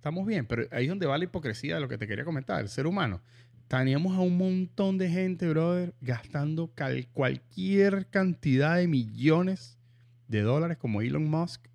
estamos 0.08 0.26
bien, 0.26 0.46
pero 0.46 0.64
ahí 0.72 0.84
es 0.86 0.90
donde 0.90 1.06
va 1.06 1.18
la 1.18 1.26
hipocresía 1.26 1.76
de 1.76 1.82
lo 1.82 1.88
que 1.90 1.98
te 1.98 2.08
quería 2.08 2.24
comentar, 2.24 2.62
el 2.62 2.70
ser 2.70 2.88
humano. 2.88 3.20
Teníamos 3.68 4.16
a 4.18 4.22
un 4.22 4.38
montón 4.38 4.98
de 4.98 5.10
gente, 5.10 5.50
brother, 5.50 5.94
gastando 6.00 6.72
cualquier 7.12 8.08
cantidad 8.08 8.78
de 8.78 8.88
millones 8.88 9.78
de 10.30 10.42
dólares 10.42 10.78
como 10.78 11.02
Elon 11.02 11.30
Musk, 11.30 11.66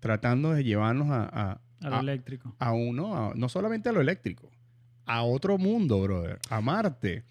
tratando 0.00 0.52
de 0.52 0.64
llevarnos 0.64 1.08
a- 1.10 1.28
a, 1.32 1.60
a 1.86 1.90
lo 1.90 1.96
a- 1.96 2.00
eléctrico. 2.00 2.54
a 2.58 2.72
uno, 2.72 3.16
a- 3.16 3.34
no 3.36 3.48
solamente 3.48 3.88
a 3.88 3.92
lo 3.92 4.00
eléctrico, 4.00 4.50
a 5.06 5.22
otro 5.22 5.56
mundo, 5.58 6.00
brother, 6.02 6.38
a 6.50 6.60
Marte. 6.60 7.22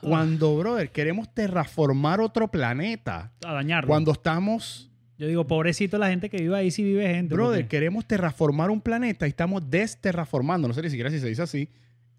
Cuando, 0.00 0.56
brother, 0.58 0.90
queremos 0.90 1.32
terraformar 1.32 2.20
otro 2.20 2.48
planeta, 2.48 3.30
A 3.44 3.52
dañarlo. 3.52 3.86
cuando 3.86 4.10
estamos, 4.10 4.90
Yo 5.22 5.28
digo, 5.28 5.46
pobrecito 5.46 5.98
la 5.98 6.08
gente 6.08 6.28
que 6.28 6.36
vive 6.38 6.56
ahí, 6.56 6.72
si 6.72 6.82
vive 6.82 7.06
gente. 7.14 7.32
brother, 7.32 7.60
porque- 7.62 7.68
queremos 7.76 8.04
terraformar 8.08 8.70
un 8.70 8.80
planeta 8.80 9.24
y 9.24 9.30
estamos 9.30 9.70
desterraformando, 9.70 10.66
no 10.66 10.74
sé 10.74 10.82
ni 10.82 10.90
siquiera 10.90 11.10
si 11.10 11.20
se 11.20 11.28
dice 11.28 11.42
así, 11.42 11.68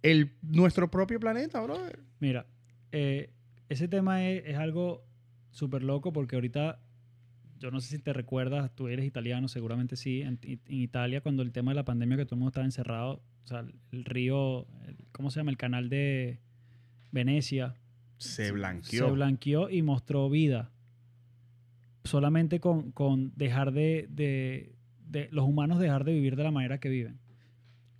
el, 0.01 0.31
nuestro 0.41 0.89
propio 0.89 1.19
planeta, 1.19 1.59
brother. 1.59 1.99
Mira, 2.21 2.45
eh, 2.93 3.29
ese 3.67 3.89
tema 3.89 4.25
es, 4.29 4.43
es 4.45 4.55
algo 4.55 5.05
súper 5.51 5.83
loco 5.83 6.13
porque 6.13 6.35
ahorita, 6.37 6.79
yo 7.59 7.71
no 7.71 7.81
sé 7.81 7.89
si 7.97 8.01
te 8.01 8.13
recuerdas, 8.13 8.73
tú 8.73 8.87
eres 8.87 9.05
italiano, 9.05 9.49
seguramente 9.49 9.97
sí, 9.97 10.21
en, 10.21 10.39
en 10.41 10.59
Italia 10.67 11.19
cuando 11.19 11.43
el 11.43 11.51
tema 11.51 11.71
de 11.71 11.75
la 11.75 11.83
pandemia 11.83 12.15
que 12.15 12.23
todo 12.25 12.35
el 12.35 12.39
mundo 12.39 12.51
estaba 12.51 12.65
encerrado, 12.65 13.21
o 13.43 13.47
sea, 13.47 13.65
el 13.91 14.05
río, 14.05 14.65
el- 14.87 14.95
¿cómo 15.11 15.29
se 15.29 15.41
llama? 15.41 15.51
El 15.51 15.57
canal 15.57 15.89
de 15.89 16.39
Venecia 17.11 17.75
Se 18.17 18.51
blanqueó. 18.51 19.07
se 19.07 19.11
blanqueó 19.11 19.69
y 19.69 19.81
mostró 19.81 20.29
vida. 20.29 20.69
Solamente 22.03 22.59
con, 22.59 22.91
con 22.91 23.31
dejar 23.35 23.71
de, 23.71 24.07
de- 24.09 24.75
los 25.31 25.45
humanos 25.47 25.79
dejar 25.79 26.03
de 26.03 26.13
vivir 26.13 26.35
de 26.35 26.43
la 26.43 26.51
manera 26.51 26.79
que 26.79 26.89
viven. 26.89 27.19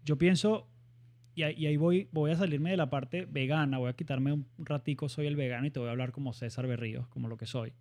Yo 0.04 0.18
pienso, 0.18 0.68
y 1.36 1.44
ahí, 1.44 1.78
voy, 1.78 2.10
voy 2.12 2.32
a 2.32 2.36
salirme 2.36 2.72
de 2.72 2.78
la 2.78 2.90
parte 2.90 3.26
vegana, 3.26 3.78
voy 3.78 3.90
a 3.90 3.94
quitarme 3.94 4.34
un 4.34 4.48
ratico, 4.58 5.08
soy 5.10 5.28
el 5.28 5.36
vegano 5.36 5.66
y 5.68 5.72
te 5.72 5.80
voy 5.80 5.88
a 5.88 5.92
hablar 5.92 6.12
como 6.12 6.34
César 6.34 6.68
Berríos, 6.68 7.08
como 7.08 7.28
lo 7.28 7.38
que 7.38 7.46
soy. 7.46 7.74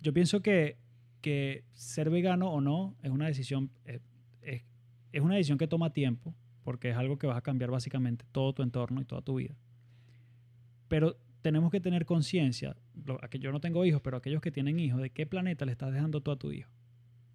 Yo 0.00 0.12
pienso 0.12 0.42
que, 0.42 0.76
que 1.20 1.64
ser 1.74 2.10
vegano 2.10 2.50
o 2.50 2.60
no 2.60 2.96
es 3.02 3.10
una 3.10 3.26
decisión, 3.26 3.70
eh, 3.84 4.00
es, 4.42 4.62
es 5.12 5.22
una 5.22 5.34
decisión 5.36 5.58
que 5.58 5.66
toma 5.68 5.92
tiempo, 5.92 6.34
porque 6.64 6.90
es 6.90 6.96
algo 6.96 7.18
que 7.18 7.26
vas 7.26 7.36
a 7.38 7.42
cambiar 7.42 7.70
básicamente 7.70 8.24
todo 8.32 8.52
tu 8.52 8.62
entorno 8.62 9.00
y 9.00 9.04
toda 9.04 9.22
tu 9.22 9.36
vida. 9.36 9.54
Pero 10.88 11.16
tenemos 11.42 11.70
que 11.70 11.80
tener 11.80 12.04
conciencia, 12.04 12.76
yo 13.40 13.52
no 13.52 13.60
tengo 13.60 13.84
hijos, 13.84 14.00
pero 14.02 14.16
aquellos 14.16 14.40
que 14.42 14.50
tienen 14.50 14.78
hijos, 14.78 15.00
de 15.00 15.10
qué 15.10 15.26
planeta 15.26 15.64
le 15.64 15.72
estás 15.72 15.92
dejando 15.92 16.20
tú 16.20 16.30
a 16.30 16.36
tu 16.36 16.50
hijo. 16.52 16.70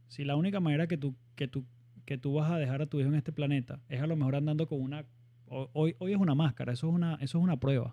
Si 0.07 0.23
la 0.23 0.35
única 0.35 0.59
manera 0.59 0.87
que 0.87 0.97
tú, 0.97 1.15
que 1.35 1.47
tú, 1.47 1.65
que 2.05 2.17
tú 2.17 2.33
vas 2.33 2.51
a 2.51 2.57
dejar 2.57 2.81
a 2.81 2.85
tu 2.85 2.99
hijo 2.99 3.09
en 3.09 3.15
este 3.15 3.31
planeta 3.31 3.79
es 3.89 4.01
a 4.01 4.07
lo 4.07 4.15
mejor 4.15 4.35
andando 4.35 4.67
con 4.67 4.81
una... 4.81 5.05
ho- 5.47 5.69
Hoy, 5.73 5.95
hoy 5.99 6.11
es 6.13 6.17
una 6.19 6.35
máscara, 6.35 6.73
eso 6.73 6.87
es 6.89 6.93
una, 6.93 7.15
eso 7.15 7.37
es 7.37 7.43
una 7.43 7.59
prueba. 7.59 7.91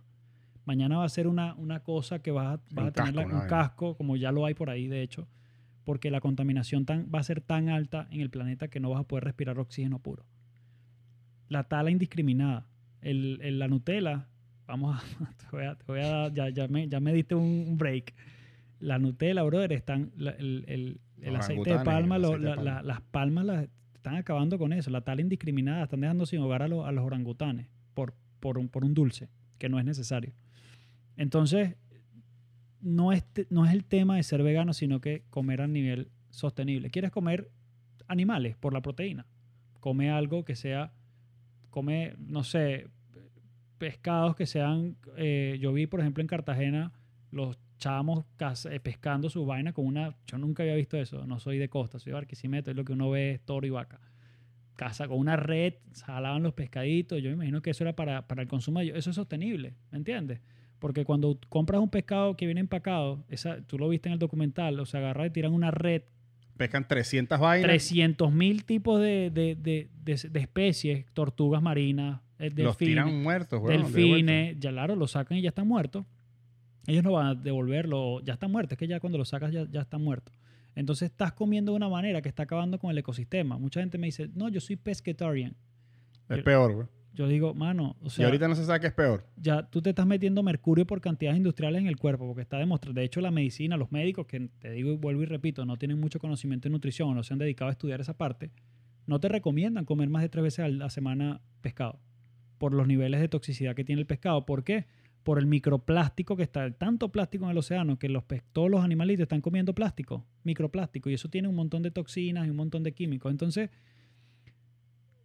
Mañana 0.65 0.99
va 0.99 1.05
a 1.05 1.09
ser 1.09 1.27
una, 1.27 1.55
una 1.55 1.81
cosa 1.81 2.21
que 2.21 2.31
vas 2.31 2.47
a, 2.59 2.63
vas 2.75 2.89
a 2.89 2.93
tener 2.93 3.15
un 3.27 3.49
casco, 3.49 3.97
como 3.97 4.17
ya 4.17 4.33
lo 4.33 4.45
hay 4.47 4.55
por 4.55 4.69
ahí, 4.71 4.89
de 4.89 5.03
hecho, 5.03 5.29
porque 5.85 6.11
la 6.11 6.21
contaminación 6.21 6.85
tan, 6.85 7.11
va 7.13 7.21
a 7.21 7.23
ser 7.23 7.41
tan 7.41 7.69
alta 7.69 8.07
en 8.11 8.21
el 8.21 8.31
planeta 8.31 8.69
que 8.69 8.81
no 8.81 8.91
vas 8.91 9.01
a 9.01 9.05
poder 9.05 9.25
respirar 9.25 9.59
oxígeno 9.59 9.99
puro. 10.01 10.27
La 11.49 11.65
tala 11.65 11.91
indiscriminada, 11.91 12.67
el, 13.01 13.39
el- 13.43 13.59
la 13.59 13.69
Nutella, 13.69 14.29
vamos 14.71 14.97
a, 14.97 15.03
te 15.37 15.47
voy 15.53 15.65
a, 15.65 15.75
te 15.75 15.85
voy 15.87 16.01
a 16.01 16.07
dar- 16.09 16.33
ya, 16.35 16.49
ya, 16.51 16.69
me, 16.69 16.89
ya 16.89 17.01
me 17.01 17.13
diste 17.13 17.35
un, 17.35 17.77
break. 17.77 18.15
La 18.79 18.99
Nutella, 18.99 19.43
brother, 19.43 19.73
están, 19.73 20.11
la- 20.17 20.31
el, 20.31 20.65
el- 20.69 21.01
el 21.21 21.37
aceite 21.37 21.71
de 21.71 21.77
palma, 21.85 22.17
el 22.17 22.23
lo- 22.23 22.29
aceite 22.29 22.45
de 22.45 22.51
la- 22.51 22.57
palma. 22.57 22.73
la- 22.75 22.83
las 22.83 23.01
palmas 23.03 23.45
las 23.45 23.69
están 23.95 24.15
acabando 24.15 24.59
con 24.59 24.73
eso. 24.73 24.91
La 24.91 25.03
tala 25.03 25.21
indiscriminada, 25.21 25.85
están 25.85 26.01
dejando 26.01 26.25
sin 26.25 26.41
hogar 26.41 26.63
a, 26.63 26.69
los- 26.69 26.87
a 26.87 26.93
los 26.93 27.05
orangutanes 27.05 27.67
por, 27.95 28.15
por, 28.41 28.57
un, 28.59 28.69
por 28.69 28.85
un 28.85 28.95
dulce 28.95 29.29
que 29.59 29.69
no 29.69 29.79
es 29.79 29.85
necesario. 29.85 30.33
Entonces, 31.17 31.77
no 32.81 33.13
es, 33.13 33.25
no 33.51 33.67
es 33.67 33.73
el 33.73 33.85
tema 33.85 34.17
de 34.17 34.23
ser 34.23 34.43
vegano, 34.43 34.73
sino 34.73 35.01
que 35.03 35.25
comer 35.29 35.61
a 35.61 35.67
nivel 35.67 36.09
sostenible. 36.31 36.89
¿Quieres 36.91 37.11
comer 37.11 37.51
animales 38.09 38.57
por 38.57 38.73
la 38.73 38.81
proteína? 38.81 39.27
Come 39.81 40.11
algo 40.11 40.45
que 40.47 40.57
sea, 40.57 40.93
come, 41.69 42.15
no 42.19 42.43
sé, 42.45 42.89
pescados 43.81 44.37
que 44.37 44.45
sean, 44.45 44.97
eh, 45.17 45.57
yo 45.59 45.73
vi 45.73 45.87
por 45.87 46.01
ejemplo 46.01 46.21
en 46.21 46.29
Cartagena 46.29 46.93
los 47.33 47.59
chamos 47.79 48.27
eh, 48.39 48.79
pescando 48.79 49.31
su 49.31 49.47
vaina 49.47 49.73
con 49.73 49.87
una, 49.87 50.15
yo 50.27 50.37
nunca 50.37 50.63
había 50.63 50.75
visto 50.75 50.99
eso, 50.99 51.27
no 51.27 51.41
soy 51.41 51.57
de 51.57 51.71
costa, 51.71 51.99
soy 51.99 52.11
de 52.11 52.15
Barquisimeto, 52.15 52.71
es 52.71 52.77
lo 52.77 52.85
que 52.85 52.93
uno 52.93 53.09
ve 53.09 53.33
es 53.33 53.41
toro 53.41 53.67
y 53.67 53.71
vaca. 53.71 53.99
Caza 54.77 55.09
con 55.09 55.19
una 55.19 55.37
red, 55.37 55.75
jalaban 56.05 56.43
los 56.43 56.53
pescaditos, 56.53 57.23
yo 57.23 57.31
me 57.31 57.37
imagino 57.37 57.63
que 57.63 57.71
eso 57.71 57.83
era 57.83 57.97
para, 57.97 58.29
para 58.29 58.43
el 58.43 58.49
consumo 58.49 58.81
de. 58.81 58.89
Eso 58.89 59.11
es 59.11 59.17
sostenible, 59.17 59.75
¿me 59.91 59.99
entiendes? 59.99 60.41
Porque 60.79 61.05
cuando 61.05 61.39
compras 61.49 61.81
un 61.81 61.91
pescado 61.91 62.37
que 62.37 62.47
viene 62.47 62.61
empacado, 62.61 63.25
esa, 63.29 63.63
tú 63.63 63.79
lo 63.79 63.89
viste 63.89 64.09
en 64.09 64.15
el 64.15 64.19
documental, 64.19 64.79
o 64.79 64.87
sea, 64.87 65.01
agarran 65.01 65.27
y 65.27 65.31
tiran 65.31 65.53
una 65.53 65.71
red 65.71 66.03
Pescan 66.61 66.87
300 66.87 67.41
vainas. 67.41 67.67
300 67.67 68.31
mil 68.31 68.67
tipos 68.67 69.01
de, 69.01 69.31
de- 69.31 69.55
de- 69.57 69.89
especies, 70.39 71.07
tortugas 71.15 71.63
marinas, 71.63 72.21
eh, 72.39 72.51
los 72.55 72.77
tiran 72.77 73.07
delfines, 73.07 73.23
muertos, 73.23 73.63
delfines, 73.67 74.57
ya 74.61 74.71
claro, 74.71 74.95
lo 74.95 75.07
sacan 75.09 75.39
y 75.39 75.41
ya 75.41 75.49
están 75.49 75.67
muertos. 75.67 76.05
Ellos 76.87 77.03
no 77.03 77.13
van 77.13 77.27
a 77.29 77.35
devolverlo, 77.35 78.21
ya 78.21 78.35
están 78.35 78.53
muertos, 78.53 78.73
es 78.73 78.79
que 78.79 78.87
ya 78.87 79.01
cuando 79.01 79.17
lo 79.17 79.25
sacas 79.25 79.53
ya, 79.53 79.67
ya 79.71 79.81
están 79.81 80.03
muertos. 80.05 80.35
Entonces 80.75 81.11
estás 81.11 81.33
comiendo 81.33 81.73
de 81.73 81.77
una 81.77 81.89
manera 81.89 82.21
que 82.21 82.29
está 82.29 82.43
acabando 82.43 82.79
con 82.79 82.91
el 82.91 82.99
ecosistema. 82.99 83.57
Mucha 83.57 83.81
gente 83.81 83.97
me 83.97 84.09
dice, 84.09 84.29
no, 84.35 84.51
yo 84.51 84.61
soy 84.61 84.77
pescatarian. 84.77 85.57
Es 86.29 86.43
peor, 86.43 86.75
güey. 86.75 86.87
Yo 87.21 87.29
digo, 87.29 87.53
mano, 87.53 87.97
o 88.01 88.07
y 88.07 88.11
sea, 88.11 88.25
ahorita 88.25 88.49
no 88.49 88.55
se 88.55 88.65
sabe 88.65 88.81
qué 88.81 88.87
es 88.87 88.95
peor. 88.95 89.27
ya 89.37 89.69
tú 89.69 89.83
te 89.83 89.91
estás 89.91 90.07
metiendo 90.07 90.43
mercurio 90.43 90.87
por 90.87 91.03
cantidades 91.03 91.37
industriales 91.37 91.83
en 91.83 91.87
el 91.87 91.99
cuerpo, 91.99 92.27
porque 92.27 92.41
está 92.41 92.57
demostrado. 92.57 92.95
De 92.95 93.05
hecho, 93.05 93.21
la 93.21 93.31
medicina, 93.31 93.77
los 93.77 93.93
médicos, 93.93 94.25
que 94.25 94.49
te 94.59 94.71
digo 94.71 94.91
y 94.91 94.97
vuelvo 94.97 95.23
y 95.23 95.27
repito, 95.27 95.67
no 95.67 95.77
tienen 95.77 96.01
mucho 96.01 96.19
conocimiento 96.19 96.71
de 96.71 96.73
nutrición 96.73 97.11
o 97.11 97.15
no 97.15 97.23
se 97.23 97.35
han 97.35 97.39
dedicado 97.39 97.69
a 97.69 97.73
estudiar 97.73 98.01
esa 98.01 98.17
parte, 98.17 98.53
no 99.07 99.21
te 99.21 99.29
recomiendan 99.29 99.85
comer 99.85 100.09
más 100.09 100.23
de 100.23 100.31
tres 100.31 100.45
veces 100.45 100.65
a 100.65 100.69
la 100.69 100.89
semana 100.89 101.43
pescado, 101.61 102.01
por 102.57 102.73
los 102.73 102.87
niveles 102.87 103.21
de 103.21 103.29
toxicidad 103.29 103.75
que 103.75 103.85
tiene 103.85 104.01
el 104.01 104.07
pescado. 104.07 104.47
¿Por 104.47 104.65
qué? 104.65 104.87
Por 105.23 105.39
el 105.39 105.45
microplástico 105.45 106.39
que 106.39 106.45
está, 106.45 106.71
tanto 106.71 107.13
plástico 107.13 107.45
en 107.45 107.51
el 107.51 107.59
océano 107.59 107.99
que 107.99 108.09
los, 108.09 108.25
todos 108.55 108.71
los 108.71 108.83
animalitos 108.83 109.25
están 109.25 109.43
comiendo 109.43 109.75
plástico, 109.75 110.25
microplástico, 110.43 111.11
y 111.11 111.15
eso 111.15 111.29
tiene 111.29 111.49
un 111.49 111.55
montón 111.55 111.83
de 111.83 111.91
toxinas 111.91 112.47
y 112.47 112.51
un 112.51 112.57
montón 112.57 112.83
de 112.83 112.93
químicos. 112.93 113.31
Entonces, 113.31 113.69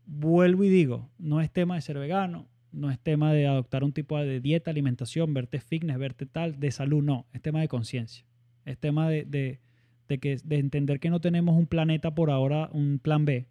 vuelvo 0.05 0.63
y 0.63 0.69
digo, 0.69 1.09
no 1.17 1.41
es 1.41 1.51
tema 1.51 1.75
de 1.75 1.81
ser 1.81 1.97
vegano, 1.97 2.47
no 2.71 2.91
es 2.91 2.99
tema 2.99 3.31
de 3.33 3.47
adoptar 3.47 3.83
un 3.83 3.93
tipo 3.93 4.17
de 4.19 4.39
dieta, 4.41 4.71
alimentación, 4.71 5.33
verte 5.33 5.59
fitness, 5.59 5.97
verte 5.97 6.25
tal, 6.25 6.59
de 6.59 6.71
salud, 6.71 7.03
no, 7.03 7.25
es 7.33 7.41
tema 7.41 7.61
de 7.61 7.67
conciencia. 7.67 8.25
Es 8.65 8.77
tema 8.77 9.09
de, 9.09 9.25
de- 9.25 9.59
de 10.07 10.19
que, 10.19 10.37
de 10.43 10.59
entender 10.59 10.99
que 10.99 11.09
no 11.09 11.19
tenemos 11.19 11.57
un 11.57 11.65
planeta 11.65 12.13
por 12.13 12.29
ahora, 12.29 12.69
un 12.73 12.99
plan 12.99 13.25
B, 13.25 13.47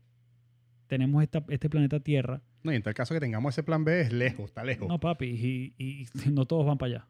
tenemos 0.87 1.23
esta, 1.23 1.45
este 1.49 1.69
planeta 1.69 2.01
Tierra. 2.01 2.43
No, 2.63 2.73
y 2.73 2.77
en 2.77 2.83
tal 2.83 2.95
caso 2.95 3.13
que 3.15 3.21
tengamos 3.21 3.55
ese 3.55 3.63
plan 3.63 3.85
B 3.85 4.01
es 4.03 4.13
lejos, 4.13 4.47
está 4.47 4.63
lejos. 4.65 4.87
No, 4.89 5.01
papi, 5.01 5.27
y, 5.27 5.75
y 5.79 6.07
no 6.33 6.45
todos 6.47 6.65
van 6.67 6.79
para 6.79 6.95
allá. 6.97 7.07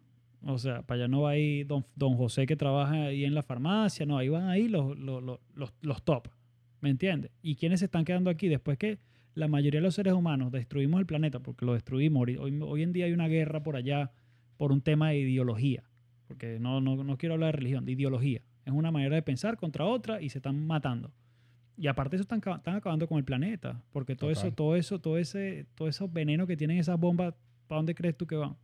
O 0.46 0.58
sea, 0.58 0.82
para 0.82 1.00
allá 1.02 1.08
no 1.08 1.22
va 1.22 1.30
ahí 1.30 1.64
don, 1.64 1.84
don 1.96 2.16
José 2.16 2.46
que 2.46 2.56
trabaja 2.56 3.04
ahí 3.04 3.24
en 3.24 3.34
la 3.34 3.42
farmacia, 3.42 4.04
no, 4.06 4.18
ahí 4.18 4.28
van 4.28 4.48
ahí 4.48 4.68
los, 4.68 4.96
los, 4.98 5.22
los, 5.22 5.40
los, 5.54 5.72
los 5.80 6.02
top, 6.02 6.28
¿me 6.80 6.90
entiendes? 6.90 7.30
¿Y 7.42 7.56
quiénes 7.56 7.80
se 7.80 7.86
están 7.86 8.04
quedando 8.04 8.30
aquí 8.30 8.48
después 8.48 8.76
que 8.78 8.98
la 9.34 9.48
mayoría 9.48 9.80
de 9.80 9.84
los 9.84 9.94
seres 9.94 10.12
humanos 10.14 10.52
destruimos 10.52 11.00
el 11.00 11.06
planeta, 11.06 11.40
porque 11.40 11.64
lo 11.66 11.74
destruimos, 11.74 12.26
hoy, 12.38 12.60
hoy 12.60 12.82
en 12.82 12.92
día 12.92 13.06
hay 13.06 13.12
una 13.12 13.28
guerra 13.28 13.62
por 13.62 13.76
allá 13.76 14.12
por 14.56 14.70
un 14.72 14.80
tema 14.80 15.10
de 15.10 15.18
ideología, 15.18 15.82
porque 16.28 16.58
no, 16.60 16.80
no, 16.80 17.02
no 17.02 17.16
quiero 17.18 17.34
hablar 17.34 17.48
de 17.54 17.58
religión, 17.58 17.84
de 17.84 17.92
ideología. 17.92 18.40
Es 18.64 18.72
una 18.72 18.90
manera 18.90 19.14
de 19.16 19.22
pensar 19.22 19.56
contra 19.56 19.84
otra 19.84 20.22
y 20.22 20.30
se 20.30 20.38
están 20.38 20.66
matando. 20.66 21.12
Y 21.76 21.88
aparte 21.88 22.16
eso 22.16 22.22
están, 22.22 22.38
están 22.38 22.76
acabando 22.76 23.08
con 23.08 23.18
el 23.18 23.24
planeta, 23.24 23.82
porque 23.92 24.14
todo 24.14 24.30
Total. 24.30 24.46
eso, 24.46 24.54
todo 24.54 24.76
eso, 24.76 25.00
todo 25.00 25.18
ese, 25.18 25.66
todo 25.74 25.88
esos 25.88 26.12
venenos 26.12 26.46
que 26.46 26.56
tienen 26.56 26.78
esas 26.78 26.98
bombas, 26.98 27.34
¿para 27.66 27.78
dónde 27.80 27.94
crees 27.94 28.16
tú 28.16 28.26
que 28.26 28.36
van? 28.36 28.56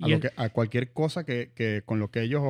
a, 0.00 0.08
lo 0.08 0.20
que- 0.20 0.30
a 0.36 0.48
cualquier 0.50 0.92
cosa 0.92 1.24
que, 1.24 1.50
que 1.54 1.82
con 1.84 1.98
lo 1.98 2.10
que 2.10 2.22
ellos 2.22 2.42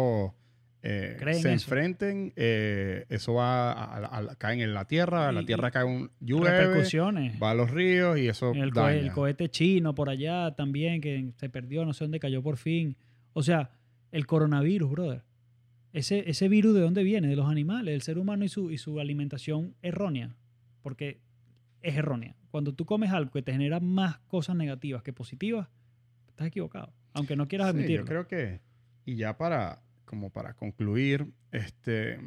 eh, 0.88 1.34
se 1.42 1.52
enfrenten, 1.52 2.32
eh, 2.36 3.06
eso 3.08 3.34
va 3.34 3.72
a, 3.72 3.96
a- 3.96 4.18
a- 4.18 4.36
caen 4.36 4.60
en 4.60 4.72
la 4.72 4.84
tierra, 4.86 5.32
la 5.32 5.42
Y- 5.42 5.46
tierra 5.46 5.68
y 5.68 5.70
cae 5.72 5.84
un 5.84 6.10
llueve, 6.20 6.58
repercusiones. 6.60 7.42
va 7.42 7.50
a 7.50 7.54
los 7.54 7.70
ríos 7.70 8.18
y 8.18 8.28
eso 8.28 8.52
El, 8.52 8.72
co- 8.72 8.80
daña. 8.80 9.00
el 9.00 9.10
cohete 9.12 9.48
chino 9.48 9.94
por 9.94 10.08
allá 10.10 10.52
también, 10.54 11.00
que 11.00 11.32
se 11.36 11.48
perdió, 11.48 11.84
no 11.84 11.92
sé 11.92 12.04
dónde 12.04 12.20
cayó 12.20 12.42
por 12.42 12.56
fin. 12.56 12.96
O 13.32 13.42
sea, 13.42 13.70
el 14.12 14.26
coronavirus, 14.26 14.90
brother. 14.90 15.22
Ese, 15.92 16.28
ese 16.30 16.48
virus 16.48 16.74
de 16.74 16.80
dónde 16.82 17.02
viene? 17.02 17.26
De 17.28 17.36
los 17.36 17.48
animales, 17.50 17.92
del 17.92 18.02
ser 18.02 18.18
humano 18.18 18.44
y 18.44 18.48
su, 18.48 18.70
y 18.70 18.78
su 18.78 19.00
alimentación 19.00 19.74
errónea. 19.82 20.36
Porque 20.82 21.20
es 21.82 21.96
errónea. 21.96 22.36
Cuando 22.50 22.74
tú 22.74 22.84
comes 22.84 23.10
algo 23.12 23.30
que 23.32 23.42
te 23.42 23.52
genera 23.52 23.80
más 23.80 24.18
cosas 24.28 24.56
negativas 24.56 25.02
que 25.02 25.12
positivas, 25.12 25.68
estás 26.28 26.48
equivocado. 26.48 26.92
Aunque 27.14 27.34
no 27.34 27.48
quieras 27.48 27.68
Sí, 27.68 27.76
admitirlo. 27.76 28.04
yo 28.04 28.08
creo 28.08 28.28
que, 28.28 28.60
y 29.06 29.16
ya 29.16 29.36
para, 29.38 29.80
como 30.06 30.30
para 30.30 30.54
concluir, 30.54 31.26
este, 31.52 32.18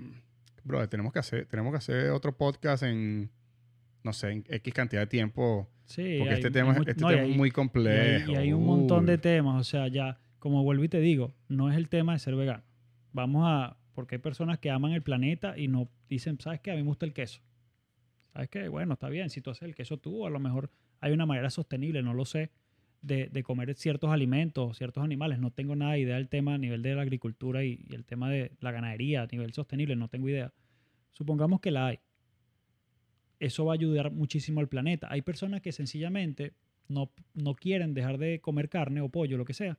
bro, 0.64 0.88
tenemos 0.88 1.11
que 1.11 1.19
hacer, 1.19 1.45
tenemos 1.47 1.72
que 1.72 1.77
hacer 1.77 2.11
otro 2.11 2.38
podcast 2.38 2.84
en, 2.84 3.31
no 4.03 4.14
sé, 4.14 4.30
en 4.31 4.43
X 4.47 4.73
cantidad 4.73 5.01
de 5.01 5.07
tiempo, 5.07 5.68
Sí, 5.85 6.18
porque 6.19 6.34
hay- 6.34 6.35
este 6.35 6.47
hay 6.47 6.53
tema, 6.53 6.73
este 6.77 7.01
no, 7.01 7.11
y 7.11 7.15
tema 7.15 7.23
es 7.23 7.31
hay- 7.31 7.38
muy 7.38 7.47
y 7.47 7.49
hay- 7.49 7.51
complejo. 7.51 8.31
Y 8.31 8.35
hay, 8.35 8.53
un 8.53 8.65
montón 8.65 9.06
de 9.07 9.18
temas. 9.18 9.60
O 9.60 9.64
sea, 9.64 9.88
ya, 9.88 10.19
como 10.38 10.64
vuelvo 10.64 10.84
y 10.84 10.89
te 10.89 10.99
digo, 10.99 11.34
no 11.47 11.72
es 11.72 11.76
el 11.77 11.89
tema 11.89 12.14
de 12.14 12.19
ser 12.19 12.35
vegano. 12.35 12.64
Vamos 13.11 13.43
a. 13.47 13.76
Porque 13.95 14.15
hay 14.15 14.22
personas 14.22 14.60
que 14.60 14.69
aman 14.69 14.91
el 14.93 15.01
planeta 15.01 15.57
y 15.57 15.68
no 15.68 15.89
dicen, 16.07 16.39
¿sabes 16.39 16.61
qué? 16.61 16.72
A 16.72 16.76
mí 16.76 16.84
me 16.84 16.88
gusta 16.88 17.06
el 17.06 17.14
queso. 17.14 17.41
¿Sabes 18.31 18.47
qué? 18.49 18.68
Bueno, 18.69 18.93
está 18.93 19.10
bien. 19.10 19.30
Si 19.30 19.41
tú 19.41 19.49
haces 19.49 19.64
el 19.64 19.76
queso 19.76 19.97
tú, 19.97 20.26
a 20.26 20.30
lo 20.30 20.39
mejor 20.39 20.69
hay 21.01 21.11
una 21.11 21.26
manera 21.26 21.49
sostenible, 21.49 22.01
no 22.03 22.14
lo 22.14 22.23
sé, 22.26 22.51
de, 23.01 23.27
de 23.30 23.43
comer 23.43 23.73
ciertos 23.76 24.09
alimentos, 24.11 24.77
ciertos 24.77 25.03
animales. 25.03 25.39
No 25.39 25.51
tengo 25.51 25.76
nada 25.76 25.93
de 25.93 26.01
idea 26.01 26.15
del 26.15 26.27
tema 26.30 26.55
a 26.55 26.57
nivel 26.57 26.81
de 26.81 26.95
la 26.95 27.01
agricultura 27.01 27.63
y, 27.63 27.85
y 27.89 27.95
el 27.95 28.05
tema 28.05 28.30
de 28.30 28.51
la 28.59 28.71
ganadería 28.71 29.21
a 29.23 29.27
nivel 29.27 29.53
sostenible. 29.53 29.95
No 29.95 30.07
tengo 30.09 30.27
idea. 30.30 30.51
Supongamos 31.11 31.59
que 31.61 31.71
la 31.71 31.88
hay. 31.88 31.99
Eso 33.39 33.65
va 33.65 33.73
a 33.73 33.76
ayudar 33.76 34.11
muchísimo 34.11 34.59
al 34.59 34.67
planeta. 34.67 35.07
Hay 35.09 35.21
personas 35.21 35.61
que 35.61 35.71
sencillamente 35.71 36.53
no, 36.89 37.11
no 37.34 37.55
quieren 37.55 37.93
dejar 37.93 38.17
de 38.17 38.41
comer 38.41 38.67
carne 38.69 38.99
o 39.01 39.09
pollo, 39.09 39.38
lo 39.38 39.45
que 39.45 39.53
sea. 39.53 39.77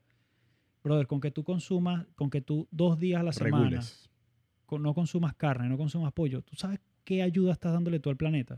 Brother, 0.82 1.06
con 1.06 1.20
que 1.20 1.30
tú 1.30 1.44
consumas, 1.44 2.06
con 2.14 2.30
que 2.30 2.40
tú 2.40 2.66
dos 2.70 2.98
días 2.98 3.20
a 3.20 3.24
la 3.24 3.32
semana 3.32 3.64
Regules. 3.64 4.10
con- 4.64 4.82
no 4.82 4.94
consumas 4.94 5.34
carne, 5.34 5.68
no 5.68 5.76
consumas 5.76 6.12
pollo, 6.14 6.40
¿tú 6.40 6.56
sabes 6.56 6.80
qué 7.04 7.22
ayuda 7.22 7.52
estás 7.52 7.74
dándole 7.74 8.00
tú 8.00 8.08
al 8.08 8.16
planeta? 8.16 8.54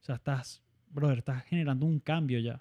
O 0.00 0.04
sea, 0.04 0.14
estás, 0.14 0.62
brother, 0.88 1.18
estás 1.18 1.44
generando 1.44 1.84
un 1.84 1.98
cambio 2.00 2.38
ya. 2.38 2.58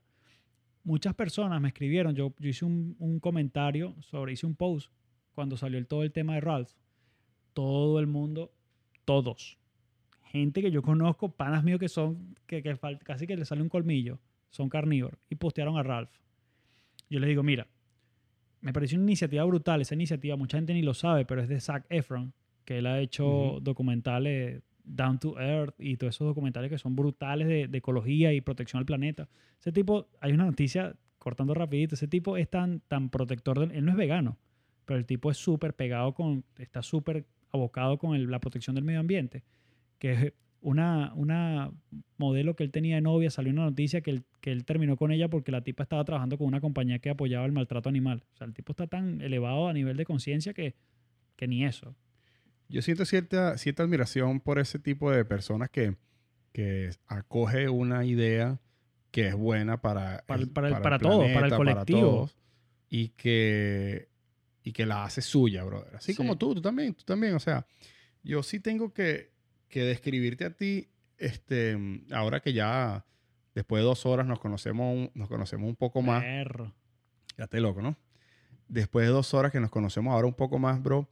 Muchas 0.87 1.13
personas 1.15 1.59
me 1.59 1.67
escribieron, 1.67 2.15
yo, 2.15 2.33
yo 2.39 2.49
hice 2.49 2.63
un, 2.63 2.95
un 2.99 3.19
comentario 3.19 3.93
sobre, 3.99 4.31
hice 4.31 4.45
un 4.45 4.55
post 4.55 4.89
cuando 5.33 5.57
salió 5.57 5.77
el, 5.77 5.85
todo 5.85 6.03
el 6.03 6.13
tema 6.13 6.35
de 6.35 6.39
Ralph. 6.39 6.71
Todo 7.51 7.99
el 7.99 8.07
mundo, 8.07 8.53
todos, 9.03 9.57
gente 10.31 10.61
que 10.61 10.71
yo 10.71 10.81
conozco, 10.81 11.29
panas 11.29 11.65
míos 11.65 11.77
que 11.77 11.89
son, 11.89 12.35
que, 12.45 12.63
que 12.63 12.77
casi 13.03 13.27
que 13.27 13.35
le 13.35 13.43
sale 13.43 13.61
un 13.61 13.67
colmillo, 13.67 14.21
son 14.49 14.69
carnívoros, 14.69 15.19
y 15.29 15.35
postearon 15.35 15.77
a 15.77 15.83
Ralph. 15.83 16.11
Yo 17.09 17.19
les 17.19 17.27
digo, 17.27 17.43
mira, 17.43 17.67
me 18.61 18.71
pareció 18.71 18.97
una 18.97 19.07
iniciativa 19.07 19.43
brutal. 19.43 19.81
Esa 19.81 19.95
iniciativa, 19.95 20.37
mucha 20.37 20.57
gente 20.57 20.73
ni 20.73 20.83
lo 20.83 20.93
sabe, 20.93 21.25
pero 21.25 21.41
es 21.41 21.49
de 21.49 21.59
Zac 21.59 21.85
Efron, 21.89 22.33
que 22.63 22.77
él 22.77 22.85
ha 22.85 23.01
hecho 23.01 23.59
documentales 23.61 24.61
Down 24.87 25.19
to 25.19 25.39
Earth 25.39 25.75
y 25.79 25.97
todos 25.97 26.15
esos 26.15 26.27
documentales 26.27 26.69
que 26.69 26.77
son 26.77 26.95
brutales 26.95 27.47
de, 27.47 27.67
de 27.67 27.77
ecología 27.77 28.33
y 28.33 28.41
protección 28.41 28.79
al 28.79 28.85
planeta. 28.85 29.27
Ese 29.59 29.71
tipo, 29.71 30.07
hay 30.21 30.31
una 30.31 30.45
noticia, 30.45 30.95
cortando 31.19 31.53
rapidito, 31.53 31.95
ese 31.95 32.07
tipo 32.07 32.37
es 32.37 32.49
tan, 32.49 32.79
tan 32.87 33.09
protector, 33.09 33.59
del- 33.59 33.71
él 33.71 33.85
no 33.85 33.91
es 33.91 33.97
vegano, 33.97 34.37
pero 34.85 34.97
el 34.99 35.05
tipo 35.05 35.29
es 35.29 35.37
súper 35.37 35.73
pegado 35.73 36.13
con, 36.13 36.43
está 36.57 36.81
súper 36.81 37.25
abocado 37.51 37.97
con 37.97 38.15
el- 38.15 38.29
la 38.31 38.39
protección 38.39 38.75
del 38.75 38.85
medio 38.85 38.99
ambiente, 38.99 39.43
que 39.99 40.11
es 40.13 40.33
una, 40.61 41.13
una 41.15 41.71
modelo 42.17 42.55
que 42.55 42.63
él 42.63 42.71
tenía 42.71 42.95
de 42.95 43.01
novia, 43.01 43.29
salió 43.29 43.51
una 43.51 43.65
noticia 43.65 44.01
que 44.01 44.11
él, 44.11 44.23
que 44.41 44.51
él 44.51 44.65
terminó 44.65 44.95
con 44.97 45.11
ella 45.11 45.29
porque 45.29 45.51
la 45.51 45.61
tipa 45.61 45.83
estaba 45.83 46.03
trabajando 46.03 46.37
con 46.37 46.47
una 46.47 46.61
compañía 46.61 46.99
que 46.99 47.09
apoyaba 47.09 47.45
el 47.45 47.51
maltrato 47.51 47.89
animal. 47.89 48.23
O 48.33 48.37
sea, 48.37 48.47
el 48.47 48.53
tipo 48.53 48.71
está 48.73 48.87
tan 48.87 49.21
elevado 49.21 49.67
a 49.67 49.73
nivel 49.73 49.97
de 49.97 50.05
conciencia 50.05 50.53
que, 50.53 50.75
que 51.35 51.47
ni 51.47 51.63
eso. 51.63 51.95
Yo 52.69 52.81
siento 52.81 53.05
cierta, 53.05 53.57
cierta 53.57 53.83
admiración 53.83 54.39
por 54.39 54.59
ese 54.59 54.79
tipo 54.79 55.11
de 55.11 55.23
personas 55.25 55.69
que, 55.69 55.95
que 56.51 56.89
acoge 57.07 57.69
una 57.69 58.05
idea 58.05 58.59
que 59.11 59.27
es 59.27 59.35
buena 59.35 59.81
para, 59.81 60.23
Para 60.27 60.41
el- 60.41 60.47
el- 60.47 60.51
para 60.53 60.67
el- 60.97 61.01
todos, 61.01 61.31
para 61.31 61.47
el 61.47 61.53
colectivo. 61.55 61.99
todos, 62.01 62.37
y 62.89 63.09
que, 63.09 64.09
y 64.63 64.73
que 64.73 64.85
la 64.85 65.05
hace 65.05 65.21
suya, 65.21 65.63
brother. 65.63 65.95
Así 65.95 66.11
Sí. 66.11 66.17
como 66.17 66.37
tú, 66.37 66.53
tú 66.55 66.61
también, 66.61 66.93
tú 66.93 67.03
también. 67.05 67.33
O 67.35 67.39
sea, 67.39 67.65
yo 68.23 68.43
sí 68.43 68.59
tengo 68.59 68.93
que, 68.93 69.31
que 69.69 69.83
describirte 69.83 70.45
a 70.45 70.51
ti, 70.55 70.89
este, 71.17 71.77
ahora 72.11 72.41
que 72.41 72.53
ya 72.53 73.05
después 73.55 73.81
de 73.81 73.85
dos 73.85 74.05
horas 74.05 74.27
nos 74.27 74.39
conocemos, 74.39 74.93
un- 74.93 75.11
nos 75.15 75.27
conocemos 75.29 75.67
un 75.69 75.75
poco 75.75 76.01
más. 76.01 76.21
Perro. 76.23 76.73
Ya 77.37 77.47
te 77.47 77.59
loco, 77.61 77.81
¿no? 77.81 77.97
Después 78.67 79.05
de 79.07 79.11
dos 79.13 79.33
horas 79.33 79.51
que 79.51 79.59
nos 79.61 79.71
conocemos 79.71 80.13
ahora 80.13 80.27
un 80.27 80.33
poco 80.33 80.59
más, 80.59 80.81
bro, 80.83 81.09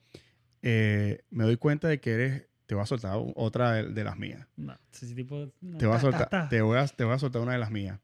eh, 0.68 1.24
me 1.30 1.44
doy 1.44 1.58
cuenta 1.58 1.88
de 1.88 2.00
que 2.00 2.12
eres, 2.14 2.48
te 2.66 2.74
voy 2.74 2.82
a 2.82 2.88
soltar 2.88 3.20
otra 3.36 3.74
de, 3.74 3.90
de 3.90 4.04
las 4.04 4.18
mías. 4.18 4.48
No, 4.56 4.76
ese 4.92 5.14
tipo, 5.14 5.54
no, 5.62 5.78
Te 5.78 5.86
voy, 5.86 5.96
a 5.96 6.00
ta, 6.00 6.02
ta, 6.02 6.12
soltar, 6.12 6.30
ta. 6.30 6.50
Te, 6.50 6.62
voy 6.62 6.80
a, 6.80 6.88
te 6.88 7.04
voy 7.04 7.14
a 7.14 7.20
soltar 7.20 7.44
una 7.44 7.52
de 7.52 7.60
las 7.60 7.70
mías. 7.70 8.00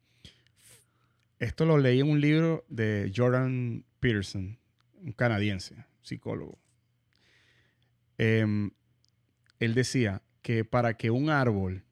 Esto 1.40 1.66
lo 1.66 1.80
leí 1.80 2.02
en 2.02 2.08
un 2.08 2.22
libro 2.22 2.64
de 2.70 3.12
Jordan 3.16 3.84
Peterson, 4.00 4.60
un 5.02 5.12
canadiense, 5.12 5.76
psicólogo. 6.04 6.60
Em, 8.20 8.70
él 9.60 9.74
decía 9.74 10.22
que 10.44 10.64
para 10.64 10.94
que 10.94 11.10
un 11.10 11.32
árbol, 11.32 11.84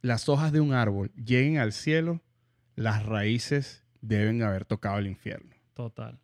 las 0.00 0.28
hojas 0.28 0.52
de 0.52 0.60
un 0.60 0.74
árbol 0.74 1.10
lleguen 1.16 1.58
al 1.58 1.72
cielo, 1.72 2.22
las 2.76 3.04
raíces 3.04 3.84
deben 4.00 4.44
haber 4.44 4.64
tocado 4.64 4.98
el 4.98 5.08
infierno. 5.08 5.56
Total. 5.74 6.20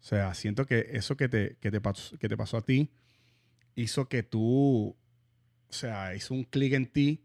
O 0.00 0.02
sea, 0.02 0.32
siento 0.34 0.64
que 0.66 0.86
eso 0.92 1.16
que 1.16 1.28
te, 1.28 1.56
que 1.60 1.70
te, 1.70 1.80
pasó, 1.80 2.16
que 2.18 2.28
te 2.28 2.36
pasó 2.36 2.56
a 2.56 2.62
ti 2.64 2.90
hizo 3.74 4.08
que 4.08 4.22
tú, 4.22 4.96
o 5.68 5.72
sea, 5.72 6.14
hizo 6.14 6.34
un 6.34 6.44
clic 6.44 6.72
en 6.72 6.86
ti 6.86 7.22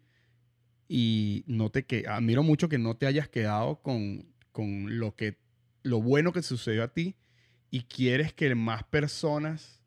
y 0.88 1.44
no 1.48 1.70
te 1.72 1.86
que 1.86 2.06
admiro 2.08 2.44
mucho 2.44 2.70
que 2.70 2.78
no 2.78 2.96
te 2.96 3.08
hayas 3.08 3.28
quedado 3.30 3.82
con, 3.82 4.26
con 4.52 5.00
lo 5.00 5.16
que 5.16 5.38
lo 5.84 6.02
bueno 6.02 6.32
que 6.34 6.42
sucedió 6.42 6.84
a 6.84 6.94
ti 6.94 7.16
y 7.72 7.84
quieres 7.84 8.34
que 8.34 8.54
más 8.56 8.84
personas 8.84 9.82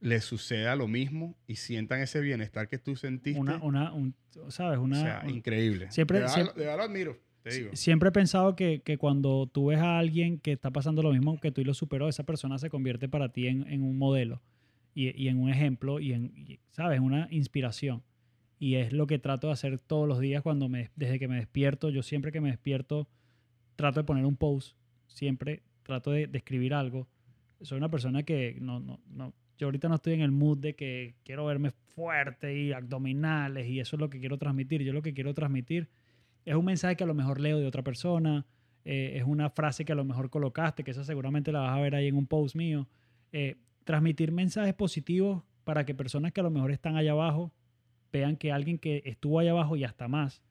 les 0.00 0.24
suceda 0.24 0.76
lo 0.76 0.88
mismo 0.88 1.36
y 1.46 1.56
sientan 1.56 2.00
ese 2.00 2.20
bienestar 2.20 2.68
que 2.68 2.78
tú 2.78 2.96
sentiste. 2.96 3.38
Una, 3.38 3.58
una, 3.58 3.92
un- 3.92 4.14
¿sabes? 4.48 4.78
Una, 4.78 4.98
o 4.98 5.02
sea, 5.02 5.20
un- 5.24 5.30
increíble. 5.30 5.90
siempre- 5.90 6.18
de, 6.18 6.22
verdad, 6.22 6.34
siempre- 6.34 6.54
de 6.54 6.60
verdad 6.66 6.76
lo 6.78 6.84
admiro, 6.84 7.18
te 7.42 7.54
digo. 7.54 7.70
Siempre 7.74 8.08
he 8.08 8.12
pensado 8.12 8.56
que, 8.56 8.82
que 8.82 8.98
cuando 8.98 9.48
tú 9.52 9.66
ves 9.66 9.78
a 9.78 9.98
alguien 9.98 10.38
que 10.38 10.52
está 10.52 10.70
pasando 10.70 11.02
lo 11.02 11.12
mismo 11.12 11.38
que 11.38 11.50
tú 11.50 11.60
y 11.60 11.64
lo 11.64 11.74
superó, 11.74 12.08
esa 12.08 12.24
persona 12.24 12.58
se 12.58 12.70
convierte 12.70 13.08
para 13.08 13.30
ti 13.30 13.46
en, 13.46 13.66
en 13.68 13.82
un 13.82 13.98
modelo 13.98 14.42
y, 14.94 15.16
y 15.22 15.28
en 15.28 15.38
un 15.38 15.50
ejemplo 15.50 16.00
y 16.00 16.12
en, 16.12 16.32
y, 16.36 16.60
¿sabes? 16.70 17.00
Una 17.00 17.28
inspiración. 17.30 18.02
Y 18.58 18.74
es 18.74 18.92
lo 18.92 19.06
que 19.06 19.18
trato 19.18 19.46
de 19.46 19.54
hacer 19.54 19.78
todos 19.78 20.06
los 20.06 20.20
días 20.20 20.42
cuando 20.42 20.68
me, 20.68 20.90
desde 20.96 21.18
que 21.18 21.28
me 21.28 21.36
despierto. 21.36 21.88
Yo 21.88 22.02
siempre 22.02 22.30
que 22.30 22.40
me 22.40 22.50
despierto 22.50 23.08
trato 23.76 24.00
de 24.00 24.04
poner 24.04 24.26
un 24.26 24.36
post, 24.36 24.76
siempre 25.06 25.62
trato 25.82 26.10
de, 26.10 26.26
de 26.26 26.38
escribir 26.38 26.74
algo. 26.74 27.08
Soy 27.62 27.78
una 27.78 27.90
persona 27.90 28.22
que 28.22 28.58
no, 28.60 28.80
no, 28.80 29.00
no, 29.08 29.32
yo 29.60 29.66
ahorita 29.66 29.88
no 29.88 29.96
estoy 29.96 30.14
en 30.14 30.22
el 30.22 30.30
mood 30.30 30.58
de 30.58 30.74
que 30.74 31.16
quiero 31.22 31.44
verme 31.44 31.70
fuerte 31.70 32.58
y 32.58 32.72
abdominales 32.72 33.68
y 33.68 33.78
eso 33.78 33.96
es 33.96 34.00
lo 34.00 34.08
que 34.08 34.18
quiero 34.18 34.38
transmitir. 34.38 34.82
Yo 34.82 34.94
lo 34.94 35.02
que 35.02 35.12
quiero 35.12 35.34
transmitir 35.34 35.90
es 36.44 36.54
un 36.54 36.64
mensaje 36.64 36.96
que 36.96 37.04
a 37.04 37.06
lo 37.06 37.14
mejor 37.14 37.40
leo 37.40 37.58
de 37.58 37.66
otra 37.66 37.82
persona, 37.82 38.46
eh, 38.84 39.12
es 39.16 39.24
una 39.24 39.50
frase 39.50 39.84
que 39.84 39.92
a 39.92 39.94
lo 39.94 40.04
mejor 40.04 40.30
colocaste, 40.30 40.84
que 40.84 40.90
esa 40.90 41.04
seguramente 41.04 41.52
la 41.52 41.60
vas 41.60 41.76
a 41.76 41.80
ver 41.80 41.94
ahí 41.94 42.08
en 42.08 42.16
un 42.16 42.26
post 42.26 42.56
mío. 42.56 42.88
Eh, 43.32 43.56
transmitir 43.84 44.32
mensajes 44.32 44.74
positivos 44.74 45.42
para 45.64 45.84
que 45.84 45.94
personas 45.94 46.32
que 46.32 46.40
a 46.40 46.44
lo 46.44 46.50
mejor 46.50 46.70
están 46.70 46.96
allá 46.96 47.12
abajo 47.12 47.52
vean 48.12 48.36
que 48.36 48.52
alguien 48.52 48.78
que 48.78 49.02
estuvo 49.04 49.38
allá 49.38 49.52
abajo 49.52 49.76
y 49.76 49.84
hasta 49.84 50.08
más 50.08 50.42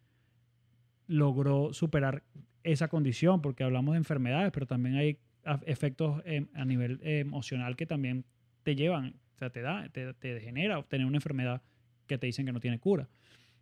logró 1.07 1.73
superar 1.73 2.23
esa 2.63 2.87
condición, 2.87 3.41
porque 3.41 3.63
hablamos 3.63 3.93
de 3.93 3.97
enfermedades, 3.97 4.51
pero 4.51 4.67
también 4.67 4.95
hay 4.95 5.17
efectos 5.65 6.21
em, 6.25 6.47
a 6.53 6.65
nivel 6.65 6.99
eh, 7.01 7.19
emocional 7.19 7.75
que 7.75 7.85
también 7.85 8.25
te 8.63 8.75
llevan, 8.75 9.15
o 9.35 9.37
sea, 9.39 9.49
te 9.49 9.61
da, 9.61 9.89
te, 9.89 10.13
te 10.13 10.73
obtener 10.73 11.07
una 11.07 11.17
enfermedad 11.17 11.61
que 12.05 12.17
te 12.17 12.27
dicen 12.27 12.45
que 12.45 12.51
no 12.51 12.59
tiene 12.59 12.79
cura. 12.79 13.09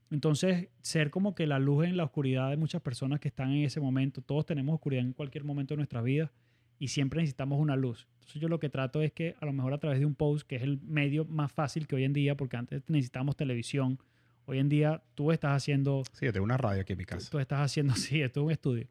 Entonces, 0.09 0.69
ser 0.81 1.09
como 1.09 1.35
que 1.35 1.47
la 1.47 1.59
luz 1.59 1.85
en 1.85 1.97
la 1.97 2.05
oscuridad 2.05 2.49
de 2.49 2.57
muchas 2.57 2.81
personas 2.81 3.19
que 3.19 3.27
están 3.27 3.51
en 3.51 3.63
ese 3.63 3.79
momento, 3.79 4.21
todos 4.21 4.45
tenemos 4.45 4.75
oscuridad 4.75 5.03
en 5.03 5.13
cualquier 5.13 5.43
momento 5.43 5.73
de 5.73 5.77
nuestra 5.77 6.01
vida 6.01 6.31
y 6.79 6.89
siempre 6.89 7.19
necesitamos 7.19 7.59
una 7.59 7.75
luz. 7.75 8.07
Entonces, 8.13 8.41
yo 8.41 8.47
lo 8.47 8.59
que 8.59 8.69
trato 8.69 9.01
es 9.01 9.11
que 9.11 9.35
a 9.39 9.45
lo 9.45 9.53
mejor 9.53 9.73
a 9.73 9.79
través 9.79 9.99
de 9.99 10.05
un 10.05 10.15
post, 10.15 10.47
que 10.47 10.55
es 10.55 10.61
el 10.63 10.79
medio 10.81 11.25
más 11.25 11.51
fácil 11.51 11.87
que 11.87 11.95
hoy 11.95 12.03
en 12.03 12.13
día, 12.13 12.35
porque 12.37 12.55
antes 12.57 12.83
necesitábamos 12.87 13.35
televisión, 13.35 13.99
hoy 14.45 14.59
en 14.59 14.69
día 14.69 15.03
tú 15.15 15.31
estás 15.31 15.51
haciendo 15.51 16.03
Sí, 16.13 16.25
yo 16.25 16.33
tengo 16.33 16.45
una 16.45 16.57
radio 16.57 16.81
aquí 16.81 16.93
en 16.93 16.99
mi 16.99 17.05
tú, 17.05 17.09
casa. 17.15 17.29
tú 17.29 17.39
estás 17.39 17.59
haciendo, 17.59 17.93
sí, 17.95 18.21
esto 18.21 18.41
es 18.41 18.45
un 18.45 18.51
estudio. 18.51 18.87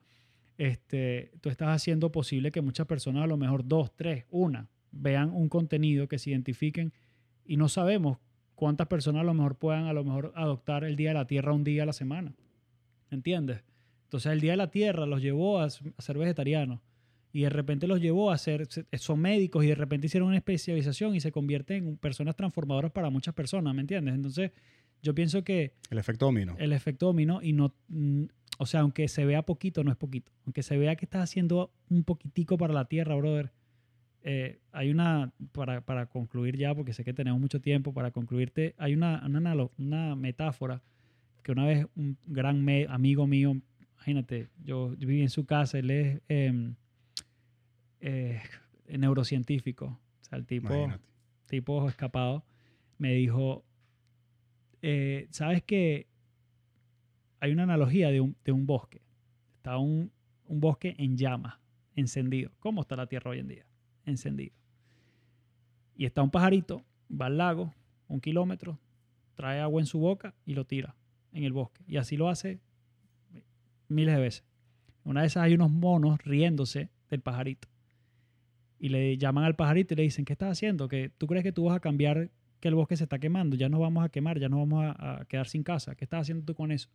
Este, 0.58 1.32
tú 1.40 1.48
estás 1.50 1.68
haciendo 1.68 2.10
posible 2.12 2.50
que 2.50 2.60
muchas 2.60 2.86
personas, 2.86 3.24
a 3.24 3.26
lo 3.26 3.36
mejor 3.36 3.66
dos, 3.66 3.94
tres, 3.94 4.24
una, 4.30 4.68
vean 4.90 5.30
un 5.30 5.48
contenido 5.48 6.08
que 6.08 6.18
se 6.18 6.30
identifiquen 6.30 6.92
y 7.44 7.56
no 7.56 7.68
sabemos 7.68 8.18
cuántas 8.56 8.88
personas 8.88 9.20
a 9.20 9.24
lo 9.24 9.34
mejor 9.34 9.54
puedan 9.56 9.84
a 9.84 9.92
lo 9.92 10.02
mejor 10.02 10.32
adoptar 10.34 10.82
el 10.82 10.96
Día 10.96 11.10
de 11.10 11.14
la 11.14 11.26
Tierra 11.28 11.52
un 11.52 11.62
día 11.62 11.84
a 11.84 11.86
la 11.86 11.92
semana. 11.92 12.34
¿Entiendes? 13.10 13.62
Entonces 14.04 14.32
el 14.32 14.40
Día 14.40 14.52
de 14.52 14.56
la 14.56 14.70
Tierra 14.70 15.06
los 15.06 15.22
llevó 15.22 15.60
a, 15.60 15.64
a 15.66 15.70
ser 16.02 16.18
vegetarianos 16.18 16.80
y 17.32 17.42
de 17.42 17.50
repente 17.50 17.86
los 17.86 18.00
llevó 18.00 18.30
a 18.30 18.38
ser, 18.38 18.66
se- 18.66 18.86
son 18.98 19.20
médicos 19.20 19.64
y 19.64 19.68
de 19.68 19.74
repente 19.74 20.06
hicieron 20.06 20.28
una 20.28 20.38
especialización 20.38 21.14
y 21.14 21.20
se 21.20 21.30
convierten 21.32 21.86
en 21.86 21.96
personas 21.98 22.34
transformadoras 22.34 22.90
para 22.92 23.10
muchas 23.10 23.34
personas, 23.34 23.74
¿me 23.74 23.82
entiendes? 23.82 24.14
Entonces 24.14 24.52
yo 25.02 25.14
pienso 25.14 25.44
que 25.44 25.74
El 25.90 25.98
efecto 25.98 26.26
dominó. 26.26 26.56
el 26.58 26.72
efecto 26.72 27.06
dominó 27.06 27.42
y 27.42 27.52
no, 27.52 27.74
o 28.58 28.66
sea, 28.66 28.80
aunque 28.80 29.06
se 29.08 29.24
vea 29.26 29.42
poquito, 29.42 29.84
no 29.84 29.90
es 29.90 29.96
poquito. 29.96 30.32
Aunque 30.46 30.62
se 30.62 30.78
vea 30.78 30.96
que 30.96 31.04
estás 31.04 31.22
haciendo 31.22 31.70
un 31.90 32.04
poquitico 32.04 32.56
para 32.56 32.72
la 32.72 32.86
tierra, 32.86 33.14
brother. 33.14 33.52
Eh, 34.28 34.58
hay 34.72 34.90
una, 34.90 35.32
para, 35.52 35.82
para 35.82 36.06
concluir 36.06 36.56
ya, 36.56 36.74
porque 36.74 36.92
sé 36.92 37.04
que 37.04 37.14
tenemos 37.14 37.40
mucho 37.40 37.60
tiempo, 37.60 37.94
para 37.94 38.10
concluirte, 38.10 38.74
hay 38.76 38.92
una, 38.92 39.24
una, 39.24 39.54
una 39.78 40.16
metáfora 40.16 40.82
que 41.44 41.52
una 41.52 41.64
vez 41.64 41.86
un 41.94 42.18
gran 42.26 42.60
me- 42.64 42.86
amigo 42.88 43.28
mío, 43.28 43.56
imagínate, 43.94 44.48
yo, 44.64 44.94
yo 44.94 45.06
viví 45.06 45.22
en 45.22 45.30
su 45.30 45.46
casa, 45.46 45.78
él 45.78 45.90
es 45.92 46.20
em, 46.28 46.74
eh, 48.00 48.40
neurocientífico, 48.88 49.86
o 49.86 50.24
sea, 50.24 50.38
el 50.38 50.44
tipo 50.46 50.74
Imagínate. 50.74 51.04
tipo 51.48 51.88
escapado, 51.88 52.44
me 52.98 53.12
dijo, 53.14 53.64
eh, 54.82 55.28
¿sabes 55.30 55.62
que 55.62 56.08
hay 57.40 57.52
una 57.52 57.62
analogía 57.62 58.10
de 58.10 58.20
un, 58.20 58.36
de 58.44 58.50
un 58.52 58.66
bosque? 58.66 59.02
Está 59.56 59.78
un, 59.78 60.10
un 60.46 60.60
bosque 60.60 60.94
en 60.98 61.16
llamas, 61.16 61.58
encendido. 61.94 62.50
¿Cómo 62.58 62.80
está 62.82 62.96
la 62.96 63.06
Tierra 63.06 63.30
hoy 63.30 63.38
en 63.38 63.48
día? 63.48 63.66
Encendido. 64.06 64.54
Y 65.94 66.06
está 66.06 66.22
un 66.22 66.30
pajarito, 66.30 66.82
va 67.10 67.26
al 67.26 67.36
lago, 67.36 67.74
un 68.08 68.20
kilómetro, 68.20 68.78
trae 69.34 69.60
agua 69.60 69.80
en 69.80 69.86
su 69.86 69.98
boca 69.98 70.34
y 70.46 70.54
lo 70.54 70.64
tira 70.64 70.96
en 71.32 71.44
el 71.44 71.52
bosque. 71.52 71.84
Y 71.86 71.98
así 71.98 72.16
lo 72.16 72.28
hace 72.28 72.60
miles 73.88 74.14
de 74.14 74.20
veces. 74.20 74.44
Una 75.04 75.20
de 75.20 75.26
esas 75.26 75.44
hay 75.44 75.54
unos 75.54 75.70
monos 75.70 76.18
riéndose 76.24 76.90
del 77.10 77.20
pajarito 77.20 77.68
y 78.78 78.88
le 78.88 79.16
llaman 79.16 79.44
al 79.44 79.56
pajarito 79.56 79.94
y 79.94 79.96
le 79.96 80.02
dicen, 80.02 80.24
¿qué 80.24 80.32
estás 80.32 80.50
haciendo? 80.50 80.88
¿Que 80.88 81.10
¿Tú 81.16 81.26
crees 81.26 81.42
que 81.42 81.52
tú 81.52 81.64
vas 81.64 81.76
a 81.76 81.80
cambiar 81.80 82.30
que 82.60 82.68
el 82.68 82.74
bosque 82.74 82.96
se 82.96 83.04
está 83.04 83.18
quemando? 83.18 83.56
Ya 83.56 83.68
nos 83.68 83.80
vamos 83.80 84.04
a 84.04 84.08
quemar, 84.08 84.38
ya 84.38 84.48
nos 84.48 84.60
vamos 84.60 84.84
a, 84.84 85.20
a 85.20 85.24
quedar 85.24 85.46
sin 85.46 85.62
casa. 85.62 85.94
¿Qué 85.94 86.04
estás 86.04 86.22
haciendo 86.22 86.44
tú 86.44 86.54
con 86.54 86.72
eso? 86.72 86.88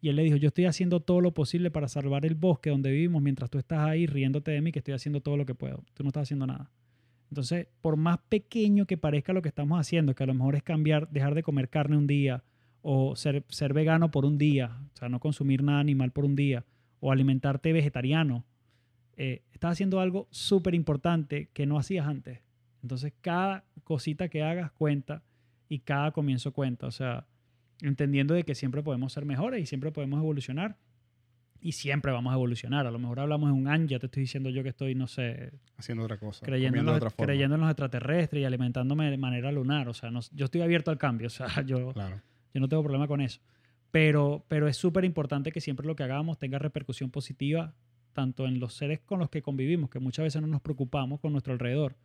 Y 0.00 0.08
él 0.08 0.16
le 0.16 0.22
dijo, 0.22 0.36
yo 0.36 0.48
estoy 0.48 0.64
haciendo 0.64 1.00
todo 1.00 1.20
lo 1.20 1.32
posible 1.34 1.70
para 1.70 1.88
salvar 1.88 2.24
el 2.24 2.34
bosque 2.34 2.70
donde 2.70 2.90
vivimos 2.90 3.22
mientras 3.22 3.50
tú 3.50 3.58
estás 3.58 3.80
ahí 3.80 4.06
riéndote 4.06 4.50
de 4.50 4.60
mí, 4.62 4.72
que 4.72 4.78
estoy 4.78 4.94
haciendo 4.94 5.20
todo 5.20 5.36
lo 5.36 5.44
que 5.44 5.54
puedo. 5.54 5.84
Tú 5.94 6.02
no 6.02 6.08
estás 6.08 6.22
haciendo 6.22 6.46
nada. 6.46 6.70
Entonces, 7.30 7.68
por 7.80 7.96
más 7.96 8.18
pequeño 8.28 8.86
que 8.86 8.96
parezca 8.96 9.32
lo 9.32 9.42
que 9.42 9.48
estamos 9.48 9.78
haciendo, 9.78 10.14
que 10.14 10.22
a 10.24 10.26
lo 10.26 10.34
mejor 10.34 10.56
es 10.56 10.62
cambiar, 10.62 11.08
dejar 11.10 11.34
de 11.34 11.42
comer 11.42 11.68
carne 11.68 11.96
un 11.96 12.06
día, 12.06 12.42
o 12.82 13.14
ser, 13.14 13.44
ser 13.48 13.74
vegano 13.74 14.10
por 14.10 14.24
un 14.24 14.38
día, 14.38 14.78
o 14.94 14.96
sea, 14.96 15.08
no 15.08 15.20
consumir 15.20 15.62
nada 15.62 15.80
animal 15.80 16.12
por 16.12 16.24
un 16.24 16.34
día, 16.34 16.64
o 16.98 17.12
alimentarte 17.12 17.72
vegetariano, 17.72 18.44
eh, 19.16 19.42
estás 19.52 19.72
haciendo 19.72 20.00
algo 20.00 20.28
súper 20.30 20.74
importante 20.74 21.50
que 21.52 21.66
no 21.66 21.78
hacías 21.78 22.06
antes. 22.06 22.40
Entonces, 22.82 23.12
cada 23.20 23.64
cosita 23.84 24.28
que 24.28 24.42
hagas 24.42 24.72
cuenta 24.72 25.22
y 25.68 25.80
cada 25.80 26.10
comienzo 26.12 26.52
cuenta. 26.52 26.86
O 26.86 26.90
sea, 26.90 27.26
entendiendo 27.82 28.34
de 28.34 28.44
que 28.44 28.54
siempre 28.54 28.82
podemos 28.82 29.12
ser 29.12 29.24
mejores 29.24 29.62
y 29.62 29.66
siempre 29.66 29.90
podemos 29.92 30.18
evolucionar 30.20 30.76
y 31.62 31.72
siempre 31.72 32.10
vamos 32.12 32.30
a 32.32 32.34
evolucionar. 32.36 32.86
A 32.86 32.90
lo 32.90 32.98
mejor 32.98 33.20
hablamos 33.20 33.50
en 33.50 33.56
un 33.56 33.68
año, 33.68 33.86
ya 33.86 33.98
te 33.98 34.06
estoy 34.06 34.22
diciendo 34.22 34.48
yo 34.50 34.62
que 34.62 34.70
estoy, 34.70 34.94
no 34.94 35.06
sé, 35.06 35.52
Haciendo 35.76 36.04
otra 36.04 36.18
cosa. 36.18 36.44
creyendo 36.44 36.78
en, 36.78 36.86
los, 36.86 36.96
otra 36.96 37.10
forma. 37.10 37.26
creyendo 37.26 37.54
en 37.56 37.60
los 37.60 37.70
extraterrestres 37.70 38.40
y 38.42 38.44
alimentándome 38.44 39.10
de 39.10 39.16
manera 39.18 39.52
lunar. 39.52 39.88
O 39.88 39.94
sea, 39.94 40.10
no- 40.10 40.20
yo 40.32 40.46
estoy 40.46 40.62
abierto 40.62 40.90
al 40.90 40.98
cambio. 40.98 41.26
O 41.26 41.30
sea, 41.30 41.46
yo, 41.66 41.92
Claro. 41.92 42.20
yo 42.54 42.60
no 42.60 42.68
tengo 42.68 42.82
problema 42.82 43.06
con 43.06 43.20
eso. 43.20 43.40
Pero, 43.90 44.44
pero 44.48 44.68
es 44.68 44.76
súper 44.76 45.04
importante 45.04 45.50
que 45.52 45.60
siempre 45.60 45.86
lo 45.86 45.96
que 45.96 46.02
hagamos 46.04 46.38
tenga 46.38 46.58
repercusión 46.58 47.10
positiva, 47.10 47.74
tanto 48.12 48.46
en 48.46 48.58
los 48.60 48.74
seres 48.74 49.00
con 49.00 49.18
los 49.18 49.30
que 49.30 49.42
convivimos, 49.42 49.90
que 49.90 49.98
muchas 49.98 50.22
veces 50.24 50.40
no 50.40 50.48
nos 50.48 50.60
preocupamos 50.62 51.20
con 51.20 51.32
nuestro 51.32 51.52
alrededor, 51.52 51.96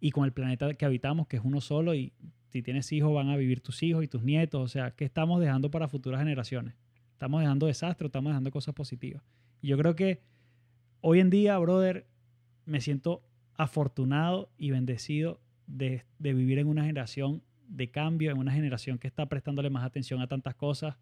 y 0.00 0.10
con 0.10 0.24
el 0.26 0.32
planeta 0.32 0.74
que 0.74 0.84
habitamos, 0.84 1.26
que 1.26 1.36
es 1.38 1.42
uno 1.44 1.60
solo, 1.62 1.94
y 1.94 2.12
si 2.54 2.62
tienes 2.62 2.92
hijos 2.92 3.12
van 3.12 3.30
a 3.30 3.36
vivir 3.36 3.60
tus 3.60 3.82
hijos 3.82 4.04
y 4.04 4.06
tus 4.06 4.22
nietos. 4.22 4.62
O 4.62 4.68
sea, 4.68 4.92
¿qué 4.92 5.04
estamos 5.04 5.40
dejando 5.40 5.72
para 5.72 5.88
futuras 5.88 6.20
generaciones? 6.20 6.76
¿Estamos 7.10 7.40
dejando 7.40 7.66
desastres 7.66 8.06
estamos 8.06 8.30
dejando 8.30 8.52
cosas 8.52 8.76
positivas? 8.76 9.24
Y 9.60 9.66
yo 9.66 9.76
creo 9.76 9.96
que 9.96 10.20
hoy 11.00 11.18
en 11.18 11.30
día, 11.30 11.58
brother, 11.58 12.06
me 12.64 12.80
siento 12.80 13.24
afortunado 13.56 14.52
y 14.56 14.70
bendecido 14.70 15.40
de, 15.66 16.04
de 16.20 16.32
vivir 16.32 16.60
en 16.60 16.68
una 16.68 16.84
generación 16.84 17.42
de 17.66 17.90
cambio, 17.90 18.30
en 18.30 18.38
una 18.38 18.52
generación 18.52 18.98
que 18.98 19.08
está 19.08 19.26
prestándole 19.26 19.68
más 19.68 19.82
atención 19.84 20.20
a 20.20 20.28
tantas 20.28 20.54
cosas. 20.54 20.96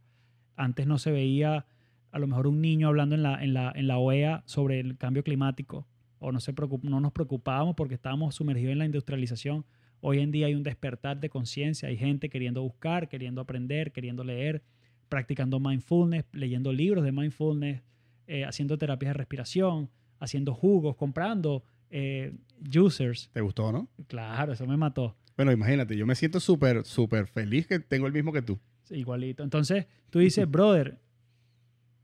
Antes 0.56 0.86
no 0.86 0.97
se 0.97 1.12
veía 1.12 1.66
a 2.12 2.18
lo 2.18 2.26
mejor 2.28 2.47
un 2.47 2.62
niño 2.62 2.89
hablando 2.89 3.14
en 3.14 3.22
la, 3.22 3.44
en 3.44 3.52
la, 3.52 3.72
en 3.76 3.89
la 3.89 3.98
OEA 3.98 4.42
sobre 4.47 4.81
el 4.81 4.97
cambio 4.97 5.22
climático 5.22 5.86
o 6.18 6.32
no, 6.32 6.40
se 6.40 6.55
preocup- 6.55 6.84
no 6.84 6.98
nos 6.98 7.12
preocupábamos 7.12 7.74
porque 7.74 7.94
estábamos 7.94 8.36
sumergidos 8.36 8.72
en 8.72 8.78
la 8.78 8.86
industrialización. 8.86 9.66
Hoy 10.05 10.18
en 10.18 10.32
día 10.32 10.47
hay 10.47 10.56
un 10.56 10.64
despertar 10.64 11.20
de 11.20 11.31
conciencia, 11.31 11.89
hay 11.89 11.97
gente 11.97 12.28
queriendo 12.28 12.60
buscar, 12.60 13.08
queriendo 13.08 13.40
aprender, 13.40 13.92
queriendo 13.92 14.24
leer, 14.24 14.60
practicando 15.08 15.60
mindfulness, 15.60 16.24
leyendo 16.32 16.72
libros 16.72 17.05
de 17.05 17.12
mindfulness, 17.12 17.82
eh, 18.26 18.44
haciendo 18.44 18.76
terapias 18.76 19.10
de 19.10 19.18
respiración, 19.18 19.90
haciendo 20.18 20.55
jugos, 20.55 20.97
comprando 20.97 21.62
eh, 21.89 22.34
juicers. 22.68 23.31
¿Te 23.32 23.40
gustó, 23.42 23.70
no? 23.70 23.89
Claro, 24.08 24.55
eso 24.55 24.66
me 24.66 24.76
mató. 24.76 25.14
Bueno, 25.36 25.52
imagínate, 25.52 25.97
yo 25.97 26.05
me 26.05 26.16
siento 26.16 26.40
súper, 26.40 26.84
súper 26.84 27.28
feliz 27.28 27.68
que 27.68 27.78
tengo 27.78 28.08
el 28.08 28.12
mismo 28.12 28.32
que 28.32 28.42
tú. 28.42 28.58
Sí, 28.82 28.97
Igualito. 28.97 29.44
Entonces, 29.44 29.86
tú 30.10 30.18
dices, 30.18 30.47
brother, 30.50 30.98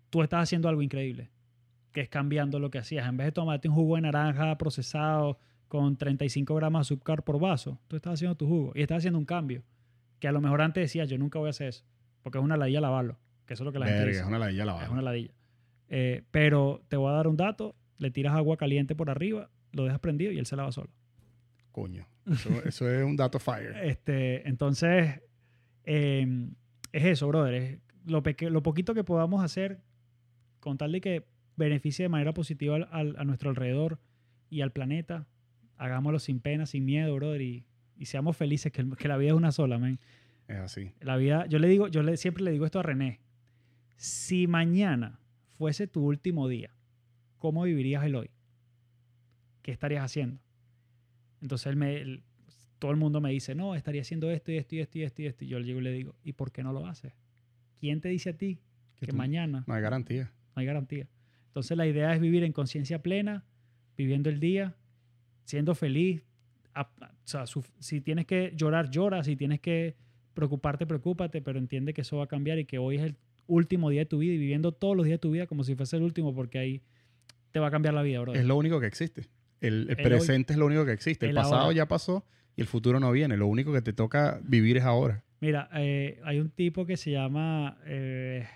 tú 0.09 0.23
estás 0.23 0.45
haciendo 0.45 0.69
algo 0.69 0.83
increíble, 0.83 1.31
que 1.91 2.03
es 2.03 2.09
cambiando 2.09 2.61
lo 2.61 2.71
que 2.71 2.79
hacías. 2.79 3.09
En 3.09 3.17
vez 3.17 3.27
de 3.27 3.33
tomarte 3.33 3.69
un 3.69 3.75
jugo 3.75 3.97
de 3.97 4.03
naranja 4.03 4.57
procesado 4.57 5.41
con 5.69 5.97
35 5.97 6.55
gramos 6.55 6.81
de 6.89 6.95
azúcar 6.95 7.23
por 7.25 7.39
vaso, 7.39 7.79
tú 7.89 7.97
estás 7.97 8.15
haciendo 8.15 8.37
tu 8.37 8.47
jugo 8.49 8.73
y 8.75 8.83
estás 8.83 8.99
haciendo 8.99 9.19
un 9.19 9.25
cambio. 9.27 9.63
Que 10.19 10.27
a 10.29 10.33
lo 10.33 10.41
mejor 10.41 10.63
antes 10.63 10.83
decías, 10.83 11.09
yo 11.09 11.17
nunca 11.19 11.39
voy 11.39 11.47
a 11.49 11.51
hacer 11.51 11.69
eso, 11.69 11.85
porque 12.23 12.39
es 12.39 12.45
una 12.45 12.57
ladilla 12.57 12.81
lavarlo, 12.81 13.19
que 13.47 13.55
eso 13.55 13.63
es 13.63 13.67
lo 13.67 13.73
que 13.73 13.79
la 13.79 13.87
gente 13.87 14.07
dice. 14.09 14.21
es 14.21 14.27
una 14.27 14.39
ladilla 14.39 14.65
la 14.65 14.83
Es 14.83 14.89
una 14.91 15.03
ladilla. 15.03 15.33
Eh, 15.89 16.23
pero 16.31 16.83
te 16.89 16.97
voy 16.97 17.11
a 17.11 17.13
dar 17.15 17.29
un 17.29 17.37
dato, 17.37 17.77
le 17.99 18.11
tiras 18.11 18.35
agua 18.35 18.57
caliente 18.57 18.95
por 18.97 19.11
arriba, 19.11 19.51
lo 19.73 19.85
dejas 19.85 20.01
prendido 20.01 20.33
y 20.33 20.39
él 20.39 20.47
se 20.47 20.57
lava 20.57 20.73
solo. 20.73 20.91
Coño. 21.73 22.07
Eso, 22.31 22.49
eso 22.65 22.91
es 22.91 23.05
un 23.05 23.17
dato 23.17 23.39
fire. 23.39 23.77
Este, 23.85 24.49
entonces, 24.49 25.21
eh, 25.85 26.49
es 26.93 27.05
eso, 27.05 27.29
brother. 27.29 27.55
Es 27.55 27.79
lo, 28.07 28.23
lo 28.51 28.63
poquito 28.63 28.95
que 28.95 29.05
podamos 29.05 29.45
hacer 29.45 29.81
con 30.61 30.77
tal 30.79 30.93
de 30.93 31.01
que 31.01 31.27
beneficie 31.57 32.05
de 32.05 32.09
manera 32.09 32.33
positiva 32.35 32.77
al- 32.77 32.89
al- 32.91 33.17
a 33.19 33.25
nuestro 33.25 33.51
alrededor 33.51 33.99
y 34.51 34.63
al 34.63 34.73
planeta, 34.73 35.27
hagámoslo 35.79 36.19
sin 36.19 36.41
pena, 36.41 36.67
sin 36.67 36.85
miedo, 36.85 37.15
brother, 37.15 37.41
y, 37.41 37.65
y 37.97 38.07
seamos 38.07 38.37
felices, 38.37 38.71
que, 38.73 38.83
la 39.09 39.17
vida 39.17 39.31
es 39.31 39.37
una 39.37 39.53
sola, 39.53 39.79
man. 39.79 39.99
Es 40.49 40.59
así. 40.59 40.93
La 41.01 41.17
vida, 41.17 41.47
yo 41.47 41.59
le 41.59 41.69
digo, 41.69 41.89
yo 41.89 42.03
le, 42.03 42.17
siempre 42.17 42.45
le 42.45 42.51
digo 42.53 42.65
esto 42.67 42.81
a 42.81 42.83
René. 42.83 43.21
Si 43.97 44.47
mañana 44.47 45.19
fuese 45.57 45.87
tu 45.87 46.05
último 46.05 46.49
día, 46.49 46.71
¿cómo 47.39 47.63
vivirías 47.65 48.05
el 48.05 48.15
hoy? 48.15 48.31
¿Qué 49.63 49.73
estarías 49.73 50.05
haciendo? 50.05 50.41
Entonces 51.43 51.67
él 51.67 51.77
me, 51.77 51.97
él- 51.97 52.23
todo 52.79 52.93
el 52.93 52.97
mundo 52.97 53.21
me 53.21 53.31
dice, 53.31 53.55
no, 53.57 53.75
estaría 53.75 54.03
haciendo 54.03 54.31
esto 54.31 54.53
y 54.53 54.57
esto 54.57 54.77
y 54.77 54.81
esto 54.81 54.99
y 54.99 55.03
esto 55.03 55.23
y 55.23 55.27
esto. 55.27 55.45
Y 55.45 55.49
yo 55.49 55.59
le 55.59 55.67
llego 55.67 55.81
y 55.81 55.83
le 55.83 55.93
digo, 55.93 56.15
¿y 56.23 56.33
por 56.33 56.53
qué 56.53 56.63
no 56.63 56.73
lo 56.73 56.87
haces? 56.87 57.13
¿Quién 57.81 58.01
te 58.01 58.09
dice 58.09 58.31
a 58.31 58.37
ti 58.37 58.61
Que 58.97 59.07
que 59.07 59.13
mañana 59.13 59.65
No 59.67 59.75
hay 59.75 59.83
garantía. 59.83 60.33
no 60.55 60.61
hay 60.61 60.67
garantía? 60.67 61.09
Entonces 61.47 61.77
la 61.77 61.87
idea 61.89 62.15
es 62.15 62.21
vivir 62.21 62.45
en 62.45 62.53
conciencia 62.53 63.03
plena, 63.03 63.45
viviendo 63.97 64.31
el 64.31 64.39
día, 64.39 64.77
siendo 65.49 65.75
feliz. 65.75 66.23
A- 66.75 66.83
a- 67.01 67.07
o 67.07 67.27
sea, 67.27 67.47
su- 67.47 67.65
si 67.79 68.01
tienes 68.03 68.27
que 68.27 68.53
llorar, 68.55 68.91
llora. 68.91 69.25
Si 69.25 69.35
tienes 69.35 69.61
que 69.61 69.97
preocuparte, 70.35 70.87
preocúpate, 70.87 71.41
pero 71.41 71.59
entiende 71.59 71.95
que 71.95 72.03
eso 72.03 72.19
va 72.19 72.25
a 72.25 72.29
cambiar 72.29 72.59
y 72.59 72.65
que 72.67 72.79
hoy 72.79 72.97
es 72.97 73.03
el, 73.03 73.17
último 73.51 73.89
día 73.89 74.01
de 74.03 74.07
tu 74.07 74.19
vida 74.19 74.35
y 74.35 74.37
viviendo 74.37 74.73
todos 74.73 74.95
los 74.95 75.07
días 75.07 75.15
de 75.15 75.21
tu 75.21 75.31
vida 75.31 75.47
como 75.47 75.65
si 75.65 75.75
fuese 75.75 75.97
el 75.97 76.03
último, 76.03 76.35
porque 76.35 76.59
ahí 76.59 76.83
te 77.51 77.59
va 77.61 77.69
a 77.69 77.71
cambiar 77.71 77.95
la 77.95 78.03
vida, 78.03 78.21
bro. 78.21 78.35
Es 78.35 78.45
lo 78.45 78.57
único 78.59 78.79
que 78.79 78.87
existe. 78.87 79.23
El, 79.63 79.85
el 79.89 79.91
El 79.93 79.97
hoy- 79.99 80.05
presente 80.05 80.53
es 80.53 80.59
lo 80.59 80.67
único 80.67 80.85
que 80.85 80.93
existe. 80.93 81.25
El, 81.25 81.31
el 81.31 81.37
pasado 81.37 81.63
ahora. 81.63 81.75
ya 81.75 81.89
pasó 81.89 82.27
y 82.57 82.61
el 82.61 82.67
futuro 82.67 83.01
no 83.01 83.11
viene. 83.11 83.39
Lo 83.39 83.47
único 83.47 83.73
que 83.73 83.81
te 83.81 83.95
toca 83.95 84.39
vivir 84.45 84.77
es 84.77 84.83
ahora. 84.85 85.25
Mira, 85.41 85.71
eh, 85.77 86.21
hay 86.25 86.41
un 86.41 86.51
tipo 86.51 86.85
que 86.85 86.99
se 86.99 87.11
llama 87.11 87.79
eh, 87.87 88.47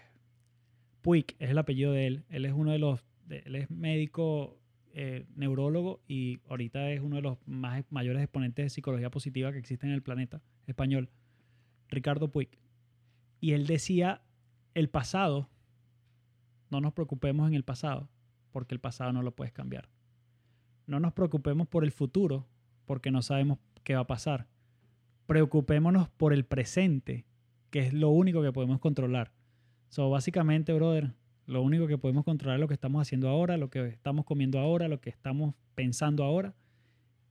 Puig, 1.01 1.25
es 1.39 1.51
el 1.51 1.59
apellido 1.59 1.93
de 1.93 2.07
él. 2.07 2.25
Él 2.29 2.45
es 2.45 2.53
uno 2.53 2.71
de 2.73 2.79
los, 2.79 3.01
de- 3.27 3.43
él 3.47 3.57
es 3.57 3.71
médico, 3.71 4.59
eh, 4.95 5.27
neurólogo 5.35 6.01
y 6.07 6.41
ahorita 6.49 6.91
es 6.91 7.01
uno 7.01 7.17
de 7.17 7.23
los 7.23 7.39
más 7.47 7.85
mayores 7.91 8.23
exponentes 8.23 8.67
de 8.67 8.71
psicología 8.71 9.11
positiva 9.11 9.53
que 9.53 9.59
existen 9.59 9.91
en 9.91 9.95
el 9.95 10.03
planeta 10.03 10.43
español. 10.67 11.11
Ricardo 11.89 12.31
Puig. 12.31 12.49
Y 13.41 13.53
él 13.53 13.67
decía, 13.67 14.23
el 14.75 14.89
pasado, 14.89 15.49
no 16.71 16.81
nos 16.81 16.93
preocupemos 16.93 17.49
en 17.49 17.55
el 17.55 17.65
pasado, 17.65 18.09
porque 18.53 18.75
el 18.75 18.81
pasado 18.81 19.13
no 19.13 19.23
lo 19.23 19.35
puedes 19.35 19.53
cambiar. 19.53 19.89
No 20.87 21.01
nos 21.01 21.13
preocupemos 21.13 21.69
por 21.69 21.85
el 21.85 21.93
futuro, 21.93 22.47
porque 22.87 23.11
no 23.11 23.23
sabemos 23.23 23.59
qué 23.85 23.95
va 23.95 24.03
a 24.03 24.07
pasar 24.07 24.47
preocupémonos 25.27 26.09
por 26.11 26.33
el 26.33 26.45
presente, 26.45 27.25
que 27.71 27.81
es 27.81 27.93
lo 27.93 28.11
único 28.11 28.43
que 28.43 28.53
podemos 28.53 28.81
controlar. 28.81 29.33
So, 29.89 30.11
básicamente, 30.11 30.73
brother, 30.73 31.15
lo 31.47 31.63
único 31.63 31.87
que 31.87 31.99
podemos 31.99 32.25
controlar 32.25 32.57
es 32.57 32.61
lo 32.61 32.69
que 32.69 32.75
estamos 32.75 33.03
haciendo 33.03 33.29
ahora, 33.29 33.57
lo 33.57 33.69
que 33.71 33.87
estamos 33.89 34.25
comiendo 34.25 34.59
ahora, 34.59 34.89
lo 34.89 35.01
que 35.01 35.11
estamos 35.11 35.55
pensando 35.75 36.25
ahora. 36.25 36.55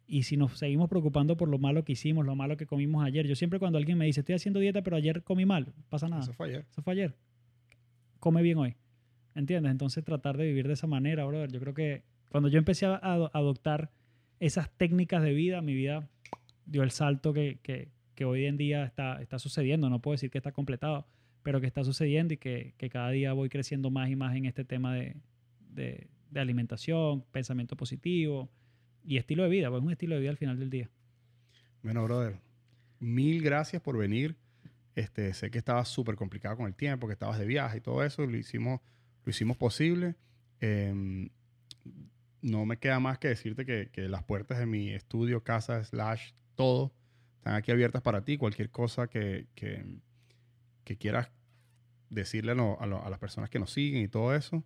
Y 0.07 0.23
si 0.23 0.35
nos 0.35 0.57
seguimos 0.57 0.89
preocupando 0.89 1.37
por 1.37 1.47
lo 1.47 1.57
malo 1.57 1.85
que 1.85 1.93
hicimos, 1.93 2.25
lo 2.25 2.35
malo 2.35 2.57
que 2.57 2.65
comimos 2.65 3.05
ayer, 3.05 3.25
yo 3.27 3.35
siempre 3.35 3.59
cuando 3.59 3.77
alguien 3.77 3.97
me 3.97 4.05
dice, 4.05 4.19
estoy 4.19 4.35
haciendo 4.35 4.59
dieta, 4.59 4.81
pero 4.81 4.97
ayer 4.97 5.23
comí 5.23 5.45
mal, 5.45 5.73
pasa 5.89 6.09
nada. 6.09 6.21
Eso 6.23 6.33
fue 6.33 6.47
ayer. 6.47 6.65
Eso 6.69 6.81
fue 6.81 6.93
ayer. 6.93 7.15
Come 8.19 8.41
bien 8.41 8.57
hoy. 8.57 8.75
¿Entiendes? 9.33 9.71
Entonces 9.71 10.03
tratar 10.03 10.35
de 10.37 10.45
vivir 10.45 10.67
de 10.67 10.73
esa 10.73 10.87
manera, 10.87 11.23
brother. 11.25 11.49
Yo 11.51 11.59
creo 11.61 11.73
que 11.73 12.03
cuando 12.29 12.49
yo 12.49 12.57
empecé 12.57 12.85
a 12.85 12.95
ado- 12.95 13.31
adoptar 13.33 13.91
esas 14.41 14.69
técnicas 14.71 15.23
de 15.23 15.33
vida, 15.33 15.61
mi 15.61 15.73
vida 15.73 16.09
dio 16.65 16.83
el 16.83 16.91
salto 16.91 17.31
que, 17.33 17.59
que- 17.63 17.89
que 18.15 18.25
hoy 18.25 18.45
en 18.45 18.57
día 18.57 18.83
está, 18.83 19.21
está 19.21 19.39
sucediendo. 19.39 19.89
No 19.89 19.99
puedo 20.01 20.13
decir 20.13 20.29
que 20.29 20.37
está 20.37 20.51
completado, 20.51 21.07
pero 21.43 21.59
que 21.61 21.67
está 21.67 21.83
sucediendo 21.83 22.33
y 22.33 22.37
que, 22.37 22.73
que 22.77 22.89
cada 22.89 23.09
día 23.11 23.33
voy 23.33 23.49
creciendo 23.49 23.89
más 23.89 24.09
y 24.09 24.15
más 24.15 24.35
en 24.35 24.45
este 24.45 24.63
tema 24.65 24.93
de, 24.95 25.15
de- 25.69 26.07
de 26.29 26.39
alimentación, 26.39 27.25
pensamiento 27.31 27.75
positivo 27.75 28.49
y 29.03 29.17
estilo 29.17 29.43
de 29.43 29.49
vida. 29.49 29.69
Pues 29.69 29.81
es 29.81 29.85
un 29.85 29.91
estilo 29.91 30.15
de 30.15 30.21
vida 30.21 30.29
al 30.31 30.37
final 30.37 30.57
del 30.57 30.69
día. 30.69 30.89
Bueno, 31.83 32.03
brother, 32.05 32.37
mil 32.99 33.41
gracias 33.41 33.81
por 33.81 33.97
venir. 33.97 34.35
Este, 34.95 35.33
sé 35.33 35.49
que 35.51 35.57
estabas 35.57 35.87
súper 35.89 36.15
complicado 36.15 36.55
con 36.57 36.67
el 36.67 36.75
tiempo, 36.75 37.07
que 37.07 37.13
estabas 37.13 37.37
de 37.39 37.45
viaje 37.45 37.79
y 37.79 37.81
todo 37.81 38.03
eso. 38.03 38.25
Lo 38.25 38.37
hicimos, 38.37 38.79
lo 39.25 39.29
hicimos 39.29 39.57
posible. 39.57 40.15
Em, 40.59 41.29
no 42.41 42.65
me 42.65 42.77
queda 42.77 42.99
más 42.99 43.17
que 43.19 43.27
decirte 43.27 43.65
que, 43.65 43.89
que 43.91 44.07
las 44.07 44.23
puertas 44.23 44.57
de 44.59 44.65
mi 44.65 44.89
estudio, 44.89 45.43
casa, 45.43 45.83
slash, 45.83 46.31
todo, 46.55 46.93
están 47.37 47.55
aquí 47.55 47.71
abiertas 47.71 48.01
para 48.01 48.23
ti. 48.23 48.37
Cualquier 48.37 48.69
cosa 48.69 49.07
que, 49.07 49.47
que, 49.55 49.83
que 50.83 50.97
quieras 50.97 51.29
decirle 52.09 52.51
a, 52.51 52.55
lo- 52.55 52.79
a 52.81 52.85
lo- 52.85 53.05
a 53.05 53.09
las 53.09 53.19
personas 53.19 53.49
que 53.49 53.59
nos 53.59 53.71
siguen 53.71 54.03
y 54.03 54.07
todo 54.07 54.35
eso. 54.35 54.63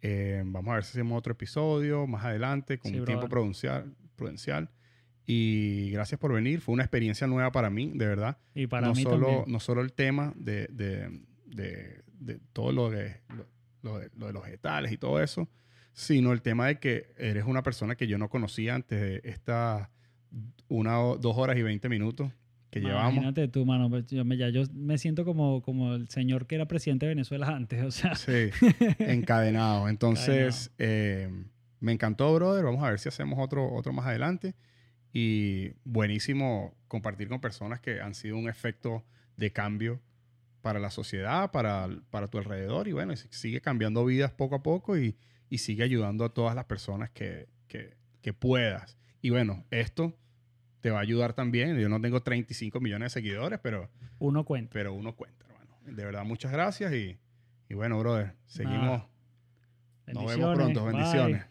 Em, 0.00 0.52
vamos 0.52 0.72
a 0.72 0.74
ver 0.74 0.84
si 0.84 0.90
hacemos 0.90 1.18
otro 1.18 1.32
episodio 1.32 2.06
más 2.06 2.24
adelante 2.24 2.78
con 2.78 2.90
Sí, 2.92 2.98
un 3.00 3.06
tiempo 3.06 3.28
prudencial. 3.28 3.94
prudencial. 4.16 4.70
Y 5.26 5.90
gracias 5.90 6.20
por 6.20 6.32
venir. 6.34 6.60
Fue 6.60 6.74
una 6.74 6.82
experiencia 6.82 7.26
nueva 7.26 7.50
para 7.52 7.70
mí, 7.70 7.90
de 7.94 8.06
verdad. 8.06 8.36
Y 8.54 8.66
para 8.66 8.88
no, 8.88 8.94
mí 8.94 9.02
solo, 9.02 9.26
también. 9.26 9.44
no 9.52 9.60
solo 9.60 9.80
el 9.80 9.92
tema 9.94 10.34
de, 10.36 10.66
de- 10.70 11.22
de- 11.46 12.02
de 12.20 12.40
todo 12.52 12.72
lo 12.72 12.90
de, 12.90 13.20
lo, 13.34 13.46
lo 13.82 13.98
de, 13.98 14.10
lo 14.16 14.26
de 14.26 14.32
los 14.34 14.42
vegetales 14.44 14.92
y 14.92 14.98
todo 14.98 15.22
eso, 15.22 15.48
sino 15.94 16.32
el 16.32 16.42
tema 16.42 16.66
de 16.66 16.78
que 16.78 17.12
eres 17.16 17.44
una 17.46 17.62
persona 17.62 17.96
que 17.96 18.06
yo 18.06 18.18
no 18.18 18.28
conocía 18.28 18.74
antes 18.74 19.00
de 19.00 19.20
estas 19.24 19.88
una 20.68 20.94
dos 20.96 21.36
horas 21.38 21.56
y 21.56 21.62
veinte 21.62 21.88
minutos 21.88 22.32
que 22.74 22.80
llevamos. 22.80 23.12
Imagínate 23.12 23.46
tú, 23.46 23.64
mano. 23.64 23.88
pues 23.88 24.06
Yo 24.08 24.24
me, 24.24 24.36
ya 24.36 24.48
yo 24.48 24.64
me 24.74 24.98
siento 24.98 25.24
como, 25.24 25.62
como 25.62 25.94
el 25.94 26.08
señor 26.08 26.48
que 26.48 26.56
era 26.56 26.66
presidente 26.66 27.06
de 27.06 27.10
Venezuela 27.10 27.46
antes. 27.56 27.84
O 27.84 27.90
sea, 27.92 28.16
Sí, 28.16 28.50
encadenado. 28.98 29.88
Entonces, 29.94 30.72
eh, 30.78 31.30
me 31.78 31.92
encantó, 31.92 32.34
brother. 32.34 32.64
Vamos 32.64 32.82
a 32.82 32.90
ver 32.90 32.98
si 32.98 33.08
hacemos 33.08 33.38
otro, 33.38 33.72
otro 33.72 33.92
más 33.92 34.06
adelante. 34.06 34.56
Y 35.12 35.70
buenísimo 35.84 36.74
compartir 36.88 37.28
con 37.28 37.40
personas 37.40 37.80
que 37.80 38.00
han 38.00 38.14
sido 38.14 38.36
un 38.36 38.48
efecto 38.48 39.04
de 39.36 39.52
cambio 39.52 40.00
para 40.60 40.80
la 40.80 40.90
sociedad, 40.90 41.52
para, 41.52 41.88
para 42.10 42.26
tu 42.26 42.38
alrededor. 42.38 42.88
Y 42.88 42.92
bueno, 42.92 43.14
sigue 43.14 43.60
cambiando 43.60 44.04
vidas 44.04 44.32
poco 44.32 44.56
a 44.56 44.62
poco 44.64 44.98
y, 44.98 45.16
y 45.48 45.58
sigue 45.58 45.84
ayudando 45.84 46.24
a 46.24 46.34
todas 46.34 46.56
las 46.56 46.64
personas 46.64 47.10
que, 47.10 47.46
que, 47.68 47.96
que 48.20 48.32
puedas. 48.32 48.98
Y 49.22 49.30
bueno, 49.30 49.64
esto 49.70 50.18
te 50.84 50.90
va 50.90 50.98
a 50.98 51.00
ayudar 51.00 51.32
también. 51.32 51.78
Yo 51.78 51.88
no 51.88 51.98
tengo 51.98 52.22
35 52.22 52.78
millones 52.78 53.06
de 53.06 53.20
seguidores, 53.22 53.58
pero 53.62 53.88
uno 54.18 54.44
cuenta. 54.44 54.70
pero 54.74 54.92
uno 54.92 55.16
cuenta, 55.16 55.46
hermano. 55.46 55.78
De 55.86 56.04
verdad, 56.04 56.26
muchas 56.26 56.52
gracias 56.52 56.92
y, 56.92 57.18
y 57.70 57.74
bueno, 57.74 57.98
brother, 57.98 58.34
seguimos. 58.44 59.02
Nos 60.06 60.26
vemos 60.26 60.54
pronto. 60.54 60.84
Bye. 60.84 60.92
Bendiciones. 60.92 61.46